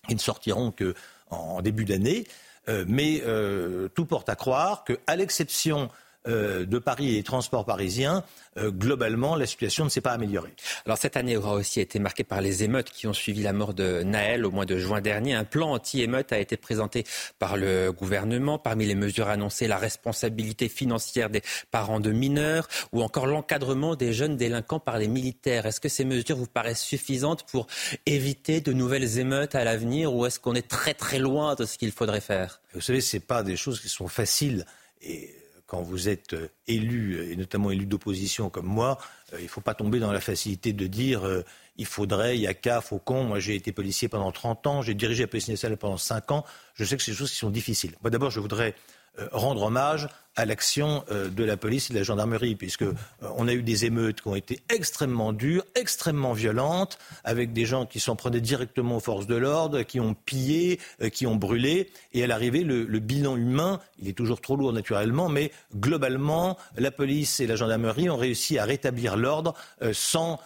Ils 0.09 0.15
ne 0.15 0.19
sortiront 0.19 0.71
que 0.71 0.95
en 1.29 1.61
début 1.61 1.85
d'année. 1.85 2.25
Euh, 2.69 2.85
mais 2.87 3.21
euh, 3.25 3.89
tout 3.89 4.05
porte 4.05 4.29
à 4.29 4.35
croire 4.35 4.85
qu'à 4.85 5.15
l'exception 5.15 5.89
euh, 6.27 6.65
de 6.65 6.79
Paris 6.79 7.09
et 7.09 7.13
des 7.13 7.23
transports 7.23 7.65
parisiens, 7.65 8.23
euh, 8.57 8.71
globalement, 8.71 9.35
la 9.35 9.45
situation 9.45 9.83
ne 9.83 9.89
s'est 9.89 10.01
pas 10.01 10.11
améliorée. 10.11 10.53
Alors 10.85 10.97
cette 10.97 11.17
année 11.17 11.37
aura 11.37 11.53
aussi 11.53 11.79
été 11.79 11.99
marquée 11.99 12.23
par 12.23 12.41
les 12.41 12.63
émeutes 12.63 12.89
qui 12.89 13.07
ont 13.07 13.13
suivi 13.13 13.41
la 13.41 13.53
mort 13.53 13.73
de 13.73 14.03
Naël 14.03 14.45
au 14.45 14.51
mois 14.51 14.65
de 14.65 14.77
juin 14.77 15.01
dernier. 15.01 15.33
Un 15.33 15.43
plan 15.43 15.71
anti-émeute 15.71 16.31
a 16.31 16.39
été 16.39 16.55
présenté 16.57 17.03
par 17.39 17.57
le 17.57 17.91
gouvernement. 17.91 18.57
Parmi 18.57 18.85
les 18.85 18.95
mesures 18.95 19.27
annoncées, 19.27 19.67
la 19.67 19.77
responsabilité 19.77 20.69
financière 20.69 21.29
des 21.29 21.41
parents 21.71 21.99
de 21.99 22.11
mineurs 22.11 22.67
ou 22.91 23.01
encore 23.01 23.25
l'encadrement 23.25 23.95
des 23.95 24.13
jeunes 24.13 24.37
délinquants 24.37 24.79
par 24.79 24.99
les 24.99 25.07
militaires. 25.07 25.65
Est-ce 25.65 25.79
que 25.79 25.89
ces 25.89 26.05
mesures 26.05 26.37
vous 26.37 26.47
paraissent 26.47 26.81
suffisantes 26.81 27.43
pour 27.43 27.67
éviter 28.05 28.61
de 28.61 28.73
nouvelles 28.73 29.19
émeutes 29.19 29.55
à 29.55 29.63
l'avenir 29.63 30.13
ou 30.13 30.25
est-ce 30.25 30.39
qu'on 30.39 30.55
est 30.55 30.67
très 30.67 30.93
très 30.93 31.19
loin 31.19 31.55
de 31.55 31.65
ce 31.65 31.77
qu'il 31.77 31.91
faudrait 31.91 32.21
faire? 32.21 32.61
Vous 32.73 32.81
savez, 32.81 33.01
ce 33.01 33.17
pas 33.17 33.43
des 33.43 33.55
choses 33.55 33.79
qui 33.79 33.89
sont 33.89 34.07
faciles. 34.07 34.65
Et 35.01 35.33
quand 35.65 35.81
vous 35.81 36.09
êtes 36.09 36.33
euh, 36.33 36.49
élu, 36.67 37.31
et 37.31 37.35
notamment 37.35 37.71
élu 37.71 37.85
d'opposition 37.85 38.49
comme 38.49 38.65
moi, 38.65 38.97
euh, 39.33 39.37
il 39.39 39.43
ne 39.43 39.49
faut 39.49 39.61
pas 39.61 39.73
tomber 39.73 39.99
dans 39.99 40.11
la 40.11 40.21
facilité 40.21 40.73
de 40.73 40.87
dire 40.87 41.25
euh, 41.25 41.43
il 41.77 41.85
faudrait, 41.85 42.37
il 42.37 42.41
y 42.41 42.47
a 42.47 42.53
qu'à, 42.53 42.81
Faucon. 42.81 43.23
Moi, 43.23 43.39
j'ai 43.39 43.55
été 43.55 43.71
policier 43.71 44.07
pendant 44.07 44.31
30 44.31 44.67
ans, 44.67 44.81
j'ai 44.81 44.93
dirigé 44.93 45.23
la 45.23 45.27
police 45.27 45.47
nationale 45.47 45.77
pendant 45.77 45.97
5 45.97 46.31
ans. 46.31 46.45
Je 46.75 46.85
sais 46.85 46.97
que 46.97 47.03
c'est 47.03 47.11
des 47.11 47.17
choses 47.17 47.31
qui 47.31 47.37
sont 47.37 47.49
difficiles. 47.49 47.95
D'abord, 48.03 48.29
je 48.29 48.39
voudrais 48.39 48.75
rendre 49.31 49.63
hommage 49.63 50.07
à 50.35 50.45
l'action 50.45 51.03
euh, 51.11 51.29
de 51.29 51.43
la 51.43 51.57
police 51.57 51.89
et 51.89 51.93
de 51.93 51.99
la 51.99 52.03
gendarmerie, 52.03 52.55
puisque 52.55 52.83
euh, 52.83 52.93
on 53.37 53.47
a 53.47 53.53
eu 53.53 53.61
des 53.61 53.85
émeutes 53.85 54.21
qui 54.21 54.27
ont 54.27 54.35
été 54.35 54.61
extrêmement 54.69 55.31
dures, 55.31 55.63
extrêmement 55.75 56.33
violentes, 56.33 56.97
avec 57.23 57.53
des 57.53 57.65
gens 57.65 57.85
qui 57.85 57.99
s'en 57.99 58.15
prenaient 58.15 58.41
directement 58.41 58.97
aux 58.97 58.99
forces 58.99 59.27
de 59.27 59.35
l'ordre, 59.35 59.83
qui 59.83 59.99
ont 59.99 60.15
pillé, 60.15 60.79
euh, 61.01 61.09
qui 61.09 61.27
ont 61.27 61.35
brûlé. 61.35 61.91
Et 62.13 62.23
à 62.23 62.27
l'arrivée, 62.27 62.63
le, 62.63 62.85
bilan 62.99 63.35
humain, 63.35 63.79
il 63.99 64.07
est 64.07 64.13
toujours 64.13 64.41
trop 64.41 64.55
lourd 64.55 64.73
naturellement, 64.73 65.29
mais 65.29 65.51
globalement, 65.75 66.57
la 66.77 66.89
police 66.89 67.39
et 67.39 67.47
la 67.47 67.55
gendarmerie 67.55 68.09
ont 68.09 68.17
réussi 68.17 68.57
à 68.57 68.65
rétablir 68.65 69.17
l'ordre 69.17 69.53
sans, 69.91 70.39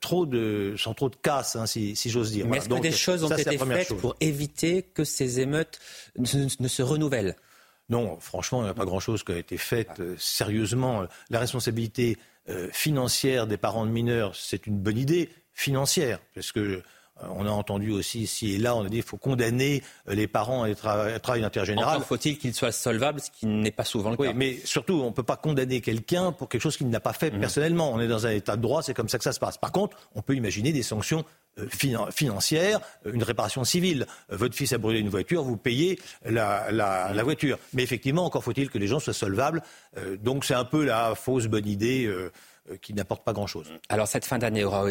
trop 0.00 0.26
de, 0.26 0.74
sans 0.76 0.92
trop 0.92 1.08
de 1.08 1.16
casse, 1.16 1.56
hein, 1.56 1.64
si, 1.66 1.96
j'ose 2.06 2.32
dire. 2.32 2.46
Mais 2.46 2.58
est-ce 2.58 2.68
que 2.68 2.80
des 2.80 2.92
choses 2.92 3.24
ont 3.24 3.34
été 3.34 3.56
faites 3.56 3.94
pour 3.94 4.14
éviter 4.20 4.82
que 4.82 5.04
ces 5.04 5.40
émeutes 5.40 5.80
ne 6.18 6.68
se 6.68 6.82
renouvellent? 6.82 7.34
Non, 7.90 8.18
franchement, 8.20 8.60
il 8.62 8.64
n'y 8.64 8.70
a 8.70 8.74
pas 8.74 8.84
grand-chose 8.84 9.24
qui 9.24 9.32
a 9.32 9.36
été 9.36 9.58
fait 9.58 9.88
euh, 9.98 10.14
sérieusement. 10.16 11.04
La 11.28 11.40
responsabilité 11.40 12.16
euh, 12.48 12.68
financière 12.72 13.46
des 13.46 13.56
parents 13.56 13.84
de 13.84 13.90
mineurs, 13.90 14.34
c'est 14.36 14.66
une 14.66 14.78
bonne 14.78 14.96
idée 14.96 15.28
financière, 15.52 16.20
parce 16.34 16.52
que 16.52 16.60
euh, 16.60 16.82
on 17.36 17.46
a 17.46 17.50
entendu 17.50 17.90
aussi 17.90 18.20
ici 18.20 18.54
et 18.54 18.58
là, 18.58 18.74
on 18.76 18.84
a 18.84 18.88
dit 18.88 18.96
qu'il 18.96 19.02
faut 19.02 19.16
condamner 19.16 19.82
les 20.06 20.26
parents 20.26 20.62
à 20.62 20.68
un 20.68 21.18
travail 21.18 21.44
intergénéral. 21.44 21.96
Encore 21.96 22.06
faut-il 22.06 22.38
qu'ils 22.38 22.54
soient 22.54 22.72
solvables, 22.72 23.20
ce 23.20 23.30
qui 23.30 23.46
n'est 23.46 23.70
pas 23.72 23.84
souvent 23.84 24.10
le 24.10 24.16
cas. 24.16 24.32
Mais 24.32 24.58
surtout, 24.64 24.94
on 24.94 25.08
ne 25.08 25.14
peut 25.14 25.22
pas 25.22 25.36
condamner 25.36 25.80
quelqu'un 25.80 26.32
pour 26.32 26.48
quelque 26.48 26.62
chose 26.62 26.76
qu'il 26.76 26.88
n'a 26.88 27.00
pas 27.00 27.12
fait 27.12 27.30
mhm. 27.30 27.40
personnellement. 27.40 27.92
On 27.92 28.00
est 28.00 28.08
dans 28.08 28.26
un 28.26 28.30
état 28.30 28.56
de 28.56 28.62
droit, 28.62 28.82
c'est 28.82 28.94
comme 28.94 29.08
ça 29.08 29.18
que 29.18 29.24
ça 29.24 29.32
se 29.32 29.40
passe. 29.40 29.58
Par 29.58 29.72
contre, 29.72 29.96
on 30.14 30.22
peut 30.22 30.34
imaginer 30.34 30.72
des 30.72 30.82
sanctions 30.82 31.24
financière, 31.68 32.80
euh, 33.06 33.12
une 33.12 33.22
réparation 33.22 33.64
civile. 33.64 34.06
Euh, 34.30 34.36
votre 34.36 34.54
fils 34.54 34.72
a 34.72 34.78
brûlé 34.78 35.00
une 35.00 35.08
voiture, 35.08 35.42
vous 35.42 35.56
payez 35.56 35.98
la, 36.24 37.22
voiture. 37.22 37.58
Mais 37.72 37.82
effectivement, 37.82 38.24
encore 38.24 38.44
faut-il 38.44 38.70
que 38.70 38.78
les 38.78 38.86
gens 38.86 39.00
soient 39.00 39.12
solvables. 39.12 39.62
donc 40.20 40.44
c'est 40.44 40.54
un 40.54 40.64
peu 40.64 40.84
la 40.84 41.14
fausse 41.14 41.46
bonne 41.46 41.66
idée. 41.66 42.10
qui 42.82 42.94
n'apporte 42.94 43.24
pas 43.24 43.32
grand-chose. 43.32 43.72
Alors 43.88 44.06
cette 44.06 44.24
fin 44.24 44.38
d'année 44.38 44.62
aura 44.62 44.84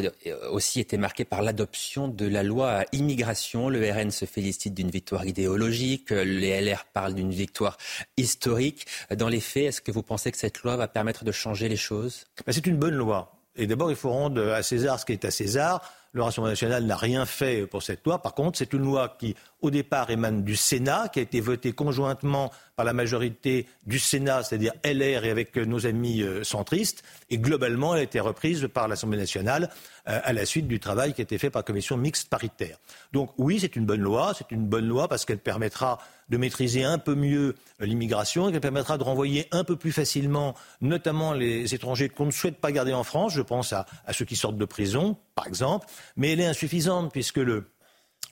aussi 0.51 0.81
été 0.81 0.97
marquée 0.97 1.23
par 1.23 1.41
l'adoption 1.41 2.09
de 2.09 2.27
la 2.27 2.43
loi 2.43 2.83
immigration. 2.91 3.69
Le 3.69 3.89
RN 3.89 4.11
se 4.11 4.25
félicite 4.25 4.73
d'une 4.73 4.89
victoire 4.89 5.25
idéologique, 5.25 6.09
les 6.09 6.59
LR 6.59 6.85
parlent 6.91 7.13
d'une 7.13 7.31
victoire 7.31 7.77
historique. 8.17 8.85
Dans 9.15 9.29
les 9.29 9.39
faits, 9.39 9.65
est-ce 9.65 9.81
que 9.81 9.91
vous 9.91 10.03
pensez 10.03 10.31
que 10.31 10.37
cette 10.37 10.61
loi 10.63 10.75
va 10.75 10.89
permettre 10.89 11.23
de 11.23 11.31
changer 11.31 11.69
les 11.69 11.77
choses? 11.77 12.25
Ben, 12.45 12.51
C'est 12.51 12.67
une 12.67 12.77
bonne 12.77 12.95
loi. 12.95 13.39
Et 13.55 13.67
d'abord, 13.67 13.91
il 13.91 13.97
faut 13.97 14.09
rendre 14.09 14.53
à 14.53 14.63
César 14.63 14.99
ce 14.99 15.05
qui 15.05 15.13
est 15.13 15.25
à 15.25 15.31
César. 15.31 15.81
Le 16.11 16.23
Rassemblement 16.23 16.51
national 16.51 16.85
n'a 16.85 16.95
rien 16.97 17.25
fait 17.25 17.67
pour 17.67 17.83
cette 17.83 18.05
loi. 18.05 18.21
Par 18.21 18.33
contre, 18.33 18.57
c'est 18.57 18.73
une 18.73 18.83
loi 18.83 19.15
qui, 19.19 19.35
au 19.61 19.69
départ, 19.69 20.09
émane 20.09 20.43
du 20.43 20.55
Sénat, 20.55 21.09
qui 21.09 21.19
a 21.19 21.21
été 21.21 21.39
votée 21.39 21.71
conjointement 21.71 22.51
par 22.79 22.85
la 22.85 22.93
majorité 22.93 23.67
du 23.85 23.99
Sénat, 23.99 24.41
c'est-à-dire 24.41 24.71
LR 24.85 25.25
et 25.25 25.31
avec 25.31 25.57
nos 25.57 25.85
amis 25.85 26.21
euh, 26.21 26.45
centristes. 26.45 27.03
Et 27.29 27.37
globalement, 27.37 27.93
elle 27.93 27.99
a 27.99 28.03
été 28.03 28.21
reprise 28.21 28.69
par 28.73 28.87
l'Assemblée 28.87 29.17
nationale 29.17 29.69
euh, 30.07 30.21
à 30.23 30.31
la 30.31 30.45
suite 30.45 30.65
du 30.65 30.79
travail 30.79 31.13
qui 31.13 31.19
a 31.19 31.23
été 31.23 31.37
fait 31.37 31.49
par 31.49 31.59
la 31.59 31.65
commission 31.65 31.97
mixte 31.97 32.29
paritaire. 32.29 32.77
Donc 33.11 33.31
oui, 33.37 33.59
c'est 33.59 33.75
une 33.75 33.85
bonne 33.85 33.99
loi. 33.99 34.31
C'est 34.33 34.49
une 34.51 34.65
bonne 34.65 34.87
loi 34.87 35.09
parce 35.09 35.25
qu'elle 35.25 35.39
permettra 35.39 35.99
de 36.29 36.37
maîtriser 36.37 36.85
un 36.85 36.99
peu 36.99 37.15
mieux 37.15 37.55
l'immigration 37.81 38.47
et 38.47 38.53
qu'elle 38.53 38.61
permettra 38.61 38.97
de 38.97 39.03
renvoyer 39.03 39.49
un 39.51 39.65
peu 39.65 39.75
plus 39.75 39.91
facilement, 39.91 40.55
notamment 40.79 41.33
les 41.33 41.75
étrangers 41.75 42.07
qu'on 42.07 42.27
ne 42.27 42.31
souhaite 42.31 42.61
pas 42.61 42.71
garder 42.71 42.93
en 42.93 43.03
France. 43.03 43.33
Je 43.33 43.41
pense 43.41 43.73
à, 43.73 43.87
ceux 44.13 44.23
qui 44.23 44.37
sortent 44.37 44.57
de 44.57 44.63
prison, 44.63 45.17
par 45.35 45.47
exemple. 45.47 45.85
Mais 46.15 46.31
elle 46.31 46.39
est 46.39 46.45
insuffisante 46.47 47.11
puisque 47.11 47.39
le, 47.39 47.65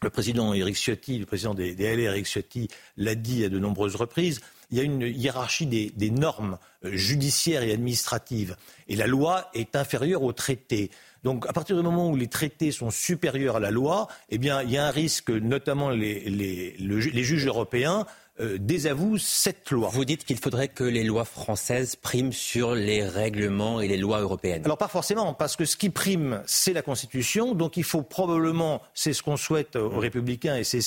président 0.10 0.54
Éric 0.54 0.76
Ciotti, 0.76 1.18
le 1.20 1.26
président 1.26 1.54
des, 1.54 1.74
des 1.74 1.96
LR 1.96 2.14
Éric 2.14 2.28
Ciotti, 2.28 2.68
l'a 2.98 3.16
dit 3.16 3.44
à 3.46 3.50
de 3.50 3.60
nombreuses 3.60 3.96
reprises. 3.96 4.42
Il 4.70 4.78
y 4.78 4.82
a 4.82 4.84
une 4.84 5.02
hiérarchie 5.02 5.66
des, 5.66 6.12
normes 6.12 6.58
euh, 6.84 6.92
judiciaires 6.96 7.64
et 7.64 7.72
administratives. 7.72 8.58
Et 8.88 8.96
la 8.96 9.08
loi 9.08 9.50
est 9.54 9.76
inférieure 9.76 10.24
au 10.24 10.34
traité. 10.34 10.92
Donc 11.24 11.48
à 11.48 11.54
partir 11.54 11.76
du 11.76 11.84
moment 11.84 12.10
où 12.10 12.16
les 12.16 12.28
traités 12.28 12.72
sont 12.72 12.92
supérieurs 12.92 13.56
à 13.58 13.60
la 13.60 13.72
loi, 13.72 14.08
eh 14.30 14.38
bien 14.38 14.62
il 14.62 14.72
y 14.72 14.78
a 14.78 14.86
un 14.86 14.92
risque, 14.92 15.30
notamment 15.30 15.90
les, 15.90 16.76
juges 17.24 17.48
européens, 17.48 18.06
euh, 18.40 18.58
désavouent 18.60 19.18
cette 19.18 19.72
loi. 19.72 19.90
Vous 19.92 20.06
dites 20.06 20.24
qu'il 20.26 20.38
faudrait 20.38 20.68
que 20.68 20.84
les 20.84 21.04
lois 21.04 21.26
françaises 21.26 21.96
priment 21.96 22.34
sur 22.34 22.76
les 22.76 23.04
règlements 23.04 23.82
et 23.82 23.88
les 23.88 23.98
lois 23.98 24.20
européennes. 24.20 24.64
Alors 24.66 24.78
pas 24.78 24.88
forcément, 24.88 25.34
parce 25.34 25.56
que 25.56 25.66
ce 25.66 25.78
qui 25.78 25.90
prime, 25.90 26.44
c'est 26.46 26.74
la 26.74 26.82
Constitution. 26.82 27.56
Donc 27.56 27.78
il 27.78 27.84
faut 27.84 28.04
probablement, 28.04 28.82
c'est 28.94 29.14
ce 29.14 29.24
qu'on 29.24 29.38
souhaite 29.38 29.76
aux 29.76 30.00
Républicains 30.00 30.58
et 30.58 30.64
c'est 30.64 30.82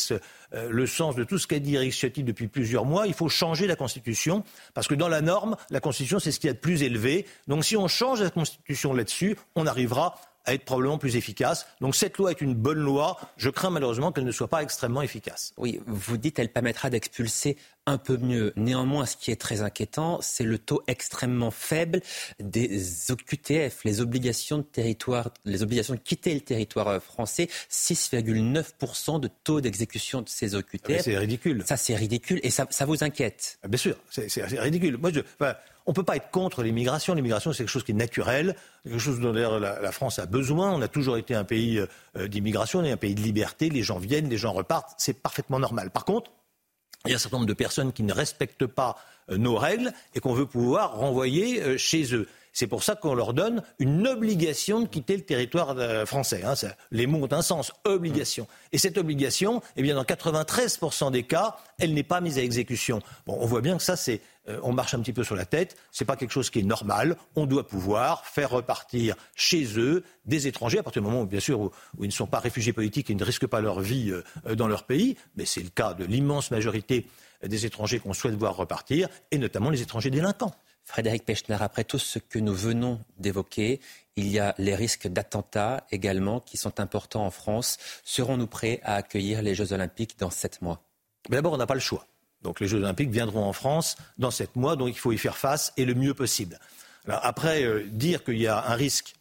euh, 0.55 0.69
le 0.71 0.87
sens 0.87 1.15
de 1.15 1.25
tout 1.25 1.39
ce 1.39 1.47
qu'a 1.47 1.59
dit 1.59 1.77
Eric 1.77 1.93
Ciotti 1.93 2.25
depuis 2.25 2.49
plusieurs 2.49 2.85
mois, 2.85 3.07
il 3.07 3.15
faut 3.15 3.29
changer 3.29 3.67
la 3.67 3.77
Constitution, 3.77 4.43
parce 4.75 4.89
que 4.89 4.95
dans 4.95 5.09
la 5.09 5.21
norme, 5.21 5.57
la 5.71 5.81
Constitution, 5.81 6.19
c'est 6.19 6.33
ce 6.33 6.41
qui 6.41 6.49
est 6.49 6.51
a 6.51 6.55
de 6.55 6.59
plus 6.59 6.83
élevé. 6.83 7.27
Donc 7.47 7.65
si 7.65 7.77
on 7.77 7.89
change 7.89 8.21
la 8.23 8.31
Constitution 8.31 8.93
là-dessus, 8.93 9.37
on 9.55 9.67
arrivera 9.67 10.17
à 10.45 10.55
être 10.55 10.65
probablement 10.65 10.99
plus 10.99 11.17
efficace. 11.17 11.67
Donc 11.81 11.95
cette 11.95 12.19
loi 12.19 12.31
est 12.31 12.41
une 12.41 12.55
bonne 12.55 12.79
loi. 12.79 13.19
Je 13.37 13.51
crains 13.51 13.71
malheureusement 13.71 14.13
qu'elle 14.13 14.25
ne 14.25 14.33
soit 14.33 14.49
pas 14.49 14.63
extrêmement 14.63 15.03
efficace. 15.03 15.53
Oui, 15.57 15.81
vous 15.87 16.17
dites 16.17 16.37
qu'elle 16.37 16.53
permettra 16.53 16.91
d'expulser 16.91 17.57
un 17.87 17.99
peu 17.99 18.17
mieux. 18.17 18.53
Néanmoins, 18.57 19.07
ce 19.07 19.17
qui 19.17 19.31
est 19.31 19.41
très 19.41 19.63
inquiétant, 19.63 20.19
c'est 20.23 20.45
le 20.45 20.59
taux 20.59 20.83
extrêmement 20.87 21.51
faible 21.51 22.01
des 22.39 23.11
OQTF, 23.11 23.85
les 23.85 24.01
obligations 24.01 24.59
de 24.59 24.63
territoire, 24.63 25.31
les 25.45 25.63
obligations 25.63 25.95
de 25.95 26.01
quitter 26.01 26.35
le 26.35 26.41
territoire 26.41 26.89
euh, 26.89 27.01
français. 27.01 27.49
6,9% 27.71 29.21
de 29.21 29.29
taux 29.45 29.61
d'exécution 29.61 30.23
de 30.23 30.29
ces 30.29 30.55
OQTF. 30.55 30.97
Ah, 30.99 31.03
c'est 31.03 31.19
ridicule. 31.19 31.65
Ça, 31.67 31.77
c'est 31.77 31.97
ridicule 31.97 32.41
et 32.43 32.51
ça, 32.51 32.67
vous 32.87 33.03
inquiète? 33.03 33.59
Ah, 33.63 33.69
bien 33.69 33.79
sûr, 33.79 33.97
c'est 34.11 34.45
ridicule. 34.45 34.99
Moi, 34.99 35.11
je, 35.13 35.21
on 35.87 35.93
ne 35.93 35.95
peut 35.95 36.03
pas 36.03 36.17
être 36.17 36.31
contre 36.31 36.63
l'immigration. 36.63 37.15
L'immigration, 37.15 37.53
c'est 37.53 37.65
quelque 37.65 37.73
chose 37.73 37.85
qui 37.85 37.93
est 37.93 37.95
naturel, 37.95 38.55
quelque 38.85 38.99
chose 38.99 39.21
dont 39.21 39.33
la, 39.33 39.93
France 39.93 40.19
a 40.19 40.27
besoin. 40.27 40.73
On 40.73 40.83
a 40.83 40.89
toujours 40.89 41.17
été 41.17 41.35
un 41.35 41.45
pays 41.45 41.79
euh, 42.17 42.29
d'immigration, 42.29 42.81
on 42.81 42.85
est 42.85 42.93
un 42.93 42.97
pays 42.97 43.15
de 43.15 43.23
liberté. 43.23 43.71
Les 43.71 43.83
gens 43.83 43.99
viennent, 43.99 44.29
les 44.29 44.39
gens 44.39 44.53
repartent. 44.53 44.95
C'est 44.99 45.21
parfaitement 45.21 45.59
normal. 45.59 45.91
Par 45.91 46.05
contre, 46.05 46.31
il 47.07 47.11
y 47.11 47.13
a 47.13 47.17
un 47.17 47.19
certain 47.19 47.39
nombre 47.39 47.49
de 47.49 47.55
personnes 47.55 47.93
qui 47.93 48.03
ne 48.03 48.13
respectent 48.13 48.67
pas 48.67 48.97
euh, 49.31 49.37
nos 49.37 49.57
règles 49.57 49.93
et 50.15 50.21
qu'on 50.21 50.35
veut 50.35 50.47
pouvoir 50.47 50.97
renvoyer 50.97 51.63
euh, 51.63 51.79
chez 51.79 52.15
eux. 52.15 52.29
C'est 52.53 52.67
pour 52.67 52.83
ça 52.83 52.97
qu'on 52.97 53.15
leur 53.15 53.35
donne 53.35 53.63
une 53.79 54.07
obligation 54.07 54.81
de 54.81 54.89
quitter 54.89 55.17
le 55.17 55.23
territoire 55.23 55.75
euh, 55.79 56.07
français. 56.07 56.43
Hein. 56.45 56.55
les 56.91 57.07
mots 57.07 57.25
ont 57.25 57.33
un 57.33 57.43
sens, 57.43 57.73
obligation. 57.85 58.47
Et 58.73 58.79
cette 58.79 58.99
obligation, 58.99 59.63
eh 59.77 59.83
bien, 59.83 59.95
dans 59.95 60.05
93% 60.05 61.11
des 61.11 61.23
cas, 61.23 61.57
elle 61.79 61.95
n'est 61.95 62.03
pas 62.03 62.21
mise 62.21 62.39
à 62.39 62.43
exécution. 62.43 63.01
On 63.27 63.47
voit 63.47 63.61
bien 63.61 63.77
que 63.77 63.83
ça, 63.83 63.97
euh, 64.49 64.59
on 64.63 64.73
marche 64.73 64.95
un 64.95 65.01
petit 65.01 65.13
peu 65.13 65.25
sur 65.25 65.37
la 65.37 65.45
tête. 65.45 65.77
C'est 65.93 66.05
pas 66.05 66.17
quelque 66.17 66.33
chose 66.33 66.51
qui 66.51 66.61
est 66.61 66.65
normal. 66.65 67.17
On 67.37 67.47
doit 67.47 67.67
pouvoir 67.67 68.27
faire 68.27 68.51
repartir 68.51 69.15
chez 69.35 69.79
eux 69.79 70.05
des 70.27 70.47
étrangers 70.47 70.79
à 70.79 70.83
partir 70.83 71.03
du 71.03 71.09
moment, 71.09 71.23
où, 71.23 71.27
bien 71.27 71.41
sûr, 71.41 71.61
où, 71.61 71.71
ils 72.01 72.07
ne 72.07 72.13
sont 72.13 72.27
pas 72.27 72.41
réfugiés 72.41 72.73
politiques 72.73 73.11
et 73.11 73.15
ne 73.15 73.25
risquent 73.25 73.47
pas 73.47 73.61
leur 73.61 73.81
vie 73.81 74.13
euh, 74.13 74.55
dans 74.55 74.69
leur 74.69 74.85
pays. 74.85 75.17
Mais 75.37 75.45
c'est 75.45 75.63
le 75.63 75.71
cas 75.71 75.95
de 75.95 76.05
l'immense 76.05 76.51
majorité 76.51 77.07
des 77.47 77.65
étrangers 77.65 78.01
qu'on 78.01 78.13
souhaite 78.13 78.35
voir 78.35 78.55
repartir, 78.57 79.09
et 79.31 79.39
notamment 79.39 79.71
les 79.71 79.81
étrangers 79.81 80.11
délinquants. 80.11 80.55
Frédéric 80.91 81.25
Pechner, 81.25 81.57
après 81.61 81.85
tout 81.85 82.01
ce 82.01 82.19
que 82.19 82.41
nous 82.41 82.53
venons 82.53 83.01
d'évoquer, 83.17 83.81
il 84.17 84.27
y 84.27 84.41
a 84.41 84.57
les 84.59 84.75
risques 84.75 85.07
d'attentats 85.07 85.87
également 85.93 86.41
qui 86.41 86.57
sont 86.57 86.81
importants 86.81 87.25
en 87.25 87.31
France. 87.31 87.79
Serons-nous 88.03 88.49
prêts 88.49 88.81
à 88.83 88.97
accueillir 88.97 89.41
les 89.41 89.55
Jeux 89.55 89.73
Olympiques 89.73 90.19
dans 90.19 90.31
sept 90.31 90.61
mois? 90.63 90.83
D'abord, 91.29 91.53
on 91.53 91.59
n'a 91.59 91.67
pas 91.67 91.75
le 91.75 91.81
choix. 91.81 92.07
Donc 92.43 92.59
les 92.59 92.67
Jeux 92.67 92.79
Olympiques 92.79 93.11
viendront 93.11 93.45
en 93.45 93.53
France 93.53 93.97
dans 94.19 94.33
sept 94.33 94.57
mois, 94.57 94.75
donc 94.75 94.89
il 94.89 94.99
faut 94.99 95.13
y 95.13 95.19
faire 95.19 95.37
face 95.37 95.73
et 95.77 95.85
le 95.85 95.95
mieux 95.95 96.13
possible. 96.13 96.59
après, 97.07 97.63
euh, 97.63 97.85
dire 97.87 98.25
qu'il 98.25 98.39
y 98.39 98.49
a 98.49 98.67
un 98.67 98.75
risque, 98.75 99.15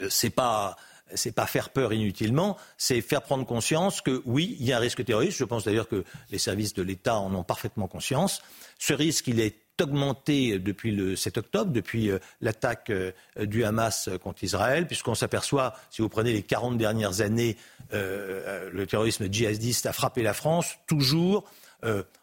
ce 0.00 0.04
euh, 0.04 0.08
c'est 0.10 0.30
pas 0.30 0.76
c'est 1.14 1.32
pas 1.32 1.46
faire 1.46 1.70
peur 1.70 1.92
inutilement, 1.92 2.56
c'est 2.76 3.00
faire 3.00 3.22
prendre 3.22 3.46
conscience 3.46 4.00
que 4.00 4.22
oui, 4.24 4.56
il 4.58 4.66
y 4.66 4.72
a 4.72 4.78
un 4.78 4.80
risque 4.80 5.04
terroriste. 5.04 5.38
Je 5.38 5.44
pense 5.44 5.64
d'ailleurs 5.64 5.88
que 5.88 6.04
les 6.30 6.38
services 6.38 6.74
de 6.74 6.82
l'État 6.82 7.18
en 7.18 7.32
ont 7.34 7.44
parfaitement 7.44 7.88
conscience. 7.88 8.42
Ce 8.78 8.94
risque, 8.94 9.28
il 9.28 9.38
est 9.38 9.63
augmenté 9.80 10.58
depuis 10.58 10.92
le 10.92 11.16
7 11.16 11.38
octobre, 11.38 11.72
depuis 11.72 12.10
euh, 12.10 12.18
l'attaque 12.40 12.90
euh, 12.90 13.12
du 13.40 13.64
Hamas 13.64 14.08
contre 14.22 14.44
Israël, 14.44 14.86
puisqu'on 14.86 15.14
s'aperçoit, 15.14 15.74
si 15.90 16.02
vous 16.02 16.08
prenez 16.08 16.32
les 16.32 16.42
40 16.42 16.78
dernières 16.78 17.20
années, 17.20 17.56
euh, 17.92 18.70
le 18.72 18.86
terrorisme 18.86 19.30
djihadiste 19.30 19.86
a 19.86 19.92
frappé 19.92 20.22
la 20.22 20.34
France, 20.34 20.76
toujours 20.86 21.44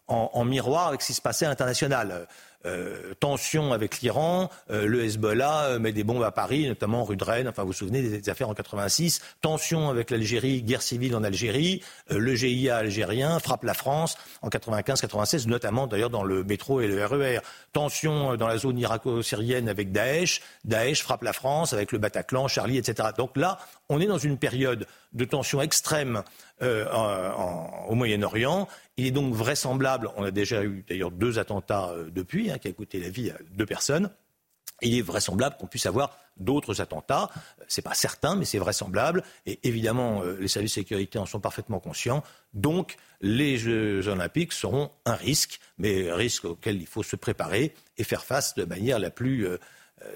en, 0.07 0.44
miroir 0.44 0.88
avec 0.88 1.03
ce 1.03 1.07
qui 1.07 1.14
se 1.14 1.22
passait 1.22 1.45
à 1.45 1.49
l'international. 1.49 2.28
Euh, 2.65 3.13
tension 3.19 3.73
avec 3.73 4.01
l'Iran, 4.01 4.49
euh, 4.69 4.85
le 4.85 5.03
Hezbollah 5.03 5.79
met 5.79 5.91
des 5.91 6.03
bombes 6.03 6.23
à 6.23 6.31
Paris, 6.31 6.67
notamment 6.67 7.03
rue 7.03 7.17
de 7.17 7.23
Rennes, 7.23 7.47
enfin 7.47 7.63
vous 7.63 7.69
vous 7.69 7.73
souvenez 7.73 8.01
des 8.01 8.29
affaires 8.29 8.49
en 8.49 8.53
86, 8.53 9.21
tension 9.41 9.89
avec 9.89 10.11
l'Algérie, 10.11 10.61
guerre 10.61 10.81
civile 10.81 11.15
en 11.15 11.23
Algérie, 11.23 11.81
le 12.09 12.35
GIA 12.35 12.77
algérien 12.77 13.39
frappe 13.39 13.63
la 13.63 13.73
France 13.73 14.17
en 14.41 14.49
95-96, 14.49 15.47
notamment 15.47 15.88
d'ailleurs 15.88 16.09
dans 16.09 16.23
le 16.23 16.43
métro 16.43 16.81
et 16.81 16.88
le 16.88 17.05
RER, 17.05 17.39
tension 17.73 18.35
dans 18.35 18.47
la 18.47 18.57
zone 18.57 18.77
irako-syrienne 18.77 19.69
avec 19.69 19.91
Daesh, 19.91 20.41
Daesh 20.65 21.01
frappe 21.01 21.23
la 21.23 21.33
France 21.33 21.73
avec 21.73 21.91
le 21.91 21.97
Bataclan, 21.97 22.47
Charlie, 22.47 22.77
etc. 22.77 23.09
Donc 23.17 23.38
là, 23.38 23.59
on 23.91 23.99
est 23.99 24.07
dans 24.07 24.18
une 24.18 24.38
période 24.38 24.88
de 25.11 25.26
tension 25.26 25.61
extrême 25.61 26.23
euh, 26.61 26.85
au 27.89 27.93
Moyen-Orient. 27.93 28.68
Il 28.95 29.05
est 29.05 29.11
donc 29.11 29.34
vraisemblable, 29.34 30.09
on 30.15 30.23
a 30.23 30.31
déjà 30.31 30.63
eu 30.63 30.84
d'ailleurs 30.88 31.11
deux 31.11 31.39
attentats 31.39 31.89
euh, 31.89 32.09
depuis, 32.09 32.49
hein, 32.49 32.57
qui 32.57 32.69
a 32.69 32.72
coûté 32.72 32.99
la 32.99 33.09
vie 33.09 33.30
à 33.30 33.38
deux 33.51 33.65
personnes. 33.65 34.09
Il 34.81 34.97
est 34.97 35.01
vraisemblable 35.01 35.57
qu'on 35.59 35.68
puisse 35.68 35.85
avoir 35.85 36.18
d'autres 36.38 36.81
attentats. 36.81 37.30
Ce 37.68 37.80
n'est 37.80 37.84
pas 37.84 37.93
certain, 37.93 38.35
mais 38.35 38.45
c'est 38.45 38.57
vraisemblable. 38.57 39.23
Et 39.45 39.59
évidemment, 39.63 40.23
euh, 40.23 40.38
les 40.39 40.47
services 40.47 40.72
de 40.72 40.81
sécurité 40.81 41.19
en 41.19 41.26
sont 41.26 41.41
parfaitement 41.41 41.80
conscients. 41.80 42.23
Donc, 42.53 42.95
les 43.19 43.57
Jeux 43.57 44.07
olympiques 44.07 44.53
seront 44.53 44.89
un 45.05 45.15
risque, 45.15 45.59
mais 45.77 46.09
un 46.09 46.15
risque 46.15 46.45
auquel 46.45 46.81
il 46.81 46.88
faut 46.88 47.03
se 47.03 47.18
préparer 47.18 47.73
et 47.97 48.05
faire 48.05 48.23
face 48.23 48.55
de 48.55 48.63
manière 48.63 48.99
la 48.99 49.11
plus 49.11 49.47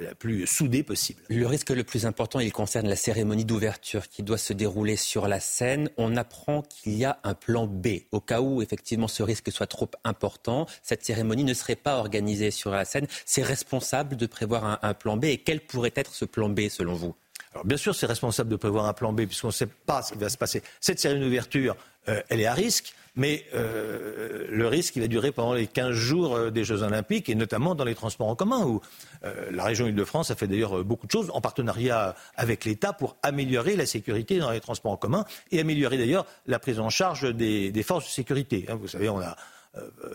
la 0.02 0.16
plus 0.16 0.45
soudée 0.48 0.84
possible. 0.84 1.22
Le 1.30 1.45
risque 1.48 1.70
le 1.70 1.84
plus 1.84 2.06
important, 2.06 2.40
il 2.40 2.52
concerne 2.52 2.88
la 2.88 2.95
cérémonie 2.95 3.45
d'ouverture 3.45 4.07
qui 4.10 4.24
doit 4.24 4.38
se 4.38 4.53
dérouler 4.53 4.95
sur 4.95 5.28
la 5.28 5.40
scène. 5.40 5.90
On 5.98 6.16
apprend 6.18 6.62
qu'il 6.64 6.94
y 6.94 7.06
a 7.06 7.20
un 7.24 7.34
plan 7.34 7.68
B 7.68 7.88
au 8.12 8.20
cas 8.20 8.41
où 8.41 8.62
effectivement 8.62 9.07
ce 9.07 9.24
risque 9.24 9.52
soit 9.52 9.68
trop 9.68 9.90
important. 10.03 10.66
Cette 10.84 11.03
cérémonie 11.03 11.44
ne 11.44 11.53
serait 11.53 11.76
pas 11.76 11.98
organisée 11.98 12.52
sur 12.52 12.72
la 12.72 12.86
scène. 12.86 13.07
C'est 13.26 13.44
responsable 13.44 14.16
de 14.16 14.26
prévoir 14.26 14.80
un, 14.82 14.94
plan 14.94 15.18
B. 15.18 15.26
Et 15.26 15.38
quel 15.38 15.62
pourrait 15.62 15.94
être 15.95 16.14
ce 16.14 16.26
plan 16.26 16.49
B 16.49 16.68
selon 16.70 16.94
vous? 16.94 17.16
Alors 17.53 17.66
bien 17.66 17.78
sûr, 17.78 17.95
c'est 17.95 18.06
responsable 18.06 18.49
de 18.49 18.56
prévoir 18.57 18.86
un 18.86 18.94
plan 18.94 19.14
B 19.14 19.26
puisqu'on 19.26 19.48
ne 19.48 19.53
sait 19.53 19.68
pas 19.68 20.02
ce 20.02 20.14
qui 20.14 20.20
va 20.20 20.30
se 20.30 20.38
passer. 20.38 20.62
Cette 20.82 20.99
cérémonie 20.99 21.28
d'ouverture, 21.28 21.76
euh, 22.10 22.22
elle 22.30 22.41
est 22.41 22.45
à 22.45 22.53
risque. 22.53 22.94
Mais 23.15 23.45
euh, 23.53 24.45
le 24.49 24.67
risque, 24.67 24.95
il 24.97 25.01
va 25.01 25.07
durer 25.07 25.31
pendant 25.31 25.53
les 25.53 25.67
15 25.67 25.91
jours 25.91 26.35
euh, 26.35 26.51
des 26.51 26.65
Jeux 26.65 26.83
Olympiques, 26.83 27.29
et 27.29 27.35
notamment 27.35 27.73
dans 27.73 27.85
les 27.85 27.95
transports 27.95 28.27
en 28.27 28.35
commun, 28.35 28.65
où 28.65 28.81
euh, 29.23 29.51
la 29.51 29.63
région 29.63 29.87
Île-de-France 29.87 30.31
a 30.31 30.35
fait 30.35 30.47
d'ailleurs 30.47 30.83
beaucoup 30.83 31.07
de 31.07 31.11
choses 31.11 31.31
en 31.33 31.39
partenariat 31.39 32.15
avec 32.35 32.65
l'État 32.65 32.91
pour 32.91 33.15
améliorer 33.23 33.77
la 33.77 33.85
sécurité 33.85 34.39
dans 34.39 34.51
les 34.51 34.59
transports 34.59 34.91
en 34.91 34.97
commun 34.97 35.25
et 35.51 35.59
améliorer 35.59 35.97
d'ailleurs 35.97 36.25
la 36.45 36.59
prise 36.59 36.79
en 36.79 36.89
charge 36.89 37.33
des, 37.33 37.83
forces 37.83 38.05
de 38.05 38.09
sécurité. 38.09 38.65
Hein. 38.67 38.75
vous 38.75 38.87
savez, 38.87 39.09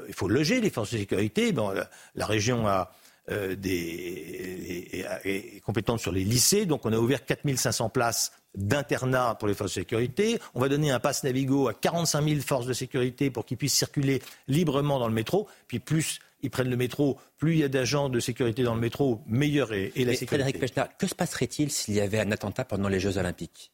il 0.09 0.15
faut 0.15 0.29
loger 0.29 0.61
les 0.61 0.71
forces 0.71 0.93
de 0.93 0.99
sécurité. 0.99 1.53
Bon, 1.53 1.73
la, 2.15 2.27
région 2.27 2.67
a 2.67 2.93
des, 3.31 5.05
est, 5.25 5.61
compétente 5.61 6.01
sur 6.01 6.13
les 6.13 6.25
lycées, 6.25 6.67
donc 6.67 6.85
on 6.85 6.93
a 6.93 6.99
ouvert 6.99 7.25
4500 7.25 7.89
places 7.91 8.33
d'internat 8.55 9.37
pour 9.39 9.49
les 9.49 9.55
forces 9.55 9.71
de 9.71 9.81
sécurité. 9.81 10.41
On 10.55 10.61
va 10.61 10.69
donner 10.69 10.91
un 10.91 11.01
pass 11.01 11.23
Navigo 11.23 11.69
à 11.69 11.75
45 11.75 12.29
000 12.29 12.41
forces 12.41 12.67
de 12.67 12.73
sécurité 12.73 13.31
pour 13.31 13.45
qu'ils 13.45 13.57
puissent 13.57 13.75
circuler 13.75 14.23
librement 14.49 14.99
dans 14.99 15.09
le 15.09 15.15
métro. 15.15 15.49
Puis 15.69 15.79
plus 15.79 16.21
ils 16.43 16.51
prennent 16.51 16.71
le 16.71 16.77
métro, 16.77 17.19
plus 17.37 17.53
il 17.53 17.59
y 17.59 17.65
a 17.65 17.69
d'agents 17.69 18.09
de 18.09 18.19
sécurité 18.19 18.63
dans 18.63 18.75
le 18.75 18.81
métro, 18.81 19.23
meilleure 19.27 19.73
est, 19.75 19.93
la 19.95 20.15
sécurité. 20.15 20.27
Frédéric 20.27 20.59
Pechner, 20.59 20.85
que 20.99 21.07
se 21.07 21.15
passerait-il 21.15 21.71
s'il 21.71 21.95
y 21.95 22.01
avait 22.01 22.21
un 22.21 22.33
attentat 22.33 22.65
pendant 22.65 22.89
les 22.89 22.99
Jeux 22.99 23.19
Olympiques? 23.19 23.73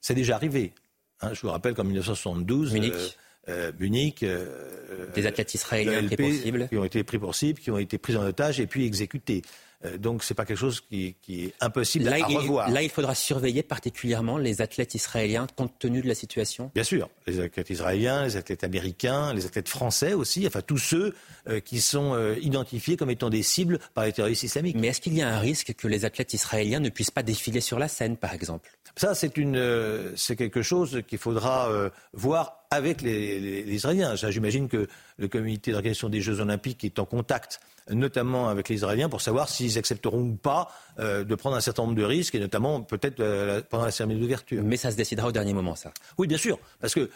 C'est 0.00 0.14
déjà 0.14 0.36
arrivé. 0.36 0.72
Hein. 1.20 1.34
je 1.34 1.40
vous 1.42 1.50
rappelle 1.50 1.74
qu'en 1.74 1.84
1972, 1.84 2.72
Munich. 2.72 2.92
Euh, 2.94 2.96
euh, 2.96 3.08
Munich, 3.78 4.22
euh, 4.22 4.46
des 5.14 5.26
athlètes 5.26 5.54
israéliens 5.54 6.06
qui 6.68 6.76
ont 6.76 6.84
été 6.84 7.04
pris 7.04 7.18
pour 7.18 7.34
cible, 7.34 7.60
qui 7.60 7.70
ont 7.70 7.78
été 7.78 7.98
pris 7.98 8.16
en 8.16 8.24
otage 8.24 8.60
et 8.60 8.66
puis 8.66 8.84
exécutés. 8.86 9.42
Euh, 9.84 9.98
donc 9.98 10.22
ce 10.22 10.32
n'est 10.32 10.36
pas 10.36 10.44
quelque 10.44 10.58
chose 10.58 10.80
qui, 10.80 11.16
est 11.28 11.54
impossible 11.60 12.04
là, 12.04 12.16
à 12.22 12.26
revoir. 12.26 12.70
Là, 12.70 12.82
il 12.82 12.90
faudra 12.90 13.14
surveiller 13.14 13.62
particulièrement 13.62 14.38
les 14.38 14.62
athlètes 14.62 14.94
israéliens 14.94 15.46
compte 15.56 15.78
tenu 15.78 16.02
de 16.02 16.08
la 16.08 16.14
situation 16.14 16.70
Bien 16.74 16.84
sûr, 16.84 17.08
les 17.26 17.40
athlètes 17.40 17.70
israéliens, 17.70 18.24
les 18.24 18.36
athlètes 18.36 18.64
américains, 18.64 19.32
les 19.34 19.46
athlètes 19.46 19.68
français 19.68 20.14
aussi, 20.14 20.46
enfin 20.46 20.60
tous 20.60 20.78
ceux 20.78 21.14
euh, 21.48 21.60
qui 21.60 21.80
sont 21.80 22.14
euh, 22.14 22.36
identifiés 22.40 22.96
comme 22.96 23.10
étant 23.10 23.30
des 23.30 23.42
cibles 23.42 23.78
par 23.94 24.04
les 24.04 24.12
terroristes 24.12 24.44
islamiques. 24.44 24.76
Mais 24.78 24.88
est-ce 24.88 25.00
qu'il 25.00 25.14
y 25.14 25.22
a 25.22 25.28
un 25.28 25.38
risque 25.38 25.74
que 25.74 25.88
les 25.88 26.04
athlètes 26.04 26.34
israéliens 26.34 26.80
ne 26.80 26.88
puissent 26.88 27.10
pas 27.10 27.22
défiler 27.22 27.60
sur 27.60 27.78
la 27.78 27.88
scène, 27.88 28.16
par 28.16 28.32
exemple? 28.32 28.70
Ça, 28.96 29.14
c'est 29.14 29.30
quelque 30.36 30.62
chose 30.62 31.02
qu'il 31.08 31.18
faudra 31.18 31.90
voir 32.12 32.61
avec 32.72 33.02
les, 33.02 33.62
les 33.62 33.74
Israéliens. 33.74 34.14
J'imagine 34.16 34.68
que 34.68 34.88
le 35.18 35.28
comité 35.28 35.72
d'organisation 35.72 36.08
des 36.08 36.20
Jeux 36.20 36.40
Olympiques 36.40 36.84
est 36.84 36.98
en 36.98 37.04
contact 37.04 37.60
notamment 37.90 38.48
avec 38.48 38.68
les 38.68 38.76
Israéliens, 38.76 39.08
pour 39.08 39.20
savoir 39.20 39.48
s'ils 39.48 39.78
accepteront 39.78 40.20
ou 40.20 40.34
pas 40.34 40.68
euh, 40.98 41.24
de 41.24 41.34
prendre 41.34 41.56
un 41.56 41.60
certain 41.60 41.82
nombre 41.82 41.94
de 41.94 42.04
risques, 42.04 42.34
et 42.34 42.40
notamment 42.40 42.82
peut-être 42.82 43.20
euh, 43.20 43.60
pendant 43.68 43.84
la 43.84 43.90
cérémonie 43.90 44.20
d'ouverture. 44.20 44.62
Mais 44.62 44.76
ça 44.76 44.90
se 44.90 44.96
décidera 44.96 45.28
au 45.28 45.32
dernier 45.32 45.52
moment, 45.52 45.74
ça. 45.74 45.92
Oui, 46.18 46.26
bien 46.26 46.38
sûr, 46.38 46.58
parce 46.80 46.94
que 46.94 47.10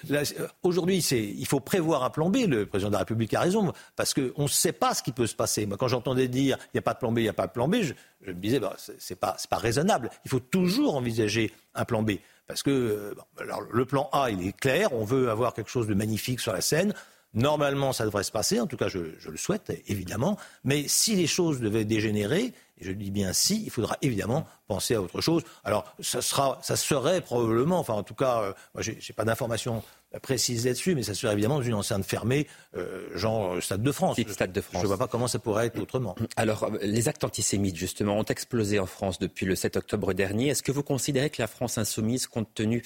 aujourd'hui, 0.63 0.99
il 0.99 1.47
faut 1.47 1.61
prévoir 1.61 2.05
un 2.05 2.11
plan 2.11 2.31
B. 2.31 2.39
Le 2.49 2.67
président 2.67 2.89
de 2.89 2.95
la 2.95 3.01
République 3.01 3.35
a 3.35 3.41
raison, 3.41 3.73
parce 3.95 4.15
qu'on 4.15 4.43
ne 4.43 4.49
sait 4.49 4.73
pas 4.73 4.95
ce 4.95 5.03
qui 5.03 5.13
peut 5.13 5.27
se 5.27 5.37
passer. 5.37 5.67
Moi, 5.67 5.77
quand 5.77 5.89
j'entendais 5.89 6.29
dire 6.29 6.59
il 6.67 6.77
n'y 6.77 6.79
a 6.79 6.83
pas 6.83 6.95
de 6.95 6.99
plan 6.99 7.13
B, 7.13 7.19
il 7.19 7.23
n'y 7.23 7.29
a 7.29 7.35
pas 7.35 7.47
de 7.47 7.53
plan 7.53 7.69
B, 7.69 7.77
je, 7.83 7.93
me 8.27 8.35
disais 8.35 8.59
bah, 8.59 8.77
c'est 8.99 9.19
pas, 9.19 9.37
pas 9.49 9.59
raisonnable. 9.59 10.11
Il 10.25 10.31
faut 10.31 10.41
toujours 10.41 10.97
envisager 10.97 11.53
un 11.75 11.85
plan 11.85 12.03
B. 12.03 12.13
Parce 12.47 12.63
que 12.63 13.15
alors, 13.39 13.63
le 13.71 13.85
plan 13.85 14.09
A, 14.13 14.31
il 14.31 14.47
est 14.47 14.57
clair, 14.57 14.93
on 14.93 15.05
veut 15.05 15.31
avoir 15.31 15.55
quelque 15.55 15.71
chose 15.71 15.87
de 15.87 15.95
magnifique 15.95 16.41
sur 16.41 16.53
la 16.53 16.61
scène. 16.61 16.95
Normalement, 17.35 17.93
ça 17.93 18.05
devrait 18.07 18.23
se 18.23 18.33
passer, 18.33 18.61
en 18.61 18.67
tout 18.67 18.79
cas 18.79 18.89
je, 18.89 18.99
le 18.99 19.37
souhaite 19.37 19.71
évidemment, 19.89 20.39
mais 20.65 20.89
si 20.89 21.17
les 21.17 21.27
choses 21.27 21.61
devaient 21.61 21.85
dégénérer, 21.85 22.55
et 22.79 22.85
je 22.85 22.93
dis 22.93 23.11
bien 23.11 23.35
si, 23.35 23.63
il 23.65 23.71
faudra 23.71 23.99
évidemment 24.01 24.47
penser 24.69 24.95
à 24.95 25.03
autre 25.03 25.21
chose. 25.21 25.43
Alors 25.63 25.85
ça, 26.01 26.23
sera, 26.23 26.59
ça 26.63 26.77
serait 26.77 27.21
probablement, 27.21 27.79
enfin 27.79 27.93
en 27.93 28.03
tout 28.03 28.15
cas, 28.15 28.41
euh, 28.41 28.53
moi 28.75 28.83
j'ai 28.83 29.13
pas 29.13 29.25
d'informations 29.25 29.83
précise 30.21 30.67
là-dessus, 30.67 30.95
mais 30.95 31.03
ça 31.03 31.15
serait 31.15 31.33
évidemment 31.33 31.61
une 31.61 31.75
enceinte 31.75 32.05
fermée, 32.05 32.47
euh, 32.77 33.09
genre 33.17 33.55
euh, 33.55 33.61
Stade 33.61 33.83
de 33.83 33.93
France. 33.93 34.19
Stade 34.29 34.53
de 34.53 34.61
France. 34.61 34.81
Je 34.81 34.83
ne 34.83 34.89
vois 34.89 34.99
pas 34.99 35.09
comment 35.09 35.29
ça 35.29 35.39
pourrait 35.39 35.67
être 35.67 35.79
autrement. 35.81 36.15
Alors, 36.37 36.65
euh, 36.65 36.79
les 36.83 37.09
actes 37.09 37.25
antisémites, 37.25 37.77
justement, 37.77 38.19
ont 38.19 38.25
explosé 38.25 38.79
en 38.79 38.87
France 38.87 39.19
depuis 39.19 39.47
le 39.47 39.55
7 39.55 39.77
octobre 39.77 40.13
dernier. 40.13 40.49
Est-ce 40.49 40.63
que 40.63 40.73
vous 40.73 40.83
considérez 40.83 41.31
que 41.31 41.41
la 41.41 41.49
France 41.49 41.79
insoumise, 41.79 42.27
compte 42.27 42.53
tenu 42.55 42.83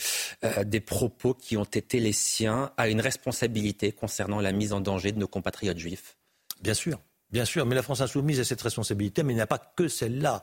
des 0.64 0.80
propos 0.80 1.34
qui 1.34 1.56
ont 1.56 1.64
été 1.64 2.00
les 2.00 2.12
siens, 2.12 2.72
a 2.76 2.88
une 2.88 3.00
responsabilité 3.00 3.92
concernant 3.92 4.40
la 4.40 4.52
mise 4.52 4.72
en 4.72 4.80
danger 4.80 5.12
de 5.12 5.18
nos 5.18 5.28
compatriotes 5.28 5.78
juifs? 5.78 6.16
Bien 6.62 6.74
sûr. 6.74 6.98
Bien 7.30 7.44
sûr, 7.44 7.66
mais 7.66 7.74
la 7.74 7.82
France 7.82 8.00
insoumise 8.00 8.40
a 8.40 8.44
cette 8.44 8.62
responsabilité, 8.62 9.22
mais 9.22 9.32
il 9.32 9.36
n'y 9.36 9.42
a 9.42 9.46
pas 9.46 9.58
que 9.58 9.88
celle-là. 9.88 10.42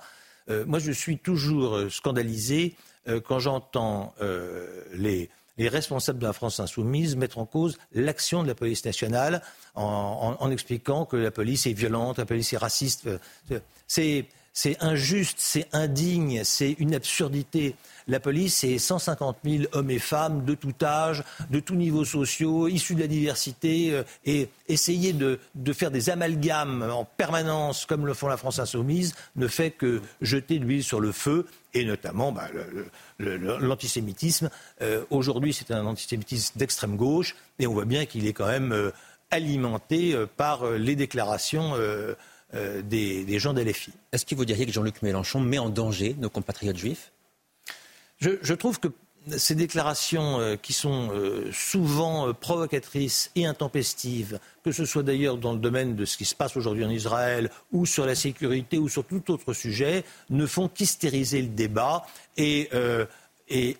moi, 0.65 0.79
je 0.79 0.91
suis 0.91 1.17
toujours 1.17 1.79
scandalisé 1.89 2.75
quand 3.25 3.39
j'entends 3.39 4.13
les, 4.93 5.29
les 5.57 5.69
responsables 5.69 6.19
de 6.19 6.25
la 6.25 6.33
France 6.33 6.59
insoumise 6.59 7.15
mettre 7.15 7.37
en 7.37 7.45
cause 7.45 7.77
l'action 7.93 8.43
de 8.43 8.47
la 8.47 8.55
police 8.55 8.85
nationale 8.85 9.41
en, 9.75 10.49
expliquant 10.51 11.05
que 11.05 11.17
la 11.17 11.31
police 11.31 11.67
est 11.67 11.73
violente, 11.73 12.17
la 12.17 12.25
police 12.25 12.53
est 12.53 12.57
raciste. 12.57 13.09
C'est 13.87 14.27
c'est 14.57 14.83
injuste, 14.83 15.37
c'est 15.37 15.67
indigne, 15.71 16.41
c'est 16.43 16.71
une 16.79 16.95
absurdité. 16.95 17.75
La 18.07 18.19
police, 18.19 18.55
c'est 18.55 18.79
150 18.79 19.37
000 19.43 19.65
hommes 19.73 19.91
et 19.91 19.99
femmes 19.99 20.45
de 20.45 20.55
tout 20.55 20.73
âge, 20.81 21.23
de 21.51 21.59
tous 21.59 21.75
niveaux 21.75 22.05
sociaux, 22.05 22.67
issus 22.67 22.95
de 22.95 23.01
la 23.01 23.07
diversité, 23.07 23.91
euh, 23.91 24.01
et 24.25 24.49
essayer 24.67 25.13
de, 25.13 25.39
faire 25.73 25.91
des 25.91 26.09
amalgames 26.09 26.81
en 26.91 27.05
permanence, 27.05 27.85
comme 27.85 28.07
le 28.07 28.15
font 28.15 28.29
la 28.29 28.37
France 28.37 28.57
insoumise, 28.57 29.13
ne 29.35 29.47
fait 29.47 29.69
que 29.69 30.01
jeter 30.21 30.57
de 30.57 30.65
l'huile 30.65 30.83
sur 30.83 31.01
le 31.01 31.11
feu, 31.11 31.45
et 31.75 31.85
notamment 31.85 32.31
bah, 32.31 32.47
l'antisémitisme. 33.19 34.49
Euh, 34.81 35.03
aujourd'hui, 35.11 35.53
c'est 35.53 35.69
un 35.69 35.85
antisémitisme 35.85 36.57
d'extrême 36.57 36.95
gauche, 36.95 37.35
et 37.59 37.67
on 37.67 37.73
voit 37.73 37.85
bien 37.85 38.07
qu'il 38.07 38.25
est 38.25 38.33
quand 38.33 38.47
même 38.47 38.71
euh, 38.71 38.89
alimenté 39.29 40.15
par 40.35 40.65
les 40.71 40.95
déclarations 40.95 41.75
euh, 42.53 42.81
des, 42.81 43.39
gens 43.39 43.53
d'LFI. 43.53 43.91
Est-ce 44.11 44.25
que 44.25 44.33
vous 44.33 44.45
diriez 44.45 44.65
que 44.65 44.71
Jean-Luc 44.71 45.01
Mélenchon 45.01 45.41
met 45.41 45.57
en 45.57 45.69
danger 45.69 46.15
nos 46.19 46.29
compatriotes 46.29 46.77
juifs? 46.77 47.11
Je, 48.19 48.53
trouve 48.53 48.79
que 48.79 48.87
ces 49.35 49.53
déclarations 49.53 50.39
euh, 50.39 50.55
qui 50.55 50.73
sont 50.73 51.09
euh, 51.11 51.51
souvent 51.51 52.33
provocatrices 52.33 53.31
et 53.35 53.45
intempestives, 53.45 54.39
que 54.63 54.71
ce 54.71 54.85
soit 54.85 55.03
d'ailleurs 55.03 55.37
dans 55.37 55.51
le 55.51 55.59
domaine 55.59 55.95
de 55.95 56.05
ce 56.05 56.17
qui 56.17 56.25
se 56.25 56.33
passe 56.33 56.55
aujourd'hui 56.55 56.85
en 56.85 56.89
Israël 56.89 57.51
ou 57.73 57.85
sur 57.85 58.05
la 58.05 58.15
sécurité 58.15 58.77
ou 58.77 58.87
sur 58.87 59.03
tout 59.03 59.29
autre 59.29 59.53
sujet, 59.53 60.05
ne 60.29 60.45
font 60.45 60.69
qu'hystériser 60.69 61.41
le 61.41 61.49
débat 61.49 62.07
et 62.37 62.69
et, 63.49 63.77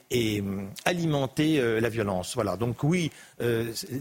alimenter 0.86 1.60
la 1.80 1.90
violence. 1.90 2.36
Voilà. 2.36 2.58
Donc 2.58 2.84
oui, 2.84 3.12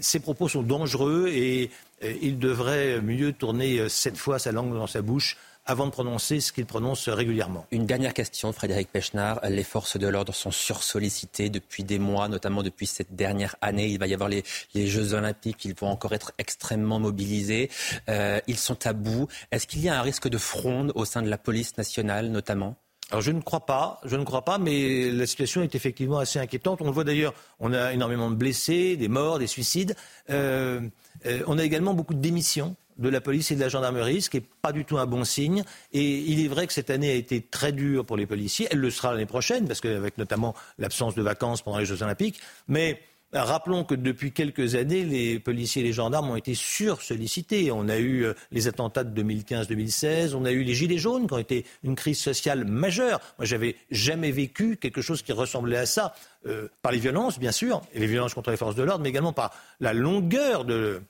ces 0.00 0.20
propos 0.20 0.48
sont 0.48 0.62
dangereux 0.62 1.28
et 1.28 1.70
il 2.02 2.38
devrait 2.38 3.00
mieux 3.00 3.32
tourner 3.32 3.88
cette 3.88 4.16
fois 4.16 4.38
sa 4.38 4.52
langue 4.52 4.74
dans 4.74 4.86
sa 4.86 5.02
bouche 5.02 5.36
avant 5.66 5.86
de 5.86 5.90
prononcer 5.90 6.40
ce 6.40 6.52
qu'il 6.52 6.64
prononce 6.64 7.08
régulièrement. 7.08 7.66
Une 7.72 7.86
dernière 7.86 8.14
question, 8.14 8.52
Frédéric 8.52 8.90
Pechnard. 8.90 9.40
Les 9.48 9.64
forces 9.64 9.96
de 9.98 10.06
l'ordre 10.06 10.32
sont 10.32 10.52
sursollicitées 10.52 11.50
depuis 11.50 11.82
des 11.82 11.98
mois, 11.98 12.28
notamment 12.28 12.62
depuis 12.62 12.86
cette 12.86 13.14
dernière 13.16 13.56
année. 13.60 13.88
Il 13.88 13.98
va 13.98 14.06
y 14.06 14.14
avoir 14.14 14.28
les, 14.28 14.44
Jeux 14.74 15.14
olympiques, 15.14 15.64
ils 15.64 15.74
vont 15.74 15.88
encore 15.88 16.12
être 16.12 16.32
extrêmement 16.38 17.00
mobilisés. 17.00 17.70
Euh, 18.08 18.40
ils 18.46 18.58
sont 18.58 18.86
à 18.86 18.92
bout. 18.92 19.26
Est-ce 19.50 19.66
qu'il 19.66 19.80
y 19.80 19.88
a 19.88 19.98
un 19.98 20.02
risque 20.02 20.28
de 20.28 20.38
fronde 20.38 20.92
au 20.94 21.04
sein 21.04 21.22
de 21.22 21.28
la 21.28 21.38
police 21.38 21.76
nationale, 21.76 22.28
notamment? 22.30 22.76
Je 23.20 23.30
ne 23.30 23.40
crois 23.40 23.66
pas, 23.66 24.00
je 24.04 24.16
ne 24.16 24.24
crois 24.24 24.44
pas, 24.44 24.58
mais 24.58 25.10
la 25.10 25.26
situation 25.26 25.62
est 25.62 25.74
effectivement 25.74 26.18
assez 26.18 26.38
inquiétante. 26.38 26.80
On 26.82 26.86
le 26.86 26.90
voit 26.90 27.04
d'ailleurs, 27.04 27.34
on 27.60 27.72
a 27.72 27.92
énormément 27.92 28.30
de 28.30 28.36
blessés, 28.36 28.96
des 28.96 29.08
morts, 29.08 29.38
des 29.38 29.46
suicides. 29.46 29.94
Euh, 30.30 30.80
euh, 31.26 31.42
on 31.46 31.58
a 31.58 31.64
également 31.64 31.94
beaucoup 31.94 32.14
de 32.14 32.20
démissions 32.20 32.74
de 32.98 33.08
la 33.08 33.20
police 33.20 33.50
et 33.50 33.56
de 33.56 33.60
la 33.60 33.68
gendarmerie, 33.68 34.22
ce 34.22 34.30
qui 34.30 34.38
n'est 34.38 34.46
pas 34.62 34.72
du 34.72 34.84
tout 34.84 34.98
un 34.98 35.06
bon 35.06 35.24
signe. 35.24 35.62
Et 35.92 36.18
il 36.18 36.44
est 36.44 36.48
vrai 36.48 36.66
que 36.66 36.72
cette 36.72 36.90
année 36.90 37.10
a 37.10 37.14
été 37.14 37.42
très 37.42 37.72
dure 37.72 38.04
pour 38.04 38.16
les 38.16 38.26
policiers. 38.26 38.68
Elle 38.70 38.78
le 38.78 38.90
sera 38.90 39.12
l'année 39.12 39.26
prochaine, 39.26 39.66
parce 39.66 39.80
qu'avec 39.80 40.18
notamment 40.18 40.54
l'absence 40.78 41.14
de 41.14 41.22
vacances 41.22 41.62
pendant 41.62 41.78
les 41.78 41.86
Jeux 41.86 42.02
Olympiques. 42.02 42.40
Mais 42.68 43.00
Rappelons 43.44 43.84
que 43.84 43.94
depuis 43.94 44.32
quelques 44.32 44.74
années, 44.74 45.04
les 45.04 45.38
policiers 45.38 45.82
et 45.82 45.84
les 45.84 45.92
gendarmes 45.92 46.30
ont 46.30 46.36
été 46.36 46.54
sursollicités. 46.54 47.70
On 47.70 47.88
a 47.88 47.98
eu 47.98 48.24
euh, 48.24 48.34
les 48.50 48.68
attentats 48.68 49.04
de 49.04 49.22
2015-2016, 49.22 50.34
on 50.34 50.44
a 50.44 50.52
eu 50.52 50.62
les 50.62 50.74
gilets 50.74 50.98
jaunes 50.98 51.26
qui 51.26 51.34
ont 51.34 51.38
été 51.38 51.64
une 51.82 51.96
crise 51.96 52.18
sociale 52.18 52.64
majeure. 52.64 53.20
Moi, 53.38 53.46
j'avais 53.46 53.76
jamais 53.90 54.30
vécu 54.30 54.76
quelque 54.76 55.02
chose 55.02 55.22
qui 55.22 55.32
ressemblait 55.32 55.76
à 55.76 55.86
ça, 55.86 56.14
euh, 56.46 56.68
par 56.82 56.92
les 56.92 56.98
violences, 56.98 57.38
bien 57.38 57.52
sûr, 57.52 57.82
et 57.92 58.00
les 58.00 58.06
violences 58.06 58.34
contre 58.34 58.50
les 58.50 58.56
forces 58.56 58.76
de 58.76 58.82
l'ordre, 58.82 59.02
mais 59.02 59.10
également 59.10 59.32
par 59.32 59.52
la 59.80 59.92
longueur 59.92 60.64
de, 60.64 61.02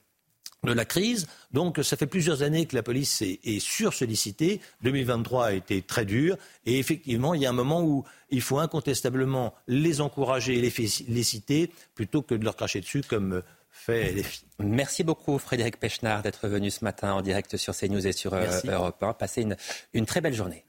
de 0.66 0.72
la 0.72 0.84
crise. 0.84 1.26
Donc 1.52 1.80
ça 1.82 1.96
fait 1.96 2.06
plusieurs 2.06 2.42
années 2.42 2.66
que 2.66 2.76
la 2.76 2.82
police 2.82 3.22
est, 3.22 3.40
est 3.44 3.60
sursollicitée. 3.60 4.60
2023 4.82 5.46
a 5.46 5.52
été 5.52 5.82
très 5.82 6.04
dur. 6.04 6.36
Et 6.66 6.78
effectivement, 6.78 7.34
il 7.34 7.42
y 7.42 7.46
a 7.46 7.50
un 7.50 7.54
moment 7.54 7.82
où 7.82 8.04
il 8.30 8.42
faut 8.42 8.58
incontestablement 8.58 9.54
les 9.66 10.00
encourager 10.00 10.58
et 10.58 10.60
les 10.60 10.70
féliciter 10.70 11.70
plutôt 11.94 12.22
que 12.22 12.34
de 12.34 12.44
leur 12.44 12.56
cracher 12.56 12.80
dessus 12.80 13.02
comme 13.02 13.42
fait 13.70 14.12
les 14.12 14.22
filles. 14.22 14.48
Merci 14.58 15.04
beaucoup 15.04 15.38
Frédéric 15.38 15.78
Pechnard 15.78 16.22
d'être 16.22 16.48
venu 16.48 16.70
ce 16.70 16.82
matin 16.82 17.12
en 17.12 17.22
direct 17.22 17.56
sur 17.56 17.76
CNews 17.76 18.06
et 18.06 18.12
sur 18.12 18.34
euh, 18.34 18.46
Europe 18.66 19.02
1. 19.02 19.12
Passez 19.14 19.42
une, 19.42 19.56
une 19.92 20.06
très 20.06 20.20
belle 20.20 20.34
journée. 20.34 20.64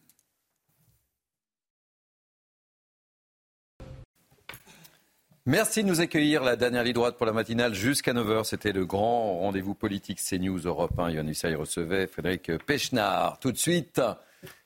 Merci 5.48 5.82
de 5.82 5.88
nous 5.88 6.02
accueillir. 6.02 6.44
La 6.44 6.58
dernière 6.58 6.84
ligne 6.84 6.92
droite 6.92 7.16
pour 7.16 7.26
la 7.26 7.32
matinale 7.32 7.74
jusqu'à 7.74 8.12
9h. 8.12 8.44
C'était 8.44 8.74
le 8.74 8.86
grand 8.86 9.40
rendez-vous 9.40 9.76
politique 9.76 10.20
CNews 10.20 10.60
Europe 10.66 11.00
1. 11.00 11.12
Yann 11.12 11.32
recevait 11.56 12.06
Frédéric 12.06 12.52
Pechnard. 12.66 13.40
Tout 13.40 13.54
de 13.54 13.58
suite, 13.58 14.02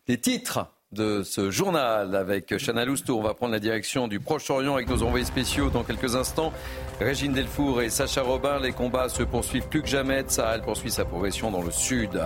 les 0.08 0.18
titres 0.18 0.66
de 0.91 1.22
ce 1.22 1.52
journal 1.52 2.16
avec 2.16 2.58
Chana 2.58 2.84
Lousteau. 2.84 3.20
On 3.20 3.22
va 3.22 3.36
prendre 3.36 3.53
la 3.53 3.60
direction 3.60 4.08
du 4.08 4.20
Proche-Orient 4.20 4.74
avec 4.74 4.90
nos 4.90 5.03
envoyés 5.03 5.26
spéciaux 5.26 5.70
dans 5.70 5.84
quelques 5.84 6.16
instants. 6.16 6.52
Régine 6.99 7.34
Delfour 7.34 7.84
et 7.84 7.91
Sacha 7.91 8.24
Robin, 8.24 8.60
les 8.60 8.72
combats 8.72 9.08
se 9.08 9.22
poursuivent 9.22 9.68
plus 9.68 9.84
que 9.84 9.88
jamais. 9.88 10.24
Sahel 10.28 10.62
poursuit 10.64 10.90
sa 10.90 11.06
progression 11.06 11.52
dans 11.52 11.62
le 11.62 11.72
sud. 11.72 12.20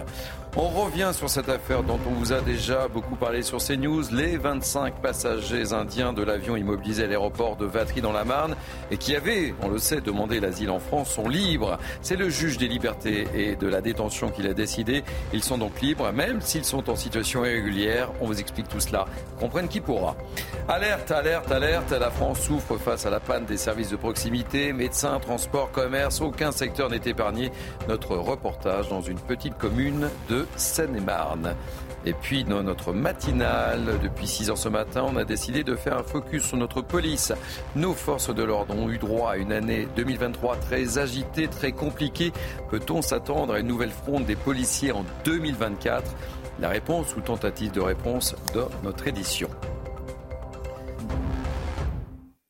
On 0.57 0.69
revient 0.69 1.11
sur 1.11 1.29
cette 1.29 1.49
affaire 1.49 1.83
dont 1.83 1.99
on 2.07 2.11
vous 2.11 2.31
a 2.31 2.39
déjà 2.39 2.87
beaucoup 2.87 3.17
parlé 3.17 3.41
sur 3.41 3.57
CNews. 3.57 4.03
Les 4.13 4.37
25 4.37 5.01
passagers 5.01 5.73
indiens 5.73 6.13
de 6.13 6.23
l'avion 6.23 6.55
immobilisé 6.55 7.03
à 7.03 7.07
l'aéroport 7.07 7.57
de 7.57 7.65
Vatry 7.65 7.99
dans 7.99 8.13
la 8.13 8.23
Marne 8.23 8.55
et 8.89 8.95
qui 8.95 9.17
avaient, 9.17 9.53
on 9.61 9.67
le 9.67 9.79
sait, 9.79 9.99
demandé 9.99 10.39
l'asile 10.39 10.69
en 10.69 10.79
France 10.79 11.11
sont 11.11 11.27
libres. 11.27 11.77
C'est 12.01 12.15
le 12.15 12.29
juge 12.29 12.57
des 12.57 12.69
libertés 12.69 13.27
et 13.35 13.57
de 13.57 13.67
la 13.67 13.81
détention 13.81 14.29
qui 14.29 14.43
l'a 14.43 14.53
décidé. 14.53 15.03
Ils 15.33 15.43
sont 15.43 15.57
donc 15.57 15.81
libres, 15.81 16.09
même 16.13 16.39
s'ils 16.39 16.63
sont 16.63 16.89
en 16.89 16.95
situation 16.95 17.43
irrégulière. 17.43 18.11
On 18.21 18.27
vous 18.27 18.39
explique 18.39 18.69
tout 18.69 18.79
cela. 18.79 19.07
Comprenne 19.41 19.67
qui 19.67 19.81
pourra. 19.81 20.15
Alerte, 20.69 21.11
alerte, 21.11 21.51
alerte. 21.51 21.91
La 21.91 22.11
France 22.11 22.39
souffre 22.39 22.77
face 22.77 23.05
à 23.05 23.09
la 23.09 23.19
panne 23.19 23.43
des 23.43 23.57
services 23.57 23.89
de 23.89 23.97
proximité. 23.97 24.71
Médecins, 24.71 25.19
transport, 25.19 25.71
commerce, 25.71 26.21
aucun 26.21 26.53
secteur 26.53 26.89
n'est 26.89 27.01
épargné. 27.05 27.51
Notre 27.89 28.15
reportage 28.15 28.87
dans 28.87 29.01
une 29.01 29.19
petite 29.19 29.57
commune 29.57 30.09
de 30.29 30.44
Seine-et-Marne. 30.55 31.55
Et 32.05 32.13
puis 32.13 32.43
dans 32.43 32.61
notre 32.61 32.93
matinale, 32.93 33.99
depuis 34.01 34.27
6 34.27 34.51
heures 34.51 34.57
ce 34.57 34.69
matin, 34.69 35.05
on 35.07 35.17
a 35.17 35.23
décidé 35.23 35.63
de 35.63 35.75
faire 35.75 35.97
un 35.97 36.03
focus 36.03 36.43
sur 36.43 36.57
notre 36.57 36.81
police. 36.81 37.33
Nos 37.75 37.93
forces 37.93 38.33
de 38.33 38.43
l'ordre 38.43 38.75
ont 38.75 38.89
eu 38.89 38.99
droit 38.99 39.31
à 39.31 39.37
une 39.37 39.51
année 39.51 39.87
2023 39.95 40.57
très 40.57 40.99
agitée, 40.99 41.47
très 41.47 41.71
compliquée. 41.71 42.31
Peut-on 42.69 43.01
s'attendre 43.01 43.53
à 43.53 43.59
une 43.59 43.67
nouvelle 43.67 43.91
fronde 43.91 44.25
des 44.25 44.35
policiers 44.35 44.91
en 44.91 45.03
2024 45.23 46.03
La 46.59 46.69
réponse 46.69 47.15
ou 47.15 47.21
tentative 47.21 47.71
de 47.71 47.81
réponse 47.81 48.35
de 48.53 48.63
notre 48.83 49.07
édition. 49.07 49.49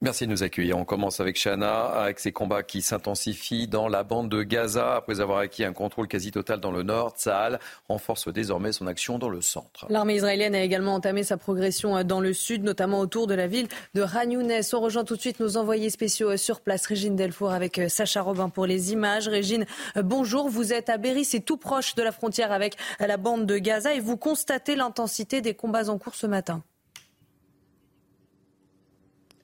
Merci 0.05 0.27
de 0.27 0.31
nous 0.31 0.43
accueillir. 0.43 0.77
On 0.77 0.85
commence 0.85 1.19
avec 1.19 1.35
Shana, 1.35 1.85
avec 1.85 2.19
ces 2.19 2.31
combats 2.31 2.61
qui 2.61 2.83
s'intensifient 2.83 3.67
dans 3.67 3.87
la 3.87 4.03
bande 4.03 4.29
de 4.29 4.43
Gaza. 4.43 4.97
Après 4.97 5.19
avoir 5.19 5.39
acquis 5.39 5.63
un 5.63 5.73
contrôle 5.73 6.07
quasi 6.07 6.29
total 6.29 6.59
dans 6.59 6.71
le 6.71 6.83
nord, 6.83 7.15
Tsahal 7.17 7.59
renforce 7.89 8.31
désormais 8.31 8.71
son 8.71 8.85
action 8.85 9.17
dans 9.17 9.29
le 9.29 9.41
centre. 9.41 9.87
L'armée 9.89 10.17
israélienne 10.17 10.53
a 10.53 10.61
également 10.61 10.93
entamé 10.93 11.23
sa 11.23 11.37
progression 11.37 12.03
dans 12.03 12.19
le 12.19 12.33
sud, 12.33 12.63
notamment 12.63 12.99
autour 12.99 13.25
de 13.25 13.33
la 13.33 13.47
ville 13.47 13.67
de 13.95 14.03
Ranounès. 14.03 14.71
On 14.75 14.81
rejoint 14.81 15.05
tout 15.05 15.15
de 15.15 15.21
suite 15.21 15.39
nos 15.39 15.57
envoyés 15.57 15.89
spéciaux 15.89 16.37
sur 16.37 16.61
place, 16.61 16.85
Régine 16.85 17.15
Delfour 17.15 17.51
avec 17.51 17.81
Sacha 17.87 18.21
Robin 18.21 18.49
pour 18.49 18.67
les 18.67 18.93
images. 18.93 19.27
Régine, 19.27 19.65
bonjour. 19.95 20.49
Vous 20.49 20.71
êtes 20.71 20.89
à 20.89 20.99
Berry, 20.99 21.25
c'est 21.25 21.39
tout 21.39 21.57
proche 21.57 21.95
de 21.95 22.03
la 22.03 22.11
frontière 22.11 22.51
avec 22.51 22.75
la 22.99 23.17
bande 23.17 23.47
de 23.47 23.57
Gaza 23.57 23.95
et 23.95 24.01
vous 24.01 24.17
constatez 24.17 24.75
l'intensité 24.75 25.41
des 25.41 25.55
combats 25.55 25.89
en 25.89 25.97
cours 25.97 26.13
ce 26.13 26.27
matin. 26.27 26.61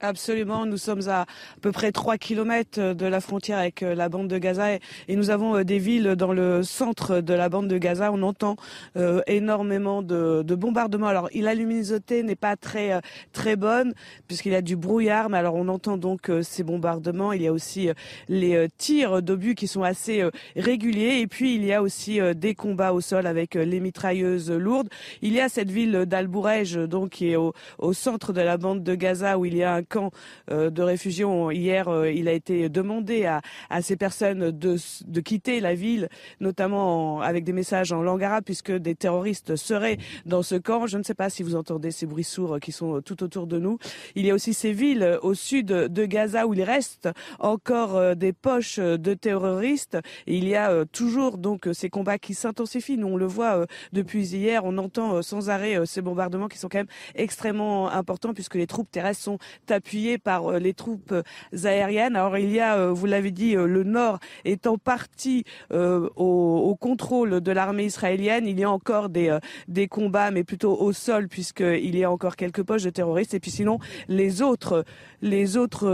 Absolument, 0.03 0.65
nous 0.65 0.77
sommes 0.77 1.07
à, 1.09 1.21
à 1.21 1.25
peu 1.61 1.71
près 1.71 1.91
3 1.91 2.17
kilomètres 2.17 2.95
de 2.95 3.05
la 3.05 3.21
frontière 3.21 3.59
avec 3.59 3.83
euh, 3.83 3.93
la 3.93 4.09
bande 4.09 4.27
de 4.27 4.39
Gaza 4.39 4.73
et, 4.73 4.79
nous 5.09 5.29
avons 5.29 5.57
euh, 5.57 5.63
des 5.63 5.77
villes 5.77 6.15
dans 6.15 6.33
le 6.33 6.63
centre 6.63 7.21
de 7.21 7.35
la 7.35 7.49
bande 7.49 7.67
de 7.67 7.77
Gaza. 7.77 8.11
On 8.11 8.23
entend 8.23 8.55
euh, 8.97 9.21
énormément 9.27 10.01
de, 10.01 10.41
de, 10.41 10.55
bombardements. 10.55 11.05
Alors, 11.05 11.29
la 11.35 11.53
luminosité 11.53 12.23
n'est 12.23 12.35
pas 12.35 12.55
très 12.55 12.99
très 13.31 13.55
bonne 13.55 13.93
puisqu'il 14.27 14.53
y 14.53 14.55
a 14.55 14.63
du 14.63 14.75
brouillard, 14.75 15.29
mais 15.29 15.37
alors 15.37 15.53
on 15.53 15.67
entend 15.67 15.97
donc 15.97 16.31
ces 16.41 16.63
bombardements. 16.63 17.31
Il 17.31 17.43
y 17.43 17.47
a 17.47 17.53
aussi 17.53 17.89
les 18.27 18.67
tirs 18.79 19.21
d'obus 19.21 19.53
qui 19.53 19.67
sont 19.67 19.83
assez 19.83 20.23
réguliers 20.55 21.19
et 21.19 21.27
puis 21.27 21.53
il 21.53 21.63
y 21.63 21.73
a 21.73 21.83
aussi 21.83 22.19
des 22.35 22.55
combats 22.55 22.93
au 22.93 23.01
sol 23.01 23.27
avec 23.27 23.53
les 23.53 23.79
mitrailleuses 23.79 24.49
lourdes. 24.49 24.89
Il 25.21 25.33
y 25.33 25.39
a 25.39 25.47
cette 25.47 25.69
ville 25.69 26.05
d'Albourej 26.07 26.87
donc 26.87 27.11
qui 27.11 27.31
est 27.31 27.35
au, 27.35 27.53
au 27.77 27.93
centre 27.93 28.33
de 28.33 28.41
la 28.41 28.57
bande 28.57 28.83
de 28.83 28.95
Gaza 28.95 29.37
où 29.37 29.45
il 29.45 29.55
y 29.55 29.63
a 29.63 29.75
un 29.75 29.83
camp 29.91 30.11
euh, 30.49 30.69
de 30.71 30.81
réfugiés. 30.81 31.25
Hier, 31.51 31.87
euh, 31.87 32.09
il 32.09 32.27
a 32.27 32.31
été 32.31 32.69
demandé 32.69 33.25
à, 33.25 33.41
ces 33.81 33.95
personnes 33.95 34.51
de, 34.51 35.21
quitter 35.21 35.59
la 35.59 35.75
ville, 35.75 36.07
notamment 36.39 37.21
avec 37.21 37.43
des 37.43 37.53
messages 37.53 37.91
en 37.91 38.01
langue 38.01 38.23
arabe, 38.23 38.43
puisque 38.43 38.71
des 38.71 38.95
terroristes 38.95 39.55
seraient 39.55 39.97
dans 40.25 40.41
ce 40.41 40.55
camp. 40.55 40.87
Je 40.87 40.97
ne 40.97 41.03
sais 41.03 41.13
pas 41.13 41.29
si 41.29 41.43
vous 41.43 41.55
entendez 41.55 41.91
ces 41.91 42.05
bruits 42.05 42.23
sourds 42.23 42.59
qui 42.59 42.71
sont 42.71 43.01
tout 43.01 43.23
autour 43.23 43.45
de 43.45 43.59
nous. 43.59 43.77
Il 44.15 44.25
y 44.25 44.31
a 44.31 44.33
aussi 44.33 44.53
ces 44.53 44.71
villes 44.71 45.19
au 45.21 45.33
sud 45.33 45.67
de 45.67 46.05
Gaza 46.05 46.47
où 46.47 46.53
il 46.53 46.63
reste 46.63 47.09
encore 47.39 47.97
euh, 47.97 48.15
des 48.15 48.33
poches 48.33 48.79
de 48.79 49.13
terroristes. 49.13 49.97
Il 50.25 50.47
y 50.47 50.55
a 50.55 50.85
toujours 50.85 51.37
donc 51.37 51.67
ces 51.73 51.89
combats 51.89 52.17
qui 52.17 52.33
s'intensifient. 52.33 52.97
Nous, 52.97 53.07
on 53.07 53.17
le 53.17 53.27
voit 53.27 53.65
depuis 53.91 54.33
hier. 54.33 54.63
On 54.63 54.77
entend 54.77 55.21
sans 55.21 55.49
arrêt 55.49 55.85
ces 55.85 56.01
bombardements 56.01 56.47
qui 56.47 56.57
sont 56.57 56.69
quand 56.69 56.79
même 56.79 56.87
extrêmement 57.15 57.91
importants 57.91 58.33
puisque 58.33 58.55
les 58.55 58.67
troupes 58.67 58.89
terrestres 58.89 59.23
sont 59.23 59.37
appuyé 59.81 60.19
par 60.19 60.45
euh, 60.45 60.59
les 60.59 60.75
troupes 60.75 61.11
euh, 61.11 61.23
aériennes. 61.63 62.15
Alors 62.15 62.37
il 62.37 62.51
y 62.51 62.59
a, 62.59 62.77
euh, 62.77 62.91
vous 62.91 63.07
l'avez 63.07 63.31
dit, 63.31 63.53
le 63.53 63.83
nord 63.83 64.19
étant 64.45 64.77
parti 64.77 65.43
au, 65.71 66.77
contrôle 66.79 67.41
de 67.41 67.51
l'armée 67.51 67.85
israélienne. 67.85 68.45
Il 68.47 68.59
y 68.59 68.63
a 68.63 68.69
encore 68.69 69.09
des, 69.09 69.37
des 69.67 69.87
combats, 69.87 70.31
mais 70.31 70.43
plutôt 70.43 70.79
au 70.79 70.93
sol, 70.93 71.27
puisqu'il 71.27 71.97
y 71.97 72.03
a 72.03 72.11
encore 72.11 72.35
quelques 72.35 72.63
poches 72.63 72.83
de 72.83 72.89
terroristes. 72.89 73.33
Et 73.33 73.39
puis 73.39 73.51
sinon, 73.51 73.79
les 74.07 74.41
autres, 74.41 74.85
les 75.21 75.57
autres 75.57 75.87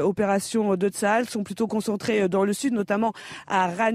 opérations 0.00 0.76
de 0.76 0.88
Tsahal 0.88 1.28
sont 1.28 1.44
plutôt 1.44 1.66
concentrées 1.66 2.28
dans 2.28 2.44
le 2.44 2.52
sud, 2.52 2.72
notamment 2.72 3.12
à 3.46 3.68
Ran 3.68 3.92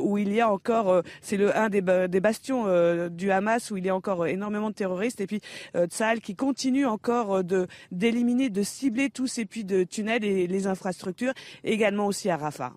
où 0.00 0.18
il 0.18 0.32
y 0.32 0.40
a 0.40 0.50
encore, 0.50 1.02
c'est 1.20 1.36
le 1.36 1.56
un 1.56 1.68
des, 1.68 1.82
des 1.82 2.20
bastions 2.20 2.66
du 3.08 3.30
Hamas, 3.30 3.70
où 3.70 3.76
il 3.76 3.86
y 3.86 3.88
a 3.88 3.94
encore 3.94 4.26
énormément 4.26 4.70
de 4.70 4.74
terroristes. 4.74 5.20
Et 5.20 5.26
puis 5.26 5.40
Tsahal 5.74 6.20
qui 6.20 6.34
continue 6.34 6.86
encore 6.86 7.44
de 7.44 7.66
d'éliminer, 7.96 8.50
de 8.50 8.62
cibler 8.62 9.10
tous 9.10 9.26
ces 9.26 9.44
puits 9.44 9.64
de 9.64 9.84
tunnels 9.84 10.24
et 10.24 10.46
les 10.46 10.66
infrastructures, 10.66 11.32
également 11.64 12.06
aussi 12.06 12.30
à 12.30 12.36
Rafah. 12.36 12.72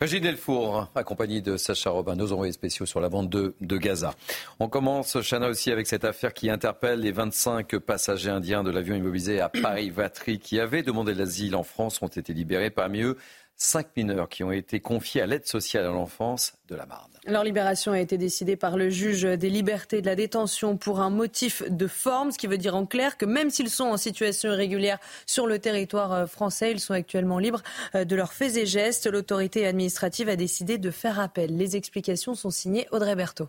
Régine 0.00 0.22
Delfour, 0.22 0.88
accompagnée 0.94 1.40
de 1.40 1.56
Sacha 1.56 1.90
Robin, 1.90 2.14
nos 2.14 2.32
envoyés 2.32 2.52
spéciaux 2.52 2.86
sur 2.86 3.00
la 3.00 3.08
bande 3.08 3.28
de, 3.28 3.76
Gaza. 3.76 4.14
On 4.60 4.68
commence, 4.68 5.18
Chana, 5.28 5.48
aussi 5.48 5.72
avec 5.72 5.88
cette 5.88 6.04
affaire 6.04 6.32
qui 6.32 6.50
interpelle 6.50 7.00
les 7.00 7.10
25 7.10 7.78
passagers 7.78 8.30
indiens 8.30 8.62
de 8.62 8.70
l'avion 8.70 8.94
immobilisé 8.94 9.40
à 9.40 9.48
Paris-Vatry 9.48 10.38
qui 10.38 10.60
avaient 10.60 10.84
demandé 10.84 11.14
l'asile 11.14 11.56
en 11.56 11.64
France 11.64 12.00
ont 12.00 12.06
été 12.06 12.32
libérés. 12.32 12.70
Parmi 12.70 13.02
eux, 13.02 13.16
cinq 13.58 13.88
mineurs 13.96 14.28
qui 14.28 14.44
ont 14.44 14.52
été 14.52 14.80
confiés 14.80 15.20
à 15.20 15.26
l'aide 15.26 15.46
sociale 15.46 15.84
à 15.84 15.88
l'enfance 15.88 16.54
de 16.68 16.76
la 16.76 16.86
Marne. 16.86 17.10
Leur 17.26 17.42
libération 17.44 17.92
a 17.92 17.98
été 17.98 18.16
décidée 18.16 18.56
par 18.56 18.76
le 18.76 18.88
juge 18.88 19.22
des 19.22 19.50
libertés 19.50 20.00
de 20.00 20.06
la 20.06 20.14
détention 20.14 20.76
pour 20.76 21.00
un 21.00 21.10
motif 21.10 21.62
de 21.68 21.88
forme, 21.88 22.30
ce 22.30 22.38
qui 22.38 22.46
veut 22.46 22.56
dire 22.56 22.76
en 22.76 22.86
clair 22.86 23.18
que 23.18 23.26
même 23.26 23.50
s'ils 23.50 23.68
sont 23.68 23.84
en 23.84 23.96
situation 23.96 24.52
irrégulière 24.52 24.98
sur 25.26 25.46
le 25.46 25.58
territoire 25.58 26.12
euh, 26.12 26.26
français, 26.26 26.70
ils 26.70 26.80
sont 26.80 26.94
actuellement 26.94 27.38
libres 27.38 27.62
euh, 27.94 28.04
de 28.04 28.16
leurs 28.16 28.32
faits 28.32 28.56
et 28.56 28.64
gestes. 28.64 29.06
L'autorité 29.06 29.66
administrative 29.66 30.28
a 30.28 30.36
décidé 30.36 30.78
de 30.78 30.90
faire 30.90 31.18
appel. 31.18 31.56
Les 31.56 31.76
explications 31.76 32.34
sont 32.34 32.50
signées 32.50 32.86
Audrey 32.92 33.16
Berthaud. 33.16 33.48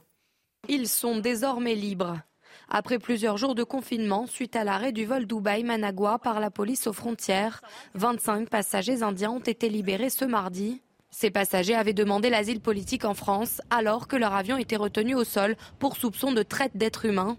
Ils 0.68 0.88
sont 0.88 1.18
désormais 1.18 1.76
libres. 1.76 2.18
Après 2.72 3.00
plusieurs 3.00 3.38
jours 3.38 3.56
de 3.56 3.64
confinement 3.64 4.28
suite 4.28 4.56
à 4.56 4.64
l'arrêt 4.64 4.92
du 4.92 5.06
vol 5.06 5.26
Dubaï-Managua 5.26 6.20
par 6.20 6.40
la 6.40 6.52
police 6.52 6.86
aux 6.86 6.94
frontières, 6.94 7.62
25 7.96 8.48
passagers 8.48 9.02
indiens 9.02 9.32
ont 9.32 9.40
été 9.40 9.70
libérés 9.70 10.12
ce 10.12 10.24
mardi. 10.24 10.84
Ces 11.10 11.32
passagers 11.32 11.74
avaient 11.74 11.94
demandé 11.94 12.30
l'asile 12.30 12.62
politique 12.62 13.06
en 13.06 13.16
France 13.16 13.60
alors 13.72 14.08
que 14.08 14.16
leur 14.16 14.36
avion 14.36 14.58
était 14.58 14.76
retenu 14.76 15.16
au 15.16 15.24
sol 15.24 15.56
pour 15.80 15.98
soupçon 15.98 16.32
de 16.32 16.44
traite 16.44 16.78
d'êtres 16.78 17.06
humains. 17.06 17.38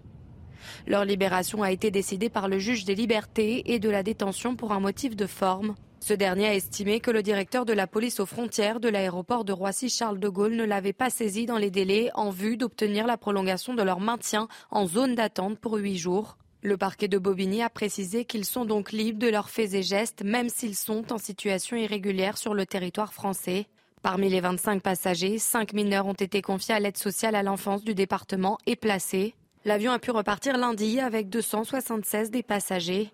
Leur 0.85 1.05
libération 1.05 1.63
a 1.63 1.71
été 1.71 1.91
décidée 1.91 2.29
par 2.29 2.49
le 2.49 2.59
juge 2.59 2.83
des 2.83 2.95
libertés 2.95 3.73
et 3.73 3.79
de 3.79 3.89
la 3.89 4.03
détention 4.03 4.57
pour 4.57 4.73
un 4.73 4.81
motif 4.81 5.15
de 5.15 5.27
forme. 5.27 5.75
Ce 6.03 6.13
dernier 6.13 6.47
a 6.47 6.55
estimé 6.55 6.99
que 6.99 7.11
le 7.11 7.21
directeur 7.21 7.63
de 7.63 7.73
la 7.73 7.85
police 7.85 8.19
aux 8.19 8.25
frontières 8.25 8.79
de 8.79 8.89
l'aéroport 8.89 9.45
de 9.45 9.53
Roissy-Charles 9.53 10.19
de 10.19 10.29
Gaulle 10.29 10.55
ne 10.55 10.63
l'avait 10.63 10.93
pas 10.93 11.11
saisi 11.11 11.45
dans 11.45 11.59
les 11.59 11.69
délais 11.69 12.09
en 12.15 12.31
vue 12.31 12.57
d'obtenir 12.57 13.05
la 13.05 13.17
prolongation 13.17 13.75
de 13.75 13.83
leur 13.83 13.99
maintien 13.99 14.47
en 14.71 14.87
zone 14.87 15.13
d'attente 15.13 15.59
pour 15.59 15.75
huit 15.75 15.97
jours. 15.97 16.37
Le 16.63 16.75
parquet 16.75 17.07
de 17.07 17.19
Bobigny 17.19 17.61
a 17.61 17.69
précisé 17.69 18.25
qu'ils 18.25 18.45
sont 18.45 18.65
donc 18.65 18.91
libres 18.91 19.19
de 19.19 19.29
leurs 19.29 19.49
faits 19.49 19.75
et 19.75 19.83
gestes, 19.83 20.23
même 20.23 20.49
s'ils 20.49 20.75
sont 20.75 21.13
en 21.13 21.19
situation 21.19 21.77
irrégulière 21.77 22.37
sur 22.37 22.55
le 22.55 22.65
territoire 22.65 23.13
français. 23.13 23.67
Parmi 24.01 24.27
les 24.29 24.41
25 24.41 24.81
passagers, 24.81 25.37
5 25.37 25.73
mineurs 25.73 26.07
ont 26.07 26.13
été 26.13 26.41
confiés 26.41 26.73
à 26.73 26.79
l'aide 26.79 26.97
sociale 26.97 27.35
à 27.35 27.43
l'enfance 27.43 27.83
du 27.83 27.93
département 27.93 28.57
et 28.65 28.75
placés. 28.75 29.35
L'avion 29.65 29.91
a 29.91 29.99
pu 29.99 30.09
repartir 30.09 30.57
lundi 30.57 30.99
avec 30.99 31.29
276 31.29 32.31
des 32.31 32.41
passagers. 32.41 33.11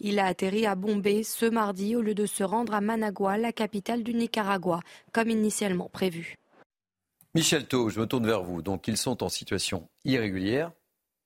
Il 0.00 0.18
a 0.18 0.26
atterri 0.26 0.66
à 0.66 0.74
Bombay 0.74 1.22
ce 1.22 1.46
mardi 1.46 1.96
au 1.96 2.02
lieu 2.02 2.14
de 2.14 2.26
se 2.26 2.42
rendre 2.42 2.74
à 2.74 2.80
Managua, 2.80 3.38
la 3.38 3.52
capitale 3.52 4.02
du 4.02 4.14
Nicaragua, 4.14 4.80
comme 5.12 5.30
initialement 5.30 5.88
prévu. 5.88 6.36
Michel 7.34 7.66
Thau, 7.66 7.88
je 7.90 8.00
me 8.00 8.06
tourne 8.06 8.26
vers 8.26 8.42
vous. 8.42 8.62
Donc 8.62 8.88
ils 8.88 8.96
sont 8.96 9.22
en 9.22 9.28
situation 9.28 9.88
irrégulière, 10.04 10.72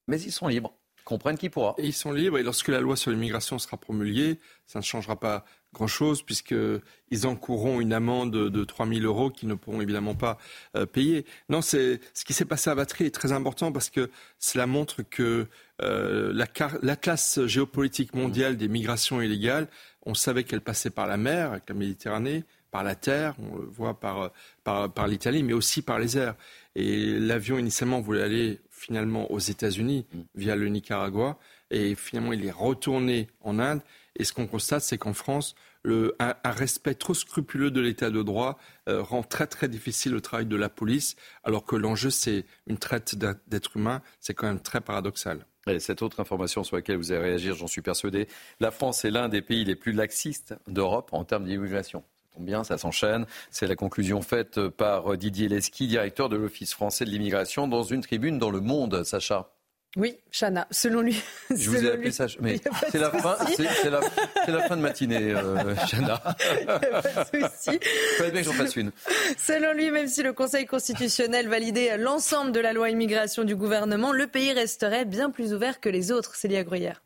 mais 0.09 0.21
ils 0.21 0.33
sont 0.33 0.49
libres. 0.49 0.75
Comprennent 1.05 1.39
qui 1.39 1.49
pourra. 1.49 1.75
ils 1.79 1.93
sont 1.93 2.13
libres 2.13 2.39
et 2.39 2.45
lorsque 2.45 2.69
la 2.69 2.81
loi 2.81 2.95
sur 2.97 3.11
l'immigration 3.11 3.59
sera 3.59 3.77
promulguée, 3.77 4.39
ça 4.67 4.79
ne 4.79 4.85
changera 4.85 5.19
pas 5.19 5.45
grand-chose 5.75 6.23
puisqu'ils 6.23 7.27
encourront 7.27 7.81
une 7.81 7.93
amende 7.93 8.31
de 8.31 8.65
3 8.65 8.87
000 8.87 9.01
euros 9.01 9.31
qu'ils 9.31 9.49
ne 9.49 9.55
pourront 9.55 9.81
évidemment 9.81 10.15
pas 10.15 10.39
euh, 10.77 10.87
payer. 10.87 11.27
Non, 11.49 11.61
c'est 11.61 12.01
ce 12.15 12.25
qui 12.25 12.35
s'est 12.35 12.45
passé 12.45 12.71
à 12.71 12.75
Vatry 12.75 13.05
est 13.05 13.11
très 13.11 13.33
important 13.33 13.73
parce 13.73 13.91
que 13.91 14.11
cela 14.39 14.67
montre 14.67 15.03
que 15.03 15.49
euh, 15.83 16.33
la, 16.35 16.47
la, 16.83 16.97
classe 16.97 17.45
géopolitique 17.47 18.15
mondiale 18.15 18.57
des 18.57 18.69
migrations 18.69 19.21
illégales, 19.21 19.69
on 20.05 20.15
savait 20.15 20.45
qu'elle 20.45 20.61
passait 20.61 20.91
par 20.91 21.07
la 21.07 21.17
mer, 21.17 21.53
avec 21.53 21.69
la 21.69 21.75
Méditerranée, 21.75 22.45
par 22.71 22.83
la 22.83 22.95
terre, 22.95 23.35
on 23.39 23.59
le 23.59 23.67
voit 23.67 24.01
par, 24.01 24.33
par, 24.65 24.93
par 24.93 25.07
l'Italie, 25.07 25.43
mais 25.43 25.53
aussi 25.53 25.83
par 25.83 25.99
les 25.99 26.17
airs. 26.17 26.35
Et 26.75 27.19
l'avion 27.19 27.59
initialement 27.59 28.01
voulait 28.01 28.23
aller 28.23 28.61
finalement 28.71 29.31
aux 29.31 29.39
États-Unis 29.39 30.07
via 30.35 30.57
le 30.57 30.69
Nicaragua, 30.69 31.39
et 31.71 31.95
finalement 31.95 32.33
il 32.33 32.45
est 32.45 32.53
retourné 32.53 33.29
en 33.43 33.59
Inde. 33.59 33.83
Et 34.17 34.25
ce 34.25 34.33
qu'on 34.33 34.47
constate, 34.47 34.83
c'est 34.83 34.99
qu'en 34.99 35.13
France, 35.13 35.55
le, 35.83 36.15
un, 36.19 36.35
respect 36.45 36.95
trop 36.95 37.15
scrupuleux 37.15 37.71
de 37.71 37.81
l'état 37.81 38.11
de 38.11 38.23
droit 38.23 38.59
euh, 38.89 39.03
rend 39.03 39.23
très 39.23 39.47
très 39.47 39.69
difficile 39.69 40.13
le 40.13 40.21
travail 40.21 40.47
de 40.47 40.57
la 40.57 40.69
police, 40.69 41.17
alors 41.45 41.65
que 41.65 41.77
l'enjeu 41.77 42.11
c'est 42.11 42.45
une 42.67 42.79
traite 42.79 43.17
d'êtres 43.49 43.77
humains. 43.77 44.03
C'est 44.21 44.35
quand 44.35 44.47
même 44.47 44.61
très 44.61 44.81
paradoxal. 44.81 45.45
Et 45.69 45.79
cette 45.79 46.03
autre 46.03 46.21
information 46.21 46.65
sur 46.65 46.77
laquelle 46.77 46.97
vous 46.97 47.13
allez 47.13 47.23
réagir, 47.23 47.55
j'en 47.55 47.69
suis 47.69 47.83
persuadé, 47.83 48.27
la 48.59 48.71
France 48.71 49.05
est 49.05 49.11
l'un 49.11 49.29
des 49.29 49.43
pays 49.43 49.65
les 49.65 49.77
plus 49.77 49.93
laxistes 49.93 50.55
d'Europe 50.67 51.11
en 51.13 51.25
termes 51.25 51.45
d'immigration. 51.45 52.03
Tombe 52.35 52.47
bien, 52.47 52.65
ça 52.65 52.79
s'enchaîne. 52.79 53.27
C'est 53.51 53.67
la 53.67 53.77
conclusion 53.77 54.23
faite 54.23 54.69
par 54.69 55.17
Didier 55.17 55.49
Lesky, 55.49 55.87
directeur 55.87 56.29
de 56.29 56.37
l'Office 56.37 56.73
français 56.73 57.05
de 57.05 57.11
l'immigration, 57.11 57.69
dans 57.69 57.83
une 57.83 58.01
tribune 58.01 58.39
dans 58.39 58.51
Le 58.51 58.61
Monde, 58.61 59.05
Sacha. 59.05 59.51
Oui, 59.97 60.17
Chana, 60.31 60.67
selon 60.71 61.03
lui. 61.03 61.23
Je 61.51 61.69
vous 61.69 61.85
ai 61.85 61.91
appelé 61.91 62.13
ça, 62.13 62.27
mais 62.41 62.59
c'est 62.91 62.99
la, 62.99 63.11
fin, 63.11 63.37
c'est, 63.55 63.91
la, 63.91 64.01
la, 64.49 64.63
fin 64.67 64.77
de 64.79 64.81
matinée, 64.81 65.35
euh, 65.35 65.75
Chana. 65.87 66.17
pas 66.67 66.79
de 66.79 67.49
souci. 67.63 67.79
Fallait 68.17 68.31
bien 68.31 68.41
que 68.41 68.47
j'en 68.47 68.53
fasse 68.53 68.77
une. 68.77 68.91
Selon 69.37 69.75
lui, 69.75 69.91
même 69.91 70.09
si 70.09 70.23
le 70.23 70.33
Conseil 70.33 70.65
constitutionnel 70.65 71.47
validait 71.49 71.99
l'ensemble 71.99 72.53
de 72.53 72.61
la 72.61 72.73
loi 72.73 72.89
immigration 72.89 73.45
du 73.45 73.55
gouvernement, 73.55 74.13
le 74.13 74.27
pays 74.27 74.53
resterait 74.53 75.05
bien 75.05 75.31
plus 75.31 75.53
ouvert 75.53 75.79
que 75.79 75.91
les 75.91 76.11
autres. 76.11 76.37
Célia 76.37 76.65
Gruyère. 76.65 77.03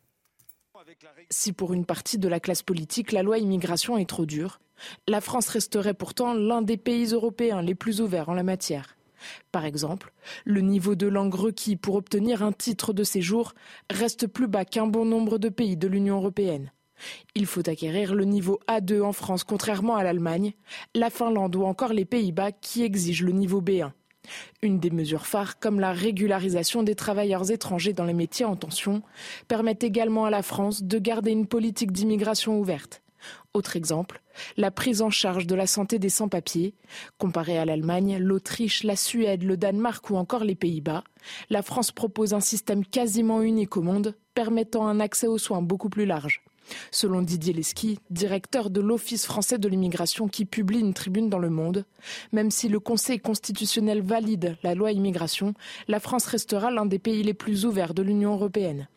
Si 1.31 1.53
pour 1.53 1.73
une 1.73 1.85
partie 1.85 2.19
de 2.19 2.29
la 2.29 2.39
classe 2.39 2.63
politique, 2.63 3.11
la 3.11 3.25
loi 3.25 3.39
immigration 3.39 3.99
est 3.99 4.09
trop 4.09 4.27
dure, 4.27 4.61
la 5.09 5.21
France 5.21 5.49
resterait 5.49 5.95
pourtant 5.95 6.35
l'un 6.35 6.63
des 6.63 6.77
pays 6.77 7.07
européens 7.07 7.63
les 7.63 7.75
plus 7.75 8.01
ouverts 8.01 8.29
en 8.29 8.35
la 8.35 8.45
matière. 8.45 8.97
Par 9.53 9.65
exemple, 9.65 10.13
le 10.45 10.61
niveau 10.61 10.95
de 10.95 11.07
langue 11.07 11.35
requis 11.35 11.77
pour 11.77 11.97
obtenir 11.97 12.43
un 12.43 12.53
titre 12.53 12.93
de 12.93 13.05
séjour 13.05 13.55
reste 13.91 14.27
plus 14.27 14.49
bas 14.49 14.65
qu'un 14.65 14.87
bon 14.87 15.05
nombre 15.05 15.39
de 15.39 15.49
pays 15.49 15.77
de 15.77 15.89
l'Union 15.89 16.17
européenne. 16.17 16.73
Il 17.35 17.47
faut 17.47 17.69
acquérir 17.69 18.15
le 18.15 18.25
niveau 18.25 18.61
A2 18.69 19.03
en 19.03 19.13
France, 19.13 19.45
contrairement 19.45 19.97
à 19.97 20.05
l'Allemagne, 20.05 20.55
la 20.95 21.11
Finlande 21.11 21.57
ou 21.57 21.65
encore 21.65 21.93
les 21.93 22.05
Pays-Bas 22.05 22.53
qui 22.53 22.83
exigent 22.83 23.25
le 23.25 23.33
niveau 23.33 23.61
B1. 23.61 23.93
Une 24.63 24.81
des 24.81 24.91
mesures 24.91 25.27
phares, 25.27 25.59
comme 25.59 25.79
la 25.79 25.93
régularisation 25.93 26.83
des 26.83 26.95
travailleurs 26.95 27.51
étrangers 27.51 27.93
dans 27.93 28.05
les 28.05 28.15
métiers 28.15 28.45
en 28.45 28.57
tension, 28.57 29.03
permet 29.47 29.79
également 29.81 30.25
à 30.25 30.31
la 30.31 30.43
France 30.43 30.83
de 30.83 30.99
garder 30.99 31.31
une 31.31 31.47
politique 31.47 31.93
d'immigration 31.93 32.59
ouverte. 32.59 33.03
Autre 33.57 33.77
exemple, 33.77 34.21
la 34.59 34.71
prise 34.71 35.01
en 35.01 35.09
charge 35.09 35.47
de 35.47 35.55
la 35.55 35.67
santé 35.67 35.99
des 35.99 36.11
sans-papiers. 36.11 36.75
Comparé 37.17 37.57
à 37.57 37.65
l'Allemagne, 37.65 38.19
l'Autriche, 38.19 38.85
la 38.85 38.97
Suède, 38.97 39.45
le 39.45 39.57
Danemark 39.57 40.11
ou 40.11 40.17
encore 40.17 40.45
les 40.45 40.55
Pays-Bas, 40.55 41.05
la 41.49 41.63
France 41.63 41.91
propose 41.91 42.35
un 42.35 42.41
système 42.41 42.85
quasiment 42.85 43.41
unique 43.41 43.79
au 43.79 43.81
monde, 43.81 44.15
permettant 44.35 44.87
un 44.87 45.01
accès 45.01 45.27
aux 45.27 45.39
soins 45.39 45.63
beaucoup 45.63 45.89
plus 45.89 46.05
large. 46.05 46.43
Selon 46.91 47.23
Didier 47.23 47.53
Lesky, 47.53 47.99
directeur 48.11 48.71
de 48.71 48.81
l'Office 48.81 49.27
français 49.27 49.59
de 49.59 49.69
l'immigration 49.69 50.29
qui 50.29 50.45
publie 50.45 50.81
une 50.81 50.95
tribune 50.95 51.29
dans 51.29 51.39
Le 51.39 51.51
Monde, 51.51 51.85
même 52.33 52.51
si 52.51 52.69
le 52.69 52.81
Conseil 52.81 53.19
constitutionnel 53.19 54.03
valide 54.03 54.57
la 54.63 54.75
loi 54.75 54.93
immigration, 54.93 55.55
la 55.89 56.01
France 56.01 56.27
restera 56.27 56.71
l'un 56.71 56.87
des 56.87 56.99
pays 56.99 57.23
les 57.23 57.35
plus 57.35 57.65
ouverts 57.65 57.95
de 57.95 58.03
l'Union 58.03 58.35
européenne. 58.35 58.89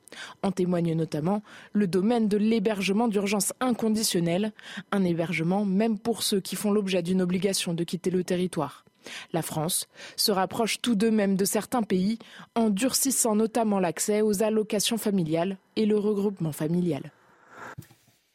En 0.41 0.51
témoigne 0.51 0.95
notamment 0.95 1.43
le 1.73 1.87
domaine 1.87 2.27
de 2.27 2.37
l'hébergement 2.37 3.07
d'urgence 3.07 3.53
inconditionnel, 3.59 4.53
un 4.91 5.03
hébergement 5.03 5.65
même 5.65 5.99
pour 5.99 6.23
ceux 6.23 6.39
qui 6.39 6.55
font 6.55 6.71
l'objet 6.71 7.03
d'une 7.03 7.21
obligation 7.21 7.73
de 7.73 7.83
quitter 7.83 8.09
le 8.09 8.23
territoire. 8.23 8.85
La 9.31 9.41
France 9.41 9.87
se 10.15 10.31
rapproche 10.31 10.81
tout 10.81 10.95
de 10.95 11.09
même 11.09 11.35
de 11.35 11.45
certains 11.45 11.83
pays 11.83 12.19
en 12.55 12.69
durcissant 12.69 13.35
notamment 13.35 13.79
l'accès 13.79 14.21
aux 14.21 14.43
allocations 14.43 14.97
familiales 14.97 15.57
et 15.75 15.85
le 15.85 15.97
regroupement 15.97 16.51
familial. 16.51 17.11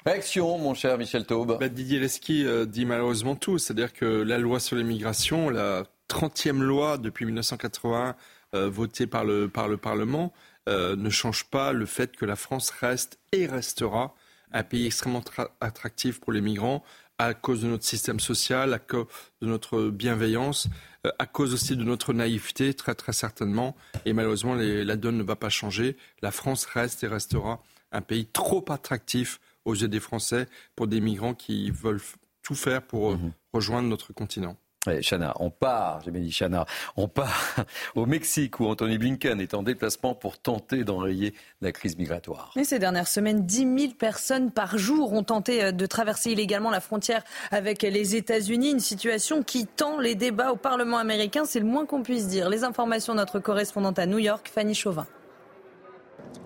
Réaction, 0.07 0.59
mon 0.59 0.75
cher 0.75 0.99
Michel 0.99 1.25
Taube. 1.25 1.57
Bah, 1.59 1.71
Didier 1.71 1.99
Lesky 1.99 2.45
euh, 2.45 2.67
dit 2.67 2.85
malheureusement 2.85 3.37
tout. 3.37 3.57
C'est-à-dire 3.57 3.95
que 3.95 4.05
la 4.05 4.37
loi 4.37 4.61
sur 4.61 4.77
l'immigration, 4.77 5.49
la 5.49 5.85
30e 6.11 6.61
loi 6.61 6.99
depuis 6.99 7.25
1981 7.25 8.15
euh, 8.55 8.69
votée 8.69 9.07
par 9.07 9.25
le, 9.25 9.49
par 9.49 9.67
le 9.67 9.79
Parlement, 9.79 10.35
euh, 10.69 10.95
ne 10.95 11.09
change 11.09 11.47
pas 11.47 11.73
le 11.73 11.87
fait 11.87 12.17
que 12.17 12.27
la 12.27 12.37
France 12.37 12.69
reste 12.69 13.19
et 13.33 13.47
restera 13.47 14.15
un 14.53 14.63
pays 14.63 14.85
extrêmement 14.85 15.25
attractif 15.63 16.21
pour 16.21 16.33
les 16.33 16.43
migrants 16.43 16.85
à 17.17 17.33
cause 17.33 17.63
de 17.63 17.69
notre 17.69 17.85
système 17.85 18.21
social, 18.21 18.75
à 18.75 18.79
cause 18.79 19.07
de 19.41 19.47
notre 19.47 19.89
bienveillance, 19.89 20.69
à 21.19 21.27
cause 21.27 21.55
aussi 21.55 21.77
de 21.77 21.83
notre 21.83 22.13
naïveté, 22.13 22.75
très 22.75 22.95
très 22.95 23.13
certainement. 23.13 23.75
Et 24.05 24.13
malheureusement, 24.13 24.55
la 24.55 24.97
donne 24.97 25.17
ne 25.17 25.23
va 25.23 25.37
pas 25.37 25.49
changer. 25.49 25.97
La 26.23 26.31
France 26.31 26.67
reste 26.67 27.05
et 27.05 27.07
restera 27.07 27.63
un 27.91 28.01
pays 28.01 28.27
trop 28.27 28.65
attractif 28.69 29.41
aux 29.65 29.75
yeux 29.75 29.89
des 29.89 30.01
Français 30.01 30.47
pour 30.77 30.87
des 30.87 31.01
migrants 31.01 31.35
qui 31.35 31.71
veulent 31.71 32.01
tout 32.43 32.55
faire 32.55 32.83
pour 32.83 33.13
euh, 33.13 33.17
mmh 33.17 33.33
rejoindre 33.55 33.89
notre 33.89 34.13
continent. 34.13 34.57
Chana, 35.01 35.33
on 35.41 35.51
part, 35.51 36.03
j'ai 36.05 36.11
bien 36.11 36.21
dit 36.21 36.31
Chana, 36.31 36.67
on 36.97 37.09
part 37.09 37.55
au 37.95 38.05
Mexique 38.05 38.61
où 38.61 38.67
Anthony 38.67 38.99
Blinken 38.99 39.41
est 39.41 39.55
en 39.55 39.63
déplacement 39.63 40.15
pour 40.15 40.39
tenter 40.39 40.85
d'enrayer 40.85 41.35
la 41.61 41.73
crise 41.73 41.97
migratoire. 41.97 42.53
Mais 42.57 42.65
ces 42.65 42.79
dernières 42.79 43.09
semaines, 43.09 43.47
10 43.47 43.79
000 43.79 43.93
personnes 43.95 44.51
par 44.51 44.77
jour 44.77 45.13
ont 45.13 45.23
tenté 45.23 45.65
euh, 45.65 45.73
de 45.73 45.87
traverser 45.87 46.33
illégalement 46.33 46.71
la 46.71 46.81
frontière 46.81 47.25
avec 47.51 47.83
les 47.83 48.17
États-Unis, 48.17 48.73
une 48.73 48.81
situation 48.81 49.43
qui 49.43 49.67
tend 49.67 49.99
les 49.99 50.15
débats 50.15 50.53
au 50.53 50.57
Parlement 50.57 50.99
américain, 50.99 51.45
c'est 51.45 51.61
le 51.61 51.67
moins 51.67 51.87
qu'on 51.87 52.03
puisse 52.03 52.29
dire. 52.29 52.49
Les 52.49 52.65
informations 52.65 53.15
de 53.15 53.19
notre 53.19 53.39
correspondante 53.39 53.99
à 53.99 54.07
New 54.07 54.19
York, 54.19 54.51
Fanny 54.53 54.75
Chauvin. 54.75 55.07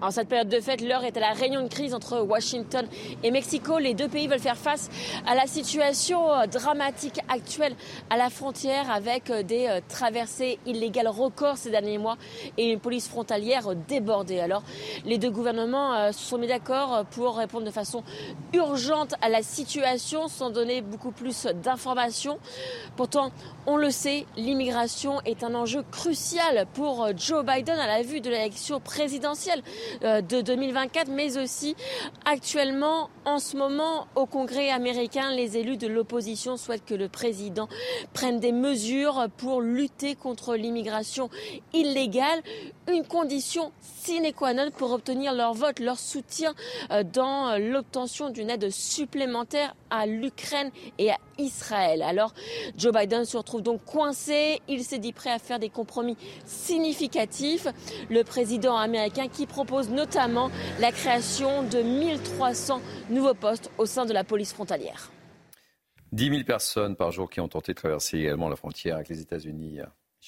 En 0.00 0.12
cette 0.12 0.28
période 0.28 0.48
de 0.48 0.60
fête, 0.60 0.80
l'heure 0.80 1.02
est 1.02 1.16
à 1.16 1.20
la 1.20 1.32
réunion 1.32 1.60
de 1.64 1.68
crise 1.68 1.92
entre 1.92 2.20
Washington 2.20 2.86
et 3.24 3.32
Mexico. 3.32 3.78
Les 3.78 3.94
deux 3.94 4.06
pays 4.06 4.28
veulent 4.28 4.38
faire 4.38 4.56
face 4.56 4.88
à 5.26 5.34
la 5.34 5.48
situation 5.48 6.32
euh, 6.32 6.46
dramatique 6.46 7.18
actuelle 7.28 7.74
à 8.08 8.16
la 8.16 8.30
frontière 8.30 8.92
avec 8.92 9.28
euh, 9.28 9.42
des 9.42 9.66
euh, 9.66 9.80
traversées 9.88 10.60
illégales 10.66 11.08
records 11.08 11.56
ces 11.56 11.72
derniers 11.72 11.98
mois 11.98 12.16
et 12.56 12.70
une 12.70 12.78
police 12.78 13.08
frontalière 13.08 13.74
débordée. 13.88 14.38
Alors, 14.38 14.62
les 15.04 15.18
deux 15.18 15.30
gouvernements 15.30 16.12
se 16.12 16.20
sont 16.20 16.38
mis 16.38 16.46
d'accord 16.46 17.04
pour 17.10 17.36
répondre 17.36 17.66
de 17.66 17.72
façon 17.72 18.04
urgente 18.52 19.14
à 19.20 19.28
la 19.28 19.42
situation 19.42 20.28
sans 20.28 20.50
donner 20.50 20.80
beaucoup 20.80 21.10
plus 21.10 21.46
d'informations. 21.62 22.38
Pourtant, 22.96 23.32
on 23.66 23.76
le 23.76 23.90
sait, 23.90 24.26
l'immigration 24.36 25.20
est 25.22 25.42
un 25.42 25.54
enjeu 25.54 25.82
crucial 25.90 26.66
pour 26.74 27.08
Joe 27.16 27.44
Biden 27.44 27.78
à 27.78 27.86
la 27.86 28.02
vue 28.02 28.20
de 28.20 28.30
l'élection 28.30 28.80
présidentielle. 28.80 29.62
Euh, 30.04 30.20
de 30.20 30.40
2024, 30.40 31.08
mais 31.08 31.38
aussi 31.38 31.74
actuellement, 32.24 33.10
en 33.24 33.38
ce 33.38 33.56
moment, 33.56 34.06
au 34.14 34.26
Congrès 34.26 34.70
américain, 34.70 35.32
les 35.32 35.56
élus 35.56 35.76
de 35.76 35.86
l'opposition 35.86 36.56
souhaitent 36.56 36.84
que 36.84 36.94
le 36.94 37.08
président 37.08 37.68
prenne 38.12 38.40
des 38.40 38.52
mesures 38.52 39.28
pour 39.36 39.60
lutter 39.60 40.14
contre 40.14 40.54
l'immigration 40.54 41.30
illégale, 41.72 42.42
une 42.88 43.04
condition 43.04 43.72
sine 43.80 44.32
qua 44.32 44.54
non 44.54 44.70
pour 44.70 44.92
obtenir 44.92 45.34
leur 45.34 45.54
vote, 45.54 45.80
leur 45.80 45.98
soutien 45.98 46.54
euh, 46.90 47.02
dans 47.02 47.58
l'obtention 47.58 48.30
d'une 48.30 48.50
aide 48.50 48.70
supplémentaire 48.70 49.74
à 49.90 50.06
l'Ukraine 50.06 50.70
et 50.98 51.10
à 51.10 51.16
Israël. 51.38 52.02
Alors 52.02 52.34
Joe 52.76 52.92
Biden 52.92 53.24
se 53.24 53.36
retrouve 53.36 53.62
donc 53.62 53.84
coincé, 53.84 54.60
il 54.68 54.84
s'est 54.84 54.98
dit 54.98 55.12
prêt 55.12 55.30
à 55.30 55.38
faire 55.38 55.58
des 55.58 55.70
compromis 55.70 56.16
significatifs. 56.44 57.66
Le 58.10 58.22
président 58.24 58.76
américain 58.76 59.28
qui 59.28 59.46
propose 59.64 59.90
notamment 59.90 60.52
la 60.78 60.92
création 60.92 61.64
de 61.64 61.82
1300 61.82 62.80
nouveaux 63.10 63.34
postes 63.34 63.72
au 63.76 63.86
sein 63.86 64.06
de 64.06 64.12
la 64.12 64.22
police 64.22 64.52
frontalière. 64.52 65.10
10 66.12 66.30
000 66.30 66.44
personnes 66.44 66.94
par 66.94 67.10
jour 67.10 67.28
qui 67.28 67.40
ont 67.40 67.48
tenté 67.48 67.72
de 67.72 67.76
traverser 67.76 68.18
également 68.18 68.48
la 68.48 68.54
frontière 68.54 68.94
avec 68.94 69.08
les 69.08 69.20
États-Unis. 69.20 69.80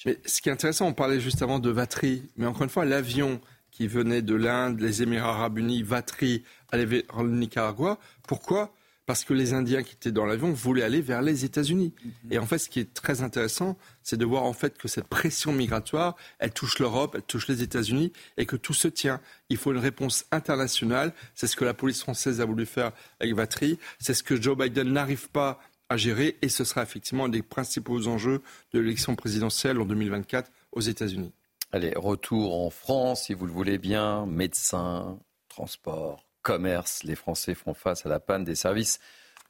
Mais 0.05 0.17
ce 0.25 0.41
qui 0.41 0.49
est 0.49 0.51
intéressant, 0.51 0.87
on 0.87 0.93
parlait 0.93 1.21
juste 1.21 1.41
avant 1.41 1.59
de 1.59 1.69
Vatry, 1.69 2.29
mais 2.35 2.45
encore 2.45 2.63
une 2.63 2.69
fois, 2.69 2.83
l'avion 2.83 3.39
qui 3.71 3.87
venait 3.87 4.21
de 4.21 4.35
l'Inde, 4.35 4.81
les 4.81 5.01
Émirats 5.01 5.29
arabes 5.29 5.59
unis, 5.59 5.81
Vatry, 5.81 6.43
allait 6.69 6.85
vers 6.85 7.23
le 7.23 7.31
Nicaragua. 7.31 7.99
Pourquoi 8.27 8.73
parce 9.11 9.25
que 9.25 9.33
les 9.33 9.51
Indiens 9.51 9.83
qui 9.83 9.95
étaient 9.95 10.13
dans 10.13 10.23
l'avion 10.25 10.53
voulaient 10.53 10.83
aller 10.83 11.01
vers 11.01 11.21
les 11.21 11.43
États-Unis. 11.43 11.93
Et 12.29 12.39
en 12.39 12.45
fait, 12.45 12.59
ce 12.59 12.69
qui 12.69 12.79
est 12.79 12.93
très 12.93 13.23
intéressant, 13.23 13.77
c'est 14.03 14.15
de 14.15 14.23
voir 14.23 14.43
en 14.43 14.53
fait 14.53 14.77
que 14.77 14.87
cette 14.87 15.07
pression 15.09 15.51
migratoire, 15.51 16.15
elle 16.39 16.53
touche 16.53 16.79
l'Europe, 16.79 17.15
elle 17.15 17.23
touche 17.23 17.49
les 17.49 17.61
États-Unis, 17.61 18.13
et 18.37 18.45
que 18.45 18.55
tout 18.55 18.73
se 18.73 18.87
tient. 18.87 19.19
Il 19.49 19.57
faut 19.57 19.73
une 19.73 19.79
réponse 19.79 20.23
internationale. 20.31 21.11
C'est 21.35 21.47
ce 21.47 21.57
que 21.57 21.65
la 21.65 21.73
police 21.73 21.99
française 21.99 22.39
a 22.39 22.45
voulu 22.45 22.65
faire 22.65 22.93
avec 23.19 23.35
Vatry. 23.35 23.77
C'est 23.99 24.13
ce 24.13 24.23
que 24.23 24.41
Joe 24.41 24.57
Biden 24.57 24.93
n'arrive 24.93 25.27
pas 25.27 25.59
à 25.89 25.97
gérer, 25.97 26.37
et 26.41 26.47
ce 26.47 26.63
sera 26.63 26.81
effectivement 26.81 27.25
un 27.25 27.29
des 27.29 27.41
principaux 27.41 28.07
enjeux 28.07 28.41
de 28.71 28.79
l'élection 28.79 29.17
présidentielle 29.17 29.77
en 29.81 29.85
2024 29.85 30.49
aux 30.71 30.79
États-Unis. 30.79 31.33
Allez, 31.73 31.91
retour 31.97 32.65
en 32.65 32.69
France, 32.69 33.25
si 33.25 33.33
vous 33.33 33.45
le 33.45 33.51
voulez 33.51 33.77
bien, 33.77 34.25
médecins, 34.25 35.19
transport, 35.49 36.30
commerce. 36.41 37.03
Les 37.03 37.15
Français 37.15 37.55
font 37.55 37.73
face 37.73 38.05
à 38.05 38.09
la 38.09 38.19
panne 38.19 38.43
des 38.43 38.55
services 38.55 38.99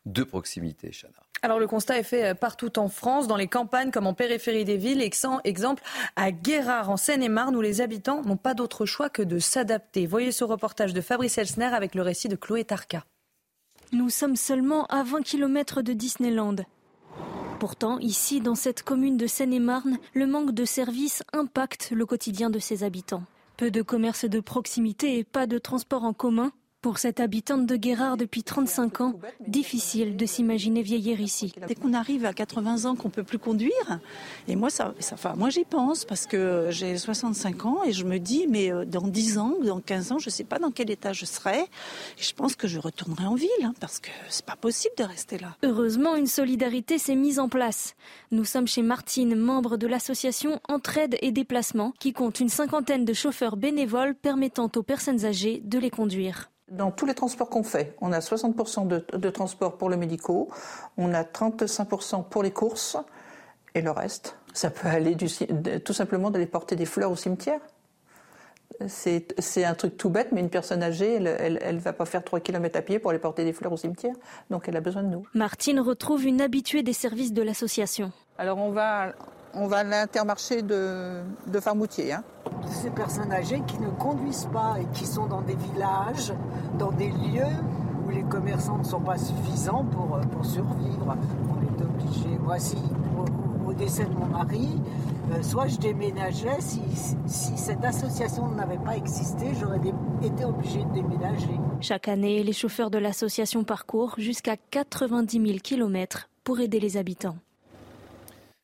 de 0.06 0.24
proximité, 0.24 0.92
Chana. 0.92 1.14
Alors 1.44 1.60
le 1.60 1.68
constat 1.68 1.98
est 1.98 2.04
fait 2.04 2.26
euh, 2.26 2.34
partout 2.36 2.78
en 2.78 2.88
France, 2.88 3.28
dans 3.28 3.36
les 3.36 3.48
campagnes 3.48 3.90
comme 3.90 4.06
en 4.06 4.14
périphérie 4.14 4.66
des 4.66 4.78
villes. 4.78 5.02
Exemple 5.44 5.84
à 6.16 6.32
Guérard, 6.32 6.90
en 6.90 6.98
Seine-et-Marne, 6.98 7.56
où 7.56 7.62
les 7.62 7.82
habitants 7.82 8.22
n'ont 8.22 8.38
pas 8.38 8.54
d'autre 8.54 8.86
choix 8.86 9.10
que 9.10 9.24
de 9.24 9.40
s'adapter. 9.40 10.06
Voyez 10.06 10.32
ce 10.32 10.44
reportage 10.44 10.94
de 10.94 11.02
Fabrice 11.02 11.38
Elsner 11.38 11.66
avec 11.66 11.96
le 11.96 12.04
récit 12.04 12.28
de 12.28 12.36
Chloé 12.36 12.64
Tarka. 12.64 13.06
Nous 13.92 14.10
sommes 14.10 14.36
seulement 14.36 14.86
à 14.86 15.04
20 15.04 15.24
km 15.24 15.82
de 15.82 15.94
Disneyland. 15.94 16.58
Pourtant, 17.60 18.00
ici, 18.00 18.40
dans 18.40 18.56
cette 18.56 18.84
commune 18.84 19.18
de 19.18 19.28
Seine-et-Marne, 19.28 19.98
le 20.14 20.28
manque 20.28 20.52
de 20.52 20.66
services 20.66 21.24
impacte 21.34 21.92
le 21.92 22.06
quotidien 22.06 22.50
de 22.50 22.60
ses 22.60 22.84
habitants. 22.84 23.24
Peu 23.58 23.70
de 23.70 23.82
commerces 23.82 24.26
de 24.26 24.40
proximité 24.40 25.18
et 25.18 25.24
pas 25.24 25.46
de 25.48 25.58
transport 25.58 26.04
en 26.04 26.14
commun 26.14 26.52
pour 26.82 26.98
cette 26.98 27.20
habitante 27.20 27.68
de 27.68 27.76
Guérard 27.76 28.18
depuis 28.18 28.42
35 28.42 29.02
ans, 29.02 29.20
difficile 29.48 30.18
de 30.18 30.26
s'imaginer 30.26 30.82
vieillir 30.82 31.22
ici. 31.22 31.54
Dès 31.68 31.76
qu'on 31.76 31.94
arrive 31.94 32.26
à 32.26 32.34
80 32.34 32.86
ans 32.86 32.96
qu'on 32.96 33.12
peut 33.12 33.24
plus 33.24 33.38
conduire, 33.38 34.00
et 34.48 34.56
moi 34.56 34.72
ça, 34.72 34.96
ça 35.00 35.14
enfin, 35.14 35.36
moi 35.38 35.52
j'y 35.52 35.64
pense 35.64 36.06
parce 36.06 36.26
que 36.26 36.68
j'ai 36.72 36.98
65 36.98 37.66
ans 37.66 37.84
et 37.86 37.92
je 37.92 38.04
me 38.04 38.18
dis 38.18 38.48
mais 38.50 38.72
euh, 38.72 38.84
dans 38.86 39.08
10 39.08 39.38
ans 39.38 39.54
ou 39.60 39.64
dans 39.64 39.80
15 39.80 40.14
ans, 40.14 40.20
je 40.20 40.32
sais 40.32 40.44
pas 40.44 40.58
dans 40.58 40.72
quel 40.72 40.90
état 40.90 41.14
je 41.14 41.26
serai 41.26 41.60
et 41.60 42.24
je 42.24 42.34
pense 42.34 42.56
que 42.56 42.68
je 42.68 42.80
retournerai 42.80 43.26
en 43.26 43.36
ville 43.36 43.50
hein, 43.64 43.74
parce 43.80 44.00
que 44.00 44.10
c'est 44.30 44.46
pas 44.46 44.56
possible 44.56 44.96
de 44.98 45.04
rester 45.04 45.38
là. 45.38 45.56
Heureusement, 45.64 46.16
une 46.16 46.28
solidarité 46.28 46.98
s'est 46.98 47.16
mise 47.16 47.38
en 47.38 47.48
place. 47.48 47.96
Nous 48.32 48.46
sommes 48.46 48.68
chez 48.68 48.82
Martine, 48.82 49.36
membre 49.36 49.78
de 49.78 49.86
l'association 49.86 50.60
Entraide 50.68 51.18
et 51.22 51.32
Déplacement 51.32 51.94
qui 52.00 52.12
compte 52.12 52.40
une 52.40 52.50
cinquantaine 52.50 53.06
de 53.06 53.14
chauffeurs 53.14 53.56
bénévoles 53.56 54.16
permettant 54.16 54.72
aux 54.76 54.84
personnes 54.84 55.26
âgées 55.26 55.62
de 55.64 55.78
les 55.78 55.92
conduire 55.92 56.50
dans 56.72 56.90
tous 56.90 57.06
les 57.06 57.14
transports 57.14 57.50
qu'on 57.50 57.64
fait, 57.64 57.96
on 58.02 58.12
a 58.12 58.20
60% 58.20 58.88
de, 58.88 59.06
de 59.14 59.30
transport 59.30 59.78
pour 59.78 59.90
le 59.90 59.98
médicaux, 59.98 60.50
on 60.98 61.14
a 61.14 61.24
35% 61.24 62.24
pour 62.30 62.44
les 62.44 62.52
courses, 62.52 62.98
et 63.76 63.82
le 63.82 63.92
reste, 63.92 64.38
ça 64.54 64.70
peut 64.70 64.88
aller 64.88 65.16
du, 65.16 65.28
tout 65.84 65.94
simplement 65.94 66.32
d'aller 66.32 66.46
porter 66.46 66.76
des 66.76 66.86
fleurs 66.86 67.12
au 67.12 67.16
cimetière. 67.16 67.60
C'est 68.88 69.64
un 69.64 69.76
truc 69.76 69.98
tout 69.98 70.10
bête, 70.10 70.30
mais 70.32 70.40
une 70.40 70.50
personne 70.50 70.82
âgée, 70.82 71.16
elle 71.16 71.76
ne 71.76 71.80
va 71.80 71.94
pas 71.94 72.06
faire 72.06 72.24
3 72.24 72.40
km 72.40 72.80
à 72.80 72.82
pied 72.82 73.00
pour 73.00 73.12
aller 73.12 73.20
porter 73.20 73.44
des 73.44 73.54
fleurs 73.54 73.74
au 73.74 73.78
cimetière, 73.78 74.16
donc 74.50 74.68
elle 74.68 74.78
a 74.78 74.82
besoin 74.82 75.04
de 75.04 75.10
nous. 75.10 75.28
Martine 75.34 75.80
retrouve 75.80 76.26
une 76.26 76.42
habituée 76.42 76.82
des 76.82 76.94
services 76.94 77.34
de 77.34 77.44
l'association. 77.44 78.12
Alors 78.38 78.58
on 78.58 78.72
va 78.72 79.14
on 79.54 79.68
va 79.68 79.78
à 79.78 79.84
l'intermarché 79.84 80.62
de, 80.62 81.22
de 81.48 81.60
Farmoutier. 81.60 82.14
Hein. 82.14 82.24
Ces 82.70 82.90
personnes 82.90 83.32
âgées 83.32 83.62
qui 83.68 83.80
ne 83.80 83.90
conduisent 83.90 84.50
pas 84.52 84.78
et 84.80 84.86
qui 84.94 85.06
sont 85.06 85.28
dans 85.28 85.42
des 85.42 85.56
villages, 85.56 86.34
dans 86.78 86.92
des 86.92 87.10
lieux 87.10 87.56
où 88.06 88.10
les 88.10 88.24
commerçants 88.24 88.78
ne 88.78 88.84
sont 88.84 89.02
pas 89.02 89.18
suffisants 89.18 89.86
pour, 89.86 90.16
euh, 90.16 90.22
pour 90.22 90.46
survivre. 90.46 91.16
On 91.50 91.62
est 91.62 91.84
obligé. 91.84 92.30
Moi, 92.40 92.60
si, 92.60 92.78
au, 93.66 93.74
décès 93.74 94.06
de 94.06 94.14
mon 94.14 94.26
mari, 94.26 94.82
euh, 95.32 95.42
soit 95.42 95.68
je 95.68 95.78
déménageais, 95.78 96.60
si, 96.60 96.82
si 97.26 97.58
cette 97.58 97.84
association 97.84 98.50
n'avait 98.50 98.78
pas 98.78 98.98
existé, 98.98 99.48
j'aurais 99.60 99.80
été 100.22 100.46
obligé 100.46 100.84
de 100.84 100.92
déménager. 100.94 101.60
Chaque 101.80 102.08
année, 102.08 102.44
les 102.44 102.54
chauffeurs 102.54 102.92
de 102.92 102.98
l'association 102.98 103.64
parcourent 103.64 104.16
jusqu'à 104.18 104.58
90 104.58 105.48
000 105.48 105.60
km 105.64 106.30
pour 106.44 106.60
aider 106.60 106.80
les 106.80 106.98
habitants. 106.98 107.38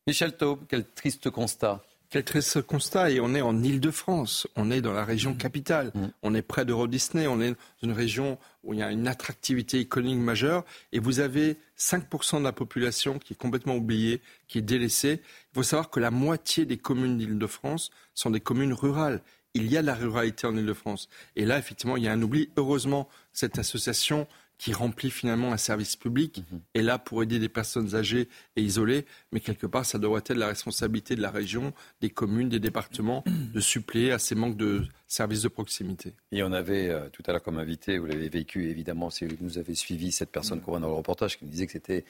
Michel 0.07 0.37
Taube, 0.37 0.61
quel 0.69 0.85
triste 0.85 1.29
constat. 1.29 1.83
Quel 2.09 2.23
triste 2.23 2.61
constat. 2.61 3.11
Et 3.11 3.19
on 3.19 3.35
est 3.35 3.41
en 3.41 3.61
Île-de-France. 3.61 4.47
On 4.55 4.71
est 4.71 4.79
dans 4.79 4.93
la 4.93 5.03
région 5.03 5.31
mmh. 5.31 5.37
capitale. 5.37 5.91
Mmh. 5.93 6.05
On 6.23 6.33
est 6.33 6.41
près 6.41 6.63
d'Euro 6.63 6.87
Disney. 6.87 7.27
On 7.27 7.41
est 7.41 7.49
dans 7.49 7.57
une 7.83 7.91
région 7.91 8.37
où 8.63 8.73
il 8.73 8.79
y 8.79 8.83
a 8.83 8.89
une 8.89 9.09
attractivité 9.09 9.79
économique 9.79 10.19
majeure. 10.19 10.63
Et 10.93 10.99
vous 10.99 11.19
avez 11.19 11.57
5% 11.77 12.39
de 12.39 12.45
la 12.45 12.53
population 12.53 13.19
qui 13.19 13.33
est 13.33 13.35
complètement 13.35 13.75
oubliée, 13.75 14.21
qui 14.47 14.59
est 14.59 14.61
délaissée. 14.61 15.21
Il 15.51 15.55
faut 15.55 15.63
savoir 15.63 15.89
que 15.89 15.99
la 15.99 16.09
moitié 16.09 16.65
des 16.65 16.77
communes 16.77 17.17
d'Île-de-France 17.17 17.89
sont 18.13 18.29
des 18.29 18.39
communes 18.39 18.71
rurales. 18.71 19.21
Il 19.55 19.69
y 19.69 19.75
a 19.75 19.81
de 19.81 19.87
la 19.87 19.95
ruralité 19.95 20.47
en 20.47 20.55
Île-de-France. 20.55 21.09
Et 21.35 21.43
là, 21.43 21.57
effectivement, 21.57 21.97
il 21.97 22.03
y 22.03 22.07
a 22.07 22.13
un 22.13 22.21
oubli. 22.21 22.49
Heureusement, 22.55 23.09
cette 23.33 23.59
association 23.59 24.25
qui 24.57 24.73
remplit 24.73 25.11
finalement 25.11 25.53
un 25.53 25.57
service 25.57 25.95
public 25.95 26.43
mhm. 26.51 26.61
est 26.73 26.81
là 26.81 26.97
pour 26.97 27.21
aider 27.21 27.39
des 27.39 27.49
personnes 27.49 27.95
âgées 27.95 28.27
et 28.55 28.61
isolées, 28.61 29.05
mais 29.31 29.39
quelque 29.39 29.67
part, 29.67 29.85
ça 29.85 29.99
doit 29.99 30.19
être 30.19 30.33
la 30.33 30.47
responsabilité 30.47 31.15
de 31.15 31.21
la 31.21 31.31
région, 31.31 31.73
des 32.01 32.09
communes, 32.09 32.49
des 32.49 32.59
départements, 32.59 33.23
de 33.27 33.59
suppléer 33.59 34.11
à 34.11 34.19
ces 34.19 34.35
manques 34.35 34.57
de 34.57 34.85
services 35.07 35.43
de 35.43 35.47
proximité. 35.47 36.13
Et 36.31 36.43
on 36.43 36.51
avait 36.51 36.89
euh, 36.89 37.09
tout 37.09 37.23
à 37.27 37.31
l'heure 37.31 37.43
comme 37.43 37.59
invité, 37.59 37.97
vous 37.97 38.07
l'avez 38.07 38.29
vécu 38.29 38.69
évidemment, 38.69 39.09
si 39.09 39.25
vous 39.25 39.35
nous 39.41 39.57
avez 39.57 39.75
suivi, 39.75 40.11
cette 40.11 40.31
personne 40.31 40.61
qu'on 40.61 40.71
voit 40.71 40.79
dans 40.79 40.87
le 40.87 40.93
reportage 40.93 41.37
qui 41.37 41.45
nous 41.45 41.51
disait 41.51 41.65
que 41.65 41.71
c'était 41.71 42.03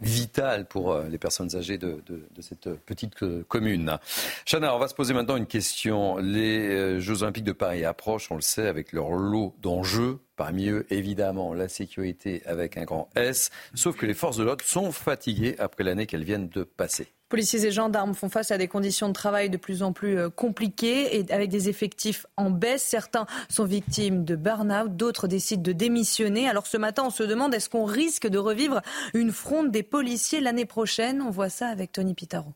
vital 0.00 0.66
pour 0.66 0.92
euh, 0.92 1.08
les 1.08 1.18
personnes 1.18 1.54
âgées 1.54 1.78
de, 1.78 2.02
cette 2.40 2.68
petite 2.84 3.22
euh, 3.22 3.44
commune. 3.46 3.98
Chana, 4.44 4.74
on 4.74 4.78
va 4.78 4.88
se 4.88 4.94
poser 4.94 5.14
maintenant 5.14 5.36
une 5.36 5.46
question. 5.46 6.16
Les 6.16 7.00
Jeux 7.00 7.22
Olympiques 7.22 7.44
de 7.44 7.52
Paris 7.52 7.84
approchent, 7.84 8.30
on 8.32 8.36
le 8.36 8.40
sait, 8.40 8.66
avec 8.66 8.92
leur 8.92 9.10
lot 9.10 9.54
d'enjeux. 9.60 10.18
Parmi 10.42 10.70
eux, 10.70 10.86
évidemment, 10.90 11.54
la 11.54 11.68
sécurité 11.68 12.42
avec 12.46 12.76
un 12.76 12.82
grand 12.82 13.08
S. 13.14 13.50
Sauf 13.74 13.96
que 13.96 14.06
les 14.06 14.12
forces 14.12 14.38
de 14.38 14.42
l'ordre 14.42 14.64
sont 14.64 14.90
fatiguées 14.90 15.54
après 15.60 15.84
l'année 15.84 16.04
qu'elles 16.04 16.24
viennent 16.24 16.48
de 16.48 16.64
passer. 16.64 17.06
Policiers 17.28 17.64
et 17.64 17.70
gendarmes 17.70 18.12
font 18.12 18.28
face 18.28 18.50
à 18.50 18.58
des 18.58 18.66
conditions 18.66 19.06
de 19.06 19.12
travail 19.12 19.50
de 19.50 19.56
plus 19.56 19.84
en 19.84 19.92
plus 19.92 20.18
euh, 20.18 20.30
compliquées 20.30 21.16
et 21.16 21.32
avec 21.32 21.48
des 21.48 21.68
effectifs 21.68 22.26
en 22.36 22.50
baisse. 22.50 22.82
Certains 22.82 23.26
sont 23.48 23.66
victimes 23.66 24.24
de 24.24 24.34
burn-out, 24.34 24.96
d'autres 24.96 25.28
décident 25.28 25.62
de 25.62 25.70
démissionner. 25.70 26.48
Alors 26.48 26.66
ce 26.66 26.76
matin, 26.76 27.04
on 27.06 27.10
se 27.10 27.22
demande 27.22 27.54
est-ce 27.54 27.70
qu'on 27.70 27.84
risque 27.84 28.26
de 28.26 28.38
revivre 28.38 28.82
une 29.14 29.30
fronde 29.30 29.70
des 29.70 29.84
policiers 29.84 30.40
l'année 30.40 30.66
prochaine? 30.66 31.22
On 31.22 31.30
voit 31.30 31.50
ça 31.50 31.68
avec 31.68 31.92
Tony 31.92 32.14
Pitaro. 32.14 32.52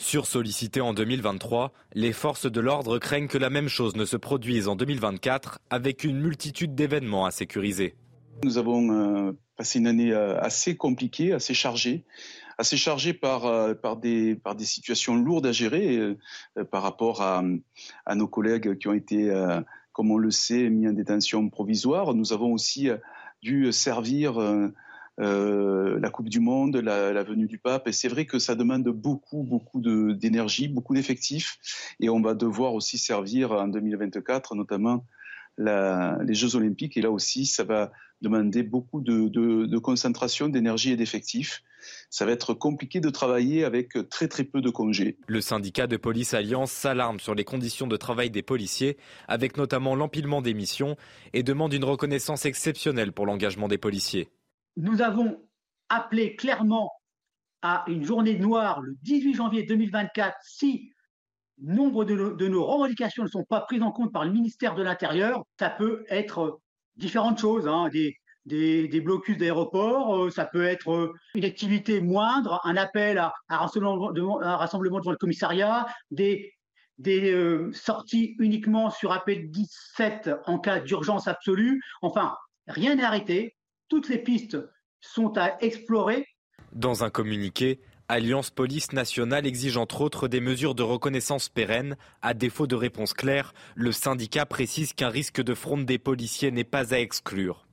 Sursollicitées 0.00 0.80
en 0.80 0.94
2023, 0.94 1.72
les 1.92 2.12
forces 2.12 2.50
de 2.50 2.60
l'ordre 2.60 2.98
craignent 2.98 3.28
que 3.28 3.38
la 3.38 3.50
même 3.50 3.68
chose 3.68 3.96
ne 3.96 4.04
se 4.04 4.16
produise 4.16 4.66
en 4.66 4.74
2024 4.74 5.60
avec 5.68 6.04
une 6.04 6.18
multitude 6.18 6.74
d'événements 6.74 7.26
à 7.26 7.30
sécuriser. 7.30 7.94
Nous 8.42 8.56
avons 8.56 8.90
euh, 8.92 9.32
passé 9.56 9.78
une 9.78 9.86
année 9.86 10.12
euh, 10.12 10.40
assez 10.40 10.76
compliquée, 10.76 11.32
assez 11.32 11.52
chargée, 11.52 12.04
assez 12.56 12.78
chargée 12.78 13.12
par, 13.12 13.44
euh, 13.44 13.74
des, 14.00 14.40
situations 14.60 15.16
lourdes 15.16 15.46
à 15.46 15.52
gérer 15.52 16.16
par 16.70 16.82
rapport 16.82 17.20
à, 17.20 17.44
nos 18.14 18.26
collègues 18.26 18.78
qui 18.78 18.88
ont 18.88 18.94
été, 18.94 19.30
comme 19.92 20.10
on 20.10 20.18
le 20.18 20.30
sait, 20.30 20.70
mis 20.70 20.88
en 20.88 20.92
détention 20.92 21.48
provisoire. 21.50 22.14
Nous 22.14 22.32
avons 22.32 22.52
aussi 22.52 22.88
dû 23.42 23.70
servir 23.72 24.38
euh, 25.18 25.98
la 26.00 26.10
Coupe 26.10 26.28
du 26.28 26.40
Monde, 26.40 26.76
la, 26.76 27.22
venue 27.22 27.46
du 27.46 27.58
pape. 27.58 27.88
Et 27.88 27.92
c'est 27.92 28.08
vrai 28.08 28.26
que 28.26 28.38
ça 28.38 28.54
demande 28.54 28.88
beaucoup, 28.88 29.42
beaucoup 29.42 29.80
d'énergie, 29.80 30.68
beaucoup 30.68 30.94
d'effectifs. 30.94 31.58
Et 32.00 32.08
on 32.08 32.20
va 32.20 32.34
devoir 32.34 32.74
aussi 32.74 32.98
servir 32.98 33.52
en 33.52 33.68
2024, 33.68 34.54
notamment 34.54 35.04
les 35.58 36.34
Jeux 36.34 36.56
Olympiques. 36.56 36.96
Et 36.96 37.02
là 37.02 37.10
aussi, 37.10 37.44
ça 37.44 37.64
va 37.64 37.92
demander 38.22 38.62
beaucoup 38.62 39.00
de, 39.00 39.78
concentration, 39.78 40.48
d'énergie 40.48 40.92
et 40.92 40.96
d'effectifs. 40.96 41.62
Ça 42.10 42.26
va 42.26 42.32
être 42.32 42.52
compliqué 42.52 43.00
de 43.00 43.08
travailler 43.08 43.64
avec 43.64 43.96
très 44.10 44.28
très 44.28 44.44
peu 44.44 44.60
de 44.60 44.68
congés. 44.68 45.16
Le 45.26 45.40
syndicat 45.40 45.86
de 45.86 45.96
police 45.96 46.34
Alliance 46.34 46.70
s'alarme 46.70 47.20
sur 47.20 47.34
les 47.34 47.44
conditions 47.44 47.86
de 47.86 47.96
travail 47.96 48.30
des 48.30 48.42
policiers, 48.42 48.98
avec 49.28 49.56
notamment 49.56 49.94
l'empilement 49.94 50.42
des 50.42 50.52
missions, 50.52 50.96
et 51.32 51.42
demande 51.42 51.72
une 51.72 51.84
reconnaissance 51.84 52.44
exceptionnelle 52.44 53.12
pour 53.12 53.24
l'engagement 53.24 53.68
des 53.68 53.78
policiers 53.78 54.28
nous 54.76 55.02
avons 55.02 55.40
appelé 55.88 56.36
clairement 56.36 56.90
à 57.62 57.84
une 57.88 58.04
journée 58.04 58.38
noire 58.38 58.80
le 58.80 58.94
18 59.02 59.34
janvier 59.34 59.64
2024 59.64 60.36
si 60.42 60.92
nombre 61.62 62.04
de 62.04 62.48
nos, 62.48 62.64
revendications 62.64 63.22
ne 63.22 63.28
sont 63.28 63.44
pas 63.44 63.60
prises 63.60 63.82
en 63.82 63.92
compte 63.92 64.12
par 64.12 64.24
le 64.24 64.32
ministère 64.32 64.74
de 64.74 64.82
l'Intérieur. 64.82 65.44
Ça 65.58 65.68
peut 65.68 66.04
être 66.08 66.60
différentes 66.96 67.38
choses, 67.38 67.68
hein, 67.68 67.90
des, 68.46 69.00
blocus 69.00 69.36
d'aéroports, 69.36 70.24
euh, 70.24 70.30
ça 70.30 70.46
peut 70.46 70.64
être 70.64 70.90
euh, 70.90 71.12
une 71.34 71.44
activité 71.44 72.00
moindre, 72.00 72.60
un 72.64 72.76
appel 72.76 73.18
à, 73.18 73.34
un, 73.48 73.58
rassemblement, 73.58 74.10
devant 74.10 75.10
le 75.10 75.16
commissariat, 75.16 75.86
des, 76.10 76.54
euh, 77.06 77.70
sorties 77.72 78.36
uniquement 78.38 78.90
sur 78.90 79.12
appel 79.12 79.50
17 79.50 80.30
en 80.46 80.58
cas 80.58 80.80
d'urgence 80.80 81.28
absolue. 81.28 81.82
Enfin, 82.00 82.34
rien 82.66 82.94
n'est 82.94 83.04
arrêté 83.04 83.54
toutes 83.90 84.08
les 84.08 84.18
pistes 84.18 84.56
sont 85.00 85.36
à 85.36 85.58
explorer. 85.60 86.26
Dans 86.72 87.04
un 87.04 87.10
communiqué, 87.10 87.80
Alliance 88.08 88.50
Police 88.50 88.92
Nationale 88.92 89.46
exige 89.46 89.76
entre 89.76 90.00
autres 90.00 90.28
des 90.28 90.40
mesures 90.40 90.74
de 90.74 90.82
reconnaissance 90.82 91.48
pérennes. 91.48 91.96
À 92.22 92.32
défaut 92.32 92.66
de 92.66 92.76
réponse 92.76 93.12
claire, 93.12 93.52
le 93.74 93.92
syndicat 93.92 94.46
précise 94.46 94.94
qu'un 94.94 95.10
risque 95.10 95.42
de 95.42 95.54
fronde 95.54 95.84
des 95.84 95.98
policiers 95.98 96.50
n'est 96.50 96.64
pas 96.64 96.94
à 96.94 96.98
exclure. 96.98 97.66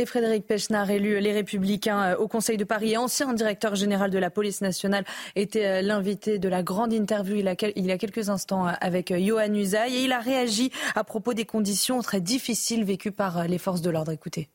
Et 0.00 0.06
Frédéric 0.06 0.46
Pechnard, 0.46 0.90
élu 0.90 1.18
Les 1.18 1.32
Républicains 1.32 2.12
euh, 2.12 2.16
au 2.16 2.28
Conseil 2.28 2.56
de 2.56 2.62
Paris, 2.64 2.96
ancien 2.96 3.34
directeur 3.34 3.74
général 3.74 4.10
de 4.10 4.18
la 4.18 4.30
police 4.30 4.60
nationale, 4.60 5.04
était 5.34 5.66
euh, 5.66 5.82
l'invité 5.82 6.38
de 6.38 6.48
la 6.48 6.62
grande 6.62 6.92
interview 6.92 7.36
il, 7.36 7.86
y 7.86 7.90
a 7.90 7.98
quelques 7.98 8.28
instants 8.28 8.68
euh, 8.68 8.72
avec 8.80 9.12
Johan 9.12 9.52
Usaï. 9.52 9.96
Et 9.96 10.04
il 10.04 10.12
a 10.12 10.20
réagi 10.20 10.70
à 10.94 11.02
propos 11.02 11.34
des 11.34 11.44
conditions 11.44 12.00
très 12.02 12.20
difficiles 12.20 12.84
vécues 12.84 13.12
par 13.12 13.48
les 13.48 13.58
forces 13.58 13.82
de 13.82 13.90
l'ordre. 13.90 14.12
Écoutez. 14.12 14.48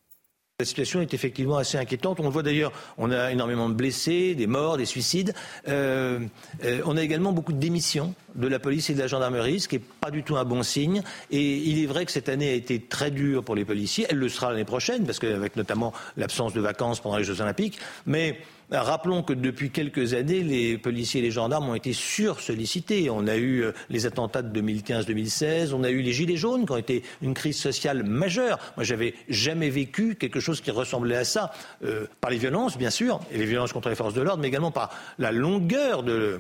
La 0.60 0.66
situation 0.66 1.02
est 1.02 1.16
effectivement 1.16 1.58
assez 1.58 1.80
inquiétante. 1.80 2.20
On 2.20 2.26
le 2.26 2.30
voit 2.30 2.44
d'ailleurs, 2.44 2.72
on 3.00 3.10
a 3.10 3.32
énormément 3.32 3.70
de 3.70 3.74
blessés, 3.74 4.36
des 4.36 4.46
morts, 4.46 4.78
des 4.78 4.86
suicides. 4.86 5.34
Euh, 5.68 6.20
euh, 6.64 6.80
on 6.86 6.96
a 6.96 7.02
également 7.02 7.32
beaucoup 7.32 7.54
de 7.54 7.58
démissions 7.58 8.14
de 8.36 8.48
la 8.48 8.60
police 8.60 8.92
et 8.92 8.94
de 8.94 9.00
la 9.00 9.08
gendarmerie, 9.08 9.62
ce 9.62 9.68
qui 9.68 9.78
n'est 9.78 9.84
pas 10.00 10.12
du 10.12 10.22
tout 10.22 10.38
un 10.38 10.46
bon 10.46 10.62
signe. 10.62 11.02
Et 11.32 11.58
il 11.58 11.82
est 11.82 11.88
vrai 11.88 12.06
que 12.06 12.12
cette 12.12 12.30
année 12.30 12.52
a 12.52 12.54
été 12.54 12.80
très 12.80 13.10
dure 13.10 13.44
pour 13.44 13.56
les 13.56 13.66
policiers. 13.66 14.06
Elle 14.10 14.20
le 14.20 14.30
sera 14.30 14.52
l'année 14.52 14.64
prochaine, 14.64 15.08
parce 15.08 15.18
qu'avec 15.18 15.56
notamment 15.56 15.92
l'absence 16.18 16.54
de 16.54 16.62
vacances 16.62 17.00
pendant 17.00 17.18
les 17.18 17.24
Jeux 17.24 17.42
Olympiques. 17.42 17.80
Mais 18.06 18.38
Rappelons 18.74 19.22
que 19.22 19.34
depuis 19.34 19.70
quelques 19.70 20.16
années, 20.16 20.42
les 20.42 20.80
policiers 20.80 21.20
et 21.20 21.24
les 21.24 21.32
gendarmes 21.32 21.70
ont 21.70 21.76
été 21.76 21.94
sursollicités. 21.94 23.10
On 23.12 23.28
a 23.28 23.36
eu 23.36 23.62
euh, 23.62 23.72
les 23.90 24.08
attentats 24.08 24.42
de 24.42 24.60
2015-2016, 24.60 25.74
on 25.74 25.84
a 25.84 25.92
eu 25.92 26.02
les 26.02 26.12
gilets 26.12 26.38
jaunes 26.38 26.66
qui 26.66 26.72
ont 26.72 26.78
été 26.78 27.04
une 27.22 27.36
crise 27.36 27.58
sociale 27.58 28.04
majeure. 28.04 28.58
Moi, 28.76 28.84
j'avais 28.84 29.14
jamais 29.30 29.70
vécu 29.70 30.16
quelque 30.16 30.40
chose 30.40 30.60
qui 30.60 30.72
ressemblait 30.72 31.18
à 31.18 31.24
ça, 31.24 31.52
euh, 31.84 32.08
par 32.20 32.32
les 32.32 32.38
violences, 32.38 32.78
bien 32.78 32.90
sûr, 32.90 33.20
et 33.32 33.38
les 33.38 33.46
violences 33.46 33.74
contre 33.74 33.90
les 33.90 33.96
forces 33.96 34.16
de 34.16 34.22
l'ordre, 34.22 34.42
mais 34.42 34.48
également 34.48 34.72
par 34.72 34.90
la 35.20 35.32
longueur 35.32 36.02
de 36.02 36.40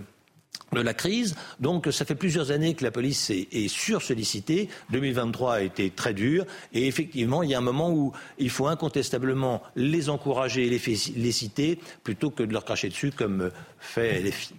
de 0.74 0.82
la 0.82 0.94
crise. 0.94 1.36
Donc 1.60 1.88
ça 1.92 2.06
fait 2.06 2.16
plusieurs 2.16 2.52
années 2.52 2.74
que 2.74 2.84
la 2.84 2.92
police 2.92 3.30
est, 3.30 3.48
est 3.52 3.68
sursollicitée. 3.68 4.70
2023 4.92 5.56
a 5.56 5.62
été 5.62 5.90
très 5.90 6.14
dur. 6.14 6.46
Et 6.74 6.88
effectivement, 6.88 7.44
il 7.44 7.50
y 7.50 7.56
a 7.56 7.58
un 7.58 7.62
moment 7.62 7.92
où 7.92 8.14
il 8.38 8.50
faut 8.50 8.68
incontestablement 8.68 9.62
les 9.76 10.10
encourager 10.10 10.68
et 10.68 10.70
les, 10.70 10.82
les 11.16 11.32
citer 11.32 11.80
plutôt 12.04 12.30
que 12.30 12.44
de 12.44 12.54
leur 12.54 12.66
cracher 12.66 12.90
dessus 12.90 13.12
comme 13.12 13.52
fait 13.80 14.32
filles. 14.32 14.58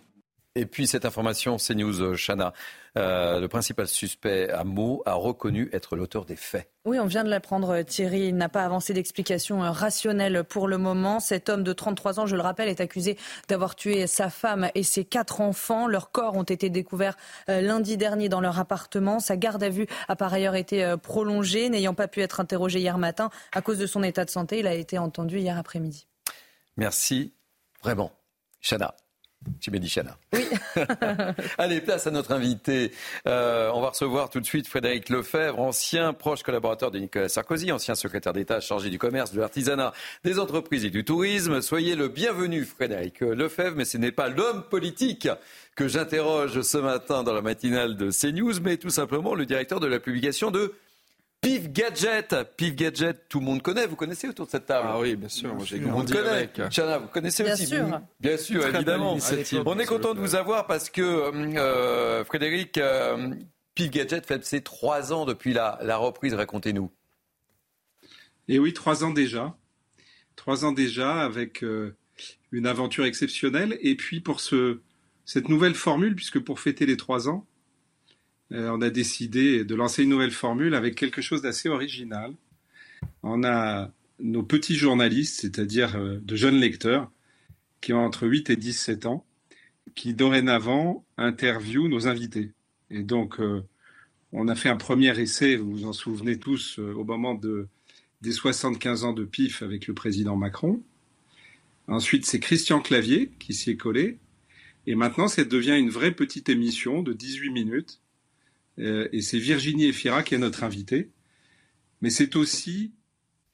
Et 0.57 0.67
puis 0.67 0.87
cette 0.87 1.05
information, 1.05 1.59
c'est 1.59 1.75
News, 1.75 2.17
Chana. 2.17 2.53
Euh, 2.97 3.41
le 3.41 3.49
principal 3.49 3.89
suspect 3.89 4.49
à 4.51 4.63
Meaux 4.63 5.03
a 5.05 5.15
reconnu 5.15 5.69
être 5.73 5.97
l'auteur 5.97 6.25
des 6.25 6.37
faits. 6.37 6.71
Oui, 6.85 7.01
on 7.01 7.07
vient 7.07 7.25
de 7.25 7.29
l'apprendre, 7.29 7.83
Thierry. 7.83 8.29
Il 8.29 8.37
n'a 8.37 8.49
pas 8.49 8.65
avancé 8.65 8.93
d'explication 8.93 9.65
euh, 9.65 9.71
rationnelle 9.71 10.45
pour 10.45 10.69
le 10.69 10.79
moment. 10.79 11.19
Cet 11.19 11.49
homme 11.49 11.65
de 11.65 11.73
33 11.73 12.21
ans, 12.21 12.27
je 12.27 12.37
le 12.37 12.43
rappelle, 12.43 12.69
est 12.69 12.81
accusé 12.81 13.19
d'avoir 13.49 13.75
tué 13.75 14.07
sa 14.07 14.31
femme 14.31 14.71
et 14.77 14.85
ses 14.85 15.05
quatre 15.05 15.41
enfants. 15.41 15.89
Leurs 15.89 16.13
corps 16.13 16.37
ont 16.37 16.45
été 16.45 16.71
découverts 16.71 17.17
euh, 17.49 17.61
lundi 17.61 17.97
dernier 17.97 18.29
dans 18.29 18.41
leur 18.41 18.61
appartement. 18.61 19.19
Sa 19.19 19.37
garde 19.37 19.63
à 19.65 19.71
vue 19.71 19.87
a 20.07 20.15
par 20.15 20.33
ailleurs 20.33 20.55
été 20.55 20.95
prolongée. 21.03 21.69
N'ayant 21.71 21.95
pas 21.95 22.07
pu 22.07 22.21
être 22.21 22.39
interrogé 22.39 22.79
hier 22.79 22.99
matin 22.99 23.31
à 23.53 23.61
cause 23.61 23.79
de 23.79 23.87
son 23.87 24.05
état 24.05 24.25
de 24.25 24.31
santé, 24.31 24.61
il 24.61 24.67
a 24.69 24.75
été 24.75 24.99
entendu 24.99 25.39
hier 25.39 25.59
après-midi. 25.59 26.07
Merci. 26.77 27.33
Vraiment. 27.83 28.13
Chana. 28.61 28.95
Oui. 30.33 30.45
Allez, 31.59 31.81
place 31.81 32.07
à 32.07 32.11
notre 32.11 32.33
invité. 32.33 32.93
Euh, 33.27 33.71
on 33.75 33.81
va 33.81 33.91
recevoir 33.91 34.31
tout 34.31 34.41
de 34.41 34.47
suite 34.47 34.67
Frédéric 34.67 35.09
Lefebvre, 35.09 35.61
ancien 35.61 36.13
proche 36.13 36.43
collaborateur 36.43 36.91
de 36.91 36.99
Nicolas 36.99 37.29
Sarkozy, 37.29 37.73
ancien 37.73 37.95
secrétaire 37.95 38.33
d'État 38.33 38.61
chargé 38.61 38.91
du 38.91 38.99
commerce, 38.99 39.33
de 39.33 39.41
l'artisanat, 39.41 39.93
des 40.25 40.39
entreprises 40.39 40.85
et 40.85 40.91
du 40.91 41.05
tourisme. 41.05 41.61
Soyez 41.61 41.97
le 41.97 42.09
bienvenu, 42.09 42.65
Frédéric 42.65 43.21
Lefebvre, 43.21 43.77
mais 43.77 43.85
ce 43.85 43.99
n'est 43.99 44.13
pas 44.13 44.29
l'homme 44.29 44.65
politique 44.65 45.29
que 45.75 45.89
j'interroge 45.89 46.61
ce 46.63 46.79
matin 46.79 47.23
dans 47.23 47.33
la 47.33 47.43
matinale 47.43 47.97
de 47.97 48.11
CNews, 48.11 48.61
mais 48.63 48.77
tout 48.77 48.91
simplement 48.91 49.35
le 49.35 49.47
directeur 49.47 49.81
de 49.81 49.87
la 49.87 49.99
publication 49.99 50.51
de 50.51 50.75
Pif 51.45 51.71
Gadget, 51.71 52.35
Pif 52.57 52.75
Gadget, 52.75 53.29
tout 53.29 53.39
le 53.39 53.45
monde 53.45 53.61
connaît, 53.61 53.87
vous 53.87 53.97
connaissez 53.97 54.27
autour 54.29 54.47
de 54.47 54.51
cette 54.51 54.65
table 54.65 54.89
Ah 54.91 54.99
oui, 54.99 55.15
bien 55.15 55.29
sûr, 55.29 55.55
j'ai 55.61 55.79
grandi 55.79 56.17
avec. 56.17 56.59
Chana, 56.71 56.99
vous 56.99 57.09
connaissez 57.09 57.45
bien 57.45 57.53
aussi 57.53 57.67
sûr. 57.67 58.01
Bien 58.19 58.37
sûr, 58.39 58.67
évidemment. 58.67 59.19
On 59.67 59.79
est 59.79 59.85
content 59.85 60.15
de 60.15 60.21
vous 60.21 60.35
avoir 60.35 60.67
parce 60.67 60.89
que 60.89 61.03
euh, 61.03 62.25
Frédéric, 62.25 62.79
euh, 62.79 63.35
Pif 63.75 63.91
Gadget 63.91 64.27
fait 64.27 64.43
ses 64.45 64.63
trois 64.63 65.13
ans 65.13 65.27
depuis 65.27 65.53
la, 65.53 65.79
la 65.83 65.99
reprise, 65.99 66.33
racontez-nous. 66.33 66.91
Et 68.49 68.55
eh 68.55 68.59
oui, 68.59 68.73
trois 68.73 69.05
ans 69.05 69.11
déjà. 69.11 69.55
Trois 70.37 70.65
ans 70.65 70.73
déjà 70.73 71.23
avec 71.23 71.63
euh, 71.63 71.95
une 72.53 72.67
aventure 72.67 73.05
exceptionnelle. 73.05 73.77
Et 73.83 73.97
puis 73.97 74.21
pour 74.21 74.41
ce, 74.41 74.81
cette 75.27 75.51
nouvelle 75.51 75.75
formule, 75.75 76.15
puisque 76.15 76.39
pour 76.39 76.61
fêter 76.61 76.87
les 76.87 76.97
trois 76.97 77.29
ans, 77.29 77.47
on 78.51 78.81
a 78.83 78.91
décidé 78.91 79.65
de 79.65 79.75
lancer 79.75 80.03
une 80.05 80.11
nouvelle 80.11 80.31
formule 80.31 80.75
avec 80.75 80.95
quelque 80.95 81.23
chose 81.23 81.43
d'assez 81.43 81.69
original. 81.69 82.33
On 83.23 83.45
a 83.45 83.91
nos 84.21 84.43
petits 84.43 84.77
journalistes, 84.77 85.41
c'est-à-dire 85.41 85.97
euh, 85.97 86.19
de 86.23 86.37
jeunes 86.37 86.59
lecteurs, 86.59 87.11
qui 87.81 87.93
ont 87.93 88.05
entre 88.05 88.27
8 88.27 88.51
et 88.51 88.57
17 88.57 89.07
ans, 89.07 89.25
qui 89.95 90.15
dorénavant 90.15 91.05
interviewent 91.17 91.89
nos 91.89 92.07
invités. 92.07 92.53
Et 92.91 93.03
donc, 93.03 93.41
euh, 93.41 93.63
on 94.33 94.49
a 94.49 94.55
fait 94.55 94.69
un 94.69 94.77
premier 94.77 95.19
essai, 95.19 95.57
vous 95.57 95.71
vous 95.71 95.87
en 95.87 95.93
souvenez 95.93 96.39
tous, 96.39 96.79
au 96.79 97.05
moment 97.05 97.35
de, 97.35 97.69
des 98.23 98.33
75 98.33 99.05
ans 99.05 99.13
de 99.13 99.25
PIF 99.25 99.63
avec 99.63 99.87
le 99.87 99.95
président 99.95 100.37
Macron. 100.37 100.83
Ensuite, 101.87 102.25
c'est 102.25 102.41
Christian 102.41 102.81
Clavier 102.81 103.31
qui 103.39 103.53
s'y 103.53 103.71
est 103.71 103.77
collé. 103.77 104.19
Et 104.87 104.95
maintenant, 104.95 105.29
ça 105.29 105.45
devient 105.45 105.77
une 105.79 105.91
vraie 105.91 106.13
petite 106.13 106.49
émission 106.49 107.03
de 107.03 107.13
18 107.13 107.51
minutes 107.51 108.01
euh, 108.01 108.04
et 108.79 109.23
c'est 109.23 109.39
Virginie 109.39 109.87
Efira 109.87 110.23
qui 110.23 110.35
est 110.35 110.39
notre 110.39 110.65
invitée. 110.65 111.11
Mais 112.01 112.11
c'est 112.11 112.37
aussi, 112.37 112.93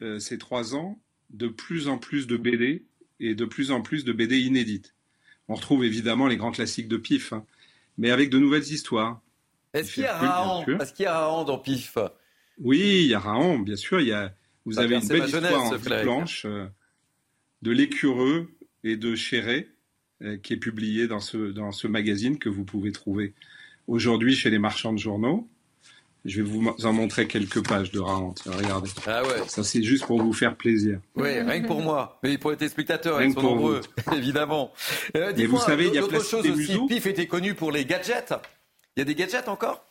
euh, 0.02 0.18
ces 0.18 0.38
trois 0.38 0.74
ans, 0.74 0.98
de 1.30 1.46
plus 1.46 1.88
en 1.88 1.98
plus 1.98 2.26
de 2.26 2.36
BD 2.36 2.84
et 3.20 3.34
de 3.34 3.44
plus 3.44 3.70
en 3.70 3.82
plus 3.82 4.04
de 4.04 4.12
BD 4.12 4.40
inédites. 4.40 4.94
On 5.48 5.54
retrouve 5.54 5.84
évidemment 5.84 6.26
les 6.26 6.36
grands 6.36 6.50
classiques 6.50 6.88
de 6.88 6.96
PIF, 6.96 7.32
hein, 7.32 7.44
mais 7.98 8.10
avec 8.10 8.30
de 8.30 8.38
nouvelles 8.38 8.72
histoires. 8.72 9.20
Est-ce 9.72 9.94
qu'il 9.94 10.02
y 10.02 10.06
a 10.06 10.16
Raon 10.16 10.66
Est-ce 10.80 10.92
qu'il 10.92 11.04
y 11.04 11.06
a 11.06 11.18
Raon 11.18 11.44
dans 11.44 11.58
PIF? 11.58 11.96
Oui, 12.58 13.02
il 13.04 13.08
y 13.08 13.14
a 13.14 13.20
Raon, 13.20 13.60
bien 13.60 13.76
sûr. 13.76 14.00
Il 14.00 14.08
y 14.08 14.12
a, 14.12 14.34
vous 14.64 14.78
avez 14.78 14.96
une 14.96 15.06
belle 15.06 15.24
histoire 15.26 15.64
en 15.64 16.02
blanche 16.02 16.44
euh, 16.44 16.66
de 17.62 17.70
l'écureux 17.70 18.50
et 18.82 18.96
de 18.96 19.14
Chéré. 19.14 19.68
euh, 20.22 20.36
qui 20.36 20.52
est 20.54 20.58
publié 20.58 21.08
dans 21.08 21.20
ce, 21.20 21.36
dans 21.52 21.72
ce 21.72 21.86
magazine 21.86 22.38
que 22.38 22.48
vous 22.48 22.64
pouvez 22.64 22.92
trouver 22.92 23.34
aujourd'hui 23.86 24.34
chez 24.34 24.50
les 24.50 24.58
marchands 24.58 24.92
de 24.92 24.98
journaux. 24.98 25.48
Je 26.26 26.42
vais 26.42 26.48
vous 26.48 26.68
en 26.84 26.92
montrer 26.92 27.26
quelques 27.26 27.66
pages 27.66 27.90
de 27.92 27.98
Raon. 27.98 28.34
Regardez. 28.44 28.90
Ah 29.06 29.22
ouais. 29.22 29.48
Ça, 29.48 29.64
c'est 29.64 29.82
juste 29.82 30.04
pour 30.04 30.20
vous 30.22 30.34
faire 30.34 30.54
plaisir. 30.54 31.00
Oui, 31.16 31.30
rien 31.40 31.62
que 31.62 31.66
pour 31.66 31.80
moi. 31.80 32.20
Mais 32.22 32.36
pour 32.36 32.50
les 32.50 32.58
téléspectateurs, 32.58 33.22
ils 33.22 33.32
sont 33.32 33.40
nombreux, 33.42 33.80
évidemment. 34.12 34.70
Euh, 35.16 35.32
Et 35.34 35.46
vous 35.46 35.56
savez, 35.58 35.86
il 35.86 35.94
y 35.94 35.98
a 35.98 36.04
autre 36.04 36.22
chose 36.22 36.42
des 36.42 36.50
aussi. 36.50 36.78
PIF 36.88 37.06
était 37.06 37.26
connu 37.26 37.54
pour 37.54 37.72
les 37.72 37.86
gadgets. 37.86 38.34
Il 38.96 39.00
y 39.00 39.02
a 39.02 39.04
des 39.06 39.14
gadgets 39.14 39.48
encore? 39.48 39.82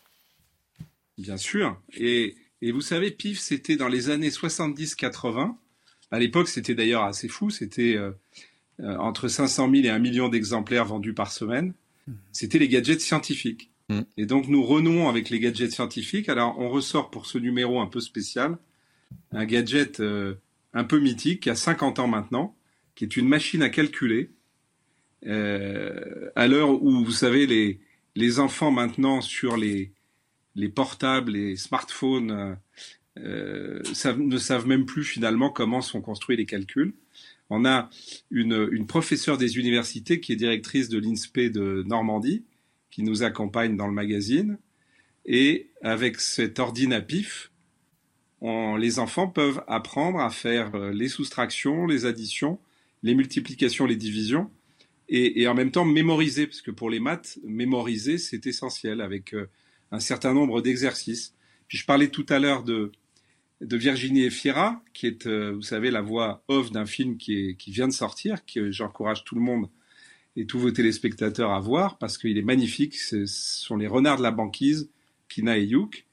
Bien 1.18 1.38
sûr. 1.38 1.82
Et, 1.98 2.36
et 2.62 2.72
vous 2.72 2.82
savez, 2.82 3.10
PIF, 3.10 3.40
c'était 3.40 3.76
dans 3.76 3.88
les 3.88 4.12
années 4.12 4.30
70-80. 4.30 5.56
À 6.12 6.20
l'époque, 6.20 6.48
c'était 6.48 6.76
d'ailleurs 6.76 7.04
assez 7.06 7.28
fou. 7.28 7.50
C'était 7.50 7.96
euh, 7.96 8.12
euh, 8.82 8.96
entre 8.98 9.30
500 9.30 9.68
000 9.72 9.86
et 9.86 9.90
1 9.90 9.98
million 9.98 10.30
d'exemplaires 10.30 10.86
vendus 10.86 11.14
par 11.16 11.32
semaine. 11.32 11.74
C'était 12.32 12.60
les 12.60 12.68
gadgets 12.68 13.02
scientifiques. 13.02 13.72
Et 14.18 14.26
donc, 14.26 14.48
nous 14.48 14.64
renouons 14.64 15.10
avec 15.10 15.30
les 15.30 15.40
gadgets 15.40 15.72
scientifiques. 15.72 16.30
Alors, 16.30 16.60
on 16.60 16.70
ressort 16.70 17.10
pour 17.10 17.26
ce 17.26 17.38
numéro 17.38 17.80
un 17.80 17.88
peu 17.88 18.00
spécial 18.00 18.58
un 19.32 19.46
gadget 19.46 20.00
euh, 20.00 20.36
un 20.74 20.84
peu 20.84 21.00
mythique 21.00 21.42
qui 21.42 21.50
a 21.50 21.56
50 21.56 22.00
ans 22.00 22.08
maintenant, 22.08 22.56
qui 22.96 23.04
est 23.04 23.18
une 23.18 23.28
machine 23.28 23.62
à 23.62 23.70
calculer. 23.70 24.32
Euh, 25.26 26.30
à 26.36 26.48
l'heure 26.48 26.82
où, 26.82 27.04
vous 27.04 27.12
savez, 27.12 27.48
les, 27.48 27.80
les 28.16 28.40
enfants 28.40 28.72
maintenant 28.72 29.22
sur 29.22 29.58
les, 29.58 29.92
les 30.56 30.70
portables, 30.70 31.32
les 31.32 31.56
smartphones, 31.56 32.32
euh, 32.32 32.56
euh, 33.18 34.16
ne 34.18 34.38
savent 34.38 34.68
même 34.68 34.86
plus 34.86 35.04
finalement 35.04 35.50
comment 35.50 35.82
sont 35.82 36.02
construits 36.02 36.38
les 36.38 36.46
calculs. 36.46 36.94
On 37.50 37.66
a 37.66 37.90
une, 38.30 38.70
une 38.72 38.86
professeure 38.86 39.38
des 39.38 39.58
universités 39.58 40.20
qui 40.20 40.32
est 40.32 40.36
directrice 40.36 40.88
de 40.88 41.00
l'INSPE 41.00 41.52
de 41.52 41.84
Normandie, 41.88 42.44
qui 43.00 43.06
nous 43.06 43.24
accompagne 43.24 43.78
dans 43.78 43.88
le 43.88 43.94
magazine. 43.94 44.58
Et 45.26 45.70
avec 45.82 46.20
cet 46.20 46.60
ordinapif, 46.60 47.50
on- 48.42 48.76
les 48.76 49.00
enfants 49.00 49.30
peuvent 49.30 49.64
apprendre 49.68 50.20
à 50.20 50.30
faire 50.30 50.76
euh, 50.76 50.92
les 50.92 51.08
soustractions, 51.08 51.86
les 51.88 52.06
additions, 52.06 52.60
les 53.02 53.16
multiplications, 53.16 53.86
les 53.86 53.96
divisions, 53.96 54.52
et, 55.08 55.42
et 55.42 55.48
en 55.48 55.54
même 55.54 55.72
temps 55.72 55.86
mémoriser, 55.86 56.46
parce 56.46 56.62
que 56.62 56.72
pour 56.72 56.90
les 56.90 57.00
maths, 57.00 57.40
mémoriser, 57.46 58.18
c'est 58.18 58.46
essentiel, 58.48 59.00
avec 59.00 59.34
euh, 59.34 59.48
un 59.92 60.02
certain 60.02 60.34
nombre 60.34 60.62
d'exercices. 60.62 61.34
Puis 61.70 61.78
je 61.78 61.86
parlais 61.86 62.10
tout 62.10 62.26
à 62.28 62.38
l'heure 62.40 62.64
de, 62.64 62.92
de 63.62 63.78
Virginie 63.78 64.24
Efira, 64.26 64.84
qui 64.94 65.08
est, 65.08 65.26
euh, 65.26 65.52
vous 65.54 65.62
savez, 65.62 65.90
la 65.90 66.02
voix 66.02 66.44
off 66.50 66.70
d'un 66.72 66.86
film 66.86 67.16
qui, 67.16 67.34
est, 67.52 67.56
qui 67.56 67.72
vient 67.72 67.88
de 67.88 67.94
sortir, 67.94 68.46
que 68.46 68.72
j'encourage 68.72 69.24
tout 69.24 69.36
le 69.36 69.42
monde 69.42 69.70
et 70.36 70.46
tous 70.46 70.60
vos 70.60 70.72
téléspectateurs 70.72 71.52
à 71.52 71.60
voir, 71.60 71.98
parce 71.98 72.18
qu'il 72.18 72.38
est 72.38 72.44
magnifique. 72.44 72.96
Ce 72.96 73.26
sont 73.26 73.78
les 73.78 73.88
renards 73.88 74.18
de 74.18 74.24
la 74.24 74.32
banquise, 74.32 74.90
Kina 75.28 75.58
et 75.58 75.66
Youk. 75.66 76.06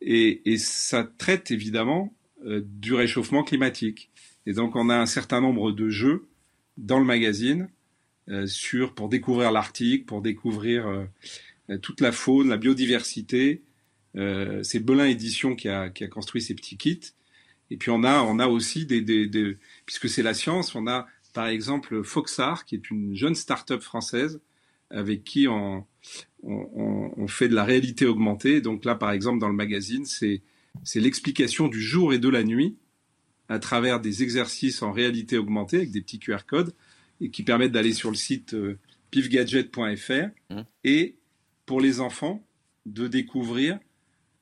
Et, 0.00 0.50
et 0.50 0.58
ça 0.58 1.04
traite 1.04 1.50
évidemment 1.50 2.14
euh, 2.46 2.62
du 2.64 2.94
réchauffement 2.94 3.42
climatique. 3.42 4.10
Et 4.46 4.52
donc 4.52 4.76
on 4.76 4.88
a 4.88 4.96
un 4.96 5.06
certain 5.06 5.40
nombre 5.40 5.72
de 5.72 5.88
jeux 5.88 6.28
dans 6.76 6.98
le 6.98 7.04
magazine 7.04 7.68
euh, 8.28 8.46
sur 8.46 8.94
pour 8.94 9.08
découvrir 9.08 9.50
l'Arctique, 9.50 10.06
pour 10.06 10.22
découvrir 10.22 10.86
euh, 10.86 11.04
euh, 11.70 11.78
toute 11.78 12.00
la 12.00 12.12
faune, 12.12 12.48
la 12.48 12.56
biodiversité. 12.56 13.62
C'est 14.62 14.80
Belin 14.80 15.04
Édition 15.06 15.54
qui 15.54 15.68
a, 15.68 15.90
qui 15.90 16.02
a 16.02 16.08
construit 16.08 16.42
ces 16.42 16.54
petits 16.54 16.76
kits. 16.76 17.12
Et 17.70 17.76
puis 17.76 17.90
on 17.90 18.02
a, 18.02 18.22
on 18.22 18.40
a 18.40 18.48
aussi 18.48 18.84
des, 18.84 19.00
des, 19.00 19.28
des- 19.28 19.58
puisque 19.86 20.08
c'est 20.08 20.24
la 20.24 20.34
science, 20.34 20.74
on 20.74 20.88
a 20.88 21.06
par 21.38 21.46
exemple 21.46 22.02
Foxar, 22.02 22.64
qui 22.64 22.74
est 22.74 22.90
une 22.90 23.14
jeune 23.14 23.36
start-up 23.36 23.80
française 23.80 24.40
avec 24.90 25.22
qui 25.22 25.46
on, 25.46 25.86
on, 26.42 26.68
on- 26.74 27.12
on 27.16 27.28
fait 27.28 27.48
de 27.48 27.54
la 27.54 27.62
réalité 27.64 28.06
augmentée. 28.06 28.60
Donc 28.60 28.84
là, 28.84 28.96
par 28.96 29.12
exemple, 29.12 29.38
dans 29.38 29.48
le 29.48 29.54
magazine, 29.54 30.04
c'est 30.04 30.42
l'explication 30.96 31.68
du 31.68 31.80
jour 31.80 32.12
et 32.12 32.18
de 32.18 32.28
la 32.28 32.42
nuit 32.42 32.76
à 33.48 33.60
travers 33.60 34.00
des 34.00 34.22
exercices 34.24 34.82
en 34.82 34.90
réalité 34.90 35.38
augmentée 35.38 35.76
avec 35.76 35.90
des 35.92 36.00
petits 36.00 36.18
QR 36.18 36.44
codes 36.44 36.74
et 37.20 37.30
qui 37.30 37.44
permettent 37.44 37.72
d'aller 37.72 37.92
sur 37.92 38.10
le 38.10 38.16
site 38.16 38.54
euh, 38.54 38.76
pifgadget.fr 39.12 40.28
et 40.82 41.14
pour 41.66 41.80
les 41.80 42.00
enfants 42.00 42.44
de 42.86 43.06
découvrir 43.06 43.78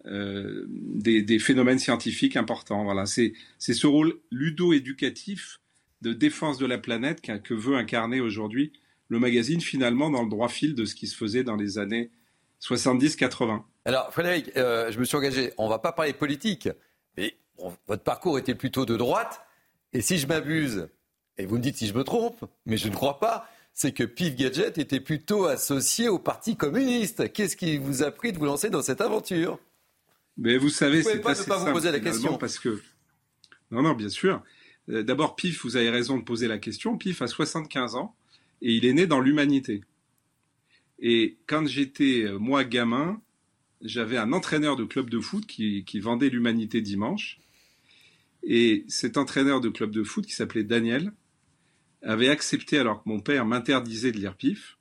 euh, 0.07 0.65
des, 0.69 1.21
des 1.23 1.39
phénomènes 1.39 1.79
scientifiques 1.79 2.37
importants. 2.37 2.85
Voilà, 2.85 3.05
c'est 3.07 3.33
ce 3.59 3.87
rôle 3.87 4.19
ludo-éducatif 4.31 5.61
de 6.07 6.13
défense 6.13 6.57
de 6.59 6.67
la 6.67 6.79
planète 6.79 7.21
qu'a- 7.21 7.39
que 7.39 7.53
veut 7.55 7.77
incarner 7.77 8.21
aujourd'hui 8.21 8.73
le 9.09 9.19
magazine, 9.19 9.61
finalement 9.61 10.09
dans 10.11 10.23
le 10.23 10.29
droit 10.29 10.49
fil 10.49 10.75
de 10.75 10.85
ce 10.85 10.95
qui 10.95 11.07
se 11.09 11.17
faisait 11.17 11.43
dans 11.45 11.57
les 11.57 11.79
années 11.79 12.11
70-80. 12.61 13.63
Alors, 13.85 14.13
Frédéric, 14.13 14.51
euh, 14.57 14.91
je 14.91 14.99
me 14.99 15.05
suis 15.05 15.17
engagé. 15.17 15.53
On 15.59 15.69
va 15.69 15.79
pas 15.79 15.93
parler 15.93 16.13
politique, 16.13 16.69
mais 17.17 17.37
bon, 17.57 17.73
votre 17.87 18.03
parcours 18.03 18.39
était 18.39 18.55
plutôt 18.55 18.85
de 18.87 18.97
droite. 18.97 19.41
Et 19.93 20.01
si 20.01 20.19
je 20.19 20.27
m'abuse, 20.27 20.89
et 21.39 21.47
vous 21.47 21.57
me 21.57 21.61
dites 21.63 21.77
si 21.77 21.87
je 21.87 21.95
me 21.95 22.03
trompe, 22.05 22.45
mais 22.67 22.77
je 22.77 22.89
ne 22.89 22.95
crois 22.95 23.19
pas, 23.21 23.49
c'est 23.73 23.93
que 23.93 24.05
Pif 24.05 24.35
Gadget 24.37 24.79
était 24.79 25.01
plutôt 25.01 25.47
associé 25.47 26.09
au 26.09 26.19
Parti 26.19 26.57
communiste. 26.57 27.33
Qu'est-ce 27.33 27.57
qui 27.57 27.79
vous 27.79 28.03
a 28.03 28.11
pris 28.11 28.33
de 28.33 28.39
vous 28.39 28.47
lancer 28.47 28.71
dans 28.71 28.83
cette 28.83 29.01
aventure? 29.01 29.59
Mais 30.39 30.57
vous 30.57 30.71
savez, 30.71 31.03
c'est 31.03 31.21
pas 31.21 31.31
ne 31.31 31.35
assez 31.35 31.47
pas 31.49 31.57
vous 31.59 31.61
simple, 31.67 31.73
poser 31.73 31.93
la 31.93 32.01
question. 32.01 32.37
parce 32.39 32.59
que 32.59 32.81
non, 33.71 33.83
non, 33.83 33.93
bien 33.95 34.09
sûr. 34.09 34.43
Euh, 34.89 35.03
D'abord, 35.03 35.37
Pif, 35.37 35.63
vous 35.65 35.77
avez 35.77 35.91
raison 35.91 36.19
de 36.19 36.25
poser 36.25 36.49
la 36.49 36.59
question. 36.59 36.97
Pif 36.97 37.23
a 37.23 37.27
75 37.27 37.97
ans 37.97 38.15
et 38.63 38.73
il 38.75 38.85
est 38.85 38.93
né 38.93 39.07
dans 39.07 39.21
l'humanité. 39.21 39.83
Et 40.99 41.37
quand 41.47 41.67
j'étais 41.67 42.25
euh, 42.25 42.39
moi 42.39 42.65
gamin, 42.65 43.21
j'avais 43.83 44.17
un 44.17 44.33
entraîneur 44.33 44.77
de 44.77 44.85
club 44.85 45.11
de 45.11 45.21
foot 45.21 45.47
qui, 45.47 45.85
qui 45.85 46.01
vendait 46.01 46.31
l'humanité 46.31 46.81
dimanche. 46.81 47.39
Et 48.43 48.85
cet 48.89 49.17
entraîneur 49.17 49.61
de 49.61 49.69
club 49.69 49.91
de 49.91 50.03
foot 50.03 50.25
qui 50.25 50.33
s'appelait 50.33 50.65
Daniel 50.65 51.13
avait 52.03 52.29
accepté, 52.29 52.79
alors 52.79 53.03
que 53.03 53.09
mon 53.09 53.21
père 53.21 53.45
m'interdisait 53.45 54.13
de 54.13 54.19
lire 54.19 54.37
Pif, 54.37 54.79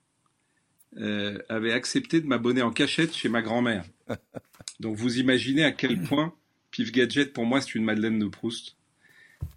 euh, 0.98 1.40
avait 1.50 1.74
accepté 1.74 2.22
de 2.22 2.28
m'abonner 2.28 2.62
en 2.62 2.72
cachette 2.72 3.14
chez 3.14 3.28
ma 3.28 3.42
grand-mère. 3.42 3.86
Donc 4.80 4.96
vous 4.96 5.18
imaginez 5.20 5.64
à 5.64 5.72
quel 5.72 6.02
point 6.02 6.34
Pif 6.72 6.92
Gadget, 6.92 7.34
pour 7.34 7.46
moi, 7.46 7.62
c'est 7.62 7.76
une 7.76 7.84
Madeleine 7.84 8.20
de 8.20 8.28
Proust. 8.28 8.76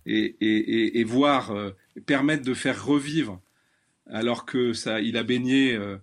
Et, 0.07 1.05
voir, 1.05 1.51
euh, 1.51 1.71
permettre 2.07 2.43
de 2.43 2.55
faire 2.55 2.85
revivre, 2.85 3.41
alors 4.07 4.47
que 4.47 4.73
ça, 4.73 5.01
il 5.01 5.17
a 5.17 5.23
baigné 5.23 5.75
euh, 5.75 5.99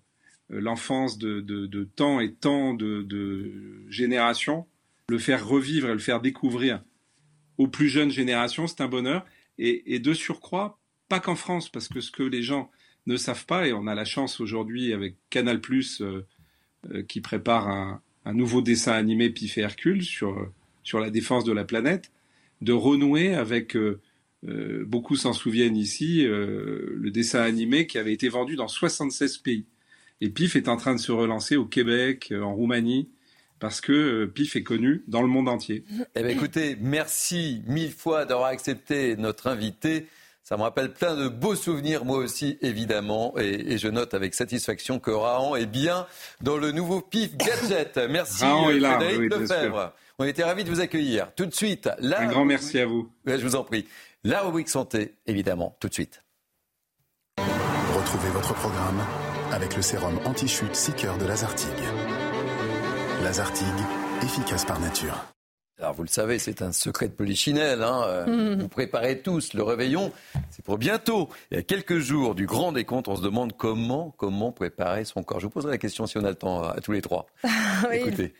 l'enfance 0.49 1.17
de, 1.17 1.41
de, 1.41 1.83
tant 1.83 2.19
et 2.19 2.33
tant 2.33 2.73
de, 2.73 3.85
générations, 3.89 4.67
le 5.09 5.17
faire 5.17 5.47
revivre 5.47 5.89
et 5.89 5.93
le 5.93 5.99
faire 5.99 6.21
découvrir 6.21 6.83
aux 7.57 7.67
plus 7.67 7.87
jeunes 7.87 8.11
générations, 8.11 8.67
c'est 8.67 8.81
un 8.81 8.87
bonheur. 8.87 9.25
Et, 9.57 9.99
de 9.99 10.13
surcroît, 10.13 10.77
pas 11.07 11.19
qu'en 11.19 11.35
France, 11.35 11.69
parce 11.69 11.87
que 11.87 12.01
ce 12.01 12.11
que 12.11 12.23
les 12.23 12.43
gens 12.43 12.69
ne 13.07 13.17
savent 13.17 13.45
pas, 13.45 13.67
et 13.67 13.73
on 13.73 13.87
a 13.87 13.95
la 13.95 14.05
chance 14.05 14.39
aujourd'hui 14.41 14.93
avec 14.93 15.15
Canal 15.29 15.61
euh, 16.01 16.23
qui 17.07 17.21
prépare 17.21 17.69
un, 17.69 18.01
nouveau 18.33 18.61
dessin 18.61 18.93
animé 18.93 19.29
Pif 19.29 19.57
et 19.57 19.61
Hercule 19.61 20.03
sur, 20.03 20.51
sur 20.83 20.99
la 20.99 21.09
défense 21.09 21.43
de 21.43 21.53
la 21.53 21.63
planète, 21.63 22.11
de 22.65 22.73
renouer 22.73 23.35
avec, 23.35 23.77
euh, 23.77 24.01
euh, 24.47 24.83
beaucoup 24.85 25.15
s'en 25.15 25.33
souviennent 25.33 25.77
ici, 25.77 26.25
euh, 26.25 26.93
le 26.95 27.11
dessin 27.11 27.41
animé 27.41 27.87
qui 27.87 27.97
avait 27.97 28.11
été 28.11 28.27
vendu 28.27 28.55
dans 28.55 28.67
76 28.67 29.37
pays. 29.37 29.65
Et 30.19 30.29
Pif 30.29 30.55
est 30.55 30.67
en 30.67 30.75
train 30.75 30.95
de 30.95 30.99
se 30.99 31.11
relancer 31.11 31.55
au 31.55 31.65
Québec, 31.65 32.33
en 32.35 32.55
Roumanie, 32.55 33.09
parce 33.59 33.81
que 33.81 34.25
Pif 34.25 34.55
est 34.55 34.63
connu 34.63 35.03
dans 35.07 35.21
le 35.21 35.27
monde 35.27 35.47
entier. 35.47 35.83
Eh 36.15 36.23
bien, 36.23 36.31
écoutez, 36.31 36.75
merci 36.79 37.61
mille 37.67 37.91
fois 37.91 38.25
d'avoir 38.25 38.47
accepté 38.47 39.15
notre 39.17 39.47
invité. 39.47 40.07
Ça 40.43 40.57
me 40.57 40.61
rappelle 40.61 40.93
plein 40.93 41.15
de 41.15 41.27
beaux 41.27 41.55
souvenirs, 41.55 42.05
moi 42.05 42.17
aussi, 42.17 42.57
évidemment. 42.61 43.33
Et, 43.37 43.73
et 43.73 43.77
je 43.77 43.87
note 43.87 44.13
avec 44.13 44.33
satisfaction 44.33 44.99
que 44.99 45.11
Rahan 45.11 45.55
est 45.55 45.65
bien 45.65 46.07
dans 46.41 46.57
le 46.57 46.71
nouveau 46.71 47.01
PIF 47.01 47.35
Gadget. 47.35 47.99
Merci, 48.09 48.45
est 48.45 48.79
là, 48.79 48.99
oui, 49.01 49.27
Lefebvre. 49.27 49.93
On 50.17 50.23
était 50.23 50.43
ravis 50.43 50.63
de 50.63 50.69
vous 50.69 50.79
accueillir. 50.79 51.33
Tout 51.35 51.45
de 51.45 51.53
suite, 51.53 51.89
la 51.99 52.21
Un 52.21 52.27
grand 52.27 52.45
merci 52.45 52.79
à 52.79 52.85
vous. 52.85 53.11
Ouais, 53.25 53.37
je 53.37 53.43
vous 53.45 53.55
en 53.55 53.63
prie. 53.63 53.85
La 54.23 54.41
rubrique 54.41 54.69
santé, 54.69 55.15
évidemment, 55.27 55.75
tout 55.81 55.89
de 55.89 55.93
suite. 55.93 56.23
Retrouvez 57.37 58.29
votre 58.29 58.53
programme 58.53 59.01
avec 59.51 59.75
le 59.75 59.81
sérum 59.81 60.17
anti-chute 60.25 60.73
Seeker 60.75 61.17
de 61.17 61.25
Lazartigue. 61.25 61.67
Lazartigue, 63.23 63.67
efficace 64.23 64.63
par 64.63 64.79
nature. 64.79 65.15
Alors 65.79 65.93
vous 65.93 66.03
le 66.03 66.07
savez, 66.07 66.39
c'est 66.39 66.61
un 66.61 66.71
secret 66.71 67.09
de 67.09 67.13
polichinelle. 67.13 67.83
Hein. 67.83 68.03
euh. 68.05 68.55
Vous 68.59 68.69
préparez 68.69 69.19
tous 69.19 69.53
le 69.53 69.61
réveillon. 69.61 70.13
C'est 70.49 70.63
pour 70.63 70.77
bientôt. 70.77 71.27
Il 71.51 71.57
y 71.57 71.59
a 71.59 71.63
quelques 71.63 71.99
jours 71.99 72.33
du 72.33 72.45
grand 72.45 72.71
décompte, 72.71 73.09
on 73.09 73.17
se 73.17 73.21
demande 73.21 73.51
comment, 73.57 74.11
comment 74.17 74.53
préparer 74.53 75.03
son 75.03 75.21
corps. 75.23 75.41
Je 75.41 75.47
vous 75.47 75.51
poserai 75.51 75.71
la 75.73 75.77
question 75.77 76.07
si 76.07 76.17
on 76.17 76.23
a 76.23 76.29
le 76.29 76.35
temps 76.35 76.63
à, 76.63 76.75
à 76.77 76.79
tous 76.79 76.93
les 76.93 77.01
trois. 77.01 77.27
Oui. 77.89 77.97
Écoutez. 77.97 78.33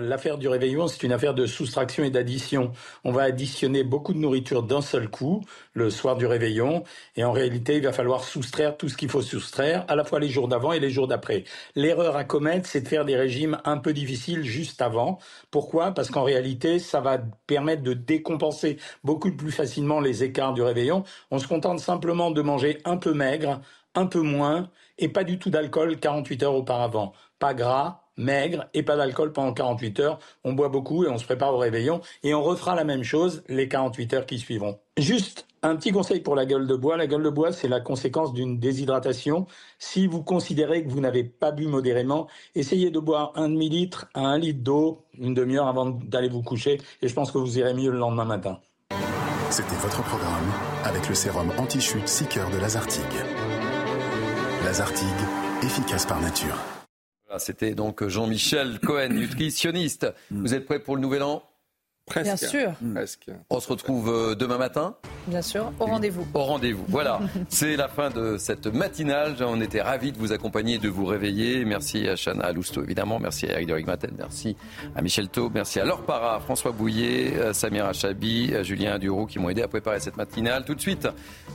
L'affaire 0.00 0.38
du 0.38 0.48
réveillon, 0.48 0.88
c'est 0.88 1.02
une 1.02 1.12
affaire 1.12 1.34
de 1.34 1.46
soustraction 1.46 2.04
et 2.04 2.10
d'addition. 2.10 2.72
On 3.04 3.12
va 3.12 3.22
additionner 3.22 3.84
beaucoup 3.84 4.14
de 4.14 4.18
nourriture 4.18 4.62
d'un 4.62 4.80
seul 4.80 5.08
coup, 5.08 5.42
le 5.72 5.90
soir 5.90 6.16
du 6.16 6.26
réveillon, 6.26 6.84
et 7.16 7.24
en 7.24 7.32
réalité, 7.32 7.76
il 7.76 7.82
va 7.82 7.92
falloir 7.92 8.24
soustraire 8.24 8.76
tout 8.76 8.88
ce 8.88 8.96
qu'il 8.96 9.08
faut 9.08 9.22
soustraire, 9.22 9.84
à 9.88 9.96
la 9.96 10.04
fois 10.04 10.20
les 10.20 10.28
jours 10.28 10.48
d'avant 10.48 10.72
et 10.72 10.80
les 10.80 10.90
jours 10.90 11.08
d'après. 11.08 11.44
L'erreur 11.74 12.16
à 12.16 12.24
commettre, 12.24 12.68
c'est 12.68 12.80
de 12.80 12.88
faire 12.88 13.04
des 13.04 13.16
régimes 13.16 13.58
un 13.64 13.78
peu 13.78 13.92
difficiles 13.92 14.44
juste 14.44 14.82
avant. 14.82 15.18
Pourquoi? 15.50 15.92
Parce 15.92 16.10
qu'en 16.10 16.24
réalité, 16.24 16.78
ça 16.78 17.00
va 17.00 17.18
permettre 17.46 17.82
de 17.82 17.92
décompenser 17.92 18.78
beaucoup 19.04 19.30
plus 19.30 19.52
facilement 19.52 20.00
les 20.00 20.24
écarts 20.24 20.54
du 20.54 20.62
réveillon. 20.62 21.04
On 21.30 21.38
se 21.38 21.48
contente 21.48 21.80
simplement 21.80 22.30
de 22.30 22.42
manger 22.42 22.78
un 22.84 22.96
peu 22.96 23.12
maigre, 23.12 23.60
un 23.94 24.06
peu 24.06 24.20
moins, 24.20 24.70
et 24.98 25.08
pas 25.08 25.24
du 25.24 25.38
tout 25.38 25.50
d'alcool 25.50 25.98
48 25.98 26.42
heures 26.42 26.54
auparavant. 26.54 27.12
Pas 27.38 27.54
gras, 27.54 28.05
maigre 28.16 28.66
et 28.74 28.82
pas 28.82 28.96
d'alcool 28.96 29.32
pendant 29.32 29.52
48 29.52 30.00
heures. 30.00 30.18
On 30.44 30.52
boit 30.52 30.68
beaucoup 30.68 31.04
et 31.04 31.08
on 31.08 31.18
se 31.18 31.24
prépare 31.24 31.54
au 31.54 31.58
réveillon 31.58 32.00
et 32.22 32.34
on 32.34 32.42
refera 32.42 32.74
la 32.74 32.84
même 32.84 33.02
chose 33.02 33.42
les 33.48 33.68
48 33.68 34.14
heures 34.14 34.26
qui 34.26 34.38
suivront. 34.38 34.78
Juste 34.96 35.46
un 35.62 35.76
petit 35.76 35.90
conseil 35.90 36.20
pour 36.20 36.36
la 36.36 36.46
gueule 36.46 36.66
de 36.66 36.76
bois. 36.76 36.96
La 36.96 37.06
gueule 37.06 37.22
de 37.22 37.30
bois, 37.30 37.52
c'est 37.52 37.68
la 37.68 37.80
conséquence 37.80 38.32
d'une 38.32 38.58
déshydratation. 38.58 39.46
Si 39.78 40.06
vous 40.06 40.22
considérez 40.22 40.84
que 40.84 40.90
vous 40.90 41.00
n'avez 41.00 41.24
pas 41.24 41.50
bu 41.50 41.66
modérément, 41.66 42.28
essayez 42.54 42.90
de 42.90 43.00
boire 43.00 43.32
un 43.34 43.48
demi-litre 43.48 44.06
à 44.14 44.20
un 44.20 44.38
litre 44.38 44.62
d'eau 44.62 45.02
une 45.18 45.34
demi-heure 45.34 45.66
avant 45.66 45.86
d'aller 45.86 46.28
vous 46.28 46.42
coucher 46.42 46.80
et 47.02 47.08
je 47.08 47.14
pense 47.14 47.32
que 47.32 47.38
vous 47.38 47.58
irez 47.58 47.74
mieux 47.74 47.90
le 47.90 47.98
lendemain 47.98 48.24
matin. 48.24 48.60
C'était 49.50 49.76
votre 49.76 50.02
programme 50.02 50.52
avec 50.84 51.08
le 51.08 51.14
sérum 51.14 51.50
anti-chute 51.58 52.06
Seeker 52.06 52.50
de 52.50 52.58
Lazartigue. 52.58 53.04
Lazartigue, 54.64 55.06
efficace 55.62 56.04
par 56.04 56.20
nature. 56.20 56.75
C'était 57.38 57.74
donc 57.74 58.06
Jean-Michel 58.06 58.78
Cohen, 58.80 59.10
nutritionniste. 59.10 60.06
Vous 60.30 60.54
êtes 60.54 60.64
prêt 60.64 60.78
pour 60.78 60.96
le 60.96 61.02
nouvel 61.02 61.22
an? 61.22 61.42
Presque. 62.06 62.24
Bien 62.24 62.36
sûr. 62.36 62.72
Presque. 62.94 63.30
On 63.50 63.58
se 63.58 63.68
retrouve 63.68 64.08
euh, 64.08 64.34
demain 64.36 64.58
matin 64.58 64.94
Bien 65.26 65.42
sûr, 65.42 65.72
au 65.80 65.86
rendez-vous. 65.86 66.24
Au 66.34 66.44
rendez-vous. 66.44 66.84
Voilà, 66.86 67.18
c'est 67.48 67.74
la 67.74 67.88
fin 67.88 68.10
de 68.10 68.36
cette 68.38 68.68
matinale. 68.68 69.34
On 69.40 69.60
était 69.60 69.82
ravis 69.82 70.12
de 70.12 70.18
vous 70.18 70.32
accompagner 70.32 70.74
et 70.74 70.78
de 70.78 70.88
vous 70.88 71.04
réveiller. 71.04 71.64
Merci 71.64 72.08
à 72.08 72.14
Chana 72.14 72.52
Lousteau, 72.52 72.84
évidemment. 72.84 73.18
Merci 73.18 73.46
à 73.46 73.60
Eric 73.60 73.66
de 73.66 73.86
Maten. 73.86 74.12
Merci 74.16 74.56
à 74.94 75.02
Michel 75.02 75.28
Thau. 75.28 75.50
Merci 75.52 75.80
à 75.80 75.84
Laure 75.84 76.02
Parra, 76.02 76.38
François 76.38 76.70
Bouillet, 76.70 77.40
à 77.40 77.52
Samira 77.52 77.92
Chabi, 77.92 78.54
à 78.54 78.62
Julien 78.62 79.00
Duroux 79.00 79.26
qui 79.26 79.40
m'ont 79.40 79.48
aidé 79.50 79.62
à 79.62 79.68
préparer 79.68 79.98
cette 79.98 80.16
matinale. 80.16 80.64
Tout 80.64 80.76
de 80.76 80.80
suite, 80.80 81.08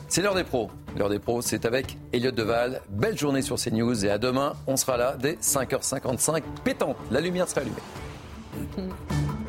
c'est 0.10 0.22
l'heure 0.22 0.36
des 0.36 0.44
pros. 0.44 0.70
L'heure 0.98 1.10
des 1.10 1.20
pros, 1.20 1.42
c'est 1.42 1.66
avec 1.66 1.98
Elliot 2.12 2.32
Deval. 2.32 2.82
Belle 2.90 3.18
journée 3.18 3.42
sur 3.42 3.56
CNews 3.56 4.06
et 4.06 4.10
à 4.10 4.18
demain, 4.18 4.54
on 4.68 4.76
sera 4.76 4.98
là 4.98 5.16
dès 5.18 5.36
5h55 5.36 6.44
pétante. 6.66 6.98
La 7.10 7.22
lumière 7.22 7.48
sera 7.48 7.62
allumée. 7.62 7.78